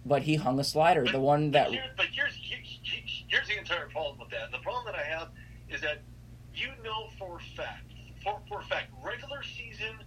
but 0.05 0.21
he 0.21 0.35
hung 0.35 0.59
a 0.59 0.63
slider. 0.63 1.03
But, 1.03 1.11
the 1.11 1.19
one 1.19 1.51
that. 1.51 1.65
But, 1.65 1.73
here, 1.73 1.83
but 1.97 2.05
here's, 2.13 2.33
here's 2.41 2.81
here's 3.27 3.47
the 3.47 3.57
entire 3.57 3.87
problem 3.89 4.17
with 4.17 4.29
that. 4.29 4.51
The 4.51 4.59
problem 4.59 4.85
that 4.85 4.95
I 4.95 5.03
have 5.03 5.29
is 5.69 5.81
that 5.81 6.01
you 6.53 6.69
know 6.83 7.09
for 7.19 7.37
a 7.37 7.57
fact, 7.57 7.91
for, 8.23 8.39
for 8.47 8.61
a 8.61 8.63
fact, 8.65 8.91
regular 9.03 9.43
season 9.43 9.99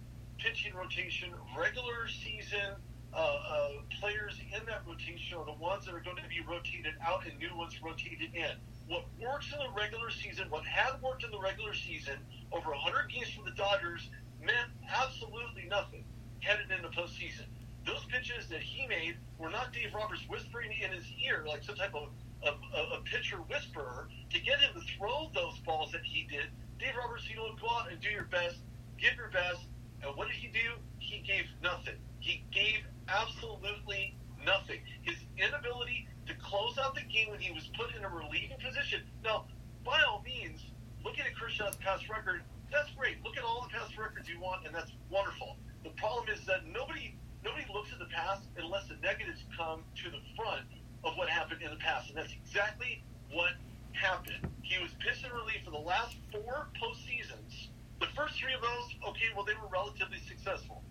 pitching 0.45 0.75
rotation, 0.75 1.33
regular 1.57 2.07
season 2.07 2.77
uh, 3.13 3.17
uh, 3.17 3.69
players 3.99 4.39
in 4.53 4.61
that 4.67 4.83
rotation 4.87 5.37
are 5.37 5.45
the 5.45 5.57
ones 5.57 5.85
that 5.85 5.95
are 5.95 6.05
going 6.05 6.17
to 6.17 6.29
be 6.29 6.39
rotated 6.47 6.93
out 7.01 7.25
and 7.25 7.33
new 7.39 7.49
ones 7.57 7.73
rotated 7.81 8.29
in. 8.35 8.53
What 8.87 9.05
works 9.19 9.51
in 9.51 9.57
the 9.57 9.73
regular 9.73 10.11
season, 10.11 10.45
what 10.51 10.63
had 10.63 11.01
worked 11.01 11.23
in 11.23 11.31
the 11.31 11.39
regular 11.39 11.73
season 11.73 12.21
over 12.51 12.69
100 12.69 13.09
games 13.09 13.33
for 13.33 13.43
the 13.43 13.55
Dodgers, 13.57 14.11
meant 14.39 14.69
absolutely 14.85 15.65
nothing 15.67 16.05
headed 16.41 16.69
into 16.69 16.89
postseason. 16.93 17.49
Those 17.83 18.05
pitches 18.05 18.47
that 18.49 18.61
he 18.61 18.85
made 18.85 19.17
were 19.39 19.49
not 19.49 19.73
Dave 19.73 19.95
Roberts 19.95 20.21
whispering 20.29 20.69
in 20.77 20.91
his 20.91 21.05
ear 21.25 21.43
like 21.47 21.63
some 21.63 21.75
type 21.75 21.95
of 21.95 22.09
a, 22.45 22.53
a, 22.93 23.01
pitcher 23.05 23.37
whisperer 23.49 24.07
to 24.29 24.39
get 24.39 24.59
him 24.59 24.69
to 24.75 24.81
throw 24.93 25.31
those 25.33 25.57
balls 25.65 25.91
that 25.93 26.03
he 26.03 26.27
did. 26.29 26.45
Dave 26.77 26.93
Roberts, 26.95 27.27
you 27.27 27.35
know, 27.35 27.49
go 27.59 27.67
out 27.73 27.91
and 27.91 27.99
do 27.99 28.09
your 28.09 28.25
best, 28.29 28.57
give 28.99 29.15
your 29.17 29.29
best, 29.29 29.65
and 30.03 30.15
what 30.15 30.27
did 30.27 30.37
he 30.37 30.47
do? 30.47 30.77
He 30.99 31.19
gave 31.19 31.45
nothing. 31.61 31.95
He 32.19 32.43
gave 32.51 32.81
absolutely 33.07 34.15
nothing. 34.45 34.79
His 35.03 35.17
inability 35.37 36.07
to 36.27 36.33
close 36.35 36.77
out 36.77 36.95
the 36.95 37.01
game 37.01 37.29
when 37.29 37.39
he 37.39 37.51
was 37.51 37.69
put 37.77 37.95
in 37.95 38.03
a 38.03 38.09
relieving 38.09 38.57
position. 38.63 39.01
Now, 39.23 39.45
by 39.83 40.01
all 40.07 40.23
means, 40.25 40.61
looking 41.03 41.23
at 41.25 41.35
Kershaw's 41.37 41.75
past 41.77 42.09
record, 42.09 42.41
that's 42.71 42.89
great. 42.97 43.23
Look 43.23 43.37
at 43.37 43.43
all 43.43 43.67
the 43.69 43.77
past 43.77 43.97
records 43.97 44.27
you 44.27 44.39
want, 44.39 44.65
and 44.65 44.73
that's 44.73 44.91
wonderful. 45.09 45.57
The 45.83 45.91
problem 45.91 46.29
is 46.29 46.45
that 46.45 46.65
nobody 46.65 47.15
nobody 47.43 47.65
looks 47.71 47.93
at 47.93 47.99
the 47.99 48.09
past 48.09 48.41
unless 48.57 48.87
the 48.87 48.97
negatives 49.03 49.45
come 49.55 49.83
to 50.01 50.09
the 50.09 50.17
front 50.35 50.65
of 51.03 51.15
what 51.15 51.29
happened 51.29 51.61
in 51.61 51.69
the 51.69 51.77
past, 51.77 52.09
and 52.09 52.17
that's 52.17 52.33
exactly 52.33 53.03
what 53.31 53.53
happened. 53.93 54.49
He 54.63 54.81
was 54.81 54.89
pissed 54.97 55.23
and 55.23 55.31
relief 55.31 55.61
for 55.63 55.69
the 55.69 55.77
last 55.77 56.17
four 56.31 56.67
postseasons 56.81 57.69
the 57.99 58.07
first 58.15 58.35
three 58.39 58.53
of 58.53 58.61
those, 58.61 59.09
okay, 59.09 59.27
well, 59.35 59.45
they 59.45 59.53
were 59.53 59.67
relatively 59.71 60.19
successful, 60.27 60.83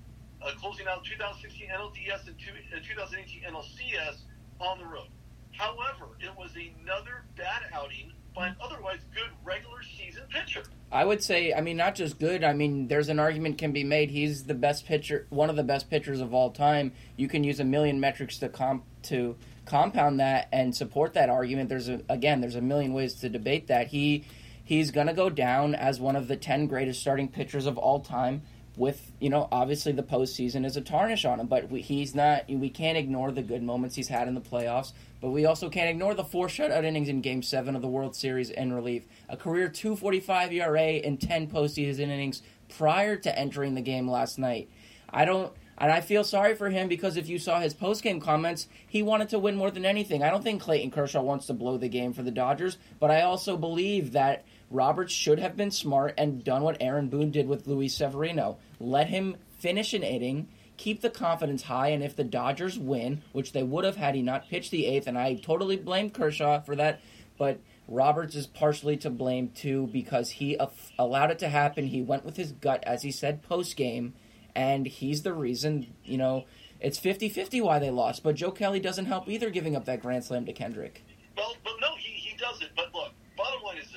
uh, 0.42 0.52
closing 0.58 0.86
out 0.86 1.04
2016 1.04 1.68
NLDS 1.68 2.26
and, 2.26 2.38
two, 2.38 2.52
2018 2.72 3.42
NLCS 3.42 4.16
on 4.60 4.78
the 4.78 4.86
road. 4.86 5.08
However, 5.52 6.16
it 6.20 6.30
was 6.36 6.50
another 6.56 7.24
bad 7.36 7.62
outing 7.72 8.12
by 8.34 8.48
an 8.48 8.56
otherwise 8.60 8.98
good 9.14 9.30
regular 9.44 9.82
season 9.96 10.24
pitcher. 10.28 10.62
I 10.90 11.04
would 11.04 11.22
say, 11.22 11.52
I 11.52 11.60
mean, 11.60 11.76
not 11.76 11.94
just 11.94 12.18
good. 12.18 12.42
I 12.42 12.52
mean, 12.52 12.88
there's 12.88 13.08
an 13.08 13.20
argument 13.20 13.58
can 13.58 13.72
be 13.72 13.84
made. 13.84 14.10
He's 14.10 14.44
the 14.44 14.54
best 14.54 14.86
pitcher, 14.86 15.26
one 15.30 15.50
of 15.50 15.56
the 15.56 15.62
best 15.62 15.88
pitchers 15.88 16.20
of 16.20 16.34
all 16.34 16.50
time. 16.50 16.92
You 17.16 17.28
can 17.28 17.44
use 17.44 17.60
a 17.60 17.64
million 17.64 18.00
metrics 18.00 18.38
to 18.38 18.48
comp 18.48 18.84
to 19.04 19.36
compound 19.64 20.20
that 20.20 20.48
and 20.52 20.74
support 20.74 21.14
that 21.14 21.30
argument. 21.30 21.68
There's 21.68 21.88
a 21.88 22.00
again, 22.08 22.40
there's 22.40 22.56
a 22.56 22.60
million 22.60 22.92
ways 22.92 23.14
to 23.14 23.28
debate 23.28 23.68
that. 23.68 23.88
He 23.88 24.24
he's 24.64 24.90
going 24.90 25.06
to 25.06 25.12
go 25.12 25.30
down 25.30 25.74
as 25.74 26.00
one 26.00 26.16
of 26.16 26.26
the 26.26 26.36
10 26.36 26.66
greatest 26.66 27.00
starting 27.00 27.28
pitchers 27.28 27.66
of 27.66 27.78
all 27.78 28.00
time 28.00 28.42
with 28.76 29.12
you 29.20 29.30
know 29.30 29.48
obviously 29.52 29.92
the 29.92 30.02
postseason 30.02 30.64
is 30.64 30.76
a 30.76 30.80
tarnish 30.80 31.24
on 31.24 31.38
him 31.38 31.46
but 31.46 31.70
he's 31.70 32.14
not 32.14 32.48
we 32.48 32.68
can't 32.68 32.98
ignore 32.98 33.30
the 33.30 33.42
good 33.42 33.62
moments 33.62 33.94
he's 33.94 34.08
had 34.08 34.26
in 34.26 34.34
the 34.34 34.40
playoffs 34.40 34.92
but 35.20 35.30
we 35.30 35.46
also 35.46 35.70
can't 35.70 35.88
ignore 35.88 36.14
the 36.14 36.24
four 36.24 36.48
shutout 36.48 36.84
innings 36.84 37.08
in 37.08 37.20
game 37.20 37.42
7 37.42 37.76
of 37.76 37.82
the 37.82 37.88
World 37.88 38.16
Series 38.16 38.50
in 38.50 38.72
relief 38.72 39.06
a 39.28 39.36
career 39.36 39.68
245 39.68 40.52
ERA 40.52 40.80
and 40.80 41.20
10 41.20 41.48
postseason 41.48 42.08
innings 42.08 42.42
prior 42.76 43.16
to 43.16 43.38
entering 43.38 43.74
the 43.74 43.80
game 43.80 44.10
last 44.10 44.38
night 44.38 44.68
I 45.08 45.24
don't 45.24 45.52
and 45.78 45.90
I 45.90 46.00
feel 46.00 46.24
sorry 46.24 46.54
for 46.54 46.70
him 46.70 46.88
because 46.88 47.16
if 47.16 47.28
you 47.28 47.38
saw 47.38 47.60
his 47.60 47.74
post-game 47.74 48.20
comments, 48.20 48.68
he 48.86 49.02
wanted 49.02 49.30
to 49.30 49.38
win 49.38 49.56
more 49.56 49.70
than 49.70 49.84
anything. 49.84 50.22
I 50.22 50.30
don't 50.30 50.44
think 50.44 50.62
Clayton 50.62 50.92
Kershaw 50.92 51.22
wants 51.22 51.46
to 51.46 51.52
blow 51.52 51.78
the 51.78 51.88
game 51.88 52.12
for 52.12 52.22
the 52.22 52.30
Dodgers, 52.30 52.78
but 53.00 53.10
I 53.10 53.22
also 53.22 53.56
believe 53.56 54.12
that 54.12 54.44
Roberts 54.74 55.12
should 55.12 55.38
have 55.38 55.56
been 55.56 55.70
smart 55.70 56.14
and 56.18 56.42
done 56.42 56.62
what 56.62 56.78
Aaron 56.80 57.08
Boone 57.08 57.30
did 57.30 57.46
with 57.46 57.68
Luis 57.68 57.94
Severino. 57.94 58.58
Let 58.80 59.06
him 59.06 59.36
finish 59.60 59.94
an 59.94 60.02
inning, 60.02 60.48
keep 60.76 61.00
the 61.00 61.10
confidence 61.10 61.62
high, 61.62 61.88
and 61.90 62.02
if 62.02 62.16
the 62.16 62.24
Dodgers 62.24 62.76
win, 62.76 63.22
which 63.30 63.52
they 63.52 63.62
would 63.62 63.84
have 63.84 63.94
had 63.94 64.16
he 64.16 64.22
not 64.22 64.48
pitched 64.48 64.72
the 64.72 64.86
eighth, 64.86 65.06
and 65.06 65.16
I 65.16 65.34
totally 65.34 65.76
blame 65.76 66.10
Kershaw 66.10 66.60
for 66.60 66.74
that, 66.74 67.00
but 67.38 67.60
Roberts 67.86 68.34
is 68.34 68.48
partially 68.48 68.96
to 68.98 69.10
blame 69.10 69.50
too 69.50 69.88
because 69.92 70.30
he 70.30 70.58
allowed 70.98 71.30
it 71.30 71.38
to 71.38 71.48
happen. 71.48 71.86
He 71.86 72.02
went 72.02 72.24
with 72.24 72.36
his 72.36 72.50
gut, 72.50 72.82
as 72.84 73.02
he 73.02 73.12
said 73.12 73.42
post 73.42 73.76
game, 73.76 74.14
and 74.56 74.86
he's 74.86 75.22
the 75.22 75.34
reason, 75.34 75.94
you 76.04 76.18
know, 76.18 76.46
it's 76.80 76.98
50 76.98 77.28
50 77.28 77.60
why 77.60 77.78
they 77.78 77.90
lost. 77.90 78.24
But 78.24 78.34
Joe 78.34 78.50
Kelly 78.50 78.80
doesn't 78.80 79.06
help 79.06 79.28
either 79.28 79.50
giving 79.50 79.76
up 79.76 79.84
that 79.84 80.02
Grand 80.02 80.24
Slam 80.24 80.46
to 80.46 80.52
Kendrick. 80.52 81.04
Well, 81.36 81.54
but 81.62 81.74
no, 81.80 81.94
he, 81.96 82.10
he 82.10 82.36
doesn't. 82.36 82.70
But 82.74 82.92
look, 82.92 83.12
bottom 83.36 83.62
line 83.62 83.78
is 83.78 83.93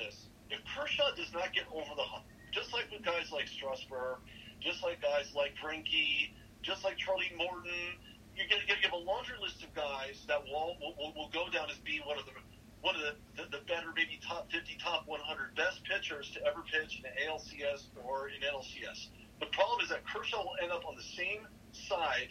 Kershaw 0.77 1.09
does 1.15 1.33
not 1.33 1.53
get 1.53 1.65
over 1.73 1.89
the 1.95 2.05
hump. 2.05 2.25
Just 2.51 2.71
like 2.73 2.85
with 2.91 3.03
guys 3.03 3.31
like 3.31 3.47
Strasburg, 3.47 4.21
just 4.61 4.83
like 4.83 5.01
guys 5.01 5.33
like 5.33 5.53
Greinke, 5.57 6.29
just 6.61 6.83
like 6.83 6.97
Charlie 6.97 7.33
Morton, 7.37 7.97
you're 8.35 8.47
going 8.47 8.61
to 8.61 8.67
give 8.67 8.93
a 8.93 9.01
laundry 9.01 9.35
list 9.41 9.63
of 9.63 9.73
guys 9.73 10.21
that 10.27 10.43
will, 10.45 10.77
will, 10.79 11.13
will 11.15 11.29
go 11.33 11.49
down 11.49 11.69
as 11.69 11.77
being 11.81 12.01
one 12.05 12.17
of 12.17 12.25
the 12.25 12.31
one 12.81 12.93
of 12.93 13.01
the, 13.01 13.17
the, 13.41 13.57
the 13.57 13.63
better, 13.65 13.89
maybe 13.95 14.21
top 14.21 14.51
50, 14.51 14.77
top 14.77 15.07
100 15.07 15.55
best 15.55 15.81
pitchers 15.83 16.29
to 16.37 16.45
ever 16.45 16.61
pitch 16.69 17.01
in 17.01 17.09
the 17.09 17.13
ALCS 17.25 17.89
or 18.05 18.29
in 18.29 18.37
NLCS. 18.45 19.09
The 19.39 19.47
problem 19.47 19.81
is 19.81 19.89
that 19.89 20.05
Kershaw 20.05 20.45
will 20.45 20.55
end 20.61 20.71
up 20.71 20.85
on 20.85 20.95
the 20.95 21.03
same 21.17 21.47
side 21.73 22.29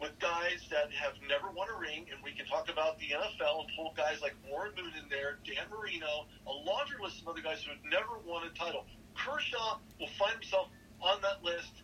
with 0.00 0.18
guys 0.18 0.62
that 0.70 0.92
have 0.94 1.14
never 1.26 1.50
won 1.50 1.68
a 1.68 1.78
ring, 1.78 2.06
and 2.10 2.22
we 2.22 2.32
can 2.32 2.46
talk 2.46 2.70
about 2.70 2.98
the 2.98 3.10
NFL 3.10 3.66
and 3.66 3.68
pull 3.74 3.92
guys 3.96 4.22
like 4.22 4.34
Warren 4.46 4.72
Moon 4.78 4.92
in 4.94 5.08
there, 5.10 5.38
Dan 5.42 5.66
Marino, 5.70 6.26
a 6.46 6.52
laundry 6.52 6.98
list 7.02 7.22
of 7.22 7.28
other 7.28 7.42
guys 7.42 7.62
who 7.62 7.74
have 7.74 7.82
never 7.90 8.18
won 8.22 8.46
a 8.46 8.52
title. 8.54 8.86
Kershaw 9.18 9.78
will 9.98 10.10
find 10.18 10.38
himself 10.38 10.68
on 11.02 11.20
that 11.22 11.42
list 11.42 11.82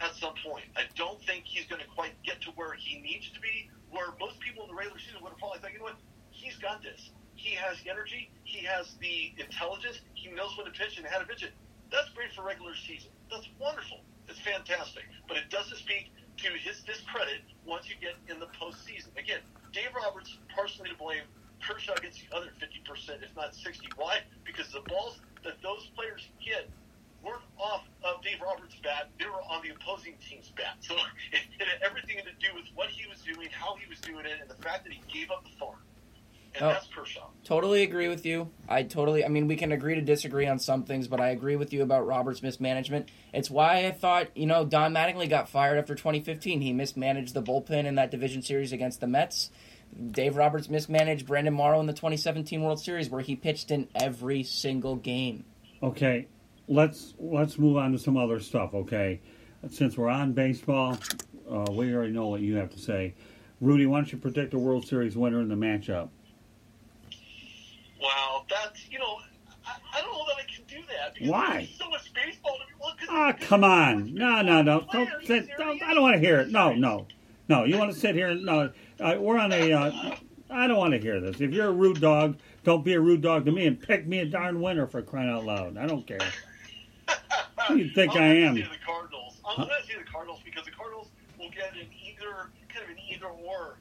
at 0.00 0.14
some 0.14 0.34
point. 0.42 0.66
I 0.76 0.90
don't 0.94 1.22
think 1.26 1.46
he's 1.46 1.66
going 1.66 1.82
to 1.82 1.90
quite 1.94 2.14
get 2.22 2.42
to 2.42 2.50
where 2.58 2.74
he 2.74 2.98
needs 2.98 3.30
to 3.30 3.40
be, 3.40 3.70
where 3.90 4.14
most 4.18 4.38
people 4.40 4.66
in 4.66 4.70
the 4.70 4.78
regular 4.78 4.98
season 4.98 5.22
would 5.22 5.30
have 5.30 5.38
probably 5.38 5.58
thought, 5.62 5.72
you 5.72 5.78
know 5.78 5.94
what, 5.94 6.00
he's 6.30 6.56
got 6.58 6.82
this. 6.82 7.10
He 7.34 7.54
has 7.54 7.78
the 7.82 7.90
energy, 7.90 8.30
he 8.42 8.66
has 8.66 8.98
the 8.98 9.30
intelligence, 9.38 10.02
he 10.14 10.30
knows 10.34 10.58
when 10.58 10.66
to 10.66 10.74
pitch 10.74 10.98
and 10.98 11.06
how 11.06 11.18
to 11.22 11.26
pitch 11.26 11.42
it. 11.46 11.54
That's 11.90 12.10
great 12.10 12.34
for 12.34 12.42
regular 12.42 12.74
season. 12.74 13.10
That's 13.30 13.46
wonderful. 13.58 14.02
It's 14.28 14.40
fantastic. 14.40 15.04
But 15.26 15.38
it 15.38 15.48
doesn't 15.48 15.78
speak 15.78 16.10
to 16.38 16.50
his 16.54 16.80
discredit 16.86 17.42
once 17.66 17.88
you 17.88 17.96
get 18.00 18.14
in 18.32 18.38
the 18.38 18.46
postseason. 18.54 19.10
Again, 19.18 19.40
Dave 19.72 19.90
Roberts 19.94 20.38
partially 20.54 20.88
to 20.90 20.96
blame. 20.96 21.26
Kershaw 21.60 21.94
gets 21.96 22.22
the 22.22 22.36
other 22.36 22.50
50%, 22.62 23.22
if 23.22 23.34
not 23.34 23.54
60. 23.54 23.88
Why? 23.96 24.20
Because 24.44 24.70
the 24.70 24.80
balls 24.86 25.18
that 25.42 25.60
those 25.62 25.90
players 25.96 26.28
hit 26.38 26.70
weren't 27.24 27.42
off 27.58 27.82
of 28.04 28.22
Dave 28.22 28.40
Roberts' 28.40 28.76
bat; 28.82 29.10
they 29.18 29.26
were 29.26 29.42
on 29.50 29.62
the 29.66 29.74
opposing 29.74 30.14
team's 30.22 30.50
bat. 30.54 30.78
So 30.80 30.94
it, 30.94 31.42
it 31.60 31.66
had 31.66 31.82
everything 31.82 32.18
to 32.18 32.32
do 32.38 32.54
with 32.54 32.70
what 32.74 32.88
he 32.88 33.08
was 33.10 33.18
doing, 33.22 33.48
how 33.50 33.74
he 33.74 33.88
was 33.90 33.98
doing 34.00 34.24
it, 34.24 34.38
and 34.40 34.48
the 34.48 34.62
fact 34.62 34.84
that 34.84 34.92
he 34.92 35.02
gave 35.12 35.30
up 35.32 35.42
the 35.42 35.50
farm. 35.58 35.82
And 36.58 36.66
oh, 36.66 36.72
that's 36.72 36.88
Kershaw. 36.88 37.26
Totally 37.44 37.82
agree 37.82 38.08
with 38.08 38.26
you. 38.26 38.50
I 38.68 38.82
totally. 38.82 39.24
I 39.24 39.28
mean, 39.28 39.46
we 39.46 39.56
can 39.56 39.72
agree 39.72 39.94
to 39.94 40.00
disagree 40.00 40.46
on 40.46 40.58
some 40.58 40.82
things, 40.82 41.06
but 41.08 41.20
I 41.20 41.30
agree 41.30 41.56
with 41.56 41.72
you 41.72 41.82
about 41.82 42.06
Roberts' 42.06 42.42
mismanagement. 42.42 43.08
It's 43.32 43.50
why 43.50 43.86
I 43.86 43.92
thought 43.92 44.36
you 44.36 44.46
know 44.46 44.64
Don 44.64 44.92
Mattingly 44.92 45.28
got 45.30 45.48
fired 45.48 45.78
after 45.78 45.94
2015. 45.94 46.60
He 46.60 46.72
mismanaged 46.72 47.34
the 47.34 47.42
bullpen 47.42 47.84
in 47.84 47.94
that 47.94 48.10
division 48.10 48.42
series 48.42 48.72
against 48.72 49.00
the 49.00 49.06
Mets. 49.06 49.50
Dave 50.10 50.36
Roberts 50.36 50.68
mismanaged 50.68 51.26
Brandon 51.26 51.54
Morrow 51.54 51.80
in 51.80 51.86
the 51.86 51.92
2017 51.92 52.62
World 52.62 52.80
Series, 52.80 53.08
where 53.08 53.22
he 53.22 53.36
pitched 53.36 53.70
in 53.70 53.88
every 53.94 54.42
single 54.42 54.96
game. 54.96 55.44
Okay, 55.82 56.26
let's 56.66 57.14
let's 57.18 57.58
move 57.58 57.76
on 57.76 57.92
to 57.92 57.98
some 57.98 58.16
other 58.16 58.40
stuff. 58.40 58.74
Okay, 58.74 59.20
since 59.70 59.96
we're 59.96 60.08
on 60.08 60.32
baseball, 60.32 60.98
uh, 61.50 61.66
we 61.70 61.94
already 61.94 62.12
know 62.12 62.26
what 62.26 62.40
you 62.40 62.56
have 62.56 62.70
to 62.70 62.78
say. 62.78 63.14
Rudy, 63.60 63.86
why 63.86 63.98
don't 63.98 64.12
you 64.12 64.18
predict 64.18 64.50
the 64.50 64.58
World 64.58 64.86
Series 64.86 65.16
winner 65.16 65.40
in 65.40 65.48
the 65.48 65.54
matchup? 65.54 66.10
Wow, 68.00 68.44
that's 68.48 68.90
you 68.90 68.98
know, 68.98 69.18
I, 69.66 69.76
I 69.94 70.00
don't 70.00 70.12
know 70.12 70.24
that 70.28 70.36
I 70.36 70.52
can 70.52 70.64
do 70.66 70.82
that. 70.88 71.28
Why? 71.28 71.68
so 71.78 71.88
much 71.90 72.12
baseball 72.14 72.58
to 72.58 72.66
be. 72.66 72.72
Well, 72.80 72.94
oh, 73.10 73.32
come 73.40 73.64
on! 73.64 74.14
No, 74.14 74.42
no, 74.42 74.62
no! 74.62 74.86
Don't 74.92 75.08
sit. 75.24 75.48
Don't, 75.58 75.82
I 75.82 75.94
don't 75.94 76.02
want 76.02 76.14
to 76.14 76.20
hear 76.20 76.40
it. 76.40 76.50
No, 76.50 76.72
no, 76.72 77.06
no. 77.48 77.64
You 77.64 77.78
want 77.78 77.92
to 77.92 77.98
sit 77.98 78.14
here? 78.14 78.34
No, 78.34 78.70
uh, 79.00 79.16
we're 79.18 79.38
on 79.38 79.52
a. 79.52 79.72
Uh, 79.72 80.16
I 80.50 80.66
don't 80.66 80.78
want 80.78 80.94
to 80.94 81.00
hear 81.00 81.20
this. 81.20 81.40
If 81.40 81.52
you're 81.52 81.68
a 81.68 81.72
rude 81.72 82.00
dog, 82.00 82.38
don't 82.64 82.84
be 82.84 82.94
a 82.94 83.00
rude 83.00 83.20
dog 83.20 83.44
to 83.46 83.52
me 83.52 83.66
and 83.66 83.80
pick 83.80 84.06
me 84.06 84.20
a 84.20 84.24
darn 84.24 84.60
winner 84.60 84.86
for 84.86 85.02
crying 85.02 85.30
out 85.30 85.44
loud. 85.44 85.76
I 85.76 85.86
don't 85.86 86.06
care. 86.06 86.18
Who 87.68 87.76
do 87.76 87.82
you 87.82 87.90
think 87.90 88.16
I 88.16 88.26
am? 88.26 88.54
The 88.54 88.64
Cardinals. 88.84 89.36
I'm 89.46 89.66
going 89.66 89.68
to 89.68 89.86
say 89.86 89.98
the 89.98 90.10
Cardinals 90.10 90.40
because 90.44 90.64
the 90.64 90.70
Cardinals 90.70 91.08
will 91.38 91.50
get 91.50 91.72
an 91.74 91.88
either 92.06 92.50
kind 92.68 92.84
of 92.84 92.90
an 92.90 92.96
either 93.10 93.26
or. 93.26 93.76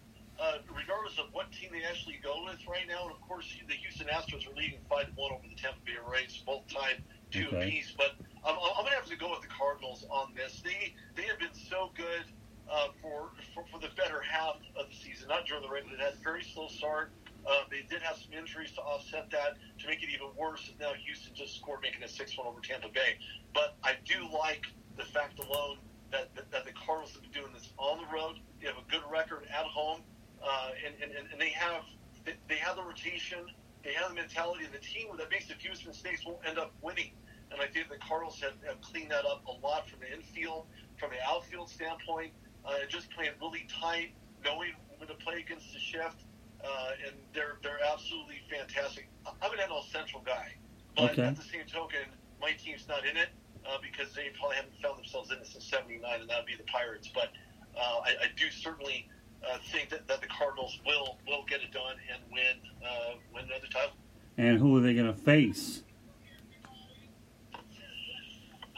Uh, 0.47 0.59
regardless 0.73 1.19
of 1.19 1.25
what 1.33 1.51
team 1.51 1.69
they 1.73 1.83
actually 1.83 2.19
go 2.23 2.45
with 2.45 2.55
right 2.71 2.87
now, 2.87 3.03
and 3.03 3.11
of 3.11 3.19
course 3.27 3.51
the 3.67 3.73
Houston 3.73 4.07
Astros 4.07 4.47
are 4.47 4.55
leading 4.55 4.79
five 4.89 5.07
one 5.15 5.33
over 5.33 5.43
the 5.43 5.55
Tampa 5.59 5.79
Bay 5.85 5.99
Rays, 6.09 6.41
both 6.45 6.63
tied 6.71 7.03
two 7.31 7.47
Okay. 7.51 7.67
apiece. 7.67 7.91
But 7.97 8.15
I'm, 8.47 8.55
I'm 8.55 8.87
going 8.87 8.95
to 8.95 8.99
have 9.03 9.11
to 9.11 9.17
go 9.17 9.31
with 9.31 9.41
the 9.41 9.51
Cardinals 9.51 10.05
on 10.09 10.31
this. 10.35 10.61
They 10.63 10.95
they 11.15 11.23
have 11.23 11.37
been 11.39 11.53
so 11.53 11.91
good 11.97 12.23
uh, 12.71 12.95
for, 13.01 13.31
for 13.53 13.65
for 13.67 13.79
the 13.83 13.91
better 13.99 14.21
half 14.23 14.55
of 14.79 14.87
the 14.87 14.95
season, 14.95 15.27
not 15.27 15.45
during 15.47 15.63
the 15.63 15.69
regular. 15.69 15.97
They 15.97 16.03
had 16.03 16.13
a 16.13 16.23
very 16.23 16.43
slow 16.43 16.69
start. 16.69 17.11
Uh, 17.43 17.67
they 17.69 17.83
did 17.89 18.01
have 18.01 18.15
some 18.15 18.31
injuries 18.31 18.71
to 18.73 18.81
offset 18.81 19.29
that 19.31 19.59
to 19.79 19.87
make 19.87 19.99
it 20.03 20.09
even 20.15 20.31
worse. 20.37 20.69
And 20.69 20.79
now 20.79 20.93
Houston 20.95 21.35
just 21.35 21.57
scored, 21.59 21.81
making 21.81 22.03
it 22.03 22.09
six 22.09 22.37
one 22.37 22.47
over 22.47 22.61
Tampa 22.63 22.87
Bay. 22.87 23.19
But 23.53 23.75
I 23.83 23.99
do 24.05 24.23
like 24.31 24.63
the 24.95 25.03
fact 25.03 25.39
alone 25.39 25.79
that, 26.11 26.33
that, 26.35 26.51
that 26.51 26.63
the 26.63 26.71
Cardinals 26.71 27.11
have 27.13 27.21
been 27.23 27.35
doing 27.35 27.51
this 27.53 27.67
on 27.77 27.99
the 27.99 28.07
road. 28.15 28.39
They 28.61 28.67
have 28.67 28.77
a 28.79 28.87
good 28.89 29.03
record 29.11 29.43
at 29.51 29.65
home, 29.65 30.01
uh, 30.43 30.69
and, 30.85 30.95
and, 31.01 31.11
and 31.31 31.41
they 31.41 31.49
have 31.49 31.83
they, 32.25 32.33
they 32.47 32.55
have 32.57 32.75
the 32.75 32.83
rotation, 32.83 33.39
they 33.83 33.93
have 33.93 34.09
the 34.09 34.15
mentality, 34.15 34.65
of 34.65 34.71
the 34.71 34.79
team 34.79 35.07
that 35.17 35.29
makes 35.31 35.47
the 35.47 35.55
fewest 35.55 35.87
mistakes 35.87 36.25
will 36.25 36.41
end 36.45 36.57
up 36.59 36.73
winning. 36.81 37.11
And 37.51 37.61
I 37.61 37.67
think 37.67 37.87
the 37.89 37.97
Cardinals 37.97 38.41
have, 38.41 38.53
have 38.67 38.81
cleaned 38.81 39.11
that 39.11 39.23
up 39.25 39.45
a 39.47 39.55
lot 39.65 39.89
from 39.89 39.99
the 40.01 40.11
infield, 40.11 40.67
from 40.99 41.11
the 41.11 41.17
outfield 41.25 41.69
standpoint, 41.69 42.33
uh, 42.65 42.83
just 42.89 43.09
playing 43.11 43.31
really 43.41 43.65
tight, 43.69 44.11
knowing 44.43 44.73
when 44.97 45.07
to 45.07 45.15
play 45.15 45.39
against 45.39 45.71
the 45.73 45.79
shift, 45.79 46.25
uh, 46.63 47.05
and 47.07 47.15
they're 47.33 47.57
they're 47.63 47.79
absolutely 47.91 48.41
fantastic. 48.49 49.07
I'm 49.41 49.51
an 49.53 49.59
NL 49.59 49.83
Central 49.89 50.21
guy, 50.25 50.55
but 50.95 51.11
Okay. 51.11 51.23
at 51.23 51.35
the 51.37 51.43
same 51.43 51.65
token, 51.71 52.01
my 52.41 52.51
team's 52.51 52.87
not 52.87 53.05
in 53.05 53.15
it 53.15 53.29
uh, 53.65 53.77
because 53.81 54.13
they 54.13 54.29
probably 54.37 54.57
haven't 54.57 54.75
found 54.81 54.97
themselves 54.97 55.31
in 55.31 55.37
it 55.37 55.47
since 55.47 55.63
'79, 55.65 56.03
and 56.21 56.29
that 56.29 56.37
would 56.39 56.45
be 56.45 56.55
the 56.57 56.67
Pirates. 56.67 57.07
But 57.13 57.29
uh, 57.77 57.99
I, 58.03 58.09
I 58.23 58.27
do 58.35 58.49
certainly 58.51 59.07
uh, 59.43 59.57
think 59.71 59.89
that, 59.89 60.07
that 60.07 60.21
the 60.21 60.27
Cardinals 60.27 60.79
will 60.85 61.17
will 61.27 61.43
get 61.47 61.61
it 61.61 61.71
done 61.71 61.95
and 62.11 62.21
win 62.31 62.57
uh, 62.85 63.15
win 63.33 63.45
another 63.45 63.67
title. 63.71 63.95
And 64.37 64.59
who 64.59 64.77
are 64.77 64.81
they 64.81 64.93
going 64.93 65.07
to 65.07 65.19
face? 65.19 65.83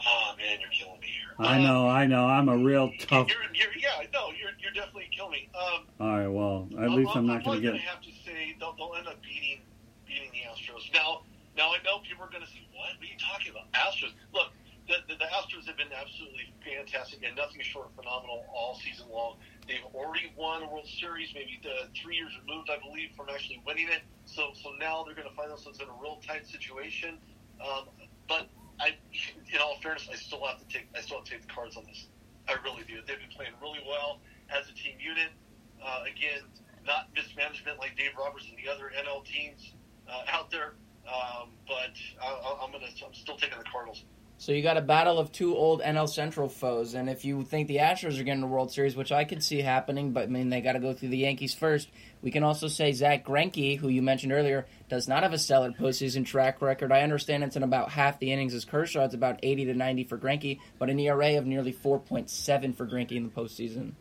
Oh 0.06 0.32
man, 0.38 0.58
you're 0.60 0.70
killing 0.70 1.00
me 1.00 1.06
here. 1.06 1.34
I 1.38 1.60
know, 1.60 1.88
I 1.88 2.06
know. 2.06 2.26
I'm 2.26 2.48
a 2.48 2.56
real 2.56 2.90
tough. 3.00 3.28
You're, 3.28 3.38
you're, 3.54 3.76
yeah, 3.76 4.06
no, 4.12 4.28
you're 4.32 4.52
you're 4.60 4.72
definitely 4.72 5.08
killing 5.14 5.32
me. 5.32 5.50
Um, 5.52 5.86
All 6.00 6.18
right, 6.18 6.28
well, 6.28 6.68
at 6.80 6.90
least 6.90 7.12
I'm 7.14 7.26
not 7.26 7.44
going 7.44 7.60
to 7.60 7.62
get. 7.62 7.72
to 7.72 7.78
have 7.78 8.00
to 8.02 8.10
say 8.24 8.56
they'll, 8.58 8.74
they'll 8.76 8.94
end 8.96 9.08
up 9.08 9.20
beating 9.22 9.60
beating 10.06 10.30
the 10.32 10.48
Astros. 10.48 10.92
Now, 10.94 11.22
now 11.56 11.72
I 11.72 11.78
know 11.84 12.00
people 12.00 12.24
are 12.24 12.30
going 12.30 12.44
to 12.44 12.50
say, 12.50 12.64
"What? 12.72 12.96
What 12.96 13.04
are 13.04 13.12
you 13.12 13.20
talking 13.20 13.52
about? 13.52 13.68
Astros?" 13.72 14.12
Look, 14.32 14.52
the, 14.88 14.96
the, 15.08 15.14
the 15.20 15.28
Astros 15.30 15.66
have 15.66 15.76
been 15.76 15.92
absolutely 15.92 16.52
fantastic 16.64 17.20
and 17.22 17.36
nothing 17.36 17.60
short 17.60 17.86
of 17.86 17.92
phenomenal 17.94 18.44
all 18.52 18.80
season 18.82 19.06
long. 19.12 19.36
They've 19.70 19.86
already 19.94 20.34
won 20.34 20.64
a 20.64 20.66
World 20.66 20.88
Series, 20.98 21.30
maybe 21.32 21.62
uh, 21.62 21.86
three 21.94 22.16
years 22.16 22.34
removed, 22.42 22.70
I 22.74 22.82
believe, 22.82 23.14
from 23.14 23.30
actually 23.30 23.62
winning 23.64 23.86
it. 23.86 24.02
So, 24.26 24.50
so 24.58 24.74
now 24.80 25.04
they're 25.06 25.14
going 25.14 25.30
to 25.30 25.34
find 25.38 25.48
themselves 25.48 25.78
in 25.78 25.86
a 25.86 25.94
real 26.02 26.18
tight 26.26 26.42
situation. 26.42 27.18
Um, 27.62 27.86
but 28.26 28.50
I, 28.80 28.98
in 29.46 29.60
all 29.62 29.78
fairness, 29.80 30.10
I 30.10 30.16
still 30.16 30.42
have 30.42 30.58
to 30.58 30.66
take 30.66 30.90
I 30.98 31.00
still 31.02 31.18
have 31.18 31.26
to 31.26 31.30
take 31.30 31.46
the 31.46 31.54
cards 31.54 31.76
on 31.76 31.86
this. 31.86 32.10
I 32.48 32.58
really 32.66 32.82
do. 32.82 32.98
They've 33.06 33.22
been 33.22 33.30
playing 33.30 33.54
really 33.62 33.78
well 33.86 34.18
as 34.50 34.66
a 34.66 34.74
team 34.74 34.98
unit. 34.98 35.30
Uh, 35.78 36.02
again, 36.02 36.42
not 36.82 37.06
mismanagement 37.14 37.78
like 37.78 37.94
Dave 37.94 38.18
Roberts 38.18 38.50
and 38.50 38.58
the 38.58 38.66
other 38.66 38.90
NL 38.90 39.22
teams 39.22 39.70
uh, 40.10 40.34
out 40.34 40.50
there. 40.50 40.74
Um, 41.06 41.54
but 41.70 41.94
I, 42.18 42.58
I'm 42.58 42.74
gonna 42.74 42.90
I'm 43.06 43.14
still 43.14 43.36
taking 43.36 43.58
the 43.58 43.70
Cardinals. 43.70 44.02
So 44.40 44.52
you 44.52 44.62
got 44.62 44.78
a 44.78 44.80
battle 44.80 45.18
of 45.18 45.30
two 45.32 45.54
old 45.54 45.82
NL 45.82 46.08
Central 46.08 46.48
foes, 46.48 46.94
and 46.94 47.10
if 47.10 47.26
you 47.26 47.44
think 47.44 47.68
the 47.68 47.76
Astros 47.76 48.18
are 48.18 48.24
getting 48.24 48.40
the 48.40 48.46
World 48.46 48.72
Series, 48.72 48.96
which 48.96 49.12
I 49.12 49.24
could 49.24 49.44
see 49.44 49.60
happening, 49.60 50.12
but 50.12 50.22
I 50.22 50.26
mean 50.28 50.48
they 50.48 50.62
got 50.62 50.72
to 50.72 50.78
go 50.78 50.94
through 50.94 51.10
the 51.10 51.18
Yankees 51.18 51.52
first. 51.52 51.90
We 52.22 52.30
can 52.30 52.42
also 52.42 52.66
say 52.66 52.92
Zack 52.92 53.26
Greinke, 53.26 53.76
who 53.76 53.88
you 53.88 54.00
mentioned 54.00 54.32
earlier, 54.32 54.64
does 54.88 55.06
not 55.06 55.24
have 55.24 55.34
a 55.34 55.38
stellar 55.38 55.72
postseason 55.72 56.24
track 56.24 56.62
record. 56.62 56.90
I 56.90 57.02
understand 57.02 57.44
it's 57.44 57.56
in 57.56 57.62
about 57.62 57.90
half 57.90 58.18
the 58.18 58.32
innings 58.32 58.54
as 58.54 58.64
Kershaw. 58.64 59.04
It's 59.04 59.14
about 59.14 59.40
eighty 59.42 59.66
to 59.66 59.74
ninety 59.74 60.04
for 60.04 60.16
Greinke, 60.16 60.58
but 60.78 60.88
an 60.88 60.98
ERA 60.98 61.36
of 61.36 61.44
nearly 61.44 61.72
four 61.72 61.98
point 61.98 62.30
seven 62.30 62.72
for 62.72 62.86
Greinke 62.86 63.12
in 63.12 63.24
the 63.24 63.28
postseason. 63.28 63.92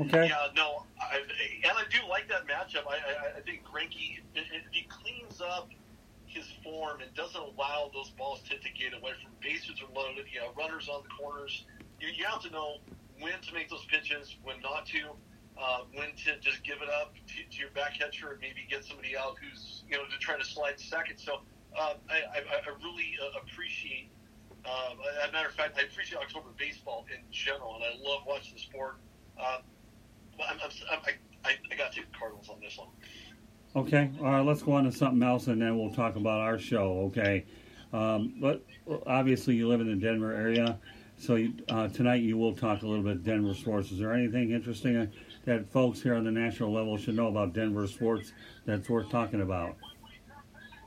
Okay. 0.00 0.26
Yeah, 0.26 0.48
no, 0.56 0.82
I, 1.00 1.18
and 1.18 1.78
I 1.78 1.84
do 1.92 2.08
like 2.08 2.28
that 2.28 2.44
matchup. 2.48 2.88
I, 2.88 2.94
I, 2.94 3.36
I 3.36 3.40
think 3.42 3.62
Greinke, 3.62 4.18
if 4.34 4.46
if 4.52 4.64
he 4.72 4.82
cleans 4.88 5.40
up 5.40 5.68
his 6.30 6.46
form 6.62 7.00
and 7.00 7.12
doesn't 7.14 7.40
allow 7.40 7.90
those 7.94 8.10
balls 8.16 8.42
to, 8.48 8.56
to 8.58 8.70
get 8.78 8.94
away 8.94 9.12
from 9.22 9.32
bases 9.42 9.82
are 9.82 9.92
loaded, 9.92 10.26
you 10.32 10.40
know, 10.40 10.54
runners 10.56 10.88
on 10.88 11.02
the 11.02 11.12
corners, 11.12 11.66
you, 12.00 12.08
you 12.14 12.24
have 12.24 12.42
to 12.42 12.50
know 12.50 12.78
when 13.20 13.34
to 13.42 13.54
make 13.54 13.68
those 13.68 13.84
pitches, 13.90 14.36
when 14.42 14.60
not 14.62 14.86
to, 14.86 15.12
uh, 15.60 15.80
when 15.92 16.14
to 16.24 16.38
just 16.40 16.64
give 16.64 16.78
it 16.82 16.88
up 16.88 17.14
to, 17.26 17.38
to 17.50 17.56
your 17.60 17.70
back 17.74 17.98
catcher 17.98 18.32
and 18.32 18.40
maybe 18.40 18.64
get 18.70 18.84
somebody 18.84 19.16
out 19.16 19.36
who's, 19.42 19.84
you 19.88 19.96
know, 19.96 20.04
to 20.06 20.18
try 20.18 20.38
to 20.38 20.44
slide 20.44 20.80
second. 20.80 21.18
So 21.18 21.42
uh, 21.78 21.94
I, 22.08 22.16
I, 22.32 22.38
I 22.40 22.70
really 22.82 23.12
uh, 23.20 23.42
appreciate 23.42 24.10
um, 24.64 24.98
as 25.22 25.30
a 25.30 25.32
matter 25.32 25.48
of 25.48 25.54
fact, 25.54 25.78
I 25.78 25.84
appreciate 25.88 26.20
October 26.20 26.50
baseball 26.58 27.06
in 27.08 27.24
general, 27.30 27.76
and 27.76 27.84
I 27.84 27.96
love 27.96 28.22
watching 28.26 28.54
the 28.54 28.60
sport. 28.60 29.00
But 30.36 30.46
I'm, 30.48 30.58
I'm, 30.62 30.70
I'm, 30.92 31.00
I, 31.04 31.12
I, 31.48 31.52
I 31.72 31.76
got 31.76 31.92
to 31.92 32.00
take 32.00 32.12
the 32.12 32.18
Cardinals 32.18 32.48
on 32.48 32.60
this 32.60 32.76
one. 32.76 32.88
Okay, 33.76 34.10
all 34.18 34.24
right, 34.24 34.40
let's 34.40 34.62
go 34.64 34.72
on 34.72 34.84
to 34.84 34.90
something 34.90 35.22
else 35.22 35.46
and 35.46 35.62
then 35.62 35.78
we'll 35.78 35.94
talk 35.94 36.16
about 36.16 36.40
our 36.40 36.58
show, 36.58 37.02
okay? 37.06 37.44
Um, 37.92 38.34
but 38.40 38.64
obviously, 39.06 39.54
you 39.54 39.68
live 39.68 39.80
in 39.80 39.86
the 39.86 39.94
Denver 39.94 40.32
area, 40.32 40.76
so 41.16 41.36
you, 41.36 41.54
uh, 41.68 41.86
tonight 41.86 42.22
you 42.22 42.36
will 42.36 42.52
talk 42.52 42.82
a 42.82 42.86
little 42.86 43.04
bit 43.04 43.22
Denver 43.22 43.54
sports. 43.54 43.92
Is 43.92 44.00
there 44.00 44.12
anything 44.12 44.50
interesting 44.50 45.12
that 45.44 45.70
folks 45.70 46.02
here 46.02 46.16
on 46.16 46.24
the 46.24 46.32
national 46.32 46.72
level 46.72 46.96
should 46.96 47.14
know 47.14 47.28
about 47.28 47.52
Denver 47.52 47.86
sports 47.86 48.32
that's 48.66 48.88
worth 48.88 49.08
talking 49.08 49.40
about? 49.40 49.76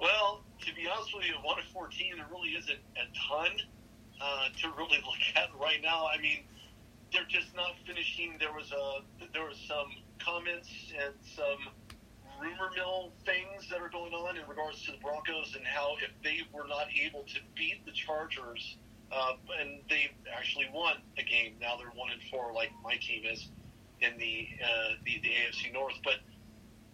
Well, 0.02 0.44
to 0.60 0.76
be 0.76 0.86
honest 0.94 1.16
with 1.16 1.26
you, 1.26 1.36
one 1.42 1.60
of 1.60 1.66
fourteen, 1.66 2.18
there 2.18 2.28
really 2.32 2.50
isn't 2.50 2.80
a 2.98 3.30
ton 3.30 3.52
uh, 4.20 4.48
to 4.62 4.70
really 4.78 4.98
look 5.06 5.22
at 5.38 5.50
right 5.58 5.82
now. 5.82 6.08
I 6.08 6.22
mean, 6.22 6.40
they're 7.14 7.24
just 7.30 7.56
not 7.56 7.76
finishing. 7.86 8.36
There 8.40 8.52
was 8.52 8.72
a 8.72 9.28
there 9.32 9.44
was 9.44 9.58
some 9.68 9.88
comments 10.20 10.70
and 11.02 11.14
some 11.24 11.74
rumor 12.42 12.70
mill 12.76 13.12
things 13.26 13.70
that 13.70 13.82
are 13.82 13.90
going 13.90 14.14
on 14.14 14.38
in 14.38 14.48
regards 14.48 14.84
to 14.86 14.92
the 14.92 14.98
Broncos 14.98 15.56
and 15.56 15.66
how 15.66 15.96
if 16.02 16.12
they 16.24 16.42
were 16.54 16.68
not 16.68 16.88
able 16.94 17.24
to 17.24 17.40
beat 17.56 17.86
the 17.86 17.92
Chargers, 17.92 18.78
uh, 19.12 19.34
and 19.60 19.82
they 19.90 20.12
actually 20.36 20.68
won 20.74 20.98
a 21.18 21.24
game. 21.24 21.56
Now 21.62 21.78
they're 21.78 21.94
one 21.96 22.12
and 22.12 22.22
four, 22.32 22.54
like 22.54 22.72
my 22.84 22.96
team 22.98 23.24
is 23.26 23.50
in 24.02 24.18
the 24.18 24.48
uh, 24.64 24.96
the, 25.06 25.20
the 25.22 25.30
AFC 25.30 25.74
North, 25.74 25.96
but. 26.04 26.16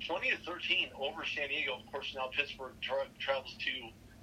20 0.07 0.31
to 0.31 0.37
13 0.47 0.87
over 0.95 1.25
San 1.25 1.49
Diego. 1.49 1.75
Of 1.75 1.91
course, 1.91 2.13
now 2.15 2.31
Pittsburgh 2.31 2.71
tra- 2.79 3.11
travels 3.19 3.53
to 3.59 3.71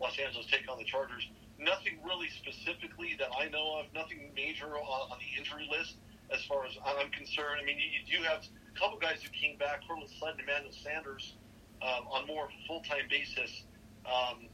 Los 0.01 0.19
Angeles, 0.19 0.47
take 0.47 0.65
on 0.73 0.79
the 0.79 0.85
Chargers. 0.85 1.29
Nothing 1.59 1.99
really 2.05 2.29
specifically 2.29 3.17
that 3.19 3.29
I 3.39 3.49
know 3.49 3.81
of. 3.81 3.93
Nothing 3.95 4.33
major 4.35 4.77
on, 4.77 5.13
on 5.13 5.19
the 5.21 5.39
injury 5.39 5.69
list 5.71 5.97
as 6.31 6.45
far 6.45 6.67
as 6.67 6.77
I'm 6.85 7.11
concerned. 7.11 7.61
I 7.61 7.65
mean, 7.65 7.79
you, 7.79 7.89
you 7.93 8.19
do 8.19 8.25
have 8.25 8.45
couple 8.79 8.99
guys 8.99 9.23
who 9.23 9.31
came 9.31 9.57
back, 9.59 9.87
Courtland 9.87 10.11
Sutton, 10.19 10.41
Emmanuel 10.41 10.73
Sanders, 10.73 11.37
um, 11.83 12.07
on 12.09 12.27
more 12.27 12.49
full 12.67 12.81
time 12.83 13.09
basis. 13.11 13.65
Um, 14.07 14.47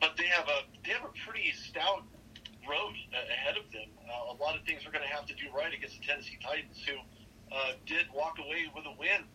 but 0.00 0.16
they 0.16 0.26
have 0.26 0.48
a 0.48 0.66
they 0.84 0.92
have 0.92 1.04
a 1.04 1.14
pretty 1.24 1.52
stout 1.52 2.02
road 2.68 2.94
ahead 3.12 3.56
of 3.56 3.70
them. 3.72 3.90
Uh, 4.02 4.34
a 4.34 4.36
lot 4.42 4.58
of 4.58 4.64
things 4.66 4.86
are 4.86 4.90
going 4.90 5.06
to 5.06 5.14
have 5.14 5.26
to 5.26 5.34
do 5.34 5.46
right 5.54 5.72
against 5.72 6.00
the 6.00 6.06
Tennessee 6.06 6.38
Titans, 6.42 6.78
who 6.86 6.98
uh, 7.54 7.72
did 7.86 8.06
walk 8.14 8.38
away 8.38 8.70
with 8.74 8.84
a 8.86 8.94
win 8.98 9.26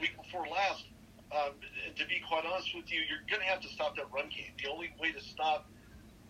week 0.00 0.16
before 0.16 0.46
last. 0.48 0.84
Um, 1.28 1.60
to 1.96 2.06
be 2.06 2.22
quite 2.26 2.44
honest 2.46 2.74
with 2.74 2.90
you, 2.90 3.00
you're 3.04 3.24
going 3.28 3.44
to 3.44 3.48
have 3.48 3.60
to 3.60 3.68
stop 3.68 3.96
that 3.96 4.08
run 4.12 4.30
game. 4.32 4.56
The 4.62 4.70
only 4.70 4.94
way 4.98 5.12
to 5.12 5.20
stop 5.20 5.68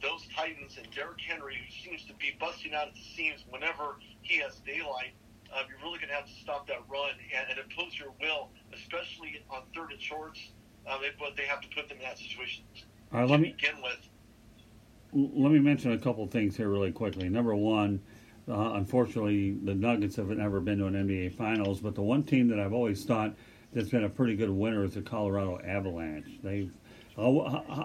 those 0.03 0.27
Titans 0.35 0.77
and 0.77 0.91
Derrick 0.95 1.21
Henry, 1.21 1.55
who 1.55 1.71
seems 1.71 2.05
to 2.07 2.15
be 2.15 2.35
busting 2.39 2.75
out 2.75 2.89
at 2.89 2.95
the 2.95 3.07
seams 3.15 3.45
whenever 3.49 3.99
he 4.23 4.39
has 4.39 4.57
daylight, 4.67 5.15
uh, 5.55 5.63
you're 5.69 5.79
really 5.79 5.99
going 5.99 6.09
to 6.09 6.15
have 6.15 6.27
to 6.27 6.41
stop 6.43 6.67
that 6.69 6.83
run 6.91 7.11
and, 7.35 7.47
and 7.51 7.59
impose 7.59 7.99
your 7.99 8.13
will, 8.21 8.51
especially 8.75 9.43
on 9.51 9.63
third 9.75 9.93
and 9.93 10.01
shorts. 10.01 10.41
Um, 10.87 11.01
it, 11.03 11.15
but 11.19 11.37
they 11.37 11.45
have 11.45 11.61
to 11.61 11.69
put 11.69 11.89
them 11.89 11.99
in 11.99 12.05
that 12.05 12.19
situation 12.19 12.65
All 13.13 13.21
right, 13.21 13.27
to 13.27 13.33
let 13.33 13.41
me 13.41 13.55
begin 13.57 13.83
with. 13.83 15.33
let 15.35 15.53
me 15.53 15.59
mention 15.59 15.93
a 15.93 15.99
couple 15.99 16.27
things 16.29 16.57
here 16.57 16.69
really 16.69 16.93
quickly. 16.93 17.29
Number 17.29 17.55
one, 17.55 18.01
uh, 18.49 18.73
unfortunately, 18.75 19.53
the 19.65 19.75
Nuggets 19.75 20.17
have 20.17 20.29
never 20.29 20.61
been 20.61 20.79
to 20.79 20.87
an 20.87 20.95
NBA 20.95 21.35
Finals, 21.35 21.81
but 21.81 21.95
the 21.95 22.03
one 22.03 22.23
team 22.23 22.49
that 22.49 22.59
I've 22.59 22.73
always 22.73 23.05
thought 23.05 23.35
that's 23.75 23.91
been 23.91 24.05
a 24.05 24.09
pretty 24.09 24.35
good 24.35 24.49
winner 24.49 24.85
is 24.85 24.95
the 24.95 25.03
Colorado 25.03 25.61
Avalanche. 25.63 26.39
They've 26.43 26.73
uh, 27.19 27.29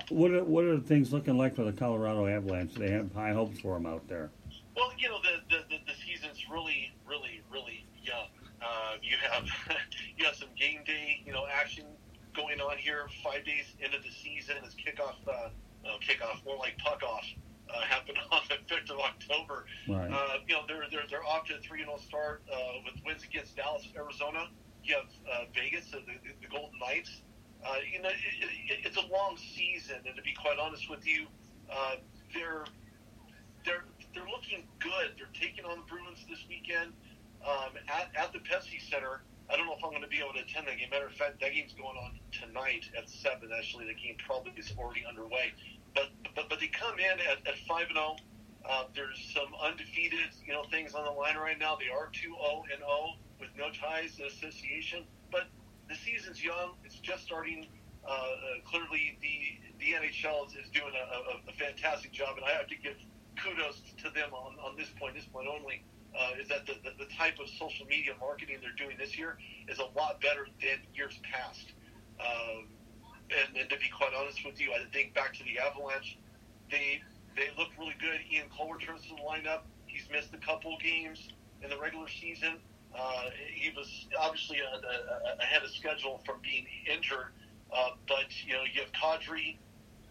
what 0.09 0.31
are, 0.31 0.43
what 0.43 0.63
are 0.63 0.79
things 0.79 1.11
looking 1.11 1.37
like 1.37 1.55
for 1.55 1.63
the 1.63 1.73
Colorado 1.73 2.27
Avalanche? 2.27 2.75
They 2.75 2.91
have 2.91 3.11
high 3.13 3.33
hopes 3.33 3.59
for 3.59 3.73
them 3.73 3.87
out 3.87 4.07
there. 4.07 4.29
Well, 4.77 4.91
you 4.97 5.09
know, 5.09 5.17
the 5.23 5.55
the, 5.55 5.63
the, 5.69 5.77
the 5.87 5.93
season's 6.05 6.45
really, 6.51 6.53
really, 6.53 6.61
really 6.61 6.91
young. 6.91 6.92
You 9.03 9.17
have 9.29 9.43
you 10.17 10.25
have 10.25 10.35
some 10.35 10.49
game 10.57 10.79
day, 10.85 11.21
you 11.25 11.33
know, 11.33 11.45
action 11.51 11.85
going 12.35 12.59
on 12.61 12.77
here. 12.77 13.07
Five 13.23 13.45
days 13.45 13.65
into 13.79 13.97
the 13.99 14.11
season, 14.11 14.55
as 14.65 14.73
kickoff, 14.73 15.15
uh, 15.27 15.49
no, 15.83 15.97
kickoff, 15.99 16.43
more 16.45 16.57
like 16.57 16.77
puck 16.79 17.03
off, 17.03 17.25
uh, 17.69 17.81
happened 17.81 18.17
on 18.31 18.41
the 18.49 18.55
fifth 18.67 18.89
of 18.89 18.99
October. 18.99 19.65
Uh, 20.11 20.37
you 20.47 20.55
know, 20.55 20.61
they're, 20.67 20.85
they're, 20.89 21.03
they're 21.09 21.25
off 21.25 21.45
to 21.47 21.55
a 21.55 21.59
3 21.59 21.79
0 21.79 21.97
start 22.07 22.41
uh, 22.51 22.57
with 22.85 22.95
wins 23.05 23.23
against 23.23 23.55
Dallas, 23.55 23.87
Arizona. 23.95 24.47
You 24.83 24.95
have 24.95 25.05
uh, 25.31 25.45
Vegas, 25.53 25.91
the, 25.91 25.99
the, 25.99 26.15
the 26.41 26.47
Golden 26.49 26.79
Knights. 26.79 27.21
Uh, 27.63 27.75
you 27.91 28.01
know, 28.01 28.09
it, 28.09 28.49
it, 28.69 28.79
it's 28.83 28.97
a 28.97 29.07
long 29.07 29.37
season, 29.37 29.95
and 30.05 30.15
to 30.15 30.21
be 30.21 30.33
quite 30.33 30.59
honest 30.59 30.89
with 30.89 31.07
you, 31.07 31.27
uh, 31.71 31.95
they're 32.33 32.65
they're 33.63 33.85
they're 34.13 34.27
looking 34.27 34.67
good. 34.79 35.15
They're 35.15 35.31
taking 35.31 35.63
on 35.63 35.79
the 35.79 35.85
Bruins 35.87 36.19
this 36.29 36.43
weekend 36.49 36.91
um, 37.45 37.75
at, 37.87 38.11
at 38.15 38.33
the 38.33 38.39
Pepsi 38.39 38.81
Center. 38.89 39.21
I 39.49 39.57
don't 39.57 39.67
know 39.67 39.75
if 39.75 39.83
I'm 39.83 39.91
going 39.91 40.01
to 40.03 40.07
be 40.07 40.19
able 40.19 40.33
to 40.33 40.39
attend 40.39 40.67
that 40.67 40.79
game. 40.79 40.89
Matter 40.89 41.07
of 41.07 41.13
fact, 41.13 41.39
that 41.41 41.53
game's 41.53 41.73
going 41.73 41.97
on 41.97 42.17
tonight 42.31 42.89
at 42.97 43.09
seven. 43.09 43.51
Actually, 43.51 43.85
the 43.85 43.93
game 43.93 44.15
probably 44.25 44.53
is 44.57 44.73
already 44.77 45.03
underway. 45.07 45.51
But 45.93 46.09
but 46.35 46.49
but 46.49 46.59
they 46.59 46.67
come 46.67 46.97
in 46.97 47.19
at, 47.19 47.45
at 47.45 47.59
five 47.67 47.87
and 47.87 47.99
zero. 47.99 48.15
Uh, 48.63 48.85
there's 48.95 49.19
some 49.35 49.51
undefeated, 49.61 50.31
you 50.45 50.53
know, 50.53 50.63
things 50.71 50.95
on 50.95 51.03
the 51.03 51.11
line 51.11 51.35
right 51.35 51.59
now. 51.59 51.75
They 51.75 51.91
are 51.91 52.07
2 52.13 52.31
0 52.31 52.63
and 52.71 52.79
0 52.79 53.19
with 53.37 53.49
no 53.59 53.67
ties 53.75 54.15
to 54.15 54.23
association, 54.31 55.03
but 55.31 55.51
the 55.89 55.95
season's 55.95 56.41
young. 56.41 56.79
It's 56.85 56.95
just 56.95 57.23
starting. 57.25 57.67
Uh, 58.07 58.11
uh, 58.11 58.35
clearly, 58.63 59.17
the 59.19 59.59
the 59.79 59.91
NHL 59.99 60.47
is, 60.47 60.55
is 60.55 60.69
doing 60.71 60.95
a, 60.95 61.03
a, 61.35 61.51
a 61.51 61.53
fantastic 61.59 62.11
job, 62.11 62.37
and 62.37 62.45
I 62.45 62.51
have 62.51 62.67
to 62.67 62.75
give 62.75 62.95
kudos 63.35 63.81
to 64.03 64.09
them 64.11 64.33
on, 64.33 64.55
on 64.63 64.77
this 64.77 64.89
point, 64.99 65.15
this 65.15 65.25
point 65.25 65.47
only. 65.47 65.83
Uh, 66.13 66.39
is 66.39 66.47
that 66.47 66.65
the, 66.67 66.73
the, 66.83 67.05
the 67.05 67.09
type 67.15 67.39
of 67.39 67.49
social 67.49 67.85
media 67.87 68.13
marketing 68.19 68.57
they're 68.61 68.77
doing 68.77 68.95
this 68.99 69.17
year 69.17 69.37
is 69.67 69.79
a 69.79 69.89
lot 69.97 70.21
better 70.21 70.47
than 70.61 70.77
years 70.93 71.19
past. 71.23 71.73
Um, 72.19 72.67
and, 73.31 73.57
and 73.57 73.69
to 73.69 73.77
be 73.77 73.89
quite 73.89 74.11
honest 74.13 74.45
with 74.45 74.61
you, 74.61 74.71
I 74.73 74.85
think 74.93 75.13
back 75.15 75.33
to 75.33 75.43
the 75.43 75.57
Avalanche, 75.59 76.17
they 76.69 77.01
they 77.35 77.49
look 77.57 77.69
really 77.79 77.95
good. 77.99 78.19
Ian 78.31 78.45
Cole 78.55 78.71
returns 78.71 79.01
to 79.03 79.09
the 79.09 79.21
lineup. 79.21 79.61
He's 79.87 80.07
missed 80.11 80.33
a 80.33 80.37
couple 80.37 80.77
games 80.77 81.29
in 81.63 81.69
the 81.69 81.77
regular 81.79 82.07
season. 82.07 82.59
Uh, 82.95 83.29
he 83.51 83.71
was 83.75 84.05
obviously 84.19 84.59
ahead 85.39 85.63
of 85.63 85.69
schedule 85.71 86.21
from 86.25 86.37
being 86.43 86.67
injured. 86.91 87.33
Uh, 87.75 87.89
but 88.07 88.25
you 88.45 88.53
know, 88.53 88.61
you 88.71 88.81
have 88.81 88.91
Kadri, 88.91 89.57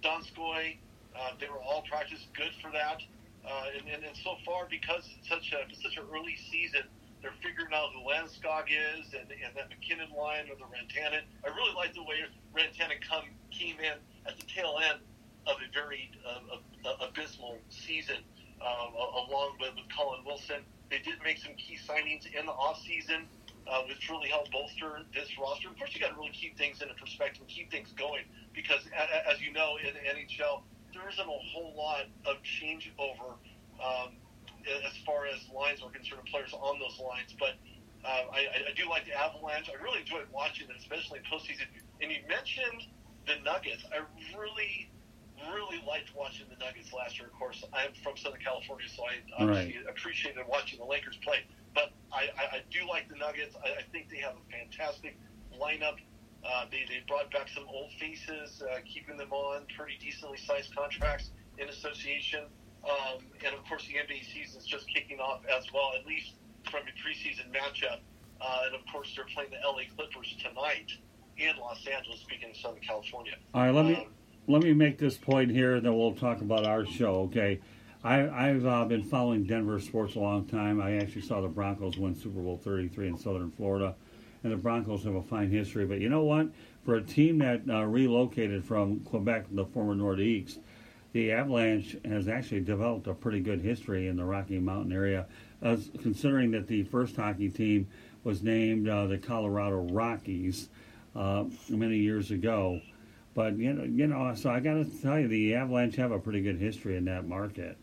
Donskoy. 0.02 0.78
Uh, 1.14 1.30
they 1.38 1.48
were 1.48 1.60
all 1.60 1.82
practiced 1.88 2.26
good 2.34 2.50
for 2.60 2.72
that. 2.72 3.02
Uh, 3.42 3.74
and, 3.76 3.88
and, 3.88 4.04
and 4.04 4.16
so 4.22 4.36
far, 4.46 4.66
because 4.70 5.02
it's 5.18 5.28
such 5.28 5.52
a 5.52 5.66
such 5.74 5.96
an 5.96 6.04
early 6.14 6.36
season, 6.50 6.82
they're 7.22 7.34
figuring 7.42 7.74
out 7.74 7.90
who 7.94 8.02
Landeskog 8.06 8.66
is 8.70 9.14
and, 9.14 9.30
and 9.30 9.54
that 9.54 9.70
MacKinnon 9.70 10.10
line 10.14 10.50
or 10.50 10.58
the 10.58 10.66
Rantanen. 10.66 11.22
I 11.46 11.48
really 11.54 11.74
like 11.74 11.94
the 11.94 12.02
way 12.02 12.22
Rantanen 12.54 13.02
come 13.02 13.24
came 13.50 13.78
in 13.78 13.98
at 14.26 14.38
the 14.38 14.46
tail 14.46 14.78
end 14.82 14.98
of 15.46 15.56
a 15.58 15.70
very 15.72 16.10
uh, 16.26 16.58
uh, 16.86 17.06
abysmal 17.08 17.58
season, 17.70 18.22
um, 18.60 18.94
along 18.94 19.56
with, 19.60 19.74
with 19.74 19.86
Colin 19.96 20.24
Wilson. 20.24 20.62
They 20.90 20.98
did 20.98 21.14
make 21.24 21.38
some 21.38 21.54
key 21.54 21.78
signings 21.78 22.26
in 22.26 22.46
the 22.46 22.52
off 22.52 22.82
season, 22.82 23.26
uh, 23.66 23.82
which 23.88 24.10
really 24.10 24.28
helped 24.28 24.50
bolster 24.50 25.02
this 25.14 25.30
roster. 25.38 25.68
Of 25.68 25.78
course, 25.78 25.94
you 25.94 26.00
got 26.00 26.10
to 26.10 26.16
really 26.18 26.34
keep 26.34 26.58
things 26.58 26.82
into 26.82 26.94
perspective, 26.94 27.42
and 27.42 27.50
keep 27.50 27.70
things 27.70 27.92
going, 27.96 28.24
because 28.54 28.82
as 29.30 29.40
you 29.40 29.52
know, 29.52 29.78
in 29.78 29.94
the 29.94 30.02
NHL, 30.02 30.62
there 30.92 31.08
isn't 31.08 31.24
a 31.24 31.40
whole 31.52 31.74
lot 31.76 32.06
of 32.26 32.36
changeover 32.42 33.36
um, 33.82 34.14
as 34.86 34.96
far 35.04 35.26
as 35.26 35.40
lines 35.52 35.82
are 35.82 35.90
concerned, 35.90 36.22
players 36.30 36.52
on 36.52 36.78
those 36.78 36.98
lines. 37.00 37.34
But 37.38 37.56
uh, 38.04 38.30
I, 38.32 38.70
I 38.70 38.72
do 38.76 38.88
like 38.88 39.06
the 39.06 39.12
Avalanche. 39.12 39.70
I 39.70 39.82
really 39.82 40.00
enjoyed 40.00 40.26
watching 40.32 40.68
them, 40.68 40.76
especially 40.78 41.20
in 41.20 41.24
postseason. 41.24 41.66
And 42.00 42.10
you 42.10 42.18
mentioned 42.28 42.86
the 43.26 43.42
Nuggets. 43.44 43.84
I 43.92 44.02
really 44.36 44.90
really 45.50 45.82
liked 45.86 46.14
watching 46.14 46.46
the 46.50 46.64
Nuggets 46.64 46.92
last 46.92 47.18
year. 47.18 47.26
Of 47.26 47.34
course, 47.34 47.64
I'm 47.72 47.92
from 48.02 48.16
Southern 48.16 48.40
California, 48.40 48.86
so 48.88 49.02
I 49.04 49.42
obviously 49.42 49.78
right. 49.78 49.86
appreciated 49.88 50.44
watching 50.46 50.78
the 50.78 50.84
Lakers 50.84 51.18
play. 51.22 51.42
But 51.74 51.92
I, 52.12 52.28
I, 52.38 52.44
I 52.56 52.60
do 52.70 52.86
like 52.88 53.08
the 53.08 53.16
Nuggets. 53.16 53.56
I, 53.64 53.80
I 53.80 53.82
think 53.90 54.10
they 54.10 54.18
have 54.18 54.34
a 54.34 54.44
fantastic 54.52 55.16
lineup. 55.58 55.96
Uh, 56.44 56.64
they, 56.70 56.84
they 56.88 57.02
brought 57.06 57.30
back 57.30 57.48
some 57.54 57.64
old 57.68 57.90
faces, 57.98 58.62
uh, 58.62 58.78
keeping 58.84 59.16
them 59.16 59.32
on 59.32 59.62
pretty 59.76 59.96
decently 60.00 60.38
sized 60.38 60.74
contracts 60.74 61.30
in 61.58 61.68
association. 61.68 62.44
Um, 62.84 63.22
and 63.46 63.54
of 63.54 63.64
course, 63.68 63.86
the 63.86 63.94
NBA 63.94 64.26
season 64.32 64.60
is 64.60 64.66
just 64.66 64.86
kicking 64.92 65.20
off 65.20 65.42
as 65.46 65.64
well, 65.72 65.92
at 65.98 66.04
least 66.06 66.32
from 66.70 66.80
a 66.82 66.94
preseason 66.98 67.46
matchup. 67.54 68.00
Uh, 68.40 68.66
and 68.66 68.74
of 68.74 68.80
course, 68.92 69.12
they're 69.14 69.26
playing 69.32 69.50
the 69.50 69.58
LA 69.66 69.82
Clippers 69.94 70.34
tonight 70.42 70.90
in 71.36 71.56
Los 71.60 71.86
Angeles, 71.86 72.20
speaking 72.20 72.50
of 72.50 72.56
Southern 72.56 72.80
California. 72.80 73.34
All 73.54 73.62
right, 73.62 73.74
let 73.74 73.86
me. 73.86 73.96
Um, 73.96 74.06
let 74.48 74.62
me 74.62 74.72
make 74.72 74.98
this 74.98 75.16
point 75.16 75.52
here, 75.52 75.76
and 75.76 75.86
then 75.86 75.96
we'll 75.96 76.14
talk 76.14 76.40
about 76.40 76.66
our 76.66 76.84
show. 76.84 77.22
Okay, 77.30 77.60
I, 78.02 78.48
have 78.48 78.66
uh, 78.66 78.84
been 78.84 79.04
following 79.04 79.44
Denver 79.44 79.78
sports 79.78 80.16
a 80.16 80.18
long 80.18 80.46
time. 80.46 80.80
I 80.80 80.96
actually 80.96 81.22
saw 81.22 81.40
the 81.40 81.48
Broncos 81.48 81.96
win 81.96 82.16
Super 82.16 82.40
Bowl 82.40 82.58
33 82.62 83.08
in 83.08 83.18
Southern 83.18 83.52
Florida, 83.52 83.94
and 84.42 84.52
the 84.52 84.56
Broncos 84.56 85.04
have 85.04 85.14
a 85.14 85.22
fine 85.22 85.50
history. 85.50 85.86
But 85.86 86.00
you 86.00 86.08
know 86.08 86.24
what? 86.24 86.48
For 86.84 86.96
a 86.96 87.02
team 87.02 87.38
that 87.38 87.62
uh, 87.68 87.84
relocated 87.84 88.64
from 88.64 89.00
Quebec, 89.00 89.46
the 89.52 89.64
former 89.66 89.94
Nordiques, 89.94 90.58
the 91.12 91.32
Avalanche 91.32 91.96
has 92.04 92.26
actually 92.28 92.60
developed 92.60 93.06
a 93.06 93.14
pretty 93.14 93.40
good 93.40 93.60
history 93.60 94.08
in 94.08 94.16
the 94.16 94.24
Rocky 94.24 94.58
Mountain 94.58 94.92
area. 94.92 95.26
As 95.60 95.90
considering 96.00 96.50
that 96.52 96.66
the 96.66 96.82
first 96.84 97.14
hockey 97.14 97.48
team 97.48 97.86
was 98.24 98.42
named 98.42 98.88
uh, 98.88 99.06
the 99.06 99.18
Colorado 99.18 99.86
Rockies 99.92 100.68
uh, 101.14 101.44
many 101.68 101.98
years 101.98 102.30
ago. 102.30 102.80
But 103.34 103.56
you 103.56 103.72
know, 103.72 103.84
you 103.84 104.06
know, 104.06 104.34
so 104.34 104.50
I 104.50 104.60
got 104.60 104.74
to 104.74 104.84
tell 104.84 105.18
you, 105.18 105.28
the 105.28 105.54
Avalanche 105.54 105.96
have 105.96 106.12
a 106.12 106.18
pretty 106.18 106.42
good 106.42 106.58
history 106.58 106.96
in 106.96 107.04
that 107.06 107.26
market. 107.26 107.76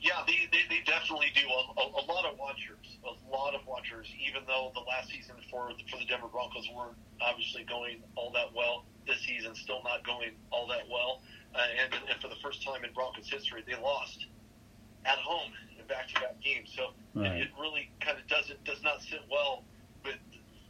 Yeah, 0.00 0.22
they, 0.26 0.48
they, 0.50 0.62
they 0.68 0.82
definitely 0.84 1.28
do. 1.34 1.46
A, 1.48 1.80
a, 1.80 1.84
a, 1.84 2.04
lot 2.10 2.24
of 2.24 2.38
watchers, 2.38 2.78
a 3.04 3.14
lot 3.30 3.54
of 3.54 3.66
watchers. 3.66 4.08
Even 4.20 4.42
though 4.46 4.72
the 4.74 4.84
last 4.84 5.10
season 5.10 5.36
for 5.50 5.70
for 5.90 5.98
the 5.98 6.06
Denver 6.06 6.28
Broncos 6.28 6.68
weren't 6.74 6.96
obviously 7.20 7.64
going 7.64 8.02
all 8.16 8.30
that 8.32 8.52
well, 8.54 8.84
this 9.06 9.20
season 9.20 9.54
still 9.54 9.82
not 9.84 10.04
going 10.04 10.30
all 10.50 10.66
that 10.68 10.88
well. 10.90 11.22
Uh, 11.54 11.58
and, 11.82 11.94
and 12.08 12.20
for 12.20 12.28
the 12.28 12.38
first 12.42 12.62
time 12.62 12.84
in 12.84 12.92
Broncos 12.92 13.28
history, 13.28 13.64
they 13.66 13.74
lost 13.74 14.26
at 15.04 15.18
home 15.18 15.50
in 15.78 15.86
back-to-back 15.86 16.40
games. 16.40 16.70
So 16.76 16.92
right. 17.14 17.32
it, 17.32 17.42
it 17.42 17.48
really 17.58 17.90
kind 18.00 18.18
of 18.18 18.26
doesn't 18.28 18.62
does 18.64 18.82
not 18.82 19.02
sit 19.02 19.20
well 19.30 19.64
with 20.04 20.20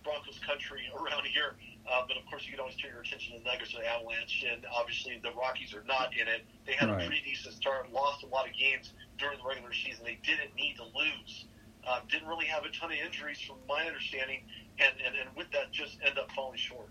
Broncos 0.05 0.39
country 0.47 0.89
around 0.99 1.27
here. 1.27 1.57
Uh, 1.91 2.05
but 2.07 2.17
of 2.17 2.25
course, 2.31 2.45
you 2.45 2.53
can 2.53 2.61
always 2.61 2.77
turn 2.77 2.93
your 2.93 3.03
attention 3.03 3.35
to 3.35 3.43
the 3.43 3.51
Nuggets 3.51 3.75
or 3.75 3.81
the 3.81 3.89
Avalanche, 3.89 4.45
and 4.47 4.63
obviously 4.71 5.19
the 5.23 5.33
Rockies 5.33 5.75
are 5.75 5.83
not 5.89 6.13
in 6.15 6.29
it. 6.29 6.47
They 6.67 6.75
had 6.75 6.89
right. 6.89 7.03
a 7.03 7.07
pretty 7.07 7.23
decent 7.25 7.55
start, 7.57 7.91
lost 7.91 8.23
a 8.23 8.29
lot 8.29 8.47
of 8.47 8.55
games 8.55 8.93
during 9.19 9.39
the 9.39 9.45
regular 9.45 9.73
season. 9.73 10.05
They 10.05 10.21
didn't 10.23 10.55
need 10.55 10.77
to 10.77 10.85
lose. 10.85 11.50
Uh, 11.87 12.01
didn't 12.11 12.29
really 12.29 12.47
have 12.47 12.65
a 12.65 12.71
ton 12.71 12.93
of 12.93 12.99
injuries, 12.99 13.41
from 13.41 13.57
my 13.69 13.85
understanding, 13.87 14.41
and, 14.79 14.93
and, 15.05 15.15
and 15.17 15.37
with 15.37 15.51
that, 15.51 15.73
just 15.73 15.99
end 16.05 16.19
up 16.19 16.31
falling 16.33 16.59
short. 16.59 16.89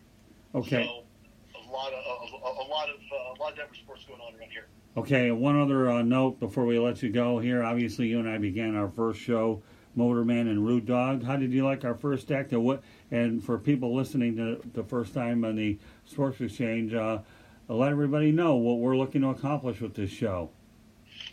Okay. 0.56 0.86
So 0.86 1.04
a 1.56 1.72
lot 1.72 1.94
of 1.94 2.04
a, 2.34 2.36
a 2.36 2.68
lot 2.68 2.90
of 2.90 2.96
uh, 2.96 3.34
a 3.34 3.36
lot 3.40 3.52
of 3.52 3.58
Denver 3.58 3.76
sports 3.76 4.04
going 4.06 4.20
on 4.22 4.34
around 4.36 4.52
here. 4.52 4.68
Okay, 4.98 5.32
one 5.32 5.60
other 5.60 5.90
uh, 5.90 6.02
note 6.02 6.40
before 6.40 6.66
we 6.66 6.80
let 6.80 7.04
you 7.04 7.10
go 7.10 7.40
here. 7.40 7.64
Obviously, 7.64 8.08
you 8.08 8.20
and 8.20 8.28
I 8.28 8.38
began 8.38 8.76
our 8.76 8.90
first 8.90 9.20
show 9.20 9.62
Motorman 9.98 10.42
and 10.42 10.66
Rude 10.66 10.86
Dog. 10.86 11.24
How 11.24 11.36
did 11.36 11.52
you 11.52 11.64
like 11.66 11.86
our 11.86 11.96
first 11.96 12.32
act? 12.32 12.52
And 12.52 12.64
what? 12.64 12.82
And 13.12 13.44
for 13.44 13.58
people 13.58 13.94
listening 13.96 14.36
to 14.38 14.62
the 14.74 14.84
first 14.84 15.14
time 15.14 15.46
on 15.46 15.56
the 15.56 15.78
Sports 16.06 16.42
Exchange, 16.42 16.94
uh, 16.94 17.20
let 17.68 17.92
everybody 17.92 18.32
know 18.32 18.56
what 18.56 18.80
we're 18.80 18.98
looking 18.98 19.22
to 19.22 19.30
accomplish 19.30 19.80
with 19.82 19.94
this 19.94 20.10
show. 20.10 20.50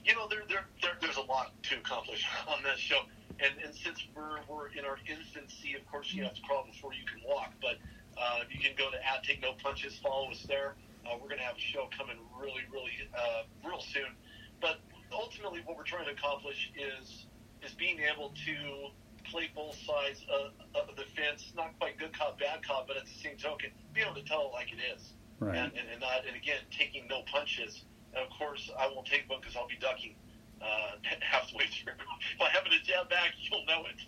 You 0.05 0.15
know, 0.15 0.29
there, 0.29 0.43
there, 0.49 0.67
there, 0.83 0.93
there's 1.01 1.17
a 1.17 1.23
lot 1.23 1.51
to 1.65 1.77
accomplish 1.77 2.27
on 2.49 2.63
this 2.63 2.79
show, 2.79 3.01
and, 3.41 3.53
and 3.65 3.75
since 3.75 4.07
we're, 4.15 4.41
we're 4.49 4.69
in 4.69 4.85
our 4.85 4.99
infancy, 5.07 5.75
of 5.75 5.87
course, 5.91 6.13
you 6.13 6.23
have 6.25 6.35
to 6.35 6.43
crawl 6.43 6.65
before 6.71 6.93
you 6.95 7.05
can 7.05 7.21
walk. 7.27 7.53
But 7.61 7.77
uh, 8.17 8.41
you 8.51 8.59
can 8.61 8.73
go 8.77 8.91
to 8.91 8.97
at 8.97 9.25
Take 9.25 9.43
No 9.43 9.53
Punches, 9.63 9.99
follow 10.03 10.31
us 10.31 10.43
there. 10.49 10.75
Uh, 11.05 11.15
we're 11.21 11.29
going 11.29 11.39
to 11.39 11.45
have 11.47 11.57
a 11.57 11.61
show 11.61 11.89
coming 11.97 12.17
really, 12.41 12.65
really, 12.73 12.93
uh, 13.15 13.43
real 13.65 13.81
soon. 13.81 14.17
But 14.61 14.81
ultimately, 15.13 15.61
what 15.65 15.77
we're 15.77 15.85
trying 15.85 16.07
to 16.07 16.13
accomplish 16.13 16.73
is 16.75 17.27
is 17.63 17.73
being 17.73 17.99
able 18.01 18.33
to 18.47 18.91
play 19.31 19.51
both 19.55 19.77
sides 19.87 20.25
of, 20.31 20.53
of 20.75 20.95
the 20.97 21.05
fence, 21.17 21.53
not 21.57 21.77
quite 21.79 21.99
good 21.99 22.13
cop, 22.13 22.39
bad 22.39 22.63
cop, 22.63 22.87
but 22.87 22.97
at 22.97 23.05
the 23.07 23.19
same 23.23 23.37
token, 23.37 23.71
be 23.93 24.01
able 24.01 24.15
to 24.15 24.23
tell 24.23 24.47
it 24.47 24.53
like 24.53 24.69
it 24.73 24.79
is. 24.95 25.13
Right. 25.41 25.57
And, 25.57 25.73
and, 25.73 25.89
and 25.91 26.01
not, 26.01 26.27
and 26.27 26.37
again, 26.37 26.61
taking 26.71 27.09
no 27.09 27.23
punches. 27.31 27.85
And 28.15 28.25
of 28.25 28.31
course, 28.39 28.71
I 28.79 28.89
won't 28.89 29.07
take 29.07 29.29
one 29.29 29.41
because 29.41 29.57
I'll 29.57 29.67
be 29.67 29.77
ducking 29.81 30.15
uh, 30.63 30.97
halfway 31.21 31.67
through. 31.67 31.95
if 32.35 32.41
I 32.41 32.51
happen 32.51 32.71
to 32.71 32.83
jab 32.83 33.09
back, 33.11 33.33
you'll 33.39 33.65
know 33.67 33.85
it. 33.87 34.01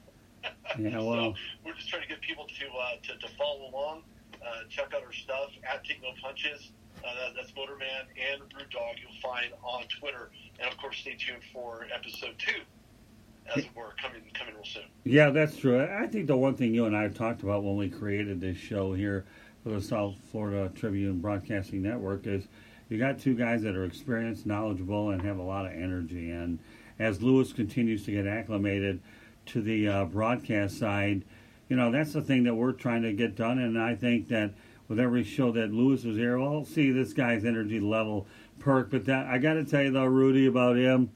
Yeah, 0.78 1.00
well. 1.00 1.34
so 1.34 1.40
we're 1.64 1.74
just 1.74 1.88
trying 1.88 2.02
to 2.02 2.08
get 2.08 2.20
people 2.20 2.46
to 2.46 2.66
uh, 2.68 2.90
to, 3.02 3.26
to 3.26 3.34
follow 3.34 3.70
along, 3.72 4.02
uh, 4.34 4.68
check 4.68 4.92
out 4.94 5.02
our 5.02 5.12
stuff 5.12 5.50
at 5.68 5.84
Take 5.84 6.00
No 6.00 6.10
Punches. 6.22 6.70
Uh, 7.04 7.30
that's 7.34 7.50
Motorman 7.52 8.06
and 8.14 8.42
Rude 8.56 8.70
Dog. 8.70 8.96
You'll 9.02 9.20
find 9.20 9.52
on 9.64 9.84
Twitter, 9.98 10.30
and 10.60 10.70
of 10.70 10.76
course, 10.78 10.98
stay 10.98 11.16
tuned 11.18 11.42
for 11.52 11.86
episode 11.92 12.34
two 12.38 12.60
as 13.54 13.64
it 13.64 13.70
were, 13.74 13.94
coming 14.00 14.22
coming 14.34 14.54
real 14.54 14.64
soon. 14.64 14.84
Yeah, 15.04 15.30
that's 15.30 15.56
true. 15.56 15.82
I 15.82 16.06
think 16.06 16.26
the 16.26 16.36
one 16.36 16.54
thing 16.54 16.74
you 16.74 16.86
and 16.86 16.96
I 16.96 17.02
have 17.02 17.14
talked 17.14 17.42
about 17.42 17.62
when 17.64 17.76
we 17.76 17.88
created 17.88 18.40
this 18.40 18.58
show 18.58 18.92
here 18.92 19.24
for 19.62 19.70
the 19.70 19.80
South 19.80 20.16
Florida 20.30 20.70
Tribune 20.74 21.20
Broadcasting 21.20 21.82
Network 21.82 22.26
is 22.26 22.46
you 22.89 22.98
got 22.98 23.19
two 23.19 23.35
guys 23.35 23.62
that 23.62 23.77
are 23.77 23.85
experienced, 23.85 24.47
knowledgeable, 24.47 25.10
and 25.10 25.23
have 25.23 25.39
a 25.39 25.43
lot 25.43 25.66
of 25.66 25.73
energy. 25.73 26.31
And 26.31 26.59
as 26.98 27.23
Louis 27.23 27.52
continues 27.52 28.05
to 28.05 28.12
get 28.12 28.27
acclimated 28.27 29.01
to 29.48 29.62
the 29.62 29.89
uh, 29.89 30.05
broadcast 30.05 30.78
side. 30.78 31.24
You 31.69 31.77
know, 31.77 31.90
that's 31.90 32.12
the 32.12 32.23
thing 32.23 32.44
that 32.44 32.55
we're 32.55 32.73
trying 32.73 33.02
to 33.02 33.12
get 33.12 33.35
done, 33.35 33.59
and 33.59 33.81
I 33.81 33.94
think 33.94 34.28
that 34.28 34.52
with 34.89 34.98
every 34.98 35.23
show 35.23 35.52
that 35.52 35.73
Louis 35.73 36.02
was 36.05 36.16
here, 36.16 36.39
well, 36.39 36.65
see 36.65 36.90
this 36.90 37.12
guy's 37.12 37.44
energy 37.44 37.81
level 37.81 38.27
perk. 38.59 38.90
But 38.90 39.05
that 39.06 39.27
I 39.27 39.39
got 39.39 39.55
to 39.55 39.65
tell 39.65 39.82
you 39.82 39.90
though, 39.90 40.06
Rudy, 40.06 40.47
about 40.47 40.77
him, 40.77 41.10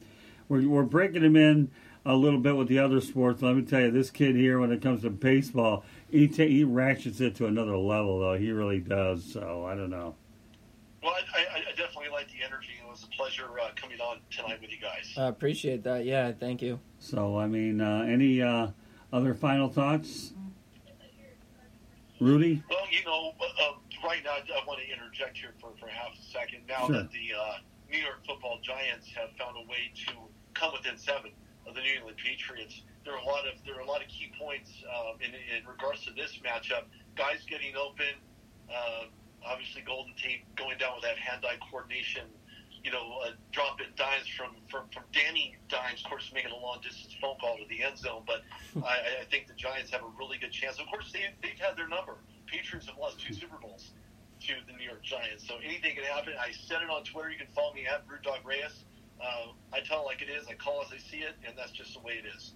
we're 0.49 0.69
we're 0.69 0.83
breaking 0.83 1.23
him 1.23 1.37
in 1.37 1.71
a 2.05 2.15
little 2.15 2.41
bit 2.41 2.57
with 2.57 2.69
the 2.69 2.79
other 2.79 3.01
sports. 3.01 3.41
Let 3.41 3.57
me 3.57 3.63
tell 3.63 3.81
you, 3.81 3.91
this 3.91 4.11
kid 4.11 4.37
here, 4.37 4.59
when 4.59 4.73
it 4.73 4.83
comes 4.83 5.03
to 5.03 5.11
baseball, 5.11 5.85
he 6.11 6.29
ta 6.29 6.43
he 6.43 6.65
ratchets 6.65 7.21
it 7.21 7.35
to 7.37 7.47
another 7.47 7.77
level 7.77 8.21
though. 8.21 8.35
He 8.35 8.51
really 8.51 8.81
does. 8.81 9.25
So 9.25 9.65
I 9.67 9.75
don't 9.75 9.91
know. 9.91 10.17
Well, 11.03 11.15
I, 11.35 11.52
I, 12.23 12.25
I 12.25 12.29
definitely 12.29 12.41
like 12.41 12.41
the 12.41 12.45
energy. 12.47 12.73
It 12.83 12.89
was 12.89 13.05
a 13.05 13.17
pleasure 13.17 13.49
uh, 13.61 13.71
coming 13.77 14.01
on 14.01 14.19
tonight 14.31 14.61
with 14.61 14.71
you 14.71 14.79
guys. 14.79 15.13
I 15.17 15.29
appreciate 15.29 15.83
that. 15.85 16.05
Yeah, 16.05 16.33
thank 16.33 16.63
you. 16.63 16.81
So 16.99 17.39
I 17.39 17.47
mean, 17.47 17.81
uh, 17.81 18.05
any 18.09 18.43
uh, 18.43 18.69
other 19.13 19.35
final 19.35 19.69
thoughts, 19.69 20.33
Rudy? 22.21 22.63
Well, 22.71 22.79
you 22.91 23.05
know, 23.05 23.33
uh, 23.41 23.73
right 24.07 24.23
now 24.25 24.31
I 24.33 24.67
want 24.67 24.81
to 24.81 24.93
interject 24.93 25.37
here 25.39 25.55
for, 25.61 25.71
for 25.81 25.89
half 25.89 26.13
a 26.15 26.23
second. 26.33 26.61
Now 26.69 26.87
Sure. 26.87 26.97
that 26.97 27.11
the 27.11 27.33
uh, 27.39 27.57
New 27.91 27.99
York 27.99 28.21
Football 28.27 28.59
Giants 28.63 29.09
have 29.17 29.31
found 29.39 29.57
a 29.57 29.69
way 29.69 29.91
to 30.07 30.13
come 30.55 30.73
within 30.73 30.97
seven 30.99 31.33
of 31.67 31.75
the 31.75 31.81
New 31.81 31.95
England 31.95 32.17
Patriots, 32.19 32.83
there 33.05 33.15
are 33.15 33.21
a 33.21 33.25
lot 33.25 33.47
of 33.47 33.55
there 33.65 33.77
are 33.77 33.83
a 33.83 33.87
lot 33.87 34.03
of 34.03 34.09
key 34.09 34.33
points 34.39 34.71
um, 34.87 35.17
in, 35.21 35.31
in 35.35 35.67
regards 35.67 36.05
to 36.07 36.13
this 36.13 36.39
matchup. 36.45 36.85
Guys 37.17 37.41
getting 37.49 37.75
open, 37.77 38.15
uh, 38.71 39.05
obviously 39.47 39.83
Golden 39.83 40.15
Tate 40.15 40.43
going 40.57 40.79
down 40.79 40.95
with 40.95 41.05
that 41.05 41.19
hand-eye 41.19 41.59
coordination. 41.71 42.27
You 42.83 42.91
know, 42.91 43.21
uh, 43.25 43.31
dropping 43.53 43.95
dimes 43.95 44.27
from, 44.27 44.57
from 44.69 44.91
from 44.93 45.05
Danny 45.13 45.55
Dimes, 45.69 46.03
of 46.03 46.11
course, 46.11 46.33
making 46.35 46.51
a 46.51 46.57
long-distance 46.57 47.15
phone 47.21 47.37
call 47.39 47.57
to 47.57 47.63
the 47.69 47.81
end 47.81 47.97
zone. 47.97 48.25
But 48.27 48.43
I, 48.83 49.23
I 49.23 49.25
think 49.31 49.47
the 49.47 49.55
Giants 49.55 49.93
have 49.93 50.03
a 50.03 50.11
really 50.19 50.37
good 50.39 50.51
chance. 50.51 50.81
Of 50.81 50.87
course, 50.89 51.13
they, 51.13 51.31
they've 51.43 51.59
had 51.59 51.77
their 51.77 51.87
number. 51.87 52.17
Patriots 52.47 52.87
have 52.87 52.99
lost 52.99 53.21
two 53.21 53.35
Super 53.35 53.57
Bowls 53.63 53.93
to 54.41 54.55
the 54.67 54.73
New 54.73 54.85
York 54.85 55.03
Giants. 55.05 55.47
So 55.47 55.55
anything 55.63 55.95
can 55.95 56.03
happen. 56.03 56.35
I 56.41 56.51
said 56.51 56.83
it 56.83 56.91
on 56.91 57.05
Twitter. 57.05 57.31
You 57.31 57.39
can 57.39 57.47
follow 57.55 57.73
me 57.73 57.87
at 57.87 58.03
Rude 58.11 58.23
Dog 58.23 58.41
Reyes. 58.45 58.83
Uh, 59.23 59.55
I 59.73 59.79
tell 59.81 60.03
it 60.03 60.07
like 60.07 60.21
it 60.21 60.29
is. 60.29 60.49
I 60.49 60.55
call 60.55 60.83
as 60.83 60.91
I 60.93 60.99
see 60.99 61.19
it, 61.19 61.37
and 61.47 61.57
that's 61.57 61.71
just 61.71 61.95
the 61.95 62.01
way 62.01 62.15
it 62.15 62.27
is. 62.27 62.55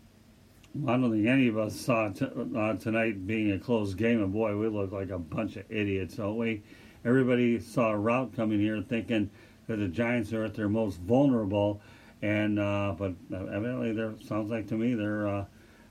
I 0.86 0.92
don't 0.92 1.10
think 1.10 1.26
any 1.26 1.48
of 1.48 1.58
us 1.58 1.74
saw 1.74 2.08
t- 2.08 2.26
uh, 2.56 2.74
tonight 2.74 3.26
being 3.26 3.52
a 3.52 3.58
close 3.58 3.94
game, 3.94 4.22
and 4.22 4.32
boy, 4.32 4.56
we 4.56 4.68
look 4.68 4.92
like 4.92 5.10
a 5.10 5.18
bunch 5.18 5.56
of 5.56 5.64
idiots, 5.70 6.16
don't 6.16 6.36
we? 6.36 6.62
Everybody 7.04 7.60
saw 7.60 7.90
a 7.92 7.98
route 7.98 8.34
coming 8.34 8.60
here, 8.60 8.82
thinking 8.82 9.30
that 9.68 9.76
the 9.76 9.88
Giants 9.88 10.32
are 10.32 10.44
at 10.44 10.54
their 10.54 10.68
most 10.68 11.00
vulnerable, 11.00 11.80
and 12.22 12.58
uh, 12.58 12.94
but 12.98 13.14
evidently, 13.32 13.92
there 13.92 14.14
sounds 14.26 14.50
like 14.50 14.66
to 14.68 14.74
me 14.74 14.94
they're 14.94 15.26
uh, 15.26 15.44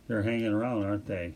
they're 0.08 0.24
hanging 0.24 0.54
around, 0.54 0.84
aren't 0.84 1.06
they? 1.06 1.34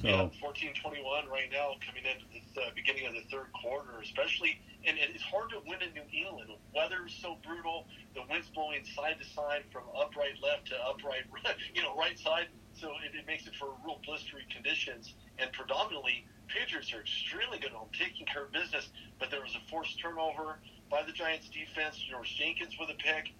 So 0.00 0.08
Yeah, 0.08 0.28
14-21 0.42 1.28
right 1.30 1.50
now 1.50 1.74
coming 1.84 2.04
into 2.04 2.24
the 2.32 2.60
uh, 2.60 2.70
beginning 2.74 3.06
of 3.06 3.14
the 3.14 3.22
third 3.30 3.52
quarter, 3.52 4.00
especially, 4.02 4.60
and, 4.86 4.98
and 4.98 5.14
it's 5.14 5.22
hard 5.22 5.50
to 5.50 5.56
win 5.66 5.82
in 5.82 5.92
New 5.94 6.06
England. 6.12 6.50
The 6.50 6.78
weather's 6.78 7.18
so 7.20 7.38
brutal. 7.44 7.86
The 8.14 8.22
wind's 8.30 8.48
blowing 8.48 8.84
side 8.84 9.16
to 9.18 9.26
side 9.26 9.64
from 9.72 9.84
upright 9.98 10.42
left 10.42 10.68
to 10.68 10.76
upright, 10.86 11.24
you 11.74 11.82
know, 11.82 11.96
right 11.96 12.18
side. 12.18 12.46
So 12.82 12.90
it, 13.06 13.14
it 13.14 13.28
makes 13.28 13.46
it 13.46 13.54
for 13.54 13.70
real 13.86 14.02
blistery 14.02 14.42
conditions. 14.50 15.14
And 15.38 15.52
predominantly, 15.52 16.26
Patriots 16.48 16.92
are 16.92 17.00
extremely 17.00 17.60
good 17.62 17.70
on 17.78 17.86
taking 17.94 18.26
care 18.26 18.42
of 18.42 18.50
business. 18.50 18.90
But 19.20 19.30
there 19.30 19.40
was 19.40 19.54
a 19.54 19.62
forced 19.70 20.00
turnover 20.02 20.58
by 20.90 21.04
the 21.06 21.12
Giants 21.12 21.48
defense. 21.48 21.96
George 22.02 22.34
Jenkins 22.34 22.74
with 22.80 22.90
a 22.90 22.98
pick. 22.98 23.30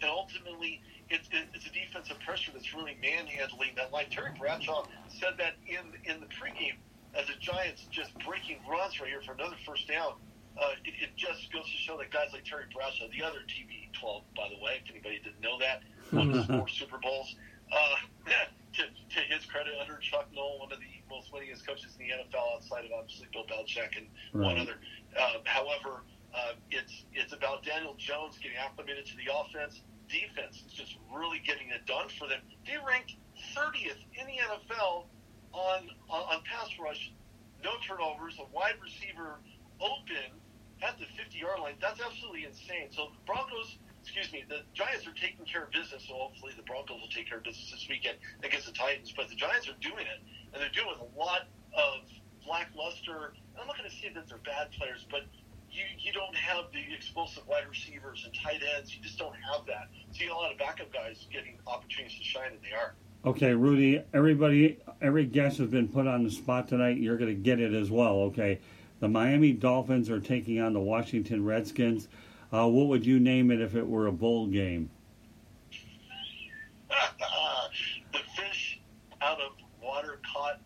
And 0.00 0.08
ultimately, 0.08 0.80
it's, 1.10 1.28
it's 1.32 1.66
a 1.66 1.74
defensive 1.74 2.22
pressure 2.24 2.52
that's 2.54 2.72
really 2.72 2.96
manhandling 3.02 3.74
that 3.74 3.90
line. 3.90 4.06
Terry 4.10 4.30
Bradshaw 4.38 4.86
said 5.08 5.34
that 5.38 5.58
in 5.66 5.82
in 6.06 6.20
the 6.20 6.30
pregame 6.30 6.78
as 7.18 7.26
the 7.26 7.34
Giants 7.40 7.86
just 7.90 8.14
breaking 8.24 8.58
runs 8.70 8.98
right 9.00 9.10
here 9.10 9.20
for 9.26 9.32
another 9.32 9.56
first 9.66 9.88
down. 9.88 10.14
Uh, 10.56 10.78
it, 10.84 10.94
it 11.02 11.10
just 11.16 11.52
goes 11.52 11.64
to 11.64 11.78
show 11.82 11.98
that 11.98 12.10
guys 12.10 12.28
like 12.32 12.44
Terry 12.44 12.64
Bradshaw, 12.72 13.06
the 13.10 13.24
other 13.24 13.40
TB12, 13.48 14.22
by 14.36 14.48
the 14.48 14.62
way, 14.62 14.78
if 14.84 14.90
anybody 14.90 15.18
didn't 15.24 15.40
know 15.40 15.58
that, 15.58 15.82
won 16.12 16.30
four 16.46 16.68
Super 16.68 16.98
Bowls. 16.98 17.34
Uh, 17.72 17.96
to, 18.72 18.82
to 18.84 19.20
his 19.28 19.44
credit, 19.44 19.72
under 19.80 19.98
Chuck 19.98 20.28
Noll, 20.34 20.60
one 20.60 20.72
of 20.72 20.78
the 20.78 20.92
most 21.10 21.32
winningest 21.32 21.66
coaches 21.66 21.96
in 21.98 22.06
the 22.06 22.12
NFL 22.12 22.56
outside 22.56 22.84
of 22.84 22.92
obviously 22.92 23.28
Bill 23.32 23.44
Belichick 23.44 23.96
and 23.96 24.06
one 24.32 24.58
other. 24.58 24.76
Uh, 25.18 25.44
however, 25.44 26.04
uh, 26.34 26.56
it's 26.70 27.04
it's 27.12 27.32
about 27.32 27.64
Daniel 27.64 27.94
Jones 27.98 28.38
getting 28.40 28.56
acclimated 28.56 29.04
to 29.06 29.16
the 29.16 29.28
offense. 29.28 29.82
Defense 30.08 30.64
is 30.66 30.72
just 30.72 30.96
really 31.12 31.40
getting 31.44 31.68
it 31.68 31.84
done 31.86 32.08
for 32.18 32.28
them. 32.28 32.40
They 32.66 32.76
ranked 32.86 33.16
30th 33.56 34.00
in 34.16 34.26
the 34.26 34.40
NFL 34.40 35.04
on 35.52 35.88
on, 36.08 36.20
on 36.32 36.40
pass 36.48 36.70
rush, 36.80 37.12
no 37.62 37.72
turnovers, 37.86 38.38
a 38.40 38.48
wide 38.54 38.80
receiver 38.82 39.40
open 39.80 40.32
at 40.82 40.98
the 40.98 41.06
50 41.16 41.38
yard 41.38 41.60
line. 41.60 41.74
That's 41.80 42.00
absolutely 42.00 42.44
insane. 42.44 42.88
So 42.90 43.12
the 43.12 43.20
Broncos, 43.26 43.76
excuse 44.02 44.32
me, 44.32 44.44
the 44.48 44.62
Giants 44.74 45.06
are 45.06 45.14
taking 45.14 45.46
care 45.46 45.64
of 45.64 45.70
business. 45.70 46.04
So 46.08 46.14
hopefully 46.14 46.52
the 46.56 46.62
Broncos 46.64 47.00
will 47.00 47.08
take 47.08 47.28
care 47.28 47.38
of 47.38 47.44
business 47.44 47.70
this 47.70 47.86
weekend 47.88 48.18
against 48.42 48.66
the 48.66 48.72
Titans. 48.72 49.12
But 49.16 49.28
the 49.28 49.36
Giants 49.36 49.68
are 49.68 49.78
doing 49.80 50.06
it, 50.06 50.20
and 50.52 50.60
they're 50.60 50.74
doing 50.74 50.98
a 50.98 51.18
lot 51.18 51.46
of 51.72 52.02
lackluster. 52.48 53.34
I'm 53.58 53.66
not 53.66 53.78
going 53.78 53.88
to 53.88 53.96
say 53.96 54.10
that 54.14 54.28
they're 54.28 54.42
bad 54.44 54.72
players, 54.72 55.06
but 55.10 55.22
you, 55.70 55.84
you 55.98 56.12
don't 56.12 56.34
have 56.34 56.66
the 56.72 56.82
explosive 56.94 57.46
wide 57.46 57.64
receivers 57.68 58.22
and 58.24 58.34
tight 58.34 58.60
ends. 58.76 58.94
You 58.94 59.02
just 59.02 59.18
don't 59.18 59.34
have 59.34 59.64
that. 59.66 59.88
Get 60.12 60.30
a 60.30 60.34
lot 60.34 60.52
of 60.52 60.58
backup 60.58 60.92
guys 60.92 61.26
getting 61.32 61.58
opportunities 61.66 62.18
to 62.18 62.24
shine, 62.24 62.52
and 62.52 62.60
they 62.62 62.76
are. 62.76 62.94
Okay, 63.24 63.54
Rudy, 63.54 64.02
everybody, 64.12 64.78
every 65.00 65.24
guest 65.24 65.58
has 65.58 65.68
been 65.68 65.86
put 65.86 66.08
on 66.08 66.24
the 66.24 66.30
spot 66.30 66.68
tonight. 66.68 66.96
You're 66.98 67.16
going 67.16 67.34
to 67.34 67.40
get 67.40 67.60
it 67.60 67.72
as 67.72 67.88
well, 67.90 68.16
okay? 68.22 68.58
The 68.98 69.08
Miami 69.08 69.52
Dolphins 69.52 70.10
are 70.10 70.20
taking 70.20 70.60
on 70.60 70.72
the 70.72 70.80
Washington 70.80 71.44
Redskins. 71.44 72.08
Uh, 72.52 72.68
what 72.68 72.88
would 72.88 73.06
you 73.06 73.18
name 73.18 73.50
it 73.50 73.60
if 73.60 73.74
it 73.74 73.86
were 73.86 74.06
a 74.08 74.12
bowl 74.12 74.46
game? 74.46 74.90
the 78.12 78.18
fish 78.36 78.80
out 79.22 79.40
of 79.40 79.52
water 79.82 80.20
caught 80.30 80.60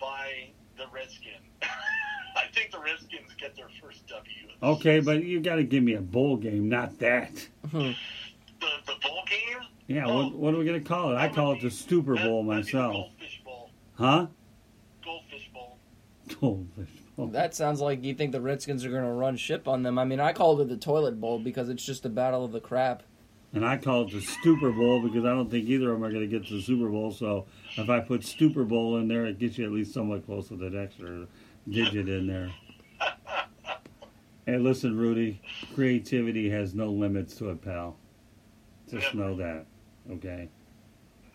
by 0.00 0.48
the 0.78 0.84
Redskin. 0.92 1.32
I 1.62 2.46
think 2.54 2.70
the 2.70 2.78
Redskins 2.78 3.34
get 3.38 3.54
their 3.54 3.68
first 3.82 4.06
W. 4.06 4.32
Okay, 4.62 5.00
but 5.00 5.24
you 5.24 5.40
got 5.40 5.56
to 5.56 5.64
give 5.64 5.82
me 5.82 5.94
a 5.94 6.00
bowl 6.00 6.36
game, 6.36 6.68
not 6.68 6.98
that. 7.00 7.34
The 7.72 7.94
the 8.60 8.94
bowl 9.02 9.22
game? 9.28 9.58
Yeah, 9.88 10.06
what, 10.06 10.34
what 10.34 10.54
are 10.54 10.58
we 10.58 10.64
going 10.64 10.82
to 10.82 10.88
call 10.88 11.12
it? 11.12 11.16
I 11.16 11.28
call 11.28 11.52
it 11.52 11.60
the 11.60 11.70
Super 11.70 12.16
Bowl 12.16 12.42
myself. 12.42 12.92
Goldfish 12.94 13.42
Bowl. 13.44 13.70
Huh? 13.94 14.26
Goldfish 15.04 15.50
Bowl. 15.52 15.78
Goldfish 16.40 16.90
Bowl. 16.90 17.05
That 17.18 17.54
sounds 17.54 17.80
like 17.80 18.04
you 18.04 18.14
think 18.14 18.32
the 18.32 18.40
Redskins 18.40 18.84
are 18.84 18.90
going 18.90 19.02
to 19.02 19.10
run 19.10 19.36
ship 19.36 19.66
on 19.66 19.82
them. 19.82 19.98
I 19.98 20.04
mean, 20.04 20.20
I 20.20 20.32
called 20.32 20.60
it 20.60 20.68
the 20.68 20.76
toilet 20.76 21.20
bowl 21.20 21.38
because 21.38 21.68
it's 21.68 21.84
just 21.84 22.04
a 22.04 22.10
battle 22.10 22.44
of 22.44 22.52
the 22.52 22.60
crap. 22.60 23.02
And 23.54 23.64
I 23.64 23.78
call 23.78 24.02
it 24.02 24.10
the 24.10 24.20
Super 24.20 24.70
Bowl 24.70 25.00
because 25.00 25.24
I 25.24 25.30
don't 25.30 25.50
think 25.50 25.66
either 25.66 25.90
of 25.90 25.98
them 25.98 26.04
are 26.04 26.12
going 26.12 26.28
to 26.28 26.38
get 26.38 26.46
to 26.48 26.54
the 26.54 26.62
Super 26.62 26.88
Bowl. 26.90 27.10
So 27.10 27.46
if 27.76 27.88
I 27.88 28.00
put 28.00 28.22
Super 28.22 28.64
Bowl 28.64 28.98
in 28.98 29.08
there, 29.08 29.24
it 29.24 29.38
gets 29.38 29.56
you 29.56 29.64
at 29.64 29.72
least 29.72 29.94
somewhat 29.94 30.26
close 30.26 30.48
to 30.48 30.56
that 30.56 30.74
extra 30.76 31.26
digit 31.66 32.08
in 32.08 32.26
there. 32.26 32.52
Hey, 34.44 34.58
listen, 34.58 34.96
Rudy, 34.96 35.40
creativity 35.74 36.50
has 36.50 36.74
no 36.74 36.90
limits 36.90 37.34
to 37.36 37.50
it, 37.50 37.62
pal. 37.62 37.96
Just 38.90 39.14
know 39.14 39.34
that, 39.36 39.64
okay? 40.12 40.48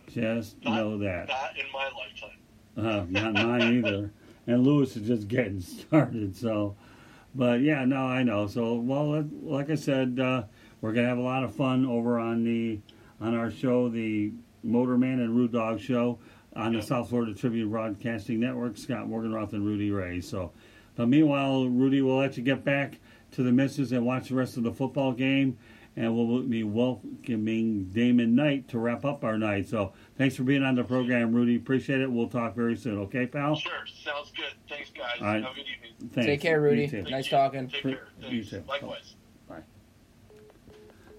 Just 0.08 0.64
know 0.64 0.98
that. 1.00 1.28
Not 1.28 1.58
in 1.58 1.66
my 1.74 1.90
lifetime. 1.98 2.38
Uh, 2.78 3.06
not 3.10 3.34
mine 3.34 3.84
either. 3.84 4.12
And 4.52 4.66
Louis 4.66 4.96
is 4.96 5.08
just 5.08 5.28
getting 5.30 5.62
started. 5.62 6.36
So, 6.36 6.76
but 7.34 7.62
yeah, 7.62 7.86
no, 7.86 8.06
I 8.06 8.24
know. 8.24 8.48
So, 8.48 8.76
well, 8.76 9.26
like 9.42 9.70
I 9.70 9.76
said, 9.76 10.20
uh, 10.20 10.44
we're 10.82 10.94
gonna 10.94 11.08
have 11.08 11.18
a 11.18 11.22
lot 11.22 11.44
of 11.44 11.56
fun 11.56 11.86
over 11.86 12.20
on 12.20 12.44
the 12.44 12.80
on 13.20 13.36
our 13.36 13.52
show, 13.52 13.88
the 13.88 14.34
Motorman 14.66 15.24
and 15.24 15.36
Rude 15.36 15.54
Dog 15.54 15.80
Show 15.80 16.20
on 16.56 16.74
the 16.74 16.82
South 16.82 17.10
Florida 17.10 17.34
Tribune 17.34 17.70
Broadcasting 17.70 18.40
Network. 18.40 18.78
Scott 18.78 19.08
Morganroth 19.08 19.54
and 19.54 19.66
Rudy 19.66 19.92
Ray. 19.92 20.22
So, 20.22 20.52
but 20.96 21.08
meanwhile, 21.08 21.66
Rudy, 21.68 22.02
we'll 22.02 22.18
let 22.18 22.36
you 22.36 22.44
get 22.44 22.66
back 22.66 23.00
to 23.32 23.44
the 23.44 23.52
misses 23.52 23.92
and 23.92 24.06
watch 24.06 24.30
the 24.30 24.36
rest 24.36 24.58
of 24.58 24.64
the 24.64 24.74
football 24.74 25.14
game. 25.14 25.58
And 25.96 26.16
we'll 26.16 26.44
be 26.44 26.64
welcoming 26.64 27.86
Damon 27.92 28.34
Knight 28.34 28.70
to 28.70 28.80
wrap 28.80 29.04
up 29.04 29.26
our 29.26 29.38
night. 29.38 29.68
So 29.68 29.92
thanks 30.22 30.36
for 30.36 30.44
being 30.44 30.62
on 30.62 30.76
the 30.76 30.84
program, 30.84 31.34
Rudy. 31.34 31.56
Appreciate 31.56 32.00
it. 32.00 32.12
We'll 32.12 32.28
talk 32.28 32.56
very 32.56 32.76
soon. 32.76 33.00
Okay, 33.00 33.26
pal? 33.26 33.56
Sure, 33.56 33.72
sounds 34.04 34.32
good. 34.38 34.54
Thanks, 34.70 34.92
guys. 34.92 35.16
All 35.20 35.26
right. 35.26 35.44
Have 35.44 35.54
a 35.54 35.56
good 35.56 35.62
evening. 35.62 36.12
Thanks. 36.14 36.28
Take 36.28 36.42
care, 36.42 36.62
Rudy. 36.62 36.84
You 36.84 36.88
too. 36.88 37.02
Nice 37.10 37.28
talking. 37.28 37.68
Take 37.68 37.82
care. 37.82 38.08
You 38.30 38.44
too. 38.44 38.64
Likewise. 38.68 39.16
Bye. 39.50 39.62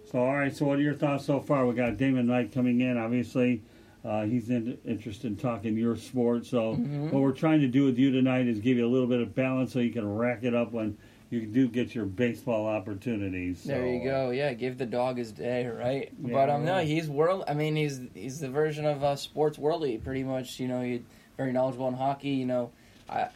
So, 0.09 0.21
all 0.21 0.37
right. 0.37 0.55
So, 0.55 0.67
what 0.67 0.79
are 0.79 0.83
your 0.83 0.95
thoughts 0.95 1.25
so 1.25 1.41
far? 1.41 1.67
We 1.67 1.75
got 1.75 1.97
Damon 1.97 2.29
Knight 2.29 2.53
coming 2.53 2.81
in. 2.81 2.97
Obviously, 2.97 3.65
uh, 4.05 4.23
he's 4.23 4.51
in, 4.51 4.79
interested 4.85 5.27
in 5.27 5.37
talking 5.37 5.77
your 5.77 5.97
sport. 5.97 6.47
So, 6.47 6.77
Mhm. 6.77 7.11
what 7.11 7.23
we're 7.23 7.33
trying 7.33 7.61
to 7.63 7.69
do 7.69 7.85
with 7.85 7.99
you 7.99 8.13
tonight 8.13 8.47
is 8.47 8.61
give 8.61 8.77
you 8.77 8.87
a 8.87 8.89
little 8.89 9.09
bit 9.09 9.21
of 9.21 9.35
balance 9.35 9.73
so 9.73 9.81
you 9.81 9.91
can 9.91 10.09
rack 10.09 10.45
it 10.45 10.55
up 10.55 10.71
when 10.71 10.97
you 11.33 11.47
do 11.47 11.67
get 11.67 11.95
your 11.95 12.05
baseball 12.05 12.67
opportunities. 12.67 13.65
There 13.65 13.87
you 13.87 14.05
go. 14.05 14.31
Yeah, 14.31 14.53
give 14.53 14.77
the 14.77 14.87
dog 14.87 15.17
his 15.17 15.33
day, 15.33 15.67
right? 15.67 16.13
Yeah, 16.23 16.33
but 16.33 16.51
um, 16.51 16.65
no, 16.65 16.81
he's 16.81 17.09
world. 17.09 17.45
I 17.49 17.55
mean, 17.55 17.75
he's 17.75 18.01
he's 18.15 18.39
the 18.39 18.51
version 18.51 18.85
of 18.85 19.03
uh, 19.03 19.17
sports 19.17 19.59
worldly. 19.59 19.97
Pretty 19.99 20.25
much, 20.25 20.61
you 20.61 20.69
know, 20.69 20.83
he's 20.83 21.01
very 21.37 21.53
knowledgeable 21.53 21.89
in 21.89 21.95
hockey. 21.95 22.31
You 22.31 22.47
know, 22.47 22.71
I, 23.09 23.29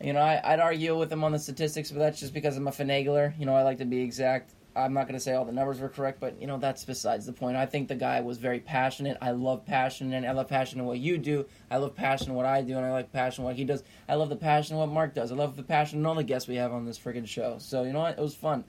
you 0.00 0.12
know, 0.12 0.20
I, 0.20 0.40
I'd 0.42 0.60
argue 0.60 0.98
with 0.98 1.12
him 1.12 1.22
on 1.22 1.32
the 1.32 1.38
statistics, 1.38 1.90
but 1.92 2.00
that's 2.00 2.18
just 2.18 2.34
because 2.34 2.56
I'm 2.56 2.66
a 2.66 2.72
finagler. 2.72 3.38
You 3.38 3.46
know, 3.46 3.54
I 3.54 3.62
like 3.62 3.78
to 3.78 3.84
be 3.84 4.00
exact. 4.00 4.52
I'm 4.76 4.92
not 4.92 5.04
going 5.04 5.14
to 5.14 5.20
say 5.20 5.34
all 5.34 5.44
the 5.44 5.52
numbers 5.52 5.78
were 5.78 5.88
correct, 5.88 6.18
but 6.18 6.40
you 6.40 6.46
know 6.46 6.58
that's 6.58 6.84
besides 6.84 7.26
the 7.26 7.32
point. 7.32 7.56
I 7.56 7.66
think 7.66 7.88
the 7.88 7.94
guy 7.94 8.20
was 8.20 8.38
very 8.38 8.58
passionate. 8.58 9.16
I 9.20 9.30
love 9.30 9.64
passion, 9.64 10.12
and 10.12 10.26
I 10.26 10.32
love 10.32 10.48
passion 10.48 10.80
in 10.80 10.86
what 10.86 10.98
you 10.98 11.16
do. 11.16 11.46
I 11.70 11.76
love 11.76 11.94
passion 11.94 12.30
in 12.30 12.34
what 12.34 12.46
I 12.46 12.62
do, 12.62 12.76
and 12.76 12.84
I 12.84 12.90
like 12.90 13.12
passion 13.12 13.42
in 13.42 13.46
what 13.46 13.56
he 13.56 13.64
does. 13.64 13.84
I 14.08 14.14
love 14.14 14.30
the 14.30 14.36
passion 14.36 14.74
in 14.74 14.80
what 14.80 14.88
Mark 14.88 15.14
does. 15.14 15.30
I 15.30 15.36
love 15.36 15.56
the 15.56 15.62
passion 15.62 16.00
in 16.00 16.06
all 16.06 16.16
the 16.16 16.24
guests 16.24 16.48
we 16.48 16.56
have 16.56 16.72
on 16.72 16.84
this 16.84 16.98
friggin' 16.98 17.26
show. 17.26 17.56
So 17.58 17.84
you 17.84 17.92
know 17.92 18.00
what? 18.00 18.18
It 18.18 18.22
was 18.22 18.34
fun. 18.34 18.64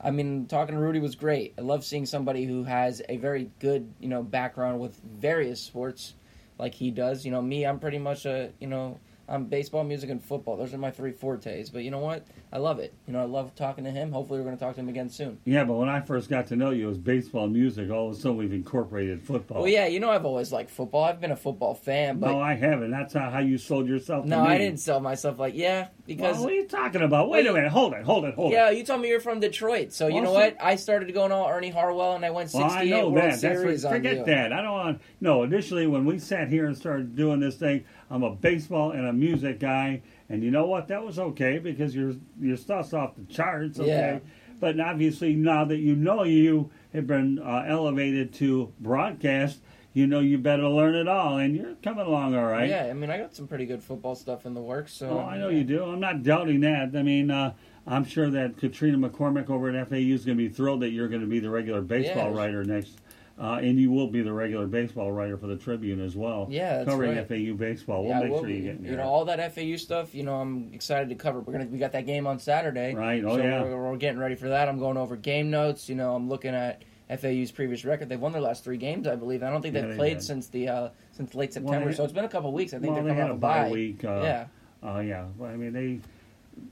I 0.00 0.12
mean, 0.12 0.46
talking 0.46 0.76
to 0.76 0.80
Rudy 0.80 1.00
was 1.00 1.16
great. 1.16 1.54
I 1.58 1.62
love 1.62 1.84
seeing 1.84 2.06
somebody 2.06 2.44
who 2.44 2.62
has 2.62 3.02
a 3.08 3.16
very 3.16 3.50
good, 3.58 3.92
you 3.98 4.08
know, 4.08 4.22
background 4.22 4.78
with 4.78 4.96
various 5.00 5.60
sports, 5.60 6.14
like 6.56 6.74
he 6.74 6.92
does. 6.92 7.24
You 7.24 7.32
know, 7.32 7.42
me, 7.42 7.66
I'm 7.66 7.80
pretty 7.80 7.98
much 7.98 8.24
a, 8.24 8.52
you 8.60 8.68
know, 8.68 9.00
I'm 9.28 9.44
baseball, 9.44 9.84
music, 9.84 10.08
and 10.08 10.22
football. 10.22 10.56
Those 10.56 10.72
are 10.72 10.78
my 10.78 10.90
three 10.90 11.12
fortes. 11.12 11.68
But 11.68 11.84
you 11.84 11.90
know 11.90 11.98
what? 11.98 12.26
I 12.50 12.58
love 12.58 12.78
it. 12.78 12.94
You 13.06 13.12
know, 13.12 13.20
I 13.20 13.26
love 13.26 13.54
talking 13.54 13.84
to 13.84 13.90
him. 13.90 14.10
Hopefully, 14.10 14.40
we're 14.40 14.46
going 14.46 14.56
to 14.56 14.64
talk 14.64 14.74
to 14.76 14.80
him 14.80 14.88
again 14.88 15.10
soon. 15.10 15.38
Yeah, 15.44 15.64
but 15.64 15.74
when 15.74 15.88
I 15.88 16.00
first 16.00 16.30
got 16.30 16.46
to 16.46 16.56
know 16.56 16.70
you, 16.70 16.86
it 16.86 16.88
was 16.88 16.98
baseball 16.98 17.46
music. 17.46 17.90
All 17.90 18.08
of 18.08 18.16
a 18.16 18.18
sudden, 18.18 18.38
we've 18.38 18.52
incorporated 18.52 19.22
football. 19.22 19.62
Well, 19.62 19.70
yeah, 19.70 19.86
you 19.86 20.00
know, 20.00 20.10
I've 20.10 20.24
always 20.24 20.50
liked 20.50 20.70
football. 20.70 21.04
I've 21.04 21.20
been 21.20 21.30
a 21.30 21.36
football 21.36 21.74
fan, 21.74 22.20
but 22.20 22.30
no, 22.30 22.40
I 22.40 22.54
haven't. 22.54 22.90
That's 22.90 23.14
not 23.14 23.32
how 23.32 23.40
you 23.40 23.58
sold 23.58 23.86
yourself. 23.86 24.24
To 24.24 24.30
no, 24.30 24.44
me. 24.44 24.48
I 24.48 24.58
didn't 24.58 24.80
sell 24.80 25.00
myself 25.00 25.38
like 25.38 25.54
yeah 25.54 25.88
because. 26.06 26.36
Well, 26.36 26.44
what 26.44 26.52
are 26.52 26.56
you 26.56 26.66
talking 26.66 27.02
about? 27.02 27.28
Wait 27.28 27.46
a 27.46 27.52
minute. 27.52 27.70
Hold 27.70 27.92
it. 27.92 28.04
Hold 28.04 28.24
it. 28.24 28.34
Hold 28.34 28.52
yeah, 28.52 28.68
it. 28.68 28.72
Yeah, 28.72 28.78
you 28.78 28.84
told 28.84 29.02
me 29.02 29.08
you're 29.08 29.20
from 29.20 29.40
Detroit, 29.40 29.92
so 29.92 30.06
you 30.06 30.14
Well, 30.14 30.24
know 30.24 30.32
what? 30.32 30.56
I 30.58 30.76
started 30.76 31.12
going 31.12 31.32
all 31.32 31.48
Ernie 31.48 31.70
Harwell, 31.70 32.14
and 32.14 32.24
I 32.24 32.30
went 32.30 32.50
68 32.50 32.66
Well, 32.66 32.78
I 32.78 32.84
know 32.84 33.08
World 33.10 33.16
that. 33.16 33.28
That's 33.28 33.40
Series 33.40 33.84
what, 33.84 33.92
on 33.92 33.98
forget 33.98 34.24
that. 34.24 34.52
I 34.54 34.62
don't 34.62 34.72
want. 34.72 35.00
No, 35.20 35.42
initially 35.42 35.86
when 35.86 36.06
we 36.06 36.18
sat 36.18 36.48
here 36.48 36.66
and 36.66 36.76
started 36.76 37.14
doing 37.14 37.40
this 37.40 37.56
thing, 37.56 37.84
I'm 38.10 38.22
a 38.22 38.34
baseball 38.34 38.92
and 38.92 39.06
a 39.06 39.12
music 39.12 39.60
guy, 39.60 40.02
and 40.28 40.42
you 40.42 40.50
know 40.50 40.66
what? 40.66 40.88
That 40.88 41.04
was 41.04 41.18
okay 41.18 41.58
because 41.58 41.94
your 41.94 42.14
your 42.40 42.56
stuff's 42.56 42.92
off 42.94 43.14
the 43.16 43.24
charts. 43.32 43.78
Okay, 43.78 43.88
Yeah. 43.88 44.18
but 44.60 44.80
obviously 44.80 45.34
now 45.34 45.64
that 45.66 45.78
you 45.78 45.94
know 45.94 46.22
you 46.24 46.70
have 46.92 47.06
been 47.06 47.38
uh, 47.38 47.64
elevated 47.66 48.32
to 48.34 48.72
broadcast, 48.80 49.60
you 49.92 50.06
know 50.06 50.20
you 50.20 50.38
better 50.38 50.68
learn 50.68 50.94
it 50.94 51.06
all, 51.08 51.36
and 51.38 51.54
you're 51.54 51.74
coming 51.82 52.06
along 52.06 52.34
all 52.34 52.46
right. 52.46 52.70
Yeah, 52.70 52.84
I 52.84 52.94
mean, 52.94 53.10
I 53.10 53.18
got 53.18 53.34
some 53.34 53.46
pretty 53.46 53.66
good 53.66 53.82
football 53.82 54.14
stuff 54.14 54.46
in 54.46 54.54
the 54.54 54.62
works. 54.62 54.92
So 54.94 55.10
Oh, 55.10 55.18
I 55.20 55.36
know 55.38 55.50
you 55.50 55.64
do. 55.64 55.84
I'm 55.84 56.00
not 56.00 56.22
doubting 56.22 56.60
that. 56.60 56.96
I 56.96 57.02
mean, 57.02 57.30
uh, 57.30 57.52
I'm 57.86 58.04
sure 58.04 58.30
that 58.30 58.56
Katrina 58.56 58.96
McCormick 58.98 59.50
over 59.50 59.68
at 59.70 59.88
FAU 59.88 59.96
is 59.96 60.24
going 60.24 60.36
to 60.38 60.42
be 60.42 60.48
thrilled 60.48 60.80
that 60.80 60.90
you're 60.90 61.08
going 61.08 61.20
to 61.22 61.26
be 61.26 61.40
the 61.40 61.50
regular 61.50 61.80
baseball 61.82 62.30
Yeah. 62.30 62.36
writer 62.38 62.64
next, 62.64 62.98
uh, 63.40 63.60
and 63.62 63.78
you 63.78 63.90
will 63.90 64.08
be 64.08 64.20
the 64.20 64.32
regular 64.32 64.66
baseball 64.66 65.12
writer 65.12 65.36
for 65.36 65.46
the 65.46 65.56
Tribune 65.56 66.00
as 66.00 66.16
well. 66.16 66.46
Yeah, 66.50 66.78
that's 66.78 66.90
covering 66.90 67.16
right. 67.16 67.28
FAU 67.28 67.54
baseball. 67.54 68.02
We'll 68.02 68.10
yeah, 68.10 68.20
make 68.22 68.30
we'll 68.32 68.40
sure 68.40 68.50
you 68.50 68.62
get 68.62 68.76
in 68.76 68.84
you 68.84 68.96
know 68.96 69.04
all 69.04 69.24
that 69.26 69.54
FAU 69.54 69.76
stuff. 69.76 70.14
You 70.14 70.24
know, 70.24 70.34
I'm 70.36 70.72
excited 70.74 71.08
to 71.10 71.14
cover. 71.14 71.40
We're 71.40 71.52
gonna 71.52 71.66
we 71.66 71.78
got 71.78 71.92
that 71.92 72.06
game 72.06 72.26
on 72.26 72.38
Saturday, 72.38 72.94
Right, 72.94 73.22
oh, 73.24 73.36
so 73.36 73.42
yeah. 73.42 73.62
we're, 73.62 73.90
we're 73.90 73.96
getting 73.96 74.18
ready 74.18 74.34
for 74.34 74.48
that. 74.48 74.68
I'm 74.68 74.78
going 74.78 74.96
over 74.96 75.16
game 75.16 75.50
notes. 75.50 75.88
You 75.88 75.94
know, 75.94 76.14
I'm 76.14 76.28
looking 76.28 76.54
at 76.54 76.82
FAU's 77.20 77.52
previous 77.52 77.84
record. 77.84 78.08
They've 78.08 78.20
won 78.20 78.32
their 78.32 78.42
last 78.42 78.64
three 78.64 78.76
games, 78.76 79.06
I 79.06 79.14
believe. 79.16 79.42
I 79.42 79.50
don't 79.50 79.62
think 79.62 79.74
they've 79.74 79.88
they 79.88 79.94
played 79.96 80.18
did. 80.18 80.24
since 80.24 80.48
the 80.48 80.68
uh, 80.68 80.88
since 81.12 81.34
late 81.34 81.50
Well, 81.56 81.64
September. 81.64 81.90
they- 81.90 81.96
so 81.96 82.04
it's 82.04 82.12
been 82.12 82.24
a 82.24 82.28
couple 82.28 82.52
weeks. 82.52 82.74
I 82.74 82.78
think 82.78 82.92
well, 82.94 83.04
they're 83.04 83.14
they 83.14 83.20
coming 83.20 83.22
had 83.22 83.30
off 83.30 83.36
a 83.36 83.40
bye. 83.40 83.70
week. 83.70 84.04
Uh, 84.04 84.20
yeah. 84.22 84.46
Uh, 84.82 84.98
yeah. 85.00 85.26
Well, 85.36 85.50
I 85.50 85.56
mean, 85.56 85.72
they 85.72 86.00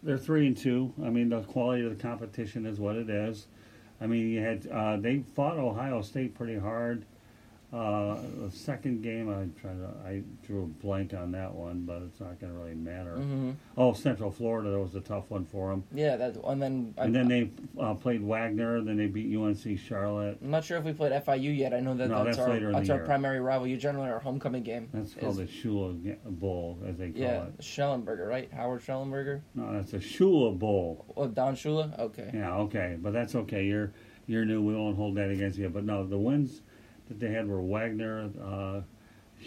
they're 0.03 0.19
three 0.19 0.47
and 0.49 0.57
two. 0.57 0.93
I 1.05 1.11
mean, 1.11 1.29
the 1.29 1.43
quality 1.43 1.85
of 1.85 1.97
the 1.97 2.03
competition 2.03 2.67
is 2.67 2.81
what 2.81 2.97
it 2.97 3.09
is. 3.09 3.47
I 4.01 4.07
mean, 4.07 4.29
you 4.29 4.41
had 4.41 4.67
uh, 4.67 4.97
they 4.97 5.21
fought 5.35 5.59
Ohio 5.59 6.03
State 6.03 6.35
pretty 6.35 6.59
hard. 6.59 7.05
Uh, 7.73 8.17
the 8.45 8.51
second 8.51 9.03
game, 9.03 9.29
I 9.29 9.49
tried 9.61 9.79
to, 9.79 9.89
I 10.07 10.23
drew 10.47 10.63
a 10.63 10.67
blank 10.67 11.15
on 11.15 11.33
that 11.33 11.53
one, 11.53 11.81
but 11.85 12.01
it's 12.03 12.21
not 12.21 12.39
going 12.41 12.53
to 12.53 12.59
really 12.59 12.77
matter. 12.77 13.17
Mhm. 13.17 13.57
Oh, 13.77 13.93
Central 13.93 14.31
Florida, 14.31 14.71
that 14.71 14.79
was 14.79 14.95
a 14.95 15.01
tough 15.01 15.31
one 15.31 15.45
for 15.45 15.71
them. 15.71 15.83
Yeah, 15.93 16.17
that 16.17 16.37
and 16.45 16.63
then 16.63 16.95
I, 16.97 17.05
And 17.05 17.15
then 17.15 17.27
they 17.27 17.51
uh, 17.79 17.95
played 17.95 18.23
Wagner. 18.23 18.81
Then 18.83 18.97
they 18.97 19.07
beat 19.09 19.37
UNC 19.37 19.79
Charlotte. 19.79 20.39
I'm 20.43 20.51
not 20.51 20.65
sure 20.65 20.79
if 20.79 20.85
we 20.85 20.93
played 20.93 21.13
FIU 21.13 21.57
yet. 21.57 21.75
I 21.75 21.81
know 21.81 21.95
that 21.97 22.09
No, 22.09 22.25
that's, 22.25 22.37
that's 22.37 22.49
our 22.49 22.73
that's 22.73 22.89
our 22.89 22.97
year. 22.99 23.05
primary 23.05 23.41
rival. 23.41 23.67
You 23.67 23.77
generally 23.77 24.11
our 24.11 24.21
homecoming 24.21 24.63
game. 24.63 24.89
That's 24.95 25.15
called 25.15 25.33
is- 25.41 25.49
the 25.49 25.69
Shula 25.69 26.17
Bowl, 26.25 26.79
as 26.87 26.97
they 26.99 27.11
call 27.11 27.21
yeah 27.21 27.43
it. 27.47 27.59
Schnellenberger, 27.59 28.29
right? 28.29 28.51
Howard 28.53 28.83
Schnellenberger. 28.83 29.41
No, 29.57 29.73
that's 29.73 29.93
a 29.93 29.99
Shula 29.99 30.57
Bowl. 30.57 31.05
Oh, 31.17 31.27
Don 31.27 31.57
Shula. 31.57 31.99
Okay. 31.99 32.31
Yeah, 32.33 32.55
okay, 32.59 32.97
but 33.03 33.13
that's 33.13 33.35
okay. 33.35 33.65
You're 33.65 33.93
you're 34.29 34.45
new. 34.45 34.63
We 34.63 34.75
won't 34.75 34.97
hold 34.97 35.17
that 35.17 35.31
against 35.31 35.59
you. 35.59 35.69
But 35.69 35.85
no, 35.85 36.07
the 36.07 36.19
wins 36.19 36.63
that 37.09 37.21
they 37.21 37.31
had 37.33 37.47
were 37.49 37.61
Wagner, 37.61 38.31
uh, 38.43 38.81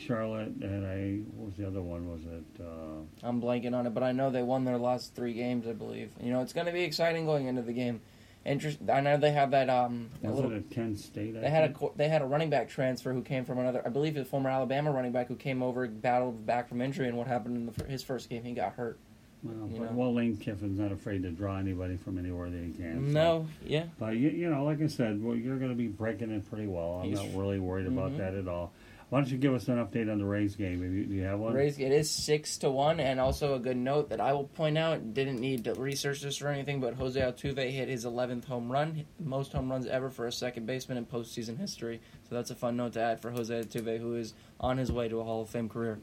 Charlotte, 0.06 0.54
and 0.62 0.86
I. 0.86 1.20
What 1.36 1.48
was 1.48 1.56
the 1.58 1.68
other 1.68 1.82
one? 1.82 2.10
Was 2.10 2.22
it? 2.26 2.64
Uh, 2.64 3.28
I'm 3.28 3.42
blanking 3.42 3.74
on 3.76 3.88
it, 3.88 3.94
but 3.94 4.04
I 4.04 4.12
know 4.12 4.30
they 4.30 4.44
won 4.44 4.64
their 4.66 4.78
last 4.78 5.16
three 5.16 5.34
games. 5.34 5.68
I 5.68 5.74
believe. 5.74 6.12
You 6.22 6.32
know, 6.32 6.42
it's 6.42 6.54
going 6.54 6.68
to 6.68 6.74
be 6.74 6.84
exciting 6.84 7.26
going 7.26 7.48
into 7.48 7.62
the 7.62 7.74
game. 7.74 8.02
Interest. 8.46 8.78
I 8.90 9.02
know 9.02 9.18
they 9.18 9.32
have 9.32 9.52
that. 9.52 9.70
Um, 9.70 10.10
that 10.22 10.32
was 10.32 10.38
little. 10.42 10.54
it 10.58 10.70
Penn 10.70 10.96
State? 10.96 11.36
I 11.36 11.42
They 11.42 11.50
had 11.50 11.72
a 11.72 11.74
think? 11.78 11.98
they 11.98 12.08
had 12.08 12.22
a 12.22 12.26
running 12.26 12.50
back 12.50 12.70
transfer 12.70 13.12
who 13.14 13.22
came 13.22 13.44
from 13.44 13.60
another. 13.60 13.82
I 13.86 13.90
believe 13.90 14.16
a 14.16 14.24
former 14.24 14.50
Alabama 14.50 14.92
running 14.92 15.12
back 15.12 15.28
who 15.28 15.36
came 15.36 15.62
over, 15.62 15.88
battled 15.88 16.46
back 16.46 16.70
from 16.70 16.82
injury, 16.82 17.08
and 17.10 17.18
what 17.18 17.28
happened 17.28 17.58
in 17.58 17.66
the, 17.66 17.84
his 17.92 18.02
first 18.02 18.30
game? 18.30 18.44
He 18.44 18.54
got 18.54 18.74
hurt. 18.74 18.98
Well, 19.44 19.70
you 19.70 19.80
but, 19.80 19.92
know. 19.92 19.98
well, 19.98 20.14
Lane 20.14 20.36
Kiffin's 20.38 20.80
not 20.80 20.92
afraid 20.92 21.24
to 21.24 21.32
draw 21.32 21.58
anybody 21.58 21.96
from 21.98 22.18
anywhere 22.18 22.50
that 22.50 22.64
he 22.64 22.72
can. 22.72 23.06
so- 23.08 23.12
No, 23.12 23.48
yeah. 23.66 23.86
But 23.98 24.18
you, 24.18 24.30
you 24.30 24.50
know, 24.50 24.66
like 24.66 24.82
I 24.82 24.88
said, 24.88 25.24
well, 25.24 25.36
you're 25.36 25.58
going 25.58 25.72
to 25.72 25.78
be 25.78 25.88
breaking 25.88 26.32
it 26.32 26.50
pretty 26.50 26.68
well. 26.68 27.00
I'm 27.02 27.10
He's- 27.10 27.20
not 27.24 27.40
really 27.42 27.60
worried 27.60 27.88
about 27.88 28.12
Mhm. 28.12 28.18
that 28.18 28.34
at 28.36 28.48
all. 28.48 28.74
Why 29.10 29.20
don't 29.22 29.32
you 29.32 29.40
give 29.40 29.56
us 29.56 29.68
an 29.68 29.78
update 29.78 30.12
on 30.12 30.20
the 30.20 30.26
Rays 30.26 30.56
game? 30.56 30.84
You, 30.84 31.04
do 31.06 31.16
you 31.16 31.24
have 31.24 31.40
one? 31.40 31.54
Raised, 31.56 31.80
it 31.80 31.92
is 31.92 32.12
six 32.12 32.60
to 32.60 32.70
one, 32.70 33.00
and 33.00 33.20
also 33.20 33.56
a 33.56 33.60
good 33.60 33.76
note 33.78 34.10
that 34.10 34.22
I 34.22 34.34
will 34.34 34.44
point 34.44 34.78
out. 34.78 35.16
Didn't 35.16 35.40
need 35.40 35.64
to 35.64 35.74
research 35.74 36.22
this 36.22 36.44
or 36.44 36.50
anything, 36.50 36.80
but 36.80 36.94
Jose 36.94 37.20
Altuve 37.20 37.72
hit 37.72 37.90
his 37.90 38.06
11th 38.06 38.46
home 38.46 38.72
run, 38.72 39.06
most 39.20 39.54
home 39.54 39.72
runs 39.72 39.88
ever 39.88 40.12
for 40.12 40.28
a 40.28 40.32
second 40.32 40.68
baseman 40.68 41.00
in 41.00 41.08
postseason 41.08 41.58
history. 41.58 42.02
So 42.30 42.36
that's 42.36 42.52
a 42.52 42.56
fun 42.56 42.78
note 42.78 42.94
to 42.94 43.02
add 43.02 43.20
for 43.20 43.32
Jose 43.32 43.52
Altuve, 43.52 43.98
who 44.00 44.14
is 44.14 44.36
on 44.60 44.78
his 44.78 44.92
way 44.92 45.08
to 45.08 45.20
a 45.20 45.24
Hall 45.24 45.42
of 45.42 45.50
Fame 45.50 45.70
career. 45.70 45.98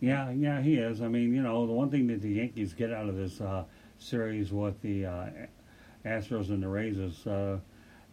Yeah, 0.00 0.30
yeah, 0.30 0.60
he 0.60 0.74
is. 0.76 1.00
I 1.00 1.08
mean, 1.08 1.34
you 1.34 1.42
know, 1.42 1.66
the 1.66 1.72
one 1.72 1.90
thing 1.90 2.06
that 2.08 2.20
the 2.20 2.30
Yankees 2.30 2.74
get 2.74 2.92
out 2.92 3.08
of 3.08 3.16
this 3.16 3.40
uh, 3.40 3.64
series 3.98 4.52
with 4.52 4.80
the 4.82 5.06
uh, 5.06 5.26
Astros 6.04 6.50
and 6.50 6.62
the 6.62 6.68
Rays 6.68 6.98
is 6.98 7.26
uh, 7.26 7.58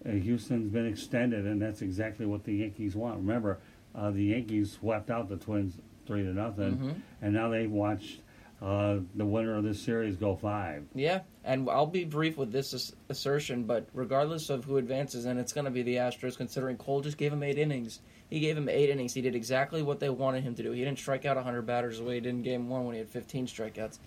uh, 0.06 0.10
Houston's 0.10 0.70
been 0.70 0.86
extended, 0.88 1.46
and 1.46 1.62
that's 1.62 1.82
exactly 1.82 2.26
what 2.26 2.44
the 2.46 2.54
Yankees 2.56 2.96
want. 2.96 3.18
Remember, 3.18 3.60
uh, 3.96 4.12
the 4.12 4.24
Yankees 4.24 4.72
swept 4.72 5.10
out 5.12 5.28
the 5.30 5.38
Twins 5.38 5.78
three 6.06 6.24
to 6.24 6.34
nothing, 6.34 6.78
Mhm. 6.78 6.96
and 7.22 7.34
now 7.34 7.50
they've 7.50 7.72
watched 7.72 8.22
uh, 8.62 9.00
the 9.16 9.26
winner 9.26 9.56
of 9.58 9.64
this 9.66 9.82
series 9.82 10.16
go 10.16 10.38
five. 10.38 10.86
Yeah, 10.96 11.22
and 11.44 11.70
I'll 11.70 11.86
be 11.86 12.06
brief 12.06 12.38
with 12.38 12.54
this 12.54 12.74
ass- 12.74 12.94
assertion, 13.10 13.64
but 13.66 13.88
regardless 13.94 14.50
of 14.50 14.64
who 14.64 14.78
advances, 14.78 15.26
and 15.26 15.38
it's 15.38 15.52
going 15.52 15.66
to 15.66 15.72
be 15.72 15.84
the 15.84 15.96
Astros, 15.98 16.38
considering 16.38 16.78
Cole 16.78 17.02
just 17.02 17.18
gave 17.18 17.34
him 17.34 17.44
eight 17.44 17.58
innings. 17.58 18.00
He 18.34 18.40
gave 18.40 18.58
him 18.58 18.68
eight 18.68 18.90
innings. 18.90 19.14
He 19.14 19.22
did 19.22 19.36
exactly 19.36 19.84
what 19.84 20.00
they 20.00 20.10
wanted 20.10 20.42
him 20.42 20.56
to 20.56 20.64
do. 20.64 20.72
He 20.72 20.84
didn't 20.84 20.98
strike 20.98 21.24
out 21.24 21.36
100 21.36 21.68
batters 21.68 22.00
the 22.00 22.04
way 22.04 22.16
he 22.16 22.20
did 22.20 22.30
in 22.30 22.42
game 22.42 22.68
one 22.68 22.84
when 22.84 22.96
he 22.96 22.98
had 22.98 23.08
15 23.08 23.46
strikeouts. 23.46 24.00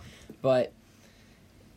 But 0.43 0.73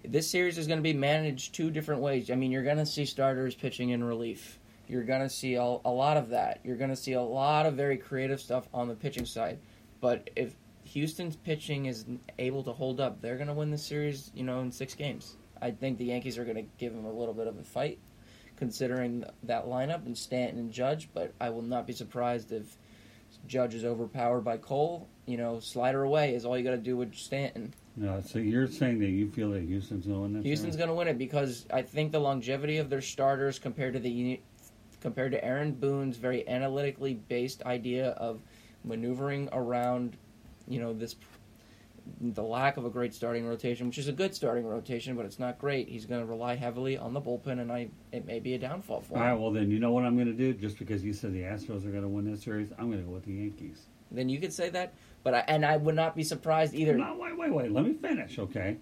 this 0.03 0.27
series 0.27 0.57
is 0.57 0.65
going 0.65 0.79
to 0.79 0.83
be 0.83 0.93
managed 0.93 1.53
two 1.53 1.69
different 1.69 2.01
ways. 2.01 2.31
I 2.31 2.33
mean, 2.33 2.49
you're 2.49 2.63
going 2.63 2.77
to 2.77 2.87
see 2.87 3.05
starters 3.05 3.53
pitching 3.53 3.91
in 3.91 4.03
relief. 4.03 4.57
You're 4.87 5.03
going 5.03 5.21
to 5.21 5.29
see 5.29 5.53
a, 5.53 5.61
a 5.61 5.91
lot 5.91 6.17
of 6.17 6.29
that. 6.29 6.59
You're 6.63 6.75
going 6.75 6.89
to 6.89 6.95
see 6.95 7.13
a 7.13 7.21
lot 7.21 7.67
of 7.67 7.75
very 7.75 7.97
creative 7.97 8.41
stuff 8.41 8.67
on 8.73 8.87
the 8.87 8.95
pitching 8.95 9.27
side. 9.27 9.59
But 10.01 10.31
if 10.35 10.55
Houston's 10.85 11.35
pitching 11.35 11.85
is 11.85 12.05
able 12.39 12.63
to 12.63 12.71
hold 12.71 12.99
up, 12.99 13.21
they're 13.21 13.37
going 13.37 13.49
to 13.49 13.53
win 13.53 13.69
the 13.69 13.77
series, 13.77 14.31
you 14.33 14.43
know, 14.43 14.61
in 14.61 14.71
six 14.71 14.95
games. 14.95 15.35
I 15.61 15.69
think 15.69 15.99
the 15.99 16.05
Yankees 16.05 16.39
are 16.39 16.45
going 16.45 16.55
to 16.57 16.65
give 16.79 16.95
them 16.95 17.05
a 17.05 17.13
little 17.13 17.35
bit 17.35 17.45
of 17.45 17.59
a 17.59 17.63
fight, 17.63 17.99
considering 18.59 19.23
that 19.43 19.65
lineup 19.65 20.05
and 20.05 20.15
Stanton 20.15 20.59
and 20.59 20.71
Judge. 20.71 21.09
But 21.13 21.33
I 21.41 21.49
will 21.49 21.63
not 21.63 21.87
be 21.87 21.93
surprised 21.93 22.51
if 22.51 22.77
Judge 23.47 23.73
is 23.73 23.85
overpowered 23.85 24.41
by 24.41 24.57
Cole. 24.57 25.07
You 25.25 25.37
know, 25.37 25.59
slider 25.59 26.03
away 26.03 26.35
is 26.35 26.45
all 26.45 26.57
you 26.57 26.63
got 26.63 26.71
to 26.71 26.77
do 26.77 26.97
with 26.97 27.15
Stanton. 27.15 27.73
No, 27.95 28.21
so 28.21 28.39
you're 28.39 28.67
saying 28.67 28.99
that 28.99 29.09
you 29.09 29.29
feel 29.31 29.51
that 29.51 29.63
Houston's 29.63 30.05
going 30.05 30.17
to 30.17 30.21
win 30.21 30.33
this? 30.33 30.43
Houston's 30.43 30.75
going 30.75 30.89
to 30.89 30.95
win 30.95 31.07
it 31.07 31.17
because 31.17 31.65
I 31.71 31.81
think 31.81 32.11
the 32.11 32.19
longevity 32.19 32.77
of 32.77 32.89
their 32.89 33.01
starters 33.01 33.57
compared 33.57 33.93
to 33.93 33.99
the 33.99 34.39
compared 35.01 35.31
to 35.31 35.43
Aaron 35.43 35.71
Boone's 35.71 36.17
very 36.17 36.47
analytically 36.47 37.13
based 37.13 37.63
idea 37.63 38.09
of 38.11 38.41
maneuvering 38.83 39.49
around, 39.53 40.17
you 40.67 40.79
know, 40.79 40.93
this 40.93 41.15
the 42.21 42.43
lack 42.43 42.77
of 42.77 42.85
a 42.85 42.89
great 42.89 43.13
starting 43.13 43.45
rotation, 43.47 43.87
which 43.87 43.97
is 43.97 44.07
a 44.07 44.11
good 44.11 44.33
starting 44.35 44.65
rotation, 44.65 45.15
but 45.15 45.25
it's 45.25 45.39
not 45.39 45.57
great. 45.59 45.87
He's 45.89 46.05
going 46.05 46.21
to 46.21 46.25
rely 46.27 46.55
heavily 46.55 46.97
on 46.97 47.13
the 47.13 47.21
bullpen, 47.21 47.59
and 47.59 47.71
I 47.71 47.89
it 48.11 48.25
may 48.25 48.39
be 48.39 48.53
a 48.53 48.57
downfall 48.59 49.01
for 49.01 49.15
All 49.17 49.21
him. 49.23 49.27
right, 49.29 49.39
well 49.39 49.51
then, 49.51 49.69
you 49.71 49.79
know 49.79 49.91
what 49.91 50.03
I'm 50.05 50.15
going 50.15 50.27
to 50.27 50.33
do? 50.33 50.53
Just 50.53 50.77
because 50.79 51.03
you 51.03 51.13
said 51.13 51.33
the 51.33 51.41
Astros 51.41 51.85
are 51.85 51.91
going 51.91 52.03
to 52.03 52.07
win 52.09 52.29
this 52.29 52.43
series, 52.43 52.71
I'm 52.77 52.87
going 52.91 52.99
to 53.01 53.07
go 53.07 53.11
with 53.13 53.25
the 53.25 53.33
Yankees. 53.33 53.81
Then 54.11 54.27
you 54.29 54.39
could 54.39 54.53
say 54.53 54.69
that, 54.69 54.93
but 55.23 55.33
I, 55.35 55.39
and 55.47 55.65
I 55.65 55.77
would 55.77 55.95
not 55.95 56.15
be 56.15 56.23
surprised 56.23 56.73
either. 56.73 56.97
No, 56.97 57.15
wait, 57.19 57.37
wait, 57.37 57.51
wait. 57.53 57.71
Let 57.71 57.85
me 57.85 57.93
finish, 57.93 58.39
okay? 58.39 58.77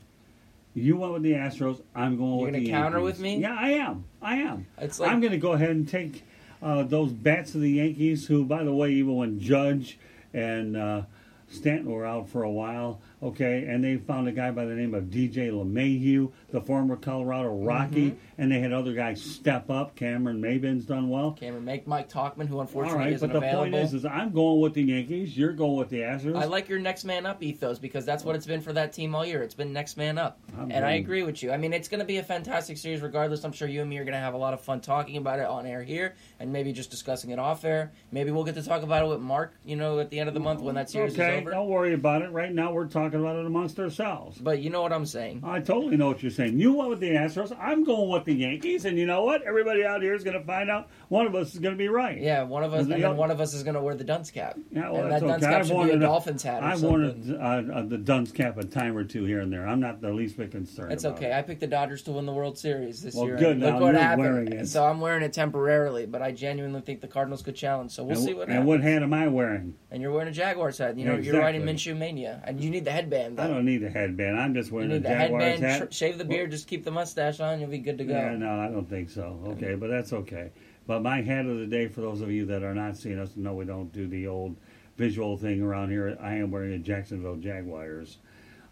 You 0.74 0.96
went 0.98 1.14
with 1.14 1.24
the 1.24 1.34
Astros. 1.34 1.82
I'm 1.96 2.18
going 2.18 2.38
with 2.38 2.54
the 2.54 2.60
Yankees. 2.60 2.62
You're 2.62 2.62
with 2.62 2.62
gonna 2.62 2.64
the 2.66 2.70
counter 2.72 2.98
Yankees. 3.00 3.14
with 3.14 3.20
me? 3.22 3.38
Yeah, 3.40 3.58
I 3.60 3.70
am. 3.72 4.06
I 4.22 4.36
am. 4.38 4.68
It's 4.78 5.00
like- 5.00 5.12
I'm 5.12 5.20
going 5.20 5.32
to 5.32 5.38
go 5.38 5.54
ahead 5.54 5.72
and 5.72 5.88
take 5.90 6.24
uh, 6.62 6.84
those 6.84 7.12
bats 7.12 7.56
of 7.56 7.62
the 7.62 7.72
Yankees, 7.72 8.28
who, 8.28 8.46
by 8.46 8.64
the 8.64 8.74
way, 8.74 8.92
even 8.92 9.16
when 9.16 9.40
Judge 9.40 9.98
and 10.34 10.78
uh, 10.78 11.02
Stanton 11.50 11.90
were 11.92 12.06
out 12.06 12.28
for 12.28 12.44
a 12.44 12.52
while, 12.52 13.00
okay, 13.24 13.66
and 13.68 13.84
they 13.84 13.98
found 13.98 14.28
a 14.28 14.32
guy 14.32 14.52
by 14.52 14.66
the 14.66 14.74
name 14.76 14.94
of 14.94 15.06
DJ 15.06 15.50
LeMahieu, 15.50 16.32
the 16.52 16.60
former 16.62 16.96
Colorado 16.98 17.50
Rocky, 17.56 17.88
Mm-hmm. 18.12 18.42
and 18.42 18.52
they 18.52 18.60
had 18.60 18.74
other 18.74 18.94
guys 18.94 19.22
step 19.22 19.70
up. 19.70 19.96
Cameron 19.96 20.42
Maybin's 20.42 20.86
done 20.86 21.10
well. 21.10 21.32
Cameron, 21.32 21.64
make 21.66 21.88
Mike 21.88 22.10
Tauchman, 22.10 22.48
who 22.48 22.60
unfortunately 22.60 23.06
right, 23.06 23.14
isn't 23.14 23.28
but 23.30 23.34
the 23.34 23.38
available. 23.48 23.64
point 23.72 23.76
is, 23.76 23.94
is 23.94 24.06
I'm 24.06 24.32
going 24.34 24.60
with 24.60 24.74
the 24.74 24.84
Yankees. 24.84 25.38
You're 25.38 25.54
going 25.54 25.78
with 25.78 25.90
the 25.90 26.00
Astros. 26.00 26.36
I 26.38 26.46
like 26.46 26.68
your 26.70 26.80
next 26.80 27.06
man 27.06 27.26
up 27.26 27.42
ethos 27.42 27.80
because 27.80 28.06
that's 28.06 28.24
what 28.24 28.36
it's 28.36 28.46
been 28.46 28.62
for 28.62 28.74
that 28.74 28.92
team 28.94 29.16
all 29.16 29.26
year. 29.26 29.42
It's 29.42 29.56
been 29.56 29.72
next 29.74 29.98
man 29.98 30.18
up. 30.18 30.40
I'm 30.58 30.70
and 30.72 30.86
I 30.86 30.94
agree 30.94 31.24
with 31.24 31.42
you. 31.42 31.52
I 31.52 31.58
mean, 31.58 31.74
it's 31.74 31.88
going 31.88 32.00
to 32.00 32.06
be 32.06 32.18
a 32.18 32.24
fantastic 32.24 32.78
series 32.78 33.02
regardless. 33.02 33.44
I'm 33.44 33.52
sure 33.54 33.68
you 33.68 33.82
and 33.82 33.90
me 33.90 33.98
are 33.98 34.04
going 34.04 34.14
to 34.14 34.20
have 34.20 34.34
a 34.34 34.38
lot 34.38 34.54
of 34.54 34.62
fun 34.62 34.82
talking 34.82 35.18
about 35.18 35.40
it 35.40 35.46
on 35.46 35.66
air 35.66 35.82
here 35.84 36.16
and 36.40 36.52
maybe 36.52 36.72
just 36.72 36.92
discussing 36.92 37.32
it 37.32 37.40
off 37.40 37.66
air. 37.66 37.92
Maybe 38.12 38.32
we'll 38.32 38.44
get 38.44 38.56
to 38.56 38.64
talk 38.64 38.84
about 38.84 39.04
it 39.04 39.08
with 39.08 39.20
Mark, 39.20 39.54
you 39.66 39.76
know, 39.76 40.00
at 40.00 40.10
the 40.10 40.20
end 40.20 40.28
of 40.28 40.34
the 40.34 40.40
month 40.40 40.62
when 40.62 40.76
that 40.76 40.90
series 40.90 41.14
okay, 41.14 41.38
is 41.38 41.42
over. 41.42 41.52
don't 41.52 41.68
worry 41.68 41.94
about 41.94 42.22
it. 42.22 42.32
Right 42.32 42.52
now, 42.52 42.72
we're 42.72 42.88
talking 42.88 43.20
about 43.20 43.36
it 43.38 43.46
amongst 43.46 43.80
ourselves. 43.80 44.38
But 44.38 44.60
you 44.60 44.70
know 44.70 44.82
what 44.82 44.94
I'm 44.94 45.06
saying. 45.06 45.42
I 45.44 45.60
totally 45.60 45.98
know 45.98 46.08
what 46.08 46.22
you're 46.22 46.32
saying. 46.32 46.60
You 46.60 46.74
went 46.74 46.90
with 46.90 47.00
the 47.00 47.10
Astros. 47.10 47.56
I'm 47.60 47.84
going 47.84 48.10
with 48.10 48.26
the 48.26 48.34
Yankees, 48.34 48.86
and 48.86 48.98
you 48.98 49.06
know 49.06 49.24
what? 49.24 49.42
Everybody 49.44 49.84
out 49.84 50.02
here 50.02 50.14
is 50.14 50.24
going 50.24 50.38
to 50.38 50.46
find 50.46 50.70
out 50.70 50.90
one 51.10 51.26
of 51.28 51.36
us 51.36 51.54
is 51.54 51.60
going 51.60 51.74
to 51.74 51.78
be 51.78 51.88
right. 51.88 52.20
Yeah, 52.20 52.44
one 52.44 52.64
of 52.64 52.74
us, 52.74 52.84
And 52.84 52.94
and 52.94 53.02
the 53.04 53.08
then 53.08 53.18
one 53.18 53.32
of 53.32 53.40
us 53.40 53.54
is 53.54 53.64
going 53.64 53.76
to 53.76 53.82
wear 53.82 53.96
the 53.96 54.04
dunce 54.04 54.30
cap. 54.32 54.58
Yeah, 54.72 54.90
well, 54.92 55.04
and 55.04 55.12
that's 55.12 55.22
that 55.22 55.28
dunce 55.28 55.44
okay. 55.44 55.52
cap 55.52 55.62
I've 55.62 55.68
should 55.68 55.84
be 55.86 55.92
a 55.92 56.00
Dolphins 56.00 56.44
hat. 56.44 56.64
I've 56.64 56.80
something. 56.80 57.38
worn 57.40 57.72
uh, 57.72 57.84
the 57.88 57.98
dunce 57.98 58.32
cap 58.32 58.58
a 58.58 58.64
time 58.66 58.98
or 58.98 59.04
two 59.04 59.24
here 59.24 59.40
and 59.40 59.52
there. 59.52 59.68
I'm 59.68 59.80
not 59.80 60.02
the 60.02 60.12
least 60.12 60.38
bit 60.38 60.52
concerned. 60.52 60.92
It's 60.92 61.06
okay. 61.06 61.34
I 61.34 61.42
picked 61.42 61.62
the 61.62 61.68
Dodgers 61.68 62.02
to 62.04 62.12
win 62.12 62.26
the 62.26 62.34
World 62.34 62.58
Series 62.58 63.02
this 63.02 63.16
Well, 63.16 63.26
year. 63.28 63.38
good. 63.38 63.60
Look 63.60 63.74
Now 63.76 63.80
what 63.80 63.94
you're 63.94 64.02
happened. 64.02 64.22
wearing 64.24 64.52
it. 64.54 64.68
So 64.68 64.86
I'm 64.86 65.00
wearing 65.00 65.24
it 65.24 65.34
temporarily, 65.34 66.06
but 66.06 66.22
I 66.22 66.32
genuinely 66.32 66.82
think 66.82 67.02
the 67.02 67.08
Cardinals 67.08 67.42
could 67.42 67.56
challenge. 67.56 67.92
So 67.92 68.04
we'll 68.04 68.18
and, 68.18 68.26
see 68.26 68.34
what 68.34 68.44
and 68.44 68.52
happens. 68.54 68.68
what 68.68 68.82
hat 68.82 69.04
am 69.04 69.14
I 69.14 69.28
wearing? 69.28 69.76
And 69.92 70.02
you're 70.02 70.12
wearing 70.12 70.28
a 70.28 70.32
Jaguars 70.32 70.78
hat. 70.78 70.98
You 70.98 71.06
know, 71.06 71.16
Yeah, 71.16 71.20
you're 71.22 71.40
riding 71.40 71.62
exactly. 71.68 71.94
Minshew 71.94 71.98
mania, 71.98 72.42
and 72.46 72.60
you 72.62 72.70
need 72.70 72.86
the 72.86 72.92
headband. 72.92 73.38
Though. 73.38 73.44
I 73.44 73.48
don't 73.48 73.66
need 73.66 73.78
the 73.78 73.90
headband. 73.90 74.40
I'm 74.40 74.54
just 74.54 74.70
You 74.70 74.76
wearing 74.76 74.90
need 74.90 74.96
a 74.98 75.00
the 75.00 75.10
Jaguars 75.10 75.44
headband. 75.44 75.64
hat. 75.64 75.88
tr- 75.90 75.94
shave 75.96 76.18
the 76.18 76.26
beard. 76.26 76.52
Just 76.52 76.68
keep 76.68 76.84
the 76.84 76.92
mustache 76.92 77.40
on. 77.40 77.60
You'll 77.62 77.70
be 77.70 77.78
good 77.80 77.98
to 78.00 78.04
go. 78.04 78.14
Yeah, 78.14 78.36
no, 78.36 78.60
I 78.60 78.68
don't 78.68 78.90
think 78.90 79.10
so. 79.10 79.40
Okay, 79.48 79.76
but 79.76 79.90
that's 79.90 80.12
okay. 80.14 80.50
But 80.88 81.04
my 81.04 81.22
hat 81.22 81.46
of 81.46 81.60
the 81.60 81.68
day, 81.68 81.90
for 81.90 82.00
those 82.00 82.22
of 82.22 82.32
you 82.32 82.46
that 82.46 82.64
are 82.64 82.74
not 82.74 82.96
seeing 82.96 83.20
us, 83.20 83.32
no, 83.36 83.54
we 83.54 83.66
don't 83.66 83.92
do 83.92 84.08
the 84.08 84.28
old 84.28 84.56
visual 84.98 85.38
thing 85.38 85.62
around 85.62 85.92
here. 85.92 86.18
I 86.20 86.36
am 86.36 86.50
wearing 86.50 86.74
a 86.74 86.80
Jacksonville 86.80 87.36
Jaguars 87.36 88.18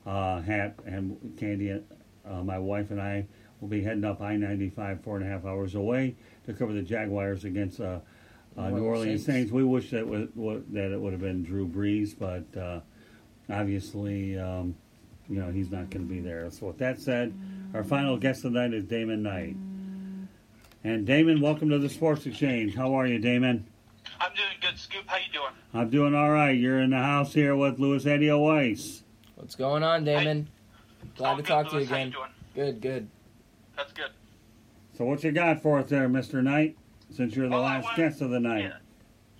uh, 0.05 0.41
hat, 0.41 0.79
and 0.85 1.35
Candy, 1.37 1.71
uh, 1.71 2.43
my 2.43 2.57
wife 2.57 2.89
and 2.89 3.01
I 3.01 3.27
will 3.59 3.67
be 3.67 3.83
heading 3.83 4.05
up 4.05 4.21
I-95, 4.21 5.03
four 5.03 5.17
and 5.17 5.25
a 5.25 5.29
half 5.29 5.45
hours 5.45 5.75
away 5.75 6.15
to 6.45 6.53
cover 6.53 6.71
the 6.71 6.81
Jaguars 6.81 7.43
against 7.43 7.81
uh, 7.81 7.99
uh, 8.57 8.69
New 8.69 8.85
Orleans 8.85 9.25
Saints. 9.25 9.51
We 9.51 9.65
wish 9.65 9.89
that 9.91 10.05
that 10.05 10.91
it 10.91 11.01
would 11.01 11.11
have 11.11 11.21
been 11.21 11.43
Drew 11.43 11.67
Brees, 11.67 12.17
but 12.17 12.57
uh, 12.59 12.79
obviously, 13.49 14.39
um, 14.39 14.75
you 15.27 15.41
know, 15.41 15.51
he's 15.51 15.69
not 15.69 15.89
going 15.89 16.07
to 16.07 16.13
be 16.13 16.21
there. 16.21 16.49
So 16.51 16.67
with 16.67 16.77
that 16.77 17.01
said, 17.01 17.33
our 17.73 17.83
final 17.83 18.17
guest 18.17 18.43
tonight 18.43 18.73
is 18.73 18.85
Damon 18.85 19.23
Knight. 19.23 19.55
And 20.85 21.03
Damon, 21.07 21.41
welcome 21.41 21.71
to 21.71 21.79
the 21.79 21.89
Sports 21.89 22.27
Exchange. 22.27 22.75
How 22.75 22.93
are 22.93 23.07
you, 23.07 23.17
Damon? 23.17 23.65
I'm 24.21 24.31
doing 24.35 24.47
good, 24.61 24.77
Scoop. 24.77 25.01
How 25.07 25.17
you 25.17 25.33
doing? 25.33 25.51
I'm 25.73 25.89
doing 25.89 26.13
all 26.13 26.29
right. 26.29 26.51
You're 26.51 26.79
in 26.79 26.91
the 26.91 26.97
house 27.01 27.33
here 27.33 27.55
with 27.55 27.79
Louis 27.79 28.05
Eddie 28.05 28.31
Weiss. 28.31 29.01
What's 29.33 29.55
going 29.55 29.81
on, 29.81 30.03
Damon? 30.03 30.47
Glad 31.17 31.33
Oh, 31.33 31.37
to 31.37 31.41
good, 31.41 31.47
talk 31.47 31.65
to 31.69 31.71
you 31.71 31.77
Louis. 31.79 31.85
How 31.87 31.95
you 31.95 32.01
again. 32.03 32.11
doing? 32.11 32.29
Good, 32.53 32.81
good. 32.81 33.07
That's 33.75 33.93
good. 33.93 34.11
So 34.95 35.05
what 35.05 35.23
you 35.23 35.31
got 35.31 35.63
for 35.63 35.79
us 35.79 35.89
there, 35.89 36.07
Mr. 36.07 36.43
Knight? 36.43 36.77
Since 37.09 37.35
you're 37.35 37.49
the 37.49 37.55
I 37.55 37.59
last 37.59 37.83
wanted- 37.85 37.97
guest 37.97 38.21
of 38.21 38.29
the 38.29 38.39
night. 38.39 38.71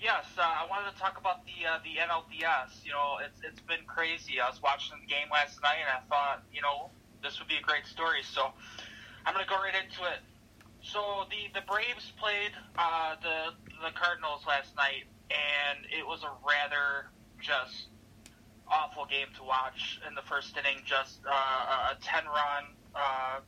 Yes, 0.01 0.25
uh, 0.37 0.41
I 0.41 0.65
wanted 0.67 0.93
to 0.93 0.97
talk 0.99 1.19
about 1.19 1.45
the 1.45 1.65
uh, 1.67 1.77
the 1.83 1.97
NLDS. 2.01 2.83
You 2.85 2.91
know, 2.91 3.17
it's 3.25 3.39
it's 3.43 3.61
been 3.61 3.85
crazy. 3.87 4.39
I 4.39 4.49
was 4.49 4.61
watching 4.61 4.97
the 4.99 5.05
game 5.07 5.27
last 5.31 5.61
night, 5.63 5.77
and 5.81 5.89
I 5.89 6.01
thought, 6.09 6.43
you 6.53 6.61
know, 6.61 6.89
this 7.23 7.39
would 7.39 7.47
be 7.47 7.55
a 7.57 7.61
great 7.61 7.85
story. 7.87 8.21
So 8.23 8.49
I'm 9.25 9.33
going 9.33 9.43
to 9.45 9.49
go 9.49 9.57
right 9.57 9.73
into 9.73 10.03
it. 10.03 10.19
So 10.85 11.25
the 11.31 11.59
the 11.59 11.65
Braves 11.65 12.13
played 12.19 12.51
uh, 12.77 13.15
the 13.21 13.57
the 13.81 13.91
Cardinals 13.97 14.43
last 14.47 14.75
night, 14.75 15.05
and 15.31 15.85
it 15.89 16.05
was 16.05 16.23
a 16.23 16.31
rather 16.45 17.09
just 17.41 17.89
awful 18.67 19.05
game 19.05 19.27
to 19.37 19.43
watch 19.43 19.99
in 20.07 20.13
the 20.13 20.21
first 20.21 20.55
inning. 20.57 20.81
Just 20.85 21.19
uh, 21.25 21.91
a 21.91 21.97
ten 22.03 22.25
run 22.25 22.63
uh, 22.93 23.39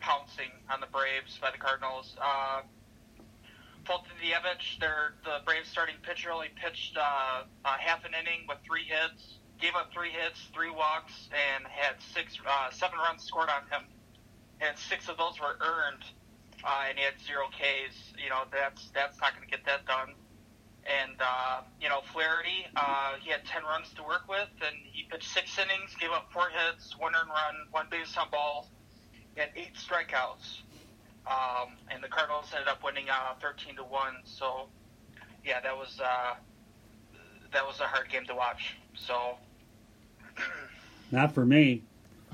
pouncing 0.00 0.50
on 0.68 0.80
the 0.80 0.88
Braves 0.88 1.38
by 1.40 1.50
the 1.52 1.58
Cardinals. 1.58 2.16
Uh, 2.20 2.62
Fulton 3.86 4.10
Dievich, 4.20 4.80
their 4.80 5.14
the 5.24 5.38
Braves 5.46 5.68
starting 5.68 5.96
pitcher, 6.02 6.32
only 6.32 6.50
pitched 6.60 6.96
uh, 6.96 7.44
a 7.64 7.78
half 7.78 8.04
an 8.04 8.12
inning 8.18 8.46
with 8.48 8.58
three 8.66 8.84
hits, 8.84 9.38
gave 9.60 9.74
up 9.76 9.92
three 9.92 10.10
hits, 10.10 10.40
three 10.52 10.70
walks, 10.70 11.30
and 11.30 11.64
had 11.66 11.94
six, 12.12 12.36
uh, 12.46 12.70
seven 12.70 12.98
runs 12.98 13.22
scored 13.22 13.48
on 13.48 13.62
him, 13.70 13.86
and 14.60 14.76
six 14.76 15.08
of 15.08 15.16
those 15.16 15.40
were 15.40 15.56
earned, 15.62 16.04
uh, 16.64 16.84
and 16.88 16.98
he 16.98 17.04
had 17.04 17.14
zero 17.24 17.46
Ks. 17.48 17.94
You 18.22 18.30
know 18.30 18.44
that's 18.52 18.90
that's 18.94 19.20
not 19.20 19.34
going 19.34 19.48
to 19.48 19.50
get 19.50 19.64
that 19.66 19.86
done. 19.86 20.14
And 20.86 21.16
uh, 21.20 21.62
you 21.80 21.88
know 21.88 22.00
Flaherty, 22.12 22.66
uh, 22.76 23.14
he 23.20 23.30
had 23.30 23.44
ten 23.44 23.62
runs 23.64 23.92
to 23.94 24.02
work 24.02 24.28
with, 24.28 24.48
and 24.64 24.76
he 24.90 25.04
pitched 25.10 25.28
six 25.32 25.58
innings, 25.58 25.94
gave 26.00 26.10
up 26.10 26.32
four 26.32 26.48
hits, 26.48 26.96
one 26.98 27.14
earned 27.14 27.28
run, 27.28 27.54
one 27.70 27.86
base 27.90 28.16
on 28.16 28.30
ball, 28.30 28.70
and 29.36 29.50
eight 29.56 29.74
strikeouts. 29.74 30.62
Um, 31.26 31.76
and 31.90 32.02
the 32.02 32.08
Cardinals 32.08 32.46
ended 32.54 32.68
up 32.68 32.82
winning 32.82 33.04
uh, 33.10 33.34
13 33.42 33.76
to 33.76 33.84
one. 33.84 34.14
So, 34.24 34.68
yeah, 35.44 35.60
that 35.60 35.76
was 35.76 36.00
uh, 36.02 36.36
that 37.52 37.66
was 37.66 37.80
a 37.80 37.84
hard 37.84 38.08
game 38.08 38.24
to 38.26 38.34
watch. 38.34 38.76
So, 38.94 39.36
Not 41.10 41.34
for 41.34 41.44
me. 41.44 41.82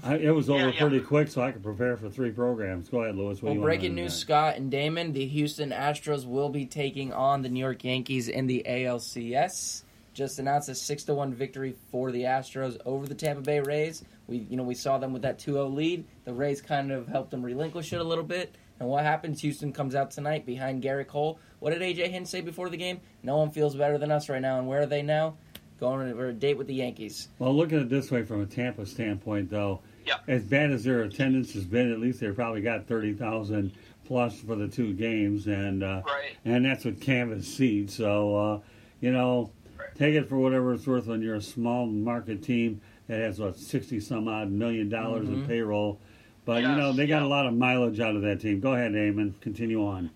I, 0.05 0.17
it 0.17 0.31
was 0.31 0.51
over 0.51 0.61
Yeah, 0.61 0.73
yeah. 0.73 0.81
pretty 0.81 1.01
quick, 1.01 1.29
so 1.29 1.43
I 1.43 1.51
could 1.51 1.63
prepare 1.63 1.97
for 1.97 2.11
three 2.11 2.31
programs. 2.31 2.89
Go 2.89 3.03
ahead, 3.03 3.17
Louis. 3.17 3.41
What 3.41 3.43
Well, 3.43 3.53
do 3.53 3.55
you 3.55 3.61
want 3.61 3.69
breaking 3.69 3.97
to 3.97 4.03
news, 4.03 4.15
Scott 4.15 4.57
and 4.57 4.71
Damon: 4.71 5.13
the 5.13 5.27
Houston 5.27 5.71
Astros 5.71 6.27
will 6.27 6.51
be 6.51 6.67
taking 6.67 7.13
on 7.13 7.43
the 7.43 7.49
New 7.49 7.61
York 7.61 7.83
Yankees 7.85 8.29
in 8.29 8.47
the 8.47 8.65
ALCS. 8.69 9.83
Just 10.13 10.39
announced 10.39 10.69
a 10.69 10.75
six 10.75 11.03
to 11.05 11.15
one 11.15 11.35
victory 11.35 11.75
for 11.91 12.13
the 12.13 12.23
Astros 12.23 12.79
over 12.85 13.07
the 13.07 13.15
Tampa 13.17 13.43
Bay 13.43 13.61
Rays. 13.61 14.05
We, 14.29 14.47
you 14.49 14.57
know, 14.57 14.63
we 14.63 14.77
saw 14.77 14.97
them 14.99 15.13
with 15.13 15.23
that 15.23 15.41
2-0 15.41 15.75
lead. 15.75 16.05
The 16.25 16.33
Rays 16.33 16.63
kind 16.63 16.93
of 16.93 17.09
helped 17.09 17.33
them 17.33 17.43
relinquish 17.43 17.93
it 17.93 18.01
a 18.01 18.05
little 18.05 18.23
bit. 18.23 18.55
And 18.79 18.89
what 18.89 19.03
happens? 19.03 19.41
Houston 19.41 19.73
comes 19.73 19.97
out 19.97 20.13
tonight 20.13 20.47
behind 20.47 20.85
Gerrit 20.85 21.09
Cole. 21.09 21.41
What 21.59 21.73
did 21.73 21.83
AJ 21.83 22.11
Hinch 22.11 22.29
say 22.29 22.43
before 22.43 22.69
the 22.69 22.77
game? 22.77 23.01
No 23.25 23.37
one 23.39 23.51
feels 23.51 23.75
better 23.75 23.99
than 23.99 24.13
us 24.13 24.29
right 24.29 24.41
now. 24.41 24.59
And 24.59 24.69
where 24.69 24.83
are 24.83 24.87
they 24.87 25.03
now? 25.03 25.35
Going 25.81 26.13
on 26.13 26.19
a 26.21 26.33
date 26.33 26.57
with 26.57 26.69
the 26.69 26.75
Yankees. 26.75 27.29
Well, 27.41 27.55
looking 27.55 27.79
at 27.79 27.85
it 27.85 27.89
this 27.91 28.11
way 28.11 28.23
from 28.23 28.41
a 28.41 28.47
Tampa 28.47 28.87
standpoint, 28.87 29.51
though. 29.51 29.81
As 30.29 30.43
bad 30.45 30.71
as 30.71 30.85
their 30.85 31.03
attendance 31.03 31.53
has 31.55 31.65
been, 31.65 31.93
at 31.93 32.01
least 32.01 32.21
they 32.21 32.31
probably 32.31 32.61
got 32.61 32.87
thirty 32.87 33.13
thousand 33.13 33.73
plus 34.07 34.39
for 34.41 34.55
the 34.57 34.69
two 34.69 34.93
games, 34.93 35.47
and 35.47 35.83
uh, 35.83 36.03
and 36.45 36.65
that's 36.65 36.85
with 36.85 37.01
canvas 37.01 37.47
seats. 37.47 37.95
So 37.95 38.37
uh, 38.37 38.61
you 39.01 39.13
know, 39.13 39.51
take 39.97 40.15
it 40.15 40.29
for 40.29 40.37
whatever 40.39 40.75
it's 40.75 40.87
worth 40.87 41.07
when 41.07 41.23
you're 41.23 41.37
a 41.37 41.43
small 41.43 41.87
market 41.87 42.43
team 42.43 42.81
that 43.09 43.19
has 43.21 43.39
what 43.39 43.57
sixty 43.57 44.01
some 44.01 44.29
odd 44.29 44.51
million 44.51 44.89
dollars 44.89 45.29
in 45.29 45.43
Mhm. 45.43 45.47
payroll. 45.49 45.99
But 46.45 46.63
you 46.63 46.69
know, 46.69 46.93
they 46.93 47.07
got 47.07 47.23
a 47.23 47.27
lot 47.27 47.47
of 47.47 47.55
mileage 47.55 48.01
out 48.01 48.17
of 48.17 48.23
that 48.23 48.41
team. 48.41 48.61
Go 48.61 48.75
ahead, 48.75 48.93
Eamon. 48.93 49.33
Continue 49.41 49.87
on. 49.87 50.11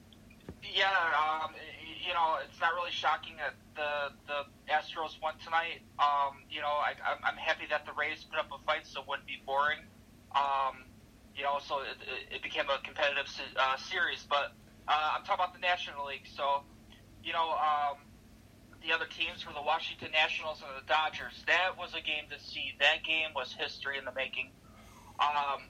yeah, 0.75 0.87
um, 1.43 1.51
you 2.07 2.13
know, 2.13 2.37
it's 2.47 2.61
not 2.61 2.75
really 2.75 2.91
shocking 2.91 3.35
that 3.37 3.55
the 3.75 4.13
the 4.27 4.45
Astros 4.69 5.21
won 5.23 5.35
tonight. 5.45 5.83
Um, 5.99 6.45
you 6.51 6.61
know, 6.61 6.69
I, 6.69 6.95
I'm, 7.25 7.37
happy 7.37 7.65
that 7.71 7.87
the 7.87 7.93
Rays 7.93 8.25
put 8.25 8.39
up 8.39 8.49
a 8.53 8.63
fight, 8.65 8.87
so 8.87 9.01
it 9.03 9.09
wouldn't 9.09 9.27
be 9.27 9.41
boring. 9.45 9.79
Um, 10.35 10.85
you 11.37 11.43
know, 11.45 11.59
so 11.65 11.81
it, 11.81 11.97
it- 12.03 12.37
it 12.37 12.43
became 12.43 12.69
a 12.69 12.79
competitive 12.85 13.27
uh, 13.57 13.77
series. 13.77 14.27
But 14.29 14.53
uh, 14.87 15.17
I'm 15.17 15.25
talking 15.25 15.43
about 15.45 15.55
the 15.55 15.61
National 15.61 16.07
League. 16.07 16.27
So, 16.37 16.63
you 17.25 17.33
know, 17.33 17.51
um, 17.57 17.99
the 18.85 18.93
other 18.93 19.07
teams 19.07 19.47
were 19.47 19.53
the 19.53 19.63
Washington 19.63 20.11
Nationals 20.13 20.63
and 20.63 20.71
the 20.77 20.87
Dodgers. 20.87 21.45
That 21.47 21.77
was 21.79 21.95
a 21.95 22.01
game 22.05 22.29
to 22.31 22.39
see. 22.39 22.75
That 22.81 23.03
game 23.05 23.31
was 23.35 23.53
history 23.53 23.99
in 23.99 24.05
the 24.05 24.13
making. 24.13 24.51
Um, 25.19 25.63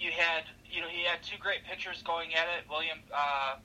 you 0.00 0.10
had, 0.10 0.44
you 0.66 0.80
know, 0.80 0.88
he 0.88 1.04
had 1.04 1.22
two 1.22 1.38
great 1.38 1.62
pitchers 1.64 2.02
going 2.02 2.34
at 2.34 2.46
it. 2.58 2.66
William 2.68 2.98
uh, 3.14 3.56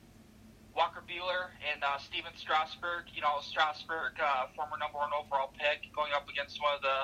Walker 0.77 1.01
Buehler 1.09 1.49
and 1.73 1.83
uh, 1.83 1.97
Stephen 1.97 2.31
Strasburg. 2.37 3.09
You 3.13 3.21
know, 3.21 3.41
Strasburg, 3.41 4.21
uh, 4.21 4.45
former 4.55 4.77
number 4.77 4.99
one 4.99 5.09
overall 5.09 5.49
pick, 5.57 5.89
going 5.95 6.13
up 6.13 6.29
against 6.29 6.61
one 6.61 6.75
of 6.77 6.81
the 6.85 6.99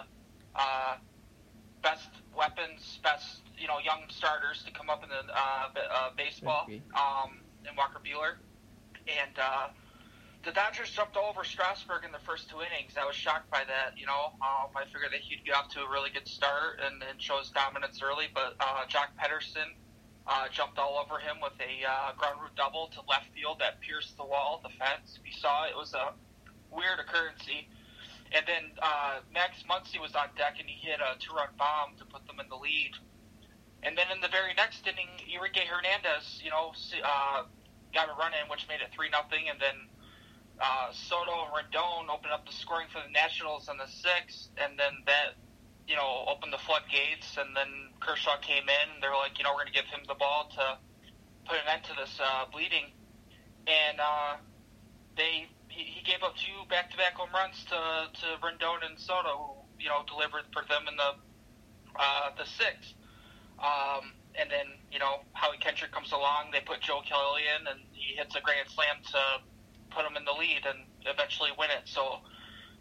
uh, 0.56 0.96
best 1.82 2.10
weapons, 2.38 3.00
best 3.02 3.42
you 3.58 3.68
know 3.68 3.80
young 3.84 4.06
starters 4.10 4.64
to 4.66 4.72
come 4.72 4.90
up 4.90 5.02
in 5.04 5.10
the 5.10 5.26
uh, 5.34 5.74
b- 5.74 5.82
uh, 5.90 6.10
baseball. 6.16 6.70
Um, 6.94 7.42
and 7.68 7.76
Walker 7.76 8.00
Buehler, 8.04 8.38
and 9.08 9.34
uh, 9.40 9.68
the 10.46 10.52
Dodgers 10.52 10.92
jumped 10.92 11.16
all 11.18 11.30
over 11.32 11.44
Strasburg 11.44 12.04
in 12.06 12.12
the 12.12 12.20
first 12.28 12.50
two 12.50 12.58
innings. 12.62 12.94
I 13.00 13.06
was 13.08 13.16
shocked 13.16 13.50
by 13.50 13.64
that. 13.66 13.98
You 13.98 14.06
know, 14.06 14.38
um, 14.44 14.70
I 14.76 14.86
figured 14.86 15.12
that 15.14 15.22
he'd 15.22 15.44
get 15.46 15.56
off 15.56 15.70
to 15.70 15.82
a 15.82 15.90
really 15.90 16.12
good 16.12 16.28
start 16.28 16.80
and, 16.84 17.02
and 17.02 17.20
show 17.22 17.40
his 17.40 17.50
dominance 17.50 18.02
early, 18.04 18.28
but 18.36 18.54
uh, 18.60 18.86
Joc 18.86 19.16
Pederson 19.18 19.74
uh, 20.28 20.48
jumped 20.52 20.80
all 20.80 20.98
over 20.98 21.20
him 21.20 21.38
with 21.42 21.54
a 21.60 21.86
uh, 21.86 22.14
ground 22.18 22.40
rule 22.40 22.50
double 22.56 22.88
to 22.94 23.02
left 23.10 23.28
field 23.36 23.60
that 23.60 23.82
pierced 23.82 24.16
the 24.18 24.26
wall, 24.26 24.62
the 24.64 24.70
fence. 24.80 25.20
We 25.24 25.32
saw 25.32 25.66
it 25.66 25.76
was 25.76 25.94
a 25.94 26.14
weird 26.72 27.00
occurrence. 27.00 27.44
And 28.34 28.46
then 28.48 28.72
uh, 28.82 29.20
Max 29.34 29.64
Muncy 29.70 30.02
was 30.02 30.16
on 30.16 30.30
deck 30.38 30.56
and 30.60 30.68
he 30.68 30.80
hit 30.80 31.00
a 31.00 31.20
two-run 31.20 31.54
bomb 31.58 31.96
to 32.00 32.06
put 32.06 32.26
them 32.26 32.40
in 32.40 32.50
the 32.50 32.56
lead. 32.56 32.92
And 33.84 33.98
then 33.98 34.08
in 34.16 34.22
the 34.22 34.30
very 34.30 34.54
next 34.56 34.88
inning, 34.88 35.12
Enrique 35.28 35.68
Hernandez, 35.68 36.40
you 36.42 36.50
know, 36.50 36.72
uh, 37.04 37.44
got 37.94 38.10
a 38.10 38.16
run 38.16 38.32
in, 38.34 38.50
which 38.50 38.66
made 38.68 38.80
it 38.80 38.90
three 38.96 39.10
nothing, 39.10 39.52
and 39.52 39.60
then 39.60 39.76
uh, 40.60 40.92
Soto 40.92 41.46
and 41.46 41.52
Rendon 41.52 42.08
opened 42.08 42.32
up 42.32 42.48
the 42.48 42.54
scoring 42.54 42.88
for 42.92 43.04
the 43.04 43.12
Nationals 43.12 43.70
in 43.70 43.78
the 43.78 43.88
sixth, 43.92 44.50
and 44.58 44.80
then 44.80 45.04
that, 45.06 45.36
you 45.88 45.96
know, 45.96 46.26
opened 46.28 46.54
the 46.54 46.64
floodgates, 46.64 47.38
and 47.38 47.56
then 47.56 47.92
Kershaw 48.00 48.38
came 48.40 48.64
in, 48.64 49.02
they're 49.02 49.16
like, 49.16 49.38
you 49.38 49.44
know, 49.44 49.52
we're 49.52 49.68
going 49.68 49.74
to 49.74 49.80
give 49.80 49.90
him 49.92 50.02
the 50.08 50.16
ball 50.16 50.50
to 50.56 50.78
put 51.46 51.58
an 51.58 51.68
end 51.68 51.84
to 51.86 51.94
this 52.00 52.20
uh, 52.24 52.46
bleeding, 52.52 52.92
and 53.68 54.00
uh, 54.00 54.38
they 55.18 55.48
he, 55.68 55.84
he 55.84 56.02
gave 56.04 56.24
up 56.24 56.36
two 56.38 56.68
back-to-back 56.70 57.16
home 57.16 57.30
runs 57.34 57.64
to 57.66 57.80
to 58.20 58.28
Rendon 58.40 58.86
and 58.88 59.00
Soto, 59.00 59.38
who 59.38 59.84
you 59.84 59.90
know 59.90 60.04
delivered 60.08 60.48
for 60.54 60.64
them 60.70 60.88
in 60.88 60.96
the 60.96 61.12
uh, 62.00 62.30
the 62.38 62.46
sixth. 62.46 62.94
Um, 63.60 64.14
and 64.36 64.50
then, 64.50 64.66
you 64.92 65.00
know, 65.00 65.22
Howie 65.34 65.58
Kendrick 65.58 65.92
comes 65.92 66.12
along. 66.12 66.50
They 66.52 66.60
put 66.60 66.82
Joe 66.82 67.02
Kelly 67.06 67.44
in, 67.46 67.68
and 67.68 67.80
he 67.94 68.16
hits 68.16 68.36
a 68.36 68.42
grand 68.42 68.68
slam 68.68 68.98
to 69.12 69.22
put 69.94 70.04
them 70.04 70.18
in 70.18 70.26
the 70.26 70.34
lead 70.34 70.66
and 70.66 70.90
eventually 71.06 71.52
win 71.58 71.70
it. 71.70 71.86
So, 71.86 72.20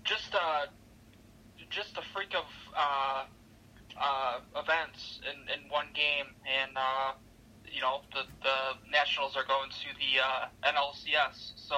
just 0.05 0.35
uh, 0.35 0.67
just 1.73 1.97
a 1.97 2.03
freak 2.15 2.35
of 2.35 2.45
uh, 2.77 3.25
uh, 4.01 4.39
events 4.57 5.21
in, 5.25 5.41
in 5.53 5.69
one 5.71 5.87
game, 5.95 6.27
and 6.47 6.77
uh, 6.77 7.13
you 7.67 7.81
know, 7.81 8.03
the 8.13 8.23
the 8.43 8.91
Nationals 8.91 9.37
are 9.37 9.45
going 9.45 9.71
to 9.71 9.89
the 9.99 10.21
uh, 10.23 10.73
NLCS. 10.73 11.53
So, 11.57 11.77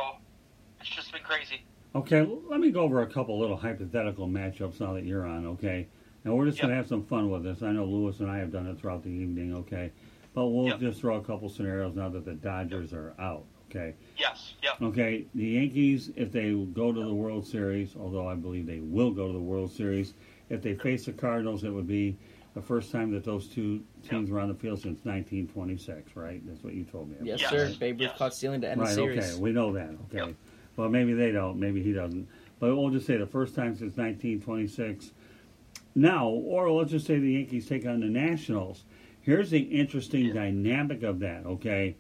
it's 0.81 0.91
just 0.91 1.13
been 1.13 1.23
crazy. 1.23 1.65
Okay, 1.95 2.27
let 2.51 2.59
me 2.59 2.71
go 2.71 2.81
over 2.81 3.03
a 3.03 3.07
couple 3.07 3.39
little 3.39 3.57
hypothetical 3.57 4.27
matchups 4.27 4.81
now 4.81 4.95
that 4.95 5.05
you're 5.05 5.25
on. 5.25 5.47
Okay. 5.47 5.87
Now 6.25 6.35
we're 6.35 6.47
just 6.47 6.59
yep. 6.59 6.63
going 6.63 6.71
to 6.73 6.77
have 6.77 6.89
some 6.89 7.05
fun 7.05 7.31
with 7.31 7.45
this. 7.45 7.63
I 7.63 7.71
know 7.73 7.85
Louis 7.85 8.19
and 8.21 8.31
I 8.31 8.39
have 8.39 8.51
done 8.51 8.67
it 8.67 8.79
throughout 8.81 9.03
the 9.03 9.11
evening, 9.11 9.55
okay? 9.59 9.93
But 10.35 10.47
we'll 10.47 10.69
yep. 10.69 10.81
just 10.81 11.01
throw 11.01 11.17
a 11.17 11.23
couple 11.23 11.49
scenarios 11.49 11.95
now 11.95 12.09
that 12.09 12.25
the 12.25 12.33
Dodgers 12.33 12.93
yep. 12.93 13.01
are 13.01 13.15
out, 13.21 13.45
okay? 13.71 13.95
Yes, 14.17 14.55
yep. 14.63 14.81
Okay, 14.81 15.27
the 15.35 15.45
Yankees, 15.45 16.11
if 16.17 16.31
they 16.31 16.53
go 16.53 16.93
to 16.93 17.05
the 17.05 17.15
World 17.15 17.47
Series, 17.47 17.97
although 17.99 18.29
I 18.29 18.35
believe 18.35 18.67
they 18.67 18.81
will 18.81 19.11
go 19.11 19.27
to 19.27 19.33
the 19.33 19.39
World 19.39 19.73
Series, 19.73 20.15
if 20.51 20.63
they 20.63 20.75
face 20.75 21.07
the 21.07 21.13
Cardinals, 21.13 21.65
it 21.65 21.71
would 21.71 21.89
be 21.89 22.17
the 22.55 22.63
first 22.63 22.93
time 22.93 23.11
that 23.13 23.25
those 23.25 23.49
two 23.49 23.83
teams 24.09 24.31
were 24.31 24.39
on 24.39 24.49
the 24.49 24.55
field 24.55 24.79
since 24.79 25.05
1926, 25.05 26.15
right? 26.15 26.41
That's 26.47 26.63
what 26.63 26.75
you 26.75 26.85
told 26.85 27.11
me. 27.11 27.17
Yes, 27.23 27.41
yes. 27.41 27.51
sir. 27.51 27.75
Babe 27.79 28.01
Ruth 28.01 28.11
yes. 28.11 28.19
caught 28.19 28.35
stealing 28.35 28.61
to 28.61 28.71
end 28.71 28.81
right, 28.81 28.89
the 28.89 28.95
series. 28.95 29.33
okay, 29.33 29.41
we 29.41 29.51
know 29.51 29.73
that, 29.73 29.91
okay. 30.13 30.35
Well, 30.77 30.89
maybe 30.89 31.13
they 31.13 31.33
don't, 31.33 31.59
maybe 31.59 31.83
he 31.83 31.93
doesn't. 31.93 32.29
But 32.61 32.77
we'll 32.77 32.91
just 32.91 33.07
say 33.07 33.17
the 33.17 33.27
first 33.27 33.55
time 33.55 33.75
since 33.75 33.97
1926 33.97 35.11
now, 35.95 36.29
or 36.29 36.71
let's 36.71 36.91
just 36.91 37.07
say 37.07 37.19
the 37.19 37.33
Yankees 37.33 37.69
take 37.69 37.87
on 37.87 38.01
the 38.01 38.07
Nationals. 38.07 38.85
Here's 39.21 39.51
the 39.51 39.61
interesting 39.61 40.33
dynamic 40.33 41.03
of 41.03 41.21
that, 41.21 41.47
okay? 41.47 41.97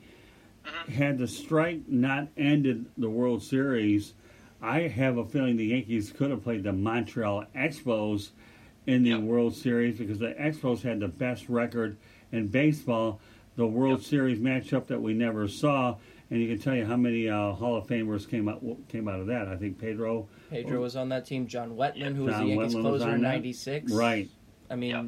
Mm-hmm. 0.64 0.92
Had 0.92 1.18
the 1.18 1.28
strike 1.28 1.88
not 1.88 2.28
ended 2.36 2.86
the 2.96 3.10
World 3.10 3.42
Series, 3.42 4.14
I 4.62 4.80
have 4.82 5.18
a 5.18 5.24
feeling 5.24 5.56
the 5.56 5.66
Yankees 5.66 6.10
could 6.10 6.30
have 6.30 6.42
played 6.42 6.62
the 6.62 6.72
Montreal 6.72 7.44
Expos 7.54 8.30
in 8.86 9.02
the 9.02 9.10
yep. 9.10 9.20
World 9.20 9.54
Series 9.54 9.98
because 9.98 10.18
the 10.18 10.34
Expos 10.34 10.82
had 10.82 11.00
the 11.00 11.08
best 11.08 11.48
record 11.48 11.96
in 12.32 12.48
baseball. 12.48 13.20
The 13.56 13.66
World 13.66 14.00
yep. 14.00 14.08
Series 14.08 14.38
matchup 14.38 14.86
that 14.88 15.00
we 15.00 15.14
never 15.14 15.48
saw, 15.48 15.96
and 16.30 16.40
you 16.40 16.48
can 16.48 16.58
tell 16.58 16.74
you 16.74 16.84
how 16.84 16.96
many 16.96 17.28
uh, 17.28 17.52
Hall 17.52 17.76
of 17.76 17.86
Famers 17.86 18.28
came 18.28 18.48
out 18.48 18.62
came 18.88 19.06
out 19.06 19.20
of 19.20 19.26
that. 19.28 19.48
I 19.48 19.56
think 19.56 19.78
Pedro 19.78 20.28
Pedro 20.50 20.80
was 20.80 20.96
on 20.96 21.08
that 21.10 21.24
team. 21.26 21.46
John 21.46 21.76
Wetteland, 21.76 22.16
who 22.16 22.24
was 22.24 22.36
the 22.36 22.46
Yankees 22.46 22.74
Wetteland 22.74 22.82
closer 22.82 23.14
in 23.14 23.20
'96. 23.22 23.92
Right. 23.92 24.28
I 24.70 24.76
mean, 24.76 24.90
yep. 24.90 25.04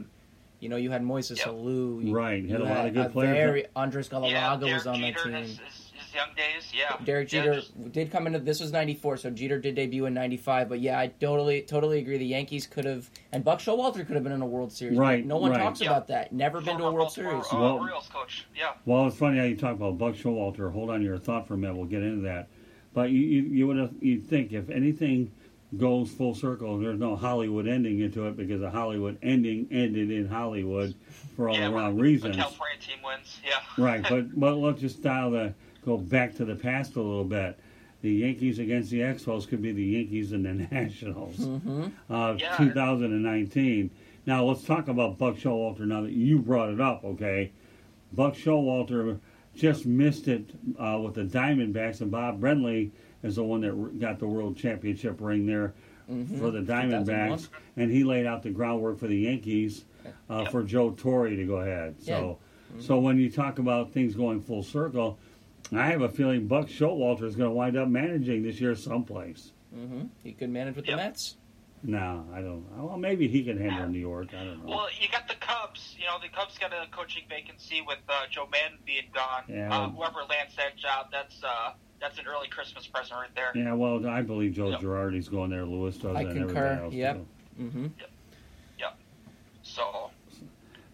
You 0.61 0.69
know, 0.69 0.77
you 0.77 0.91
had 0.91 1.03
Moises 1.03 1.39
yep. 1.39 1.49
Alou. 1.49 2.13
Right. 2.13 2.43
You 2.43 2.49
had 2.51 2.61
a 2.61 2.65
lot 2.65 2.87
of 2.87 2.95
good 2.95 3.13
players. 3.13 3.37
Very, 3.37 3.67
Andres 3.75 4.09
Galarraga 4.09 4.67
yeah, 4.67 4.75
was 4.75 4.87
on 4.87 4.97
Jeter 4.97 5.19
that 5.19 5.25
team. 5.25 5.33
His, 5.35 5.59
his, 5.59 5.93
his 5.95 6.15
young 6.15 6.29
days, 6.37 6.73
yeah. 6.75 6.97
Derek 7.05 7.29
Jeter 7.29 7.53
yeah, 7.53 7.61
just... 7.61 7.93
did 7.93 8.11
come 8.11 8.27
into 8.27 8.39
this 8.39 8.61
was 8.61 8.73
'94, 8.73 9.19
so 9.19 9.31
Jeter 9.31 9.59
did 9.59 9.75
debut 9.75 10.07
in 10.07 10.15
'95. 10.15 10.69
But 10.69 10.81
yeah, 10.81 10.99
I 10.99 11.09
totally, 11.09 11.63
totally 11.63 11.99
agree. 11.99 12.19
The 12.19 12.27
Yankees 12.27 12.67
could 12.67 12.85
have, 12.85 13.11
and 13.33 13.45
Buck 13.45 13.59
Showalter 13.59 14.07
could 14.07 14.15
have 14.15 14.23
been 14.23 14.33
in 14.33 14.43
a 14.43 14.47
World 14.47 14.73
Series. 14.73 14.99
Right. 14.99 15.25
No 15.25 15.37
one 15.37 15.51
right. 15.51 15.61
talks 15.61 15.81
yep. 15.81 15.91
about 15.91 16.07
that. 16.09 16.33
Never 16.33 16.61
been 16.61 16.79
to 16.79 16.85
a 16.85 16.93
World 16.93 17.13
Series. 17.13 17.45
Uh, 17.53 17.59
well, 17.59 17.77
Orioles 17.77 18.09
coach. 18.09 18.47
Yeah. 18.55 18.73
Well, 18.85 19.07
it's 19.07 19.17
funny 19.17 19.39
how 19.39 19.45
you 19.45 19.57
talk 19.57 19.75
about 19.75 19.99
Buck 19.99 20.15
Showalter. 20.15 20.73
Hold 20.73 20.91
on 20.91 21.01
to 21.01 21.05
your 21.05 21.19
thought 21.19 21.47
for 21.47 21.55
a 21.55 21.59
minute. 21.59 21.77
We'll 21.77 21.87
get 21.87 22.03
into 22.03 22.23
that. 22.23 22.49
But 22.95 23.11
you, 23.11 23.21
you, 23.21 23.43
you 23.43 23.67
would 23.67 23.77
have, 23.77 23.93
you'd 24.01 24.27
think 24.27 24.53
if 24.53 24.71
anything 24.71 25.31
goes 25.79 26.11
full 26.11 26.35
circle. 26.35 26.79
There's 26.79 26.99
no 26.99 27.17
Hollywood 27.17 27.67
ending 27.67 28.01
into 28.01 28.27
it 28.27 28.37
because 28.37 28.61
the 28.61 28.71
Hollywood 28.71 29.19
ending 29.23 29.69
ended 29.71 30.11
in 30.11 30.29
Hollywood 30.29 30.95
for 31.35 31.49
all 31.49 31.57
yeah, 31.57 31.69
the 31.69 31.75
wrong 31.75 31.97
when, 31.97 32.05
reasons. 32.05 32.37
The 32.37 32.43
California 32.43 32.79
team 32.81 32.99
wins, 33.05 33.41
yeah. 33.45 33.83
right, 33.83 34.05
but 34.09 34.39
but 34.39 34.57
let's 34.57 34.81
just 34.81 35.03
dial 35.03 35.31
the 35.31 35.55
go 35.85 35.97
back 35.97 36.35
to 36.37 36.45
the 36.45 36.55
past 36.55 36.97
a 36.97 37.01
little 37.01 37.25
bit. 37.25 37.59
The 38.03 38.13
Yankees 38.13 38.59
against 38.59 38.91
the 38.91 39.01
Expos 39.01 39.49
could 39.49 39.63
be 39.63 39.73
the 39.73 39.83
Yankees 39.83 40.33
and 40.33 40.45
the 40.45 40.53
Nationals 40.75 41.37
mm-hmm. 41.37 41.87
of 42.09 42.41
yeah. 42.41 42.57
2019. 42.57 43.91
Now 44.27 44.45
let's 44.45 44.65
talk 44.65 44.89
about 44.89 45.19
Buck 45.19 45.37
Showalter. 45.37 45.81
Now 45.81 46.03
that 46.03 46.13
you 46.13 46.39
brought 46.39 46.71
it 46.71 46.81
up, 46.81 47.05
okay, 47.05 47.53
Buck 48.13 48.35
Showalter 48.35 49.19
just 49.55 49.87
missed 49.87 50.29
it 50.29 50.51
uh, 50.79 50.99
with 51.03 51.15
the 51.15 51.25
Diamondbacks 51.25 52.01
and 52.01 52.11
Bob 52.11 52.41
Brenly 52.41 52.91
is 53.23 53.37
the 53.37 53.43
one 53.43 53.61
that 53.63 54.01
got 54.01 54.19
the 54.19 54.27
world 54.27 54.57
championship 54.57 55.17
ring 55.21 55.47
there 55.47 55.75
mm-hmm. 56.11 56.39
for 56.39 56.51
the 56.51 56.61
Diamondbacks, 56.61 57.49
and 57.77 57.91
he 57.91 58.05
laid 58.05 58.27
out 58.27 58.43
the 58.43 58.51
groundwork 58.51 58.99
for 58.99 59.07
the 59.07 59.17
Yankees 59.17 59.85
uh, 60.31 60.43
yep. 60.43 60.53
for 60.53 60.63
Joe 60.63 60.91
Torre 60.91 61.31
to 61.31 61.45
go 61.47 61.57
ahead. 61.57 61.97
So, 62.03 62.11
yeah. 62.11 62.77
mm-hmm. 62.77 62.81
so 62.81 62.99
when 62.99 63.19
you 63.19 63.31
talk 63.31 63.59
about 63.59 63.93
things 63.93 64.15
going 64.15 64.41
full 64.41 64.63
circle, 64.63 65.19
I 65.73 65.87
have 65.87 66.03
a 66.03 66.09
feeling 66.09 66.47
Buck 66.47 66.69
Showalter 66.69 67.25
is 67.25 67.35
going 67.35 67.51
to 67.51 67.55
wind 67.55 67.77
up 67.77 67.89
managing 67.89 68.43
this 68.43 68.61
year 68.61 68.75
someplace. 68.75 69.53
Mm-hmm. 69.75 70.05
He 70.23 70.33
could 70.33 70.51
manage 70.51 70.77
with 70.77 70.87
yep. 70.87 70.97
the 70.97 71.03
Mets. 71.03 71.37
No, 71.83 72.27
I 72.33 72.41
don't. 72.41 72.65
Well, 72.77 72.97
maybe 72.97 73.29
he 73.29 73.45
can 73.45 73.59
handle 73.59 73.89
New 73.89 73.99
York. 73.99 74.29
I 74.35 74.45
don't 74.45 74.65
know. 74.65 74.77
Well, 74.77 74.89
you 74.99 75.09
got 75.09 75.29
the 75.29 75.35
Cubs. 75.35 75.95
You 75.99 76.07
know, 76.07 76.17
the 76.21 76.29
Cubs 76.29 76.59
got 76.59 76.73
a 76.73 76.87
coaching 76.91 77.25
vacancy 77.29 77.83
with 77.87 77.99
uh, 78.09 78.25
Joe 78.31 78.49
Maddon 78.51 78.79
being 78.85 79.05
gone. 79.15 79.45
Yeah, 79.49 79.73
uh, 79.73 79.91
whoever 79.91 80.21
lands 80.29 80.57
that 80.57 80.77
job, 80.77 81.09
that's 81.13 81.43
uh, 81.45 81.73
that's 82.01 82.19
an 82.19 82.27
early 82.27 82.49
Christmas 82.49 82.87
present 82.87 83.19
right 83.19 83.35
there. 83.35 83.53
Yeah, 83.55 83.75
well, 83.75 84.07
I 84.07 84.23
believe 84.23 84.53
Joe 84.53 84.71
yep. 84.71 84.81
Girardi's 84.81 85.29
going 85.29 85.51
there. 85.51 85.65
Louis 85.65 85.97
does, 85.97 86.17
I 86.17 86.23
and 86.23 86.33
concur. 86.33 86.67
everybody 86.67 86.83
else. 86.83 86.95
Yep. 86.95 87.17
So. 87.17 87.63
Mm-hmm. 87.63 87.83
Yep. 87.83 88.11
Yep. 88.79 88.99
So, 89.63 90.11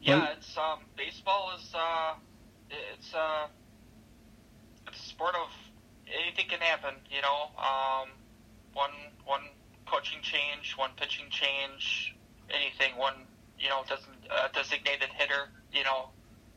yeah, 0.01 0.33
it's 0.37 0.57
um, 0.57 0.81
baseball 0.97 1.53
is 1.59 1.73
uh, 1.75 2.15
it's 2.95 3.15
uh, 3.15 3.47
it's 4.87 4.99
a 4.99 5.09
sport 5.09 5.35
of 5.35 5.51
anything 6.07 6.47
can 6.49 6.61
happen. 6.61 6.95
You 7.11 7.23
know, 7.23 7.51
um, 7.59 8.09
one 8.73 8.91
one 9.25 9.43
coaching 9.87 10.21
change, 10.23 10.75
one 10.77 10.91
pitching 10.97 11.27
change, 11.31 12.15
anything, 12.51 12.97
one 12.97 13.15
you 13.59 13.69
know 13.69 13.83
doesn't 13.89 14.09
uh, 14.31 14.49
designated 14.55 15.11
hitter. 15.17 15.51
You 15.73 15.85
know, 15.85 16.09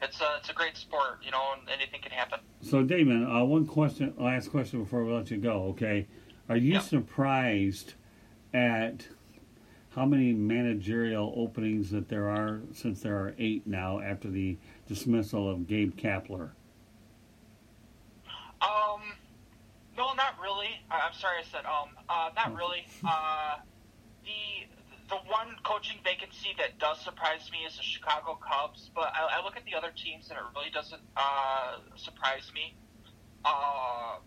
it's 0.01 0.21
a 0.21 0.35
it's 0.39 0.49
a 0.49 0.53
great 0.53 0.77
sport. 0.77 1.19
You 1.23 1.31
know, 1.31 1.41
and 1.59 1.69
anything 1.69 2.01
can 2.01 2.11
happen. 2.11 2.39
So, 2.61 2.83
Damon, 2.83 3.25
uh, 3.25 3.43
one 3.43 3.65
question, 3.65 4.13
last 4.17 4.49
question 4.49 4.83
before 4.83 5.03
we 5.03 5.13
let 5.13 5.29
you 5.31 5.37
go. 5.37 5.63
Okay, 5.69 6.07
are 6.49 6.57
you 6.57 6.73
Yep. 6.73 6.83
surprised 6.83 7.93
at 8.53 9.07
how 9.95 10.05
many 10.05 10.33
managerial 10.33 11.33
openings 11.37 11.89
that 11.91 12.09
there 12.09 12.29
are 12.29 12.61
since 12.73 13.01
there 13.01 13.15
are 13.17 13.33
eight 13.37 13.65
now 13.65 13.99
after 13.99 14.29
the 14.29 14.57
dismissal 14.87 15.49
of 15.49 15.67
Gabe 15.67 15.95
Kapler? 15.95 16.51
Um, 18.61 19.01
no, 19.97 20.13
not 20.13 20.39
really. 20.41 20.69
I- 20.91 21.01
I'm 21.07 21.13
sorry, 21.13 21.37
I 21.39 21.43
said 21.43 21.65
um. 21.65 21.89
Uh, 22.09 22.29
not 22.35 22.53
really. 22.55 22.85
Uh, 23.07 23.57
the 24.23 24.67
the 25.09 25.15
one 25.29 25.55
coaching 25.63 25.97
vacancy 26.03 26.55
that 26.57 26.79
does 26.79 26.99
surprise 27.01 27.49
me 27.51 27.59
is 27.67 27.77
the 27.77 27.83
Chicago 27.83 28.39
Cubs, 28.41 28.89
but 28.95 29.13
I, 29.13 29.39
I 29.39 29.43
look 29.43 29.55
at 29.55 29.65
the 29.65 29.75
other 29.75 29.91
teams 29.95 30.29
and 30.29 30.37
it 30.37 30.45
really 30.55 30.71
doesn't 30.71 31.01
uh, 31.15 31.77
surprise 31.95 32.51
me. 32.53 32.73
Uh, 33.43 34.17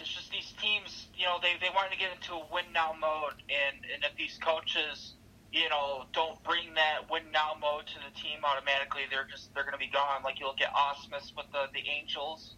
it's 0.00 0.08
just 0.08 0.30
these 0.32 0.54
teams, 0.60 1.06
you 1.16 1.26
know, 1.26 1.36
they, 1.42 1.54
they 1.60 1.68
want 1.74 1.92
to 1.92 1.98
get 1.98 2.10
into 2.10 2.32
a 2.32 2.42
win 2.52 2.64
now 2.72 2.94
mode, 2.98 3.38
and, 3.52 3.84
and 3.92 4.02
if 4.02 4.16
these 4.16 4.38
coaches, 4.42 5.14
you 5.52 5.68
know, 5.68 6.04
don't 6.12 6.42
bring 6.42 6.74
that 6.74 7.10
win 7.10 7.22
now 7.30 7.52
mode 7.60 7.86
to 7.86 7.94
the 8.00 8.12
team 8.18 8.40
automatically, 8.42 9.02
they're 9.10 9.28
just 9.30 9.54
they're 9.54 9.64
going 9.64 9.76
to 9.76 9.78
be 9.78 9.92
gone. 9.92 10.24
Like 10.24 10.40
you 10.40 10.46
look 10.46 10.60
at 10.60 10.72
Ausmus 10.72 11.36
with 11.36 11.46
the 11.52 11.68
the 11.74 11.84
Angels, 11.86 12.56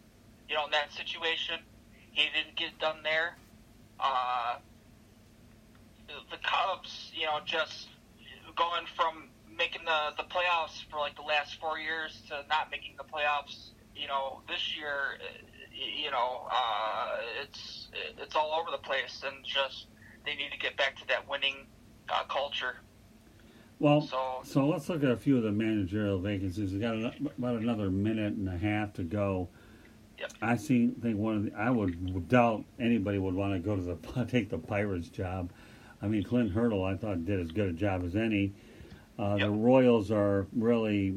you 0.48 0.54
know, 0.54 0.64
in 0.66 0.70
that 0.70 0.92
situation. 0.92 1.58
He 2.12 2.30
didn't 2.30 2.54
get 2.54 2.78
done 2.78 3.02
there. 3.02 3.36
Uh, 3.98 4.62
the 6.08 6.36
Cubs, 6.42 7.10
you 7.14 7.26
know, 7.26 7.38
just 7.44 7.88
going 8.56 8.84
from 8.96 9.28
making 9.56 9.82
the 9.84 10.10
the 10.16 10.24
playoffs 10.28 10.82
for 10.90 10.98
like 10.98 11.16
the 11.16 11.22
last 11.22 11.60
four 11.60 11.78
years 11.78 12.22
to 12.28 12.42
not 12.48 12.70
making 12.70 12.94
the 12.96 13.04
playoffs. 13.04 13.70
You 13.96 14.08
know, 14.08 14.40
this 14.48 14.76
year, 14.76 15.18
you 15.72 16.10
know, 16.10 16.46
uh, 16.50 17.16
it's 17.42 17.88
it's 18.18 18.34
all 18.34 18.52
over 18.60 18.70
the 18.70 18.78
place, 18.82 19.22
and 19.24 19.44
just 19.44 19.86
they 20.24 20.34
need 20.34 20.50
to 20.52 20.58
get 20.58 20.76
back 20.76 20.96
to 20.98 21.06
that 21.08 21.28
winning 21.28 21.66
uh, 22.08 22.24
culture. 22.24 22.76
Well, 23.78 24.00
So- 24.02 24.40
so, 24.44 24.66
let's 24.68 24.88
look 24.88 25.02
at 25.02 25.10
a 25.10 25.16
few 25.16 25.36
of 25.36 25.42
the 25.42 25.50
managerial 25.52 26.18
vacancies. 26.18 26.72
We've 26.72 26.80
got 26.80 26.96
about 27.38 27.56
another 27.60 27.90
minute 27.90 28.34
and 28.34 28.48
a 28.48 28.56
half 28.56 28.92
to 28.94 29.02
go. 29.02 29.48
I 30.40 30.56
see. 30.56 30.88
Think 31.02 31.18
one 31.18 31.36
of 31.36 31.44
the. 31.44 31.52
I 31.54 31.70
would 31.70 32.28
doubt 32.28 32.64
anybody 32.78 33.18
would 33.18 33.34
want 33.34 33.52
to 33.52 33.58
go 33.58 33.76
to 33.76 33.82
the 33.82 34.24
take 34.30 34.48
the 34.48 34.58
Pirates 34.58 35.08
job. 35.08 35.52
I 36.04 36.06
mean, 36.06 36.22
Clint 36.22 36.52
Hurdle, 36.52 36.84
I 36.84 36.96
thought 36.96 37.24
did 37.24 37.40
as 37.40 37.50
good 37.50 37.70
a 37.70 37.72
job 37.72 38.04
as 38.04 38.14
any. 38.14 38.52
Uh, 39.18 39.38
The 39.38 39.50
Royals 39.50 40.10
are 40.10 40.46
really. 40.54 41.14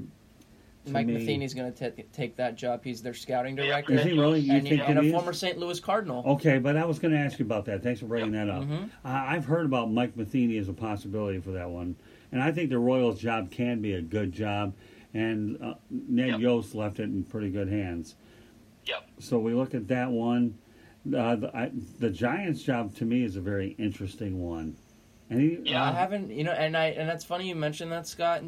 Mike 0.90 1.06
me- 1.08 1.18
Matheny's 1.18 1.54
going 1.54 1.74
to 1.74 1.92
take 2.14 2.38
that 2.38 2.56
job. 2.56 2.82
He's 2.82 3.02
their 3.02 3.14
scouting 3.14 3.58
director. 3.58 3.96
Is 3.96 4.04
he 4.06 4.14
really? 4.14 4.40
You 4.40 4.54
and, 4.54 4.68
think 4.70 4.82
and 4.88 4.98
that 4.98 5.04
a 5.04 5.08
is? 5.08 5.12
former 5.12 5.34
St. 5.34 5.58
Louis 5.58 5.78
Cardinal. 5.82 6.24
Okay, 6.26 6.60
but 6.60 6.78
I 6.78 6.86
was 6.86 6.98
going 7.00 7.14
to 7.14 7.20
ask 7.20 7.38
you 7.40 7.46
about 7.46 7.66
that. 7.66 7.84
Thanks 7.84 8.00
for 8.00 8.06
bringing 8.06 8.32
that 8.32 8.50
up. 8.50 8.64
Mhm. 8.64 8.90
I 9.04 9.36
I've 9.36 9.44
heard 9.44 9.66
about 9.66 9.92
Mike 9.92 10.16
Matheny 10.16 10.58
as 10.58 10.70
a 10.70 10.74
possibility 10.74 11.40
for 11.42 11.52
that 11.52 11.70
one, 11.70 11.98
and 12.32 12.42
I 12.42 12.54
think 12.54 12.70
the 12.70 12.80
Royals' 12.80 13.20
job 13.20 13.52
can 13.52 13.82
be 13.82 13.96
a 13.96 14.02
good 14.02 14.32
job, 14.32 14.74
and 15.14 15.62
uh, 15.62 15.74
Ned 15.90 16.40
Yost 16.40 16.74
left 16.74 17.02
it 17.02 17.04
in 17.10 17.26
pretty 17.26 17.50
good 17.50 17.68
hands. 17.68 18.16
Yep. 18.86 19.10
So 19.20 19.40
we 19.40 19.54
look 19.54 19.76
at 19.76 19.90
that 19.90 20.10
one. 20.10 20.58
Uh, 21.16 21.36
the, 21.36 21.56
I, 21.56 21.72
the 22.00 22.10
Giants' 22.10 22.64
job 22.64 22.96
to 22.96 23.06
me 23.06 23.24
is 23.24 23.36
a 23.36 23.42
very 23.42 23.76
interesting 23.78 24.42
one. 24.42 24.76
Any, 25.30 25.60
Yeah, 25.64 25.84
I 25.84 25.90
uh, 25.90 25.94
haven't, 25.94 26.32
you 26.32 26.44
know, 26.44 26.52
and 26.52 26.76
I 26.76 26.88
and 26.88 27.08
that's 27.08 27.26
funny 27.26 27.48
you 27.50 27.56
mentioned 27.56 27.92
that, 27.92 28.08
Scott. 28.08 28.44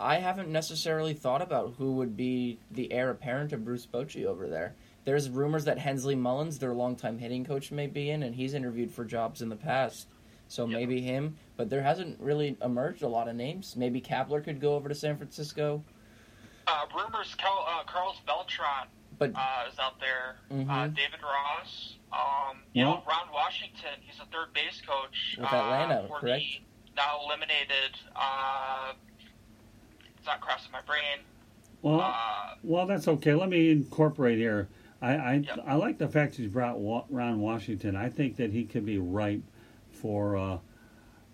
I 0.00 0.16
haven't 0.16 0.48
necessarily 0.50 1.12
thought 1.14 1.42
about 1.42 1.74
who 1.78 1.92
would 1.94 2.16
be 2.16 2.58
the 2.70 2.92
heir 2.92 3.10
apparent 3.10 3.50
to 3.50 3.56
Bruce 3.56 3.86
Bochy 3.86 4.26
over 4.26 4.46
there. 4.46 4.74
There's 5.04 5.28
rumors 5.28 5.64
that 5.64 5.78
Hensley 5.78 6.14
Meulens, 6.14 6.58
their 6.58 6.72
longtime 6.74 7.18
hitting 7.18 7.44
coach, 7.44 7.72
may 7.72 7.86
be 7.88 8.10
in, 8.10 8.22
and 8.22 8.34
he's 8.34 8.54
interviewed 8.54 8.92
for 8.92 9.04
jobs 9.04 9.42
in 9.42 9.48
the 9.48 9.56
past. 9.56 10.06
So 10.46 10.66
maybe 10.66 11.00
him, 11.02 11.36
but 11.56 11.68
there 11.68 11.82
hasn't 11.82 12.18
really 12.20 12.56
emerged 12.62 13.02
a 13.02 13.08
lot 13.08 13.28
of 13.28 13.36
names. 13.36 13.74
Maybe 13.76 14.00
Kapler 14.00 14.42
could 14.42 14.60
go 14.60 14.74
over 14.76 14.88
to 14.88 14.94
San 14.94 15.16
Francisco. 15.18 15.82
Uh, 16.66 16.86
rumors, 16.94 17.34
Carl, 17.34 17.66
uh, 17.68 17.82
Carlos 17.84 18.16
Beltran 18.26 18.86
But- 19.18 19.32
uh, 19.34 19.64
is 19.70 19.78
out 19.78 19.98
there. 20.00 20.36
Uh, 20.50 20.54
Mhm. 20.54 20.94
David 20.94 21.20
Ross. 21.22 21.96
Um, 22.12 22.58
you 22.72 22.84
know, 22.84 23.02
Yeah. 23.06 23.12
Ron 23.14 23.32
Washington. 23.32 24.00
He's 24.00 24.20
a 24.20 24.24
third 24.26 24.52
base 24.54 24.80
coach 24.86 25.36
With 25.38 25.46
uh, 25.52 25.56
Atlanta, 25.56 26.08
for 26.08 26.20
correct? 26.20 26.42
the 26.42 26.62
now 26.96 27.20
eliminated. 27.24 27.96
Uh, 28.16 28.92
it's 30.16 30.26
not 30.26 30.40
crossing 30.40 30.72
my 30.72 30.80
brain. 30.82 31.24
Well, 31.82 32.00
Uh, 32.00 32.54
well, 32.62 32.86
that's 32.86 33.06
okay. 33.08 33.34
Let 33.34 33.48
me 33.50 33.70
incorporate 33.70 34.38
here. 34.38 34.68
I 35.00 35.12
I, 35.14 35.44
I 35.66 35.74
like 35.74 35.98
the 35.98 36.08
fact 36.08 36.34
he's 36.36 36.50
brought 36.50 36.78
Wa- 36.80 37.04
Ron 37.08 37.40
Washington. 37.40 37.94
I 37.94 38.08
think 38.08 38.36
that 38.36 38.50
he 38.52 38.64
could 38.64 38.84
be 38.84 38.98
ripe 38.98 39.42
for 39.92 40.36
uh, 40.36 40.58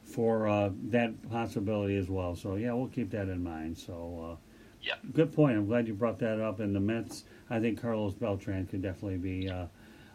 for 0.03 0.47
uh, 0.47 0.70
that 0.91 1.31
possibility 1.31 1.97
as 1.97 2.11
well. 2.11 2.36
So 2.36 2.57
yeah, 2.57 2.73
we'll 2.75 2.89
keep 2.89 3.11
that 3.12 3.28
in 3.28 3.43
mind. 3.43 3.78
So 3.78 4.33
uh, 4.33 4.36
yeah, 4.83 4.94
good 5.15 5.33
point. 5.33 5.57
I'm 5.57 5.67
glad 5.67 5.89
you 5.89 5.94
brought 5.94 6.19
that 6.19 6.41
up. 6.41 6.61
And 6.61 6.77
the 6.77 6.81
Mets, 6.81 7.25
I 7.49 7.59
think 7.59 7.81
Carlos 7.81 8.12
Beltran 8.12 8.67
could 8.67 8.83
definitely 8.83 9.17
be 9.17 9.49
uh, 9.49 9.67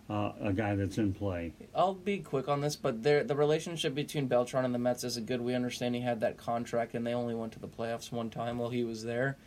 uh, 0.10 0.32
a 0.42 0.54
guy 0.54 0.76
that's 0.76 0.98
in 0.98 1.14
play. 1.14 1.54
I'll 1.76 1.94
be 1.94 2.20
quick 2.20 2.48
on 2.48 2.62
this, 2.62 2.76
but 2.76 3.04
there, 3.04 3.24
the 3.24 3.36
relationship 3.36 3.94
between 3.94 4.28
Beltran 4.28 4.66
and 4.66 4.74
the 4.74 4.80
Mets 4.80 5.04
isn't 5.04 5.28
good. 5.28 5.42
We 5.42 5.54
understand 5.54 5.96
he 5.96 6.02
had 6.02 6.22
that 6.22 6.38
contract, 6.38 6.96
and 6.96 7.06
they 7.06 7.14
only 7.14 7.36
went 7.36 7.54
to 7.54 7.60
the 7.60 7.68
playoffs 7.68 8.12
one 8.12 8.30
time 8.30 8.58
while 8.58 8.70
he 8.70 8.84
was 8.84 9.04
there. 9.04 9.38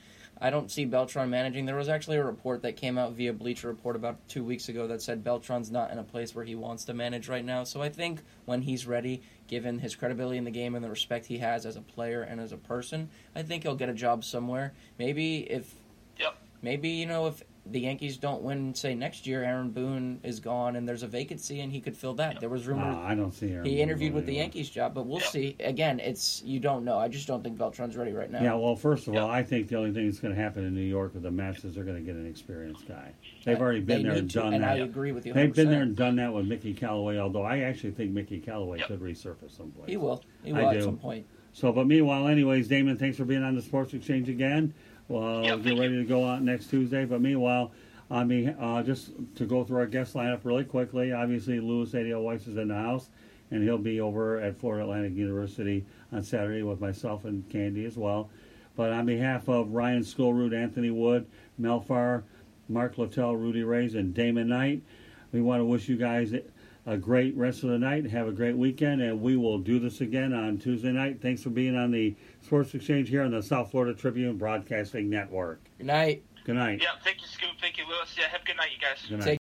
I 0.41 0.51
don't 0.51 0.71
see 0.71 0.85
Beltran 0.85 1.31
managing. 1.31 1.67
There 1.67 1.77
was 1.77 1.89
actually 1.89 2.17
a 2.17 2.25
report 2.25 2.63
that 2.63 2.77
came 2.77 2.99
out 2.99 3.13
via 3.13 3.33
Bleacher 3.33 3.69
Report 3.69 3.95
about 3.95 4.17
two 4.29 4.43
weeks 4.43 4.69
ago 4.69 4.89
that 4.89 5.01
said 5.01 5.23
Beltran's 5.23 5.71
not 5.71 5.93
in 5.93 5.99
a 5.99 6.03
place 6.03 6.35
where 6.35 6.45
he 6.45 6.57
wants 6.57 6.85
to 6.87 6.95
manage 6.95 7.29
right 7.29 7.45
now. 7.45 7.63
So 7.63 7.81
I 7.81 7.91
think 7.91 8.21
when 8.45 8.63
he's 8.63 8.85
ready, 8.85 9.23
given 9.47 9.79
his 9.79 9.95
credibility 9.95 10.39
in 10.39 10.45
the 10.45 10.51
game 10.51 10.75
and 10.75 10.85
the 10.85 10.91
respect 10.91 11.27
he 11.27 11.39
has 11.39 11.65
as 11.65 11.77
a 11.77 11.81
player 11.81 12.23
and 12.23 12.41
as 12.41 12.51
a 12.51 12.57
person, 12.57 13.09
I 13.37 13.43
think 13.43 13.63
he'll 13.63 13.77
get 13.77 13.89
a 13.89 13.95
job 13.95 14.25
somewhere. 14.25 14.73
Maybe 14.99 15.49
if 15.49 15.73
Yep. 16.19 16.37
Maybe 16.61 16.89
you 16.91 17.07
know 17.07 17.29
if 17.29 17.43
the 17.65 17.81
Yankees 17.81 18.17
don't 18.17 18.43
win, 18.43 18.75
say 18.75 18.95
next 18.95 19.27
year, 19.27 19.45
Aaron 19.45 19.71
Boone 19.71 20.19
is 20.25 20.41
gone 20.41 20.75
and 20.75 20.89
there's 20.89 21.05
a 21.05 21.07
vacancy 21.07 21.61
and 21.61 21.71
he 21.73 21.81
could 21.81 21.97
fill 21.97 22.15
that. 22.15 22.41
There 22.41 22.49
was 22.49 22.67
rumors. 22.67 22.97
Nah, 22.97 23.07
I 23.07 23.15
don't 23.15 23.33
see 23.33 23.53
Aaron 23.53 23.65
He 23.65 23.73
Boone 23.73 23.81
interviewed 23.81 24.11
going 24.13 24.15
with 24.17 24.27
the 24.27 24.33
anywhere. 24.33 24.45
Yankees 24.45 24.71
job, 24.71 24.95
but 24.95 25.07
we'll 25.07 25.21
see. 25.21 25.57
Again, 25.61 26.01
it's 26.01 26.43
you 26.45 26.59
don't 26.59 26.85
know. 26.85 26.99
I 26.99 27.07
just 27.09 27.29
don't 27.29 27.43
think 27.43 27.57
Beltran's 27.59 27.97
ready 27.97 28.13
right 28.13 28.31
now. 28.31 28.43
Yeah, 28.43 28.55
well, 28.55 28.75
first 28.75 29.07
of 29.07 29.15
all, 29.15 29.31
I 29.31 29.43
think 29.45 29.69
the 29.69 29.77
only 29.77 29.93
thing 29.93 30.07
that's 30.07 30.19
going 30.19 30.35
to 30.35 30.41
happen 30.41 30.65
in 30.65 30.75
New 30.75 30.81
York 30.81 31.15
with 31.15 31.23
the 31.23 31.31
Mets 31.31 31.65
is 31.65 31.75
they're 31.77 31.85
going 31.85 31.99
to 31.99 32.03
get 32.03 32.17
an 32.17 32.27
experienced 32.27 32.89
guy. 32.89 33.13
They've 33.45 33.61
already 33.61 33.81
They 33.81 33.97
been 33.97 34.03
there 34.05 34.13
need 34.15 34.19
and 34.23 34.31
to, 34.33 34.39
done 34.41 34.55
and 34.55 34.65
that. 34.65 34.71
I 34.73 34.77
agree 34.79 35.13
with 35.13 35.25
you 35.27 35.33
They've 35.33 35.55
been 35.55 35.69
100%. 35.69 35.71
there 35.71 35.83
and 35.83 35.97
done 35.97 36.17
that 36.17 36.33
with 36.33 36.47
Mickey 36.47 36.75
Callaway. 36.75 37.19
Although 37.19 37.45
I 37.45 37.61
actually 37.61 37.93
think 37.93 38.11
Mickey 38.11 38.41
Callaway 38.41 38.81
could 38.81 39.01
resurface 39.01 39.57
someplace. 39.57 39.89
He 39.89 39.97
will. 39.97 40.23
He 40.43 40.53
I 40.53 40.61
will 40.63 40.69
at 40.71 40.75
do. 40.75 40.83
some 40.83 40.99
point. 40.99 41.27
So, 41.55 41.71
but 41.71 41.87
meanwhile, 41.87 42.29
anyways, 42.29 42.67
Damon, 42.67 42.97
thanks 42.97 43.19
for 43.19 43.25
being 43.27 43.43
on 43.43 43.55
the 43.55 43.63
Sports 43.63 43.93
Exchange 43.93 44.29
again. 44.31 44.73
Well, 45.13 45.59
get 45.59 45.79
ready 45.79 45.99
to 45.99 46.05
go 46.05 46.27
out 46.27 46.41
next 46.41 46.71
Tuesday. 46.71 47.05
But 47.05 47.21
meanwhile, 47.21 47.73
I 48.11 48.25
mean, 48.25 48.57
uh, 48.59 48.83
just 48.83 49.11
to 49.35 49.45
go 49.45 49.63
through 49.63 49.81
our 49.81 49.87
guest 49.87 50.15
lineup 50.15 50.41
really 50.45 50.65
quickly. 50.65 51.13
Obviously, 51.13 51.61
Louis 51.61 51.95
Adio 51.95 52.23
Weiss 52.23 52.47
is 52.47 52.57
in 52.57 52.69
the 52.69 52.75
house, 52.75 53.11
and 53.51 53.63
he'll 53.63 53.77
be 53.77 54.01
over 54.01 54.41
at 54.41 54.57
Florida 54.57 54.85
Atlantic 54.85 55.13
University 55.13 55.85
on 56.13 56.23
Saturday 56.23 56.63
with 56.63 56.81
myself 56.81 57.27
and 57.27 57.47
Candy 57.51 57.85
as 57.85 57.99
well. 57.99 58.31
But 58.75 58.91
on 58.91 59.05
behalf 59.05 59.51
of 59.51 59.75
Ryan 59.75 60.01
Schoolroot, 60.01 60.57
Anthony 60.57 60.91
Wood, 60.91 61.27
Mel 61.59 61.83
Farr, 61.83 62.25
Mark 62.71 62.97
Littell, 62.97 63.37
Rudy 63.37 63.65
Reyes, 63.65 63.95
and 63.95 64.15
Damon 64.15 64.49
Knight, 64.49 64.81
we 65.31 65.43
want 65.43 65.61
to 65.61 65.67
wish 65.67 65.91
you 65.91 65.99
guys 65.99 66.33
a 66.87 66.97
great 66.97 67.37
rest 67.37 67.65
of 67.65 67.69
the 67.69 67.79
night. 67.79 68.05
And 68.05 68.13
have 68.13 68.29
a 68.29 68.33
great 68.33 68.57
weekend, 68.57 69.03
and 69.03 69.21
we 69.21 69.37
will 69.37 69.59
do 69.59 69.79
this 69.79 70.01
again 70.01 70.33
on 70.33 70.57
Tuesday 70.57 70.91
night. 70.91 71.21
Thanks 71.21 71.43
for 71.43 71.51
being 71.51 71.77
on 71.77 71.91
the 71.91 72.17
Sports 72.53 72.75
Exchange 72.75 73.09
here 73.09 73.23
on 73.23 73.31
the 73.31 73.43
South 73.43 73.71
Florida 73.71 73.95
Tribune 73.95 74.37
Broadcasting 74.37 75.09
Network. 75.09 75.59
Good 75.79 75.87
night. 75.87 76.23
Good 76.45 76.57
night. 76.57 76.83
Yeah, 76.83 76.89
thank 77.03 77.23
you, 77.23 77.27
Scoop. 77.27 77.53
Thank 77.59 77.79
you, 77.79 77.85
Louis. 77.89 78.15
Yeah, 78.19 78.29
have 78.29 78.43
a 78.43 78.45
good 78.45 78.59
night, 78.59 78.69
you 78.75 78.79
guys. 78.79 79.07
Good 79.09 79.21
night. 79.21 79.42